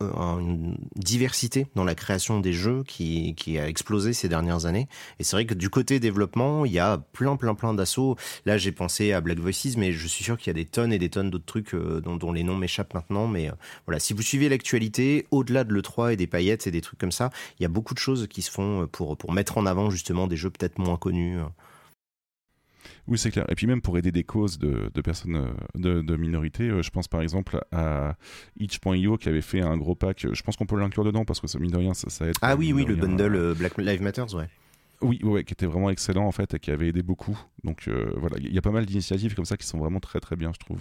une 0.00 0.76
diversité 0.94 1.66
dans 1.74 1.84
la 1.84 1.94
création 1.94 2.40
des 2.40 2.52
jeux 2.52 2.82
qui, 2.86 3.34
a 3.58 3.68
explosé 3.68 4.12
ces 4.12 4.28
dernières 4.28 4.66
années. 4.66 4.88
Et 5.18 5.24
c'est 5.24 5.36
vrai 5.36 5.46
que 5.46 5.54
du 5.54 5.70
côté 5.70 6.00
développement, 6.00 6.64
il 6.64 6.72
y 6.72 6.78
a 6.78 6.98
plein, 7.12 7.36
plein, 7.36 7.54
plein 7.54 7.74
d'assauts. 7.74 8.16
Là, 8.44 8.58
j'ai 8.58 8.72
pensé 8.72 9.12
à 9.12 9.20
Black 9.20 9.38
Voices, 9.38 9.76
mais 9.76 9.92
je 9.92 10.06
suis 10.06 10.24
sûr 10.24 10.36
qu'il 10.36 10.48
y 10.48 10.50
a 10.50 10.54
des 10.54 10.64
tonnes 10.64 10.92
et 10.92 10.98
des 10.98 11.08
tonnes 11.08 11.30
d'autres 11.30 11.46
trucs 11.46 11.74
euh, 11.74 12.00
dont, 12.00 12.32
les 12.32 12.42
noms 12.42 12.56
m'échappent 12.56 12.94
maintenant. 12.94 13.26
Mais 13.26 13.48
euh, 13.48 13.52
voilà, 13.86 13.98
si 13.98 14.12
vous 14.12 14.22
suivez 14.22 14.48
l'actualité, 14.48 15.26
au-delà 15.30 15.64
de 15.64 15.72
l'E3 15.72 16.12
et 16.12 16.16
des 16.16 16.26
paillettes 16.26 16.66
et 16.66 16.70
des 16.70 16.80
trucs 16.80 16.98
comme 16.98 17.12
ça, 17.12 17.30
il 17.58 17.62
y 17.62 17.66
a 17.66 17.70
beaucoup 17.70 17.94
de 17.94 17.98
choses 17.98 18.26
qui 18.28 18.42
se 18.42 18.50
font 18.50 18.82
euh, 18.82 18.86
pour, 18.86 19.16
pour 19.16 19.32
mettre 19.32 19.58
en 19.58 19.66
avant 19.66 19.90
justement 19.90 20.26
des 20.26 20.36
jeux 20.36 20.50
peut-être 20.50 20.78
moins 20.78 20.96
connus. 20.96 21.38
Oui, 23.08 23.18
c'est 23.18 23.30
clair. 23.30 23.44
Et 23.48 23.54
puis 23.54 23.66
même 23.66 23.80
pour 23.80 23.96
aider 23.98 24.10
des 24.10 24.24
causes 24.24 24.58
de, 24.58 24.90
de 24.92 25.00
personnes 25.00 25.36
euh, 25.36 25.48
de, 25.74 26.00
de 26.00 26.16
minorités, 26.16 26.68
euh, 26.68 26.82
je 26.82 26.90
pense 26.90 27.06
par 27.06 27.22
exemple 27.22 27.60
à 27.70 28.16
itch.io 28.58 29.16
qui 29.16 29.28
avait 29.28 29.42
fait 29.42 29.60
un 29.60 29.76
gros 29.76 29.94
pack. 29.94 30.26
Je 30.32 30.42
pense 30.42 30.56
qu'on 30.56 30.66
peut 30.66 30.78
l'inclure 30.78 31.04
dedans 31.04 31.24
parce 31.24 31.40
que 31.40 31.46
ça, 31.46 31.58
mine 31.58 31.70
de 31.70 31.76
rien, 31.76 31.94
ça, 31.94 32.10
ça 32.10 32.26
aide. 32.26 32.34
Ah 32.42 32.56
oui, 32.56 32.72
oui, 32.72 32.84
le 32.84 32.94
rien, 32.94 33.04
bundle 33.04 33.36
euh, 33.36 33.54
Black 33.54 33.78
Lives 33.78 34.02
Matters, 34.02 34.34
ouais. 34.34 34.48
Oui, 35.02 35.20
ouais, 35.22 35.44
qui 35.44 35.52
était 35.52 35.66
vraiment 35.66 35.90
excellent 35.90 36.26
en 36.26 36.32
fait 36.32 36.54
et 36.54 36.58
qui 36.58 36.70
avait 36.70 36.88
aidé 36.88 37.02
beaucoup. 37.02 37.38
Donc 37.64 37.86
euh, 37.86 38.12
voilà, 38.16 38.38
il 38.38 38.52
y 38.52 38.58
a 38.58 38.62
pas 38.62 38.70
mal 38.70 38.86
d'initiatives 38.86 39.34
comme 39.34 39.44
ça 39.44 39.56
qui 39.56 39.66
sont 39.66 39.78
vraiment 39.78 40.00
très 40.00 40.20
très 40.20 40.36
bien, 40.36 40.52
je 40.52 40.58
trouve. 40.58 40.80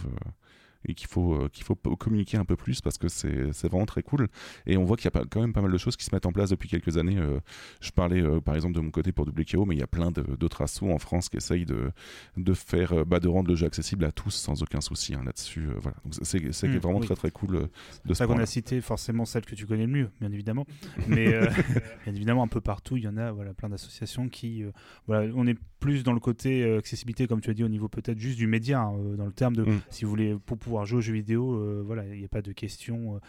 Et 0.88 0.94
qu'il 0.94 1.08
faut, 1.08 1.34
euh, 1.36 1.50
qu'il 1.52 1.64
faut 1.64 1.76
communiquer 1.76 2.38
un 2.38 2.46
peu 2.46 2.56
plus 2.56 2.82
parce 2.82 2.98
que 2.98 3.08
c'est 3.08 3.52
vraiment 3.68 3.86
très 3.86 4.04
cool. 4.04 4.28
Et 4.66 4.78
on 4.78 4.84
voit 4.86 4.98
qu'il 4.98 5.06
y 5.06 5.08
a 5.08 5.12
pas- 5.12 5.26
quand 5.30 5.42
même 5.42 5.54
pas 5.54 5.62
mal 5.62 5.72
de 5.72 5.78
choses 5.78 5.96
qui 5.98 6.06
se 6.06 6.14
mettent 6.16 6.26
en 6.26 6.32
place 6.32 6.50
depuis 6.50 6.70
quelques 6.70 6.98
années. 6.98 7.18
Euh, 7.18 7.40
je 7.82 7.92
parlais 7.92 8.22
euh, 8.22 8.40
par 8.42 8.56
exemple 8.56 8.76
de 8.76 8.80
mon 8.82 8.92
côté 8.92 9.12
pour 9.12 9.26
WKO, 9.28 9.66
mais 9.66 9.76
il 9.76 9.80
y 9.80 9.84
a 9.84 9.88
plein 9.88 10.12
d'autres 10.12 10.62
assos 10.62 10.92
en 10.92 11.00
France 11.00 11.30
qui 11.30 11.38
essayent 11.38 11.66
de, 11.66 11.92
de 12.38 12.54
faire, 12.54 13.06
bah, 13.06 13.20
de 13.20 13.28
rendre 13.28 13.50
le 13.50 13.56
jeu 13.56 13.66
accessible 13.66 14.06
à 14.06 14.12
tous 14.12 14.32
sans 14.32 14.62
aucun 14.64 14.82
souci 14.82 15.14
hein, 15.16 15.24
là-dessus. 15.26 15.68
voilà. 15.80 15.98
Donc 16.04 16.14
c'est 16.22 16.52
c'est 16.52 16.68
Mm, 16.68 16.78
vraiment 16.78 17.00
oui. 17.00 17.06
très 17.06 17.16
très 17.16 17.32
cool 17.32 17.52
de 17.58 17.70
ce 18.10 18.14
ça 18.16 18.28
qu'on 18.28 18.38
a 18.40 18.46
cité 18.46 18.82
forcément 18.82 19.26
celle 19.26 19.46
que 19.46 19.56
tu 19.56 19.66
connais 19.66 19.86
le 19.86 19.92
mieux, 19.92 20.10
bien 20.20 20.32
évidemment. 20.32 20.66
Mais 21.08 21.28
euh, 21.34 21.50
bien 22.06 22.14
évidemment, 22.16 22.44
un 22.44 22.48
peu 22.48 22.62
partout, 22.62 22.98
il 22.98 23.04
y 23.04 23.08
en 23.08 23.18
a 23.18 23.32
voilà, 23.32 23.54
plein 23.54 23.70
d'associations 23.70 24.30
qui. 24.30 24.64
euh, 24.64 24.72
voilà, 25.08 25.32
on 25.36 25.48
est 25.48 25.58
plus 25.86 26.04
dans 26.04 26.14
le 26.14 26.20
côté 26.20 26.64
euh, 26.64 26.80
accessibilité, 26.80 27.28
comme 27.28 27.42
tu 27.42 27.50
as 27.50 27.54
dit, 27.54 27.64
au 27.64 27.70
niveau 27.70 27.88
peut-être 27.88 28.20
juste 28.20 28.38
du 28.38 28.48
média, 28.48 28.82
hein, 28.82 28.96
euh, 28.98 29.16
dans 29.16 29.26
le 29.26 29.32
terme 29.32 29.56
de 29.56 29.64
Mm. 29.64 29.82
si 29.90 30.04
vous 30.04 30.10
voulez, 30.10 30.36
pour 30.46 30.58
pouvoir 30.58 30.86
jouer 30.86 30.98
aux 30.98 31.02
jeux 31.02 31.14
vidéo, 31.14 31.54
euh, 31.56 31.84
voilà, 31.86 32.04
il 32.06 32.20
n'y 32.20 32.26
a 32.26 32.28
pas 32.30 32.42
de 32.42 32.52
question. 32.52 33.20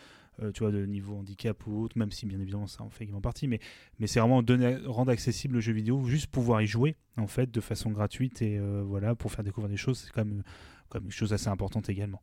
euh, 0.42 0.52
tu 0.52 0.64
vois, 0.64 0.70
de 0.70 0.84
niveau 0.84 1.16
handicap 1.16 1.66
ou 1.66 1.82
autre, 1.84 1.96
même 1.96 2.12
si 2.12 2.26
bien 2.26 2.38
évidemment 2.38 2.66
ça 2.66 2.82
en 2.82 2.90
fait 2.90 3.04
également 3.04 3.22
partie, 3.22 3.48
mais, 3.48 3.58
mais 3.98 4.06
c'est 4.06 4.20
vraiment 4.20 4.42
donner, 4.42 4.76
rendre 4.84 5.10
accessible 5.10 5.54
le 5.54 5.60
jeu 5.60 5.72
vidéo, 5.72 6.04
juste 6.04 6.26
pouvoir 6.26 6.60
y 6.60 6.66
jouer 6.66 6.96
en 7.16 7.26
fait 7.26 7.50
de 7.50 7.60
façon 7.62 7.90
gratuite 7.90 8.42
et 8.42 8.58
euh, 8.58 8.82
voilà, 8.86 9.14
pour 9.14 9.32
faire 9.32 9.44
découvrir 9.44 9.70
des 9.70 9.78
choses, 9.78 9.98
c'est 10.04 10.12
quand 10.12 10.26
même, 10.26 10.42
quand 10.90 10.98
même 10.98 11.06
une 11.06 11.10
chose 11.10 11.32
assez 11.32 11.48
importante 11.48 11.88
également. 11.88 12.20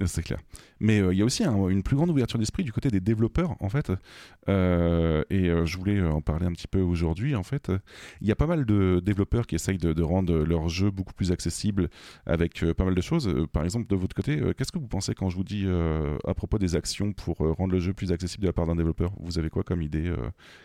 Euh, 0.00 0.06
C'est 0.06 0.22
clair. 0.22 0.38
Mais 0.78 1.00
euh, 1.00 1.12
il 1.14 1.18
y 1.18 1.22
a 1.22 1.24
aussi 1.24 1.42
un- 1.42 1.68
une 1.68 1.82
plus 1.82 1.96
grande 1.96 2.10
ouverture 2.10 2.38
d'esprit 2.38 2.62
du 2.62 2.72
côté 2.72 2.90
des 2.90 3.00
développeurs, 3.00 3.56
en 3.60 3.68
fait. 3.68 3.90
Euh, 4.48 5.24
et 5.30 5.50
je 5.64 5.76
voulais 5.78 6.02
en 6.02 6.20
parler 6.20 6.46
un 6.46 6.52
petit 6.52 6.68
peu 6.68 6.80
aujourd'hui, 6.80 7.34
en 7.34 7.42
fait. 7.42 7.72
Il 8.20 8.28
y 8.28 8.32
a 8.32 8.36
pas 8.36 8.46
mal 8.46 8.66
de 8.66 9.00
développeurs 9.02 9.46
qui 9.46 9.54
essayent 9.54 9.78
de, 9.78 10.02
rendre 10.02 10.36
leur 10.44 10.68
jeu 10.68 10.90
beaucoup 10.90 11.14
plus 11.14 11.32
accessible 11.32 11.88
avec 12.26 12.64
pas 12.76 12.84
mal 12.84 12.94
de 12.94 13.00
choses. 13.00 13.34
Par 13.52 13.64
exemple, 13.64 13.86
de 13.88 13.96
votre 13.96 14.14
côté, 14.14 14.40
qu'est-ce 14.56 14.70
que 14.70 14.78
vous 14.78 14.86
pensez 14.86 15.14
quand 15.14 15.30
je 15.30 15.36
vous 15.36 15.44
dis 15.44 15.66
à 16.26 16.34
propos 16.34 16.58
des 16.58 16.76
actions 16.76 17.12
pour 17.12 17.36
rendre 17.38 17.72
le 17.72 17.80
jeu 17.80 17.92
plus 17.92 18.12
accessible 18.12 18.42
de 18.42 18.48
la 18.48 18.52
part 18.52 18.66
d'un 18.66 18.76
développeur? 18.76 19.12
Vous 19.18 19.38
avez 19.38 19.48
quoi 19.50 19.62
comme 19.62 19.82
idée 19.82 20.12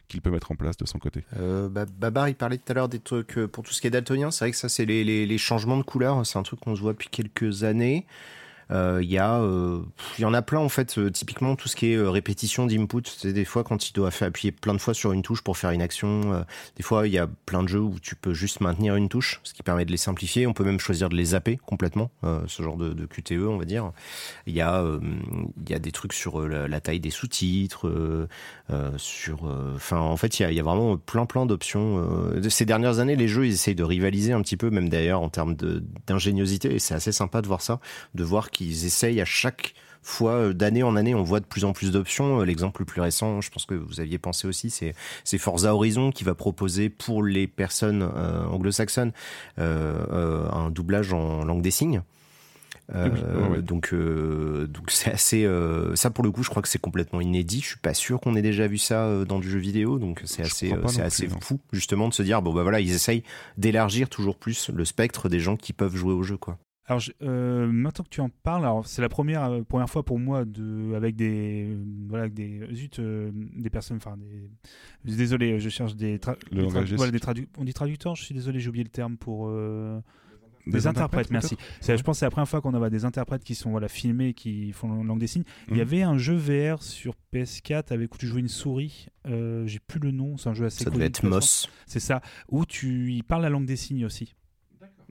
qu'il 0.08 0.22
peut 0.22 0.30
mettre 0.30 0.52
en 0.52 0.56
place 0.56 0.78
de 0.78 0.86
son 0.86 1.00
côté? 1.00 1.24
Bah, 1.40 1.86
Babar, 1.86 2.30
il 2.30 2.36
parlait 2.36 2.58
tout 2.58 2.72
à 2.72 2.74
l'heure 2.76 2.90
des 2.90 3.00
trucs 3.00 3.40
pour 3.48 3.64
tout 3.64 3.72
ce 3.72 3.82
qui 3.82 3.88
est 3.88 3.92
daltonien. 3.92 4.30
C'est 4.32 4.46
vrai 4.46 4.52
que 4.52 4.58
ça, 4.58 4.70
c'est 4.70 4.86
les, 4.86 5.04
les, 5.04 5.26
les 5.26 5.38
changements 5.38 5.78
de 5.78 5.84
couleur. 5.84 6.26
C'est 6.26 6.38
un 6.38 6.44
truc 6.44 6.60
qu'on 6.60 6.76
se 6.76 6.82
voit 6.82 6.92
depuis 6.94 7.10
quelques 7.10 7.64
années. 7.64 8.06
Euh, 8.72 9.00
Il 9.04 9.10
y 9.10 9.18
a, 9.18 9.40
euh, 9.42 9.82
il 10.18 10.22
y 10.22 10.26
en 10.26 10.34
a 10.34 10.42
plein 10.42 10.60
en 10.60 10.70
fait. 10.70 10.98
euh, 10.98 11.10
typiquement, 11.12 11.56
tout 11.56 11.68
ce 11.68 11.76
qui 11.76 11.92
est 11.92 11.96
euh, 11.96 12.10
répétition 12.10 12.66
d'input. 12.66 13.04
C'est 13.06 13.34
des 13.34 13.46
fois 13.46 13.64
quand 13.64 13.90
il 13.90 13.94
doit 13.94 14.12
faire 14.12 14.28
appuyer 14.30 14.52
plein 14.52 14.74
de 14.74 14.80
fois 14.80 14.94
sur 14.94 15.12
une 15.14 15.22
touche 15.22 15.42
pour 15.42 15.58
faire 15.58 15.72
une 15.72 15.82
action. 15.82 16.34
euh, 16.34 16.44
des 16.78 16.84
fois, 16.84 17.08
il 17.08 17.14
y 17.14 17.18
a 17.18 17.28
plein 17.46 17.64
de 17.64 17.68
jeux 17.68 17.80
où 17.80 18.00
tu 18.02 18.16
peux 18.16 18.34
juste 18.34 18.62
maintenir 18.62 18.96
une 18.96 19.10
touche, 19.10 19.40
ce 19.44 19.54
qui 19.54 19.64
permet 19.64 19.86
de 19.86 19.92
les 19.92 19.98
simplifier. 19.98 20.48
On 20.48 20.54
peut 20.54 20.64
même 20.64 20.80
choisir 20.80 21.10
de 21.10 21.16
les 21.16 21.26
zapper 21.26 21.58
complètement. 21.66 22.12
euh, 22.24 22.42
ce 22.48 22.64
genre 22.64 22.78
de, 22.78 23.06
QTE, 23.06 23.48
on 23.48 23.58
va 23.58 23.66
dire. 23.66 23.92
Il 24.48 24.54
y 24.54 24.62
a, 24.62 24.82
euh, 24.82 25.00
y 25.70 25.74
a 25.74 25.80
des 25.80 25.92
trucs 25.92 26.14
sur 26.14 26.40
euh, 26.42 26.68
la, 26.68 26.82
taille 26.82 27.00
des 27.00 27.10
sous-titres. 27.10 27.88
euh, 27.88 28.28
euh, 28.72 28.92
sur 28.98 29.46
euh, 29.48 29.74
enfin 29.76 29.98
en 30.00 30.16
fait 30.18 30.40
il 30.40 30.44
y 30.44 30.46
a, 30.46 30.52
y 30.52 30.60
a 30.60 30.64
vraiment 30.64 30.96
plein 30.98 31.26
plein 31.26 31.46
d'options 31.46 31.98
euh, 31.98 32.50
ces 32.50 32.66
dernières 32.66 33.00
années 33.00 33.16
les 33.16 33.28
jeux 33.28 33.46
ils 33.46 33.54
essayent 33.54 33.76
de 33.76 33.84
rivaliser 33.84 34.32
un 34.34 34.42
petit 34.42 34.56
peu 34.58 34.70
même 34.70 34.88
d'ailleurs 34.90 35.22
en 35.22 35.30
termes 35.30 35.56
d'ingéniosité 36.08 36.74
et 36.76 36.80
c'est 36.80 36.94
assez 36.94 37.12
sympa 37.12 37.42
de 37.42 37.48
voir 37.48 37.62
ça 37.62 37.80
de 38.16 38.24
voir 38.24 38.50
qu'ils 38.62 38.86
essayent 38.86 39.22
à 39.22 39.26
chaque 39.26 39.74
fois 40.04 40.34
euh, 40.34 40.54
d'année 40.54 40.84
en 40.84 40.96
année 40.96 41.14
on 41.14 41.24
voit 41.24 41.40
de 41.40 41.46
plus 41.46 41.66
en 41.66 41.74
plus 41.74 41.92
d'options. 41.92 42.42
Euh, 42.42 42.46
l'exemple 42.46 42.82
le 42.82 42.86
plus 42.86 43.02
récent 43.02 43.42
je 43.42 43.50
pense 43.50 43.66
que 43.66 43.76
vous 43.76 44.00
aviez 44.00 44.18
pensé 44.18 44.48
aussi 44.48 44.70
c'est 44.70 44.96
c'est 45.24 45.38
Forza 45.38 45.74
Horizon 45.76 46.12
qui 46.12 46.24
va 46.24 46.34
proposer 46.34 46.90
pour 46.90 47.24
les 47.24 47.48
personnes 47.48 48.04
euh, 48.16 48.46
anglo-saxonnes 48.46 49.12
euh, 49.60 50.06
euh, 50.12 50.50
un 50.52 50.70
doublage 50.72 51.14
en 51.14 51.44
langue 51.44 51.62
des 51.62 51.72
signes. 51.72 52.02
Euh, 52.96 53.10
Oui, 53.52 53.62
donc 53.62 53.94
euh, 53.94 54.68
donc 54.68 54.92
c'est 54.92 55.12
assez 55.12 55.46
euh, 55.46 55.96
ça 55.96 56.10
pour 56.10 56.26
le 56.26 56.32
coup 56.32 56.44
je 56.44 56.50
crois 56.50 56.62
que 56.62 56.68
c'est 56.68 56.82
complètement 56.82 57.22
inédit. 57.22 57.62
Je 57.62 57.68
suis 57.68 57.78
pas 57.78 57.94
sûr 57.94 58.20
qu'on 58.20 58.36
ait 58.36 58.42
déjà 58.42 58.68
vu 58.68 58.78
ça 58.78 59.24
dans 59.26 59.40
du 59.40 59.50
jeu 59.50 59.60
vidéo 59.60 59.98
donc 60.00 60.22
c'est 60.26 60.42
assez 60.42 60.74
c'est 60.88 61.02
assez 61.02 61.28
plus, 61.28 61.40
fou 61.42 61.60
justement 61.72 62.10
de 62.10 62.14
se 62.14 62.24
dire 62.24 62.42
bon 62.42 62.54
bah 62.54 62.64
voilà 62.64 62.82
ils 62.82 62.92
essayent 62.92 63.24
d'élargir 63.58 64.10
toujours 64.10 64.36
plus 64.36 64.70
le 64.70 64.84
spectre 64.84 65.30
des 65.30 65.40
gens 65.40 65.56
qui 65.56 65.74
peuvent 65.74 65.96
jouer 65.96 66.14
au 66.14 66.24
jeu 66.24 66.38
quoi 66.38 66.58
Alors, 66.92 67.00
je- 67.00 67.12
euh, 67.22 67.68
maintenant 67.72 68.04
que 68.04 68.10
tu 68.10 68.20
en 68.20 68.28
parles, 68.30 68.64
alors 68.66 68.86
c'est 68.86 69.02
la 69.02 69.08
première 69.08 69.44
euh, 69.46 69.62
première 69.64 69.90
fois 69.90 70.04
pour 70.04 70.20
moi 70.20 70.44
de 70.44 70.94
avec 70.94 71.16
des 71.16 71.68
euh, 71.70 71.78
voilà 72.10 72.24
avec 72.24 72.34
des 72.34 72.68
zut 72.74 73.00
euh, 73.00 73.32
des 73.34 73.70
personnes 73.70 73.96
enfin 73.98 74.18
des 74.18 75.16
désolé 75.16 75.58
je 75.60 75.70
cherche 75.70 75.96
des 75.96 76.18
tra- 76.18 76.36
Le 76.52 76.58
des 76.58 76.62
langage 76.64 76.90
des 76.90 76.96
voilà, 76.98 77.12
des 77.14 77.20
tradu- 77.20 77.48
on 77.58 77.64
dit 77.64 77.74
traducteurs 77.74 78.16
je 78.16 78.24
suis 78.26 78.36
désolé 78.36 78.60
j'ai 78.60 78.68
oublié 78.68 78.84
le 78.84 78.90
terme 78.90 79.16
pour 79.16 79.48
euh, 79.48 80.02
des, 80.68 80.86
interprètes, 80.86 81.32
merci. 81.32 81.56
je 81.82 81.94
pense 82.04 82.18
que 82.18 82.20
c'est 82.20 82.26
la 82.26 82.30
première 82.30 82.48
fois 82.50 82.60
qu'on 82.62 82.74
a 82.74 82.90
des 82.90 83.06
interprètes 83.06 83.44
qui 83.46 83.56
sont 83.56 83.72
voilà 83.72 83.88
filmés 83.88 84.34
qui 84.34 84.74
font 84.74 85.04
langue 85.04 85.18
des 85.20 85.28
signes. 85.28 85.44
Il 85.70 85.74
y 85.74 85.78
Mhm. 85.78 85.82
avait 85.82 86.02
un 86.04 86.18
jeu 86.18 86.36
VR 86.36 86.84
sur 86.84 87.16
PS4 87.34 87.92
avec 87.94 88.14
où 88.14 88.18
tu 88.18 88.28
jouais 88.28 88.42
une 88.42 88.48
souris 88.50 89.08
euh, 89.28 89.66
j'ai 89.66 89.80
plus 89.80 90.00
le 90.02 90.12
nom 90.12 90.36
c'est 90.38 90.50
un 90.50 90.54
jeu 90.54 90.66
assez 90.66 90.80
ça 90.84 90.86
connu 90.92 90.98
devait 90.98 91.10
de 91.10 91.18
être. 91.18 91.26
Moss. 91.26 91.70
C'est 91.88 92.00
ça. 92.02 92.22
Où 92.50 92.66
tu 92.66 93.14
y 93.14 93.24
parles 93.24 93.42
la 93.44 93.50
langue 93.50 93.66
des 93.66 93.76
signes 93.78 94.06
aussi 94.06 94.36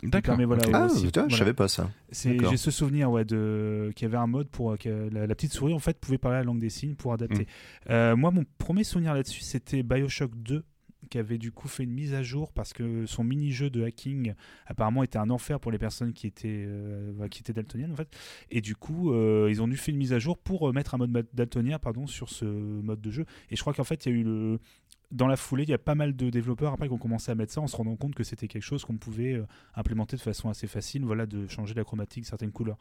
D'accord. 0.03 0.37
permet, 0.37 0.45
voilà, 0.45 0.63
ah 0.73 0.87
aussi, 0.87 1.07
je 1.07 1.21
voilà. 1.21 1.37
savais 1.37 1.53
pas 1.53 1.69
ça. 1.69 1.91
J'ai 2.13 2.57
ce 2.57 2.71
souvenir 2.71 3.11
ouais, 3.11 3.25
de 3.25 3.93
qu'il 3.95 4.07
y 4.07 4.09
avait 4.11 4.19
un 4.19 4.27
mode 4.27 4.49
pour 4.49 4.73
euh, 4.73 4.77
que 4.77 5.09
la, 5.13 5.27
la 5.27 5.35
petite 5.35 5.53
souris 5.53 5.75
en 5.75 5.79
fait 5.79 5.99
pouvait 5.99 6.19
parler 6.19 6.39
la 6.39 6.45
langue 6.45 6.59
des 6.61 6.71
signes 6.71 6.95
pour 6.95 7.13
adapter. 7.13 7.43
Mm. 7.43 7.91
Euh, 7.91 8.17
moi, 8.17 8.31
mon 8.31 8.45
premier 8.59 8.85
souvenir 8.85 9.15
là-dessus, 9.15 9.43
c'était 9.43 9.83
Bioshock 9.83 10.33
2 10.37 10.65
qui 11.09 11.19
avait 11.19 11.39
du 11.39 11.51
coup 11.51 11.69
fait 11.69 11.83
une 11.85 11.93
mise 11.93 12.15
à 12.15 12.23
jour 12.23 12.53
parce 12.53 12.73
que 12.73 13.07
son 13.07 13.25
mini-jeu 13.25 13.69
de 13.69 13.83
hacking 13.85 14.35
apparemment 14.67 15.03
était 15.03 15.19
un 15.19 15.31
enfer 15.31 15.59
pour 15.59 15.73
les 15.73 15.79
personnes 15.79 16.13
qui 16.13 16.27
étaient, 16.27 16.65
euh, 16.67 17.13
bah, 17.15 17.29
qui 17.29 17.41
étaient 17.41 17.53
daltoniennes 17.53 17.93
en 17.93 17.97
fait. 17.97 18.09
Et 18.51 18.61
du 18.61 18.77
coup, 18.77 19.13
euh, 19.13 19.49
ils 19.51 19.61
ont 19.63 19.69
dû 19.69 19.77
faire 19.77 19.93
une 19.93 19.99
mise 19.99 20.13
à 20.13 20.19
jour 20.19 20.39
pour 20.39 20.73
mettre 20.73 20.95
un 20.95 20.99
mode 20.99 21.27
daltonien 21.33 21.79
pardon, 21.79 22.07
sur 22.07 22.29
ce 22.29 22.45
mode 22.45 23.01
de 23.01 23.11
jeu. 23.11 23.27
Et 23.51 23.57
je 23.57 23.61
crois 23.61 23.73
qu'en 23.73 23.85
fait, 23.85 24.07
il 24.07 24.13
y 24.13 24.15
a 24.15 24.19
eu 24.19 24.23
le, 24.23 24.61
dans 25.13 25.27
la 25.27 25.37
foulée, 25.37 25.65
il 25.65 25.69
y 25.71 25.75
a 25.75 25.79
pas 25.79 25.95
mal 25.95 26.15
de 26.15 26.31
développeurs 26.31 26.73
après 26.73 26.87
qui 26.87 26.95
ont 26.95 26.99
commencé 26.99 27.33
à 27.33 27.35
mettre 27.35 27.53
ça 27.53 27.61
en 27.61 27.67
se 27.67 27.75
rendant 27.77 27.97
compte 27.97 28.15
que 28.15 28.23
c'était 28.23 28.47
quelque 28.49 28.63
chose 28.63 28.85
qu'on 28.85 28.97
pouvait 28.97 29.33
euh, 29.35 29.45
implémenter 29.75 30.17
de 30.17 30.21
façon 30.23 30.49
assez 30.49 30.67
facile, 30.69 31.05
voilà, 31.05 31.27
de 31.27 31.47
changer 31.49 31.75
la 31.75 31.83
chromatique, 31.85 32.27
certaines 32.27 32.53
couleurs. 32.53 32.79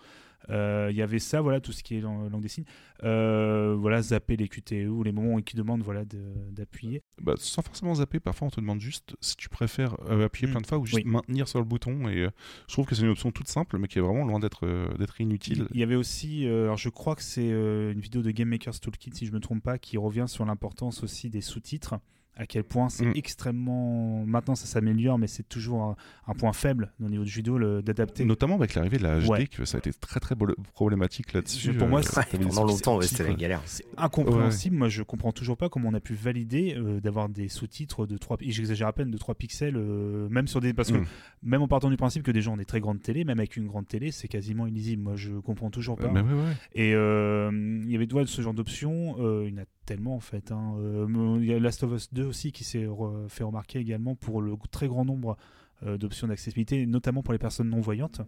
Euh, 0.50 0.90
Il 0.92 0.96
y 0.96 1.02
avait 1.02 1.20
ça, 1.20 1.42
voilà, 1.42 1.60
tout 1.60 1.72
ce 1.72 1.82
qui 1.84 1.96
est 1.96 2.02
lang- 2.02 2.30
langue 2.30 2.42
des 2.42 2.48
signes, 2.48 2.66
Euh, 3.04 3.76
voilà, 3.80 4.02
zapper 4.02 4.36
les 4.36 4.48
QTE 4.48 4.88
ou 4.90 5.04
les 5.04 5.12
moments 5.12 5.40
qui 5.42 5.56
demandent, 5.56 5.82
voilà, 5.84 6.06
de- 6.06 6.34
d'appuyer. 6.52 7.02
Bah, 7.22 7.34
sans 7.38 7.62
forcément 7.62 7.96
zapper, 7.96 8.20
parfois 8.20 8.48
on 8.48 8.52
te 8.52 8.60
demande 8.60 8.82
juste 8.82 9.16
si 9.22 9.36
tu 9.38 9.50
préfères 9.50 9.96
appuyer 10.10 10.48
Mm. 10.48 10.52
plein 10.52 10.62
de 10.62 10.68
fois 10.68 10.78
ou 10.78 10.86
juste 10.86 10.98
Oui. 11.04 11.10
maintenir 11.12 11.48
sur 11.48 11.60
le 11.60 11.66
bouton. 11.66 12.08
Et 12.10 12.28
je 12.68 12.74
trouve 12.74 12.86
que 12.86 12.96
c'est 12.96 13.04
une 13.04 13.10
option 13.10 13.32
toute 13.32 13.48
simple, 13.48 13.78
mais 13.78 13.88
qui 13.88 14.00
est 14.00 14.02
vraiment 14.02 14.26
loin 14.26 14.40
d'être 14.40 14.68
d'être 14.98 15.20
inutile. 15.22 15.68
Il 15.74 15.80
y 15.80 15.84
avait 15.84 15.96
aussi, 15.96 16.46
alors 16.46 16.78
je 16.78 16.90
crois 16.90 17.16
que 17.16 17.24
c'est 17.24 17.50
une 17.50 18.00
vidéo 18.00 18.22
de 18.22 18.32
Game 18.32 18.50
Maker's 18.50 18.80
Toolkit, 18.80 19.12
si 19.14 19.26
je 19.26 19.32
me 19.32 19.40
trompe 19.40 19.64
pas, 19.64 19.78
qui 19.78 19.98
revient 19.98 20.26
sur 20.28 20.46
l'importance 20.46 21.04
aussi 21.04 21.30
des 21.30 21.42
sous-titres. 21.42 21.96
À 22.38 22.46
quel 22.46 22.64
point 22.64 22.88
c'est 22.88 23.06
Mm. 23.06 23.14
extrêmement. 23.16 24.24
Maintenant, 24.26 24.56
ça 24.56 24.66
s'améliore, 24.66 25.18
mais 25.20 25.28
c'est 25.28 25.48
toujours 25.48 25.82
un, 25.84 25.96
un 26.28 26.34
point 26.34 26.54
faible 26.54 26.94
au 27.04 27.10
niveau 27.10 27.24
du 27.26 27.32
vidéo 27.32 27.58
le- 27.58 27.82
d'adapter. 27.82 28.24
Notamment 28.24 28.56
avec 28.56 28.76
l'arrivée 28.76 28.98
de 28.98 29.04
la 29.04 29.20
HD, 29.20 29.30
Ouais. 29.30 29.48
que 29.48 29.66
ça 29.66 29.78
a 29.78 29.80
été 29.80 29.92
très 29.92 30.22
très 30.22 30.36
problématique 30.74 31.34
là-dessus. 31.34 31.74
Pour 31.74 31.88
moi, 31.90 32.00
Euh, 32.00 32.22
pendant 32.40 32.64
longtemps, 32.64 33.02
c'était 33.02 33.24
la 33.28 33.34
galère. 33.34 33.62
C'est 33.66 33.86
incompréhensible. 33.98 34.76
Moi, 34.78 34.88
je 34.90 35.04
comprends 35.04 35.32
toujours 35.34 35.58
pas 35.58 35.68
comment 35.70 35.90
on 35.90 35.94
a 35.94 36.00
pu 36.00 36.14
valider 36.14 36.76
euh, 36.78 37.00
d'avoir 37.02 37.28
des 37.30 37.50
sous-titres 37.50 38.06
de 38.06 38.18
3 38.18 38.38
et 38.42 38.52
j'exagère 38.52 38.88
à 38.88 38.94
peine 38.94 39.12
de 39.12 39.18
3 39.18 39.36
pixels, 39.36 39.76
euh, 39.76 40.30
même 40.30 40.48
sur 40.48 40.62
des 40.62 40.74
parce 40.74 40.92
que 40.92 40.98
Mm. 40.98 41.06
même 41.44 41.62
en 41.62 41.68
partant 41.68 41.90
du 41.90 41.98
principe 41.98 42.24
que 42.24 42.32
des 42.32 42.42
gens 42.42 42.54
ont 42.54 42.58
des 42.58 42.66
très 42.66 42.80
grandes 42.80 43.02
télé, 43.02 43.24
même 43.26 43.40
avec 43.40 43.58
une 43.58 43.68
grande 43.68 43.88
télé, 43.88 44.12
c'est 44.12 44.28
quasiment 44.28 44.66
illisible. 44.68 45.04
Moi, 45.04 45.16
je 45.16 45.32
comprends 45.40 45.70
toujours 45.70 45.98
pas. 45.98 46.06
Euh, 46.08 46.12
mais 46.14 46.22
ouais, 46.22 46.34
ouais. 46.34 46.54
Et 46.74 46.94
euh, 46.94 47.52
il 47.86 47.92
y 47.92 47.96
avait 47.96 48.12
ouais, 48.14 48.26
ce 48.26 48.42
genre 48.42 48.54
d'options, 48.54 49.16
euh, 49.20 49.46
il 49.48 49.54
y 49.56 49.60
en 49.60 49.62
a 49.64 49.66
tellement 49.90 50.16
en 50.16 50.20
fait. 50.20 50.52
hein. 50.52 50.76
Euh, 50.80 51.38
il 51.40 51.45
y 51.45 51.53
a 51.53 51.60
Last 51.60 51.84
of 51.84 51.91
Us 51.94 52.14
2 52.14 52.24
aussi 52.26 52.52
qui 52.52 52.64
s'est 52.64 52.86
re- 52.86 53.28
fait 53.28 53.44
remarquer 53.44 53.80
également 53.80 54.16
pour 54.16 54.41
le 54.41 54.53
très 54.72 54.88
grand 54.88 55.03
nombre 55.06 55.38
euh, 55.86 55.98
d'options 55.98 56.28
d'accessibilité, 56.28 56.86
notamment 56.86 57.24
pour 57.24 57.34
les 57.34 57.40
personnes 57.40 57.70
non 57.70 57.80
voyantes. 57.82 58.22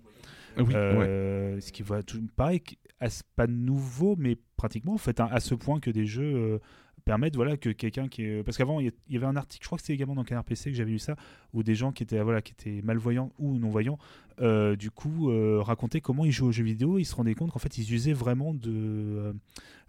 Oui, 0.58 0.64
ouais. 0.66 0.76
Euh, 0.76 1.60
Ce 1.62 1.72
qui 1.72 1.84
va 1.84 2.02
tout 2.04 2.22
pareil, 2.36 2.62
pas 3.36 3.48
nouveau, 3.48 4.16
mais 4.18 4.38
pratiquement 4.58 4.94
en 4.94 4.98
fait, 4.98 5.20
hein, 5.20 5.30
à 5.32 5.40
ce 5.40 5.56
point 5.56 5.80
que 5.80 5.92
des 5.92 6.06
jeux 6.06 6.34
euh, 6.36 6.60
permettent 7.06 7.36
voilà 7.36 7.58
que 7.58 7.70
quelqu'un 7.70 8.08
qui 8.08 8.24
est 8.24 8.44
parce 8.44 8.58
qu'avant 8.58 8.80
il 8.80 8.92
y 9.10 9.18
avait 9.18 9.26
un 9.26 9.36
article, 9.36 9.64
je 9.64 9.68
crois 9.68 9.78
que 9.78 9.82
c'était 9.84 9.94
également 9.94 10.16
dans 10.16 10.24
Canard 10.24 10.44
PC 10.44 10.72
que 10.72 10.78
j'avais 10.78 10.92
lu 10.92 11.00
ça, 11.00 11.16
où 11.54 11.64
des 11.64 11.74
gens 11.76 11.92
qui 11.92 12.04
étaient 12.04 12.22
voilà 12.22 12.42
qui 12.42 12.52
étaient 12.54 12.82
malvoyants 12.84 13.32
ou 13.40 13.58
non 13.58 13.70
voyants, 13.70 13.98
euh, 14.40 14.76
du 14.76 14.92
coup 14.92 15.30
racontaient 15.62 16.02
comment 16.02 16.26
ils 16.26 16.32
jouaient 16.32 16.50
aux 16.50 16.52
jeux 16.60 16.64
vidéo, 16.64 17.00
ils 17.00 17.06
se 17.06 17.16
rendaient 17.16 17.34
compte 17.36 17.52
qu'en 17.52 17.60
fait 17.60 17.78
ils 17.78 17.92
usaient 17.94 18.14
vraiment 18.14 18.54
de 18.54 19.36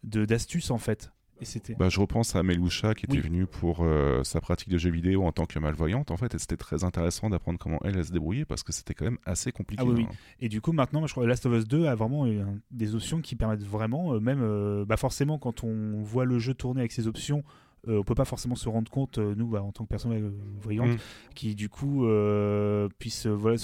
de 0.04 0.24
d'astuces 0.24 0.70
en 0.70 0.78
fait. 0.78 1.12
Et 1.42 1.44
c'était 1.44 1.74
Bah, 1.74 1.88
je 1.88 1.98
repense 2.00 2.36
à 2.36 2.42
Melusha 2.44 2.94
qui 2.94 3.04
était 3.06 3.16
Oui. 3.16 3.20
venue 3.20 3.46
pour 3.46 3.80
euh, 3.82 4.22
sa 4.22 4.40
pratique 4.40 4.68
de 4.68 4.78
jeux 4.78 4.90
vidéo 4.92 5.24
en 5.24 5.32
tant 5.32 5.44
que 5.44 5.58
malvoyante 5.58 6.10
en 6.12 6.16
fait 6.16 6.32
et 6.34 6.38
c'était 6.38 6.56
très 6.56 6.84
intéressant 6.84 7.28
d'apprendre 7.30 7.58
comment 7.58 7.80
elle, 7.84 7.96
elle 7.98 8.04
se 8.04 8.12
débrouillait 8.12 8.44
parce 8.44 8.62
que 8.62 8.72
c'était 8.72 8.94
quand 8.94 9.04
même 9.06 9.18
assez 9.26 9.50
compliqué. 9.50 9.82
Ah 9.84 9.88
oui, 9.88 9.94
oui. 9.98 10.06
hein. 10.08 10.14
Et 10.40 10.48
du 10.48 10.60
coup, 10.60 10.72
maintenant, 10.72 11.04
je 11.06 11.12
crois 11.12 11.24
que 11.24 11.28
Last 11.28 11.44
of 11.46 11.52
Us 11.54 11.66
2 11.66 11.86
a 11.86 11.94
vraiment 11.96 12.26
euh, 12.26 12.44
des 12.70 12.94
options 12.94 13.20
qui 13.20 13.34
permettent 13.34 13.64
vraiment, 13.64 14.14
euh, 14.14 14.20
même, 14.20 14.40
euh, 14.40 14.84
bah 14.84 14.96
forcément, 14.96 15.38
quand 15.38 15.64
on 15.64 16.00
voit 16.02 16.24
le 16.24 16.38
jeu 16.38 16.54
tourner 16.54 16.80
avec 16.82 16.92
ces 16.92 17.08
options, 17.08 17.42
euh, 17.88 17.98
on 17.98 18.04
peut 18.04 18.14
pas 18.14 18.24
forcément 18.24 18.54
se 18.54 18.68
rendre 18.68 18.88
compte, 18.88 19.18
euh, 19.18 19.34
nous, 19.36 19.48
bah, 19.48 19.60
en 19.64 19.72
tant 19.72 19.82
que 19.82 19.88
personne 19.88 20.12
euh, 20.12 20.30
voyante, 20.60 20.90
Mm. 20.90 20.96
qui 21.34 21.54
du 21.56 21.68
coup 21.68 22.06
puisse 22.98 23.26
voilà, 23.26 23.56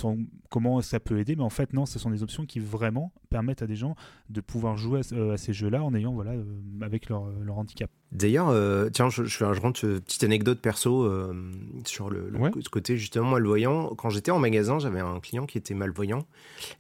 comment 0.49 0.81
ça 0.81 0.99
peut 0.99 1.19
aider. 1.21 1.37
Mais 1.37 1.43
en 1.45 1.51
fait, 1.51 1.73
non, 1.73 1.87
ce 1.87 1.99
sont 2.01 2.11
des 2.11 2.23
options 2.25 2.45
qui 2.45 2.59
vraiment 2.59 3.13
permettent 3.29 3.63
à 3.63 3.67
des 3.67 3.77
gens 3.77 3.95
de 4.31 4.41
pouvoir 4.41 4.77
jouer 4.77 5.01
à, 5.01 5.15
euh, 5.15 5.35
à 5.35 5.37
ces 5.37 5.53
jeux-là 5.53 5.83
en 5.83 5.95
ayant, 5.95 6.13
voilà, 6.13 6.33
euh, 6.33 6.45
avec 6.81 7.09
leur, 7.09 7.27
leur 7.43 7.59
handicap. 7.59 7.91
D'ailleurs, 8.11 8.49
euh, 8.49 8.89
tiens, 8.91 9.11
je, 9.11 9.25
je, 9.25 9.39
je 9.39 9.61
rentre 9.61 9.85
une 9.85 10.01
petite 10.01 10.25
anecdote 10.25 10.61
perso 10.61 11.05
euh, 11.05 11.35
sur 11.85 12.09
le, 12.09 12.31
le 12.31 12.39
Ouais. 12.39 12.51
co- 12.51 12.61
côté 12.71 12.97
justement 12.97 13.31
malvoyant. 13.33 13.95
Quand 13.97 14.09
j'étais 14.11 14.31
en 14.31 14.39
magasin, 14.39 14.79
j'avais 14.79 15.01
un 15.01 15.21
client 15.21 15.45
qui 15.47 15.59
était 15.59 15.75
malvoyant 15.75 16.25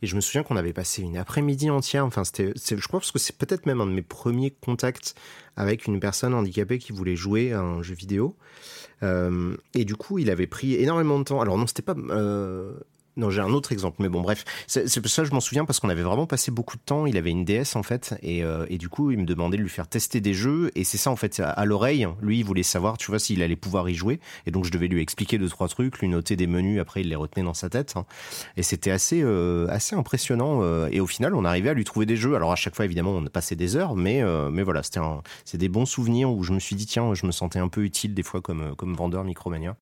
et 0.03 0.07
je 0.07 0.17
me 0.17 0.21
souviens 0.23 0.43
qu'on 0.43 0.57
avait 0.57 0.73
passé 0.73 1.03
une 1.03 1.19
après-midi 1.19 1.69
entière. 1.71 2.07
Enfin, 2.07 2.25
c'était, 2.25 2.53
je 2.57 2.89
crois 2.89 3.01
parce 3.01 3.13
que 3.13 3.19
c'est 3.19 3.37
peut-être 3.37 3.67
même 3.67 3.81
un 3.83 3.87
de 3.87 3.93
mes 3.93 4.03
premiers 4.03 4.51
contacts 4.51 5.15
avec 5.57 5.87
une 5.87 6.01
personne 6.01 6.33
handicapée 6.35 6.79
qui 6.79 6.93
voulait 6.93 7.17
jouer 7.17 7.53
à 7.53 7.61
un 7.61 7.83
jeu 7.83 7.95
vidéo. 7.95 8.37
Euh, 9.03 9.55
et 9.75 9.85
du 9.85 9.97
coup, 9.97 10.19
il 10.19 10.31
avait 10.31 10.47
pris 10.47 10.75
énormément 10.77 11.19
de 11.19 11.25
temps. 11.25 11.41
Alors 11.41 11.59
non, 11.59 11.67
c'était 11.67 11.83
pas. 11.83 11.95
Non, 13.19 13.31
j'ai 13.31 13.41
un 13.41 13.53
autre 13.53 13.73
exemple, 13.73 13.97
mais 13.99 14.09
bon, 14.09 14.21
bref. 14.21 14.45
C'est 14.69 15.01
pour 15.01 15.11
ça 15.11 15.25
je 15.25 15.33
m'en 15.33 15.41
souviens 15.41 15.65
parce 15.65 15.81
qu'on 15.81 15.89
avait 15.89 16.03
vraiment 16.03 16.27
passé 16.27 16.53
beaucoup 16.53 16.77
de 16.77 16.83
temps. 16.83 17.05
Il 17.05 17.17
avait 17.17 17.31
une 17.31 17.45
DS 17.45 17.75
en 17.75 17.83
fait, 17.83 18.15
et, 18.23 18.45
euh, 18.45 18.65
et 18.71 18.79
du 18.79 18.89
coup, 18.89 19.11
il 19.11 19.19
me 19.19 19.25
demandait 19.27 19.57
de 19.57 19.63
lui 19.63 19.69
faire 19.69 19.89
tester 19.89 20.21
des 20.21 20.35
jeux. 20.35 20.71
Et 20.77 20.85
c'est 20.85 20.99
ça 20.99 21.11
en 21.11 21.17
fait, 21.17 21.41
à, 21.41 21.65
l'oreille, 21.65 22.07
lui, 22.23 22.39
il 22.39 22.45
voulait 22.45 22.63
savoir, 22.63 22.97
tu 22.97 23.11
vois, 23.11 23.19
s'il 23.19 23.43
allait 23.43 23.57
pouvoir 23.57 23.89
y 23.89 23.95
jouer. 23.95 24.21
Et 24.47 24.53
donc, 24.53 24.65
je 24.65 24.71
devais 24.71 24.87
lui 24.87 25.03
expliquer 25.03 25.37
deux 25.37 25.49
trois 25.49 25.67
trucs, 25.67 25.99
lui 25.99 26.09
noter 26.09 26.37
des 26.37 26.47
menus. 26.47 26.81
Après, 26.81 27.01
il 27.01 27.09
les 27.09 27.17
retenait 27.17 27.43
dans 27.43 27.55
sa 27.55 27.69
tête. 27.69 27.95
hein. 27.97 28.07
Et 28.57 28.63
c'était 28.63 28.93
assez, 28.93 29.21
euh, 29.23 29.67
assez 29.69 29.97
impressionnant. 29.97 30.61
euh, 30.63 30.89
et 30.93 31.01
au 31.01 31.07
final, 31.09 31.35
on 31.35 31.45
arrivait 31.45 31.71
à 31.71 31.75
lui 31.75 31.85
trouver 31.85 32.07
des 32.07 32.17
jeux. 32.17 32.37
Alors 32.37 32.53
à 32.53 32.57
chaque 32.57 32.77
fois, 32.77 32.85
évidemment, 32.85 33.13
on 33.13 33.25
passé 33.29 33.57
des 33.57 33.77
heures, 33.77 33.95
mais 33.95 34.23
mais 34.51 34.63
voilà, 34.63 34.83
c'était 34.83 35.01
c'est 35.45 35.59
des 35.59 35.69
bons 35.69 35.85
souvenirs 35.87 36.31
où 36.31 36.43
je 36.45 36.53
me 36.53 36.61
suis 36.61 36.77
dit 36.77 36.87
tiens, 36.87 37.13
je 37.15 37.27
me 37.27 37.33
sentais 37.33 37.59
un 37.59 37.69
peu 37.69 37.83
utile 37.85 38.15
des 38.15 38.23
fois 38.23 38.41
comme 38.41 38.95
vendeur 38.95 39.25
Micromania. 39.25 39.77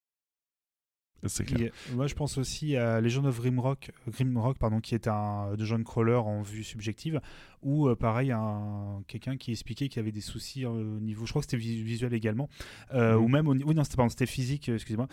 A- 1.67 1.93
moi, 1.95 2.07
je 2.07 2.13
pense 2.15 2.37
aussi 2.37 2.75
à 2.77 3.01
Legend 3.01 3.25
of 3.25 3.39
Grimrock, 3.39 3.91
euh, 4.07 4.11
Grimrock 4.11 4.57
pardon, 4.57 4.79
qui 4.79 4.93
est 4.95 5.07
un 5.07 5.55
dungeon 5.55 5.83
crawler 5.83 6.13
en 6.15 6.41
vue 6.41 6.63
subjective, 6.63 7.19
où 7.63 7.87
euh, 7.87 7.95
pareil, 7.95 8.31
un, 8.31 9.01
quelqu'un 9.07 9.35
qui 9.37 9.51
expliquait 9.51 9.87
qu'il 9.89 9.97
y 9.97 9.99
avait 10.01 10.11
des 10.11 10.21
soucis 10.21 10.65
euh, 10.65 10.69
au 10.69 10.99
niveau, 10.99 11.25
je 11.25 11.31
crois 11.31 11.41
que 11.41 11.47
c'était 11.49 11.61
vi- 11.61 11.81
visuel 11.83 12.13
également, 12.13 12.49
euh, 12.93 13.15
Mhm. 13.17 13.23
ou 13.23 13.27
même, 13.27 13.47
au, 13.47 13.53
oui 13.55 13.75
non, 13.75 13.83
c'était 13.83 14.07
c'était 14.09 14.25
physique, 14.25 14.69
excusez-moi, 14.69 15.07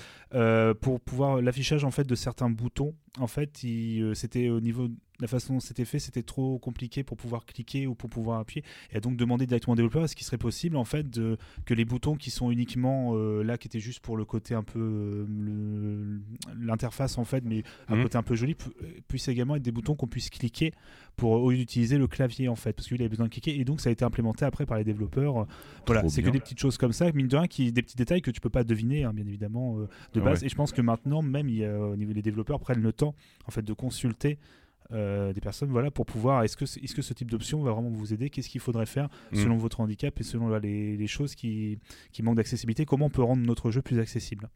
pour 0.81 1.01
pouvoir 1.01 1.41
l'affichage 1.43 1.85
en 1.85 1.91
fait 1.91 2.05
de 2.05 2.15
certains 2.15 2.51
boutons, 2.51 2.95
en 3.19 3.27
fait, 3.27 3.65
c'était 4.15 4.49
au 4.51 4.61
niveau 4.61 4.89
la 5.21 5.29
façon 5.29 5.55
dont 5.55 5.61
c'était 5.61 5.85
fait, 5.85 6.01
c'était 6.01 6.25
trop 6.25 6.59
compliqué 6.59 7.05
pour 7.05 7.17
pouvoir 7.17 7.47
cliquer 7.47 7.87
ou 7.87 7.95
pour 7.95 8.11
pouvoir 8.11 8.41
appuyer, 8.41 8.65
et 8.93 8.97
a 8.97 9.01
donc 9.01 9.17
demandé 9.17 9.47
directement 9.47 9.75
au 9.75 9.77
développeur 9.77 10.03
est-ce 10.05 10.17
qu'il 10.17 10.27
serait 10.27 10.39
possible 10.39 10.77
en 10.77 10.85
fait 10.85 11.09
de 11.09 11.39
que 11.67 11.73
les 11.73 11.85
boutons 11.85 12.17
qui 12.17 12.31
sont 12.33 12.51
uniquement 12.51 13.13
euh, 13.15 13.45
là, 13.45 13.57
qui 13.57 13.69
étaient 13.69 13.79
juste 13.79 14.01
pour 14.01 14.17
le 14.17 14.25
côté 14.25 14.55
un 14.55 14.65
peu 14.65 14.81
euh, 14.81 16.19
l'interface 16.59 17.17
en 17.19 17.25
fait, 17.25 17.45
mais 17.45 17.63
un 17.89 17.95
Mhm. 17.97 18.03
côté 18.03 18.19
un 18.19 18.23
peu 18.25 18.35
joli, 18.35 18.55
pu- 18.55 18.71
puissent 19.07 19.29
également 19.29 19.55
être 19.55 19.63
des 19.63 19.71
boutons 19.73 19.95
qu'on 19.95 20.09
puisse 20.09 20.31
cliquer 20.31 20.73
pour 21.17 21.31
au 21.33 21.51
lieu 21.53 21.59
d'utiliser 21.59 21.97
le 21.97 22.09
clavier 22.09 22.34
en 22.49 22.57
fait, 22.57 22.73
parce 22.73 22.89
qu'il 22.89 23.01
avait 23.01 23.09
besoin 23.09 23.27
de 23.27 23.31
cliquer 23.31 23.59
et 23.59 23.65
donc 23.65 23.81
ça 23.81 23.89
a 23.89 23.93
été 23.93 24.05
implémenté 24.05 24.45
après 24.45 24.67
par 24.67 24.77
les 24.79 24.85
développeurs. 24.85 25.43
Euh, 25.43 25.47
Voilà, 25.87 26.09
c'est 26.09 26.23
que 26.23 26.31
des 26.31 26.41
petites 26.41 26.59
choses 26.59 26.77
comme 26.77 26.93
ça, 26.93 27.11
mine 27.13 27.29
de 27.29 27.37
rien, 27.37 27.47
qui 27.47 27.73
des 27.73 27.83
petits 27.83 27.97
détails 27.97 28.23
que 28.23 28.31
tu 28.31 28.41
peux 28.41 28.51
pas 28.51 28.65
deviner, 28.65 29.05
hein, 29.05 29.13
bien 29.15 29.27
évidemment 29.27 29.79
euh, 29.79 29.89
de 30.13 30.21
Ah 30.21 30.25
base. 30.25 30.41
ouais. 30.41 30.47
Et 30.47 30.49
je 30.49 30.55
pense 30.55 30.73
que 30.73 30.83
maintenant 30.83 31.23
même, 31.23 31.49
il 31.49 31.57
y 31.57 31.65
a, 31.65 31.79
au 31.79 31.97
niveau 31.97 32.13
des 32.13 32.23
développeurs 32.23 32.61
prennent 32.61 32.83
le 32.83 32.93
temps 32.93 33.15
en 33.47 33.51
fait 33.51 33.63
de 33.63 33.73
consulter. 33.73 34.39
euh, 34.93 35.33
des 35.33 35.41
personnes 35.41 35.71
voilà 35.71 35.91
pour 35.91 36.05
pouvoir 36.05 36.43
est-ce 36.43 36.59
que, 36.59 36.65
est-ce 36.65 36.95
que 36.95 37.01
ce 37.01 37.15
type 37.15 37.31
d'option 37.31 37.63
va 37.63 37.73
vraiment 37.73 37.89
vous 37.89 38.13
aider? 38.13 38.29
Qu'est-ce 38.29 38.51
qu'il 38.51 38.61
faudrait 38.61 38.85
faire 38.87 39.09
Mm. 39.33 39.37
selon 39.37 39.57
votre 39.57 39.81
handicap 39.81 40.21
et 40.21 40.23
selon 40.23 40.49
là, 40.49 40.59
les, 40.59 40.97
les 40.99 41.07
choses 41.07 41.35
qui, 41.35 41.79
qui 42.13 42.23
manquent 42.23 42.37
d'accessibilité? 42.37 42.85
Comment 42.85 43.07
on 43.07 43.11
peut 43.11 43.23
rendre 43.23 43.43
notre 43.47 43.71
jeu 43.71 43.81
plus 43.81 43.99
accessible? 43.99 44.51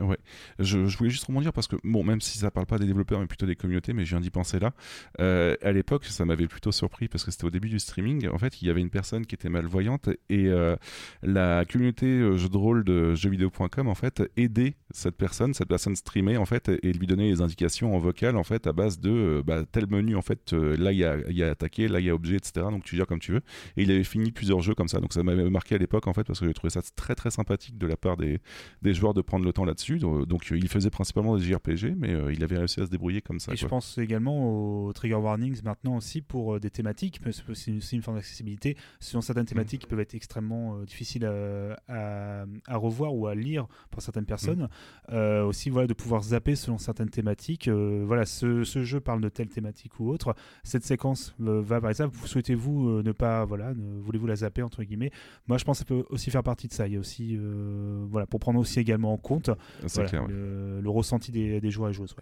Ouais, 0.00 0.18
je, 0.58 0.78
voulais 0.78 1.10
juste 1.10 1.24
rebondir 1.26 1.52
parce 1.52 1.68
que, 1.68 1.76
bon, 1.84 2.02
même 2.02 2.20
si 2.20 2.38
ça 2.38 2.50
parle 2.50 2.66
pas 2.66 2.78
des 2.78 2.86
développeurs 2.86 3.20
mais 3.20 3.26
plutôt 3.26 3.46
des 3.46 3.54
communautés, 3.54 3.92
mais 3.92 4.04
je 4.04 4.10
viens 4.10 4.20
d'y 4.20 4.30
penser 4.30 4.58
là, 4.58 4.72
euh, 5.20 5.54
à 5.62 5.70
l'époque, 5.70 6.04
ça 6.06 6.24
m'avait 6.24 6.48
plutôt 6.48 6.72
surpris 6.72 7.06
parce 7.06 7.22
que 7.22 7.30
c'était 7.30 7.44
au 7.44 7.50
début 7.50 7.68
du 7.68 7.78
streaming. 7.78 8.28
En 8.28 8.38
fait, 8.38 8.60
il 8.60 8.66
y 8.66 8.70
avait 8.70 8.80
une 8.80 8.90
personne 8.90 9.24
qui 9.24 9.36
était 9.36 9.48
malvoyante 9.48 10.08
et 10.28 10.46
euh, 10.48 10.74
la 11.22 11.64
communauté 11.64 12.06
euh, 12.06 12.36
jeux 12.36 12.48
de 12.48 12.56
rôle 12.56 12.82
de 12.82 13.14
jeuxvideo.com, 13.14 13.86
en 13.86 13.94
fait, 13.94 14.22
aidait 14.36 14.74
cette 14.90 15.16
personne, 15.16 15.54
cette 15.54 15.68
personne 15.68 15.94
streamait, 15.94 16.36
en 16.38 16.44
fait, 16.44 16.68
et 16.82 16.92
lui 16.92 17.06
donnait 17.06 17.28
les 17.28 17.40
indications 17.40 17.94
en 17.94 17.98
vocal, 17.98 18.36
en 18.36 18.44
fait, 18.44 18.66
à 18.66 18.72
base 18.72 18.98
de 18.98 19.10
euh, 19.10 19.42
bah, 19.46 19.62
tel 19.70 19.86
menu, 19.88 20.16
en 20.16 20.22
fait, 20.22 20.52
là, 20.52 20.90
il 20.90 20.98
y 20.98 21.04
a, 21.04 21.18
y 21.30 21.44
a 21.44 21.50
attaqué, 21.50 21.86
là, 21.86 22.00
il 22.00 22.06
y 22.06 22.10
a 22.10 22.14
objet, 22.14 22.36
etc. 22.36 22.66
Donc, 22.70 22.82
tu 22.82 22.96
gères 22.96 23.06
comme 23.06 23.20
tu 23.20 23.30
veux. 23.30 23.42
Et 23.76 23.84
il 23.84 23.90
avait 23.92 24.02
fini 24.02 24.32
plusieurs 24.32 24.60
jeux 24.60 24.74
comme 24.74 24.88
ça. 24.88 24.98
Donc, 24.98 25.12
ça 25.12 25.22
m'avait 25.22 25.48
marqué 25.50 25.76
à 25.76 25.78
l'époque, 25.78 26.08
en 26.08 26.14
fait, 26.14 26.24
parce 26.24 26.40
que 26.40 26.46
j'ai 26.46 26.54
trouvé 26.54 26.70
ça 26.70 26.80
très, 26.96 27.14
très 27.14 27.30
sympathique 27.30 27.78
de 27.78 27.86
la 27.86 27.96
part 27.96 28.16
des, 28.16 28.40
des 28.82 28.92
joueurs 28.92 29.14
de 29.14 29.22
prendre 29.22 29.44
le 29.44 29.52
temps 29.52 29.64
là-dessus. 29.64 29.83
Donc, 29.92 30.26
donc, 30.26 30.50
euh, 30.52 30.56
il 30.58 30.68
faisait 30.68 30.90
principalement 30.90 31.36
des 31.36 31.44
JRPG, 31.44 31.94
mais 31.96 32.12
euh, 32.14 32.32
il 32.32 32.42
avait 32.42 32.58
réussi 32.58 32.80
à 32.80 32.86
se 32.86 32.90
débrouiller 32.90 33.20
comme 33.22 33.38
ça. 33.40 33.52
Et 33.52 33.56
je 33.56 33.66
pense 33.66 33.98
également 33.98 34.84
aux 34.86 34.92
trigger 34.92 35.14
warnings 35.16 35.62
maintenant 35.64 35.96
aussi 35.96 36.20
pour 36.22 36.54
euh, 36.54 36.60
des 36.60 36.70
thématiques, 36.70 37.20
parce 37.22 37.40
que 37.42 37.54
c'est 37.54 37.72
aussi 37.72 37.96
une 37.96 38.02
forme 38.02 38.16
d'accessibilité. 38.16 38.76
Selon 39.00 39.20
certaines 39.20 39.46
thématiques 39.46 39.82
qui 39.82 39.86
peuvent 39.86 40.00
être 40.00 40.14
extrêmement 40.14 40.76
euh, 40.76 40.84
difficiles 40.84 41.24
à, 41.26 41.76
à- 41.88 42.44
à 42.66 42.76
revoir 42.76 43.14
ou 43.14 43.26
à 43.26 43.34
lire 43.34 43.66
pour 43.90 44.02
certaines 44.02 44.24
personnes. 44.26 44.68
Euh, 45.10 45.44
aussi, 45.44 45.70
voilà, 45.70 45.86
de 45.86 45.94
pouvoir 45.94 46.22
zapper 46.22 46.56
selon 46.56 46.78
certaines 46.78 47.10
thématiques. 47.10 47.68
Euh, 47.68 48.04
voilà, 48.06 48.24
ce, 48.26 48.64
ce 48.64 48.82
jeu 48.84 49.00
parle 49.00 49.20
de 49.20 49.28
telle 49.28 49.48
thématique 49.48 49.98
ou 50.00 50.08
autre. 50.10 50.34
Cette 50.62 50.84
séquence 50.84 51.34
euh, 51.40 51.60
va 51.62 51.80
par 51.80 51.90
exemple. 51.90 52.16
Vous 52.16 52.26
souhaitez-vous 52.26 52.88
euh, 52.88 53.02
ne 53.02 53.12
pas, 53.12 53.44
voilà, 53.44 53.72
voulez-vous 54.02 54.26
la 54.26 54.36
zapper 54.36 54.62
entre 54.62 54.82
guillemets? 54.82 55.10
Moi, 55.48 55.58
je 55.58 55.64
pense 55.64 55.78
que 55.78 55.78
ça 55.80 55.84
peut 55.84 56.04
aussi 56.10 56.30
faire 56.30 56.42
partie 56.42 56.68
de 56.68 56.72
ça. 56.72 56.86
Il 56.86 56.94
y 56.94 56.96
a 56.96 57.00
aussi, 57.00 57.36
euh, 57.38 58.04
voilà, 58.08 58.26
pour 58.26 58.40
prendre 58.40 58.58
aussi 58.60 58.80
également 58.80 59.12
en 59.12 59.16
compte 59.18 59.50
voilà, 59.82 60.08
clair. 60.08 60.22
ouais. 60.22 60.28
le, 60.30 60.90
ressenti 60.90 61.32
des, 61.32 61.60
des 61.60 61.70
joueurs 61.70 61.90
et 61.90 61.92
joueuses. 61.92 62.14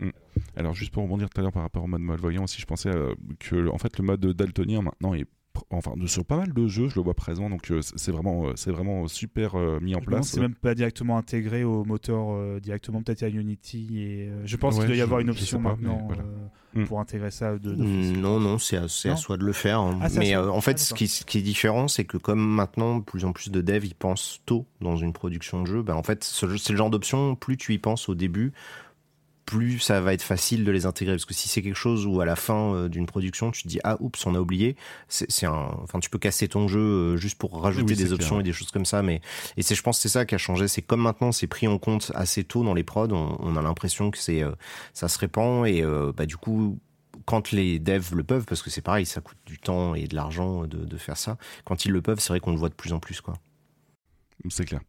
Ouais. 0.00 0.12
Alors 0.56 0.74
juste 0.74 0.92
pour 0.92 1.02
rebondir 1.02 1.28
tout 1.30 1.40
à 1.40 1.42
l'heure 1.42 1.52
par 1.52 1.62
rapport 1.62 1.84
au 1.84 1.86
mode 1.86 2.00
malvoyant 2.00 2.44
aussi, 2.44 2.60
je 2.60 2.66
pensais 2.66 2.90
euh, 2.90 3.14
que 3.38 3.68
en 3.68 3.78
fait 3.78 3.98
le 3.98 4.04
mode 4.04 4.20
daltonien 4.20 4.82
maintenant 4.82 5.14
est 5.14 5.26
enfin 5.70 5.92
sur 6.06 6.24
pas 6.24 6.36
mal 6.36 6.52
de 6.52 6.66
jeux, 6.66 6.88
je 6.88 6.96
le 6.96 7.02
vois 7.02 7.14
présent. 7.14 7.50
Donc 7.50 7.70
c'est 7.80 8.12
vraiment, 8.12 8.50
c'est 8.56 8.70
vraiment 8.70 9.06
super 9.08 9.56
mis 9.80 9.94
en 9.94 10.00
place. 10.00 10.28
C'est 10.28 10.40
même 10.40 10.54
pas 10.54 10.74
directement 10.74 11.18
intégré 11.18 11.64
au 11.64 11.84
moteur 11.84 12.60
directement 12.60 13.02
peut-être 13.02 13.22
à 13.22 13.28
Unity 13.28 14.00
et 14.00 14.30
je 14.44 14.56
pense 14.56 14.78
qu'il 14.78 14.86
doit 14.86 14.96
y 14.96 15.00
avoir 15.00 15.20
une 15.20 15.30
option 15.30 15.60
maintenant 15.60 16.08
hmm. 16.74 16.84
pour 16.84 17.00
intégrer 17.00 17.30
ça. 17.30 17.58
De, 17.58 17.74
non, 17.74 18.40
non, 18.40 18.58
c'est 18.58 18.76
à, 18.76 18.84
à, 18.84 19.16
soi 19.16 19.36
de 19.36 19.44
le 19.44 19.52
faire. 19.52 19.80
Hein. 19.80 19.98
Ah, 20.02 20.08
mais 20.16 20.36
en 20.36 20.60
fait, 20.60 20.76
ah, 20.76 20.78
ce, 20.78 20.94
qui, 20.94 21.08
ce, 21.08 21.24
qui, 21.24 21.38
est 21.38 21.42
différent, 21.42 21.88
c'est 21.88 22.04
que 22.04 22.16
comme 22.16 22.44
maintenant, 22.44 22.98
de 22.98 23.04
plus 23.04 23.24
en 23.24 23.32
plus 23.32 23.50
de 23.50 23.60
devs 23.60 23.84
ils 23.84 23.94
pensent 23.94 24.40
tôt 24.46 24.66
dans 24.80 24.96
une 24.96 25.12
production 25.12 25.62
de 25.62 25.66
jeu, 25.66 25.82
ben 25.82 25.94
en 25.94 26.02
fait, 26.02 26.24
c'est 26.24 26.46
le 26.46 26.76
genre 26.76 26.90
d'option. 26.90 27.34
Plus 27.34 27.56
tu 27.56 27.74
y 27.74 27.78
penses 27.78 28.08
au 28.08 28.14
début, 28.14 28.52
plus 29.46 29.78
ça 29.78 30.00
va 30.00 30.12
être 30.12 30.22
facile 30.22 30.64
de 30.64 30.70
les 30.72 30.84
intégrer 30.84 31.14
parce 31.14 31.24
que 31.24 31.32
si 31.32 31.48
c'est 31.48 31.62
quelque 31.62 31.76
chose 31.76 32.04
où 32.04 32.20
à 32.20 32.26
la 32.26 32.36
fin 32.36 32.74
euh, 32.74 32.88
d'une 32.88 33.06
production 33.06 33.52
tu 33.52 33.62
te 33.62 33.68
dis 33.68 33.78
ah 33.84 33.96
oups 34.00 34.26
on 34.26 34.34
a 34.34 34.40
oublié 34.40 34.76
c'est 35.08 35.46
un 35.46 35.70
enfin 35.82 36.00
tu 36.00 36.10
peux 36.10 36.18
casser 36.18 36.48
ton 36.48 36.68
jeu 36.68 36.80
euh, 36.80 37.16
juste 37.16 37.38
pour 37.38 37.62
rajouter 37.62 37.94
des 37.94 38.12
options 38.12 38.40
et 38.40 38.42
des 38.42 38.52
choses 38.52 38.72
comme 38.72 38.84
ça 38.84 39.02
mais 39.02 39.22
et 39.56 39.62
c'est 39.62 39.76
je 39.76 39.82
pense 39.82 40.00
c'est 40.00 40.08
ça 40.08 40.26
qui 40.26 40.34
a 40.34 40.38
changé 40.38 40.68
c'est 40.68 40.82
comme 40.82 41.00
maintenant 41.00 41.32
c'est 41.32 41.46
pris 41.46 41.68
en 41.68 41.78
compte 41.78 42.10
assez 42.14 42.44
tôt 42.44 42.64
dans 42.64 42.74
les 42.74 42.84
prods 42.84 43.12
on, 43.12 43.56
a 43.56 43.62
l'impression 43.62 44.10
que 44.10 44.18
c'est 44.18 44.42
euh, 44.42 44.50
ça 44.92 45.08
se 45.08 45.18
répand 45.18 45.66
et 45.66 45.82
bah 46.16 46.26
du 46.26 46.36
coup 46.36 46.78
quand 47.24 47.50
les 47.50 47.78
devs 47.78 48.14
le 48.14 48.22
peuvent, 48.22 48.44
parce 48.44 48.62
que 48.62 48.70
c'est 48.70 48.82
pareil, 48.82 49.06
ça 49.06 49.20
coûte 49.20 49.38
du 49.46 49.58
temps 49.58 49.94
et 49.94 50.06
de 50.06 50.14
l'argent 50.14 50.66
de, 50.66 50.84
de, 50.84 50.96
faire 50.96 51.16
ça, 51.16 51.38
quand 51.64 51.84
ils 51.84 51.90
le 51.90 52.02
peuvent, 52.02 52.20
c'est 52.20 52.28
vrai 52.28 52.40
qu'on 52.40 52.52
le 52.52 52.58
voit 52.58 52.68
de 52.68 52.74
plus 52.74 52.92
en 52.92 53.00
plus. 53.00 53.20
quoi. 53.20 53.34
C'est 54.48 54.64
clair. 54.64 54.80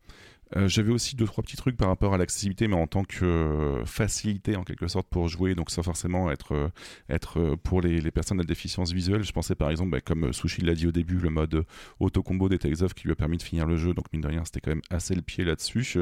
Euh, 0.56 0.68
j'avais 0.68 0.92
aussi 0.92 1.16
deux 1.16 1.26
trois 1.26 1.44
petits 1.44 1.58
trucs 1.58 1.76
par 1.76 1.90
rapport 1.90 2.14
à 2.14 2.18
l'accessibilité, 2.18 2.68
mais 2.68 2.76
en 2.76 2.88
tant 2.88 3.04
que 3.04 3.26
euh, 3.26 3.86
facilité 3.86 4.56
en 4.56 4.64
quelque 4.64 4.88
sorte 4.88 5.08
pour 5.08 5.28
jouer, 5.28 5.56
donc 5.56 5.70
sans 5.72 5.84
forcément 5.84 6.32
être 6.32 6.54
euh, 6.54 6.70
être 7.10 7.56
pour 7.64 7.82
les, 7.82 8.12
personnes 8.12 8.40
à 8.40 8.44
déficience 8.44 8.94
visuelle. 8.94 9.24
Je 9.24 9.32
pensais 9.32 9.56
par 9.56 9.70
exemple, 9.70 9.92
bah, 9.92 10.02
comme 10.02 10.32
Sushi 10.32 10.62
l'a 10.62 10.74
dit 10.74 10.88
au 10.88 10.92
début, 10.92 11.18
le 11.18 11.30
mode 11.30 11.66
auto 12.00 12.24
combo 12.24 12.48
des 12.48 12.58
Tales 12.58 12.84
of 12.84 12.94
qui 12.94 13.06
lui 13.06 13.12
a 13.12 13.16
permis 13.16 13.38
de 13.38 13.44
finir 13.44 13.66
le 13.66 13.76
jeu. 13.76 13.94
Donc 13.94 14.06
mine 14.14 14.22
de 14.22 14.28
rien, 14.28 14.46
c'était 14.46 14.62
quand 14.62 14.72
même 14.72 14.82
assez 14.90 15.16
le 15.16 15.22
pied 15.22 15.44
là-dessus. 15.44 15.98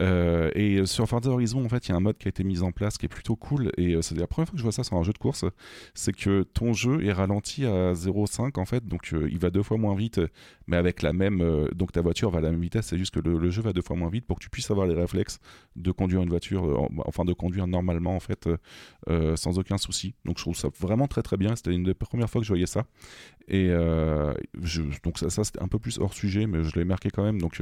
et 0.00 0.86
sur 0.86 1.08
Forza 1.08 1.30
Horizon, 1.30 1.64
en 1.64 1.68
fait, 1.68 1.88
il 1.88 1.90
y 1.90 1.92
a 1.92 1.96
un 1.96 2.00
mode 2.00 2.18
qui 2.18 2.28
a 2.28 2.30
été 2.30 2.44
mis 2.44 2.62
en 2.62 2.72
place 2.72 2.98
qui 2.98 3.06
est 3.06 3.08
plutôt 3.08 3.36
cool. 3.36 3.72
Et 3.76 4.00
c'est 4.02 4.16
la 4.16 4.26
première 4.26 4.48
fois 4.48 4.52
que 4.52 4.58
je 4.58 4.62
vois 4.62 4.72
ça 4.72 4.84
sur 4.84 4.96
un 4.96 5.02
jeu 5.02 5.12
de 5.12 5.18
course, 5.18 5.44
c'est 5.94 6.12
que 6.12 6.42
ton 6.42 6.72
jeu 6.72 7.04
est 7.04 7.12
ralenti 7.12 7.66
à 7.66 7.92
0,5 7.92 8.58
en 8.58 8.64
fait, 8.64 8.86
donc 8.86 9.12
il 9.12 9.38
va 9.38 9.50
deux 9.50 9.62
fois 9.62 9.76
moins 9.76 9.94
vite, 9.94 10.20
mais 10.66 10.76
avec 10.76 11.02
la 11.02 11.12
même, 11.12 11.68
donc 11.74 11.92
ta 11.92 12.00
voiture 12.00 12.30
va 12.30 12.38
à 12.38 12.42
la 12.42 12.50
même 12.50 12.60
vitesse. 12.60 12.86
C'est 12.86 12.98
juste 12.98 13.14
que 13.14 13.20
le 13.20 13.50
jeu 13.50 13.62
va 13.62 13.71
deux 13.72 13.82
fois 13.82 13.96
moins 13.96 14.10
vite 14.10 14.26
pour 14.26 14.38
que 14.38 14.44
tu 14.44 14.50
puisses 14.50 14.70
avoir 14.70 14.86
les 14.86 14.94
réflexes 14.94 15.40
de 15.76 15.90
conduire 15.90 16.22
une 16.22 16.28
voiture, 16.28 16.64
euh, 16.64 17.02
enfin 17.06 17.24
de 17.24 17.32
conduire 17.32 17.66
normalement 17.66 18.14
en 18.14 18.20
fait, 18.20 18.46
euh, 18.46 18.56
euh, 19.08 19.36
sans 19.36 19.58
aucun 19.58 19.78
souci. 19.78 20.14
Donc 20.24 20.38
je 20.38 20.42
trouve 20.42 20.56
ça 20.56 20.68
vraiment 20.78 21.06
très 21.06 21.22
très 21.22 21.36
bien. 21.36 21.56
C'était 21.56 21.72
une 21.72 21.84
des 21.84 21.94
premières 21.94 22.28
fois 22.28 22.40
que 22.40 22.46
je 22.46 22.52
voyais 22.52 22.66
ça. 22.66 22.84
Et 23.48 23.70
je, 24.62 24.82
donc 25.02 25.18
ça, 25.18 25.28
c'était 25.28 25.60
un 25.60 25.66
peu 25.66 25.80
plus 25.80 25.98
hors 25.98 26.14
sujet, 26.14 26.46
mais 26.46 26.62
je 26.62 26.78
l'ai 26.78 26.84
marqué 26.84 27.10
quand 27.10 27.24
même. 27.24 27.40
Donc 27.40 27.60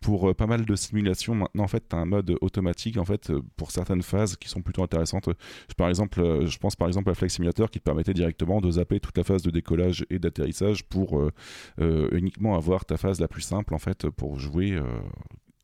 pour 0.00 0.34
pas 0.36 0.46
mal 0.46 0.64
de 0.64 0.76
simulations, 0.76 1.34
maintenant 1.34 1.64
en 1.64 1.68
fait, 1.68 1.88
tu 1.88 1.96
as 1.96 1.98
un 1.98 2.04
mode 2.04 2.36
automatique 2.40 2.96
en 2.96 3.04
fait 3.04 3.32
pour 3.56 3.72
certaines 3.72 4.02
phases 4.02 4.36
qui 4.36 4.48
sont 4.48 4.62
plutôt 4.62 4.84
intéressantes. 4.84 5.28
Par 5.76 5.88
exemple, 5.88 6.46
je 6.46 6.58
pense 6.58 6.76
par 6.76 6.86
exemple 6.86 7.10
à 7.10 7.14
Flight 7.14 7.32
Simulator 7.32 7.70
qui 7.70 7.80
te 7.80 7.84
permettait 7.84 8.14
directement 8.14 8.60
de 8.60 8.70
zapper 8.70 9.00
toute 9.00 9.18
la 9.18 9.24
phase 9.24 9.42
de 9.42 9.50
décollage 9.50 10.06
et 10.10 10.20
d'atterrissage 10.20 10.84
pour 10.84 11.20
uniquement 11.78 12.54
avoir 12.54 12.84
ta 12.84 12.96
phase 12.96 13.20
la 13.20 13.28
plus 13.28 13.42
simple 13.42 13.74
en 13.74 13.78
fait 13.78 14.08
pour 14.08 14.38
jouer 14.38 14.80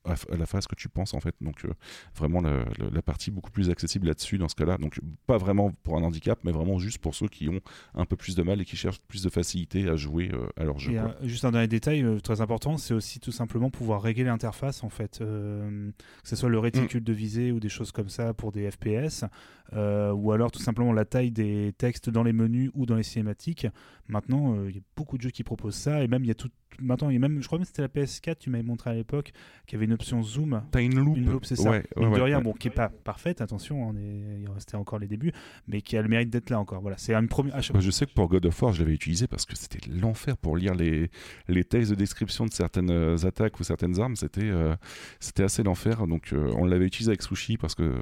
à, 0.05 0.15
la 0.37 0.47
phase 0.47 0.67
que 0.67 0.75
tu 0.75 0.89
penses 0.89 1.15
en 1.15 1.21
fait. 1.21 1.35
Donc 1.41 1.65
euh, 1.65 1.73
vraiment 2.17 2.41
la, 2.41 3.03
partie 3.03 3.31
beaucoup 3.31 3.51
plus 3.51 3.71
accessible 3.71 4.07
là-dessus 4.07 4.39
dans 4.39 4.49
ce 4.49 4.55
cas-là. 4.55 4.79
Donc 4.79 5.01
pas 5.27 5.39
vraiment 5.39 5.73
pour 5.83 5.97
un 5.97 6.03
handicap, 6.03 6.39
mais 6.45 6.53
vraiment 6.53 6.79
juste 6.79 6.99
pour 6.99 7.15
ceux 7.15 7.29
qui 7.29 7.49
ont 7.49 7.61
un 7.95 8.05
peu 8.05 8.17
plus 8.17 8.35
de 8.35 8.43
mal 8.43 8.61
et 8.61 8.65
qui 8.65 8.77
cherchent 8.77 9.01
plus 9.01 9.23
de 9.23 9.31
facilité 9.31 9.89
à 9.89 9.97
jouer 9.97 10.31
euh, 10.33 10.47
à 10.57 10.65
leur 10.65 10.79
jeu. 10.79 10.97
Euh, 10.97 11.09
juste 11.23 11.45
un 11.45 11.53
dernier 11.53 11.69
détail 11.69 12.05
très 12.23 12.41
important, 12.41 12.77
c'est 12.77 12.95
aussi 12.95 13.21
tout 13.21 13.33
simplement 13.33 13.71
pouvoir 13.71 14.03
régler 14.03 14.25
l'interface 14.25 14.83
en 14.85 14.91
fait, 14.91 15.19
que 15.19 15.93
ce 16.25 16.37
soit 16.37 16.49
le 16.49 16.59
réticule 16.59 17.01
mm. 17.01 17.05
de 17.05 17.13
visée 17.13 17.53
ou 17.53 17.61
des 17.61 17.69
choses 17.69 17.93
comme 17.93 18.09
ça 18.09 18.35
pour 18.35 18.53
des 18.53 18.71
FPS, 18.71 19.25
ou 19.73 20.33
alors 20.33 20.51
tout 20.51 20.61
simplement 20.61 20.93
la 20.93 21.05
taille 21.05 21.31
des 21.31 21.73
textes 21.77 22.11
dans 22.11 22.23
les 22.23 22.33
menus 22.33 22.71
ou 22.75 22.87
dans 22.87 22.97
les 22.97 23.03
cinématiques. 23.03 23.67
Maintenant, 24.09 24.65
il 24.67 24.75
y 24.75 24.79
a 24.79 24.83
beaucoup 24.97 25.17
de 25.17 25.23
jeux 25.23 25.31
qui 25.31 25.45
proposent 25.45 25.75
ça 25.75 26.03
et 26.03 26.09
même 26.09 26.25
il 26.25 26.29
y 26.29 26.33
a 26.33 26.35
tout 26.35 26.51
maintenant, 26.81 27.11
il 27.11 27.15
y 27.15 27.17
a 27.17 27.21
même, 27.21 27.41
je 27.41 27.47
crois 27.47 27.59
même 27.59 27.67
que 27.67 27.73
c'était 27.75 27.83
la 27.83 27.89
PS4, 27.89 28.37
tu 28.39 28.51
m'avais 28.51 28.63
montré 28.63 28.91
à 28.91 28.95
l'époque, 28.95 29.33
qui 29.67 29.77
avait 29.77 29.85
une 29.85 29.93
option 29.93 30.23
zoom. 30.23 30.63
T'as 30.71 30.83
une 30.83 30.99
loupe. 30.99 31.17
Une 31.17 31.31
loupe, 31.31 31.45
c'est 31.45 31.57
ça. 31.57 31.71
Ouais, 31.71 31.85
de 31.97 32.21
rien, 32.21 32.41
bon, 32.41 32.53
qui 32.53 32.69
est 32.69 32.73
pas 32.73 32.89
parfaite, 32.89 33.41
attention, 33.41 33.89
on 33.89 33.97
est, 33.97 34.41
il 34.41 34.51
restait 34.51 34.77
encore 34.77 34.99
les 34.99 35.07
débuts, 35.07 35.33
mais 35.69 35.83
qui 35.83 35.97
a 35.97 36.03
le 36.03 36.09
mérite 36.09 36.31
d'être 36.31 36.51
là 36.51 36.61
encore. 36.61 36.81
Voilà, 36.81 36.99
c'est 36.99 37.15
une 37.15 37.29
première. 37.29 37.55
Ah, 37.57 37.61
je 37.61 37.91
sais 37.91 38.07
que 38.07 38.13
pour 38.13 38.29
God 38.29 38.47
of 38.47 38.63
War, 38.63 38.73
je 38.73 38.83
l'avais 38.83 38.95
utilisé 38.95 39.27
parce 39.27 39.47
que 39.47 39.57
c'était 39.57 39.81
l'enfer 39.91 40.37
pour 40.37 40.57
lire 40.57 40.75
les, 40.75 41.11
les 41.49 41.65
textes 41.65 41.91
de 41.91 41.97
description 41.97 42.47
de 42.47 42.53
certaines 42.53 42.91
euh, 42.91 43.17
attaques 43.25 43.59
ou 43.61 43.65
certaines 43.65 44.01
armes. 44.01 44.17
C'était 44.17 44.43
euh, 44.43 44.75
c'était 45.21 45.43
assez 45.43 45.63
l'enfer. 45.63 46.07
Donc, 46.07 46.33
euh, 46.33 46.53
on 46.57 46.65
l'avait 46.65 46.87
utilisé 46.87 47.11
avec 47.11 47.23
Sushi 47.23 47.57
parce 47.57 47.75
que 47.75 47.93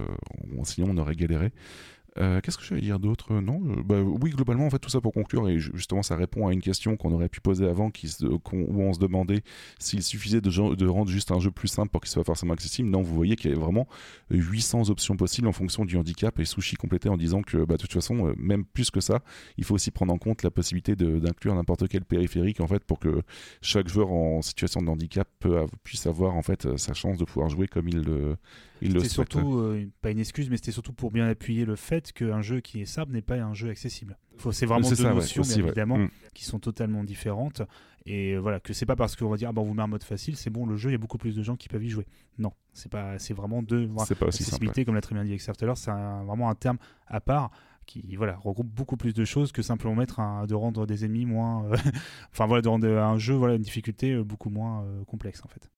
sinon, 0.64 0.88
on 0.90 0.96
aurait 0.98 1.16
galéré. 1.16 1.52
Euh, 2.20 2.40
qu'est-ce 2.42 2.58
que 2.58 2.64
je 2.64 2.74
vais 2.74 2.80
dire 2.80 2.98
d'autre? 2.98 3.32
Non, 3.40 3.62
euh, 3.66 3.82
bah, 3.82 4.00
oui, 4.00 4.30
globalement, 4.30 4.66
en 4.66 4.70
fait, 4.70 4.78
tout 4.78 4.90
ça 4.90 5.00
pour 5.00 5.12
conclure, 5.12 5.48
et 5.48 5.58
justement, 5.58 6.02
ça 6.02 6.16
répond 6.16 6.48
à 6.48 6.52
une 6.52 6.60
question 6.60 6.96
qu'on 6.96 7.12
aurait 7.12 7.30
pu 7.30 7.40
poser 7.40 7.66
avant, 7.66 7.90
où 7.90 8.82
on 8.82 8.92
se 8.92 8.98
demandait 8.98 9.42
s'il 9.78 10.02
suffisait 10.02 10.42
de, 10.42 10.74
de, 10.74 10.86
rendre 10.86 11.10
juste 11.10 11.30
un 11.32 11.40
jeu 11.40 11.50
plus 11.50 11.68
simple 11.68 11.90
pour 11.90 12.02
qu'il 12.02 12.10
soit 12.10 12.24
forcément 12.24 12.52
accessible. 12.52 12.90
Non, 12.90 13.00
vous 13.00 13.14
voyez 13.14 13.36
qu'il 13.36 13.50
y 13.50 13.54
a 13.54 13.58
vraiment 13.58 13.88
800 14.30 14.90
options 14.90 15.16
possibles 15.16 15.48
en 15.48 15.52
fonction 15.52 15.84
du 15.86 15.96
handicap, 15.96 16.38
et 16.38 16.44
Sushi 16.44 16.76
complété 16.76 17.08
en 17.08 17.16
disant 17.16 17.42
que, 17.42 17.58
bah, 17.64 17.76
de 17.76 17.80
toute 17.80 17.92
façon, 17.92 18.28
euh, 18.28 18.34
même 18.36 18.64
plus 18.64 18.90
que 18.90 19.00
ça, 19.00 19.20
il 19.56 19.64
faut 19.64 19.74
aussi 19.74 19.90
prendre 19.90 20.12
en 20.12 20.18
compte 20.18 20.42
la 20.42 20.50
possibilité 20.50 20.96
d'inclure 20.96 21.54
n'importe 21.54 21.88
quel 21.88 22.04
périphérique, 22.04 22.60
en 22.60 22.66
fait, 22.66 22.84
pour 22.84 22.98
que 22.98 23.22
chaque 23.62 23.88
joueur 23.88 24.12
en 24.12 24.42
situation 24.42 24.82
de 24.82 24.90
handicap 24.90 25.28
puisse 25.84 26.06
avoir, 26.06 26.34
en 26.34 26.42
fait, 26.42 26.76
sa 26.76 26.92
chance 26.92 27.16
de 27.16 27.24
pouvoir 27.24 27.48
jouer 27.48 27.66
comme 27.66 27.88
il 27.88 28.02
le 28.02 28.36
c'était 28.80 29.08
surtout, 29.08 29.58
euh, 29.58 29.88
pas 30.00 30.10
une 30.10 30.18
excuse, 30.18 30.48
mais 30.50 30.56
c'était 30.56 30.72
surtout 30.72 30.92
pour 30.92 31.10
bien 31.10 31.26
appuyer 31.28 31.64
le 31.64 31.76
fait 31.76 32.12
qu'un 32.12 32.42
jeu 32.42 32.60
qui 32.60 32.80
est 32.80 32.86
simple 32.86 33.12
n'est 33.12 33.22
pas 33.22 33.36
un 33.36 33.54
jeu 33.54 33.68
accessible. 33.68 34.18
C'est 34.52 34.66
vraiment 34.66 34.88
deux 34.88 35.02
notions, 35.02 35.42
bien 35.42 35.56
évidemment, 35.56 35.98
mm. 35.98 36.10
qui 36.34 36.44
sont 36.44 36.58
totalement 36.58 37.04
différentes. 37.04 37.62
Et 38.06 38.36
voilà, 38.38 38.60
que 38.60 38.72
c'est 38.72 38.86
pas 38.86 38.96
parce 38.96 39.14
qu'on 39.14 39.28
va 39.28 39.36
dire, 39.36 39.50
ah, 39.54 39.58
on 39.58 39.62
vous 39.62 39.74
met 39.74 39.82
un 39.82 39.86
mode 39.86 40.02
facile, 40.02 40.36
c'est 40.36 40.50
bon, 40.50 40.66
le 40.66 40.76
jeu, 40.76 40.90
il 40.90 40.92
y 40.92 40.94
a 40.94 40.98
beaucoup 40.98 41.18
plus 41.18 41.36
de 41.36 41.42
gens 41.42 41.56
qui 41.56 41.68
peuvent 41.68 41.84
y 41.84 41.90
jouer. 41.90 42.06
Non, 42.38 42.52
c'est 42.72 42.90
pas, 42.90 43.18
c'est 43.18 43.34
vraiment 43.34 43.62
deux. 43.62 43.88
C'est 44.06 44.14
pas 44.14 44.26
aussi 44.26 44.42
simple. 44.42 44.70
Comme 44.84 44.94
l'a 44.94 45.00
très 45.00 45.14
bien 45.14 45.24
dit 45.24 45.32
Exer 45.32 45.52
tout 45.52 45.64
à 45.64 45.66
l'heure, 45.66 45.76
c'est 45.76 45.90
vraiment 45.90 46.48
un 46.48 46.54
terme 46.54 46.78
à 47.06 47.20
part 47.20 47.50
qui 47.86 48.14
voilà 48.14 48.36
regroupe 48.36 48.68
beaucoup 48.68 48.96
plus 48.96 49.14
de 49.14 49.24
choses 49.24 49.50
que 49.50 49.62
simplement 49.62 49.96
mettre 49.96 50.20
un, 50.20 50.46
de 50.46 50.54
rendre 50.54 50.86
des 50.86 51.04
ennemis 51.04 51.26
moins 51.26 51.64
euh, 51.64 51.76
enfin 52.32 52.46
voilà 52.46 52.62
de 52.62 52.68
rendre 52.68 52.86
un 52.86 53.18
jeu 53.18 53.34
voilà 53.34 53.54
une 53.54 53.62
difficulté 53.62 54.12
euh, 54.12 54.22
beaucoup 54.22 54.48
moins 54.48 54.84
complexe 55.08 55.42
en 55.44 55.48
fait 55.48 55.68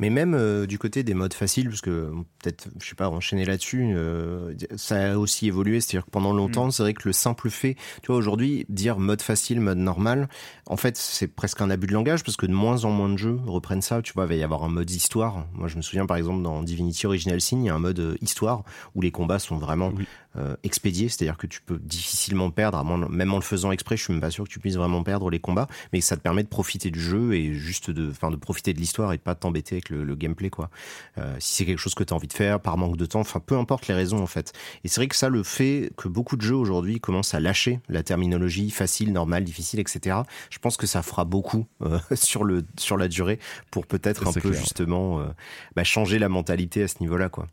mais 0.00 0.10
même 0.10 0.34
euh, 0.34 0.66
du 0.66 0.78
côté 0.78 1.02
des 1.02 1.14
modes 1.14 1.34
faciles, 1.34 1.68
parce 1.68 1.80
que 1.80 2.10
peut-être, 2.42 2.68
je 2.80 2.88
sais 2.88 2.94
pas, 2.94 3.08
enchaîner 3.08 3.44
là-dessus, 3.44 3.92
euh, 3.94 4.54
ça 4.76 5.12
a 5.12 5.16
aussi 5.16 5.46
évolué. 5.46 5.80
C'est-à-dire 5.80 6.04
que 6.04 6.10
pendant 6.10 6.32
longtemps, 6.32 6.66
mm. 6.66 6.70
c'est 6.72 6.82
vrai 6.82 6.94
que 6.94 7.08
le 7.08 7.12
simple 7.12 7.48
fait, 7.48 7.76
tu 8.02 8.08
vois, 8.08 8.16
aujourd'hui, 8.16 8.66
dire 8.68 8.98
mode 8.98 9.22
facile, 9.22 9.60
mode 9.60 9.78
normal, 9.78 10.28
en 10.66 10.76
fait, 10.76 10.96
c'est 10.96 11.28
presque 11.28 11.60
un 11.60 11.70
abus 11.70 11.86
de 11.86 11.92
langage, 11.92 12.24
parce 12.24 12.36
que 12.36 12.46
de 12.46 12.52
moins 12.52 12.84
en 12.84 12.90
moins 12.90 13.08
de 13.08 13.18
jeux 13.18 13.38
reprennent 13.46 13.82
ça. 13.82 14.02
Tu 14.02 14.12
vois, 14.12 14.24
il 14.24 14.28
va 14.28 14.34
y 14.34 14.42
avoir 14.42 14.64
un 14.64 14.68
mode 14.68 14.90
histoire. 14.90 15.46
Moi, 15.54 15.68
je 15.68 15.76
me 15.76 15.82
souviens, 15.82 16.06
par 16.06 16.16
exemple, 16.16 16.42
dans 16.42 16.62
Divinity 16.62 17.06
Original 17.06 17.40
Sin, 17.40 17.58
il 17.58 17.66
y 17.66 17.70
a 17.70 17.74
un 17.74 17.78
mode 17.78 18.00
euh, 18.00 18.16
histoire 18.20 18.64
où 18.94 19.00
les 19.00 19.12
combats 19.12 19.38
sont 19.38 19.58
vraiment 19.58 19.92
euh, 20.36 20.56
expédié, 20.64 21.08
c'est-à-dire 21.08 21.36
que 21.36 21.46
tu 21.46 21.60
peux 21.62 21.78
difficilement 21.78 22.50
perdre, 22.50 22.82
même 23.08 23.32
en 23.32 23.36
le 23.36 23.42
faisant 23.42 23.70
exprès, 23.70 23.96
je 23.96 24.02
suis 24.02 24.12
même 24.12 24.20
pas 24.20 24.32
sûr 24.32 24.44
que 24.44 24.48
tu 24.48 24.58
puisses 24.58 24.76
vraiment 24.76 25.04
perdre 25.04 25.30
les 25.30 25.38
combats, 25.38 25.68
mais 25.92 26.00
ça 26.00 26.16
te 26.16 26.22
permet 26.22 26.42
de 26.42 26.48
profiter 26.48 26.90
du 26.90 27.00
jeu 27.00 27.34
et 27.34 27.54
juste 27.54 27.90
de, 27.90 28.10
enfin, 28.10 28.30
de 28.32 28.36
profiter 28.36 28.72
de 28.72 28.78
l'histoire 28.78 29.12
et 29.12 29.16
de 29.16 29.22
pas 29.22 29.36
t'embêter 29.36 29.76
avec 29.76 29.90
le, 29.90 30.14
gameplay, 30.16 30.50
quoi. 30.50 30.70
Euh, 31.18 31.36
si 31.38 31.54
c'est 31.54 31.66
quelque 31.66 31.78
chose 31.78 31.94
que 31.94 32.02
tu 32.02 32.12
as 32.12 32.16
envie 32.16 32.26
de 32.26 32.32
faire 32.32 32.58
par 32.58 32.76
manque 32.76 32.96
de 32.96 33.06
temps, 33.06 33.20
enfin, 33.20 33.38
peu 33.38 33.56
importe 33.56 33.86
les 33.86 33.94
raisons, 33.94 34.18
en 34.18 34.26
fait. 34.26 34.52
Et 34.82 34.88
c'est 34.88 35.00
vrai 35.00 35.08
que 35.08 35.16
ça, 35.16 35.28
le 35.28 35.42
fait 35.44 35.92
que 35.96 36.08
beaucoup 36.08 36.36
de 36.36 36.42
jeux 36.42 36.56
aujourd'hui 36.56 36.98
commencent 36.98 37.34
à 37.34 37.40
lâcher 37.40 37.80
la 37.88 38.02
terminologie 38.02 38.70
facile, 38.70 39.12
normale, 39.12 39.44
difficile, 39.44 39.78
etc. 39.78 40.16
Je 40.50 40.58
pense 40.58 40.76
que 40.76 40.86
ça 40.86 41.02
fera 41.02 41.24
beaucoup 41.24 41.66
euh, 41.82 41.98
sur 42.14 42.42
le 42.44 42.64
sur 42.78 42.96
la 42.96 43.06
durée 43.06 43.38
pour 43.70 43.86
peut-être 43.86 44.26
un 44.26 44.32
peu 44.32 44.52
justement 44.52 45.24
bah, 45.76 45.84
changer 45.84 46.18
la 46.18 46.28
mentalité 46.28 46.82
à 46.82 46.88
ce 46.88 46.96
niveau-là, 47.00 47.28
quoi. 47.28 47.46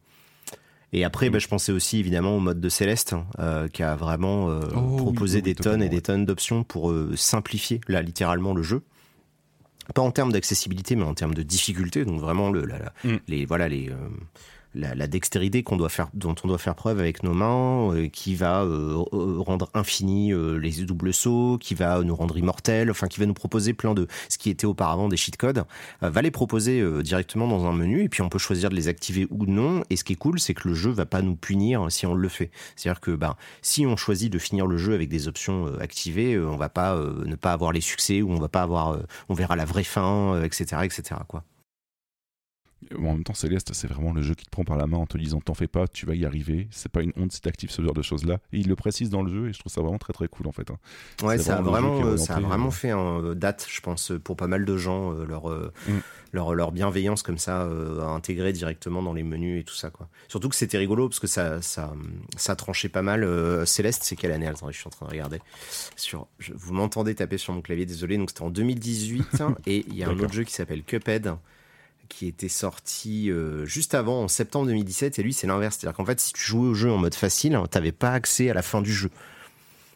Et 0.93 1.03
après, 1.05 1.29
bah, 1.29 1.39
je 1.39 1.47
pensais 1.47 1.71
aussi 1.71 1.99
évidemment 1.99 2.35
au 2.35 2.39
mode 2.39 2.59
de 2.59 2.69
Céleste, 2.69 3.15
euh, 3.39 3.67
qui 3.67 3.81
a 3.81 3.95
vraiment 3.95 4.49
euh, 4.49 4.59
oh 4.75 4.97
proposé 4.97 5.41
des 5.41 5.55
tonnes 5.55 5.81
et 5.81 5.89
des 5.89 6.01
tonnes 6.01 6.25
d'options 6.25 6.63
pour 6.63 6.91
euh, 6.91 7.13
simplifier 7.15 7.79
là 7.87 8.01
littéralement 8.01 8.53
le 8.53 8.61
jeu. 8.61 8.81
Pas 9.95 10.01
en 10.01 10.11
termes 10.11 10.31
d'accessibilité, 10.31 10.95
mais 10.95 11.03
en 11.03 11.13
termes 11.13 11.33
de 11.33 11.43
difficulté. 11.43 12.03
Donc 12.05 12.19
vraiment 12.19 12.51
le, 12.51 12.65
la, 12.65 12.93
mm. 13.03 13.17
les 13.27 13.45
voilà 13.45 13.69
les 13.69 13.89
la, 14.75 15.07
dextérité 15.07 15.63
dont 16.13 16.35
on 16.43 16.47
doit 16.47 16.57
faire 16.57 16.75
preuve 16.75 16.99
avec 16.99 17.23
nos 17.23 17.33
mains, 17.33 17.93
euh, 17.93 18.07
qui 18.07 18.35
va 18.35 18.63
euh, 18.63 19.03
euh, 19.13 19.39
rendre 19.39 19.69
infini 19.73 20.33
les 20.59 20.83
doubles 20.83 21.13
sauts, 21.13 21.57
qui 21.59 21.75
va 21.75 22.01
nous 22.03 22.15
rendre 22.15 22.37
immortels, 22.37 22.89
enfin 22.89 23.07
qui 23.07 23.19
va 23.19 23.25
nous 23.25 23.33
proposer 23.33 23.73
plein 23.73 23.93
de 23.93 24.07
ce 24.29 24.37
qui 24.37 24.49
était 24.49 24.65
auparavant 24.65 25.09
des 25.09 25.17
cheat 25.17 25.37
codes, 25.37 25.63
va 26.01 26.21
les 26.21 26.31
proposer 26.31 26.83
directement 27.03 27.47
dans 27.47 27.65
un 27.65 27.73
menu 27.73 28.03
et 28.03 28.09
puis 28.09 28.21
on 28.21 28.29
peut 28.29 28.39
choisir 28.39 28.69
de 28.69 28.75
les 28.75 28.87
activer 28.87 29.27
ou 29.29 29.45
non. 29.45 29.83
Et 29.89 29.95
ce 29.95 30.03
qui 30.03 30.13
est 30.13 30.17
cool, 30.17 30.39
c'est 30.39 30.53
que 30.53 30.67
le 30.67 30.73
jeu 30.73 30.91
va 30.91 31.05
pas 31.05 31.21
nous 31.21 31.35
punir 31.35 31.91
si 31.91 32.05
on 32.05 32.13
le 32.13 32.29
fait. 32.29 32.51
C'est-à-dire 32.75 33.01
que 33.01 33.11
ben 33.11 33.35
si 33.61 33.85
on 33.85 33.95
choisit 33.95 34.31
de 34.31 34.39
finir 34.39 34.67
le 34.67 34.77
jeu 34.77 34.93
avec 34.93 35.09
des 35.09 35.27
options 35.27 35.67
activées, 35.79 36.39
on 36.39 36.57
va 36.57 36.69
pas 36.69 36.95
ne 36.97 37.35
pas 37.35 37.53
avoir 37.53 37.71
les 37.71 37.81
succès 37.81 38.21
ou 38.21 38.31
on 38.31 38.39
va 38.39 38.49
pas 38.49 38.61
avoir, 38.61 38.97
on 39.29 39.33
verra 39.33 39.55
la 39.55 39.65
vraie 39.65 39.83
fin, 39.83 40.41
etc., 40.43 40.81
etc. 40.83 41.15
En 42.97 43.13
même 43.13 43.23
temps, 43.23 43.33
Céleste, 43.33 43.73
c'est 43.73 43.87
vraiment 43.87 44.11
le 44.13 44.21
jeu 44.21 44.33
qui 44.35 44.45
te 44.45 44.49
prend 44.49 44.63
par 44.63 44.77
la 44.77 44.87
main 44.87 44.97
en 44.97 45.05
te 45.05 45.17
disant 45.17 45.39
t'en 45.41 45.53
fais 45.53 45.67
pas, 45.67 45.87
tu 45.87 46.05
vas 46.05 46.15
y 46.15 46.25
arriver. 46.25 46.67
C'est 46.71 46.91
pas 46.91 47.01
une 47.01 47.13
honte 47.17 47.31
si 47.31 47.41
t'actives 47.41 47.71
ce 47.71 47.81
genre 47.81 47.93
de 47.93 48.01
choses-là. 48.01 48.39
Et 48.53 48.59
il 48.59 48.67
le 48.67 48.75
précise 48.75 49.09
dans 49.09 49.21
le 49.23 49.31
jeu 49.31 49.49
et 49.49 49.53
je 49.53 49.59
trouve 49.59 49.71
ça 49.71 49.81
vraiment 49.81 49.97
très 49.97 50.13
très 50.13 50.27
cool 50.27 50.47
en 50.47 50.51
fait. 50.51 50.69
hein. 50.71 50.77
Ouais, 51.23 51.37
ça 51.37 51.57
a 51.57 51.61
vraiment 51.61 52.13
est 52.13 52.17
ça 52.17 52.35
a 52.35 52.39
vraiment 52.39 52.67
euh, 52.67 52.71
fait 52.71 52.91
un 52.91 53.21
euh, 53.23 53.35
date, 53.35 53.67
je 53.69 53.81
pense, 53.81 54.11
pour 54.23 54.35
pas 54.35 54.47
mal 54.47 54.65
de 54.65 54.77
gens, 54.77 55.13
euh, 55.13 55.25
leur, 55.25 55.49
euh, 55.49 55.71
Mm. 55.87 55.97
leur, 56.33 56.53
leur 56.55 56.71
bienveillance 56.71 57.23
comme 57.23 57.37
ça, 57.37 57.63
euh, 57.63 58.01
à 58.01 58.05
intégrer 58.07 58.53
directement 58.53 59.01
dans 59.03 59.13
les 59.13 59.23
menus 59.23 59.61
et 59.61 59.63
tout 59.63 59.73
ça, 59.75 59.89
quoi. 59.89 60.09
Surtout 60.27 60.49
que 60.49 60.55
c'était 60.55 60.77
rigolo 60.77 61.07
parce 61.09 61.19
que 61.19 61.27
ça, 61.27 61.61
ça, 61.61 61.93
ça 62.37 62.55
tranchait 62.55 62.89
pas 62.89 63.01
mal. 63.01 63.23
Euh, 63.23 63.65
Céleste, 63.65 64.03
c'est 64.03 64.15
quelle 64.15 64.31
année 64.31 64.47
Attendez, 64.47 64.73
je 64.73 64.77
suis 64.79 64.87
en 64.87 64.91
train 64.91 65.05
de 65.05 65.11
regarder. 65.11 65.39
Sur, 65.95 66.27
je- 66.39 66.53
vous 66.55 66.73
m'entendez 66.73 67.15
taper 67.15 67.37
sur 67.37 67.53
mon 67.53 67.61
clavier, 67.61 67.85
désolé. 67.85 68.17
Donc 68.17 68.29
c'était 68.29 68.41
en 68.43 68.49
2018 68.49 69.25
hein, 69.41 69.55
et 69.65 69.85
il 69.87 69.95
y 69.95 70.03
a 70.03 70.09
un 70.09 70.19
autre 70.19 70.33
jeu 70.33 70.43
qui 70.43 70.53
s'appelle 70.53 70.83
Cuphead 70.83 71.33
qui 72.11 72.27
était 72.27 72.49
sorti 72.49 73.31
euh, 73.31 73.65
juste 73.65 73.95
avant 73.95 74.23
en 74.23 74.27
septembre 74.27 74.67
2017 74.67 75.17
et 75.17 75.23
lui 75.23 75.33
c'est 75.33 75.47
l'inverse 75.47 75.77
c'est 75.79 75.87
à 75.87 75.91
dire 75.91 75.95
qu'en 75.97 76.05
fait 76.05 76.19
si 76.19 76.33
tu 76.33 76.43
jouais 76.43 76.67
au 76.67 76.73
jeu 76.73 76.91
en 76.91 76.97
mode 76.97 77.15
facile 77.15 77.57
t'avais 77.71 77.91
pas 77.91 78.11
accès 78.11 78.49
à 78.49 78.53
la 78.53 78.61
fin 78.61 78.81
du 78.81 78.93
jeu 78.93 79.09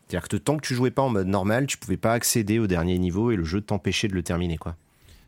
c'est 0.08 0.16
à 0.16 0.20
dire 0.22 0.28
que 0.30 0.38
tant 0.38 0.58
que 0.58 0.66
tu 0.66 0.74
jouais 0.76 0.92
pas 0.92 1.02
en 1.02 1.10
mode 1.10 1.28
normal 1.28 1.68
tu 1.68 1.78
pouvais 1.78 1.98
pas 1.98 2.14
accéder 2.14 2.58
au 2.60 2.68
dernier 2.68 2.98
niveau 2.98 3.32
et 3.32 3.36
le 3.36 3.44
jeu 3.44 3.62
t'empêchait 3.62 4.08
de 4.08 4.14
le 4.14 4.24
terminer 4.24 4.58
quoi 4.58 4.76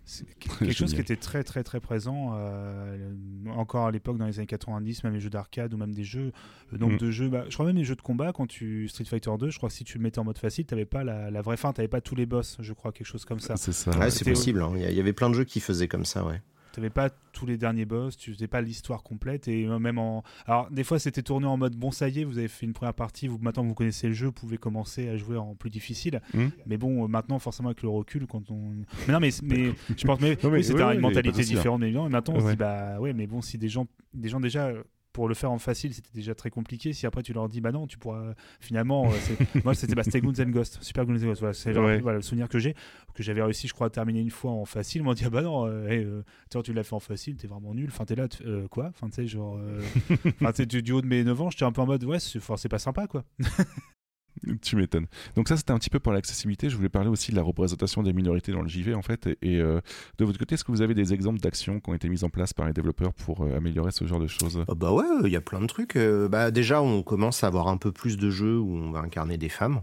C'est 0.05 0.25
quelque 0.39 0.71
chose 0.71 0.93
qui 0.93 1.01
était 1.01 1.17
très 1.17 1.43
très 1.43 1.63
très 1.63 1.79
présent 1.81 2.31
euh, 2.35 3.11
encore 3.53 3.87
à 3.87 3.91
l'époque 3.91 4.17
dans 4.17 4.25
les 4.25 4.39
années 4.39 4.47
90, 4.47 5.03
même 5.03 5.13
les 5.13 5.19
jeux 5.19 5.29
d'arcade 5.29 5.73
ou 5.73 5.77
même 5.77 5.93
des 5.93 6.05
jeux, 6.05 6.31
nombre 6.71 6.93
Mm. 6.93 6.97
de 6.97 7.11
jeux, 7.11 7.27
bah, 7.29 7.43
je 7.49 7.53
crois 7.53 7.65
même 7.65 7.75
les 7.75 7.83
jeux 7.83 7.95
de 7.95 8.01
combat 8.01 8.31
quand 8.31 8.47
tu 8.47 8.87
Street 8.87 9.03
Fighter 9.03 9.31
2, 9.37 9.49
je 9.49 9.57
crois 9.57 9.67
que 9.69 9.75
si 9.75 9.83
tu 9.83 9.97
le 9.97 10.03
mettais 10.03 10.19
en 10.19 10.23
mode 10.23 10.37
facile, 10.37 10.65
t'avais 10.65 10.85
pas 10.85 11.03
la, 11.03 11.29
la 11.29 11.41
vraie 11.41 11.57
fin, 11.57 11.73
t'avais 11.73 11.87
pas 11.89 11.99
tous 11.99 12.15
les 12.15 12.25
boss, 12.25 12.55
je 12.61 12.71
crois 12.73 12.91
quelque 12.93 13.07
chose 13.07 13.25
comme 13.25 13.39
ça. 13.41 13.57
C'est 13.57 13.73
ça. 13.73 13.91
ouais, 13.91 13.97
ouais. 13.97 14.09
c'est 14.09 14.23
possible 14.29 14.61
hein. 14.61 14.71
il 14.77 14.89
y 14.89 14.95
y 14.95 14.99
avait 15.01 15.11
plein 15.13 15.29
de 15.29 15.35
jeux 15.35 15.43
qui 15.43 15.59
faisaient 15.59 15.89
comme 15.89 16.05
ça 16.05 16.25
ouais 16.25 16.41
T'avais 16.77 16.91
pas 16.91 17.09
tous 17.33 17.47
les 17.47 17.57
derniers 17.57 17.85
boss, 17.85 18.17
tu 18.17 18.31
faisais 18.31 18.47
pas 18.47 18.61
l'histoire 18.61 19.01
complète 19.01 19.47
et 19.47 19.65
euh, 19.65 19.79
même 19.79 19.97
en. 19.97 20.23
Alors 20.45 20.69
des 20.69 20.83
fois 20.83 20.99
c'était 20.99 21.23
tourné 21.23 21.47
en 21.47 21.57
mode 21.57 21.75
bon 21.75 21.89
ça 21.89 22.07
y 22.07 22.21
est, 22.21 22.23
vous 22.23 22.37
avez 22.37 22.47
fait 22.47 22.67
une 22.67 22.73
première 22.73 22.93
partie, 22.93 23.27
vous 23.27 23.39
maintenant 23.39 23.63
vous 23.63 23.73
connaissez 23.73 24.05
le 24.05 24.13
jeu, 24.13 24.27
vous 24.27 24.31
pouvez 24.31 24.59
commencer 24.59 25.09
à 25.09 25.17
jouer 25.17 25.37
en 25.37 25.55
plus 25.55 25.71
difficile. 25.71 26.21
Mm. 26.35 26.45
Mais 26.67 26.77
bon 26.77 27.03
euh, 27.03 27.07
maintenant 27.07 27.39
forcément 27.39 27.69
avec 27.69 27.81
le 27.81 27.89
recul 27.89 28.27
quand 28.27 28.51
on. 28.51 28.75
Mais 29.07 29.13
non 29.13 29.19
mais 29.19 29.31
mais 29.41 29.71
je 29.97 30.05
pense 30.05 30.21
mais, 30.21 30.37
oui, 30.45 30.63
c'était 30.63 30.83
une 30.93 30.99
mentalité 30.99 31.41
différente 31.41 31.81
mais 31.81 31.89
maintenant 31.89 32.35
on 32.35 32.41
se 32.41 32.51
dit 32.51 32.55
bah 32.55 32.99
ouais 32.99 33.11
mais 33.11 33.25
bon 33.25 33.41
si 33.41 33.57
des 33.57 33.69
gens 33.69 33.87
des 34.13 34.29
gens 34.29 34.39
déjà 34.39 34.67
euh, 34.67 34.83
pour 35.17 35.27
le 35.27 35.33
faire 35.33 35.51
en 35.51 35.57
facile, 35.57 35.95
c'était 35.95 36.11
déjà 36.13 36.35
très 36.35 36.51
compliqué. 36.51 36.93
Si 36.93 37.07
après 37.07 37.23
tu 37.23 37.33
leur 37.33 37.49
dis, 37.49 37.59
bah 37.59 37.71
non, 37.71 37.87
tu 37.87 37.97
pourras 37.97 38.35
finalement. 38.59 39.09
euh, 39.09 39.15
moi, 39.63 39.73
c'était 39.73 39.95
bah, 39.95 40.03
and 40.39 40.51
Ghost, 40.51 40.77
Super 40.83 41.05
and 41.05 41.13
Ghost. 41.15 41.39
Voilà, 41.39 41.53
c'est 41.55 41.73
genre- 41.73 41.85
Ouais. 41.85 41.97
voilà, 41.99 42.17
le 42.17 42.21
souvenir 42.21 42.47
que 42.47 42.59
j'ai, 42.59 42.75
que 43.15 43.23
j'avais 43.23 43.41
réussi, 43.41 43.67
je 43.67 43.73
crois, 43.73 43.87
à 43.87 43.89
terminer 43.89 44.19
une 44.19 44.29
fois 44.29 44.51
en 44.51 44.65
facile. 44.65 45.01
M'ont 45.01 45.15
dit, 45.15 45.23
ah 45.25 45.31
bah 45.31 45.41
non, 45.41 45.65
euh, 45.65 45.87
hey, 45.87 46.03
euh, 46.03 46.21
tu 46.63 46.71
l'as 46.71 46.83
fait 46.83 46.93
en 46.93 46.99
facile, 46.99 47.35
t'es 47.35 47.47
vraiment 47.47 47.73
nul. 47.73 47.89
Enfin, 47.91 48.05
t'es 48.05 48.13
là, 48.13 48.27
quoi 48.69 48.89
Enfin, 48.89 49.07
tu 49.09 49.15
sais, 49.15 49.27
genre. 49.27 49.59
Enfin, 50.39 50.51
du, 50.67 50.83
du 50.83 50.91
haut 50.91 51.01
de 51.01 51.07
mes 51.07 51.23
9 51.23 51.41
ans, 51.41 51.49
j'étais 51.49 51.65
un 51.65 51.71
peu 51.71 51.81
en 51.81 51.87
mode, 51.87 52.03
ouais, 52.03 52.19
c'est 52.19 52.69
pas 52.69 52.77
sympa, 52.77 53.07
quoi. 53.07 53.23
Tu 54.61 54.75
m'étonnes. 54.75 55.07
Donc 55.35 55.47
ça, 55.47 55.57
c'était 55.57 55.71
un 55.71 55.77
petit 55.77 55.89
peu 55.89 55.99
pour 55.99 56.13
l'accessibilité. 56.13 56.69
Je 56.69 56.75
voulais 56.75 56.89
parler 56.89 57.09
aussi 57.09 57.31
de 57.31 57.35
la 57.35 57.41
représentation 57.41 58.03
des 58.03 58.13
minorités 58.13 58.51
dans 58.51 58.61
le 58.61 58.67
JV, 58.67 58.93
en 58.93 59.01
fait. 59.01 59.27
Et, 59.41 59.57
euh, 59.59 59.81
de 60.17 60.25
votre 60.25 60.37
côté, 60.39 60.55
est-ce 60.55 60.63
que 60.63 60.71
vous 60.71 60.81
avez 60.81 60.93
des 60.93 61.13
exemples 61.13 61.39
d'actions 61.39 61.79
qui 61.79 61.89
ont 61.89 61.93
été 61.93 62.09
mises 62.09 62.23
en 62.23 62.29
place 62.29 62.53
par 62.53 62.67
les 62.67 62.73
développeurs 62.73 63.13
pour 63.13 63.41
euh, 63.43 63.57
améliorer 63.57 63.91
ce 63.91 64.05
genre 64.05 64.19
de 64.19 64.27
choses? 64.27 64.63
Ah 64.67 64.73
bah 64.75 64.91
ouais 64.91 65.05
il 65.25 65.31
y 65.31 65.35
a 65.35 65.41
plein 65.41 65.59
de 65.61 65.67
trucs 65.67 65.95
Euh, 65.95 66.27
bah 66.29 66.51
déjà 66.51 66.81
on 66.81 67.03
commence 67.03 67.43
à 67.43 67.47
avoir 67.47 67.67
un 67.67 67.77
peu 67.77 67.91
plus 67.91 68.17
de 68.17 68.29
jeux 68.29 68.57
où 68.59 68.75
on 68.75 68.91
va 68.91 68.99
incarner 68.99 69.37
des 69.37 69.49
femmes 69.49 69.81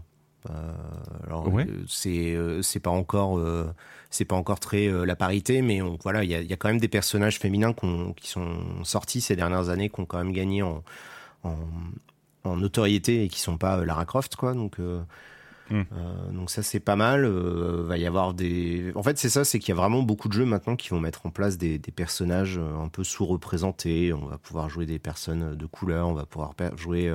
alors 1.25 1.51
Ouais. 1.51 1.65
c'est 1.87 2.37
c'est 2.61 2.79
pas 2.79 2.91
encore 2.91 3.41
c'est 4.11 4.25
pas 4.25 4.35
encore 4.35 4.59
très 4.59 4.87
la 5.05 5.15
parité 5.15 5.63
mais 5.63 5.81
on, 5.81 5.97
voilà 6.03 6.23
il 6.23 6.29
y 6.29 6.35
a, 6.35 6.41
il 6.41 6.47
y 6.47 6.53
a 6.53 6.55
quand 6.55 6.67
même 6.67 6.79
des 6.79 6.87
personnages 6.87 7.39
féminins 7.39 7.73
qui 8.15 8.29
sont 8.29 8.83
sortis 8.83 9.21
ces 9.21 9.35
dernières 9.35 9.69
années 9.69 9.89
qui 9.89 9.99
ont 10.01 10.05
quand 10.05 10.19
même 10.19 10.31
gagné 10.33 10.61
en, 10.61 10.83
en, 11.43 11.55
en 12.45 12.57
notoriété 12.57 13.23
et 13.23 13.27
qui 13.27 13.39
sont 13.39 13.57
pas 13.57 13.79
euh, 13.79 13.85
Lara 13.85 14.05
Croft 14.05 14.35
quoi. 14.35 14.53
Donc 14.53 14.79
euh, 14.79 15.01
Mm. 15.71 15.81
euh, 15.93 16.31
donc 16.31 16.51
ça 16.51 16.61
c'est 16.61 16.79
pas 16.79 16.95
mal. 16.95 17.25
Euh, 17.25 17.83
va 17.87 17.97
y 17.97 18.05
avoir 18.05 18.33
des 18.35 18.91
en 18.95 19.01
fait 19.01 19.17
c'est 19.17 19.29
ça 19.29 19.43
c'est 19.43 19.57
qu'il 19.57 19.69
y 19.69 19.71
a 19.71 19.81
vraiment 19.81 20.03
beaucoup 20.03 20.27
de 20.27 20.33
jeux 20.33 20.45
maintenant 20.45 20.75
qui 20.75 20.89
vont 20.89 20.99
mettre 20.99 21.25
en 21.25 21.31
place 21.31 21.57
des, 21.57 21.79
des 21.79 21.91
personnages 21.91 22.59
un 22.59 22.87
peu 22.87 23.03
sous-représentés. 23.03 24.13
On 24.13 24.27
va 24.27 24.37
pouvoir 24.37 24.69
jouer 24.69 24.85
des 24.85 24.99
personnes 24.99 25.55
de 25.55 25.65
couleur 25.65 26.07
on 26.07 26.13
va 26.13 26.25
pouvoir 26.25 26.53
jouer 26.77 27.11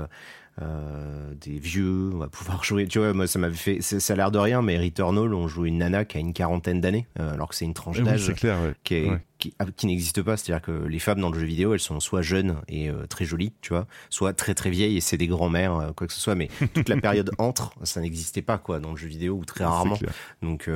euh, 0.63 1.33
des 1.41 1.59
vieux, 1.59 2.11
on 2.13 2.19
va 2.19 2.29
pouvoir 2.29 2.63
jouer. 2.65 2.87
Tu 2.87 2.99
vois, 2.99 3.13
moi 3.13 3.27
ça 3.27 3.39
m'avait 3.39 3.55
fait. 3.57 3.81
Ça 3.81 4.13
a 4.13 4.17
l'air 4.17 4.31
de 4.31 4.39
rien, 4.39 4.63
mais 4.63 4.79
Returnal, 4.79 5.33
on 5.35 5.49
joue 5.49 5.67
une 5.67 5.79
nana 5.79 6.05
qui 6.05 6.17
a 6.17 6.21
une 6.21 6.33
quarantaine 6.33 6.81
d'années, 6.81 7.07
euh, 7.19 7.33
alors 7.33 7.49
que 7.49 7.55
c'est 7.55 7.65
une 7.65 7.75
tranche 7.75 7.99
oui, 7.99 8.05
d'âge 8.05 8.29
ouais. 8.29 8.35
qui, 8.85 8.95
est- 8.95 9.11
Ouais. 9.11 9.21
qui, 9.39 9.55
ah, 9.59 9.65
qui 9.75 9.87
n'existe 9.87 10.23
pas. 10.23 10.37
C'est-à-dire 10.37 10.63
que 10.63 10.73
les 10.87 10.99
femmes 10.99 11.21
dans 11.21 11.31
le 11.31 11.39
jeu 11.39 11.47
vidéo, 11.47 11.73
elles 11.73 11.81
sont 11.81 11.99
soit 12.01 12.23
jeunes 12.23 12.57
et 12.69 12.91
euh, 12.91 13.07
très 13.07 13.25
jolies, 13.25 13.53
tu 13.63 13.71
vois, 13.71 13.87
soit 14.11 14.33
très 14.35 14.55
très 14.55 14.71
vieilles 14.71 14.97
et 14.97 15.01
c'est 15.01 15.17
des 15.17 15.29
grands-mères, 15.29 15.93
quoi 15.97 16.07
que 16.07 16.13
ce 16.13 16.21
soit. 16.21 16.35
Mais 16.35 16.49
toute 16.75 16.89
la 16.89 16.97
période 16.99 17.31
entre, 17.39 17.73
ça 17.85 18.01
n'existait 18.01 18.43
pas 18.43 18.59
quoi 18.59 18.81
dans 18.81 18.91
le 18.91 18.97
jeu 18.97 19.09
vidéo 19.09 19.35
ou 19.37 19.45
très 19.45 19.65
rarement. 19.65 19.99
Donc, 20.43 20.69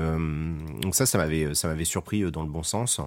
donc 0.80 0.94
ça, 0.94 1.04
ça 1.06 1.18
m'avait, 1.18 1.54
ça 1.54 1.68
m'avait 1.68 1.84
surpris 1.84 2.22
dans 2.30 2.42
le 2.42 2.48
bon 2.50 2.62
sens. 2.62 3.00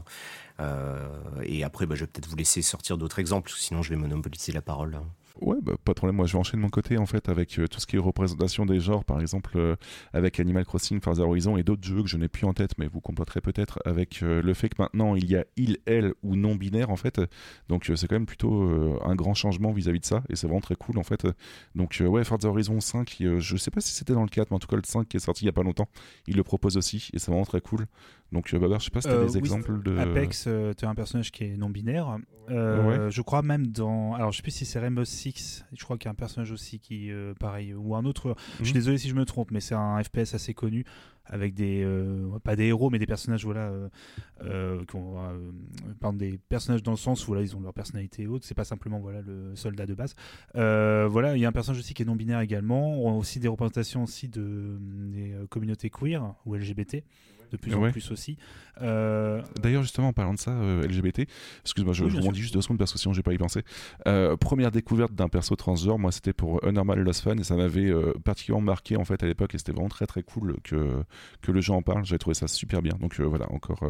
Et 1.43 1.63
après, 1.63 1.85
bah, 1.85 1.95
je 1.95 2.01
vais 2.01 2.07
peut-être 2.07 2.27
vous 2.27 2.35
laisser 2.35 2.61
sortir 2.61 2.97
d'autres 2.97 3.19
exemples, 3.19 3.51
sinon 3.55 3.81
je 3.81 3.89
vais 3.89 3.95
monopoliser 3.95 4.51
la 4.51 4.61
parole. 4.61 4.99
Ouais, 5.41 5.57
bah, 5.61 5.73
pas 5.83 5.93
de 5.93 5.97
problème. 5.97 6.15
Moi, 6.15 6.25
je 6.25 6.33
vais 6.33 6.39
enchaîner 6.39 6.61
de 6.61 6.63
mon 6.63 6.69
côté, 6.69 6.97
en 6.97 7.05
fait, 7.05 7.29
avec 7.29 7.59
euh, 7.59 7.67
tout 7.67 7.79
ce 7.79 7.87
qui 7.87 7.95
est 7.95 7.99
représentation 7.99 8.65
des 8.65 8.79
genres, 8.79 9.05
par 9.05 9.19
exemple, 9.21 9.51
euh, 9.57 9.75
avec 10.13 10.39
Animal 10.39 10.65
Crossing, 10.65 10.99
Farther 11.01 11.27
Horizon 11.27 11.57
et 11.57 11.63
d'autres 11.63 11.85
jeux 11.87 12.01
que 12.01 12.09
je 12.09 12.17
n'ai 12.17 12.27
plus 12.27 12.45
en 12.45 12.53
tête, 12.53 12.77
mais 12.77 12.87
vous 12.87 13.01
compléterez 13.01 13.41
peut-être 13.41 13.79
avec 13.85 14.23
euh, 14.23 14.41
le 14.41 14.53
fait 14.53 14.69
que 14.69 14.81
maintenant, 14.81 15.15
il 15.15 15.29
y 15.29 15.35
a 15.35 15.45
il, 15.55 15.77
elle 15.85 16.13
ou 16.23 16.35
non 16.35 16.55
binaire, 16.55 16.89
en 16.89 16.95
fait. 16.95 17.21
Donc, 17.69 17.91
c'est 17.95 18.07
quand 18.07 18.15
même 18.15 18.25
plutôt 18.25 18.99
un 19.03 19.15
grand 19.15 19.33
changement 19.33 19.71
vis-à-vis 19.71 19.99
de 19.99 20.05
ça, 20.05 20.23
et 20.29 20.35
c'est 20.35 20.47
vraiment 20.47 20.61
très 20.61 20.75
cool, 20.75 20.97
en 20.97 21.03
fait. 21.03 21.27
Donc, 21.75 22.01
ouais, 22.05 22.23
Farther 22.23 22.49
Horizon 22.49 22.79
5, 22.79 23.17
euh, 23.21 23.39
je 23.39 23.57
sais 23.57 23.71
pas 23.71 23.81
si 23.81 23.93
c'était 23.93 24.13
dans 24.13 24.23
le 24.23 24.29
4, 24.29 24.51
mais 24.51 24.55
en 24.55 24.59
tout 24.59 24.67
cas, 24.67 24.75
le 24.75 24.81
5 24.85 25.07
qui 25.07 25.17
est 25.17 25.19
sorti 25.19 25.43
il 25.43 25.47
y 25.47 25.49
a 25.49 25.53
pas 25.53 25.63
longtemps, 25.63 25.89
il 26.27 26.35
le 26.35 26.43
propose 26.43 26.77
aussi, 26.77 27.09
et 27.13 27.19
c'est 27.19 27.31
vraiment 27.31 27.45
très 27.45 27.61
cool. 27.61 27.85
Donc, 28.31 28.53
euh, 28.53 28.59
Babar, 28.59 28.79
je 28.79 28.85
sais 28.85 28.91
pas 28.91 28.99
si 29.01 29.07
t'as 29.07 29.13
Euh, 29.13 29.25
des 29.25 29.33
oui, 29.33 29.37
exemples 29.39 29.81
de. 29.81 29.97
Apex, 29.97 30.45
euh, 30.47 30.73
tu 30.77 30.83
as 30.85 30.89
un 30.89 30.95
personnage 30.95 31.31
qui 31.31 31.45
est 31.45 31.55
non 31.57 31.69
binaire. 31.69 32.17
Euh, 32.49 33.09
Je 33.09 33.21
crois 33.21 33.41
même 33.41 33.67
dans. 33.67 34.13
Alors, 34.15 34.31
je 34.31 34.37
sais 34.37 34.43
plus 34.43 34.51
si 34.51 34.65
c'est 34.65 34.79
Rainbow 34.79 35.05
Six. 35.05 35.65
Je 35.73 35.83
crois 35.83 35.97
qu'il 35.97 36.07
y 36.07 36.09
a 36.09 36.11
un 36.11 36.15
personnage 36.15 36.51
aussi 36.51 36.79
qui, 36.79 37.09
pareil, 37.39 37.73
ou 37.73 37.95
un 37.95 38.03
autre. 38.05 38.35
Je 38.59 38.65
suis 38.65 38.73
Mhm. 38.73 38.79
désolé 38.79 38.97
si 38.97 39.07
je 39.09 39.15
me 39.15 39.23
trompe, 39.25 39.51
mais 39.51 39.59
c'est 39.61 39.75
un 39.75 40.01
FPS 40.03 40.33
assez 40.33 40.53
connu 40.53 40.83
avec 41.29 41.53
des 41.53 41.83
euh, 41.83 42.39
pas 42.43 42.55
des 42.55 42.65
héros, 42.67 42.89
mais 42.89 42.99
des 42.99 43.05
personnages 43.05 43.43
voilà, 43.43 43.67
euh, 43.69 43.89
euh, 44.43 44.85
qui 44.85 44.95
ont, 44.95 45.17
pardon, 45.99 46.17
des 46.17 46.37
personnages 46.49 46.83
dans 46.83 46.91
le 46.91 46.97
sens 46.97 47.23
où 47.23 47.27
voilà, 47.27 47.41
ils 47.43 47.53
ont 47.55 47.59
leur 47.59 47.73
personnalité 47.73 48.23
et 48.23 48.27
autres. 48.27 48.45
C'est 48.45 48.55
pas 48.55 48.63
simplement 48.63 48.99
voilà 48.99 49.21
le 49.21 49.53
soldat 49.55 49.85
de 49.85 49.93
base. 49.93 50.15
Voilà, 50.53 51.35
il 51.35 51.39
y 51.41 51.45
a 51.45 51.49
un 51.49 51.53
personnage 51.53 51.79
aussi 51.79 51.93
qui 51.93 52.03
est 52.03 52.05
non 52.05 52.15
binaire 52.15 52.39
également. 52.41 53.01
On 53.01 53.11
a 53.13 53.15
aussi 53.17 53.39
des 53.39 53.47
représentations 53.47 54.03
aussi 54.03 54.27
de 54.29 54.77
des 55.11 55.33
communautés 55.49 55.89
queer 55.89 56.33
ou 56.45 56.55
LGBT. 56.55 57.03
De 57.51 57.57
plus 57.57 57.73
en 57.73 57.89
plus 57.91 58.11
aussi. 58.11 58.37
Euh, 58.81 59.41
D'ailleurs, 59.61 59.81
justement, 59.81 60.09
en 60.09 60.13
parlant 60.13 60.33
de 60.33 60.39
ça, 60.39 60.51
euh, 60.51 60.83
LGBT, 60.87 61.27
excuse-moi, 61.61 61.93
je, 61.93 62.03
Oui, 62.03 62.11
je 62.11 62.17
rebondis 62.17 62.41
juste 62.41 62.53
deux 62.53 62.61
secondes 62.61 62.77
parce 62.77 62.91
que 62.93 62.99
sinon 62.99 63.13
j'ai 63.13 63.23
pas 63.23 63.33
y 63.33 63.37
pensé. 63.37 63.63
Euh, 64.07 64.37
première 64.37 64.71
découverte 64.71 65.13
d'un 65.13 65.29
perso 65.29 65.55
transgenre, 65.55 65.97
moi 65.97 66.11
c'était 66.11 66.33
pour 66.33 66.63
Unnormal 66.63 66.99
Lost 66.99 67.21
Fun 67.23 67.37
et 67.37 67.43
ça 67.43 67.55
m'avait 67.55 67.91
particulièrement 68.23 68.65
marqué 68.65 68.95
en 68.97 69.05
fait 69.05 69.23
à 69.23 69.25
l'époque 69.25 69.55
et 69.55 69.57
c'était 69.57 69.71
vraiment 69.71 69.89
très 69.89 70.05
très 70.05 70.21
cool 70.23 70.57
que, 70.63 71.01
que 71.41 71.51
le 71.51 71.61
jeu 71.61 71.73
en 71.73 71.81
parle. 71.81 72.05
J'avais 72.05 72.19
trouvé 72.19 72.33
ça 72.35 72.47
super 72.47 72.81
bien. 72.81 72.93
Donc 72.99 73.19
voilà, 73.19 73.51
encore 73.51 73.83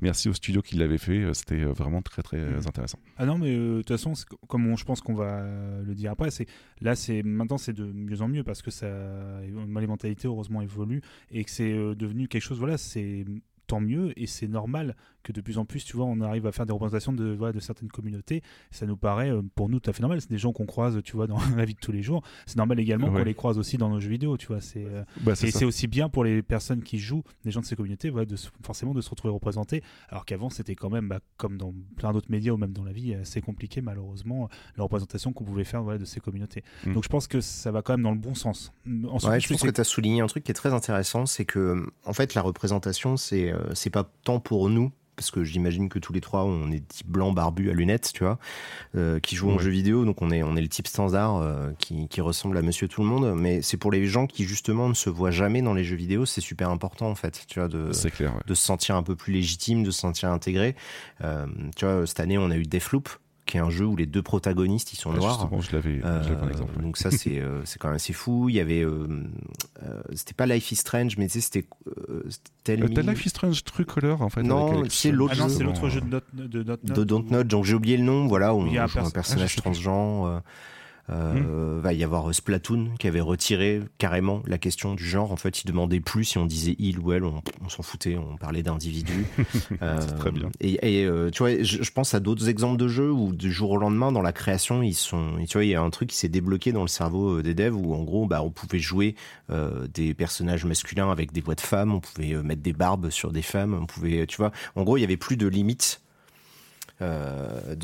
merci 0.00 0.28
au 0.28 0.32
studio 0.32 0.60
qui 0.62 0.76
l'avait 0.76 0.98
fait. 0.98 1.22
C'était 1.34 1.62
vraiment 1.64 2.02
très 2.02 2.22
très 2.22 2.38
Mhm. 2.38 2.60
intéressant. 2.66 2.98
Ah 3.18 3.26
non, 3.26 3.38
mais 3.38 3.54
de 3.54 3.76
toute 3.78 3.88
façon, 3.88 4.14
comme 4.48 4.66
on- 4.66 4.76
je 4.76 4.84
pense 4.84 5.00
qu'on 5.00 5.14
va 5.14 5.44
le 5.84 5.94
dire 5.94 6.10
après, 6.10 6.30
c'est 6.30 6.46
là, 6.80 6.96
c'est 6.96 7.22
maintenant, 7.22 7.58
c'est 7.58 7.72
de 7.72 7.84
mieux 7.84 8.20
en 8.22 8.28
mieux 8.28 8.42
parce 8.42 8.62
que 8.62 8.70
ça, 8.70 8.88
les 9.44 9.86
mentalités 9.86 10.26
heureusement 10.26 10.62
évoluent 10.62 11.02
et 11.30 11.44
que 11.44 11.50
c'est 11.50 11.72
devenu 11.94 12.26
quelque 12.28 12.42
chose. 12.42 12.58
Voilà, 12.58 12.76
c'est 12.78 13.01
des 13.02 13.42
tant 13.72 13.80
mieux 13.80 14.12
et 14.20 14.26
c'est 14.26 14.48
normal 14.48 14.94
que 15.22 15.32
de 15.32 15.40
plus 15.40 15.56
en 15.56 15.64
plus, 15.64 15.84
tu 15.84 15.96
vois, 15.96 16.04
on 16.04 16.20
arrive 16.20 16.46
à 16.46 16.52
faire 16.52 16.66
des 16.66 16.72
représentations 16.72 17.12
de, 17.12 17.32
voilà, 17.32 17.52
de 17.52 17.60
certaines 17.60 17.88
communautés. 17.88 18.42
Ça 18.72 18.86
nous 18.86 18.96
paraît, 18.96 19.30
euh, 19.30 19.40
pour 19.54 19.68
nous, 19.68 19.78
tout 19.78 19.88
à 19.88 19.92
fait 19.92 20.02
normal. 20.02 20.20
C'est 20.20 20.28
des 20.30 20.36
gens 20.36 20.52
qu'on 20.52 20.66
croise, 20.66 21.00
tu 21.04 21.14
vois, 21.16 21.26
dans 21.28 21.38
la 21.56 21.64
vie 21.64 21.74
de 21.74 21.78
tous 21.78 21.92
les 21.92 22.02
jours. 22.02 22.22
C'est 22.44 22.56
normal 22.56 22.80
également 22.80 23.06
Ouais. 23.08 23.20
qu'on 23.20 23.24
les 23.24 23.34
croise 23.34 23.56
aussi 23.56 23.78
dans 23.78 23.88
nos 23.88 24.00
jeux 24.00 24.10
vidéo, 24.10 24.36
tu 24.36 24.48
vois. 24.48 24.60
C'est 24.60 24.84
euh, 24.84 25.04
Bah, 25.20 25.34
c'est 25.36 25.46
et 25.48 25.50
c'est 25.52 25.64
aussi 25.64 25.86
bien 25.86 26.08
pour 26.08 26.24
les 26.24 26.42
personnes 26.42 26.82
qui 26.82 26.98
jouent, 26.98 27.22
les 27.44 27.50
gens 27.52 27.60
de 27.60 27.64
ces 27.66 27.76
communautés, 27.76 28.10
voilà, 28.10 28.26
de, 28.26 28.34
forcément 28.64 28.94
de 28.94 29.00
se 29.00 29.08
retrouver 29.10 29.32
représentés. 29.32 29.82
Alors 30.08 30.24
qu'avant, 30.26 30.50
c'était 30.50 30.74
quand 30.74 30.90
même, 30.90 31.08
bah, 31.08 31.20
comme 31.36 31.56
dans 31.56 31.72
plein 31.96 32.12
d'autres 32.12 32.30
médias 32.30 32.52
ou 32.52 32.56
même 32.56 32.72
dans 32.72 32.84
la 32.84 32.92
vie, 32.92 33.14
assez 33.14 33.40
compliqué, 33.40 33.80
malheureusement, 33.80 34.48
la 34.76 34.82
représentation 34.82 35.32
qu'on 35.32 35.44
pouvait 35.44 35.62
faire 35.64 35.82
voilà, 35.84 35.98
de 36.00 36.04
ces 36.04 36.18
communautés. 36.20 36.64
Mm. 36.84 36.94
Donc 36.94 37.04
je 37.04 37.08
pense 37.08 37.28
que 37.28 37.40
ça 37.40 37.70
va 37.70 37.80
quand 37.82 37.92
même 37.92 38.02
dans 38.02 38.10
le 38.12 38.18
bon 38.18 38.34
sens. 38.34 38.72
Ensuite, 39.08 39.30
Ouais, 39.30 39.38
je 39.40 39.48
pense 39.48 39.60
c'est- 39.60 39.66
que 39.68 39.72
tu 39.72 39.80
as 39.80 39.84
souligné 39.84 40.20
un 40.20 40.26
truc 40.26 40.42
qui 40.42 40.50
est 40.50 40.54
très 40.54 40.72
intéressant, 40.72 41.26
c'est 41.26 41.44
que 41.44 41.86
en 42.04 42.12
fait 42.12 42.34
la 42.34 42.42
représentation 42.42 43.16
c'est 43.16 43.52
euh, 43.52 43.61
c'est 43.74 43.90
pas 43.90 44.08
tant 44.24 44.40
pour 44.40 44.68
nous 44.70 44.92
parce 45.14 45.30
que 45.30 45.44
j'imagine 45.44 45.90
que 45.90 45.98
tous 45.98 46.12
les 46.14 46.22
trois 46.22 46.42
on 46.44 46.72
est 46.72 46.88
type 46.88 47.06
blanc 47.06 47.32
barbu 47.32 47.70
à 47.70 47.74
lunettes, 47.74 48.10
tu 48.14 48.24
vois, 48.24 48.38
euh, 48.96 49.20
qui 49.20 49.36
jouent 49.36 49.50
en 49.50 49.56
Ouais. 49.56 49.62
jeu 49.62 49.70
vidéo, 49.70 50.04
donc 50.06 50.22
on 50.22 50.30
est 50.30 50.42
on 50.42 50.56
est 50.56 50.62
le 50.62 50.68
type 50.68 50.88
standard 50.88 51.36
euh, 51.36 51.70
qui, 51.78 52.08
qui 52.08 52.20
ressemble 52.22 52.56
à 52.56 52.62
Monsieur 52.62 52.88
Tout 52.88 53.02
le 53.02 53.08
Monde, 53.08 53.34
mais 53.36 53.60
c'est 53.60 53.76
pour 53.76 53.92
les 53.92 54.06
gens 54.06 54.26
qui 54.26 54.44
justement 54.44 54.88
ne 54.88 54.94
se 54.94 55.10
voient 55.10 55.30
jamais 55.30 55.60
dans 55.60 55.74
les 55.74 55.84
jeux 55.84 55.96
vidéo, 55.96 56.24
c'est 56.24 56.40
super 56.40 56.70
important 56.70 57.08
en 57.10 57.14
fait, 57.14 57.44
tu 57.46 57.58
vois, 57.60 57.68
de 57.68 57.92
C'est 57.92 58.10
clair. 58.10 58.34
ouais. 58.34 58.40
de 58.46 58.54
se 58.54 58.64
sentir 58.64 58.96
un 58.96 59.02
peu 59.02 59.14
plus 59.14 59.32
légitime, 59.34 59.82
de 59.84 59.90
se 59.90 60.00
sentir 60.00 60.30
intégré. 60.30 60.74
Euh, 61.22 61.46
tu 61.76 61.84
vois, 61.84 62.06
cette 62.06 62.18
année 62.20 62.38
on 62.38 62.50
a 62.50 62.56
eu 62.56 62.62
Deathloop, 62.64 63.10
qui 63.52 63.58
est 63.58 63.60
un 63.60 63.68
jeu 63.68 63.84
où 63.84 63.96
les 63.96 64.06
deux 64.06 64.22
protagonistes 64.22 64.94
ils 64.94 64.96
sont 64.96 65.10
Ah, 65.12 65.18
noirs. 65.18 65.38
Justement, 65.40 65.60
je 65.60 65.72
l'avais 65.76 66.00
Euh. 66.02 66.22
Donc 66.82 66.96
ça 66.96 67.10
c'est 67.10 67.38
euh, 67.38 67.60
c'est 67.66 67.78
quand 67.78 67.88
même 67.88 67.96
assez 67.96 68.14
fou. 68.14 68.48
Il 68.48 68.54
y 68.54 68.60
avait 68.60 68.82
euh, 68.82 69.06
euh, 69.82 70.00
c'était 70.14 70.32
pas 70.32 70.46
Life 70.46 70.72
is 70.72 70.76
Strange 70.76 71.18
mais 71.18 71.26
tu 71.26 71.34
sais 71.34 71.40
c'était 71.42 71.66
euh, 72.08 72.22
c'était 72.30 72.50
Tell 72.64 72.82
Euh, 72.84 72.88
Me 72.88 73.10
Life 73.10 73.26
is 73.26 73.28
Strange 73.28 73.62
True 73.64 73.84
Color 73.84 74.22
en 74.22 74.30
fait. 74.30 74.42
Non, 74.42 74.80
Alex 74.80 74.94
c'est 74.96 75.12
l'autre 75.12 75.34
Ah 75.36 75.42
non, 75.42 75.48
c'est 75.50 75.58
jeu. 75.58 75.64
l'autre 75.66 75.88
jeu 75.90 76.00
de 76.00 76.06
Not, 76.06 76.20
de 76.32 76.62
Not 76.62 76.76
de 76.82 77.04
Don't 77.04 77.26
Nod. 77.30 77.46
Donc 77.46 77.64
j'ai 77.66 77.74
oublié 77.74 77.98
le 77.98 78.04
nom. 78.04 78.26
Voilà, 78.26 78.54
où 78.54 78.66
Il 78.66 78.72
y 78.72 78.78
a 78.78 78.82
on 78.82 78.84
un 78.84 78.86
joue 78.88 78.98
un 79.00 79.04
ah, 79.06 79.10
personnage 79.10 79.54
transgenre. 79.56 80.40
Euh, 81.10 81.80
Va 81.82 81.92
y 81.92 82.04
avoir 82.04 82.28
euh, 82.28 82.32
Splatoon 82.32 82.90
qui 82.98 83.08
avait 83.08 83.20
retiré 83.20 83.80
carrément 83.98 84.42
la 84.46 84.58
question 84.58 84.94
du 84.94 85.04
genre. 85.04 85.32
En 85.32 85.36
fait, 85.36 85.62
il 85.62 85.66
demandait 85.66 86.00
plus 86.00 86.24
si 86.24 86.38
on 86.38 86.46
disait 86.46 86.76
il 86.78 86.98
ou 87.00 87.12
elle, 87.12 87.24
on, 87.24 87.42
on 87.64 87.68
s'en 87.68 87.82
foutait, 87.82 88.16
on 88.16 88.36
parlait 88.36 88.62
d'individu. 88.62 89.26
Euh, 89.80 89.98
très 90.18 90.30
bien. 90.30 90.50
Et, 90.60 91.00
et, 91.00 91.04
euh, 91.06 91.30
tu 91.30 91.42
vois, 91.42 91.62
je, 91.62 91.82
je 91.82 91.90
pense 91.90 92.14
à 92.14 92.20
d'autres 92.20 92.48
exemples 92.48 92.76
de 92.76 92.88
jeux 92.88 93.10
où 93.10 93.34
du 93.34 93.50
jour 93.50 93.70
au 93.70 93.76
lendemain, 93.76 94.12
dans 94.12 94.22
la 94.22 94.32
création, 94.32 94.82
ils 94.82 94.94
sont, 94.94 95.36
tu 95.48 95.54
vois, 95.54 95.64
il 95.64 95.70
y 95.70 95.74
a 95.74 95.80
un 95.80 95.90
truc 95.90 96.10
qui 96.10 96.16
s'est 96.16 96.28
débloqué 96.28 96.72
dans 96.72 96.82
le 96.82 96.88
cerveau 96.88 97.42
des 97.42 97.54
devs 97.54 97.74
où 97.74 97.94
en 97.94 98.02
gros, 98.02 98.26
bah, 98.26 98.42
on 98.42 98.50
pouvait 98.50 98.78
jouer 98.78 99.16
euh, 99.50 99.86
des 99.88 100.14
personnages 100.14 100.64
masculins 100.64 101.10
avec 101.10 101.32
des 101.32 101.40
voix 101.40 101.54
de 101.54 101.60
femmes, 101.60 101.92
on 101.92 102.00
pouvait 102.00 102.34
mettre 102.42 102.62
des 102.62 102.72
barbes 102.72 103.10
sur 103.10 103.32
des 103.32 103.42
femmes, 103.42 103.74
on 103.74 103.86
pouvait, 103.86 104.26
tu 104.26 104.36
vois, 104.36 104.52
en 104.76 104.82
gros, 104.82 104.96
il 104.96 105.00
y 105.00 105.04
avait 105.04 105.16
plus 105.16 105.36
de 105.36 105.46
limites. 105.46 106.01
Euh, 107.00 107.74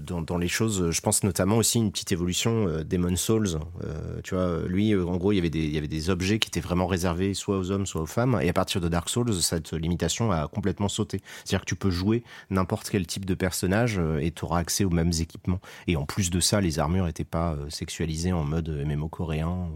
dans, 0.00 0.38
les 0.38 0.48
choses, 0.48 0.90
je 0.90 1.00
pense 1.00 1.24
notamment 1.24 1.56
aussi 1.56 1.78
une 1.78 1.90
petite 1.90 2.12
évolution 2.12 2.68
euh, 2.68 2.84
Demon 2.84 3.16
Souls. 3.16 3.58
euh, 3.84 4.20
tu 4.22 4.34
vois, 4.34 4.60
lui, 4.66 4.92
euh, 4.92 5.04
en 5.04 5.16
gros, 5.16 5.32
il 5.32 5.36
y 5.36 5.38
avait 5.38 5.88
des, 5.88 6.10
objets 6.10 6.38
qui 6.38 6.48
étaient 6.48 6.60
vraiment 6.60 6.86
réservés 6.86 7.34
soit 7.34 7.58
aux 7.58 7.70
hommes, 7.70 7.86
soit 7.86 8.02
aux 8.02 8.06
femmes. 8.06 8.38
Et 8.40 8.48
à 8.48 8.52
partir 8.52 8.80
de 8.80 8.88
Dark 8.88 9.08
Souls, 9.08 9.34
cette 9.34 9.72
limitation 9.72 10.30
a 10.30 10.46
complètement 10.48 10.88
sauté. 10.88 11.20
C'est-à-dire 11.44 11.60
que 11.60 11.66
tu 11.66 11.74
peux 11.74 11.90
jouer 11.90 12.22
n'importe 12.50 12.88
quel 12.88 13.06
type 13.06 13.24
de 13.24 13.34
personnage 13.34 14.00
et 14.20 14.30
tu 14.30 14.44
auras 14.44 14.60
accès 14.60 14.84
aux 14.84 14.90
mêmes 14.90 15.12
équipements. 15.20 15.60
Et 15.88 15.96
en 15.96 16.04
plus 16.04 16.30
de 16.30 16.40
ça, 16.40 16.60
les 16.60 16.78
armures 16.78 17.06
n'étaient 17.06 17.24
pas 17.24 17.56
sexualisées 17.68 18.32
en 18.32 18.44
mode 18.44 18.68
MMO 18.68 19.08
coréen. 19.08 19.68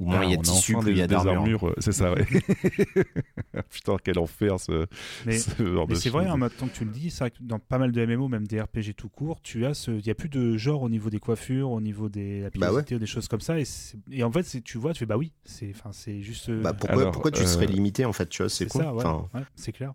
Ou 0.00 0.06
moins 0.06 0.20
Ah, 0.20 0.24
il 0.24 0.30
y 0.30 0.34
a 0.34 0.36
de 0.38 0.42
tissu, 0.42 0.74
enfin 0.74 0.84
plus 0.84 0.92
il 0.92 0.98
y 0.98 1.02
a 1.02 1.06
des 1.06 1.14
d'armures. 1.14 1.36
armures. 1.40 1.68
euh, 1.68 1.74
C'est 1.78 1.92
ça, 1.92 2.12
ouais. 2.12 2.24
Putain, 3.70 3.96
quel 4.02 4.18
enfer 4.18 4.58
ce, 4.58 4.86
Mais, 5.26 5.38
ce 5.38 5.94
c'est 5.94 6.10
vrai, 6.10 6.28
en 6.28 6.36
même 6.36 6.50
temps 6.50 6.66
que 6.68 6.72
tu 6.72 6.84
le 6.84 6.90
dis, 6.90 7.10
c'est 7.10 7.20
vrai 7.20 7.30
que 7.30 7.36
dans 7.40 7.58
pas 7.58 7.78
mal 7.78 7.92
de 7.92 8.04
MMO, 8.06 8.28
même 8.28 8.46
des 8.46 8.60
RPG 8.60 8.94
tout 8.96 9.08
court, 9.08 9.40
tu 9.42 9.66
as 9.66 9.74
ce, 9.74 9.90
il 9.92 10.06
y 10.06 10.10
a 10.10 10.14
plus 10.14 10.28
de 10.28 10.56
genre 10.56 10.82
au 10.82 10.88
niveau 10.88 11.10
des 11.10 11.18
coiffures, 11.20 11.70
au 11.70 11.80
niveau 11.80 12.08
des 12.08 12.40
la 12.40 12.50
Bah 12.50 12.72
ouais. 12.72 12.82
pilosité, 12.82 12.98
des 12.98 13.06
choses 13.06 13.28
comme 13.28 13.40
ça. 13.40 13.56
Et, 13.58 14.22
en 14.24 14.32
fait, 14.32 14.62
tu 14.64 14.78
vois, 14.78 14.92
tu 14.92 15.00
fais 15.00 15.06
bah 15.06 15.16
oui, 15.16 15.32
c'est, 15.44 15.70
enfin, 15.70 15.90
c'est 15.92 16.20
juste. 16.22 16.48
euh, 16.48 16.62
Bah, 16.62 16.72
pourquoi, 16.72 17.00
Alors, 17.02 17.12
pourquoi 17.12 17.30
tu 17.30 17.42
euh, 17.42 17.46
serais 17.46 17.66
limité 17.66 18.04
en 18.04 18.12
fait 18.12 18.28
tu 18.28 18.42
vois 18.42 18.48
c'est 18.48 18.64
ouais, 18.74 18.84
Enfin, 18.86 19.28
ouais, 19.34 19.40
c'est 19.54 19.72
clair. 19.72 19.92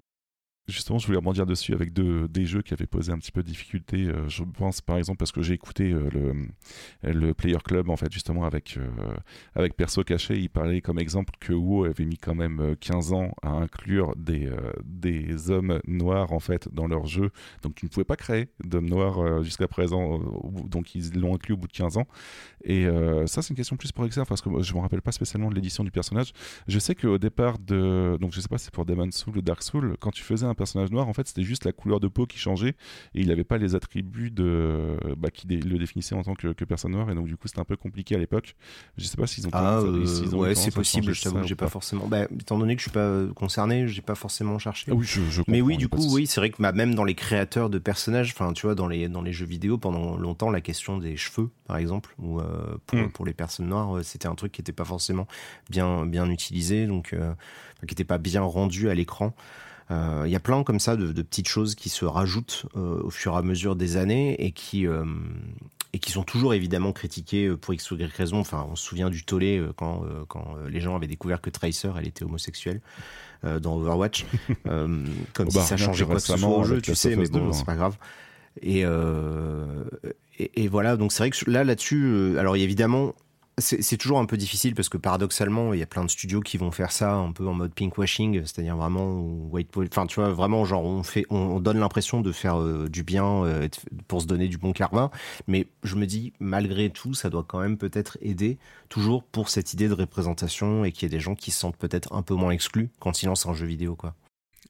Justement, 0.68 0.98
je 0.98 1.06
voulais 1.06 1.20
rebondir 1.20 1.46
dessus 1.46 1.74
avec 1.74 1.94
des 1.94 2.46
jeux 2.48 2.64
qui 2.64 2.74
avaient 2.74 2.88
posé 2.88 3.12
un 3.12 3.20
petit 3.20 3.32
peu 3.32 3.44
de 3.44 3.48
difficulté. 3.48 4.06
Euh, 4.06 4.28
je 4.28 4.44
pense 4.44 4.82
par 4.82 4.98
exemple 4.98 5.20
parce 5.20 5.32
que 5.32 5.44
j'ai 5.44 5.54
écouté 5.54 5.92
euh, 5.92 6.10
le, 7.04 7.14
le 7.14 7.34
Player 7.36 7.60
Club 7.64 7.92
en 7.92 7.96
fait 7.96 8.12
justement 8.12 8.46
avec 8.46 8.78
euh, 8.78 8.88
avec 9.54 9.76
Perso 9.76 10.04
Caché, 10.04 10.40
il 10.40 10.50
parlait 10.50 10.82
comme 10.82 10.98
exemple 10.98 11.34
que 11.40 11.54
WoW 11.54 11.86
avait 11.86 12.06
mis 12.06 12.18
quand 12.18 12.34
même 12.34 12.60
euh, 12.62 12.76
15 12.80 13.14
ans 13.14 13.32
à 13.44 13.50
inclure 13.50 14.16
des 14.16 14.50
des 14.84 15.52
hommes 15.52 15.80
noirs 15.88 16.34
en 16.34 16.40
fait 16.40 16.68
dans 16.74 16.88
leur 16.88 17.06
jeu. 17.06 17.30
Donc 17.62 17.76
tu 17.76 17.86
ne 17.86 17.90
pouvais 17.92 18.04
pas 18.04 18.16
créer 18.16 18.50
d'hommes 18.64 18.90
noirs 18.90 19.44
jusqu'à 19.44 19.68
présent. 19.68 20.20
donc 20.66 20.96
ils 20.96 21.20
l'ont 21.20 21.36
inclus 21.36 21.54
au 21.54 21.58
bout 21.58 21.68
de 21.68 21.74
15 21.74 21.98
ans. 21.98 22.08
Et 22.64 22.88
ça 23.28 23.42
c'est 23.44 23.50
une 23.50 23.56
question 23.56 23.76
plus 23.76 23.92
pour 23.92 24.06
Exer 24.06 24.26
parce 24.28 24.42
que 24.42 24.50
je 24.62 24.74
me 24.74 24.80
rappelle 24.80 25.02
pas 25.04 25.12
spécialement 25.12 25.50
de 25.50 25.56
l'édition 25.56 25.84
du 25.84 25.92
personnage. 25.92 26.34
Je 26.68 26.80
sais 26.80 26.96
qu'au 26.96 27.20
départ 27.20 27.60
de. 27.60 28.18
Donc 28.20 28.34
je 28.34 28.42
sais 28.42 28.48
pas 28.48 28.58
si 28.58 28.66
c'est 28.66 28.74
pour 28.74 28.86
Demon 28.86 29.12
Soul 29.12 29.38
ou 29.38 29.42
Dark 29.42 29.62
Soul, 29.62 29.96
quand 30.00 30.12
tu 30.12 30.24
faisais 30.24 30.46
un 30.46 30.55
personnage 30.56 30.91
noir, 30.91 31.07
en 31.07 31.14
fait 31.14 31.27
c'était 31.27 31.44
juste 31.44 31.65
la 31.65 31.72
couleur 31.72 31.99
de 31.99 32.07
peau 32.07 32.26
qui 32.26 32.38
changeait 32.40 32.76
et 33.14 33.22
il 33.22 33.27
n'avait 33.27 33.44
pas 33.44 33.57
les 33.57 33.76
attributs 33.76 34.32
de... 34.32 34.98
bah, 35.18 35.30
qui 35.32 35.48
dé- 35.48 35.57
le 35.57 35.77
définissaient 35.77 36.15
en 36.15 36.23
tant 36.23 36.34
que, 36.34 36.53
que 36.53 36.65
personne 36.65 36.91
noire 36.94 37.10
et 37.11 37.15
donc 37.15 37.27
du 37.27 37.38
coup 37.38 37.48
c'était 37.48 37.60
un 37.60 37.65
peu 37.65 37.76
compliqué 37.77 38.15
à 38.15 38.18
l'époque. 38.18 38.56
Je 38.98 39.06
sais 39.06 39.18
pas 39.18 39.27
s'ils 39.27 39.45
ont. 39.48 39.52
Ah, 39.53 39.80
euh, 39.80 39.84
ont 39.84 40.40
ouais, 40.40 40.53
tendance 40.53 40.57
c'est 40.57 40.72
possible. 40.72 41.14
Je 41.14 41.22
t'avoue 41.22 41.44
j'ai 41.44 41.56
pas 41.56 41.68
forcément. 41.68 42.07
Bah, 42.07 42.27
étant 42.32 42.57
donné 42.57 42.76
que 42.76 42.80
je 42.82 42.86
suis 42.86 42.91
pas 42.91 42.99
euh, 42.99 43.34
concerné, 43.34 43.88
j'ai 43.88 44.02
pas 44.02 44.15
forcément 44.15 44.57
cherché. 44.60 44.91
Ah 44.91 44.95
oui, 44.95 45.06
je, 45.06 45.22
je 45.30 45.41
Mais 45.48 45.61
oui, 45.61 45.77
du 45.77 45.88
coup, 45.88 46.02
oui, 46.14 46.27
c'est 46.27 46.40
vrai 46.40 46.49
que 46.49 46.61
bah, 46.61 46.72
même 46.72 46.95
dans 46.95 47.03
les 47.03 47.15
créateurs 47.15 47.69
de 47.69 47.77
personnages, 47.80 48.32
enfin, 48.32 48.53
tu 48.53 48.65
vois, 48.65 48.76
dans 48.76 48.88
les 48.88 49.07
dans 49.10 49.22
les 49.22 49.34
jeux 49.34 49.45
vidéo, 49.45 49.77
pendant 49.77 50.18
longtemps, 50.18 50.49
la 50.49 50.61
question 50.61 50.98
des 50.98 51.18
cheveux, 51.18 51.49
par 51.68 51.77
exemple, 51.77 52.15
ou 52.19 52.40
euh, 52.40 52.77
pour 52.86 52.99
Mm. 52.99 53.10
pour 53.11 53.26
les 53.26 53.34
personnes 53.34 53.68
noires, 53.68 53.98
euh, 53.98 54.03
c'était 54.03 54.27
un 54.27 54.36
truc 54.36 54.52
qui 54.53 54.61
était 54.61 54.72
pas 54.72 54.86
forcément 54.86 55.27
bien 55.69 56.06
bien 56.06 56.30
utilisé, 56.30 56.88
donc 56.88 57.14
euh, 57.14 57.34
qui 57.88 57.94
était 57.94 58.03
pas 58.06 58.18
bien 58.18 58.41
rendu 58.41 58.90
à 58.90 58.95
l'écran. 58.95 59.34
Euh, 59.91 60.24
Il 60.26 60.32
y 60.32 60.36
a 60.36 60.40
plein 60.40 60.64
comme 60.64 60.80
ça 60.80 60.95
de, 60.95 61.12
de 61.12 61.22
petites 61.22 61.48
choses 61.48 61.76
qui 61.76 61.90
se 61.90 62.06
rajoutent 62.06 62.66
euh, 62.76 63.02
au 63.03 63.10
fur 63.10 63.34
et 63.34 63.38
à 63.38 63.41
mesure 63.41 63.76
des 63.76 63.98
années 63.98 64.36
et 64.44 64.52
qui 64.52 64.88
euh, 64.88 65.06
et 65.94 65.99
qui 65.99 66.12
sont 66.12 66.24
toujours 66.24 66.53
évidemment 66.53 66.91
critiquées 66.91 67.49
pour 67.56 67.74
x 67.74 67.91
ou 67.91 67.98
y 67.98 68.12
raison. 68.12 68.40
Enfin, 68.40 68.68
on 68.70 68.76
se 68.76 68.84
souvient 68.84 69.10
du 69.10 69.24
tollé 69.24 69.64
quand 69.78 70.03
quand 70.28 70.56
les 70.68 70.82
gens 70.82 70.95
avaient 70.95 71.07
découvert 71.07 71.40
que 71.40 71.49
Tracer 71.49 71.91
elle 71.98 72.07
était 72.07 72.26
homosexuelle 72.26 72.82
euh, 73.45 73.60
dans 73.60 73.76
Overwatch, 73.76 74.26
Euh, 74.68 75.06
comme 75.34 75.48
Oh 75.48 75.52
si 75.52 75.57
bah, 75.57 75.64
ça 75.64 75.78
changeait 75.78 76.06
quoi 76.06 76.16
que 76.16 76.22
ce 76.22 76.36
soit 76.36 76.49
au 76.49 76.64
jeu, 76.64 76.82
tu 76.82 76.95
sais, 76.95 77.16
mais 77.16 77.24
Us 77.24 77.32
2, 77.32 77.40
bon, 77.40 77.49
hein. 77.49 77.53
c'est 77.53 77.66
pas 77.66 77.76
grave. 77.76 77.98
Et, 78.62 78.82
euh, 78.86 79.84
et, 80.40 80.64
et 80.64 80.68
voilà, 80.68 80.98
donc 80.98 81.12
c'est 81.12 81.22
vrai 81.24 81.30
que 81.30 81.49
là, 81.49 81.64
là-dessus, 81.64 82.36
alors 82.40 82.56
évidemment, 82.56 83.14
c'est 83.57 83.98
toujours 83.98 84.19
un 84.19 84.26
peu 84.26 84.36
difficile 84.36 84.76
parce 84.76 84.90
que 84.90 84.98
paradoxalement, 84.98 85.73
il 85.73 85.80
y 85.80 85.84
a 85.84 85.86
plein 85.86 86.03
de 86.03 86.10
studios 86.10 86.41
qui 86.41 86.57
vont 86.57 86.72
faire 86.72 86.91
ça 86.91 87.14
un 87.14 87.32
peu 87.32 87.48
en 87.48 87.53
mode 87.53 87.73
pinkwashing, 87.73 88.41
c'est-à-dire 88.41 88.76
vraiment 88.76 89.22
white 89.22 89.69
enfin 89.77 90.07
tu 90.07 90.19
vois, 90.19 90.30
vraiment 90.32 90.65
genre 90.65 90.84
on 90.84 91.03
fait, 91.03 91.26
on, 91.30 91.38
on 91.38 91.60
donne 91.61 91.80
l'impression 91.80 92.19
de 92.19 92.34
faire 92.34 92.60
euh, 92.60 92.90
du 92.90 93.03
bien 93.03 93.45
euh, 93.45 93.69
pour 94.10 94.22
se 94.22 94.27
donner 94.27 94.49
du 94.49 94.57
bon 94.57 94.73
karma, 94.73 95.10
mais 95.48 95.68
je 95.84 95.95
me 95.95 96.06
dis 96.06 96.34
malgré 96.40 96.90
tout, 96.90 97.14
ça 97.14 97.30
doit 97.30 97.45
quand 97.48 97.60
même 97.60 97.77
peut-être 97.77 98.18
aider 98.22 98.57
toujours 98.90 99.23
pour 99.23 99.48
cette 99.48 99.73
idée 99.73 99.88
de 99.88 99.94
représentation 99.94 100.84
et 100.84 100.91
qu'il 100.91 101.03
y 101.03 101.06
ait 101.06 101.18
des 101.18 101.22
gens 101.22 101.36
qui 101.36 101.52
se 101.52 101.60
sentent 101.60 101.77
peut-être 101.77 102.14
un 102.14 102.23
peu 102.23 102.34
moins 102.34 102.52
exclus 102.52 102.90
quand 102.99 103.23
ils 103.23 103.27
lancent 103.27 103.45
un 103.45 103.53
jeu 103.53 103.65
vidéo 103.65 103.95
quoi. 103.95 104.15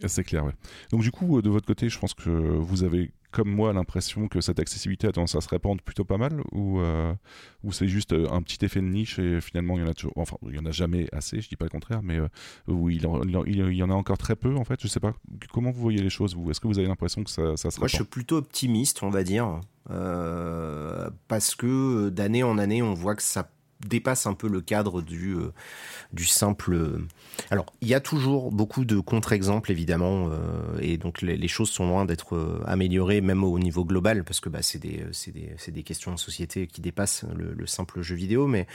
C'est 0.06 0.24
clair, 0.24 0.45
ouais. 0.45 0.53
Donc 0.91 1.02
du 1.02 1.12
coup, 1.12 1.38
euh, 1.38 1.41
de 1.41 1.49
votre 1.49 1.66
côté, 1.66 1.90
je 1.90 1.98
pense 1.98 2.14
que 2.14 2.30
vous 2.30 2.84
avez, 2.84 3.12
comme 3.36 3.49
moi, 3.49 3.74
l'impression 3.74 4.30
que 4.30 4.40
cette 4.40 4.62
accessibilité 4.62 5.07
a 5.07 5.12
tendance 5.12 5.36
à 5.36 5.41
se 5.41 5.49
répandre 5.49 5.82
plutôt 5.82 6.06
pas 6.06 6.18
mal, 6.18 6.41
ou, 6.53 6.80
euh, 6.80 7.14
ou 7.66 7.74
c'est 7.74 7.90
juste 7.90 8.14
euh, 8.14 8.30
un 8.32 8.41
petit 8.41 8.64
effet 8.64 8.80
de 8.80 8.86
niche 8.86 9.20
et 9.20 9.41
finalement 9.41 9.76
il 9.78 9.82
y 9.82 9.84
en 9.84 9.90
a 9.90 9.94
toujours, 9.94 10.14
enfin 10.16 10.38
il 10.49 10.56
y 10.56 10.60
en 10.60 10.66
a 10.66 10.72
jamais 10.72 11.10
assez, 11.12 11.41
je 11.41 11.49
dis 11.49 11.57
pas 11.57 11.66
le 11.66 11.70
contraire, 11.70 12.02
mais 12.02 12.18
euh, 12.18 12.30
où 12.70 12.90
il, 12.90 13.06
en, 13.06 13.22
y 13.26 13.84
en 13.84 13.90
a 13.90 13.94
encore 13.94 14.18
très 14.18 14.38
peu 14.38 14.56
en 14.56 14.64
fait. 14.64 14.80
Je 14.82 14.88
sais 14.88 15.02
pas 15.02 15.14
comment 15.52 15.72
vous 15.72 15.82
voyez 15.82 16.02
les 16.02 16.10
choses. 16.10 16.34
Vous, 16.34 16.49
est-ce 16.49 16.62
que 16.62 16.68
vous 16.68 16.80
avez 16.80 16.88
l'impression 16.88 17.26
que 17.26 17.30
ça, 17.30 17.57
ça 17.57 17.72
se 17.72 17.82
Moi, 17.82 17.88
je 17.90 17.95
suis 17.95 18.03
répand? 18.03 18.10
plutôt 18.10 18.38
optimiste, 18.38 19.03
on 19.03 19.10
va 19.10 19.24
dire, 19.26 19.60
euh, 19.90 21.10
parce 21.28 21.56
que 21.56 22.07
d'année 22.07 22.44
en 22.44 22.57
année, 22.57 22.82
on 22.82 22.94
voit 22.94 23.16
que 23.16 23.22
ça 23.24 23.49
dépasse 23.86 24.26
un 24.26 24.34
peu 24.34 24.48
le 24.48 24.62
cadre 24.62 25.02
du, 25.02 25.36
euh, 25.36 25.52
simple. 26.18 26.74
euh, 26.74 27.08
Alors, 27.52 27.66
il 27.82 27.88
y 27.88 27.94
a 27.94 28.00
toujours 28.00 28.52
beaucoup 28.52 28.86
de 28.86 29.00
contre-exemples, 29.00 29.72
évidemment, 29.72 30.30
euh, 30.30 30.80
et 30.80 30.98
donc 30.98 31.22
les, 31.22 31.48
choses 31.48 31.70
sont 31.70 31.88
loin 31.88 32.06
d'être 32.06 32.64
améliorées, 32.66 33.22
même 33.22 33.44
au 33.44 33.60
niveau 33.60 33.86
global, 33.86 34.24
parce 34.24 34.40
que 34.40 34.50
bah, 34.50 34.60
c'est 34.62 34.80
des, 34.80 35.84
questions 35.84 36.14
de 36.14 36.20
société 36.20 36.68
qui 36.68 36.82
dépassent 36.82 37.26
le 37.36 37.68
simple 37.68 38.02
jeu 38.02 38.16
vidéo, 38.16 38.48
mais 38.48 38.68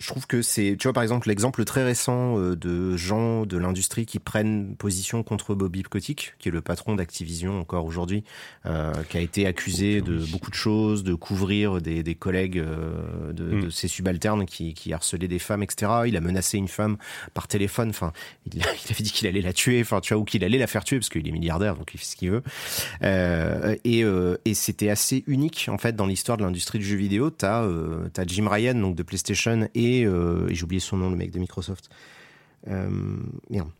je 0.00 0.06
trouve 0.06 0.26
que 0.26 0.40
c'est, 0.40 0.76
tu 0.78 0.88
vois, 0.88 0.94
par 0.94 1.02
exemple, 1.02 1.28
l'exemple 1.28 1.64
très 1.66 1.84
récent 1.84 2.38
euh, 2.38 2.56
de 2.56 2.96
gens 2.96 3.44
de 3.44 3.58
l'industrie 3.58 4.06
qui 4.06 4.18
prennent 4.18 4.74
position 4.76 5.22
contre 5.22 5.54
Bobby 5.54 5.82
Kotick, 5.82 6.34
qui 6.38 6.48
est 6.48 6.52
le 6.52 6.62
patron 6.62 6.94
d'Activision 6.94 7.60
encore 7.60 7.84
aujourd'hui, 7.84 8.24
euh, 8.64 8.94
qui 9.10 9.18
a 9.18 9.20
été 9.20 9.46
accusé 9.46 10.00
de 10.00 10.18
beaucoup 10.32 10.50
de 10.50 10.56
choses, 10.56 11.04
de 11.04 11.12
couvrir 11.14 11.82
des, 11.82 12.02
des 12.02 12.14
collègues 12.14 12.58
euh, 12.58 13.32
de, 13.32 13.50
Mm. 13.50 13.64
de 13.64 13.70
ses 13.70 13.88
subalternes 13.88 14.46
qui, 14.46 14.74
qui 14.74 14.92
harcelaient 14.92 15.28
des 15.28 15.38
femmes, 15.38 15.62
etc. 15.62 15.92
Il 16.06 16.16
a 16.16 16.20
menacé 16.20 16.56
une 16.56 16.68
femme 16.68 16.96
par 17.34 17.48
téléphone. 17.48 17.90
Enfin, 17.90 18.12
il, 18.54 18.62
avait 18.62 19.02
dit 19.02 19.12
qu'il 19.12 19.26
allait 19.26 19.42
la 19.42 19.52
tuer, 19.52 19.80
enfin, 19.80 20.00
tu 20.00 20.14
vois, 20.14 20.22
ou 20.22 20.24
qu'il 20.24 20.44
allait 20.44 20.58
la 20.58 20.66
faire 20.66 20.84
tuer 20.84 20.98
parce 20.98 21.08
qu'il 21.08 21.26
est 21.26 21.32
milliardaire, 21.32 21.76
donc 21.76 21.92
il 21.92 21.98
fait 21.98 22.06
ce 22.06 22.16
qu'il 22.16 22.30
veut. 22.30 22.42
Euh, 23.02 23.76
et 23.84 24.00
et 24.44 24.54
c'était 24.54 24.88
assez 24.88 25.24
unique 25.26 25.68
en 25.70 25.76
fait 25.76 25.94
dans 25.94 26.06
l'histoire 26.06 26.38
de 26.38 26.42
l'industrie 26.44 26.78
du 26.78 26.84
jeu 26.84 26.96
vidéo. 26.96 27.30
T'as 27.30 27.68
t'as 28.12 28.24
Jim 28.26 28.48
Ryan 28.48 28.74
donc 28.74 28.94
de 28.94 29.02
PlayStation 29.02 29.68
et, 29.74 29.89
euh, 30.04 30.48
et 30.48 30.54
j'ai 30.54 30.64
oublié 30.64 30.80
son 30.80 30.96
nom, 30.96 31.10
le 31.10 31.16
mec 31.16 31.30
de 31.30 31.38
Microsoft. 31.38 31.90
Euh, 32.68 32.88
merde. 33.48 33.70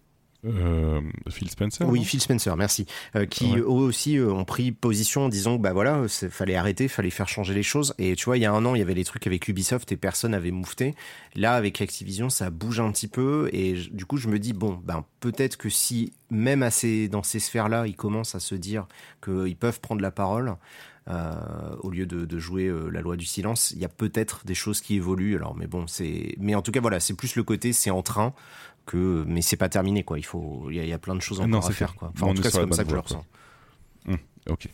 Euh, 0.46 1.02
Phil 1.28 1.50
Spencer 1.50 1.86
Oui, 1.86 2.02
Phil 2.02 2.18
Spencer, 2.18 2.56
merci. 2.56 2.86
Euh, 3.14 3.26
qui 3.26 3.52
Ouais. 3.52 3.58
eux 3.58 3.66
aussi 3.66 4.16
euh, 4.16 4.32
ont 4.32 4.46
pris 4.46 4.72
position 4.72 5.26
en 5.26 5.28
disant 5.28 5.56
bah 5.56 5.74
voilà, 5.74 6.06
fallait 6.08 6.56
arrêter, 6.56 6.88
fallait 6.88 7.10
faire 7.10 7.28
changer 7.28 7.52
les 7.52 7.62
choses. 7.62 7.94
Et 7.98 8.16
tu 8.16 8.24
vois, 8.24 8.38
il 8.38 8.40
y 8.40 8.46
a 8.46 8.52
un 8.52 8.64
an, 8.64 8.74
il 8.74 8.78
y 8.78 8.82
avait 8.82 8.94
les 8.94 9.04
trucs 9.04 9.26
avec 9.26 9.48
Ubisoft 9.48 9.92
et 9.92 9.98
personne 9.98 10.30
n'avait 10.30 10.50
moufté. 10.50 10.94
Là, 11.34 11.56
avec 11.56 11.82
Activision, 11.82 12.30
ça 12.30 12.48
bouge 12.48 12.80
un 12.80 12.90
petit 12.90 13.08
peu. 13.08 13.50
Et 13.52 13.74
du 13.74 14.06
coup, 14.06 14.16
je 14.16 14.28
me 14.28 14.38
dis 14.38 14.54
bon, 14.54 14.80
ben 14.82 15.04
peut-être 15.20 15.58
que 15.58 15.68
si 15.68 16.14
même 16.30 16.60
dans 17.10 17.22
ces 17.22 17.38
sphères-là, 17.38 17.86
ils 17.86 17.96
commencent 17.96 18.34
à 18.34 18.40
se 18.40 18.54
dire 18.54 18.86
qu'ils 19.22 19.56
peuvent 19.56 19.80
prendre 19.80 20.00
la 20.00 20.10
parole. 20.10 20.54
Euh, 21.08 21.74
au 21.80 21.90
lieu 21.90 22.06
de, 22.06 22.24
de 22.24 22.38
jouer 22.38 22.66
euh, 22.66 22.88
la 22.90 23.00
loi 23.00 23.16
du 23.16 23.24
silence, 23.24 23.70
il 23.72 23.78
y 23.78 23.84
a 23.84 23.88
peut-être 23.88 24.44
des 24.44 24.54
choses 24.54 24.80
qui 24.80 24.96
évoluent. 24.96 25.36
Alors, 25.36 25.56
mais 25.56 25.66
bon, 25.66 25.86
c'est, 25.86 26.34
mais 26.38 26.54
en 26.54 26.62
tout 26.62 26.72
cas, 26.72 26.80
voilà, 26.80 27.00
c'est 27.00 27.14
plus 27.14 27.36
le 27.36 27.42
côté, 27.42 27.72
c'est 27.72 27.90
en 27.90 28.02
train 28.02 28.32
que, 28.86 29.24
mais 29.26 29.42
c'est 29.42 29.56
pas 29.56 29.68
terminé, 29.68 30.02
quoi. 30.04 30.18
Il 30.18 30.24
faut, 30.24 30.66
il 30.70 30.76
y, 30.76 30.80
a- 30.80 30.84
il 30.84 30.88
y 30.88 30.92
a 30.92 30.98
plein 30.98 31.14
de 31.14 31.20
choses 31.20 31.40
Ah 31.40 31.44
encore 31.44 31.62
non, 31.62 31.66
à 31.66 31.72
faire, 31.72 31.94
quoi. 31.94 32.10
Enfin, 32.14 32.26
en 32.26 32.34
tout 32.34 32.42
cas, 32.42 32.50
c'est 32.50 32.60
comme 32.60 32.72
ça 32.72 32.84
que 32.84 32.90
je 32.90 32.94
le 32.94 33.00
ressens. 33.00 33.24
Ok. 34.48 34.68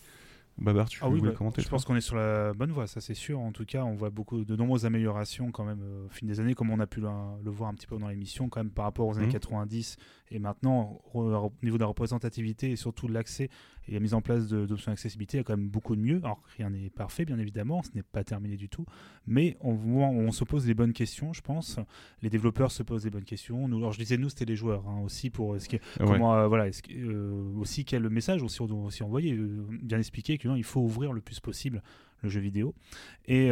Babar, 0.59 0.89
tu 0.89 1.01
Ah 1.03 1.09
oui, 1.11 1.21
bah, 1.21 1.33
commenter 1.33 1.61
je 1.61 1.69
pense 1.69 1.85
qu'on 1.85 1.97
est 1.97 2.01
sur 2.01 2.17
la 2.17 2.55
bonne 2.55 2.71
voie, 2.71 2.87
ça 2.87 3.03
c'est 3.03 3.13
sûr. 3.13 3.39
En 3.39 3.53
tout 3.53 3.67
cas, 3.67 3.85
on 3.85 3.95
voit 3.95 4.09
beaucoup 4.09 4.43
de 4.43 4.57
nombreuses 4.57 4.87
améliorations 4.87 5.51
quand 5.53 5.65
même 5.65 5.83
euh, 5.83 6.07
au 6.07 6.09
fil 6.09 6.27
des 6.27 6.41
années, 6.41 6.55
comme 6.55 6.71
on 6.71 6.81
a 6.81 6.87
pu 6.87 7.01
le, 7.03 7.09
le 7.45 7.51
voir 7.51 7.69
un 7.69 7.75
petit 7.75 7.87
peu 7.87 7.99
dans 7.99 8.09
l'émission, 8.09 8.49
quand 8.49 8.61
même 8.61 8.71
par 8.71 8.87
rapport 8.87 9.07
aux 9.07 9.19
années 9.19 9.27
Mhm. 9.27 9.33
90 9.33 9.97
et 10.31 10.39
maintenant 10.39 10.99
au 11.13 11.53
niveau 11.63 11.77
de 11.77 11.83
la 11.83 11.87
représentativité 11.87 12.71
et 12.71 12.77
surtout 12.77 13.07
de 13.07 13.13
l'accès 13.13 13.51
et 13.89 13.93
la 13.93 14.01
mise 14.01 14.15
en 14.15 14.21
place 14.21 14.49
de- 14.49 14.67
d'options 14.67 14.91
d'accessibilité, 14.91 15.37
il 15.37 15.41
y 15.41 15.43
a 15.43 15.45
quand 15.45 15.57
même 15.57 15.69
beaucoup 15.69 15.97
de 15.97 16.01
mieux. 16.01 16.21
Alors 16.25 16.43
rien 16.57 16.71
n'est 16.71 16.91
parfait, 16.91 17.25
bien 17.25 17.39
évidemment, 17.39 17.83
ce 17.83 17.91
n'est 17.95 18.03
pas 18.03 18.25
terminé 18.25 18.57
du 18.57 18.69
tout, 18.69 18.85
mais 19.27 19.57
on, 19.61 20.31
se 20.33 20.45
pose 20.45 20.67
les 20.67 20.75
bonnes 20.75 20.93
questions, 20.93 21.33
je 21.33 21.41
pense. 21.41 21.79
Les 22.23 22.31
développeurs 22.31 22.73
se 22.73 22.83
posent 22.83 23.05
les 23.05 23.11
bonnes 23.11 23.25
questions. 23.25 23.69
Nous, 23.69 23.79
alors 23.79 23.93
je 23.93 23.99
disais 23.99 24.17
nous, 24.17 24.29
c'était 24.29 24.45
les 24.45 24.57
joueurs 24.57 24.87
hein, 24.89 25.01
aussi 25.05 25.31
pour 25.31 25.55
euh, 25.55 25.59
ce 25.59 25.69
qui 25.69 25.77
Ouais. 26.01 26.07
Comment, 26.07 26.35
euh, 26.35 26.49
voilà, 26.49 26.71
que, 26.71 26.93
euh, 26.93 27.53
aussi 27.57 27.85
quel 27.85 28.09
message 28.09 28.43
aussi 28.43 28.61
on 28.61 28.85
aussi 28.85 29.03
envoyer, 29.03 29.33
euh, 29.33 29.67
bien 29.83 29.99
expliquer 29.99 30.39
que 30.39 30.49
non, 30.49 30.57
il 30.57 30.65
faut 30.65 30.81
ouvrir 30.81 31.13
le 31.13 31.21
plus 31.21 31.41
possible 31.41 31.83
le 32.23 32.29
jeu 32.29 32.41
vidéo. 32.41 32.75
Et 33.27 33.51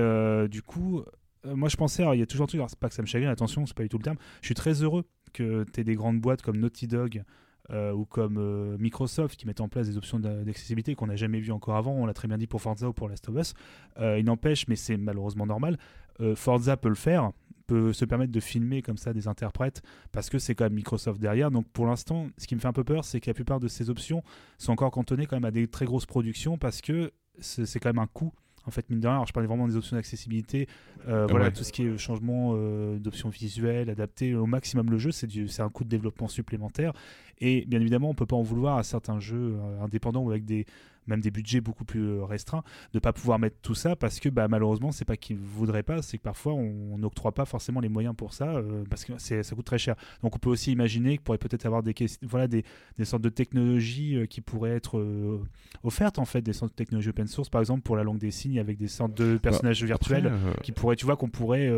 du 0.49 0.63
coup, 0.63 1.03
moi 1.45 1.69
je 1.69 1.77
pensais, 1.77 2.03
alors, 2.03 2.15
il 2.15 2.19
y 2.19 2.23
a 2.23 2.27
toujours 2.27 2.45
un 2.45 2.47
truc, 2.47 2.59
alors 2.59 2.71
c'est 2.71 2.79
pas 2.79 2.89
que 2.89 2.95
ça 2.95 3.03
me 3.03 3.07
chagrine, 3.07 3.29
attention, 3.29 3.67
c'est 3.67 3.77
pas 3.77 3.83
du 3.83 3.89
tout 3.89 3.99
le 3.99 4.03
terme. 4.03 4.17
Je 4.41 4.47
suis 4.47 4.55
très 4.55 4.83
heureux 4.83 5.05
que 5.33 5.65
tu 5.73 5.81
aies 5.81 5.85
des 5.85 5.95
grandes 5.95 6.21
boîtes 6.21 6.43
comme 6.43 6.57
Naughty 6.57 6.87
Dog. 6.87 7.23
Euh, 7.71 7.93
ou 7.93 8.05
comme 8.05 8.37
euh, 8.39 8.77
Microsoft 8.79 9.37
qui 9.37 9.47
mettent 9.47 9.61
en 9.61 9.69
place 9.69 9.87
des 9.89 9.97
options 9.97 10.19
d'a- 10.19 10.45
d'accessibilité 10.45 10.95
qu'on 10.95 11.07
n'a 11.07 11.17
jamais 11.17 11.41
vues 11.41 11.53
encore 11.53 11.77
avant, 11.77 11.93
on 11.93 12.07
l'a 12.07 12.15
très 12.15 12.29
bien 12.29 12.39
dit 12.39 12.47
pour 12.47 12.61
Forza 12.61 12.89
ou 12.89 12.93
pour 12.93 13.09
Last 13.09 13.29
of 13.29 13.37
Us. 13.37 13.55
Euh, 13.99 14.19
il 14.19 14.25
n'empêche, 14.27 14.69
mais 14.69 14.77
c'est 14.77 14.97
malheureusement 14.97 15.47
normal, 15.47 15.79
euh, 16.21 16.35
Forza 16.37 16.77
peut 16.77 16.89
le 16.91 16.95
faire, 16.95 17.33
peut 17.67 17.95
se 17.95 18.05
permettre 18.05 18.33
de 18.33 18.41
filmer 18.41 18.83
comme 18.83 18.99
ça 18.99 19.15
des 19.15 19.27
interprètes 19.27 19.81
parce 20.13 20.29
que 20.29 20.39
c'est 20.39 20.55
quand 20.55 20.65
même 20.65 20.75
Microsoft 20.75 21.19
derrière. 21.21 21.51
Donc 21.51 21.67
pour 21.73 21.87
l'instant, 21.87 22.27
ce 22.37 22.47
qui 22.47 22.55
me 22.55 22.61
fait 22.61 22.69
un 22.69 22.73
peu 22.75 22.85
peur, 22.85 23.05
c'est 23.05 23.21
que 23.21 23.31
la 23.31 23.35
plupart 23.35 23.59
de 23.61 23.69
ces 23.69 23.89
options 23.89 24.23
sont 24.59 24.73
encore 24.73 24.91
cantonnées 24.91 25.25
quand 25.27 25.37
même 25.37 25.47
à 25.47 25.51
des 25.51 25.67
très 25.67 25.87
grosses 25.87 26.07
productions 26.07 26.59
parce 26.59 26.83
que 26.83 27.13
c'est 27.41 27.81
quand 27.81 27.89
même 27.89 27.99
un 27.99 28.07
coût. 28.07 28.33
En 28.67 28.71
fait, 28.71 28.89
mine 28.89 29.01
de 29.01 29.07
rien, 29.07 29.17
alors 29.17 29.27
je 29.27 29.33
parlais 29.35 29.47
vraiment 29.47 29.69
des 29.69 29.77
options 29.77 29.95
d'accessibilité, 29.95 30.69
euh, 31.07 31.27
voilà, 31.29 31.47
Ouais. 31.47 31.53
tout 31.53 31.65
ce 31.65 31.71
qui 31.73 31.83
est 31.83 31.99
changement 31.99 32.53
euh, 32.55 32.99
d'options 32.99 33.29
visuelles, 33.29 33.91
adapter 33.91 34.35
au 34.35 34.47
maximum 34.47 34.91
le 34.91 34.97
jeu, 34.97 35.11
c'est 35.11 35.61
un 35.61 35.69
coût 35.69 35.85
de 35.85 35.91
développement 35.91 36.29
supplémentaire. 36.29 36.95
Et 37.39 37.65
bien 37.67 37.81
évidemment, 37.81 38.11
on 38.11 38.15
peut 38.15 38.27
pas 38.27 38.37
en 38.37 38.43
vouloir 38.43 38.79
à 38.79 38.83
certains 38.83 39.21
jeux 39.21 39.57
euh, 39.59 39.83
indépendants 39.83 40.23
ou 40.23 40.31
avec 40.31 40.45
des, 40.45 40.67
même 41.07 41.21
des 41.21 41.31
budgets 41.31 41.61
beaucoup 41.61 41.85
plus 41.85 42.05
euh, 42.05 42.25
restreints 42.25 42.63
de 42.93 42.99
pas 42.99 43.13
pouvoir 43.13 43.39
mettre 43.39 43.57
tout 43.63 43.75
ça 43.75 43.97
parce 43.97 44.21
que 44.21 44.29
bah, 44.29 44.49
malheureusement, 44.49 44.93
c'est 44.93 45.05
pas 45.05 45.17
qu'ils 45.17 45.39
voudraient 45.39 45.83
pas, 45.83 46.03
c'est 46.03 46.19
que 46.19 46.23
parfois 46.23 46.53
on 46.55 46.99
n'octroie 46.99 47.33
pas 47.33 47.45
forcément 47.45 47.81
les 47.81 47.89
moyens 47.89 48.15
pour 48.17 48.33
ça 48.33 48.49
euh, 48.49 48.85
parce 48.89 49.05
que 49.05 49.19
ça 49.19 49.43
coûte 49.55 49.65
très 49.65 49.79
cher. 49.79 49.97
Donc 50.23 50.37
on 50.37 50.39
peut 50.39 50.51
aussi 50.51 50.73
imaginer 50.73 51.13
qu'il 51.13 51.21
pourrait 51.21 51.39
peut-être 51.39 51.67
avoir 51.67 51.83
des, 51.83 51.95
voilà, 52.23 52.49
des, 52.49 52.65
des 52.99 53.05
sortes 53.05 53.23
de 53.23 53.29
technologies 53.29 54.17
euh, 54.17 54.27
qui 54.27 54.41
pourraient 54.41 54.77
être 54.77 54.99
euh, 54.99 55.43
offertes 55.83 56.19
en 56.19 56.25
fait, 56.25 56.43
des 56.43 56.53
sortes 56.53 56.73
de 56.73 56.77
technologies 56.77 57.11
open 57.11 57.27
source, 57.27 57.49
par 57.49 57.61
exemple 57.61 57.83
pour 57.83 57.97
la 57.97 58.05
langue 58.05 58.19
des 58.19 58.31
signes 58.31 58.59
avec 58.59 58.79
des 58.79 58.89
sortes 58.89 59.15
de 59.15 59.37
personnages 59.37 59.83
virtuels 59.83 60.27
Après, 60.27 60.63
qui 60.63 60.73
pourraient, 60.73 60.97
tu 60.97 61.05
vois, 61.05 61.17
qu'on 61.17 61.29
pourrait, 61.29 61.71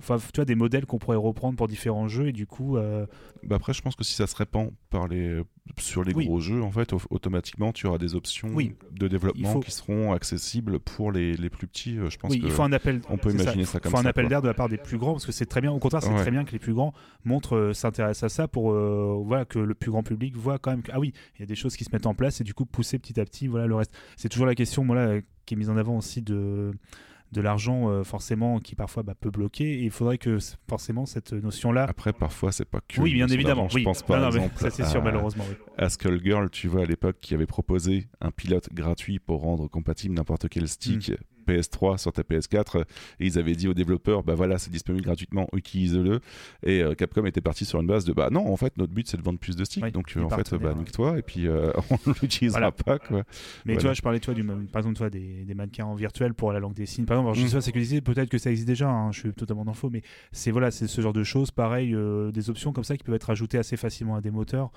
enfin, 0.00 0.16
tu 0.18 0.36
vois, 0.36 0.44
des 0.44 0.54
modèles 0.54 0.86
qu'on 0.86 0.98
pourrait 0.98 1.16
reprendre 1.16 1.56
pour 1.56 1.68
différents 1.68 2.08
jeux 2.08 2.28
et 2.28 2.32
du 2.32 2.46
coup, 2.46 2.76
euh, 2.76 3.06
bah 3.42 3.56
après, 3.56 3.72
je 3.72 3.82
pense 3.82 3.96
que 3.96 4.04
si 4.04 4.14
ça 4.14 4.26
se 4.26 4.36
répand 4.36 4.70
par 4.90 5.08
les, 5.08 5.42
sur 5.78 6.04
les 6.04 6.14
Oui. 6.14 6.26
gros 6.26 6.40
jeux, 6.40 6.62
en 6.62 6.70
fait, 6.70 6.92
au- 6.92 7.00
automatiquement, 7.10 7.72
tu 7.72 7.86
auras 7.86 7.98
des 7.98 8.14
options 8.14 8.48
Oui. 8.54 8.74
de 8.92 9.08
développement 9.08 9.48
Il 9.50 9.52
faut- 9.52 9.60
qui 9.60 9.70
seront 9.70 10.12
accessibles 10.12 10.78
pour 10.80 11.12
les, 11.12 11.34
les 11.36 11.50
plus 11.50 11.66
petits. 11.66 11.98
euh, 11.98 12.08
Je 12.10 12.18
pense 12.18 12.30
oui, 12.32 12.40
que 12.40 12.46
il 12.46 12.52
faut 12.52 12.62
un 12.62 12.72
appel. 12.72 13.00
on 13.10 13.18
peut 13.18 13.30
imaginer 13.30 13.64
ça 13.64 13.78
Il 13.78 13.80
comme 13.82 13.92
faut 13.92 13.98
un 13.98 14.02
ça, 14.02 14.08
appel 14.10 14.28
d'air 14.28 14.40
de 14.42 14.48
la 14.48 14.54
part 14.54 14.68
des 14.68 14.78
plus 14.78 14.98
grands 14.98 15.12
parce 15.12 15.26
que 15.26 15.32
c'est 15.32 15.46
très 15.46 15.60
bien. 15.60 15.72
Au 15.72 15.78
contraire, 15.78 16.02
c'est 16.02 16.08
Ouais. 16.10 16.16
très 16.20 16.30
bien 16.30 16.44
que 16.44 16.52
les 16.52 16.58
plus 16.58 16.74
grands 16.74 16.92
montrent, 17.24 17.56
euh, 17.56 17.72
s'intéressent 17.72 18.24
à 18.24 18.34
ça 18.34 18.48
pour 18.48 18.72
euh, 18.72 19.20
voilà 19.24 19.44
que 19.44 19.58
le 19.58 19.74
plus 19.74 19.90
grand 19.90 20.02
public 20.02 20.36
voit 20.36 20.58
quand 20.58 20.70
même 20.70 20.82
que 20.82 20.90
ah 20.94 21.00
oui, 21.00 21.12
il 21.36 21.40
y 21.40 21.42
a 21.42 21.46
des 21.46 21.54
choses 21.56 21.76
qui 21.76 21.84
se 21.84 21.90
mettent 21.92 22.06
en 22.06 22.14
place 22.14 22.40
et 22.40 22.44
du 22.44 22.54
coup 22.54 22.64
pousser 22.66 22.98
petit 22.98 23.18
à 23.20 23.24
petit 23.24 23.46
voilà 23.48 23.66
le 23.66 23.74
reste. 23.74 23.92
C'est 24.16 24.28
toujours 24.28 24.46
la 24.46 24.54
question 24.54 24.84
voilà 24.84 25.20
qui 25.44 25.54
est 25.54 25.56
mise 25.56 25.70
en 25.70 25.76
avant 25.76 25.96
aussi 25.98 26.22
de 26.22 26.72
de 27.32 27.40
l'argent 27.40 27.90
euh, 27.90 28.04
forcément 28.04 28.58
qui 28.58 28.74
parfois 28.74 29.02
bah, 29.02 29.14
peut 29.18 29.30
bloquer 29.30 29.64
et 29.80 29.82
il 29.84 29.90
faudrait 29.90 30.18
que 30.18 30.38
forcément 30.68 31.04
cette 31.06 31.32
notion 31.32 31.72
là 31.72 31.84
Après, 31.88 32.12
parfois, 32.12 32.52
c'est 32.52 32.64
pas 32.64 32.80
que. 32.86 33.00
oui 33.00 33.12
bien 33.14 33.28
évidemment 33.28 33.68
oui 33.74 33.80
Je 33.82 33.84
pense 33.84 34.02
par 34.02 34.20
Non, 34.20 34.28
exemple 34.28 34.54
ça 34.56 34.70
c'est 34.70 34.84
sûr 34.86 35.00
à- 35.00 35.04
malheureusement 35.04 35.44
oui. 35.48 35.56
à 35.76 35.88
Skullgirl, 35.88 36.48
tu 36.50 36.68
vois, 36.68 36.82
à 36.82 36.84
l'époque, 36.86 37.16
qui 37.20 37.34
avait 37.34 37.46
proposé 37.46 38.08
un 38.20 38.30
pilote 38.30 38.68
gratuit 38.72 39.18
pour 39.18 39.42
rendre 39.42 39.68
compatible 39.68 40.14
n'importe 40.14 40.48
quel 40.48 40.68
stick 40.68 41.10
Mm. 41.10 41.16
PS3 41.48 41.98
sur 41.98 42.12
ta 42.12 42.22
PS4. 42.22 42.82
Et 43.20 43.26
ils 43.26 43.38
avaient 43.38 43.54
dit 43.54 43.68
aux 43.68 43.74
développeurs, 43.74 44.22
bah 44.22 44.34
voilà, 44.34 44.58
c'est 44.58 44.70
disponible 44.70 45.04
gratuitement, 45.04 45.48
utilisez-le. 45.52 46.20
Et 46.64 46.82
euh, 46.82 46.94
Capcom 46.94 47.24
était 47.26 47.40
parti 47.40 47.64
sur 47.64 47.80
une 47.80 47.86
base 47.86 48.04
de, 48.04 48.12
bah 48.12 48.28
non, 48.30 48.46
en 48.52 48.56
fait, 48.56 48.76
notre 48.76 48.92
but 48.92 49.08
c'est 49.08 49.16
de 49.16 49.22
vendre 49.22 49.38
plus 49.38 49.56
de 49.56 49.64
sticks. 49.64 49.82
Oui, 49.84 49.92
donc 49.92 50.12
en 50.22 50.28
fait, 50.28 50.54
bah 50.56 50.74
nique-toi. 50.74 51.18
Et 51.18 51.22
puis 51.22 51.46
euh, 51.46 51.72
on 51.90 52.12
l'utilisera 52.22 52.58
Voilà. 52.60 52.72
pas, 52.72 52.98
quoi. 52.98 53.22
Mais 53.64 53.72
tu 53.72 53.80
Voilà. 53.80 53.80
vois, 53.82 53.92
je 53.94 54.02
parlais 54.02 54.20
toi 54.20 54.34
du 54.34 54.44
par 54.44 54.80
exemple 54.80 54.96
toi 54.96 55.10
des, 55.10 55.44
des 55.44 55.54
mannequins 55.54 55.84
en 55.86 55.94
virtuel 55.94 56.34
pour 56.34 56.52
la 56.52 56.60
langue 56.60 56.74
des 56.74 56.86
signes. 56.86 57.04
Par 57.04 57.16
exemple, 57.16 57.28
alors, 57.28 57.34
je 57.34 57.40
Mm. 57.42 57.44
dis 57.44 57.50
ça, 57.52 57.60
c'est 57.60 57.72
que 57.72 58.00
peut-être 58.00 58.28
que 58.28 58.38
ça 58.38 58.50
existe 58.50 58.66
déjà. 58.68 58.88
hein, 58.88 59.12
je 59.12 59.20
suis 59.20 59.32
totalement 59.32 59.64
dans 59.64 59.72
faux, 59.74 59.88
mais 59.90 60.02
c'est 60.32 60.50
voilà, 60.50 60.70
c'est 60.70 60.86
ce 60.86 61.00
genre 61.00 61.12
de 61.12 61.24
choses. 61.24 61.50
Pareil, 61.50 61.94
euh, 61.94 62.30
des 62.32 62.50
options 62.50 62.72
comme 62.72 62.84
ça 62.84 62.96
qui 62.96 63.04
peuvent 63.04 63.14
être 63.14 63.30
ajoutées 63.30 63.58
assez 63.58 63.76
facilement 63.76 64.16
à 64.16 64.20
des 64.20 64.30
moteurs. 64.30 64.70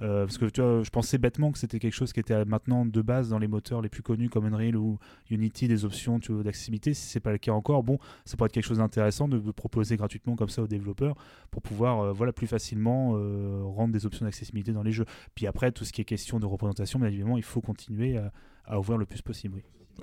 Euh, 0.00 0.26
parce 0.26 0.38
que 0.38 0.44
tu 0.46 0.60
vois, 0.60 0.82
je 0.82 0.90
pensais 0.90 1.18
bêtement 1.18 1.50
que 1.50 1.58
c'était 1.58 1.80
quelque 1.80 1.94
chose 1.94 2.12
qui 2.12 2.20
était 2.20 2.34
euh, 2.34 2.44
maintenant 2.44 2.86
de 2.86 3.02
base 3.02 3.28
dans 3.30 3.38
les 3.38 3.48
moteurs 3.48 3.82
les 3.82 3.88
plus 3.88 4.02
connus 4.02 4.28
comme 4.30 4.46
Unreal 4.46 4.76
ou 4.76 4.98
Unity, 5.28 5.66
des 5.66 5.84
options 5.84 6.18
d'accessibilité. 6.18 6.94
Si 6.94 7.08
c'est 7.08 7.20
pas 7.20 7.32
le 7.32 7.38
cas 7.38 7.52
encore, 7.52 7.82
bon, 7.82 7.98
ça 8.24 8.36
pourrait 8.36 8.46
être 8.46 8.52
quelque 8.52 8.66
chose 8.66 8.78
d'intéressant 8.78 9.26
de, 9.28 9.38
de 9.38 9.50
proposer 9.50 9.96
gratuitement 9.96 10.36
comme 10.36 10.48
ça 10.50 10.62
aux 10.62 10.68
développeurs 10.68 11.16
pour 11.50 11.62
pouvoir 11.62 12.00
euh, 12.00 12.12
voilà 12.12 12.32
plus 12.32 12.46
facilement 12.46 13.14
euh, 13.16 13.62
rendre 13.64 13.92
des 13.92 14.06
options 14.06 14.24
d'accessibilité 14.24 14.72
dans 14.72 14.82
les 14.84 14.92
jeux. 14.92 15.06
Puis 15.34 15.46
après, 15.46 15.72
tout 15.72 15.84
ce 15.84 15.92
qui 15.92 16.00
est 16.00 16.04
question 16.04 16.38
de 16.38 16.46
représentation, 16.46 16.98
bien 17.00 17.08
évidemment, 17.08 17.36
il 17.36 17.42
faut 17.42 17.60
continuer 17.60 18.18
à, 18.18 18.32
à 18.66 18.78
ouvrir 18.78 18.98
le 18.98 19.06
plus 19.06 19.22
possible. 19.22 19.56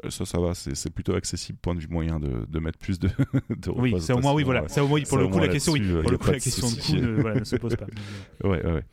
Oui, 0.04 0.12
Ça, 0.12 0.26
ça 0.26 0.40
va, 0.40 0.54
c'est 0.54 0.90
plutôt 0.90 1.16
accessible, 1.16 1.58
point 1.62 1.74
de 1.74 1.80
vue 1.80 1.88
moyen 1.88 2.20
de, 2.20 2.46
de 2.50 2.60
mettre 2.60 2.80
plus 2.80 3.00
de. 3.00 3.08
de 3.50 3.72
oui 3.72 3.96
c'est 4.02 4.12
au 4.12 4.20
moins 4.20 4.34
oui 4.34 4.44
voilà, 4.44 4.68
c'est 4.68 4.82
au 4.82 4.90
moins 4.90 5.02
pour 5.04 5.18
le 5.18 5.30
coup 5.30 5.40
la 5.40 5.48
question 5.48 5.72
oui, 5.72 5.80
pour 6.02 6.12
le 6.12 6.18
coup 6.18 6.32
la 6.32 6.40
question 6.40 6.70
de 6.70 6.76
coût 6.76 6.96
ne, 6.96 7.22
voilà, 7.22 7.40
ne 7.40 7.46
se 7.46 7.56
pose 7.56 7.78
pas. 7.78 7.88
Ouais, 8.44 8.62
ouais, 8.62 8.74
ouais. 8.74 8.84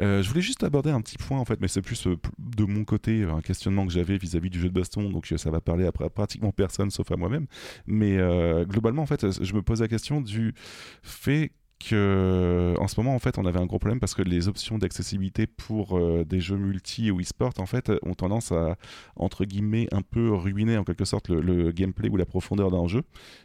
Euh, 0.00 0.22
je 0.22 0.28
voulais 0.28 0.40
juste 0.42 0.64
aborder 0.64 0.90
un 0.90 1.00
petit 1.00 1.18
point 1.18 1.38
en 1.38 1.44
fait, 1.44 1.60
mais 1.60 1.68
c'est 1.68 1.82
plus 1.82 2.06
euh, 2.06 2.16
de 2.38 2.64
mon 2.64 2.84
côté 2.84 3.24
un 3.24 3.40
questionnement 3.40 3.86
que 3.86 3.92
j'avais 3.92 4.16
vis-à-vis 4.18 4.50
du 4.50 4.58
jeu 4.60 4.68
de 4.68 4.74
baston, 4.74 5.10
donc 5.10 5.30
euh, 5.32 5.36
ça 5.36 5.50
va 5.50 5.60
parler 5.60 5.86
à 5.86 5.90
pra- 5.90 6.10
pratiquement 6.10 6.50
personne 6.52 6.90
sauf 6.90 7.10
à 7.12 7.16
moi-même. 7.16 7.46
Mais 7.86 8.16
globalement 8.64 9.02
en 9.02 9.06
fait, 9.06 9.42
je 9.42 9.54
me 9.54 9.62
pose 9.62 9.80
la 9.80 9.88
question 9.88 10.20
du 10.20 10.54
fait 11.02 11.52
que 11.78 12.74
en 12.78 12.88
ce 12.88 12.98
moment 12.98 13.14
en 13.14 13.18
fait 13.18 13.38
on 13.38 13.44
avait 13.44 13.58
un 13.58 13.66
gros 13.66 13.78
problème 13.78 14.00
parce 14.00 14.14
que 14.14 14.22
les 14.22 14.48
options 14.48 14.78
d'accessibilité 14.78 15.46
pour 15.46 15.98
euh, 15.98 16.24
des 16.24 16.40
jeux 16.40 16.56
multi 16.56 17.10
ou 17.10 17.20
e-sport 17.20 17.52
en 17.58 17.66
fait 17.66 17.92
ont 18.02 18.14
tendance 18.14 18.52
à 18.52 18.76
entre 19.16 19.44
guillemets 19.44 19.88
un 19.92 20.02
peu 20.02 20.32
ruiner 20.32 20.78
en 20.78 20.84
quelque 20.84 21.04
sorte 21.04 21.28
le, 21.28 21.40
le 21.40 21.72
gameplay 21.72 22.08
ou 22.08 22.16
la 22.16 22.26
profondeur 22.26 22.70
d'un 22.70 22.86
jeu 22.86 23.02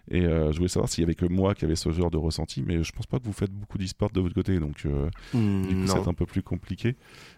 et 0.10 0.26
euh, 0.26 0.52
je 0.52 0.58
voulais 0.58 0.70
savoir 0.70 0.90
s'il 0.90 1.02
y 1.02 1.06
avait 1.06 1.16
que 1.16 1.26
moi 1.26 1.54
qui 1.56 1.66
avait 1.66 1.76
ce 1.76 1.92
genre 1.92 2.12
de 2.12 2.18
ressenti 2.18 2.64
mais 2.66 2.84
je 2.84 2.92
pense 2.92 3.08
pas 3.08 3.20
que 3.20 3.26
vous 3.26 3.34
faites 3.34 3.52
beaucoup 3.52 3.78
d'e-sport 3.78 4.12
de 4.12 4.22
votre 4.22 4.36
côté 4.36 4.60
donc 4.60 4.86
euh, 4.86 5.10
Hmm, 5.34 5.62
du 5.68 5.76
coup, 5.76 5.88
c'est 5.88 6.08
un 6.08 6.14
peu 6.14 6.26
plus 6.26 6.42
compliqué. 6.42 6.96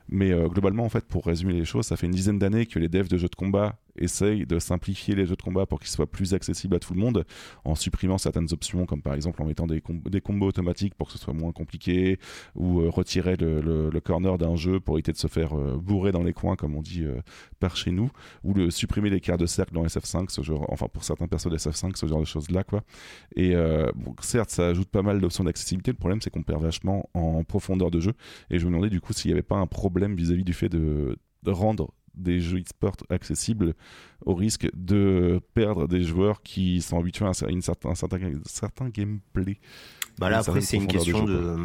Mais 0.10 0.32
euh, 0.32 0.48
globalement, 0.48 0.84
en 0.84 0.90
fait, 0.90 1.06
pour 1.06 1.26
résumer 1.26 1.54
les 1.54 1.66
choses, 1.66 1.86
ça 1.86 1.98
fait 1.98 2.08
une 2.08 2.14
dizaine 2.14 2.40
d'années 2.40 2.66
que 2.66 2.80
les 2.80 2.90
devs 2.90 3.08
de 3.08 3.18
jeux 3.18 3.28
de 3.30 3.36
combat 3.36 3.78
essaye 3.98 4.46
de 4.46 4.60
simplifier 4.60 5.16
les 5.16 5.26
jeux 5.26 5.36
de 5.36 5.42
combat 5.42 5.66
pour 5.66 5.80
qu'ils 5.80 5.90
soient 5.90 6.10
plus 6.10 6.34
accessibles 6.34 6.76
à 6.76 6.80
tout 6.80 6.94
le 6.94 7.00
monde 7.00 7.26
en 7.66 7.76
supprimant 7.76 8.18
certaines 8.18 8.52
options, 8.52 8.86
comme 8.86 9.02
par 9.02 9.14
exemple 9.14 9.42
en 9.42 9.46
mettant 9.46 9.68
des, 9.68 9.82
combos 9.82 10.48
automatiques 10.48 10.96
pour 10.96 11.08
que 11.08 11.14
ce 11.14 11.20
soit 11.20 11.34
moins 11.34 11.52
compliqué, 11.52 12.20
ou 12.56 12.82
euh, 12.82 12.90
retirer 12.90 13.36
le, 13.36 13.92
corner 14.04 14.38
d'un 14.38 14.56
jeu 14.56 14.80
pour 14.80 14.96
éviter 14.96 15.12
de 15.12 15.18
se 15.18 15.28
faire 15.28 15.58
euh, 15.58 15.78
bourrer 15.78 16.12
dans 16.12 16.24
les 16.24 16.34
coins, 16.34 16.56
comme 16.56 16.76
on 16.76 16.82
dit 16.82 17.04
euh, 17.04 17.22
par 17.60 17.76
chez 17.76 17.92
nous, 17.92 18.10
ou 18.44 18.54
le 18.54 18.72
supprimer 18.72 19.10
les 19.10 19.20
cartes 19.20 19.40
de 19.40 19.46
cercle 19.46 19.74
dans 19.74 19.86
SF5, 19.86 20.30
ce 20.30 20.42
genre, 20.42 20.66
enfin 20.70 20.88
pour 20.92 21.04
certains 21.04 21.28
persos 21.28 21.50
de 21.50 21.58
SF5, 21.58 21.96
ce 21.96 22.08
genre 22.08 22.20
de 22.20 22.26
choses-là, 22.26 22.64
quoi. 22.64 22.84
Et 23.36 23.54
certes, 24.22 24.50
ça 24.50 24.68
ajoute 24.68 24.90
pas 24.90 25.02
mal 25.02 25.20
d'options 25.20 25.44
d'accessibilité. 25.44 25.92
Le 25.92 25.98
problème, 25.98 26.22
c'est 26.22 26.30
qu'on 26.30 26.44
perd 26.44 26.62
vachement 26.62 27.10
en 27.14 27.44
profondeur 27.44 27.92
de 27.92 28.00
jeu. 28.00 28.14
Et 28.50 28.60
je 28.60 28.66
me 28.66 28.72
demandais 28.72 28.90
du 28.90 29.02
coup 29.02 29.14
s'il 29.14 29.30
n'y 29.30 29.34
avait 29.34 29.42
pas 29.42 29.58
un 29.58 29.68
problème 29.68 30.16
vis-à-vis 30.16 30.44
du 30.44 30.54
fait 30.54 30.70
de 30.70 31.18
rendre 31.46 31.94
des 32.16 32.40
jeux 32.40 32.60
e-sport 32.60 32.96
accessibles 33.10 33.74
au 34.26 34.34
risque 34.34 34.68
de 34.74 35.40
perdre 35.54 35.88
des 35.88 36.04
joueurs 36.04 36.42
qui 36.44 36.82
sont 36.82 37.00
habitués 37.00 37.26
à 37.26 37.50
une 37.50 37.62
certain, 37.62 37.90
un 37.90 37.96
certain, 37.96 38.20
certain 38.46 38.90
gameplay. 38.90 39.60
Bah 40.18 40.30
là 40.30 40.40
après 40.40 40.62
c'est 40.62 40.78
une 40.78 40.88
question 40.88 41.24
de, 41.24 41.58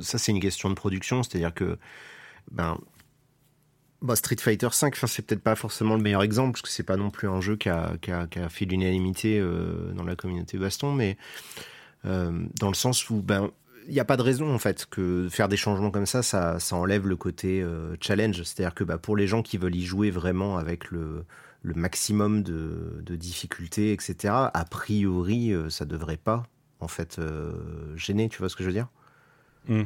ça 0.00 0.18
c'est 0.18 0.32
une 0.32 0.40
question 0.40 0.68
de 0.70 0.74
production, 0.74 1.22
c'est-à-dire 1.22 1.54
que 1.54 1.78
ben 2.50 2.78
bah, 4.02 4.16
Street 4.16 4.36
Fighter 4.38 4.68
5, 4.70 4.96
c'est 4.96 5.26
peut-être 5.26 5.42
pas 5.42 5.56
forcément 5.56 5.94
le 5.94 6.02
meilleur 6.02 6.22
exemple 6.22 6.52
parce 6.52 6.62
que 6.62 6.68
c'est 6.68 6.82
pas 6.82 6.96
non 6.96 7.10
plus 7.10 7.28
un 7.28 7.40
jeu 7.40 7.56
qui 7.56 7.68
a, 7.68 7.92
qui 8.00 8.10
a, 8.10 8.26
qui 8.26 8.38
a 8.38 8.48
fait 8.48 8.64
l'unanimité 8.64 9.38
euh, 9.38 9.92
dans 9.92 10.04
la 10.04 10.16
communauté 10.16 10.56
baston, 10.56 10.92
mais 10.92 11.18
euh, 12.06 12.46
dans 12.58 12.68
le 12.68 12.74
sens 12.74 13.10
où 13.10 13.20
ben 13.20 13.50
il 13.86 13.92
n'y 13.92 14.00
a 14.00 14.04
pas 14.04 14.16
de 14.16 14.22
raison 14.22 14.52
en 14.54 14.58
fait 14.58 14.86
que 14.86 15.28
faire 15.30 15.48
des 15.48 15.56
changements 15.56 15.90
comme 15.90 16.06
ça, 16.06 16.22
ça, 16.22 16.58
ça 16.58 16.76
enlève 16.76 17.06
le 17.06 17.16
côté 17.16 17.62
euh, 17.62 17.96
challenge. 18.00 18.42
C'est-à-dire 18.42 18.74
que 18.74 18.84
bah, 18.84 18.98
pour 18.98 19.16
les 19.16 19.26
gens 19.26 19.42
qui 19.42 19.58
veulent 19.58 19.74
y 19.74 19.84
jouer 19.84 20.10
vraiment 20.10 20.58
avec 20.58 20.90
le, 20.90 21.24
le 21.62 21.74
maximum 21.74 22.42
de, 22.42 23.02
de 23.02 23.16
difficultés, 23.16 23.92
etc., 23.92 24.34
a 24.52 24.64
priori, 24.70 25.52
euh, 25.52 25.70
ça 25.70 25.84
devrait 25.84 26.16
pas 26.16 26.44
en 26.80 26.88
fait 26.88 27.18
euh, 27.18 27.96
gêner. 27.96 28.28
Tu 28.28 28.38
vois 28.38 28.48
ce 28.48 28.56
que 28.56 28.62
je 28.62 28.68
veux 28.68 28.74
dire? 28.74 28.88
Hmm. 29.68 29.84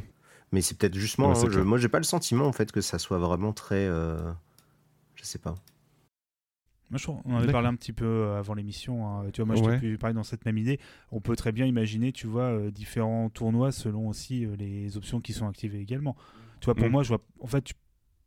Mais 0.53 0.61
c'est 0.61 0.77
peut-être 0.77 0.95
justement. 0.95 1.29
moi, 1.29 1.39
hein, 1.39 1.49
je, 1.51 1.61
moi, 1.61 1.79
j'ai 1.79 1.89
pas 1.89 1.99
le 1.99 2.05
sentiment 2.05 2.47
en 2.47 2.53
fait 2.53 2.71
que 2.73 2.81
ça 2.81 2.99
soit 2.99 3.19
vraiment 3.19 3.53
très. 3.53 3.87
je 3.87 5.23
sais 5.23 5.39
pas 5.39 5.55
on 7.09 7.35
en 7.35 7.37
avait 7.37 7.53
parlé 7.53 7.69
un 7.69 7.75
petit 7.75 7.93
peu 7.93 8.05
euh, 8.05 8.39
avant 8.39 8.55
l'émission. 8.55 9.07
Hein. 9.07 9.25
Tu 9.33 9.43
vois, 9.43 9.55
moi, 9.55 9.75
je 9.75 9.79
t'ai 9.81 9.97
parlé 9.97 10.15
dans 10.15 10.23
cette 10.23 10.45
même 10.45 10.59
idée. 10.59 10.79
On 11.13 11.21
peut 11.21 11.37
très 11.37 11.53
bien 11.53 11.67
imaginer, 11.67 12.13
tu 12.13 12.27
vois, 12.27 12.45
euh, 12.45 12.71
différents 12.71 13.31
tournois 13.31 13.73
selon 13.73 14.09
aussi 14.09 14.45
euh, 14.45 14.57
les 14.57 14.97
options 14.97 15.21
qui 15.21 15.33
sont 15.33 15.47
activées 15.47 15.81
également. 15.81 16.17
Tu 16.61 16.67
vois, 16.67 16.75
pour 16.75 16.87
mm. 16.87 16.91
moi, 16.91 17.03
je 17.03 17.09
vois, 17.09 17.21
en 17.41 17.47
fait, 17.47 17.65
tu 17.65 17.75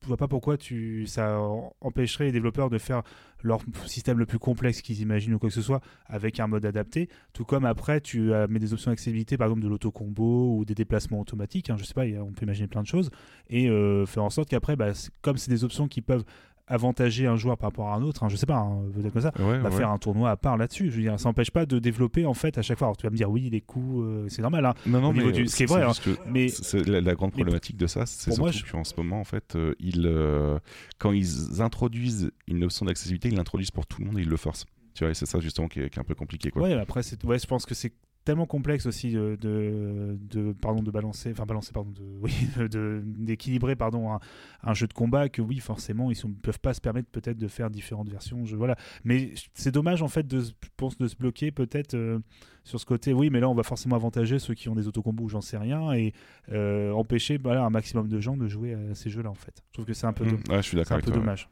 vois 0.04 0.18
pas 0.18 0.28
pourquoi 0.28 0.58
tu, 0.58 1.06
ça 1.08 1.40
empêcherait 1.82 2.26
les 2.26 2.32
développeurs 2.32 2.70
de 2.70 2.78
faire 2.78 3.02
leur 3.44 3.62
système 3.86 4.20
le 4.20 4.26
plus 4.26 4.38
complexe 4.38 4.82
qu'ils 4.82 5.02
imaginent 5.02 5.34
ou 5.34 5.40
quoi 5.40 5.50
que 5.50 5.56
ce 5.56 5.62
soit 5.62 5.82
avec 6.06 6.40
un 6.40 6.48
mode 6.48 6.66
adapté. 6.66 7.10
Tout 7.34 7.46
comme 7.46 7.66
après, 7.66 8.00
tu 8.00 8.32
mets 8.48 8.60
des 8.60 8.74
options 8.74 8.92
d'accessibilité, 8.92 9.38
par 9.38 9.48
exemple 9.48 9.64
de 9.64 9.68
l'auto-combo 9.68 10.56
ou 10.56 10.66
des 10.66 10.76
déplacements 10.76 11.20
automatiques. 11.20 11.72
Hein, 11.72 11.78
je 11.78 11.84
sais 11.84 11.96
pas, 11.96 12.06
on 12.22 12.32
peut 12.32 12.44
imaginer 12.44 12.68
plein 12.68 12.84
de 12.84 12.88
choses. 12.88 13.10
Et 13.50 13.68
faire 14.06 14.24
en 14.24 14.30
sorte 14.30 14.50
qu'après, 14.50 14.76
bah, 14.76 14.92
comme 15.22 15.38
c'est 15.38 15.50
des 15.50 15.64
options 15.64 15.88
qui 15.88 16.02
peuvent 16.02 16.26
avantager 16.68 17.28
un 17.28 17.38
joueur 17.38 17.58
par 17.58 17.70
rapport 17.70 17.90
à 17.90 17.96
un 17.96 18.04
autre, 18.04 18.24
hein, 18.24 18.30
je 18.30 18.36
sais 18.36 18.46
pas, 18.46 18.58
hein, 18.58 18.82
peut-être 18.94 19.14
comme 19.14 19.22
ça, 19.22 19.32
va 19.36 19.72
faire 19.72 19.90
un 19.90 19.98
tournoi 19.98 20.30
à 20.30 20.38
part 20.38 20.58
là-dessus. 20.58 20.92
Je 20.92 20.98
veux 20.98 21.02
dire, 21.02 21.20
ça 21.20 21.30
n'empêche 21.30 21.52
pas 21.52 21.66
de 21.66 21.80
développer 21.80 22.26
en 22.26 22.34
fait 22.34 22.58
à 22.58 22.62
chaque 22.62 22.78
fois. 22.78 22.88
Alors 22.88 22.98
tu 22.98 23.06
vas 23.06 23.10
me 23.10 23.16
dire 23.16 23.30
oui, 23.30 23.50
les 23.50 23.62
coûts, 23.62 24.04
euh, 24.04 24.28
c'est 24.30 24.42
normal. 24.42 24.66
Hein, 24.66 24.74
non, 24.86 25.02
non, 25.02 25.14
mais 25.14 25.32
du... 25.32 25.48
ce 25.48 25.56
qui 25.56 25.64
est 25.64 25.66
vrai. 25.66 25.84
Hein, 25.84 25.92
mais 26.30 26.48
la, 26.86 27.16
grande 27.16 27.32
problématique 27.32 27.78
de 27.78 27.88
ça, 27.88 28.06
c'est 28.06 28.32
surtout 28.32 28.52
qu'en 28.72 28.84
ce 28.84 28.94
moment, 28.98 29.20
en 29.20 29.24
fait, 29.24 29.56
euh, 29.56 29.74
ils, 29.80 30.06
euh, 30.06 30.60
quand 30.98 31.12
ils 31.12 31.62
introduisent 31.62 32.32
une 32.48 32.64
option 32.66 32.86
d'accessibilité, 32.86 33.30
ils 33.30 33.36
l'introduisent 33.36 33.72
pour 33.72 33.88
tout 33.88 34.02
le 34.02 34.08
monde 34.08 34.20
et 34.20 34.22
ils 34.22 34.30
le 34.30 34.38
forcent. 34.38 34.66
Tu 34.94 35.04
vois, 35.04 35.14
c'est 35.14 35.28
ça 35.28 35.40
justement 35.40 35.68
qui 35.68 35.80
est, 35.80 35.98
un 35.98 36.04
peu 36.04 36.16
compliqué. 36.16 36.50
Quoi. 36.50 36.64
Ouais, 36.64 36.74
après, 36.74 37.02
ouais, 37.24 37.40
je 37.40 37.48
pense 37.48 37.66
que 37.66 37.76
c'est 37.76 37.94
tellement 38.28 38.46
complexe 38.46 38.86
aussi 38.86 39.14
de, 39.14 39.38
de, 39.40 40.52
pardon 40.62 40.84
de 40.84 40.92
balancer 40.92 41.32
enfin 41.32 41.46
balancer 41.46 41.72
pardon 41.72 41.92
de 41.92 42.04
oui 42.22 42.34
d'équilibrer 42.68 43.78
pardon 43.78 44.12
un, 44.12 44.20
un, 44.64 44.74
jeu 44.74 44.86
de 44.86 44.92
combat 44.94 45.30
que 45.30 45.42
oui 45.42 45.60
forcément 45.60 46.12
ils 46.12 46.18
ne 46.28 46.34
peuvent 46.34 46.60
pas 46.60 46.74
se 46.74 46.82
permettre 46.82 47.08
peut-être 47.10 47.38
de 47.38 47.48
faire 47.48 47.70
différentes 47.70 48.10
versions 48.10 48.44
je, 48.46 48.58
voilà. 48.58 48.76
Mais 49.06 49.34
c'est 49.54 49.72
dommage 49.72 50.02
en 50.02 50.10
fait 50.10 50.28
de 50.28 50.44
pense 50.76 50.98
de 50.98 51.08
se 51.08 51.16
bloquer 51.16 51.52
peut-être 51.52 51.94
euh, 51.94 52.20
sur 52.66 52.82
ce 52.82 52.86
côté 52.86 53.14
oui 53.14 53.30
mais 53.30 53.40
là 53.40 53.48
on 53.48 53.56
va 53.56 53.64
forcément 53.64 53.96
avantager 53.96 54.40
ceux 54.40 54.56
qui 54.56 54.68
ont 54.68 54.76
des 54.76 54.90
autocombos 54.90 55.30
j'en 55.30 55.40
sais 55.40 55.58
rien 55.58 55.94
et 55.94 56.12
euh, 56.52 56.92
empêcher 56.92 57.38
voilà, 57.38 57.64
un 57.64 57.70
maximum 57.70 58.10
de 58.10 58.20
gens 58.20 58.36
de 58.36 58.50
jouer 58.50 58.74
à 58.74 58.94
ces 58.94 59.10
jeux 59.10 59.22
là 59.22 59.30
en 59.30 59.36
fait. 59.36 59.64
Je 59.70 59.74
trouve 59.74 59.86
que 59.86 59.94
c'est 59.94 60.06
un 60.06 60.12
peu, 60.12 60.26
mmh. 60.26 60.42
je 60.50 60.62
suis 60.62 60.78
un 60.78 61.00
peu 61.00 61.12
dommage 61.12 61.48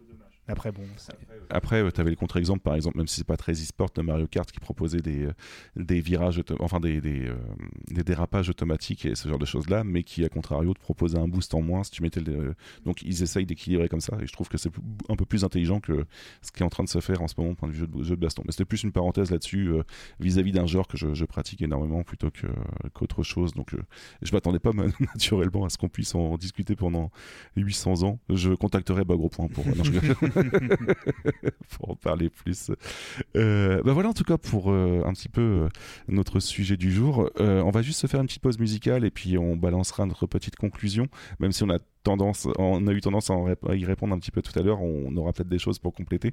après, 0.47 0.71
bon. 0.71 0.83
Après, 1.49 1.91
tu 1.91 2.01
avais 2.01 2.11
le 2.11 2.15
contre-exemple, 2.15 2.61
par 2.61 2.75
exemple, 2.75 2.97
même 2.97 3.07
si 3.07 3.17
c'est 3.17 3.27
pas 3.27 3.37
très 3.37 3.53
e-sport, 3.53 3.89
de 3.95 4.01
Mario 4.01 4.27
Kart 4.27 4.51
qui 4.51 4.59
proposait 4.59 4.99
des, 4.99 5.25
euh, 5.25 5.83
virages, 6.01 6.41
enfin 6.59 6.79
euh, 6.83 7.01
des, 7.89 8.03
dérapages 8.03 8.49
automatiques 8.49 9.05
et 9.05 9.15
ce 9.15 9.27
genre 9.27 9.39
de 9.39 9.45
choses-là, 9.45 9.83
mais 9.83 10.03
qui, 10.03 10.23
à 10.23 10.29
contrario, 10.29 10.73
te 10.73 10.79
proposait 10.79 11.17
un 11.17 11.27
boost 11.27 11.53
en 11.55 11.61
moins 11.61 11.83
si 11.83 11.91
tu 11.91 12.03
mettais 12.03 12.19
le. 12.19 12.53
Donc, 12.85 13.01
ils 13.01 13.23
essayent 13.23 13.45
d'équilibrer 13.45 13.89
comme 13.89 14.01
ça, 14.01 14.17
et 14.21 14.27
je 14.27 14.33
trouve 14.33 14.47
que 14.47 14.57
c'est 14.57 14.69
un 15.09 15.15
peu 15.15 15.25
plus 15.25 15.43
intelligent 15.43 15.79
que 15.79 16.05
ce 16.41 16.51
qui 16.51 16.61
est 16.61 16.65
en 16.65 16.69
train 16.69 16.83
de 16.83 16.89
se 16.89 16.99
faire 16.99 17.21
en 17.21 17.27
ce 17.27 17.33
moment, 17.37 17.55
point 17.55 17.69
de 17.69 17.73
vue 17.73 17.79
jeu 17.79 17.87
de, 17.87 18.03
jeu 18.03 18.15
de 18.15 18.21
baston. 18.21 18.43
Mais 18.45 18.51
c'était 18.51 18.65
plus 18.65 18.83
une 18.83 18.91
parenthèse 18.91 19.31
là-dessus, 19.31 19.69
euh, 19.69 19.83
vis-à-vis 20.19 20.51
d'un 20.51 20.67
genre 20.67 20.87
que 20.87 20.97
je, 20.97 21.13
je, 21.15 21.25
pratique 21.25 21.63
énormément 21.63 22.03
plutôt 22.03 22.29
qu'autre 22.93 23.23
chose. 23.23 23.53
Donc, 23.53 23.75
je 24.21 24.31
m'attendais 24.31 24.59
pas 24.59 24.71
naturellement 24.99 25.65
à 25.65 25.69
ce 25.69 25.77
qu'on 25.77 25.89
puisse 25.89 26.13
en 26.13 26.37
discuter 26.37 26.75
pendant 26.75 27.09
800 27.55 28.03
ans. 28.03 28.19
Je 28.29 28.51
contacterai 28.51 29.05
Bagro 29.05 29.29
Point 29.29 29.47
pour. 29.47 29.65
pour 31.69 31.91
en 31.91 31.95
parler 31.95 32.29
plus. 32.29 32.71
Euh, 33.35 33.81
bah 33.83 33.93
voilà 33.93 34.09
en 34.09 34.13
tout 34.13 34.23
cas 34.23 34.37
pour 34.37 34.71
euh, 34.71 35.01
un 35.05 35.13
petit 35.13 35.29
peu 35.29 35.41
euh, 35.41 35.69
notre 36.07 36.39
sujet 36.39 36.77
du 36.77 36.91
jour. 36.91 37.29
on 37.39 37.71
va 37.71 37.81
juste 37.81 37.99
se 37.99 38.07
faire 38.07 38.21
une 38.21 38.27
petite 38.27 38.41
pause 38.41 38.59
musicale 38.59 39.05
et 39.05 39.11
puis 39.11 39.37
on 39.37 39.55
balancera 39.55 40.05
notre 40.05 40.27
petite 40.27 40.55
conclusion, 40.55 41.07
même 41.39 41.51
si 41.51 41.63
on 41.63 41.69
a 41.69 41.79
tendance, 42.05 42.47
on 42.57 42.87
a 42.87 42.91
eu 42.93 43.01
tendance 43.01 43.29
à, 43.29 43.75
y 43.75 43.83
répondre 43.83 44.13
un 44.13 44.19
petit 44.19 44.31
peu 44.31 44.41
tout 44.41 44.57
à 44.57 44.61
l'heure. 44.61 44.81
On 44.81 45.15
aura 45.17 45.33
peut-être 45.33 45.49
des 45.49 45.59
choses 45.59 45.79
pour 45.79 45.93
compléter. 45.93 46.31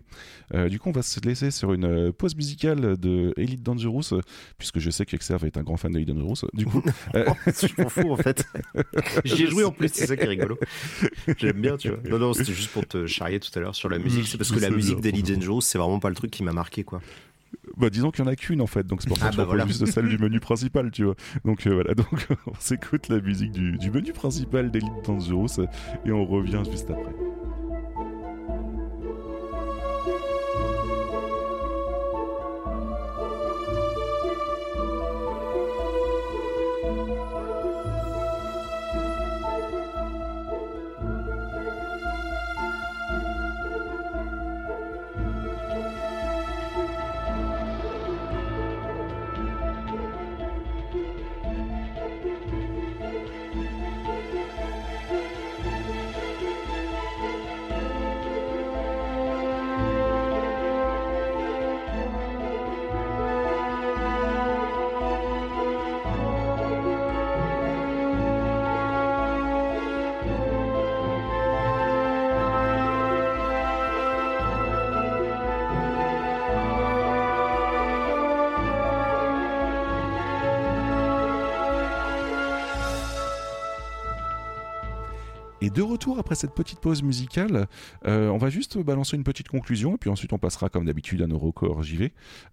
Euh, 0.55 0.69
du 0.69 0.79
coup, 0.79 0.91
on 0.91 0.93
va 0.93 1.03
se 1.03 1.19
laisser 1.21 1.51
sur 1.51 1.73
une 1.73 1.85
euh, 1.85 2.13
pause 2.13 2.37
musicale 2.37 2.97
de 2.99 3.33
Elite 3.37 3.63
Dangerous, 3.63 4.21
puisque 4.59 4.79
je 4.79 4.91
sais 4.91 5.05
qu'Exerve 5.05 5.45
est 5.47 5.57
un 5.57 5.63
grand 5.63 5.77
fan 5.77 5.91
de 5.91 5.99
Elite 5.99 6.11
Dangerous. 6.11 6.47
Du 6.53 6.67
coup, 6.67 6.83
euh... 7.15 7.25
je 7.47 7.83
m'en 7.83 7.89
fous 7.89 8.13
en 8.13 8.17
fait. 8.17 8.45
J'y 9.25 9.45
ai 9.45 9.47
joué 9.47 9.65
en 9.65 9.73
plus, 9.73 9.89
c'est 9.93 10.07
ça 10.07 10.17
qui 10.17 10.25
est 10.25 10.29
rigolo. 10.29 10.59
J'aime 11.39 11.61
bien, 11.61 11.77
tu 11.77 11.89
vois. 11.89 11.99
Non, 12.09 12.19
non, 12.19 12.35
c'était 12.35 12.53
juste 12.53 12.71
pour 12.71 12.87
te 12.87 13.07
charrier 13.07 13.41
tout 13.41 13.51
à 13.55 13.61
l'heure 13.61 13.75
sur 13.75 13.89
la 13.89 13.99
musique. 13.99 14.27
C'est 14.29 14.39
parce 14.39 14.53
que 14.53 14.61
la 14.61 14.71
musique 14.71 15.01
d'Elite 15.01 15.33
Dangerous, 15.33 15.63
c'est 15.63 15.79
vraiment 15.79 15.99
pas 15.99 16.11
le 16.11 16.15
truc 16.15 16.31
qui 16.31 16.43
m'a 16.43 16.53
marqué, 16.53 16.85
quoi. 16.85 17.01
Bah, 17.77 17.91
disons 17.91 18.11
qu'il 18.11 18.25
n'y 18.25 18.31
en 18.31 18.33
a 18.33 18.37
qu'une 18.37 18.61
en 18.61 18.67
fait, 18.67 18.87
donc 18.87 19.03
c'est 19.03 19.09
pour 19.09 19.19
ça 19.19 19.31
que 19.31 19.41
ah, 19.41 19.45
bah, 19.45 19.65
plus 19.65 19.79
de 19.79 19.87
celle 19.87 20.09
du 20.09 20.19
menu 20.19 20.41
principal, 20.41 20.91
tu 20.91 21.05
vois. 21.05 21.15
Donc 21.45 21.67
euh, 21.67 21.75
voilà, 21.75 21.95
donc 21.95 22.27
on 22.47 22.55
s'écoute 22.59 23.09
la 23.09 23.21
musique 23.21 23.53
du, 23.53 23.79
du 23.79 23.91
menu 23.91 24.13
principal 24.13 24.71
d'Elite 24.71 25.05
Dangerous 25.05 25.61
et 26.05 26.13
on 26.13 26.25
revient 26.25 26.63
juste 26.71 26.91
après. 26.91 27.13
De 85.73 85.83
retour 85.83 86.19
après 86.19 86.35
cette 86.35 86.55
petite 86.55 86.81
pause 86.81 87.03
musicale, 87.03 87.67
euh, 88.07 88.29
on 88.29 88.39
va 88.39 88.51
juste 88.51 88.79
balancer 88.79 89.17
une 89.17 89.25
petite 89.25 89.49
conclusion 89.49 89.95
et 89.95 89.99
puis 89.99 90.11
ensuite 90.11 90.33
on 90.33 90.39
passera 90.39 90.69
comme 90.69 90.85
d'habitude 90.85 91.23
à 91.23 91.27
nos 91.27 91.39
records 91.39 91.83
JV. 91.83 92.13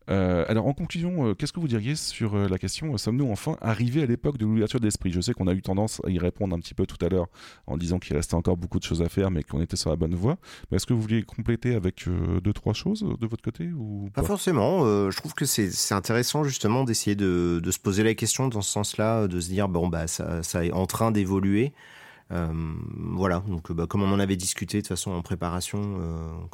Euh, 0.09 0.45
alors 0.47 0.67
en 0.67 0.73
conclusion, 0.73 1.27
euh, 1.27 1.33
qu'est-ce 1.33 1.53
que 1.53 1.59
vous 1.59 1.67
diriez 1.67 1.95
sur 1.95 2.35
euh, 2.35 2.47
la 2.47 2.57
question 2.57 2.97
sommes-nous 2.97 3.29
enfin 3.29 3.57
arrivés 3.61 4.03
à 4.03 4.05
l'époque 4.05 4.37
de 4.37 4.45
l'ouverture 4.45 4.79
d'esprit 4.79 5.11
Je 5.11 5.21
sais 5.21 5.33
qu'on 5.33 5.47
a 5.47 5.53
eu 5.53 5.61
tendance 5.61 6.01
à 6.05 6.09
y 6.09 6.17
répondre 6.17 6.55
un 6.55 6.59
petit 6.59 6.73
peu 6.73 6.85
tout 6.85 7.03
à 7.05 7.09
l'heure 7.09 7.27
en 7.67 7.77
disant 7.77 7.99
qu'il 7.99 8.15
restait 8.15 8.35
encore 8.35 8.57
beaucoup 8.57 8.79
de 8.79 8.83
choses 8.83 9.01
à 9.01 9.09
faire 9.09 9.31
mais 9.31 9.43
qu'on 9.43 9.61
était 9.61 9.77
sur 9.77 9.89
la 9.89 9.95
bonne 9.95 10.15
voie. 10.15 10.37
Mais 10.71 10.77
est-ce 10.77 10.85
que 10.85 10.93
vous 10.93 11.01
vouliez 11.01 11.23
compléter 11.23 11.75
avec 11.75 12.05
deux 12.07 12.53
trois 12.53 12.73
choses 12.73 13.05
de 13.19 13.27
votre 13.27 13.43
côté 13.43 13.69
Pas? 14.13 14.23
Forcément. 14.23 15.09
je 15.09 15.17
trouve 15.17 15.33
que 15.33 15.45
c'est 15.45 15.93
intéressant 15.93 16.43
justement 16.43 16.83
d'essayer 16.83 17.15
de, 17.15 17.59
de 17.63 17.71
se 17.71 17.79
poser 17.79 18.03
la 18.03 18.13
question 18.13 18.47
dans 18.47 18.61
ce 18.61 18.71
sens-là, 18.71 19.27
de 19.27 19.39
se 19.39 19.49
dire 19.49 19.67
bon 19.67 19.87
bah 19.87 20.07
ça, 20.07 20.43
ça 20.43 20.65
est 20.65 20.71
en 20.71 20.85
train 20.85 21.11
d'évoluer. 21.11 21.73
Euh, 22.31 22.47
voilà, 23.13 23.43
donc 23.47 23.71
bah, 23.71 23.87
comme 23.87 24.03
on 24.03 24.11
en 24.11 24.19
avait 24.19 24.35
discuté 24.35 24.77
de 24.77 24.81
toute 24.81 24.89
façon 24.89 25.11
en 25.11 25.21
préparation, 25.21 25.97
euh, 25.99 26.31
on 26.43 26.47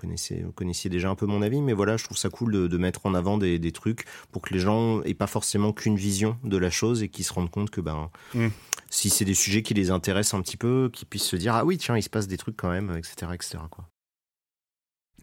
connaissait, 0.52 0.90
déjà 0.90 1.10
un 1.10 1.16
peu 1.16 1.26
mon 1.26 1.42
avis, 1.42 1.62
mais 1.62 1.74
voilà, 1.74 1.98
je 1.98 2.06
trouve 2.06 2.18
ça 2.18 2.30
cool 2.30 2.54
de, 2.54 2.68
de 2.68 2.78
mettre 2.78 3.06
en 3.06 3.14
avant 3.14 3.38
des, 3.38 3.60
des 3.60 3.72
trucs 3.72 4.06
pour 4.32 4.42
que 4.42 4.54
les 4.54 4.60
gens 4.60 5.02
aient 5.04 5.14
pas 5.14 5.28
forcément 5.28 5.74
qu'une 5.74 5.98
vision 5.98 6.38
de 6.44 6.58
la 6.58 6.70
chose 6.70 7.04
et 7.04 7.10
qu'ils 7.10 7.26
se 7.26 7.34
rendent 7.34 7.52
compte 7.52 7.70
que 7.70 7.82
ben 7.82 7.96
Mm. 8.34 8.48
si 8.90 9.10
c'est 9.10 9.26
des 9.26 9.34
sujets 9.34 9.64
qui 9.64 9.74
les 9.74 9.92
intéressent 9.92 10.40
un 10.40 10.42
petit 10.42 10.58
peu, 10.58 10.90
qu'ils 10.92 11.08
puissent 11.08 11.24
se 11.24 11.36
dire 11.36 11.56
ah 11.56 11.66
oui 11.66 11.78
tiens 11.78 11.98
il 11.98 12.04
se 12.04 12.10
passe 12.10 12.28
des 12.28 12.38
trucs 12.38 12.58
quand 12.58 12.70
même, 12.70 12.96
etc. 12.98 13.32
etc. 13.34 13.58
quoi. 13.70 13.88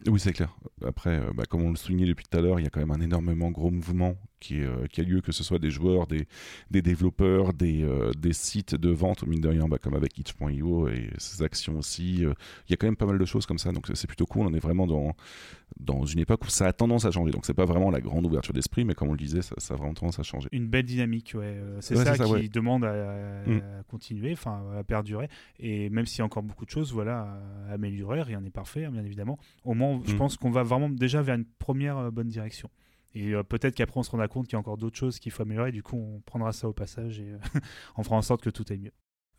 Oui, 0.07 0.19
c'est 0.19 0.33
clair. 0.33 0.49
Après, 0.85 1.11
euh, 1.11 1.31
bah, 1.33 1.45
comme 1.45 1.61
on 1.61 1.69
le 1.69 1.77
soulignait 1.77 2.05
depuis 2.05 2.25
tout 2.29 2.37
à 2.37 2.41
l'heure, 2.41 2.59
il 2.59 2.63
y 2.63 2.67
a 2.67 2.69
quand 2.69 2.81
même 2.81 2.91
un 2.91 2.99
énormément 2.99 3.51
gros 3.51 3.71
mouvement 3.71 4.17
qui, 4.43 4.59
est, 4.59 4.65
euh, 4.65 4.85
qui 4.91 4.99
a 5.01 5.03
lieu, 5.05 5.21
que 5.21 5.31
ce 5.31 5.43
soit 5.43 5.57
des 5.59 5.71
joueurs, 5.71 6.05
des, 6.05 6.27
des 6.69 6.81
développeurs, 6.81 7.53
des, 7.53 7.83
euh, 7.83 8.11
des 8.17 8.33
sites 8.33 8.75
de 8.75 8.89
vente, 8.89 9.25
mine 9.25 9.39
de 9.41 9.47
rien, 9.47 9.67
bah, 9.67 9.77
comme 9.81 9.93
avec 9.95 10.17
itch.io 10.19 10.89
et 10.89 11.09
ses 11.17 11.41
actions 11.43 11.77
aussi. 11.77 12.25
euh, 12.25 12.33
il 12.67 12.71
y 12.71 12.73
a 12.73 12.77
quand 12.77 12.87
même 12.87 12.97
pas 12.97 13.05
mal 13.05 13.17
de 13.17 13.25
choses 13.25 13.45
comme 13.45 13.57
ça, 13.57 13.71
donc 13.71 13.87
c'est 13.93 14.07
plutôt 14.07 14.25
cool. 14.25 14.45
On 14.47 14.53
est 14.53 14.59
vraiment 14.59 14.85
dans, 14.85 15.15
dans 15.79 16.05
une 16.05 16.19
époque 16.19 16.43
où 16.45 16.49
ça 16.49 16.67
a 16.67 16.73
tendance 16.73 17.05
à 17.05 17.11
changer. 17.11 17.31
Donc 17.31 17.45
c'est 17.45 17.53
pas 17.53 17.65
vraiment 17.65 17.89
la 17.89 18.01
grande 18.01 18.25
ouverture 18.25 18.53
d'esprit, 18.53 18.83
mais 18.85 18.93
comme 18.95 19.07
on 19.09 19.13
le 19.13 19.17
disait, 19.17 19.41
ça, 19.41 19.55
ça 19.57 19.73
a 19.73 19.77
vraiment 19.77 19.93
tendance 19.93 20.19
à 20.19 20.23
changer. 20.23 20.49
Une 20.51 20.67
belle 20.67 20.85
dynamique, 20.85 21.33
ouais. 21.35 21.57
C'est 21.79 21.95
Ouais, 21.97 22.03
ça, 22.03 22.15
ça, 22.15 22.25
qui 22.25 22.31
ouais. 22.33 22.47
demande 22.49 22.83
à, 22.83 22.91
à 22.91 23.47
Mm. 23.47 23.61
continuer, 23.89 24.33
enfin 24.33 24.61
à 24.77 24.83
perdurer. 24.83 25.27
Et 25.59 25.89
même 25.89 26.05
s'il 26.05 26.19
y 26.19 26.21
a 26.21 26.25
encore 26.25 26.43
beaucoup 26.43 26.65
de 26.65 26.69
choses, 26.69 26.91
voilà, 26.93 27.39
à 27.69 27.73
améliorer, 27.73 28.21
rien 28.21 28.41
n'est 28.41 28.49
parfait, 28.49 28.85
hein, 28.85 28.91
bien 28.91 29.03
évidemment. 29.03 29.37
Au 29.63 29.73
moins, 29.73 30.01
je 30.05 30.13
Mm. 30.13 30.17
pense 30.17 30.37
qu'on 30.37 30.51
va 30.51 30.63
vraiment 30.63 30.89
déjà 30.89 31.21
vers 31.21 31.35
une 31.35 31.45
première 31.45 32.11
bonne 32.11 32.27
direction. 32.27 32.69
Et 33.15 33.33
euh, 33.33 33.43
peut-être 33.43 33.75
qu'après, 33.75 33.99
on 33.99 34.03
se 34.03 34.11
rendra 34.11 34.27
compte 34.27 34.47
qu'il 34.47 34.53
y 34.53 34.55
a 34.55 34.59
encore 34.59 34.77
d'autres 34.77 34.97
choses 34.97 35.19
qu'il 35.19 35.31
faut 35.31 35.43
améliorer. 35.43 35.71
Du 35.71 35.83
coup, 35.83 35.97
on 35.97 36.21
prendra 36.21 36.51
ça 36.51 36.67
au 36.67 36.73
passage 36.73 37.19
et 37.19 37.33
euh, 37.33 37.37
on 37.97 38.03
fera 38.03 38.15
en 38.15 38.21
sorte 38.21 38.41
que 38.41 38.49
tout 38.49 38.65
aille 38.69 38.79
mieux. 38.79 38.93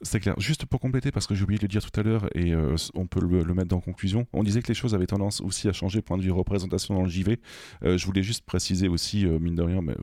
C'est 0.04 0.20
clair. 0.20 0.34
Juste 0.38 0.66
pour 0.66 0.80
compléter, 0.80 1.10
parce 1.10 1.26
que 1.26 1.34
j'ai 1.34 1.44
oublié 1.44 1.58
de 1.58 1.64
le 1.64 1.68
dire 1.68 1.82
tout 1.82 1.98
à 1.98 2.02
l'heure, 2.02 2.28
et 2.34 2.52
euh, 2.52 2.76
on 2.94 3.06
peut 3.06 3.20
le, 3.20 3.54
mettre 3.54 3.68
dans 3.68 3.80
conclusion, 3.80 4.26
on 4.34 4.42
disait 4.42 4.60
que 4.60 4.68
les 4.68 4.74
choses 4.74 4.94
avaient 4.94 5.06
tendance 5.06 5.40
aussi 5.40 5.66
à 5.66 5.72
changer 5.72 6.02
point 6.02 6.18
de 6.18 6.22
vue 6.22 6.30
représentation 6.30 6.94
dans 6.94 7.02
le 7.02 7.08
JV. 7.08 7.40
Euh, 7.82 7.96
je 7.96 8.04
voulais 8.04 8.22
juste 8.22 8.44
préciser 8.44 8.86
aussi, 8.86 9.24
euh, 9.24 9.38
mine 9.38 9.54
de 9.54 9.62
rien, 9.62 9.80
mais 9.80 9.94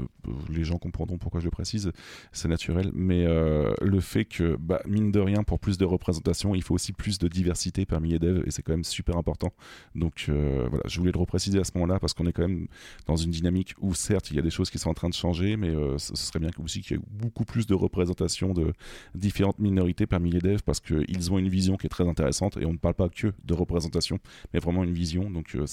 les 0.49 0.63
gens 0.63 0.79
comprendront 0.79 1.19
pourquoi 1.19 1.39
je 1.39 1.45
le 1.45 1.51
précise, 1.51 1.91
c'est 2.31 2.47
naturel, 2.47 2.89
mais 2.93 3.25
le 3.25 3.99
fait 3.99 4.25
que, 4.25 4.57
bah, 4.59 4.81
mine 4.87 5.11
de 5.11 5.19
rien, 5.19 5.43
pour 5.43 5.59
plus 5.59 5.77
de 5.77 5.85
représentation, 5.85 6.55
il 6.55 6.63
faut 6.63 6.73
aussi 6.73 6.93
plus 6.93 7.19
de 7.19 7.27
diversité 7.27 7.85
parmi 7.85 8.09
les 8.09 8.19
devs, 8.19 8.43
et 8.45 8.51
c'est 8.51 8.63
quand 8.63 8.73
même 8.73 8.83
super 8.83 9.17
important. 9.17 9.53
Donc 9.93 10.25
voilà, 10.29 10.83
je 10.87 10.99
voulais 10.99 11.11
le 11.11 11.19
repréciser 11.19 11.59
à 11.59 11.63
ce 11.63 11.71
moment-là, 11.75 11.99
parce 11.99 12.13
qu'on 12.13 12.25
est 12.25 12.33
quand 12.33 12.47
même 12.47 12.67
dans 13.05 13.15
une 13.15 13.31
dynamique 13.31 13.75
où, 13.81 13.93
certes, 13.93 14.31
il 14.31 14.37
y 14.37 14.39
a 14.39 14.43
des 14.43 14.49
choses 14.49 14.69
qui 14.69 14.79
sont 14.79 14.89
en 14.89 14.95
train 14.95 15.09
de 15.09 15.13
changer, 15.13 15.57
mais 15.57 15.73
ce 15.97 16.15
serait 16.15 16.39
bien 16.39 16.49
aussi 16.63 16.81
qu'il 16.81 16.97
y 16.97 16.99
ait 16.99 17.03
beaucoup 17.11 17.45
plus 17.45 17.67
de 17.67 17.73
représentation 17.73 18.53
de 18.53 18.73
différentes 19.15 19.59
minorités 19.59 19.90
parmi 19.93 20.31
les 20.31 20.39
devs 20.39 20.61
parce 20.63 20.79
qu'ils 20.79 21.31
ont 21.31 21.37
une 21.37 21.49
vision 21.49 21.77
qui 21.77 21.87
est 21.87 21.89
très 21.89 22.07
intéressante 22.07 22.57
et 22.57 22.65
on 22.65 22.73
ne 22.73 22.77
parle 22.77 22.95
pas 22.95 23.09
que 23.09 23.33
de 23.43 23.53
représentation 23.53 24.19
mais 24.53 24.59
vraiment 24.59 24.83
une 24.83 24.93
vision. 24.93 25.29
Donc 25.29 25.55
euh, 25.55 25.65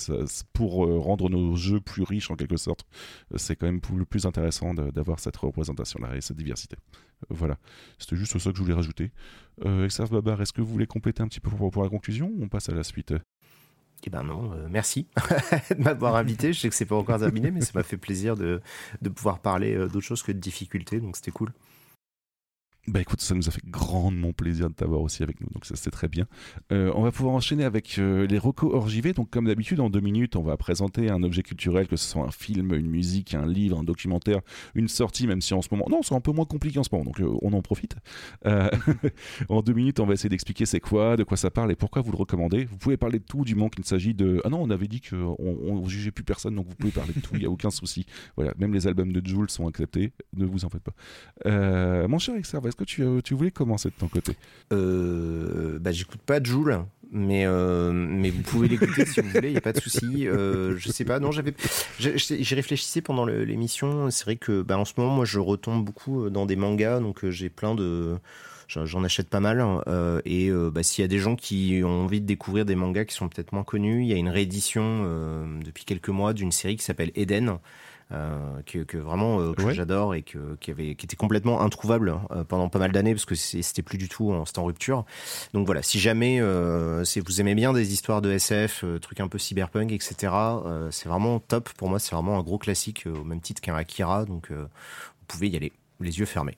pour 0.53 0.85
euh, 0.85 0.99
rendre 0.99 1.29
nos 1.29 1.57
jeux 1.57 1.81
plus 1.81 2.03
riches 2.03 2.31
en 2.31 2.37
quelque 2.37 2.57
sorte 2.57 2.87
euh, 3.33 3.39
c'est 3.39 3.57
quand 3.57 3.67
même 3.67 3.81
le 3.97 4.05
plus 4.05 4.27
intéressant 4.27 4.75
d'avoir 4.75 5.21
cette 5.21 5.37
représentation 5.37 6.01
là 6.01 6.17
et 6.17 6.21
cette 6.21 6.37
diversité. 6.37 6.77
Voilà. 7.31 7.59
C'était 7.99 8.17
juste 8.17 8.39
ça 8.39 8.51
que 8.51 8.57
je 8.57 8.63
voulais 8.63 8.75
rajouter. 8.75 9.11
Euh, 9.65 9.89
Babar 10.11 10.41
est-ce 10.41 10.53
que 10.53 10.61
vous 10.61 10.71
voulez 10.71 10.87
compléter 10.87 11.23
un 11.23 11.29
petit 11.29 11.41
peu 11.41 11.51
pour, 11.51 11.71
pour 11.71 11.83
la 11.83 11.89
conclusion 11.89 12.31
ou 12.37 12.45
on 12.45 12.49
passe 12.49 12.69
à 12.69 12.75
la 12.75 12.85
suite? 12.85 13.13
Eh 14.07 14.11
ben 14.11 14.23
non, 14.23 14.53
merci 14.71 15.09
de 15.71 15.83
m'avoir 15.83 16.15
invité. 16.15 16.53
Je 16.53 16.61
sais 16.61 16.69
que 16.69 16.75
c'est 16.75 16.87
pas 16.87 16.95
encore 16.95 17.19
terminé, 17.19 17.51
mais 17.51 17.61
ça 17.61 17.73
m'a 17.75 17.83
fait 17.83 17.97
plaisir 17.97 18.37
de, 18.37 18.61
de 19.03 19.09
pouvoir 19.09 19.41
parler 19.41 19.77
d'autre 19.77 20.01
chose 20.01 20.23
que 20.23 20.31
de 20.31 20.39
difficultés, 20.39 21.01
donc 21.01 21.17
c'était 21.17 21.33
cool. 21.33 21.53
Bah 22.89 23.03
écoute, 23.03 23.21
ça 23.21 23.35
nous 23.35 23.47
a 23.49 23.51
fait 23.51 23.65
grandement 23.67 24.33
plaisir 24.33 24.71
de 24.71 24.75
t'avoir 24.75 25.03
aussi 25.03 25.23
avec 25.23 25.43
nous, 25.43 25.49
donc 25.53 25.67
ça 25.67 25.77
c'est 25.77 25.91
très 25.91 26.09
bien. 26.09 26.27
Euh, 26.73 26.91
on 26.95 27.03
va 27.03 27.13
pouvoir 27.13 27.35
enchaîner 27.35 27.65
avec 27.65 27.99
euh, 27.99 28.27
les 28.27 28.39
recos 28.39 28.71
hors. 28.73 28.89
Donc 29.15 29.29
comme 29.29 29.45
d'habitude, 29.45 29.81
en 29.81 29.91
deux 29.91 30.01
minutes, 30.01 30.37
on 30.37 30.43
va 30.43 30.57
présenter 30.57 31.11
un 31.11 31.23
objet 31.23 31.43
culturel, 31.43 31.87
que 31.87 31.97
ce 31.97 32.09
soit 32.09 32.23
un 32.23 32.31
film, 32.31 32.73
une 32.73 32.89
musique, 32.89 33.35
un 33.35 33.47
livre, 33.47 33.79
un 33.79 33.85
documentaire, 33.85 34.41
une 34.75 34.89
sortie, 34.89 35.27
même 35.27 35.43
si 35.43 35.53
en 35.53 35.61
ce 35.61 35.69
moment, 35.71 35.85
non, 35.91 36.03
c'est 36.03 36.15
un 36.15 36.23
peu 36.23 36.33
moins 36.33 36.47
compliqué 36.47 36.79
en 36.79 36.83
ce 36.83 36.89
moment, 36.91 37.05
donc 37.05 37.21
euh, 37.21 37.31
on 37.43 37.53
en 37.53 37.61
profite. 37.61 37.97
En 39.49 39.61
deux 39.63 39.75
minutes, 39.75 40.01
on 40.01 40.07
va 40.07 40.15
essayer 40.15 40.31
d'expliquer 40.31 40.65
c'est 40.65 40.81
quoi, 40.81 41.17
de 41.17 41.25
quoi 41.25 41.37
ça 41.37 41.51
parle 41.51 41.71
et 41.71 41.77
pourquoi 41.77 42.01
vous 42.01 42.11
le 42.11 42.17
recommandez. 42.17 42.65
Vous 42.65 42.77
pouvez 42.79 42.97
parler 42.97 43.19
de 43.19 43.25
tout, 43.25 43.45
du 43.45 43.55
moment 43.55 43.69
qu'il 43.69 43.85
s'agit 43.85 44.15
de, 44.15 44.41
ah 44.45 44.49
non, 44.49 44.63
on 44.63 44.71
avait 44.71 44.89
dit 44.89 45.01
qu'on 45.01 45.37
on 45.39 45.87
jugeait 45.89 46.11
plus 46.11 46.25
personne, 46.25 46.55
donc 46.55 46.67
vous 46.69 46.75
pouvez 46.75 46.93
parler 46.93 47.13
de 47.15 47.21
tout, 47.21 47.35
il 47.35 47.43
y 47.43 47.47
a 47.47 47.51
aucun 47.51 47.71
souci. 47.71 48.07
Voilà, 48.37 48.55
même 48.59 48.73
les 48.73 48.87
albums 48.87 49.13
de 49.13 49.25
Jules 49.25 49.51
sont 49.51 49.69
acceptés, 49.69 50.13
ne 50.35 50.47
vous 50.47 50.65
en 50.65 50.71
faites 50.71 50.83
pas. 50.83 52.07
Mon 52.09 52.19
cher 52.19 52.35
Exerve, 52.35 52.67
est-ce 52.67 52.78
que 52.79 52.85
tu, 52.85 53.03
euh, 53.03 53.21
tu 53.23 53.35
voulais 53.35 53.51
commencer 53.51 53.89
de 53.91 53.95
ton 53.95 54.09
côté 54.09 54.33
Euh, 54.73 55.79
bah, 55.81 55.93
j'écoute 55.93 56.21
pas 56.25 56.43
Joule, 56.43 56.85
mais, 57.13 57.45
euh, 57.47 57.93
mais 57.93 58.31
vous 58.31 58.43
pouvez 58.43 58.69
l'écouter 58.69 59.05
si 59.07 59.21
vous 59.21 59.29
voulez, 59.31 59.49
il 59.49 59.53
n'y 59.53 59.57
a 59.59 59.63
pas 59.63 59.73
de 59.73 59.81
souci. 59.81 60.25
Je 60.27 60.89
sais 60.91 61.05
pas, 61.05 61.19
non, 61.21 61.33
j'avais. 61.33 61.55
j'ai- 61.99 62.17
J'y 62.19 62.55
réfléchissais 62.55 63.01
pendant 63.03 63.27
l'émission. 63.27 64.11
C'est 64.11 64.25
vrai 64.25 64.37
que 64.37 64.63
bah, 64.63 64.79
en 64.79 64.85
ce 64.85 64.93
moment, 64.97 65.15
moi, 65.15 65.25
je 65.25 65.39
retombe 65.39 65.85
beaucoup 65.85 66.31
dans 66.31 66.47
des 66.47 66.57
mangas, 66.57 67.01
donc 67.01 67.29
j'ai 67.29 67.49
plein 67.49 67.75
de. 67.75 68.17
j'en- 68.69 69.05
achète 69.05 69.29
pas 69.29 69.41
mal. 69.41 69.65
et 70.25 70.51
bah, 70.73 70.83
s'il 70.83 71.03
y 71.03 71.05
a 71.05 71.09
des 71.09 71.19
gens 71.19 71.35
qui 71.37 71.81
ont 71.85 72.05
envie 72.05 72.21
de 72.21 72.27
découvrir 72.27 72.65
des 72.65 72.75
mangas 72.77 73.07
qui 73.07 73.15
sont 73.15 73.29
peut-être 73.29 73.53
moins 73.53 73.65
connus, 73.65 74.03
il 74.03 74.09
y 74.09 74.13
a 74.13 74.17
une 74.17 74.29
réédition 74.29 75.59
depuis 75.65 75.85
quelques 75.85 76.11
mois 76.11 76.33
d'une 76.35 76.53
série 76.53 76.77
qui 76.77 76.85
s'appelle 76.85 77.11
Eden. 77.17 77.59
Euh, 78.13 78.63
que, 78.65 78.79
que 78.85 78.97
vraiment 78.97 79.41
euh, 79.41 79.53
que 79.53 79.63
Ouais. 79.63 79.75
j'adore 79.75 80.15
et 80.15 80.23
que, 80.23 80.57
qui, 80.61 80.71
avait, 80.71 80.95
qui 80.95 81.05
était 81.07 81.17
complètement 81.17 81.61
introuvable 81.61 82.19
euh, 82.31 82.43
pendant 82.45 82.69
pas 82.69 82.79
mal 82.79 82.91
d'années 82.93 83.13
parce 83.15 83.27
que 83.27 83.35
c'était 83.35 83.83
plus 83.83 83.99
du 83.99 84.09
tout 84.09 84.33
en, 84.33 84.45
en 84.57 84.65
rupture. 84.65 85.05
Donc 85.53 85.67
voilà, 85.67 85.83
si 85.83 85.99
jamais 85.99 86.41
euh, 86.41 87.05
c'est- 87.05 87.21
vous 87.21 87.41
aimez 87.41 87.55
bien 87.55 87.73
des 87.73 87.93
histoires 87.93 88.23
de 88.23 88.31
SF, 88.31 88.83
euh, 88.85 88.99
trucs 88.99 89.21
un 89.21 89.29
peu 89.29 89.39
cyberpunk, 89.39 89.93
etc., 89.93 90.33
euh, 90.65 90.91
c'est 90.91 91.09
vraiment 91.09 91.39
top. 91.41 91.69
Pour 91.75 91.91
moi, 91.91 91.99
c'est 91.99 92.15
vraiment 92.15 92.39
un 92.39 92.43
gros 92.43 92.59
classique 92.59 93.07
euh, 93.07 93.15
au 93.15 93.25
même 93.25 93.41
titre 93.41 93.61
qu'un 93.61 93.75
Akira. 93.75 94.25
Donc 94.25 94.51
euh, 94.51 94.63
vous 95.21 95.27
pouvez 95.27 95.49
y 95.49 95.57
aller, 95.57 95.73
les 96.01 96.19
yeux 96.19 96.27
fermés. 96.27 96.57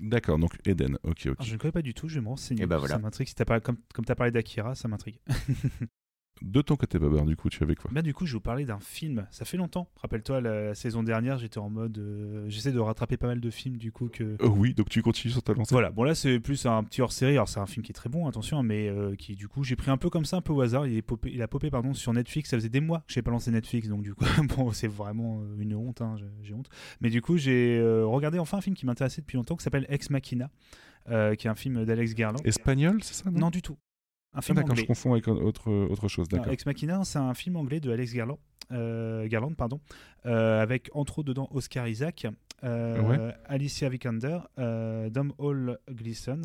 D'accord, 0.00 0.38
donc 0.38 0.52
Eden, 0.66 0.98
ok, 1.04 1.10
ok. 1.10 1.26
Alors, 1.26 1.36
je 1.46 1.52
ne 1.54 1.58
connais 1.58 1.72
pas 1.72 1.80
du 1.82 1.94
tout, 1.94 2.06
je 2.08 2.16
vais 2.16 2.20
me 2.20 2.28
renseigner. 2.28 2.62
Eh 2.62 2.66
ben 2.66 2.76
voilà. 2.78 2.96
Ça 2.96 3.00
m'intrigue. 3.00 3.28
Si 3.28 3.34
pas- 3.34 3.60
comme 3.60 3.78
comme 3.94 4.04
tu 4.04 4.12
as 4.12 4.14
parlé 4.14 4.30
d'Akira, 4.30 4.74
ça 4.74 4.88
m'intrigue. 4.88 5.18
De 6.42 6.60
ton 6.62 6.76
côté, 6.76 6.98
Babar, 6.98 7.24
du 7.24 7.36
coup, 7.36 7.48
tu 7.48 7.62
avais 7.62 7.74
quoi 7.74 7.90
Bah, 7.92 8.02
du 8.02 8.12
coup, 8.14 8.26
je 8.26 8.32
vais 8.32 8.36
vous 8.36 8.40
parler 8.40 8.64
d'un 8.64 8.78
film. 8.80 9.26
Ça 9.30 9.44
fait 9.44 9.56
longtemps. 9.56 9.88
Rappelle-toi, 9.96 10.40
la, 10.40 10.74
saison 10.74 11.02
dernière, 11.02 11.38
j'étais 11.38 11.58
en 11.58 11.70
mode. 11.70 11.98
euh, 11.98 12.44
J'essaie 12.48 12.72
de 12.72 12.78
rattraper 12.78 13.16
pas 13.16 13.26
mal 13.28 13.40
de 13.40 13.50
films, 13.50 13.76
du 13.78 13.90
coup, 13.92 14.08
que. 14.08 14.24
Euh, 14.24 14.46
Oui, 14.48 14.74
donc 14.74 14.88
tu 14.88 15.02
continues 15.02 15.32
sur 15.32 15.42
ta 15.42 15.54
lancée. 15.54 15.74
Voilà, 15.74 15.90
bon 15.90 16.02
là 16.04 16.14
c'est 16.14 16.38
plus 16.40 16.66
un 16.66 16.82
petit 16.84 17.00
hors-série, 17.02 17.32
alors 17.32 17.48
c'est 17.48 17.60
un 17.60 17.66
film 17.66 17.84
qui 17.84 17.92
est 17.92 17.94
très 17.94 18.08
bon, 18.08 18.26
attention, 18.26 18.62
mais 18.62 18.88
euh, 18.88 19.14
qui 19.16 19.34
du 19.34 19.48
coup 19.48 19.64
j'ai 19.64 19.76
pris 19.76 19.90
un 19.90 19.96
peu 19.96 20.08
comme 20.10 20.24
ça, 20.24 20.36
un 20.36 20.40
peu 20.40 20.52
au 20.52 20.60
hasard, 20.60 20.86
il, 20.86 20.96
est 20.96 21.06
popé- 21.06 21.30
il 21.32 21.42
a 21.42 21.48
popé 21.48 21.70
pardon, 21.70 21.94
sur 21.94 22.12
Netflix, 22.12 22.50
ça 22.50 22.56
faisait 22.56 22.68
des 22.68 22.80
mois 22.80 23.00
que 23.06 23.12
j'ai 23.12 23.22
pas 23.22 23.30
lancé 23.30 23.50
Netflix, 23.50 23.88
donc 23.88 24.02
du 24.02 24.14
coup 24.14 24.24
bon 24.56 24.70
c'est 24.72 24.88
vraiment 24.88 25.42
une 25.58 25.74
honte, 25.74 26.00
hein, 26.02 26.16
j'ai- 26.42 26.54
honte. 26.54 26.68
Mais 27.00 27.10
du 27.10 27.20
coup 27.22 27.36
j'ai 27.36 27.80
regardé 28.04 28.38
enfin 28.38 28.58
un 28.58 28.60
film 28.60 28.76
qui 28.76 28.86
m'intéressait 28.86 29.20
depuis 29.22 29.36
longtemps, 29.36 29.56
qui 29.56 29.64
s'appelle 29.64 29.86
Ex 29.88 30.10
Machina, 30.10 30.50
euh, 31.08 31.34
qui 31.34 31.46
est 31.46 31.50
un 31.50 31.54
film 31.54 31.84
d'Alex 31.84 32.14
Garland. 32.14 32.40
Espagnol, 32.44 32.98
c'est 33.02 33.14
ça 33.14 33.30
Non 33.30 33.50
du 33.50 33.62
tout, 33.62 33.76
un 34.36 34.40
Ah, 34.56 34.74
je 34.74 34.84
confonds 34.84 35.12
avec 35.12 35.28
autre, 35.28 35.70
autre 35.70 36.08
chose, 36.08 36.28
Non, 36.30 36.38
d'accord. 36.38 36.52
Ex 36.52 36.66
Machina, 36.66 37.04
c'est 37.04 37.18
un 37.18 37.34
film 37.34 37.56
anglais 37.56 37.80
de 37.80 37.90
Alex 37.90 38.12
Garland, 38.12 38.38
euh, 38.72 39.26
Garland 39.28 39.54
pardon, 39.54 39.80
euh, 40.26 40.60
avec 40.62 40.90
entre 40.92 41.20
autres 41.20 41.28
dedans 41.28 41.48
Oscar 41.52 41.88
Isaac, 41.88 42.26
euh, 42.64 43.00
Ouais. 43.02 43.34
Alicia 43.46 43.88
Vikander, 43.88 44.38
euh, 44.58 45.10
Dom 45.10 45.32
Hall 45.38 45.78
Gleason. 45.90 46.40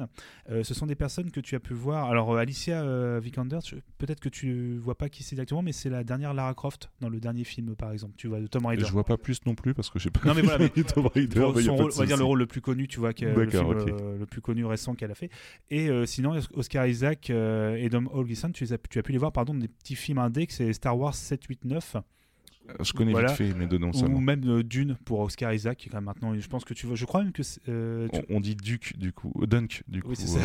Euh, 0.49 0.63
ce 0.63 0.73
sont 0.73 0.85
des 0.85 0.95
personnes 0.95 1.31
que 1.31 1.39
tu 1.39 1.55
as 1.55 1.59
pu 1.59 1.73
voir. 1.73 2.09
Alors 2.09 2.33
euh, 2.33 2.37
Alicia 2.39 3.19
Vikander, 3.19 3.59
peut-être 3.97 4.19
que 4.19 4.29
tu 4.29 4.77
vois 4.77 4.97
pas 4.97 5.09
qui 5.09 5.23
c'est 5.23 5.35
exactement, 5.35 5.61
mais 5.61 5.71
c'est 5.71 5.89
la 5.89 6.03
dernière 6.03 6.33
Lara 6.33 6.53
Croft 6.53 6.89
dans 6.99 7.09
le 7.09 7.19
dernier 7.19 7.43
film 7.43 7.75
par 7.75 7.91
exemple. 7.91 8.13
Tu 8.17 8.27
vois 8.27 8.39
de 8.41 8.47
Tom 8.47 8.65
Raider. 8.65 8.83
Je 8.85 8.91
vois 8.91 9.05
pas 9.05 9.17
plus 9.17 9.39
non 9.45 9.55
plus 9.55 9.73
parce 9.73 9.89
que 9.89 9.99
j'ai 9.99 10.09
pas 10.09 10.19
Non, 10.27 10.33
mais 10.35 10.41
voilà, 10.41 10.59
mais- 10.75 10.83
Tomb 10.83 11.07
Raider, 11.07 11.39
Son- 11.39 11.53
mais 11.53 11.67
rôle- 11.69 11.91
on 11.93 11.99
va 11.99 12.05
dire 12.05 12.17
le 12.17 12.23
rôle 12.23 12.39
le 12.39 12.45
plus 12.47 12.61
connu, 12.61 12.87
tu 12.87 12.99
vois, 12.99 13.13
que, 13.13 13.25
le, 13.25 13.49
film, 13.49 14.17
le 14.19 14.25
plus 14.25 14.41
connu 14.41 14.65
récent 14.65 14.93
qu'elle 14.95 15.11
a 15.11 15.15
fait. 15.15 15.29
Et 15.69 15.89
sinon, 16.05 16.37
Oscar 16.53 16.85
Isaac 16.87 17.29
et 17.29 17.87
Dom 17.89 18.09
Hall 18.11 18.25
Gleason, 18.25 18.51
tu, 18.51 18.65
as, 18.65 18.77
tu 18.89 18.99
as 18.99 19.03
pu 19.03 19.11
les 19.11 19.17
voir 19.17 19.31
pardon, 19.31 19.53
dans 19.53 19.59
des 19.61 19.67
petits 19.67 19.95
films 19.95 20.17
indés, 20.19 20.45
que 20.47 20.53
c'est 20.53 20.71
Star 20.73 20.97
Wars 20.97 21.15
7, 21.15 21.43
8, 21.45 21.65
9. 21.65 21.95
Je 22.79 22.93
connais 22.93 23.11
Voilà. 23.11 23.27
vite 23.29 23.37
fait 23.37 23.53
mes 23.53 23.67
deux 23.67 23.77
noms 23.77 23.91
ou 23.91 24.19
même 24.19 24.41
euh, 24.47 24.63
Dune 24.63 24.97
pour 25.03 25.19
Oscar 25.19 25.53
Isaac, 25.53 25.77
qui 25.77 25.87
est 25.87 25.91
quand 25.91 25.97
même 25.97 26.05
maintenant, 26.05 26.33
je 26.39 26.47
pense 26.47 26.63
que 26.63 26.73
tu 26.73 26.87
vois, 26.87 26.95
je 26.95 27.05
crois 27.05 27.21
même 27.23 27.33
que 27.33 27.41
euh, 27.67 28.07
tu- 28.13 28.19
On, 28.29 28.37
on 28.37 28.39
dit 28.39 28.55
Duke 28.55 28.97
du 28.97 29.11
coup, 29.11 29.33
euh, 29.41 29.45
Dunk 29.47 29.83
du 29.87 30.01
coup. 30.01 30.09
Oui, 30.09 30.15
c'est 30.15 30.27
ça. 30.27 30.39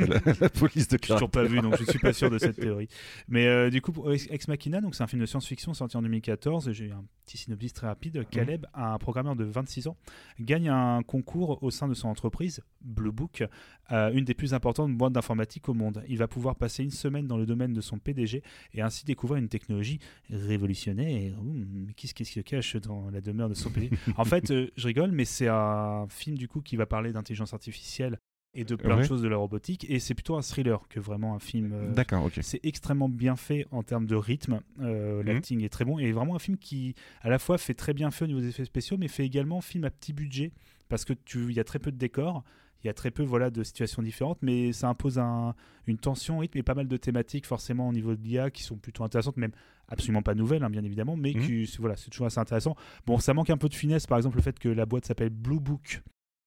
euh, 0.00 0.06
la, 0.06 0.32
la 0.40 0.48
police 0.48 0.88
de 0.88 0.96
Je 1.02 1.08
l'ai 1.08 1.14
toujours 1.14 1.30
pas 1.30 1.40
caractère. 1.44 1.62
vu, 1.62 1.68
donc 1.68 1.78
je 1.78 1.84
suis 1.90 1.98
pas 1.98 2.12
sûr 2.14 2.30
de 2.30 2.38
cette 2.38 2.56
théorie. 2.60 2.88
Mais 3.28 3.70
du 3.70 3.82
coup, 3.82 3.92
pour 3.92 4.10
Ex 4.12 4.48
Machina, 4.48 4.80
donc 4.80 4.94
c'est 4.94 5.02
un 5.02 5.06
film 5.06 5.20
de 5.20 5.26
science-fiction 5.26 5.74
sorti 5.74 5.96
en 5.96 6.02
2014. 6.02 6.72
J'ai 6.72 6.86
eu 6.86 6.92
un 6.92 7.04
petit 7.26 7.36
synopsis 7.36 7.72
très 7.74 7.86
rapide. 7.88 8.24
Caleb, 8.30 8.66
un 8.72 8.96
programmeur 8.98 9.36
de 9.36 9.44
26 9.44 9.88
ans, 9.88 9.96
gagne 10.40 10.68
un 10.68 11.02
concours 11.02 11.62
au 11.62 11.70
sein 11.70 11.88
de 11.88 11.94
son 11.94 12.08
entreprise, 12.08 12.60
Blue 12.82 13.12
Book, 13.12 13.44
une 13.90 14.24
des 14.24 14.34
plus 14.34 14.54
importantes 14.54 14.96
boîtes 14.96 15.12
d'informatique 15.12 15.68
au 15.68 15.74
monde. 15.74 16.02
Il 16.08 16.16
va 16.18 16.28
pouvoir 16.28 16.56
passer 16.56 16.82
une 16.84 16.90
semaine 16.90 17.26
dans 17.26 17.36
le 17.36 17.44
domaine 17.46 17.72
de 17.72 17.80
son 17.80 17.98
PDG 17.98 18.42
et 18.74 18.80
ainsi 18.82 19.04
découvrir 19.04 19.38
une 19.42 19.48
technologie 19.48 19.98
révolutionnaire. 20.30 21.34
Ouh, 21.42 21.55
mais 21.56 21.92
qu'est-ce 21.94 22.14
qui 22.14 22.24
se 22.24 22.40
cache 22.40 22.76
dans 22.76 23.08
la 23.10 23.20
demeure 23.20 23.48
de 23.48 23.54
son 23.54 23.70
PDG 23.70 23.96
En 24.16 24.24
fait, 24.24 24.50
euh, 24.50 24.68
je 24.76 24.86
rigole, 24.86 25.10
mais 25.12 25.24
c'est 25.24 25.48
un 25.48 26.06
film 26.08 26.36
du 26.36 26.48
coup 26.48 26.60
qui 26.60 26.76
va 26.76 26.86
parler 26.86 27.12
d'intelligence 27.12 27.52
artificielle 27.54 28.18
et 28.54 28.64
de 28.64 28.74
plein 28.74 28.96
de 28.96 29.02
choses 29.02 29.20
de 29.20 29.28
la 29.28 29.36
robotique 29.36 29.84
et 29.90 29.98
c'est 29.98 30.14
plutôt 30.14 30.36
un 30.36 30.40
thriller 30.40 30.88
que 30.88 30.98
vraiment 30.98 31.34
un 31.34 31.38
film 31.38 31.72
euh, 31.74 31.92
D'accord, 31.92 32.24
ok. 32.24 32.38
c'est 32.40 32.60
extrêmement 32.64 33.08
bien 33.10 33.36
fait 33.36 33.66
en 33.70 33.82
termes 33.82 34.06
de 34.06 34.14
rythme 34.16 34.60
Euh, 34.80 35.20
Mhm. 35.20 35.26
l'acting 35.26 35.62
est 35.62 35.68
très 35.68 35.84
bon 35.84 35.98
et 35.98 36.10
vraiment 36.12 36.34
un 36.36 36.38
film 36.38 36.56
qui 36.56 36.94
à 37.20 37.28
la 37.28 37.38
fois 37.38 37.58
fait 37.58 37.74
très 37.74 37.92
bien 37.92 38.10
fait 38.10 38.24
au 38.24 38.28
niveau 38.28 38.40
des 38.40 38.48
effets 38.48 38.64
spéciaux 38.64 38.96
mais 38.98 39.08
fait 39.08 39.26
également 39.26 39.60
film 39.60 39.84
à 39.84 39.90
petit 39.90 40.14
budget 40.14 40.52
parce 40.88 41.04
que 41.04 41.12
tu 41.12 41.50
il 41.50 41.52
y 41.56 41.60
a 41.60 41.64
très 41.64 41.78
peu 41.78 41.92
de 41.92 41.98
décors 41.98 42.44
il 42.84 42.86
y 42.86 42.90
a 42.90 42.94
très 42.94 43.10
peu 43.10 43.22
voilà 43.22 43.50
de 43.50 43.62
situations 43.64 44.02
différentes 44.02 44.38
mais 44.42 44.72
ça 44.72 44.88
impose 44.88 45.18
un- 45.18 45.54
une 45.86 45.98
tension 45.98 46.38
rythme 46.38 46.58
et 46.58 46.62
pas 46.62 46.74
mal 46.74 46.88
de 46.88 46.96
thématiques 46.96 47.46
forcément 47.46 47.88
au 47.88 47.92
niveau 47.92 48.14
de 48.14 48.22
l'IA 48.22 48.50
qui 48.50 48.62
sont 48.62 48.76
plutôt 48.76 49.02
intéressantes 49.04 49.36
même 49.36 49.52
absolument 49.88 50.22
pas 50.22 50.34
nouvelles 50.34 50.62
hein, 50.64 50.70
bien 50.70 50.84
évidemment 50.84 51.16
mais 51.16 51.32
Mhm. 51.34 51.42
qui 51.42 51.76
voilà 51.78 51.96
c'est 51.96 52.10
toujours 52.10 52.26
assez 52.26 52.38
intéressant 52.40 52.76
bon 53.06 53.18
ça 53.18 53.34
manque 53.34 53.50
un 53.50 53.56
peu 53.56 53.68
de 53.68 53.74
finesse 53.74 54.06
par 54.06 54.18
exemple 54.18 54.36
le 54.36 54.42
fait 54.42 54.58
que 54.58 54.68
la 54.68 54.86
boîte 54.86 55.06
s'appelle 55.06 55.30
Blue 55.30 55.60
Book 55.60 56.02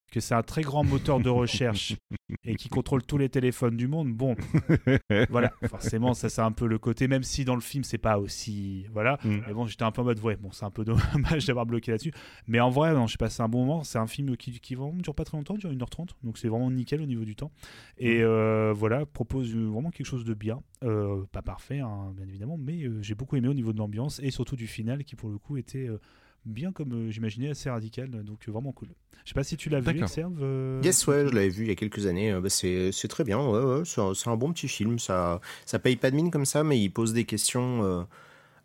que 0.10 0.20
c'est 0.20 0.36
un 0.36 0.44
très 0.44 0.62
grand 0.62 0.84
moteur 0.84 1.20
de 1.20 1.30
recherche 1.30 1.96
et 2.44 2.56
qui 2.56 2.70
contrôle 2.70 3.04
tous 3.04 3.18
les 3.18 3.30
téléphones 3.30 3.78
du 3.78 3.88
monde. 3.88 4.14
Bon, 4.14 4.36
voilà, 5.30 5.52
forcément, 5.68 6.14
ça 6.14 6.30
c'est 6.30 6.42
un 6.42 6.52
peu 6.52 6.68
le 6.68 6.78
côté, 6.78 7.08
même 7.08 7.24
si 7.24 7.46
dans 7.46 7.56
le 7.56 7.62
film 7.62 7.84
c'est 7.84 7.98
pas 7.98 8.18
aussi. 8.18 8.86
Voilà. 8.92 9.20
Mm. 9.24 9.38
Mais 9.48 9.54
bon, 9.54 9.66
j'étais 9.66 9.84
un 9.84 9.92
peu 9.92 10.02
en 10.02 10.06
mode, 10.06 10.20
ouais, 10.20 10.36
bon, 10.36 10.52
c'est 10.52 10.66
un 10.66 10.72
peu 10.72 10.84
dommage 10.84 11.46
d'avoir 11.48 11.66
bloqué 11.66 11.92
là-dessus. 11.92 12.14
Mais 12.48 12.60
en 12.60 12.70
vrai, 12.70 12.94
non, 12.94 13.08
j'ai 13.08 13.18
passé 13.18 13.42
un 13.42 13.50
bon 13.50 13.66
moment. 13.66 13.84
C'est 13.84 14.00
un 14.00 14.08
film 14.08 14.36
qui, 14.38 14.60
qui 14.60 14.76
vraiment 14.76 14.94
dure 14.94 15.16
pas 15.16 15.26
très 15.26 15.38
longtemps, 15.38 15.56
dure 15.56 15.72
1h30. 15.72 16.10
Donc 16.24 16.38
c'est 16.38 16.48
vraiment 16.48 16.72
nickel 16.72 17.02
au 17.02 17.06
niveau 17.06 17.26
du 17.26 17.36
temps. 17.36 17.52
Et 17.98 18.22
euh, 18.24 18.74
voilà, 18.76 19.06
propose 19.06 19.56
vraiment 19.56 19.92
quelque 19.92 20.08
chose 20.08 20.26
de 20.26 20.34
bien. 20.34 20.62
Euh, 20.84 21.26
pas 21.32 21.42
parfait, 21.42 21.80
hein, 21.80 22.14
bien 22.16 22.28
évidemment, 22.28 22.58
mais 22.58 22.84
euh, 22.84 23.02
j'ai 23.02 23.16
beaucoup 23.16 23.36
aimé 23.36 23.48
au 23.48 23.54
niveau 23.54 23.74
de 23.74 23.78
l'ambiance 23.78 24.20
et 24.24 24.32
surtout 24.32 24.56
du 24.56 24.68
final 24.68 25.04
qui 25.04 25.16
pour 25.16 25.30
le 25.30 25.38
coup 25.38 25.58
était. 25.58 25.90
Bien 26.46 26.72
comme 26.72 26.94
euh, 26.94 27.12
j'imaginais, 27.12 27.50
assez 27.50 27.70
radical, 27.70 28.10
donc 28.24 28.40
euh, 28.48 28.52
vraiment 28.52 28.72
cool. 28.72 28.90
Je 29.26 29.30
sais 29.30 29.34
pas 29.34 29.44
si 29.44 29.58
tu 29.58 29.70
l'as 29.70 29.80
vu. 29.80 30.00
Exerve, 30.00 30.40
euh, 30.42 30.82
Yes, 30.84 31.06
ouais, 31.08 31.28
je 31.28 31.34
l'avais 31.34 31.50
vu 31.50 31.66
il 31.66 31.68
y 31.70 31.72
a 31.72 31.76
quelques 31.76 32.06
années. 32.06 32.32
Euh, 32.32 32.42
bah, 32.42 32.50
c'est 32.50 32.92
très 33.08 33.24
bien, 33.24 33.40
ouais, 33.40 33.64
ouais, 33.64 33.84
c'est 33.86 34.30
un, 34.30 34.38
bon 34.38 34.52
petit 34.54 34.68
film. 34.68 35.00
Ça, 35.00 35.40
ça 35.66 35.80
paye 35.80 35.96
pas 35.96 36.10
de 36.10 36.16
mine 36.16 36.32
comme 36.32 36.46
ça, 36.46 36.64
mais 36.64 36.80
il 36.80 36.90
pose 36.90 37.14
des 37.14 37.26
questions 37.26 37.84
euh, 37.84 38.04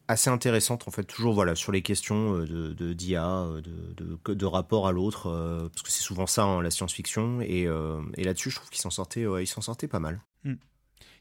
assez 0.09 0.31
intéressantes, 0.31 0.87
en 0.89 0.91
fait, 0.91 1.05
toujours 1.05 1.35
voilà, 1.35 1.55
sur 1.55 1.73
les 1.73 1.83
questions 1.83 2.39
de 2.39 2.93
d'IA, 2.93 3.47
de, 3.63 4.19
de, 4.25 4.35
de 4.35 4.47
rapport 4.47 4.87
à 4.87 4.93
l'autre, 4.93 5.29
euh, 5.29 5.69
parce 5.69 5.83
que 5.83 5.91
c'est 5.91 6.03
souvent 6.03 6.27
ça, 6.27 6.45
hein, 6.45 6.63
la 6.63 6.71
science-fiction. 6.71 7.41
Et, 7.43 7.67
euh, 7.67 8.01
et 8.17 8.25
là-dessus, 8.25 8.51
je 8.51 8.57
trouve 8.57 8.71
qu'il 8.71 8.81
s'en 8.81 8.91
sortait, 8.91 9.27
ouais, 9.27 9.45
il 9.45 9.47
s'en 9.47 9.61
sortait 9.61 9.89
pas 9.89 10.01
mal. 10.01 10.21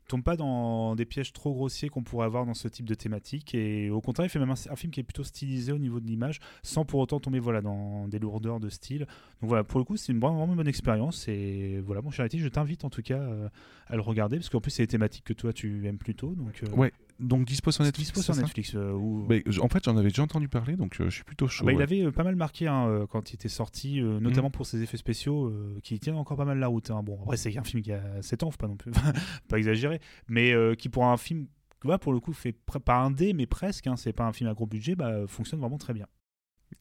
Tombe 0.08 0.24
pas 0.24 0.36
dans 0.36 0.96
des 0.96 1.06
pièges 1.06 1.34
trop 1.34 1.54
grossiers 1.54 1.90
qu'on 1.90 2.04
pourrait 2.04 2.26
avoir 2.26 2.46
dans 2.46 2.54
ce 2.54 2.68
type 2.68 2.86
de 2.86 2.96
thématique. 2.96 3.56
Et 3.56 3.90
au 3.90 4.02
contraire 4.02 4.26
il 4.26 4.30
fait 4.30 4.40
même 4.40 4.52
un, 4.52 4.76
film 4.76 4.92
qui 4.92 5.00
est 5.00 5.04
plutôt 5.04 5.24
stylisé 5.24 5.72
au 5.72 5.78
niveau 5.78 6.00
de 6.00 6.08
l'image 6.08 6.40
sans 6.62 6.86
pour 6.86 7.00
autant 7.00 7.20
tomber 7.20 7.40
voilà 7.40 7.62
dans 7.62 8.08
des 8.08 8.20
lourdeurs 8.20 8.60
de 8.60 8.70
style. 8.70 9.02
Donc 9.42 9.50
voilà 9.50 9.64
pour 9.64 9.80
le 9.80 9.86
coup 9.86 9.98
c'est 9.98 10.12
une 10.12 10.20
vraiment, 10.20 10.48
bonne 10.48 10.68
expérience. 10.68 11.28
Et 11.28 11.80
voilà 11.86 12.02
mon 12.02 12.12
cher 12.12 12.26
Eti, 12.26 12.40
je 12.40 12.48
t'invite 12.48 12.86
en 12.86 12.90
tout 12.90 13.02
cas 13.02 13.20
euh, 13.20 13.50
à 13.88 13.96
le 13.96 14.02
regarder 14.02 14.38
parce 14.38 14.50
qu'en 14.50 14.62
plus 14.62 14.72
c'est 14.72 14.84
des 14.84 14.88
thématiques 14.88 15.26
que 15.26 15.34
toi 15.34 15.54
tu 15.54 15.88
aimes 15.88 15.98
plutôt. 15.98 16.36
Donc 16.36 16.62
euh, 16.64 16.76
Ouais, 16.76 16.92
donc 17.20 17.46
dispo 17.46 17.72
sur 17.72 17.84
Netflix. 17.84 18.10
dispo 18.12 18.22
sur 18.22 18.36
Netflix 18.36 18.74
euh, 18.76 19.42
j- 19.48 19.60
en 19.60 19.68
fait, 19.70 19.84
j'en 19.86 19.96
avais 19.98 20.10
déjà 20.10 20.24
entendu 20.24 20.48
parler, 20.50 20.76
donc 20.76 21.00
euh, 21.00 21.06
je 21.06 21.16
suis 21.16 21.24
plutôt 21.24 21.46
Ah 21.46 21.50
chaud. 21.50 21.66
bah, 21.66 21.74
il 21.74 21.82
avait 21.82 22.02
euh, 22.04 22.12
pas 22.12 22.24
mal 22.24 22.36
marqué 22.36 22.68
hein, 22.68 22.88
euh, 22.88 23.06
quand 23.08 23.32
il 23.32 23.36
était 23.36 23.50
sorti, 23.50 24.00
euh, 24.02 24.20
notamment 24.20 24.48
Mhm. 24.48 24.52
pour 24.54 24.66
ses 24.66 24.82
effets 24.82 24.98
spéciaux 24.98 25.46
euh, 25.48 25.80
qui 25.84 26.00
tiennent 26.00 26.16
encore 26.18 26.38
pas 26.38 26.46
mal 26.46 26.60
la 26.60 26.68
route. 26.68 26.92
hein. 26.92 27.02
Bon, 27.04 27.20
après, 27.22 27.38
c'est 27.38 27.58
un 27.58 27.64
film 27.64 27.82
qui 27.84 27.92
a 27.92 28.22
7 28.22 28.44
ans, 28.44 28.52
faut 28.52 28.58
pas 28.58 28.68
non 28.68 28.76
plus, 28.78 28.92
pas 29.50 29.58
exagérer, 29.58 30.00
mais 30.28 30.52
euh, 30.54 30.76
qui 30.76 30.90
pour 30.90 31.06
un 31.06 31.18
film, 31.18 31.48
voilà, 31.84 31.98
pour 32.00 32.14
le 32.14 32.20
coup, 32.20 32.34
fait 32.34 32.54
pas 32.84 32.98
un 32.98 33.12
dé, 33.12 33.34
mais 33.34 33.46
presque, 33.46 33.88
hein, 33.88 33.96
c'est 33.96 34.14
pas 34.14 34.26
un 34.26 34.34
film 34.34 34.50
à 34.50 34.54
gros 34.54 34.66
budget, 34.68 34.96
bah, 34.96 35.28
fonctionne 35.28 35.60
vraiment 35.60 35.78
très 35.78 35.94
bien. 35.94 36.08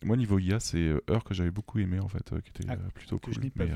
Moi, 0.04 0.16
niveau 0.16 0.38
IA, 0.38 0.60
c'est 0.60 0.78
euh, 0.78 1.00
Heure 1.10 1.24
que 1.24 1.34
j'avais 1.34 1.50
beaucoup 1.50 1.78
aimé, 1.78 1.98
en 2.00 2.08
fait, 2.08 2.32
euh, 2.32 2.40
qui 2.40 2.50
était 2.50 2.64
Ah, 2.68 2.72
euh, 2.74 2.88
plutôt 2.94 3.18
Que 3.18 3.30
cool. 3.30 3.50
euh, 3.60 3.66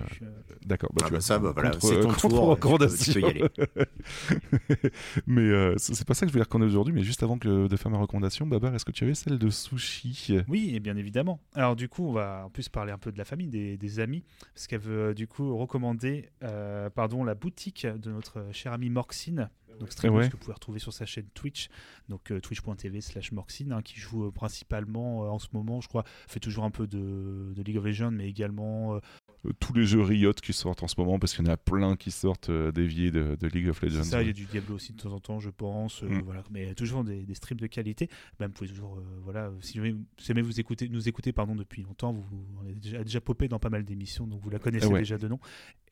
D'accord, 0.65 0.91
bah, 0.95 1.03
Ah 1.03 1.05
tu 1.05 1.05
bah 1.05 1.09
vois, 1.11 1.21
ça, 1.21 1.39
bah 1.39 1.53
voilà, 1.53 1.73
c'est 1.81 2.01
ton 2.01 2.09
contre- 2.09 2.21
tour, 2.21 2.31
tu 2.31 2.37
peux- 2.37 2.41
recommandation. 2.41 3.13
tu 3.13 3.21
peux 3.21 3.27
y 3.27 3.31
aller. 3.31 3.45
mais 5.27 5.41
euh, 5.43 5.75
c'est 5.79 6.07
pas 6.07 6.15
ça 6.15 6.27
que 6.27 6.29
je 6.29 6.33
voulais 6.33 6.45
recommander 6.45 6.71
aujourd'hui, 6.71 6.93
mais 6.95 7.03
juste 7.03 7.23
avant 7.23 7.39
que 7.39 7.67
de 7.69 7.77
faire 7.77 7.91
ma 7.91 7.99
recommandation, 7.99 8.47
Babar, 8.47 8.75
est-ce 8.75 8.85
que 8.85 8.93
tu 8.93 9.05
avais 9.05 9.15
celle 9.15 9.39
de 9.39 9.51
Sushi? 9.51 10.39
Oui, 10.49 10.73
et 10.75 10.81
bien 10.81 10.97
évidemment. 10.97 11.41
Alors 11.55 11.77
du 11.77 11.89
coup, 11.89 12.07
on 12.09 12.13
va 12.13 12.45
en 12.47 12.51
plus 12.51 12.69
parler 12.69 12.93
un 12.93 12.99
peu 12.99 13.13
de 13.13 13.19
la 13.19 13.25
famille, 13.25 13.49
des, 13.49 13.77
des 13.77 14.01
amis, 14.01 14.25
parce 14.55 14.67
qu'elle 14.67 14.81
veut 14.81 15.15
du 15.15 15.27
coup 15.27 15.57
recommander 15.57 16.31
euh, 16.43 16.91
pardon, 16.91 17.25
la 17.25 17.35
boutique 17.35 17.87
de 17.87 18.11
notre 18.11 18.47
cher 18.53 18.73
ami 18.73 18.91
Morxine, 18.91 19.51
donc 19.79 19.93
streamer 19.93 20.17
Ouais. 20.17 20.27
que 20.29 20.33
vous 20.33 20.39
pouvez 20.39 20.55
retrouver 20.55 20.79
sur 20.79 20.93
sa 20.93 21.07
chaîne 21.07 21.27
Twitch, 21.35 21.69
donc 22.09 22.31
euh, 22.33 22.41
twitch.tv 22.41 23.01
slash 23.01 23.33
Morxine, 23.33 23.73
hein, 23.73 23.83
qui 23.83 23.99
joue 24.01 24.27
euh, 24.27 24.31
principalement 24.31 25.25
euh, 25.25 25.29
en 25.29 25.39
ce 25.39 25.49
moment, 25.53 25.81
je 25.81 25.89
crois, 25.89 26.05
fait 26.29 26.41
toujours 26.41 26.65
un 26.65 26.71
peu 26.71 26.87
de, 26.87 27.53
de 27.55 27.63
League 27.63 27.77
of 27.79 27.85
Legends, 27.85 28.11
mais 28.13 28.29
également 28.29 28.95
euh, 28.95 29.01
Euh, 29.26 29.26
Tous 29.61 29.73
les 29.75 29.85
jeux 29.85 30.01
Riot 30.03 30.33
qui 30.33 30.53
sortent 30.53 30.83
en 30.83 30.89
ce 30.89 30.95
moment, 30.99 31.19
parce 31.19 31.35
qu'il 31.35 31.45
y 31.45 31.49
en 31.49 31.53
a 31.53 31.57
plein 31.57 31.95
qui 31.97 32.11
sortent 32.11 32.51
euh, 32.51 32.73
déviés 32.73 33.11
de, 33.13 33.37
de 33.39 33.47
League 33.47 33.69
of 33.69 33.81
Legends. 33.83 34.03
ça, 34.03 34.21
il 34.23 34.27
y 34.27 34.31
a 34.31 34.33
du 34.33 34.45
Diablo 34.47 34.75
aussi 34.75 34.93
de 34.93 35.01
temps 35.01 35.13
en 35.13 35.21
temps, 35.21 35.39
je 35.41 35.51
pense, 35.51 36.03
euh, 36.03 36.09
Mm. 36.09 36.23
voilà, 36.23 36.43
mais 36.51 36.75
toujours 36.75 37.05
des, 37.05 37.25
des 37.25 37.35
streams 37.35 37.61
de 37.61 37.67
qualité. 37.69 38.09
Vous 38.41 38.49
pouvez 38.49 38.69
toujours, 38.69 38.97
euh, 38.97 39.03
voilà, 39.23 39.53
si 39.61 39.75
jamais, 39.75 39.95
si 40.19 40.27
jamais 40.27 40.43
vous 40.43 40.59
écoutez, 40.59 40.89
nous 40.89 41.09
écoutez 41.09 41.33
pardon 41.33 41.55
depuis 41.55 41.83
longtemps, 41.83 42.13
vous, 42.13 42.25
on 42.61 42.67
est 42.69 42.75
déjà, 42.75 43.05
déjà 43.05 43.21
popé 43.21 43.47
dans 43.49 43.59
pas 43.61 43.71
mal 43.71 43.85
d'émissions, 43.85 44.27
donc 44.27 44.41
vous 44.43 44.51
la 44.51 44.59
connaissez 44.59 44.87
Ah 44.87 44.93
ouais. 44.93 44.99
déjà 45.01 45.19
de 45.19 45.29
nom. 45.29 45.39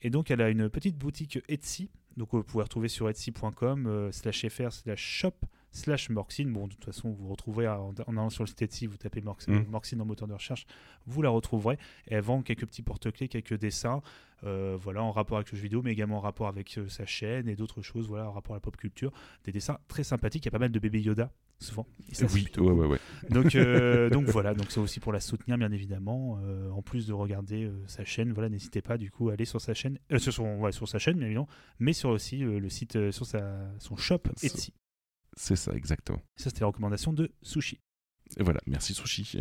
Et 0.01 0.09
donc 0.09 0.31
elle 0.31 0.41
a 0.41 0.49
une 0.49 0.69
petite 0.69 0.97
boutique 0.97 1.39
Etsy, 1.47 1.89
donc 2.17 2.29
vous 2.33 2.43
pouvez 2.43 2.63
retrouver 2.63 2.87
sur 2.89 3.09
etsy.com 3.09 3.87
euh, 3.87 4.11
slash 4.11 4.47
fr 4.49 4.71
slash 4.71 5.01
shop 5.01 5.33
slash 5.75 6.09
Morxine. 6.09 6.51
Bon, 6.51 6.67
de 6.67 6.73
toute 6.73 6.85
façon, 6.85 7.11
vous 7.11 7.27
retrouverez 7.27 7.67
en, 7.67 7.93
en 8.07 8.11
allant 8.17 8.29
sur 8.29 8.43
le 8.43 8.47
site 8.47 8.61
Etsy, 8.61 8.87
vous 8.87 8.97
tapez 8.97 9.21
Mm. 9.21 9.65
Morxine 9.69 10.01
en 10.01 10.05
moteur 10.05 10.27
de 10.27 10.33
recherche, 10.33 10.65
vous 11.05 11.21
la 11.21 11.29
retrouverez. 11.29 11.77
Et 12.07 12.15
elle 12.15 12.21
vend 12.21 12.41
quelques 12.41 12.65
petits 12.65 12.81
porte-clés, 12.83 13.27
quelques 13.27 13.57
dessins, 13.57 14.01
euh, 14.43 14.77
voilà, 14.79 15.03
en 15.03 15.11
rapport 15.11 15.37
avec 15.37 15.51
le 15.51 15.57
jeu 15.57 15.63
vidéo, 15.63 15.81
mais 15.83 15.91
également 15.91 16.17
en 16.17 16.21
rapport 16.21 16.47
avec 16.47 16.77
euh, 16.77 16.87
sa 16.89 17.05
chaîne 17.05 17.47
et 17.49 17.55
d'autres 17.55 17.81
choses, 17.81 18.07
voilà, 18.07 18.27
en 18.29 18.31
rapport 18.31 18.55
à 18.55 18.57
la 18.57 18.61
pop 18.61 18.75
culture. 18.77 19.11
Des 19.43 19.51
dessins 19.51 19.77
très 19.87 20.03
sympathiques. 20.03 20.43
Il 20.43 20.47
y 20.47 20.49
a 20.49 20.51
pas 20.51 20.59
mal 20.59 20.71
de 20.71 20.79
bébé 20.79 21.01
Yoda, 21.01 21.31
souvent. 21.59 21.87
Et 22.11 22.15
ça, 22.15 22.27
c'est 22.27 22.35
Oui, 22.35 22.43
plutôt 22.43 22.61
ouais, 22.63 22.71
cool. 22.71 22.79
ouais, 22.81 22.87
ouais. 22.87 22.99
Donc, 23.31 23.55
euh, 23.55 24.09
donc 24.15 24.25
voilà, 24.25 24.53
donc 24.53 24.67
c'est 24.71 24.79
aussi 24.79 24.99
pour 24.99 25.11
la 25.13 25.19
soutenir, 25.19 25.57
bien 25.57 25.71
évidemment. 25.71 26.39
Euh, 26.43 26.69
en 26.69 26.81
plus 26.81 27.07
de 27.07 27.13
regarder 27.13 27.63
euh, 27.65 27.83
sa 27.87 28.05
chaîne, 28.05 28.31
voilà, 28.33 28.49
n'hésitez 28.49 28.81
pas 28.81 28.97
du 28.97 29.09
coup 29.11 29.29
à 29.29 29.33
aller 29.33 29.45
sur 29.45 29.59
sa 29.61 29.73
chaîne, 29.73 29.97
euh, 30.11 30.19
sur, 30.19 30.31
son, 30.33 30.59
ouais, 30.59 30.71
sur 30.71 30.87
sa 30.87 30.99
chaîne, 30.99 31.17
bien 31.17 31.25
évidemment, 31.25 31.47
mais 31.79 31.93
sur 31.93 32.09
aussi 32.09 32.43
euh, 32.43 32.59
le 32.59 32.69
site, 32.69 32.95
euh, 32.97 33.11
sur 33.11 33.25
sa, 33.25 33.57
son 33.79 33.95
shop 33.95 34.21
Etsy. 34.43 34.73
C'est 35.35 35.55
ça, 35.55 35.73
exactement. 35.73 36.21
Ça, 36.35 36.49
c'était 36.49 36.61
la 36.61 36.67
recommandation 36.67 37.13
de 37.13 37.31
Sushi. 37.41 37.81
Et 38.37 38.43
voilà, 38.43 38.59
merci 38.67 38.93
Sushi. 38.93 39.37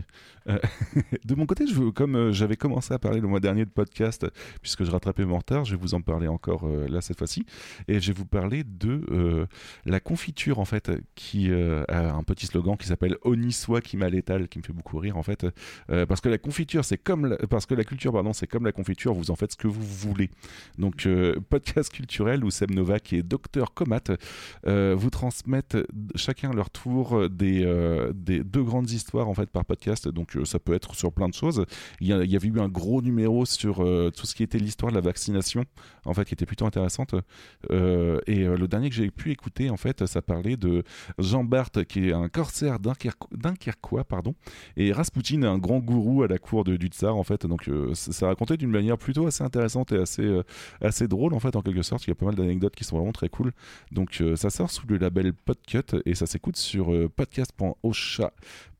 Euh, 0.48 0.58
de 1.24 1.34
mon 1.34 1.46
côté, 1.46 1.66
je 1.66 1.90
comme 1.90 2.16
euh, 2.16 2.32
j'avais 2.32 2.56
commencé 2.56 2.92
à 2.92 2.98
parler 2.98 3.20
le 3.20 3.26
mois 3.26 3.40
dernier 3.40 3.64
de 3.64 3.70
podcast, 3.70 4.26
puisque 4.60 4.84
je 4.84 4.90
rattrapais 4.90 5.24
mon 5.24 5.38
retard, 5.38 5.64
je 5.64 5.72
vais 5.74 5.80
vous 5.80 5.94
en 5.94 6.00
parler 6.00 6.28
encore 6.28 6.66
euh, 6.66 6.86
là 6.88 7.00
cette 7.00 7.18
fois-ci. 7.18 7.46
Et 7.88 7.98
je 8.00 8.12
vais 8.12 8.18
vous 8.18 8.26
parler 8.26 8.62
de 8.62 9.46
la 9.84 10.00
confiture, 10.00 10.58
en 10.58 10.64
fait, 10.64 10.90
qui 11.14 11.50
a 11.52 12.14
un 12.14 12.22
petit 12.22 12.46
slogan 12.46 12.76
qui 12.76 12.86
s'appelle 12.86 13.16
Oniswa 13.22 13.80
qui 13.80 13.96
m'a 13.96 14.08
létal, 14.08 14.48
qui 14.48 14.58
me 14.58 14.64
fait 14.64 14.72
beaucoup 14.72 14.98
rire, 14.98 15.16
en 15.16 15.22
fait. 15.22 15.46
Parce 15.86 16.20
que 16.20 16.28
la 16.28 16.38
confiture, 16.38 16.84
c'est 16.84 16.98
comme 16.98 17.26
la, 17.26 17.36
parce 17.36 17.66
que 17.66 17.74
la 17.74 17.84
culture, 17.84 18.12
pardon, 18.12 18.32
c'est 18.32 18.46
comme 18.46 18.64
la 18.64 18.72
confiture, 18.72 19.14
vous 19.14 19.30
en 19.30 19.36
faites 19.36 19.52
ce 19.52 19.56
que 19.56 19.68
vous 19.68 19.82
voulez. 19.82 20.30
Donc, 20.78 21.08
podcast 21.48 21.92
culturel 21.92 22.44
où 22.44 22.50
Seb 22.50 22.70
Novak 22.70 23.12
et 23.12 23.22
Docteur 23.22 23.74
Comat 23.74 24.04
vous 24.64 25.10
transmettent 25.10 25.78
chacun 26.14 26.52
leur 26.52 26.70
tour 26.70 27.28
des, 27.28 27.64
des 28.14 28.42
deux 28.44 28.62
grandes 28.74 28.90
histoires 28.90 29.28
en 29.28 29.34
fait 29.34 29.48
par 29.50 29.64
podcast. 29.64 30.08
Donc 30.08 30.36
euh, 30.36 30.44
ça 30.44 30.58
peut 30.58 30.74
être 30.74 30.94
sur 30.94 31.12
plein 31.12 31.28
de 31.28 31.34
choses. 31.34 31.64
Il 32.00 32.08
y, 32.08 32.12
a- 32.12 32.24
il 32.24 32.34
avait 32.36 32.48
eu 32.48 32.60
un 32.60 32.68
gros 32.68 33.00
numéro 33.02 33.44
sur 33.46 33.82
euh, 33.84 34.10
tout 34.10 34.26
ce 34.26 34.34
qui 34.34 34.42
était 34.42 34.58
l'histoire 34.58 34.90
de 34.90 34.96
la 34.96 35.00
vaccination, 35.00 35.64
en 36.04 36.12
fait, 36.14 36.24
qui 36.24 36.34
était 36.34 36.46
plutôt 36.46 36.66
intéressante. 36.66 37.14
Euh, 37.70 38.20
et 38.26 38.44
le 38.44 38.66
dernier 38.68 38.88
que 38.90 38.94
j'ai 38.96 39.10
pu 39.10 39.30
écouter, 39.30 39.70
en 39.70 39.76
fait, 39.76 40.06
ça 40.06 40.20
parlait 40.22 40.56
de 40.56 40.82
Jean 41.18 41.44
Barthes, 41.44 41.84
qui 41.84 42.08
est 42.08 42.12
un 42.12 42.28
corsaire 42.28 42.78
dunkerqu- 42.80 43.28
dunkerquois, 43.36 44.04
pardon, 44.04 44.34
et 44.76 44.92
Rasputin, 44.92 45.42
un 45.44 45.58
grand 45.58 45.78
gourou 45.78 46.22
à 46.24 46.28
la 46.28 46.38
cour 46.38 46.64
du 46.64 46.88
tsar, 46.88 47.16
en 47.16 47.22
fait. 47.24 47.46
Donc 47.46 47.70
ça, 47.94 48.26
racontait 48.26 48.56
d'une 48.56 48.70
manière 48.70 48.98
plutôt 48.98 49.26
assez 49.26 49.44
intéressante 49.44 49.92
et 49.92 49.98
assez, 49.98 50.40
assez 50.80 51.06
drôle, 51.08 51.34
en 51.34 51.40
fait, 51.40 51.54
en 51.56 51.62
quelque 51.62 51.82
sorte. 51.82 52.04
Il 52.06 52.10
y 52.10 52.12
a 52.12 52.16
pas 52.16 52.26
mal 52.26 52.34
d'anecdotes 52.34 52.74
qui 52.74 52.84
sont 52.84 52.96
vraiment 52.98 53.12
très 53.12 53.28
cool. 53.28 53.52
Donc 53.92 54.22
ça 54.36 54.50
sort 54.50 54.70
sous 54.70 54.86
le 54.88 54.96
label 54.98 55.32
Podcut 55.32 55.96
et 56.06 56.14
ça 56.14 56.26
s'écoute 56.26 56.56
sur 56.56 56.86
podcast.ocha 57.16 58.32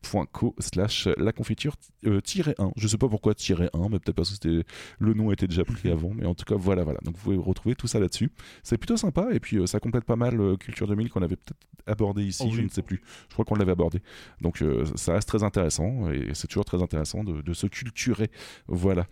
facebook.co 0.05 0.55
slash 0.59 1.07
la 1.17 1.31
confiture 1.31 1.75
euh, 2.05 2.21
1. 2.57 2.71
Je 2.75 2.87
sais 2.87 2.97
pas 2.97 3.09
pourquoi 3.09 3.33
tirer 3.35 3.69
1, 3.73 3.89
mais 3.89 3.99
peut-être 3.99 4.15
parce 4.15 4.37
que 4.37 4.63
le 4.99 5.13
nom 5.13 5.31
était 5.31 5.47
déjà 5.47 5.65
pris 5.65 5.89
avant. 5.89 6.11
Mais 6.13 6.25
en 6.25 6.35
tout 6.35 6.45
cas, 6.45 6.55
voilà, 6.55 6.83
voilà. 6.83 6.99
Donc 7.03 7.15
vous 7.17 7.21
pouvez 7.23 7.37
retrouver 7.37 7.75
tout 7.75 7.87
ça 7.87 7.99
là-dessus. 7.99 8.31
C'est 8.63 8.77
plutôt 8.77 8.97
sympa 8.97 9.27
et 9.33 9.39
puis 9.39 9.57
euh, 9.57 9.65
ça 9.67 9.79
complète 9.79 10.05
pas 10.05 10.15
mal 10.15 10.39
euh, 10.39 10.55
Culture 10.57 10.87
2000 10.87 11.09
qu'on 11.09 11.21
avait 11.21 11.35
peut-être 11.35 11.59
abordé 11.87 12.23
ici, 12.23 12.43
Oh 12.45 12.49
oui. 12.49 12.55
je 12.57 12.61
ne 12.61 12.69
sais 12.69 12.81
plus. 12.81 13.01
Je 13.29 13.33
crois 13.33 13.45
qu'on 13.45 13.55
l'avait 13.55 13.71
abordé. 13.71 14.01
Donc 14.41 14.61
euh, 14.61 14.85
ça 14.95 15.13
reste 15.13 15.27
très 15.27 15.43
intéressant 15.43 16.09
et 16.11 16.29
c'est 16.33 16.47
toujours 16.47 16.65
très 16.65 16.81
intéressant 16.81 17.23
de, 17.23 17.41
de 17.41 17.53
se 17.53 17.67
culturer. 17.67 18.29
Voilà. 18.67 19.07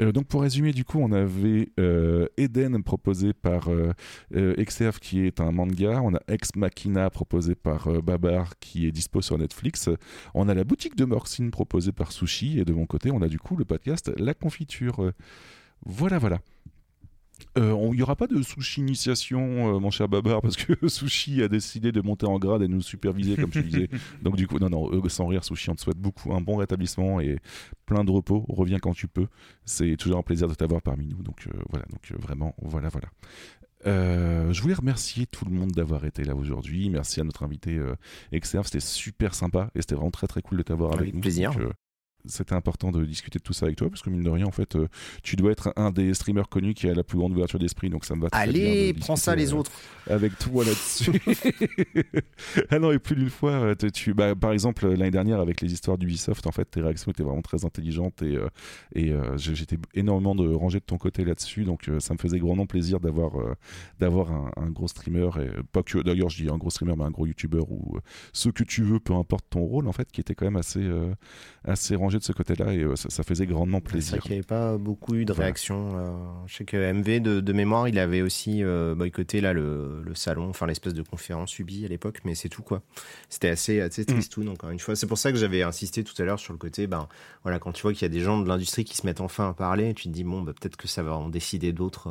Euh, 0.00 0.12
donc 0.12 0.26
pour 0.26 0.42
résumer, 0.42 0.72
du 0.72 0.84
coup, 0.84 0.98
on 1.00 1.12
avait 1.12 1.70
euh, 1.78 2.26
Eden 2.36 2.82
proposé 2.82 3.32
par 3.32 3.68
euh, 3.68 3.92
XF 4.32 5.00
qui 5.00 5.20
est 5.20 5.40
un 5.40 5.52
manga, 5.52 6.00
on 6.02 6.14
a 6.14 6.20
Ex 6.28 6.54
Machina 6.56 7.10
proposé 7.10 7.54
par 7.54 8.02
Babar 8.02 8.58
qui 8.58 8.86
est 8.86 8.92
dispo 8.92 9.20
sur 9.20 9.38
Netflix, 9.38 9.88
on 10.34 10.48
a 10.48 10.54
la 10.54 10.64
boutique 10.64 10.96
de 10.96 11.04
Morxine 11.04 11.50
proposée 11.50 11.92
par 11.92 12.12
Sushi. 12.12 12.58
Et 12.58 12.64
de 12.64 12.72
mon 12.72 12.86
côté, 12.86 13.10
on 13.10 13.22
a 13.22 13.28
du 13.28 13.38
coup 13.38 13.56
le 13.56 13.64
podcast 13.64 14.12
La 14.18 14.34
Confiture. 14.34 15.02
Euh, 15.02 15.12
voilà, 15.86 16.18
Euh, 17.56 17.76
Il 17.92 17.96
n'y 17.96 18.02
aura 18.02 18.16
pas 18.16 18.26
de 18.26 18.40
sushi 18.42 18.80
initiation, 18.80 19.76
euh, 19.76 19.78
mon 19.78 19.90
cher 19.90 20.08
Babar, 20.08 20.40
parce 20.40 20.56
que 20.56 20.72
Sushi 20.88 21.42
a 21.42 21.48
décidé 21.48 21.92
de 21.92 22.00
monter 22.00 22.26
en 22.26 22.38
grade 22.38 22.62
et 22.62 22.68
nous 22.68 22.80
superviser, 22.82 23.36
comme 23.36 23.52
je 23.52 23.60
disais. 23.60 23.88
Donc, 24.22 24.36
du 24.36 24.46
coup, 24.46 24.58
non, 24.58 24.68
non, 24.70 24.90
euh, 24.92 25.08
sans 25.08 25.26
rire, 25.26 25.44
Sushi, 25.44 25.70
on 25.70 25.74
te 25.74 25.80
souhaite 25.80 25.98
beaucoup 25.98 26.32
un 26.34 26.40
bon 26.40 26.56
rétablissement 26.56 27.20
et 27.20 27.38
plein 27.86 28.04
de 28.04 28.10
repos. 28.10 28.44
Reviens 28.48 28.78
quand 28.78 28.92
tu 28.94 29.08
peux. 29.08 29.26
C'est 29.64 29.96
toujours 29.96 30.18
un 30.18 30.22
plaisir 30.22 30.48
de 30.48 30.54
t'avoir 30.54 30.82
parmi 30.82 31.06
nous. 31.06 31.22
Donc, 31.22 31.46
euh, 31.48 31.58
voilà, 31.70 31.86
donc 31.90 32.12
vraiment, 32.20 32.54
voilà, 32.62 32.88
voilà. 32.88 33.08
Euh, 33.86 34.52
je 34.52 34.60
voulais 34.60 34.74
remercier 34.74 35.26
tout 35.26 35.44
le 35.44 35.52
monde 35.52 35.70
d'avoir 35.70 36.04
été 36.04 36.24
là 36.24 36.34
aujourd'hui. 36.34 36.90
Merci 36.90 37.20
à 37.20 37.24
notre 37.24 37.44
invité 37.44 37.76
euh, 37.76 37.94
Exerve, 38.32 38.64
c'était 38.66 38.80
super 38.80 39.34
sympa 39.34 39.70
et 39.76 39.80
c'était 39.82 39.94
vraiment 39.94 40.10
très 40.10 40.26
très 40.26 40.42
cool 40.42 40.58
de 40.58 40.62
t'avoir 40.64 40.90
avec, 40.90 41.02
Avec 41.02 41.14
nous. 41.14 41.20
plaisir. 41.20 41.52
Donc, 41.52 41.60
euh, 41.62 41.72
c'était 42.24 42.54
important 42.54 42.90
de 42.90 43.04
discuter 43.04 43.38
de 43.38 43.44
tout 43.44 43.52
ça 43.52 43.66
avec 43.66 43.76
toi 43.76 43.88
parce 43.88 44.02
que 44.02 44.10
mine 44.10 44.22
de 44.22 44.30
rien 44.30 44.46
en 44.46 44.50
fait 44.52 44.76
euh, 44.76 44.88
tu 45.22 45.36
dois 45.36 45.52
être 45.52 45.72
un 45.76 45.90
des 45.90 46.14
streamers 46.14 46.48
connus 46.48 46.74
qui 46.74 46.88
a 46.88 46.94
la 46.94 47.04
plus 47.04 47.18
grande 47.18 47.32
ouverture 47.32 47.58
d'esprit 47.58 47.90
donc 47.90 48.04
ça 48.04 48.14
me 48.14 48.22
va 48.22 48.30
très 48.30 48.46
bien 48.46 48.62
Allez, 48.62 48.94
prends 48.94 49.16
ça 49.16 49.34
les 49.34 49.52
euh, 49.52 49.56
autres. 49.56 49.70
avec 50.08 50.38
toi 50.38 50.64
là-dessus. 50.64 51.12
ah 52.70 52.78
non, 52.78 52.92
et 52.92 52.98
plus 52.98 53.16
d'une 53.16 53.30
fois, 53.30 53.52
euh, 53.52 53.74
tu, 53.74 54.14
bah, 54.14 54.34
par 54.34 54.52
exemple, 54.52 54.86
l'année 54.86 55.10
dernière, 55.10 55.40
avec 55.40 55.60
les 55.60 55.72
histoires 55.72 55.98
d'Ubisoft, 55.98 56.46
en 56.46 56.52
fait, 56.52 56.64
tes 56.64 56.80
réactions 56.80 57.10
étaient 57.10 57.22
vraiment 57.22 57.42
très 57.42 57.64
intelligentes 57.64 58.22
et, 58.22 58.36
euh, 58.36 58.48
et 58.94 59.12
euh, 59.12 59.36
j'étais 59.36 59.78
énormément 59.94 60.34
de 60.34 60.48
rangé 60.48 60.78
de 60.80 60.84
ton 60.84 60.98
côté 60.98 61.24
là-dessus. 61.24 61.64
Donc, 61.64 61.90
ça 61.98 62.14
me 62.14 62.18
faisait 62.18 62.38
grandement 62.38 62.66
plaisir 62.66 63.00
d'avoir 63.00 63.32
d'avoir 63.98 64.32
un, 64.32 64.50
un 64.56 64.70
gros 64.70 64.88
streamer, 64.88 65.28
et 65.40 65.48
pas 65.72 65.82
que 65.82 65.98
d'ailleurs, 65.98 66.28
je 66.28 66.42
dis 66.42 66.50
un 66.50 66.58
gros 66.58 66.70
streamer, 66.70 66.94
mais 66.96 67.04
un 67.04 67.10
gros 67.10 67.26
youtubeur 67.26 67.70
ou 67.70 67.98
ce 68.32 68.48
que 68.48 68.64
tu 68.64 68.82
veux, 68.82 69.00
peu 69.00 69.14
importe 69.14 69.44
ton 69.50 69.60
rôle, 69.60 69.88
en 69.88 69.92
fait, 69.92 70.10
qui 70.10 70.20
était 70.20 70.34
quand 70.34 70.46
même 70.46 70.56
assez, 70.56 70.86
assez 71.64 71.94
rangé 71.94 72.17
de 72.18 72.24
ce 72.24 72.32
côté-là 72.32 72.72
et 72.72 72.82
euh, 72.82 72.96
ça, 72.96 73.10
ça 73.10 73.22
faisait 73.22 73.46
grandement 73.46 73.78
C'est 73.78 73.88
vrai 73.88 73.92
plaisir. 73.92 74.22
qu'il 74.22 74.30
n'y 74.32 74.36
avait 74.38 74.46
pas 74.46 74.76
beaucoup 74.78 75.14
eu 75.14 75.24
de 75.24 75.32
Voilà. 75.32 75.46
réactions. 75.46 75.90
euh, 75.98 76.10
je 76.46 76.56
sais 76.56 76.64
que 76.64 76.76
MV, 76.92 77.20
de, 77.20 77.40
de 77.40 77.52
mémoire, 77.52 77.88
il 77.88 77.98
avait 77.98 78.22
aussi 78.22 78.62
euh, 78.62 78.94
boycotté 78.94 79.40
là, 79.40 79.52
le, 79.52 80.02
le 80.04 80.14
salon, 80.14 80.48
enfin 80.48 80.66
l'espèce 80.66 80.94
de 80.94 81.02
conférence 81.02 81.58
Ubi 81.58 81.84
à 81.84 81.88
l'époque, 81.88 82.20
mais 82.24 82.34
c'est 82.34 82.48
tout 82.48 82.62
quoi. 82.62 82.82
C'était 83.28 83.48
assez, 83.48 83.80
assez 83.80 84.04
tristoun, 84.04 84.48
encore 84.48 84.70
une 84.70 84.78
fois. 84.78 84.96
C'est 84.96 85.06
pour 85.06 85.18
ça 85.18 85.32
que 85.32 85.38
j'avais 85.38 85.62
insisté 85.62 86.04
tout 86.04 86.14
à 86.20 86.24
l'heure 86.24 86.38
sur 86.40 86.52
le 86.52 86.58
côté, 86.58 86.86
ben, 86.86 87.08
voilà, 87.42 87.58
quand 87.58 87.72
tu 87.72 87.82
vois 87.82 87.92
qu'il 87.92 88.02
y 88.02 88.06
a 88.06 88.08
des 88.08 88.20
gens 88.20 88.40
de 88.40 88.48
l'industrie 88.48 88.84
qui 88.84 88.96
se 88.96 89.06
mettent 89.06 89.20
enfin 89.20 89.48
à 89.50 89.54
parler, 89.54 89.94
tu 89.94 90.04
te 90.04 90.08
dis, 90.10 90.24
bon, 90.24 90.42
bah, 90.42 90.52
peut-être 90.58 90.76
que 90.76 90.88
ça 90.88 91.02
va 91.02 91.14
en 91.16 91.28
décider 91.28 91.72
d'autres. 91.72 92.08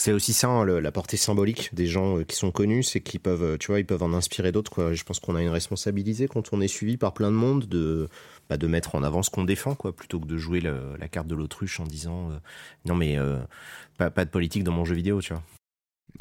C'est 0.00 0.12
aussi 0.12 0.32
ça, 0.32 0.48
hein, 0.48 0.62
le- 0.64 0.78
la 0.78 0.92
portée 0.92 1.16
symbolique 1.16 1.74
des 1.74 1.86
gens 1.86 2.18
euh, 2.18 2.22
qui 2.24 2.36
sont 2.36 2.52
connus, 2.52 2.84
c'est 2.84 3.00
qu'ils 3.00 3.18
peuvent, 3.18 3.42
euh, 3.42 3.56
tu 3.58 3.66
vois, 3.66 3.80
ils 3.80 3.84
peuvent 3.86 4.02
en 4.04 4.12
inspirer 4.12 4.52
d'autres. 4.52 4.70
Quoi. 4.70 4.92
Je 4.94 5.02
pense 5.02 5.18
qu'on 5.18 5.34
a 5.34 5.42
une 5.42 5.48
responsabilité 5.48 6.28
quand 6.28 6.52
on 6.52 6.60
est 6.60 6.68
suivi 6.68 6.96
par 6.96 7.12
plein 7.14 7.30
de 7.32 7.36
monde 7.36 7.66
de, 7.66 8.08
bah, 8.48 8.56
de 8.56 8.66
mettre 8.68 8.94
en 8.94 9.02
avant 9.02 9.24
ce 9.24 9.30
qu'on 9.30 9.42
défend, 9.44 9.74
quoi, 9.74 9.94
plutôt 9.94 10.20
que 10.20 10.26
de 10.26 10.36
jouer 10.36 10.60
le- 10.60 10.96
la 10.98 11.08
carte 11.08 11.26
de 11.26 11.34
l'autruche 11.34 11.80
en 11.80 11.84
disant 11.84 12.30
euh, 12.30 12.38
non 12.84 12.94
mais 12.94 13.18
euh, 13.18 13.38
pas, 13.96 14.08
pas 14.10 14.24
de 14.24 14.30
politique 14.30 14.62
dans 14.62 14.70
mon 14.72 14.84
jeu 14.84 14.94
vidéo, 14.94 15.20
tu 15.20 15.32
vois. 15.32 15.42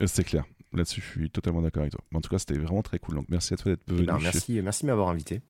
C'est 0.07 0.23
clair. 0.23 0.43
Là-dessus, 0.73 1.01
je 1.01 1.19
suis 1.19 1.29
totalement 1.29 1.61
d'accord 1.61 1.81
avec 1.81 1.93
toi. 1.93 2.01
En 2.13 2.19
tout 2.21 2.29
cas, 2.29 2.39
c'était 2.39 2.57
vraiment 2.57 2.81
très 2.81 2.99
cool. 2.99 3.15
Donc, 3.15 3.25
merci 3.29 3.53
à 3.53 3.57
toi 3.57 3.71
d'être 3.71 3.83
Eh 3.89 3.93
venu. 3.93 4.05
ben, 4.07 4.19
merci, 4.21 4.59
merci 4.61 4.83
de 4.83 4.87
m'avoir 4.87 5.09
invité. 5.09 5.41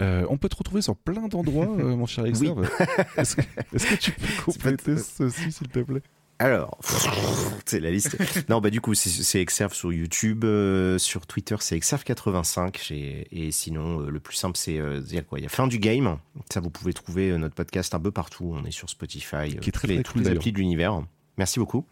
Euh, 0.00 0.26
on 0.30 0.38
peut 0.38 0.48
te 0.48 0.56
retrouver 0.56 0.80
sur 0.80 0.96
plein 0.96 1.28
d'endroits, 1.28 1.68
euh, 1.78 1.94
mon 1.96 2.06
cher 2.06 2.24
Exerve. 2.26 2.68
Est-ce 3.16 3.36
que, 3.36 3.42
est-ce 3.74 3.86
que 3.86 3.94
tu 3.96 4.12
peux 4.12 4.42
compléter 4.44 4.96
ceci, 4.96 5.52
s'il 5.52 5.68
te 5.68 5.80
plaît? 5.80 6.02
Alors, 6.38 6.78
c'est 7.64 7.80
la 7.80 7.90
liste. 7.90 8.16
non, 8.48 8.60
bah 8.60 8.70
du 8.70 8.80
coup, 8.80 8.94
c'est- 8.94 9.40
Exerve 9.40 9.72
sur 9.72 9.92
YouTube, 9.92 10.44
euh, 10.44 10.98
sur 10.98 11.26
Twitter, 11.26 11.56
c'est 11.60 11.78
Exerve85, 11.78 12.80
j'ai- 12.86 13.26
et 13.30 13.52
sinon, 13.52 14.00
euh, 14.00 14.10
le 14.10 14.20
plus 14.20 14.34
simple, 14.36 14.56
c'est 14.58 14.78
euh, 14.78 15.00
il 15.08 15.14
y 15.14 15.18
a 15.18 15.22
quoi? 15.22 15.38
Il 15.38 15.42
y 15.42 15.46
a 15.46 15.48
Fin 15.48 15.66
du 15.68 15.78
Game. 15.78 16.18
Ça, 16.52 16.60
vous 16.60 16.70
pouvez 16.70 16.92
trouver 16.92 17.30
euh, 17.30 17.38
notre 17.38 17.54
podcast 17.54 17.94
un 17.94 18.00
peu 18.00 18.10
partout. 18.10 18.52
On 18.56 18.64
est 18.64 18.70
sur 18.72 18.90
Spotify, 18.90 19.56
Qui 19.60 19.68
est 19.68 19.72
très, 19.72 20.02
toutes 20.02 20.16
les 20.16 20.28
applis 20.36 20.52
de 20.52 20.58
l'univers. 20.58 21.02
Merci 21.36 21.58
beaucoup. 21.58 21.84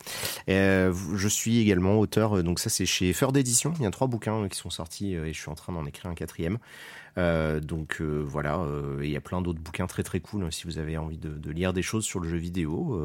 Euh, 0.49 0.95
je 1.15 1.29
suis 1.29 1.59
également 1.59 1.99
auteur, 1.99 2.39
euh, 2.39 2.43
donc 2.43 2.61
ça 2.61 2.71
c'est 2.71 2.87
chez 2.87 3.13
Feur 3.13 3.33
d'édition. 3.33 3.73
Il 3.79 3.83
y 3.83 3.87
a 3.87 3.91
trois 3.91 4.07
bouquins 4.07 4.45
euh, 4.45 4.49
qui 4.49 4.57
sont 4.57 4.71
sortis 4.71 5.15
et 5.15 5.33
je 5.33 5.39
suis 5.39 5.51
en 5.51 5.55
train 5.55 5.73
d'en 5.73 5.85
écrire 5.85 6.11
un 6.11 6.15
quatrième. 6.15 6.59
Donc 7.17 8.01
voilà, 8.01 8.65
il 9.03 9.11
y 9.11 9.17
a 9.17 9.21
plein 9.21 9.43
d'autres 9.43 9.61
bouquins 9.61 9.87
très 9.87 10.03
très 10.03 10.21
cool 10.21 10.51
si 10.51 10.65
vous 10.65 10.79
avez 10.79 10.97
envie 10.97 11.19
de, 11.19 11.51
lire 11.51 11.75
des 11.75 11.83
choses 11.83 12.05
sur 12.05 12.21
le 12.21 12.29
jeu 12.29 12.39
vidéo. 12.39 12.99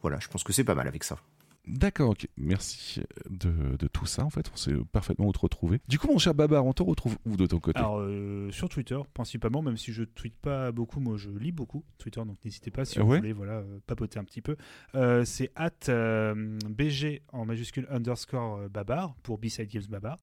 voilà, 0.00 0.18
je 0.18 0.26
pense 0.26 0.42
que 0.42 0.52
c'est 0.52 0.64
pas 0.64 0.74
mal 0.74 0.88
avec 0.88 1.04
ça. 1.04 1.18
D'accord, 1.66 2.10
ok. 2.10 2.26
Merci 2.36 3.00
de, 3.30 3.76
de 3.76 3.86
tout 3.86 4.04
ça, 4.04 4.24
en 4.24 4.30
fait. 4.30 4.50
On 4.52 4.56
sait 4.56 4.74
parfaitement 4.90 5.28
où 5.28 5.32
te 5.32 5.38
retrouver. 5.38 5.80
Du 5.86 5.96
coup, 5.98 6.08
mon 6.08 6.18
cher 6.18 6.34
Babar, 6.34 6.66
on 6.66 6.72
te 6.72 6.82
retrouve 6.82 7.16
où 7.24 7.36
de 7.36 7.46
ton 7.46 7.60
côté? 7.60 7.78
Alors, 7.78 8.00
euh, 8.00 8.50
sur 8.50 8.68
Twitter, 8.68 8.98
principalement, 9.14 9.62
même 9.62 9.76
si 9.76 9.92
je 9.92 10.02
tweete 10.02 10.36
pas 10.40 10.72
beaucoup, 10.72 10.98
moi 10.98 11.16
je 11.16 11.30
lis 11.30 11.52
beaucoup 11.52 11.84
Twitter, 11.98 12.20
donc 12.24 12.36
n'hésitez 12.44 12.72
pas 12.72 12.84
si 12.84 12.98
vous 12.98 13.06
Ouais? 13.06 13.18
voulez 13.18 13.32
voilà, 13.32 13.58
euh, 13.58 13.78
papoter 13.86 14.18
un 14.18 14.24
petit 14.24 14.42
peu. 14.42 14.56
Euh, 14.96 15.24
c'est 15.24 15.52
at 15.54 15.70
euh, 15.88 16.58
BG 16.68 17.22
en 17.32 17.44
majuscule 17.46 17.86
underscore 17.90 18.68
Babar 18.68 19.14
pour 19.22 19.38
B-Side 19.38 19.68
Games 19.68 19.86
Babar. 19.88 20.18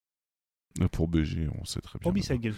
Pour 0.92 1.08
BG, 1.08 1.48
on 1.60 1.64
sait 1.64 1.80
très 1.82 2.00
bien. 2.00 2.04
Pour 2.04 2.12
B-Side 2.12 2.42
Games. 2.42 2.56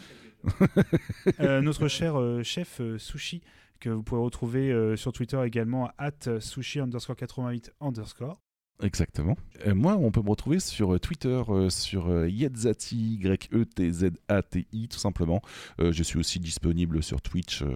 Notre 1.61 1.87
cher 1.87 2.15
chef 2.43 2.81
Sushi, 2.97 3.41
que 3.79 3.89
vous 3.89 4.01
pouvez 4.03 4.21
retrouver 4.21 4.95
sur 4.97 5.11
Twitter 5.13 5.39
également 5.45 5.91
at 5.99 6.39
sushi 6.39 6.79
underscore 6.79 7.15
88 7.15 7.71
underscore. 7.79 8.41
Exactement. 8.83 9.37
Euh, 9.67 9.75
moi, 9.75 9.95
on 9.97 10.11
peut 10.11 10.21
me 10.21 10.29
retrouver 10.29 10.59
sur 10.59 10.93
euh, 10.95 10.99
Twitter, 10.99 11.41
euh, 11.49 11.69
sur 11.69 12.09
euh, 12.09 12.27
Yetzati, 12.27 13.19
Y-E-T-Z-A-T-I, 13.21 14.87
tout 14.87 14.97
simplement. 14.97 15.41
Euh, 15.79 15.91
je 15.91 16.03
suis 16.03 16.17
aussi 16.17 16.39
disponible 16.39 17.03
sur 17.03 17.21
Twitch. 17.21 17.61
euh, 17.61 17.75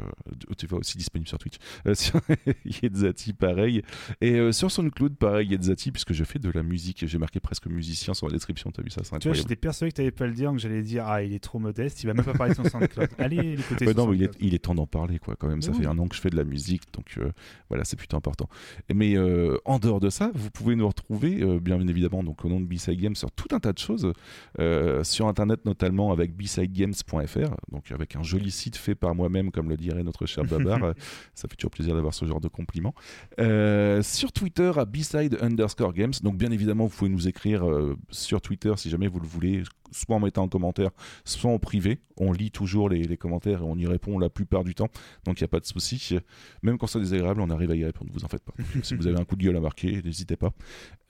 tu 0.58 0.68
vas 0.68 0.78
aussi 0.78 0.98
disponible 0.98 1.28
sur 1.28 1.38
Twitch. 1.38 1.58
Euh, 1.88 1.94
sur 1.96 2.20
Yetzati, 2.66 3.34
pareil. 3.34 3.82
Et 4.22 4.34
euh, 4.34 4.52
sur 4.52 4.72
SoundCloud, 4.72 5.16
pareil, 5.18 5.50
Yetzati, 5.50 5.92
puisque 5.92 6.14
je 6.14 6.24
fais 6.24 6.40
de 6.40 6.50
la 6.52 6.64
musique. 6.64 7.06
J'ai 7.06 7.18
marqué 7.18 7.40
presque 7.40 7.68
musicien 7.68 8.14
sur 8.14 8.28
la 8.28 8.34
description. 8.34 8.72
T'as 8.72 8.82
vu 8.82 8.90
ça 8.90 9.02
C'est 9.04 9.04
Tu 9.04 9.10
vois, 9.10 9.18
incroyable. 9.18 9.38
j'étais 9.38 9.56
persuadé 9.56 9.92
que 9.92 10.02
tu 10.02 10.12
pas 10.12 10.28
le 10.28 10.34
dire, 10.34 10.52
que 10.52 10.58
j'allais 10.58 10.82
dire 10.82 11.06
Ah, 11.08 11.22
il 11.24 11.34
est 11.34 11.40
trop 11.44 11.60
modeste, 11.60 12.02
il 12.04 12.08
va 12.08 12.14
même 12.14 12.26
pas 12.26 12.34
parler 12.34 12.54
de 12.54 12.58
son 12.58 12.70
SoundCloud. 12.70 13.10
Allez 13.20 13.56
l'écouter 13.58 13.86
Ouais, 13.88 13.94
non, 13.94 14.08
mais 14.08 14.18
il 14.18 14.24
est, 14.24 14.26
SoundCloud. 14.26 14.48
il 14.48 14.54
est 14.56 14.60
temps 14.60 14.76
d'en 14.76 14.88
parler, 14.88 15.20
quoi, 15.20 15.36
quand 15.36 15.48
même. 15.48 15.62
Ça 15.62 15.72
Oui. 15.72 15.80
fait 15.82 15.86
un 15.88 15.98
an 16.00 16.08
que 16.08 16.16
je 16.16 16.22
fais 16.22 16.30
de 16.30 16.38
la 16.38 16.44
musique, 16.44 16.82
donc 16.94 17.16
euh, 17.18 17.32
voilà, 17.70 17.84
c'est 17.86 17.96
plutôt 17.96 18.18
important. 18.18 18.50
Mais 18.94 19.16
euh, 19.18 19.58
en 19.66 19.80
dehors 19.80 20.00
de 20.00 20.10
ça, 20.10 20.32
vous 20.34 20.50
pouvez 20.50 20.76
nous 20.76 20.88
retrouver, 20.88 20.95
euh, 21.12 21.60
bien 21.60 21.80
évidemment, 21.88 22.24
donc 22.24 22.44
au 22.46 22.50
nom 22.50 22.60
de 22.60 22.66
B-Side 22.66 23.00
Games, 23.00 23.16
sur 23.16 23.32
tout 23.32 23.48
un 23.54 23.60
tas 23.60 23.74
de 23.74 23.78
choses, 23.78 24.12
euh, 24.60 25.04
sur 25.04 25.28
Internet 25.28 25.66
notamment 25.66 26.12
avec 26.12 26.36
bsidegames.fr, 26.36 27.56
donc 27.72 27.92
avec 27.92 28.16
un 28.16 28.24
joli 28.24 28.52
site 28.52 28.76
fait 28.76 28.96
par 28.96 29.16
moi-même, 29.16 29.52
comme 29.52 29.70
le 29.70 29.78
dirait 29.78 30.04
notre 30.04 30.26
cher 30.26 30.44
Babar. 30.44 30.76
Euh, 30.86 30.94
ça 31.34 31.48
fait 31.48 31.56
toujours 31.56 31.72
plaisir 31.72 31.96
d'avoir 31.96 32.14
ce 32.14 32.26
genre 32.26 32.42
de 32.42 32.50
compliments. 32.50 32.94
Sur 33.38 34.32
Twitter, 34.32 34.72
à 34.76 34.86
bside 34.86 35.38
underscore 35.42 35.94
games. 35.94 36.12
Donc, 36.22 36.38
bien 36.38 36.52
évidemment, 36.52 36.86
vous 36.86 36.96
pouvez 36.96 37.10
nous 37.10 37.28
écrire 37.28 37.66
sur 38.10 38.42
Twitter 38.42 38.74
si 38.76 38.90
jamais 38.90 39.08
vous 39.08 39.20
le 39.20 39.28
voulez, 39.28 39.64
soit 39.92 40.16
en 40.16 40.20
mettant 40.20 40.44
un 40.44 40.48
commentaire, 40.48 40.92
soit 41.24 41.52
en 41.52 41.60
privé. 41.60 42.00
On 42.18 42.32
lit 42.32 42.52
toujours 42.52 42.90
les, 42.90 43.18
commentaires 43.18 43.60
et 43.60 43.64
on 43.64 43.76
y 43.78 43.88
répond 43.88 44.18
la 44.20 44.30
plupart 44.30 44.64
du 44.64 44.74
temps. 44.74 44.90
Donc, 45.26 45.40
il 45.40 45.44
n'y 45.44 45.46
a 45.46 45.50
pas 45.50 45.60
de 45.60 45.66
souci. 45.66 46.18
Même 46.64 46.78
quand 46.78 46.88
c'est 46.88 47.00
désagréable, 47.00 47.42
on 47.42 47.50
arrive 47.50 47.72
à 47.72 47.76
y 47.76 47.84
répondre. 47.84 48.12
Vous 48.14 48.24
en 48.24 48.28
faites 48.28 48.44
pas. 48.44 48.54
Si 48.84 48.96
vous 48.96 49.08
avez 49.08 49.20
un 49.20 49.26
coup 49.26 49.36
de 49.36 49.44
gueule 49.44 49.58
à 49.58 49.60
marquer, 49.60 50.02
n'hésitez 50.02 50.36
pas. 50.36 50.52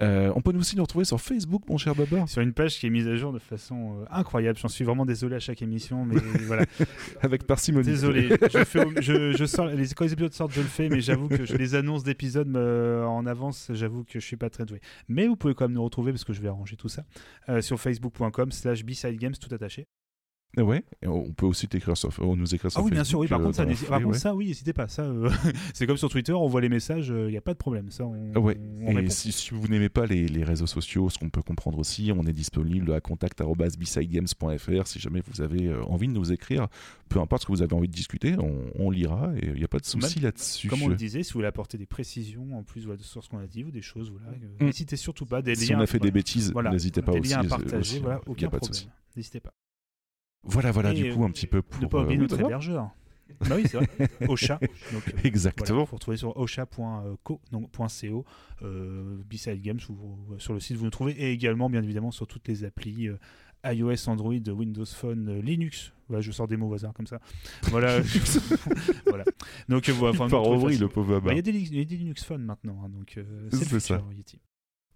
Euh, 0.02 0.32
on 0.36 0.42
peut 0.42 0.52
nous 0.52 0.60
aussi 0.60 0.76
nous 0.76 0.84
retrouver 0.84 1.06
sur 1.06 1.22
Facebook, 1.22 1.64
mon 1.70 1.78
cher 1.78 1.96
Babar, 1.96 2.28
Sur 2.28 2.42
une 2.42 2.52
page 2.52 2.78
qui 2.80 2.88
est 2.88 2.90
mise 2.90 3.08
à 3.08 3.16
jour 3.16 3.32
de 3.32 3.40
façon 3.40 4.02
euh, 4.02 4.06
incroyable. 4.12 4.60
J'en 4.60 4.68
suis 4.68 4.84
vraiment 4.84 5.06
désolé 5.06 5.38
à 5.38 5.40
chaque 5.40 5.62
émission, 5.62 6.04
mais 6.06 6.16
voilà. 6.48 6.66
avec 7.22 7.46
parcimonie. 7.48 7.86
Désolé. 7.86 8.28
Je, 8.54 8.64
fais 8.66 8.86
au- 8.86 8.92
je, 9.02 9.32
je 9.32 9.46
sors, 9.46 9.68
les, 9.68 9.88
quand 9.90 10.04
les 10.06 10.14
épisodes 10.14 10.34
sortent, 10.34 10.52
je 10.54 10.62
le 10.62 10.68
fais, 10.68 10.90
mais 10.90 11.00
j'avoue 11.02 11.30
que 11.30 11.46
je 11.46 11.56
les 11.56 11.76
annonces 11.76 12.04
d'épisodes 12.04 12.54
euh, 12.58 13.06
en 13.06 13.26
avance. 13.26 13.72
J'avoue 13.74 14.04
que 14.04 14.20
je 14.20 14.26
suis 14.26 14.36
pas 14.38 14.50
très 14.50 14.66
doué. 14.66 14.82
Mais 15.08 15.28
vous 15.28 15.38
pouvez 15.38 15.54
quand 15.54 15.66
même 15.66 15.74
nous 15.76 15.84
retrouver 15.84 16.12
parce 16.12 16.26
que 16.26 16.34
je 16.34 16.42
vais 16.42 16.50
arranger 16.50 16.76
tout 16.76 16.90
ça 16.90 17.06
euh, 17.50 17.62
sur 17.62 17.80
facebook.com/slash 17.80 18.84
games 18.84 19.34
tout 19.40 19.54
attaché. 19.56 19.88
Ouais, 20.58 20.84
et 21.02 21.08
on 21.08 21.32
peut 21.34 21.46
aussi 21.46 21.68
t'écrire 21.68 21.98
sur, 21.98 22.10
on 22.20 22.36
nous 22.36 22.54
écrire 22.56 22.72
sur 22.72 22.80
Ah 22.80 22.84
oui, 22.84 22.92
bien 22.92 23.04
sûr, 23.04 23.20
oui, 23.20 23.28
par 23.28 23.40
euh, 23.40 23.44
contre, 23.44 23.56
ça, 23.58 23.66
par 23.88 24.00
contre, 24.00 24.14
ouais. 24.14 24.18
ça, 24.20 24.34
oui, 24.36 24.48
n'hésitez 24.48 24.74
pas. 24.74 24.88
Ça, 24.88 25.04
euh, 25.04 25.30
c'est 25.74 25.86
comme 25.88 25.98
sur 25.98 26.10
Twitter, 26.10 26.32
on 26.34 26.48
voit 26.48 26.62
les 26.62 26.70
messages, 26.70 27.10
il 27.10 27.28
n'y 27.28 27.38
a 27.38 27.42
pas 27.42 27.54
de 27.54 27.58
problème. 27.58 27.92
Ça, 27.92 28.06
on, 28.06 28.34
Ouais, 28.42 28.58
on 28.82 28.98
et 28.98 29.10
si, 29.10 29.32
si 29.32 29.52
vous 29.54 29.68
n'aimez 29.68 29.90
pas 29.90 30.06
les, 30.06 30.28
les 30.28 30.44
réseaux 30.44 30.68
sociaux, 30.68 31.10
ce 31.10 31.18
qu'on 31.18 31.30
peut 31.30 31.42
comprendre 31.42 31.78
aussi, 31.80 32.12
on 32.16 32.24
est 32.24 32.34
disponible 32.34 32.94
à 32.94 33.02
contact.bsidegames.fr 33.02 34.88
si 34.88 35.00
jamais 35.00 35.22
vous 35.32 35.42
avez 35.42 35.68
euh, 35.68 35.84
envie 35.86 36.08
de 36.08 36.14
nous 36.14 36.32
écrire, 36.32 36.68
peu 37.10 37.20
importe 37.20 37.44
ce 37.44 37.48
que 37.48 37.52
vous 37.52 37.62
avez 37.62 37.74
envie 37.74 37.88
de 37.88 37.94
discuter, 37.94 38.36
on, 38.40 38.56
on 38.80 38.90
lira 38.92 39.32
et 39.38 39.48
il 39.48 39.54
n'y 39.54 39.64
a 39.64 39.68
pas 39.68 39.80
de 39.80 39.86
souci 39.86 40.20
là-dessus. 40.20 40.68
Comme 40.68 40.82
on 40.84 40.88
le 40.88 40.96
disait, 40.96 41.24
si 41.24 41.34
vous 41.34 41.40
voulez 41.40 41.48
apporter 41.48 41.78
des 41.78 41.86
précisions 41.86 42.58
en 42.58 42.64
plus 42.64 42.86
voilà, 42.86 43.02
sur 43.04 43.24
ce 43.24 43.30
qu'on 43.30 43.40
a 43.40 43.48
dit 43.48 43.64
ou 43.64 43.72
des 43.72 43.82
choses, 43.82 44.10
voilà, 44.12 44.28
euh, 44.30 44.46
Mm. 44.60 44.66
n'hésitez 44.66 44.96
surtout 44.96 45.26
pas. 45.26 45.42
Des 45.42 45.56
si 45.56 45.72
liens, 45.72 45.80
on 45.80 45.82
a 45.82 45.88
fait 45.88 45.98
voilà. 45.98 46.12
des 46.12 46.12
bêtises, 46.12 46.52
Voilà, 46.52 46.70
n'hésitez 46.72 47.02
pas 47.02 47.12
des 47.14 47.20
aussi. 47.20 47.30
liens 47.32 47.40
à 47.40 47.46
euh, 47.46 47.48
partager, 47.50 47.78
aussi, 47.78 48.00
voilà, 48.00 48.16
a 48.16 48.20
pas 48.20 48.32
de 48.34 48.34
problème. 48.48 48.62
souci. 48.74 48.90
N'hésitez 49.16 49.40
pas. 49.40 49.54
Voilà, 50.46 50.72
voilà, 50.72 50.94
Et, 50.94 50.96
du 50.96 51.14
coup, 51.14 51.24
un 51.24 51.32
petit 51.32 51.48
peu 51.48 51.62
pour. 51.62 51.82
ne 51.82 51.88
pas 51.88 52.02
oublier 52.04 52.18
euh, 52.18 52.22
notre 52.22 52.40
hébergeur. 52.40 52.90
bah 53.42 53.56
oui, 53.58 53.64
c'est 53.68 53.78
vrai. 53.78 53.88
Ocha. 54.30 54.60
Donc, 54.94 55.08
euh, 55.08 55.12
Exactement. 55.24 55.68
Voilà, 55.76 55.86
faut 55.88 55.96
retrouver 55.96 56.18
sur 56.18 56.38
ocha.co, 56.38 57.42
donc 57.52 57.72
.co, 57.72 58.26
euh, 58.62 59.18
B-Side 59.30 59.62
Games, 59.62 59.80
sur 60.38 60.54
le 60.54 60.60
site 60.60 60.78
vous 60.78 60.86
nous 60.86 60.92
trouvez, 60.92 61.12
et 61.14 61.32
également 61.32 61.70
bien 61.70 61.84
évidemment 61.84 62.12
sur 62.12 62.28
toutes 62.28 62.48
les 62.48 62.64
applis 62.64 63.08
euh, 63.08 63.18
iOS, 63.66 64.08
Android, 64.10 64.34
Windows 64.34 64.86
Phone, 64.86 65.28
euh, 65.30 65.42
Linux. 65.42 65.92
Voilà, 66.08 66.22
je 66.22 66.32
sors 66.32 66.48
des 66.48 66.56
mots 66.56 66.70
au 66.70 66.74
hasard 66.76 66.94
comme 66.94 67.08
ça. 67.08 67.20
Voilà. 67.64 68.00
voilà. 69.08 69.24
Donc 69.68 69.90
euh, 69.90 69.94
voilà. 69.94 70.14
enfin, 70.14 70.28
Il 70.28 70.32
part 70.32 70.44
vous 70.44 70.60
vrille, 70.60 70.78
le 70.78 70.88
pauvre 70.88 71.20
Bah, 71.20 71.32
Il 71.34 71.38
y, 71.38 71.40
a 71.40 71.42
des, 71.42 71.52
Li- 71.52 71.68
il 71.72 71.78
y 71.80 71.82
a 71.82 71.86
des 71.86 71.98
Linux 71.98 72.24
Phone 72.24 72.44
maintenant, 72.44 72.80
hein, 72.86 72.90
donc 72.90 73.16
euh, 73.18 73.50
c'est 73.52 73.72
le 73.72 73.80
ça. 73.80 74.04
Yeti. 74.16 74.40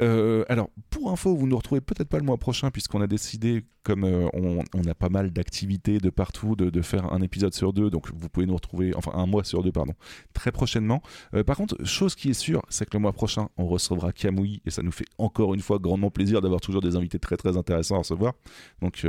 Euh, 0.02 0.46
alors, 0.48 0.70
pour 0.90 1.12
info, 1.12 1.36
vous 1.36 1.48
nous 1.48 1.58
retrouvez 1.58 1.82
peut-être 1.82 2.08
pas 2.08 2.20
le 2.20 2.24
mois 2.24 2.38
prochain, 2.38 2.72
puisqu'on 2.72 3.02
a 3.02 3.08
décidé, 3.08 3.66
comme 3.84 4.06
euh, 4.06 4.28
on, 4.34 4.84
a 4.88 4.94
pas 4.94 5.10
mal 5.10 5.32
d'activités 5.32 5.98
de 5.98 6.10
partout, 6.10 6.56
de, 6.56 6.82
faire 6.82 7.12
un 7.12 7.22
épisode 7.22 7.54
sur 7.54 7.74
deux. 7.74 7.90
Donc, 7.90 8.08
vous 8.14 8.30
pouvez 8.30 8.46
nous 8.46 8.56
retrouver, 8.56 8.94
enfin, 8.96 9.12
un 9.14 9.26
mois 9.26 9.44
sur 9.44 9.62
deux, 9.62 9.72
pardon, 9.72 9.94
très 10.34 10.52
prochainement. 10.52 11.02
Euh, 11.34 11.44
par 11.44 11.58
contre, 11.58 11.84
chose 11.86 12.16
qui 12.16 12.30
est 12.30 12.34
sûre, 12.34 12.62
c'est 12.70 12.86
que 12.86 12.96
le 12.96 13.02
mois 13.02 13.14
prochain, 13.14 13.50
on 13.58 13.68
recevra 13.68 14.14
Kamui, 14.14 14.62
et 14.66 14.70
ça 14.70 14.82
nous 14.82 14.92
fait 14.92 15.08
encore 15.18 15.54
une 15.54 15.62
fois 15.62 15.80
grandement 15.80 16.12
plaisir 16.12 16.42
d'avoir 16.42 16.62
toujours 16.62 16.82
des 16.82 16.96
invités 16.96 17.20
très 17.20 17.38
très 17.38 17.58
intéressants 17.58 17.96
à 17.96 18.00
recevoir. 18.00 18.34
Donc, 18.82 19.06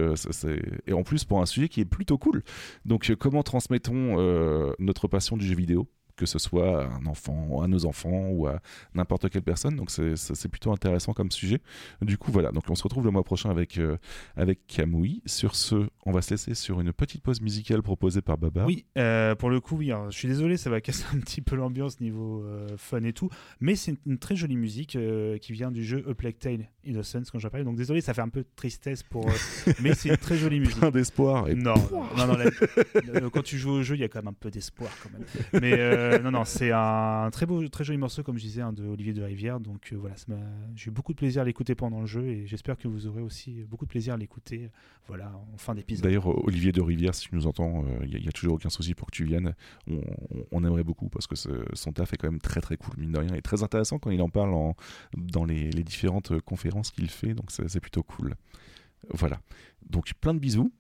et 0.87 0.93
en 0.93 1.03
plus, 1.03 1.25
pour 1.25 1.41
un 1.41 1.47
sujet 1.47 1.69
qui 1.69 1.81
est 1.81 1.85
plutôt 1.85 2.19
cool. 2.19 2.43
Donc, 2.85 3.15
comment 3.19 3.43
transmettons 3.43 4.17
notre 4.79 5.09
passion 5.09 5.37
du 5.37 5.47
jeu 5.47 5.55
vidéo? 5.55 5.87
Que 6.21 6.27
ce 6.27 6.39
soit 6.39 6.83
à 6.83 6.87
un 6.97 7.07
enfant, 7.07 7.63
à 7.63 7.67
nos 7.67 7.87
enfants 7.87 8.29
ou 8.29 8.47
à 8.47 8.61
n'importe 8.95 9.31
quelle 9.31 9.43
personne. 9.43 9.75
Donc 9.77 9.91
c'est- 9.91 10.49
plutôt 10.51 10.71
intéressant 10.73 11.13
comme 11.15 11.31
sujet. 11.31 11.61
Du 12.03 12.19
coup 12.19 12.31
voilà, 12.31 12.51
donc 12.53 12.65
on 12.69 12.75
se 12.75 12.83
retrouve 12.83 13.05
le 13.05 13.11
mois 13.11 13.23
prochain 13.25 13.51
avec, 13.51 13.79
euh, 13.79 13.97
avec 14.37 14.67
Kamui. 14.67 15.23
Sur 15.27 15.55
ce, 15.55 15.89
on 16.05 16.13
va 16.13 16.21
se 16.23 16.31
laisser 16.35 16.55
sur 16.55 16.81
une 16.81 16.93
petite 16.93 17.23
pause 17.23 17.41
musicale 17.41 17.83
proposée 17.83 18.21
par 18.21 18.37
Baba. 18.37 18.65
Oui, 18.67 18.85
euh, 18.99 19.35
pour 19.35 19.49
le 19.49 19.61
coup, 19.61 19.77
oui. 19.77 19.91
alors, 19.93 20.11
je 20.11 20.19
suis 20.19 20.29
désolé, 20.29 20.57
ça 20.57 20.69
va 20.71 20.81
casser 20.81 21.05
un 21.15 21.19
petit 21.21 21.41
peu 21.41 21.57
l'ambiance 21.57 22.01
niveau 22.01 22.43
euh, 22.45 22.67
fun 22.77 23.03
et 23.05 23.13
tout, 23.13 23.31
mais 23.61 23.77
c'est 23.77 23.95
une, 24.07 24.19
très 24.19 24.37
jolie 24.37 24.57
musique 24.57 24.97
euh, 24.97 25.39
qui 25.39 25.53
vient 25.53 25.71
du 25.71 25.85
jeu 25.85 26.05
A 26.11 26.15
Plague 26.15 26.39
Tale 26.39 26.69
Innocence 26.85 27.31
quand 27.31 27.39
parlais. 27.49 27.65
Donc 27.65 27.77
désolé, 27.77 28.01
ça 28.01 28.13
fait 28.13 28.21
un 28.23 28.29
peu 28.29 28.41
de 28.41 28.49
tristesse 28.57 29.03
pour, 29.03 29.27
mais 29.81 29.95
c'est 29.95 30.09
une 30.11 30.17
très 30.17 30.37
jolie 30.37 30.61
musique. 30.61 30.79
Plein 30.79 30.91
d'espoir. 30.91 31.49
Et... 31.49 31.55
Non, 31.55 31.75
non, 32.17 32.27
non, 32.27 32.37
la- 32.37 33.31
quand 33.33 33.43
tu 33.43 33.57
joues 33.57 33.71
au 33.73 33.83
jeu, 33.83 33.95
il 33.95 34.01
y 34.01 34.05
a 34.05 34.09
quand 34.09 34.19
même 34.21 34.29
un 34.29 34.33
peu 34.33 34.51
d'espoir 34.51 34.91
quand 35.03 35.11
même. 35.13 35.25
Mais 35.63 35.75
euh, 36.11 36.19
non, 36.19 36.31
non, 36.31 36.45
c'est 36.45 36.71
un 36.73 37.29
très 37.31 37.47
beau, 37.47 37.67
très 37.69 37.85
joli 37.85 37.99
morceau, 37.99 38.23
comme 38.23 38.37
je 38.39 38.43
disais, 38.43 38.63
hein, 38.63 38.73
de 38.73 38.85
Olivier 38.85 39.13
de 39.13 39.23
Rivière. 39.23 39.61
Donc 39.61 39.91
euh, 39.93 39.97
voilà, 39.97 40.15
j'ai 40.75 40.89
eu 40.89 40.91
beaucoup 40.91 41.13
de 41.13 41.19
plaisir 41.19 41.43
à 41.43 41.45
l'écouter 41.45 41.75
pendant 41.75 42.01
le 42.01 42.07
jeu 42.07 42.27
et 42.27 42.47
j'espère 42.47 42.77
que 42.77 42.89
vous 42.89 43.07
aurez 43.07 43.23
aussi 43.23 43.63
beaucoup 43.65 43.85
de 43.85 43.91
plaisir 43.91 44.15
à 44.15 44.17
l'écouter, 44.17 44.71
voilà, 45.07 45.33
en 45.53 45.57
fin 45.57 45.75
d'épisode. 45.75 46.05
D'ailleurs, 46.05 46.27
Olivier 46.47 46.73
de 46.73 46.81
Rivière, 46.81 47.15
si 47.15 47.29
tu 47.29 47.35
nous 47.35 47.47
entends, 47.47 47.85
il 48.03 48.21
n'y 48.21 48.29
a, 48.29 48.33
toujours 48.33 48.55
aucun 48.55 48.71
souci 48.71 48.95
pour 48.95 49.07
que 49.07 49.17
tu 49.17 49.25
viennes. 49.25 49.55
On, 50.53 50.65
aimerait 50.65 50.85
beaucoup 50.85 51.09
parce 51.09 51.27
que 51.27 51.35
son 51.75 51.93
taf 51.93 52.13
est 52.13 52.17
quand 52.17 52.31
même 52.31 52.41
très 52.41 52.61
très 52.61 52.77
cool, 52.77 52.95
mine 52.99 53.13
de 53.13 53.19
rien, 53.19 53.35
et 53.35 53.43
très 53.43 53.63
intéressant 53.63 53.99
quand 53.99 54.11
il 54.11 54.21
en 54.23 54.29
parle 54.29 54.55
dans 55.17 55.45
les, 55.45 55.71
les 55.71 55.83
différentes 55.83 56.39
conférences 56.41 56.91
qu'il 56.91 57.09
fait. 57.09 57.35
Donc 57.35 57.51
c'est 57.51 57.81
plutôt 57.81 58.03
cool. 58.03 58.35
Voilà. 59.11 59.41
Donc 59.89 60.13
plein 60.21 60.35
de 60.35 60.39
bisous. 60.39 60.73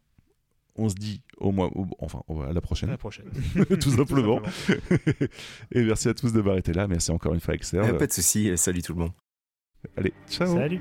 On 0.83 0.89
se 0.89 0.95
dit 0.95 1.21
au 1.37 1.53
mois, 1.53 1.71
au- 1.75 1.87
enfin 1.99 2.23
à 2.49 2.53
la 2.53 2.59
À 2.59 2.61
prochaine, 2.61 2.89
la 2.91 2.97
prochaine. 2.97 3.27
tout 3.81 3.91
simplement. 3.97 4.41
et 5.73 5.83
merci 5.85 6.09
à 6.09 6.15
tous 6.15 6.33
d'avoir 6.33 6.57
été 6.57 6.73
là. 6.73 6.89
Merci 6.89 7.11
encore 7.11 7.35
une 7.35 7.41
fois, 7.41 7.55
Excel. 7.55 7.81
Euh, 7.81 7.93
pas 7.99 8.07
de 8.07 8.13
souci. 8.13 8.51
Salut 8.57 8.81
tout 8.83 8.95
le 8.95 9.01
monde. 9.01 9.13
Allez, 9.97 10.13
ciao. 10.29 10.55
Salut. 10.55 10.81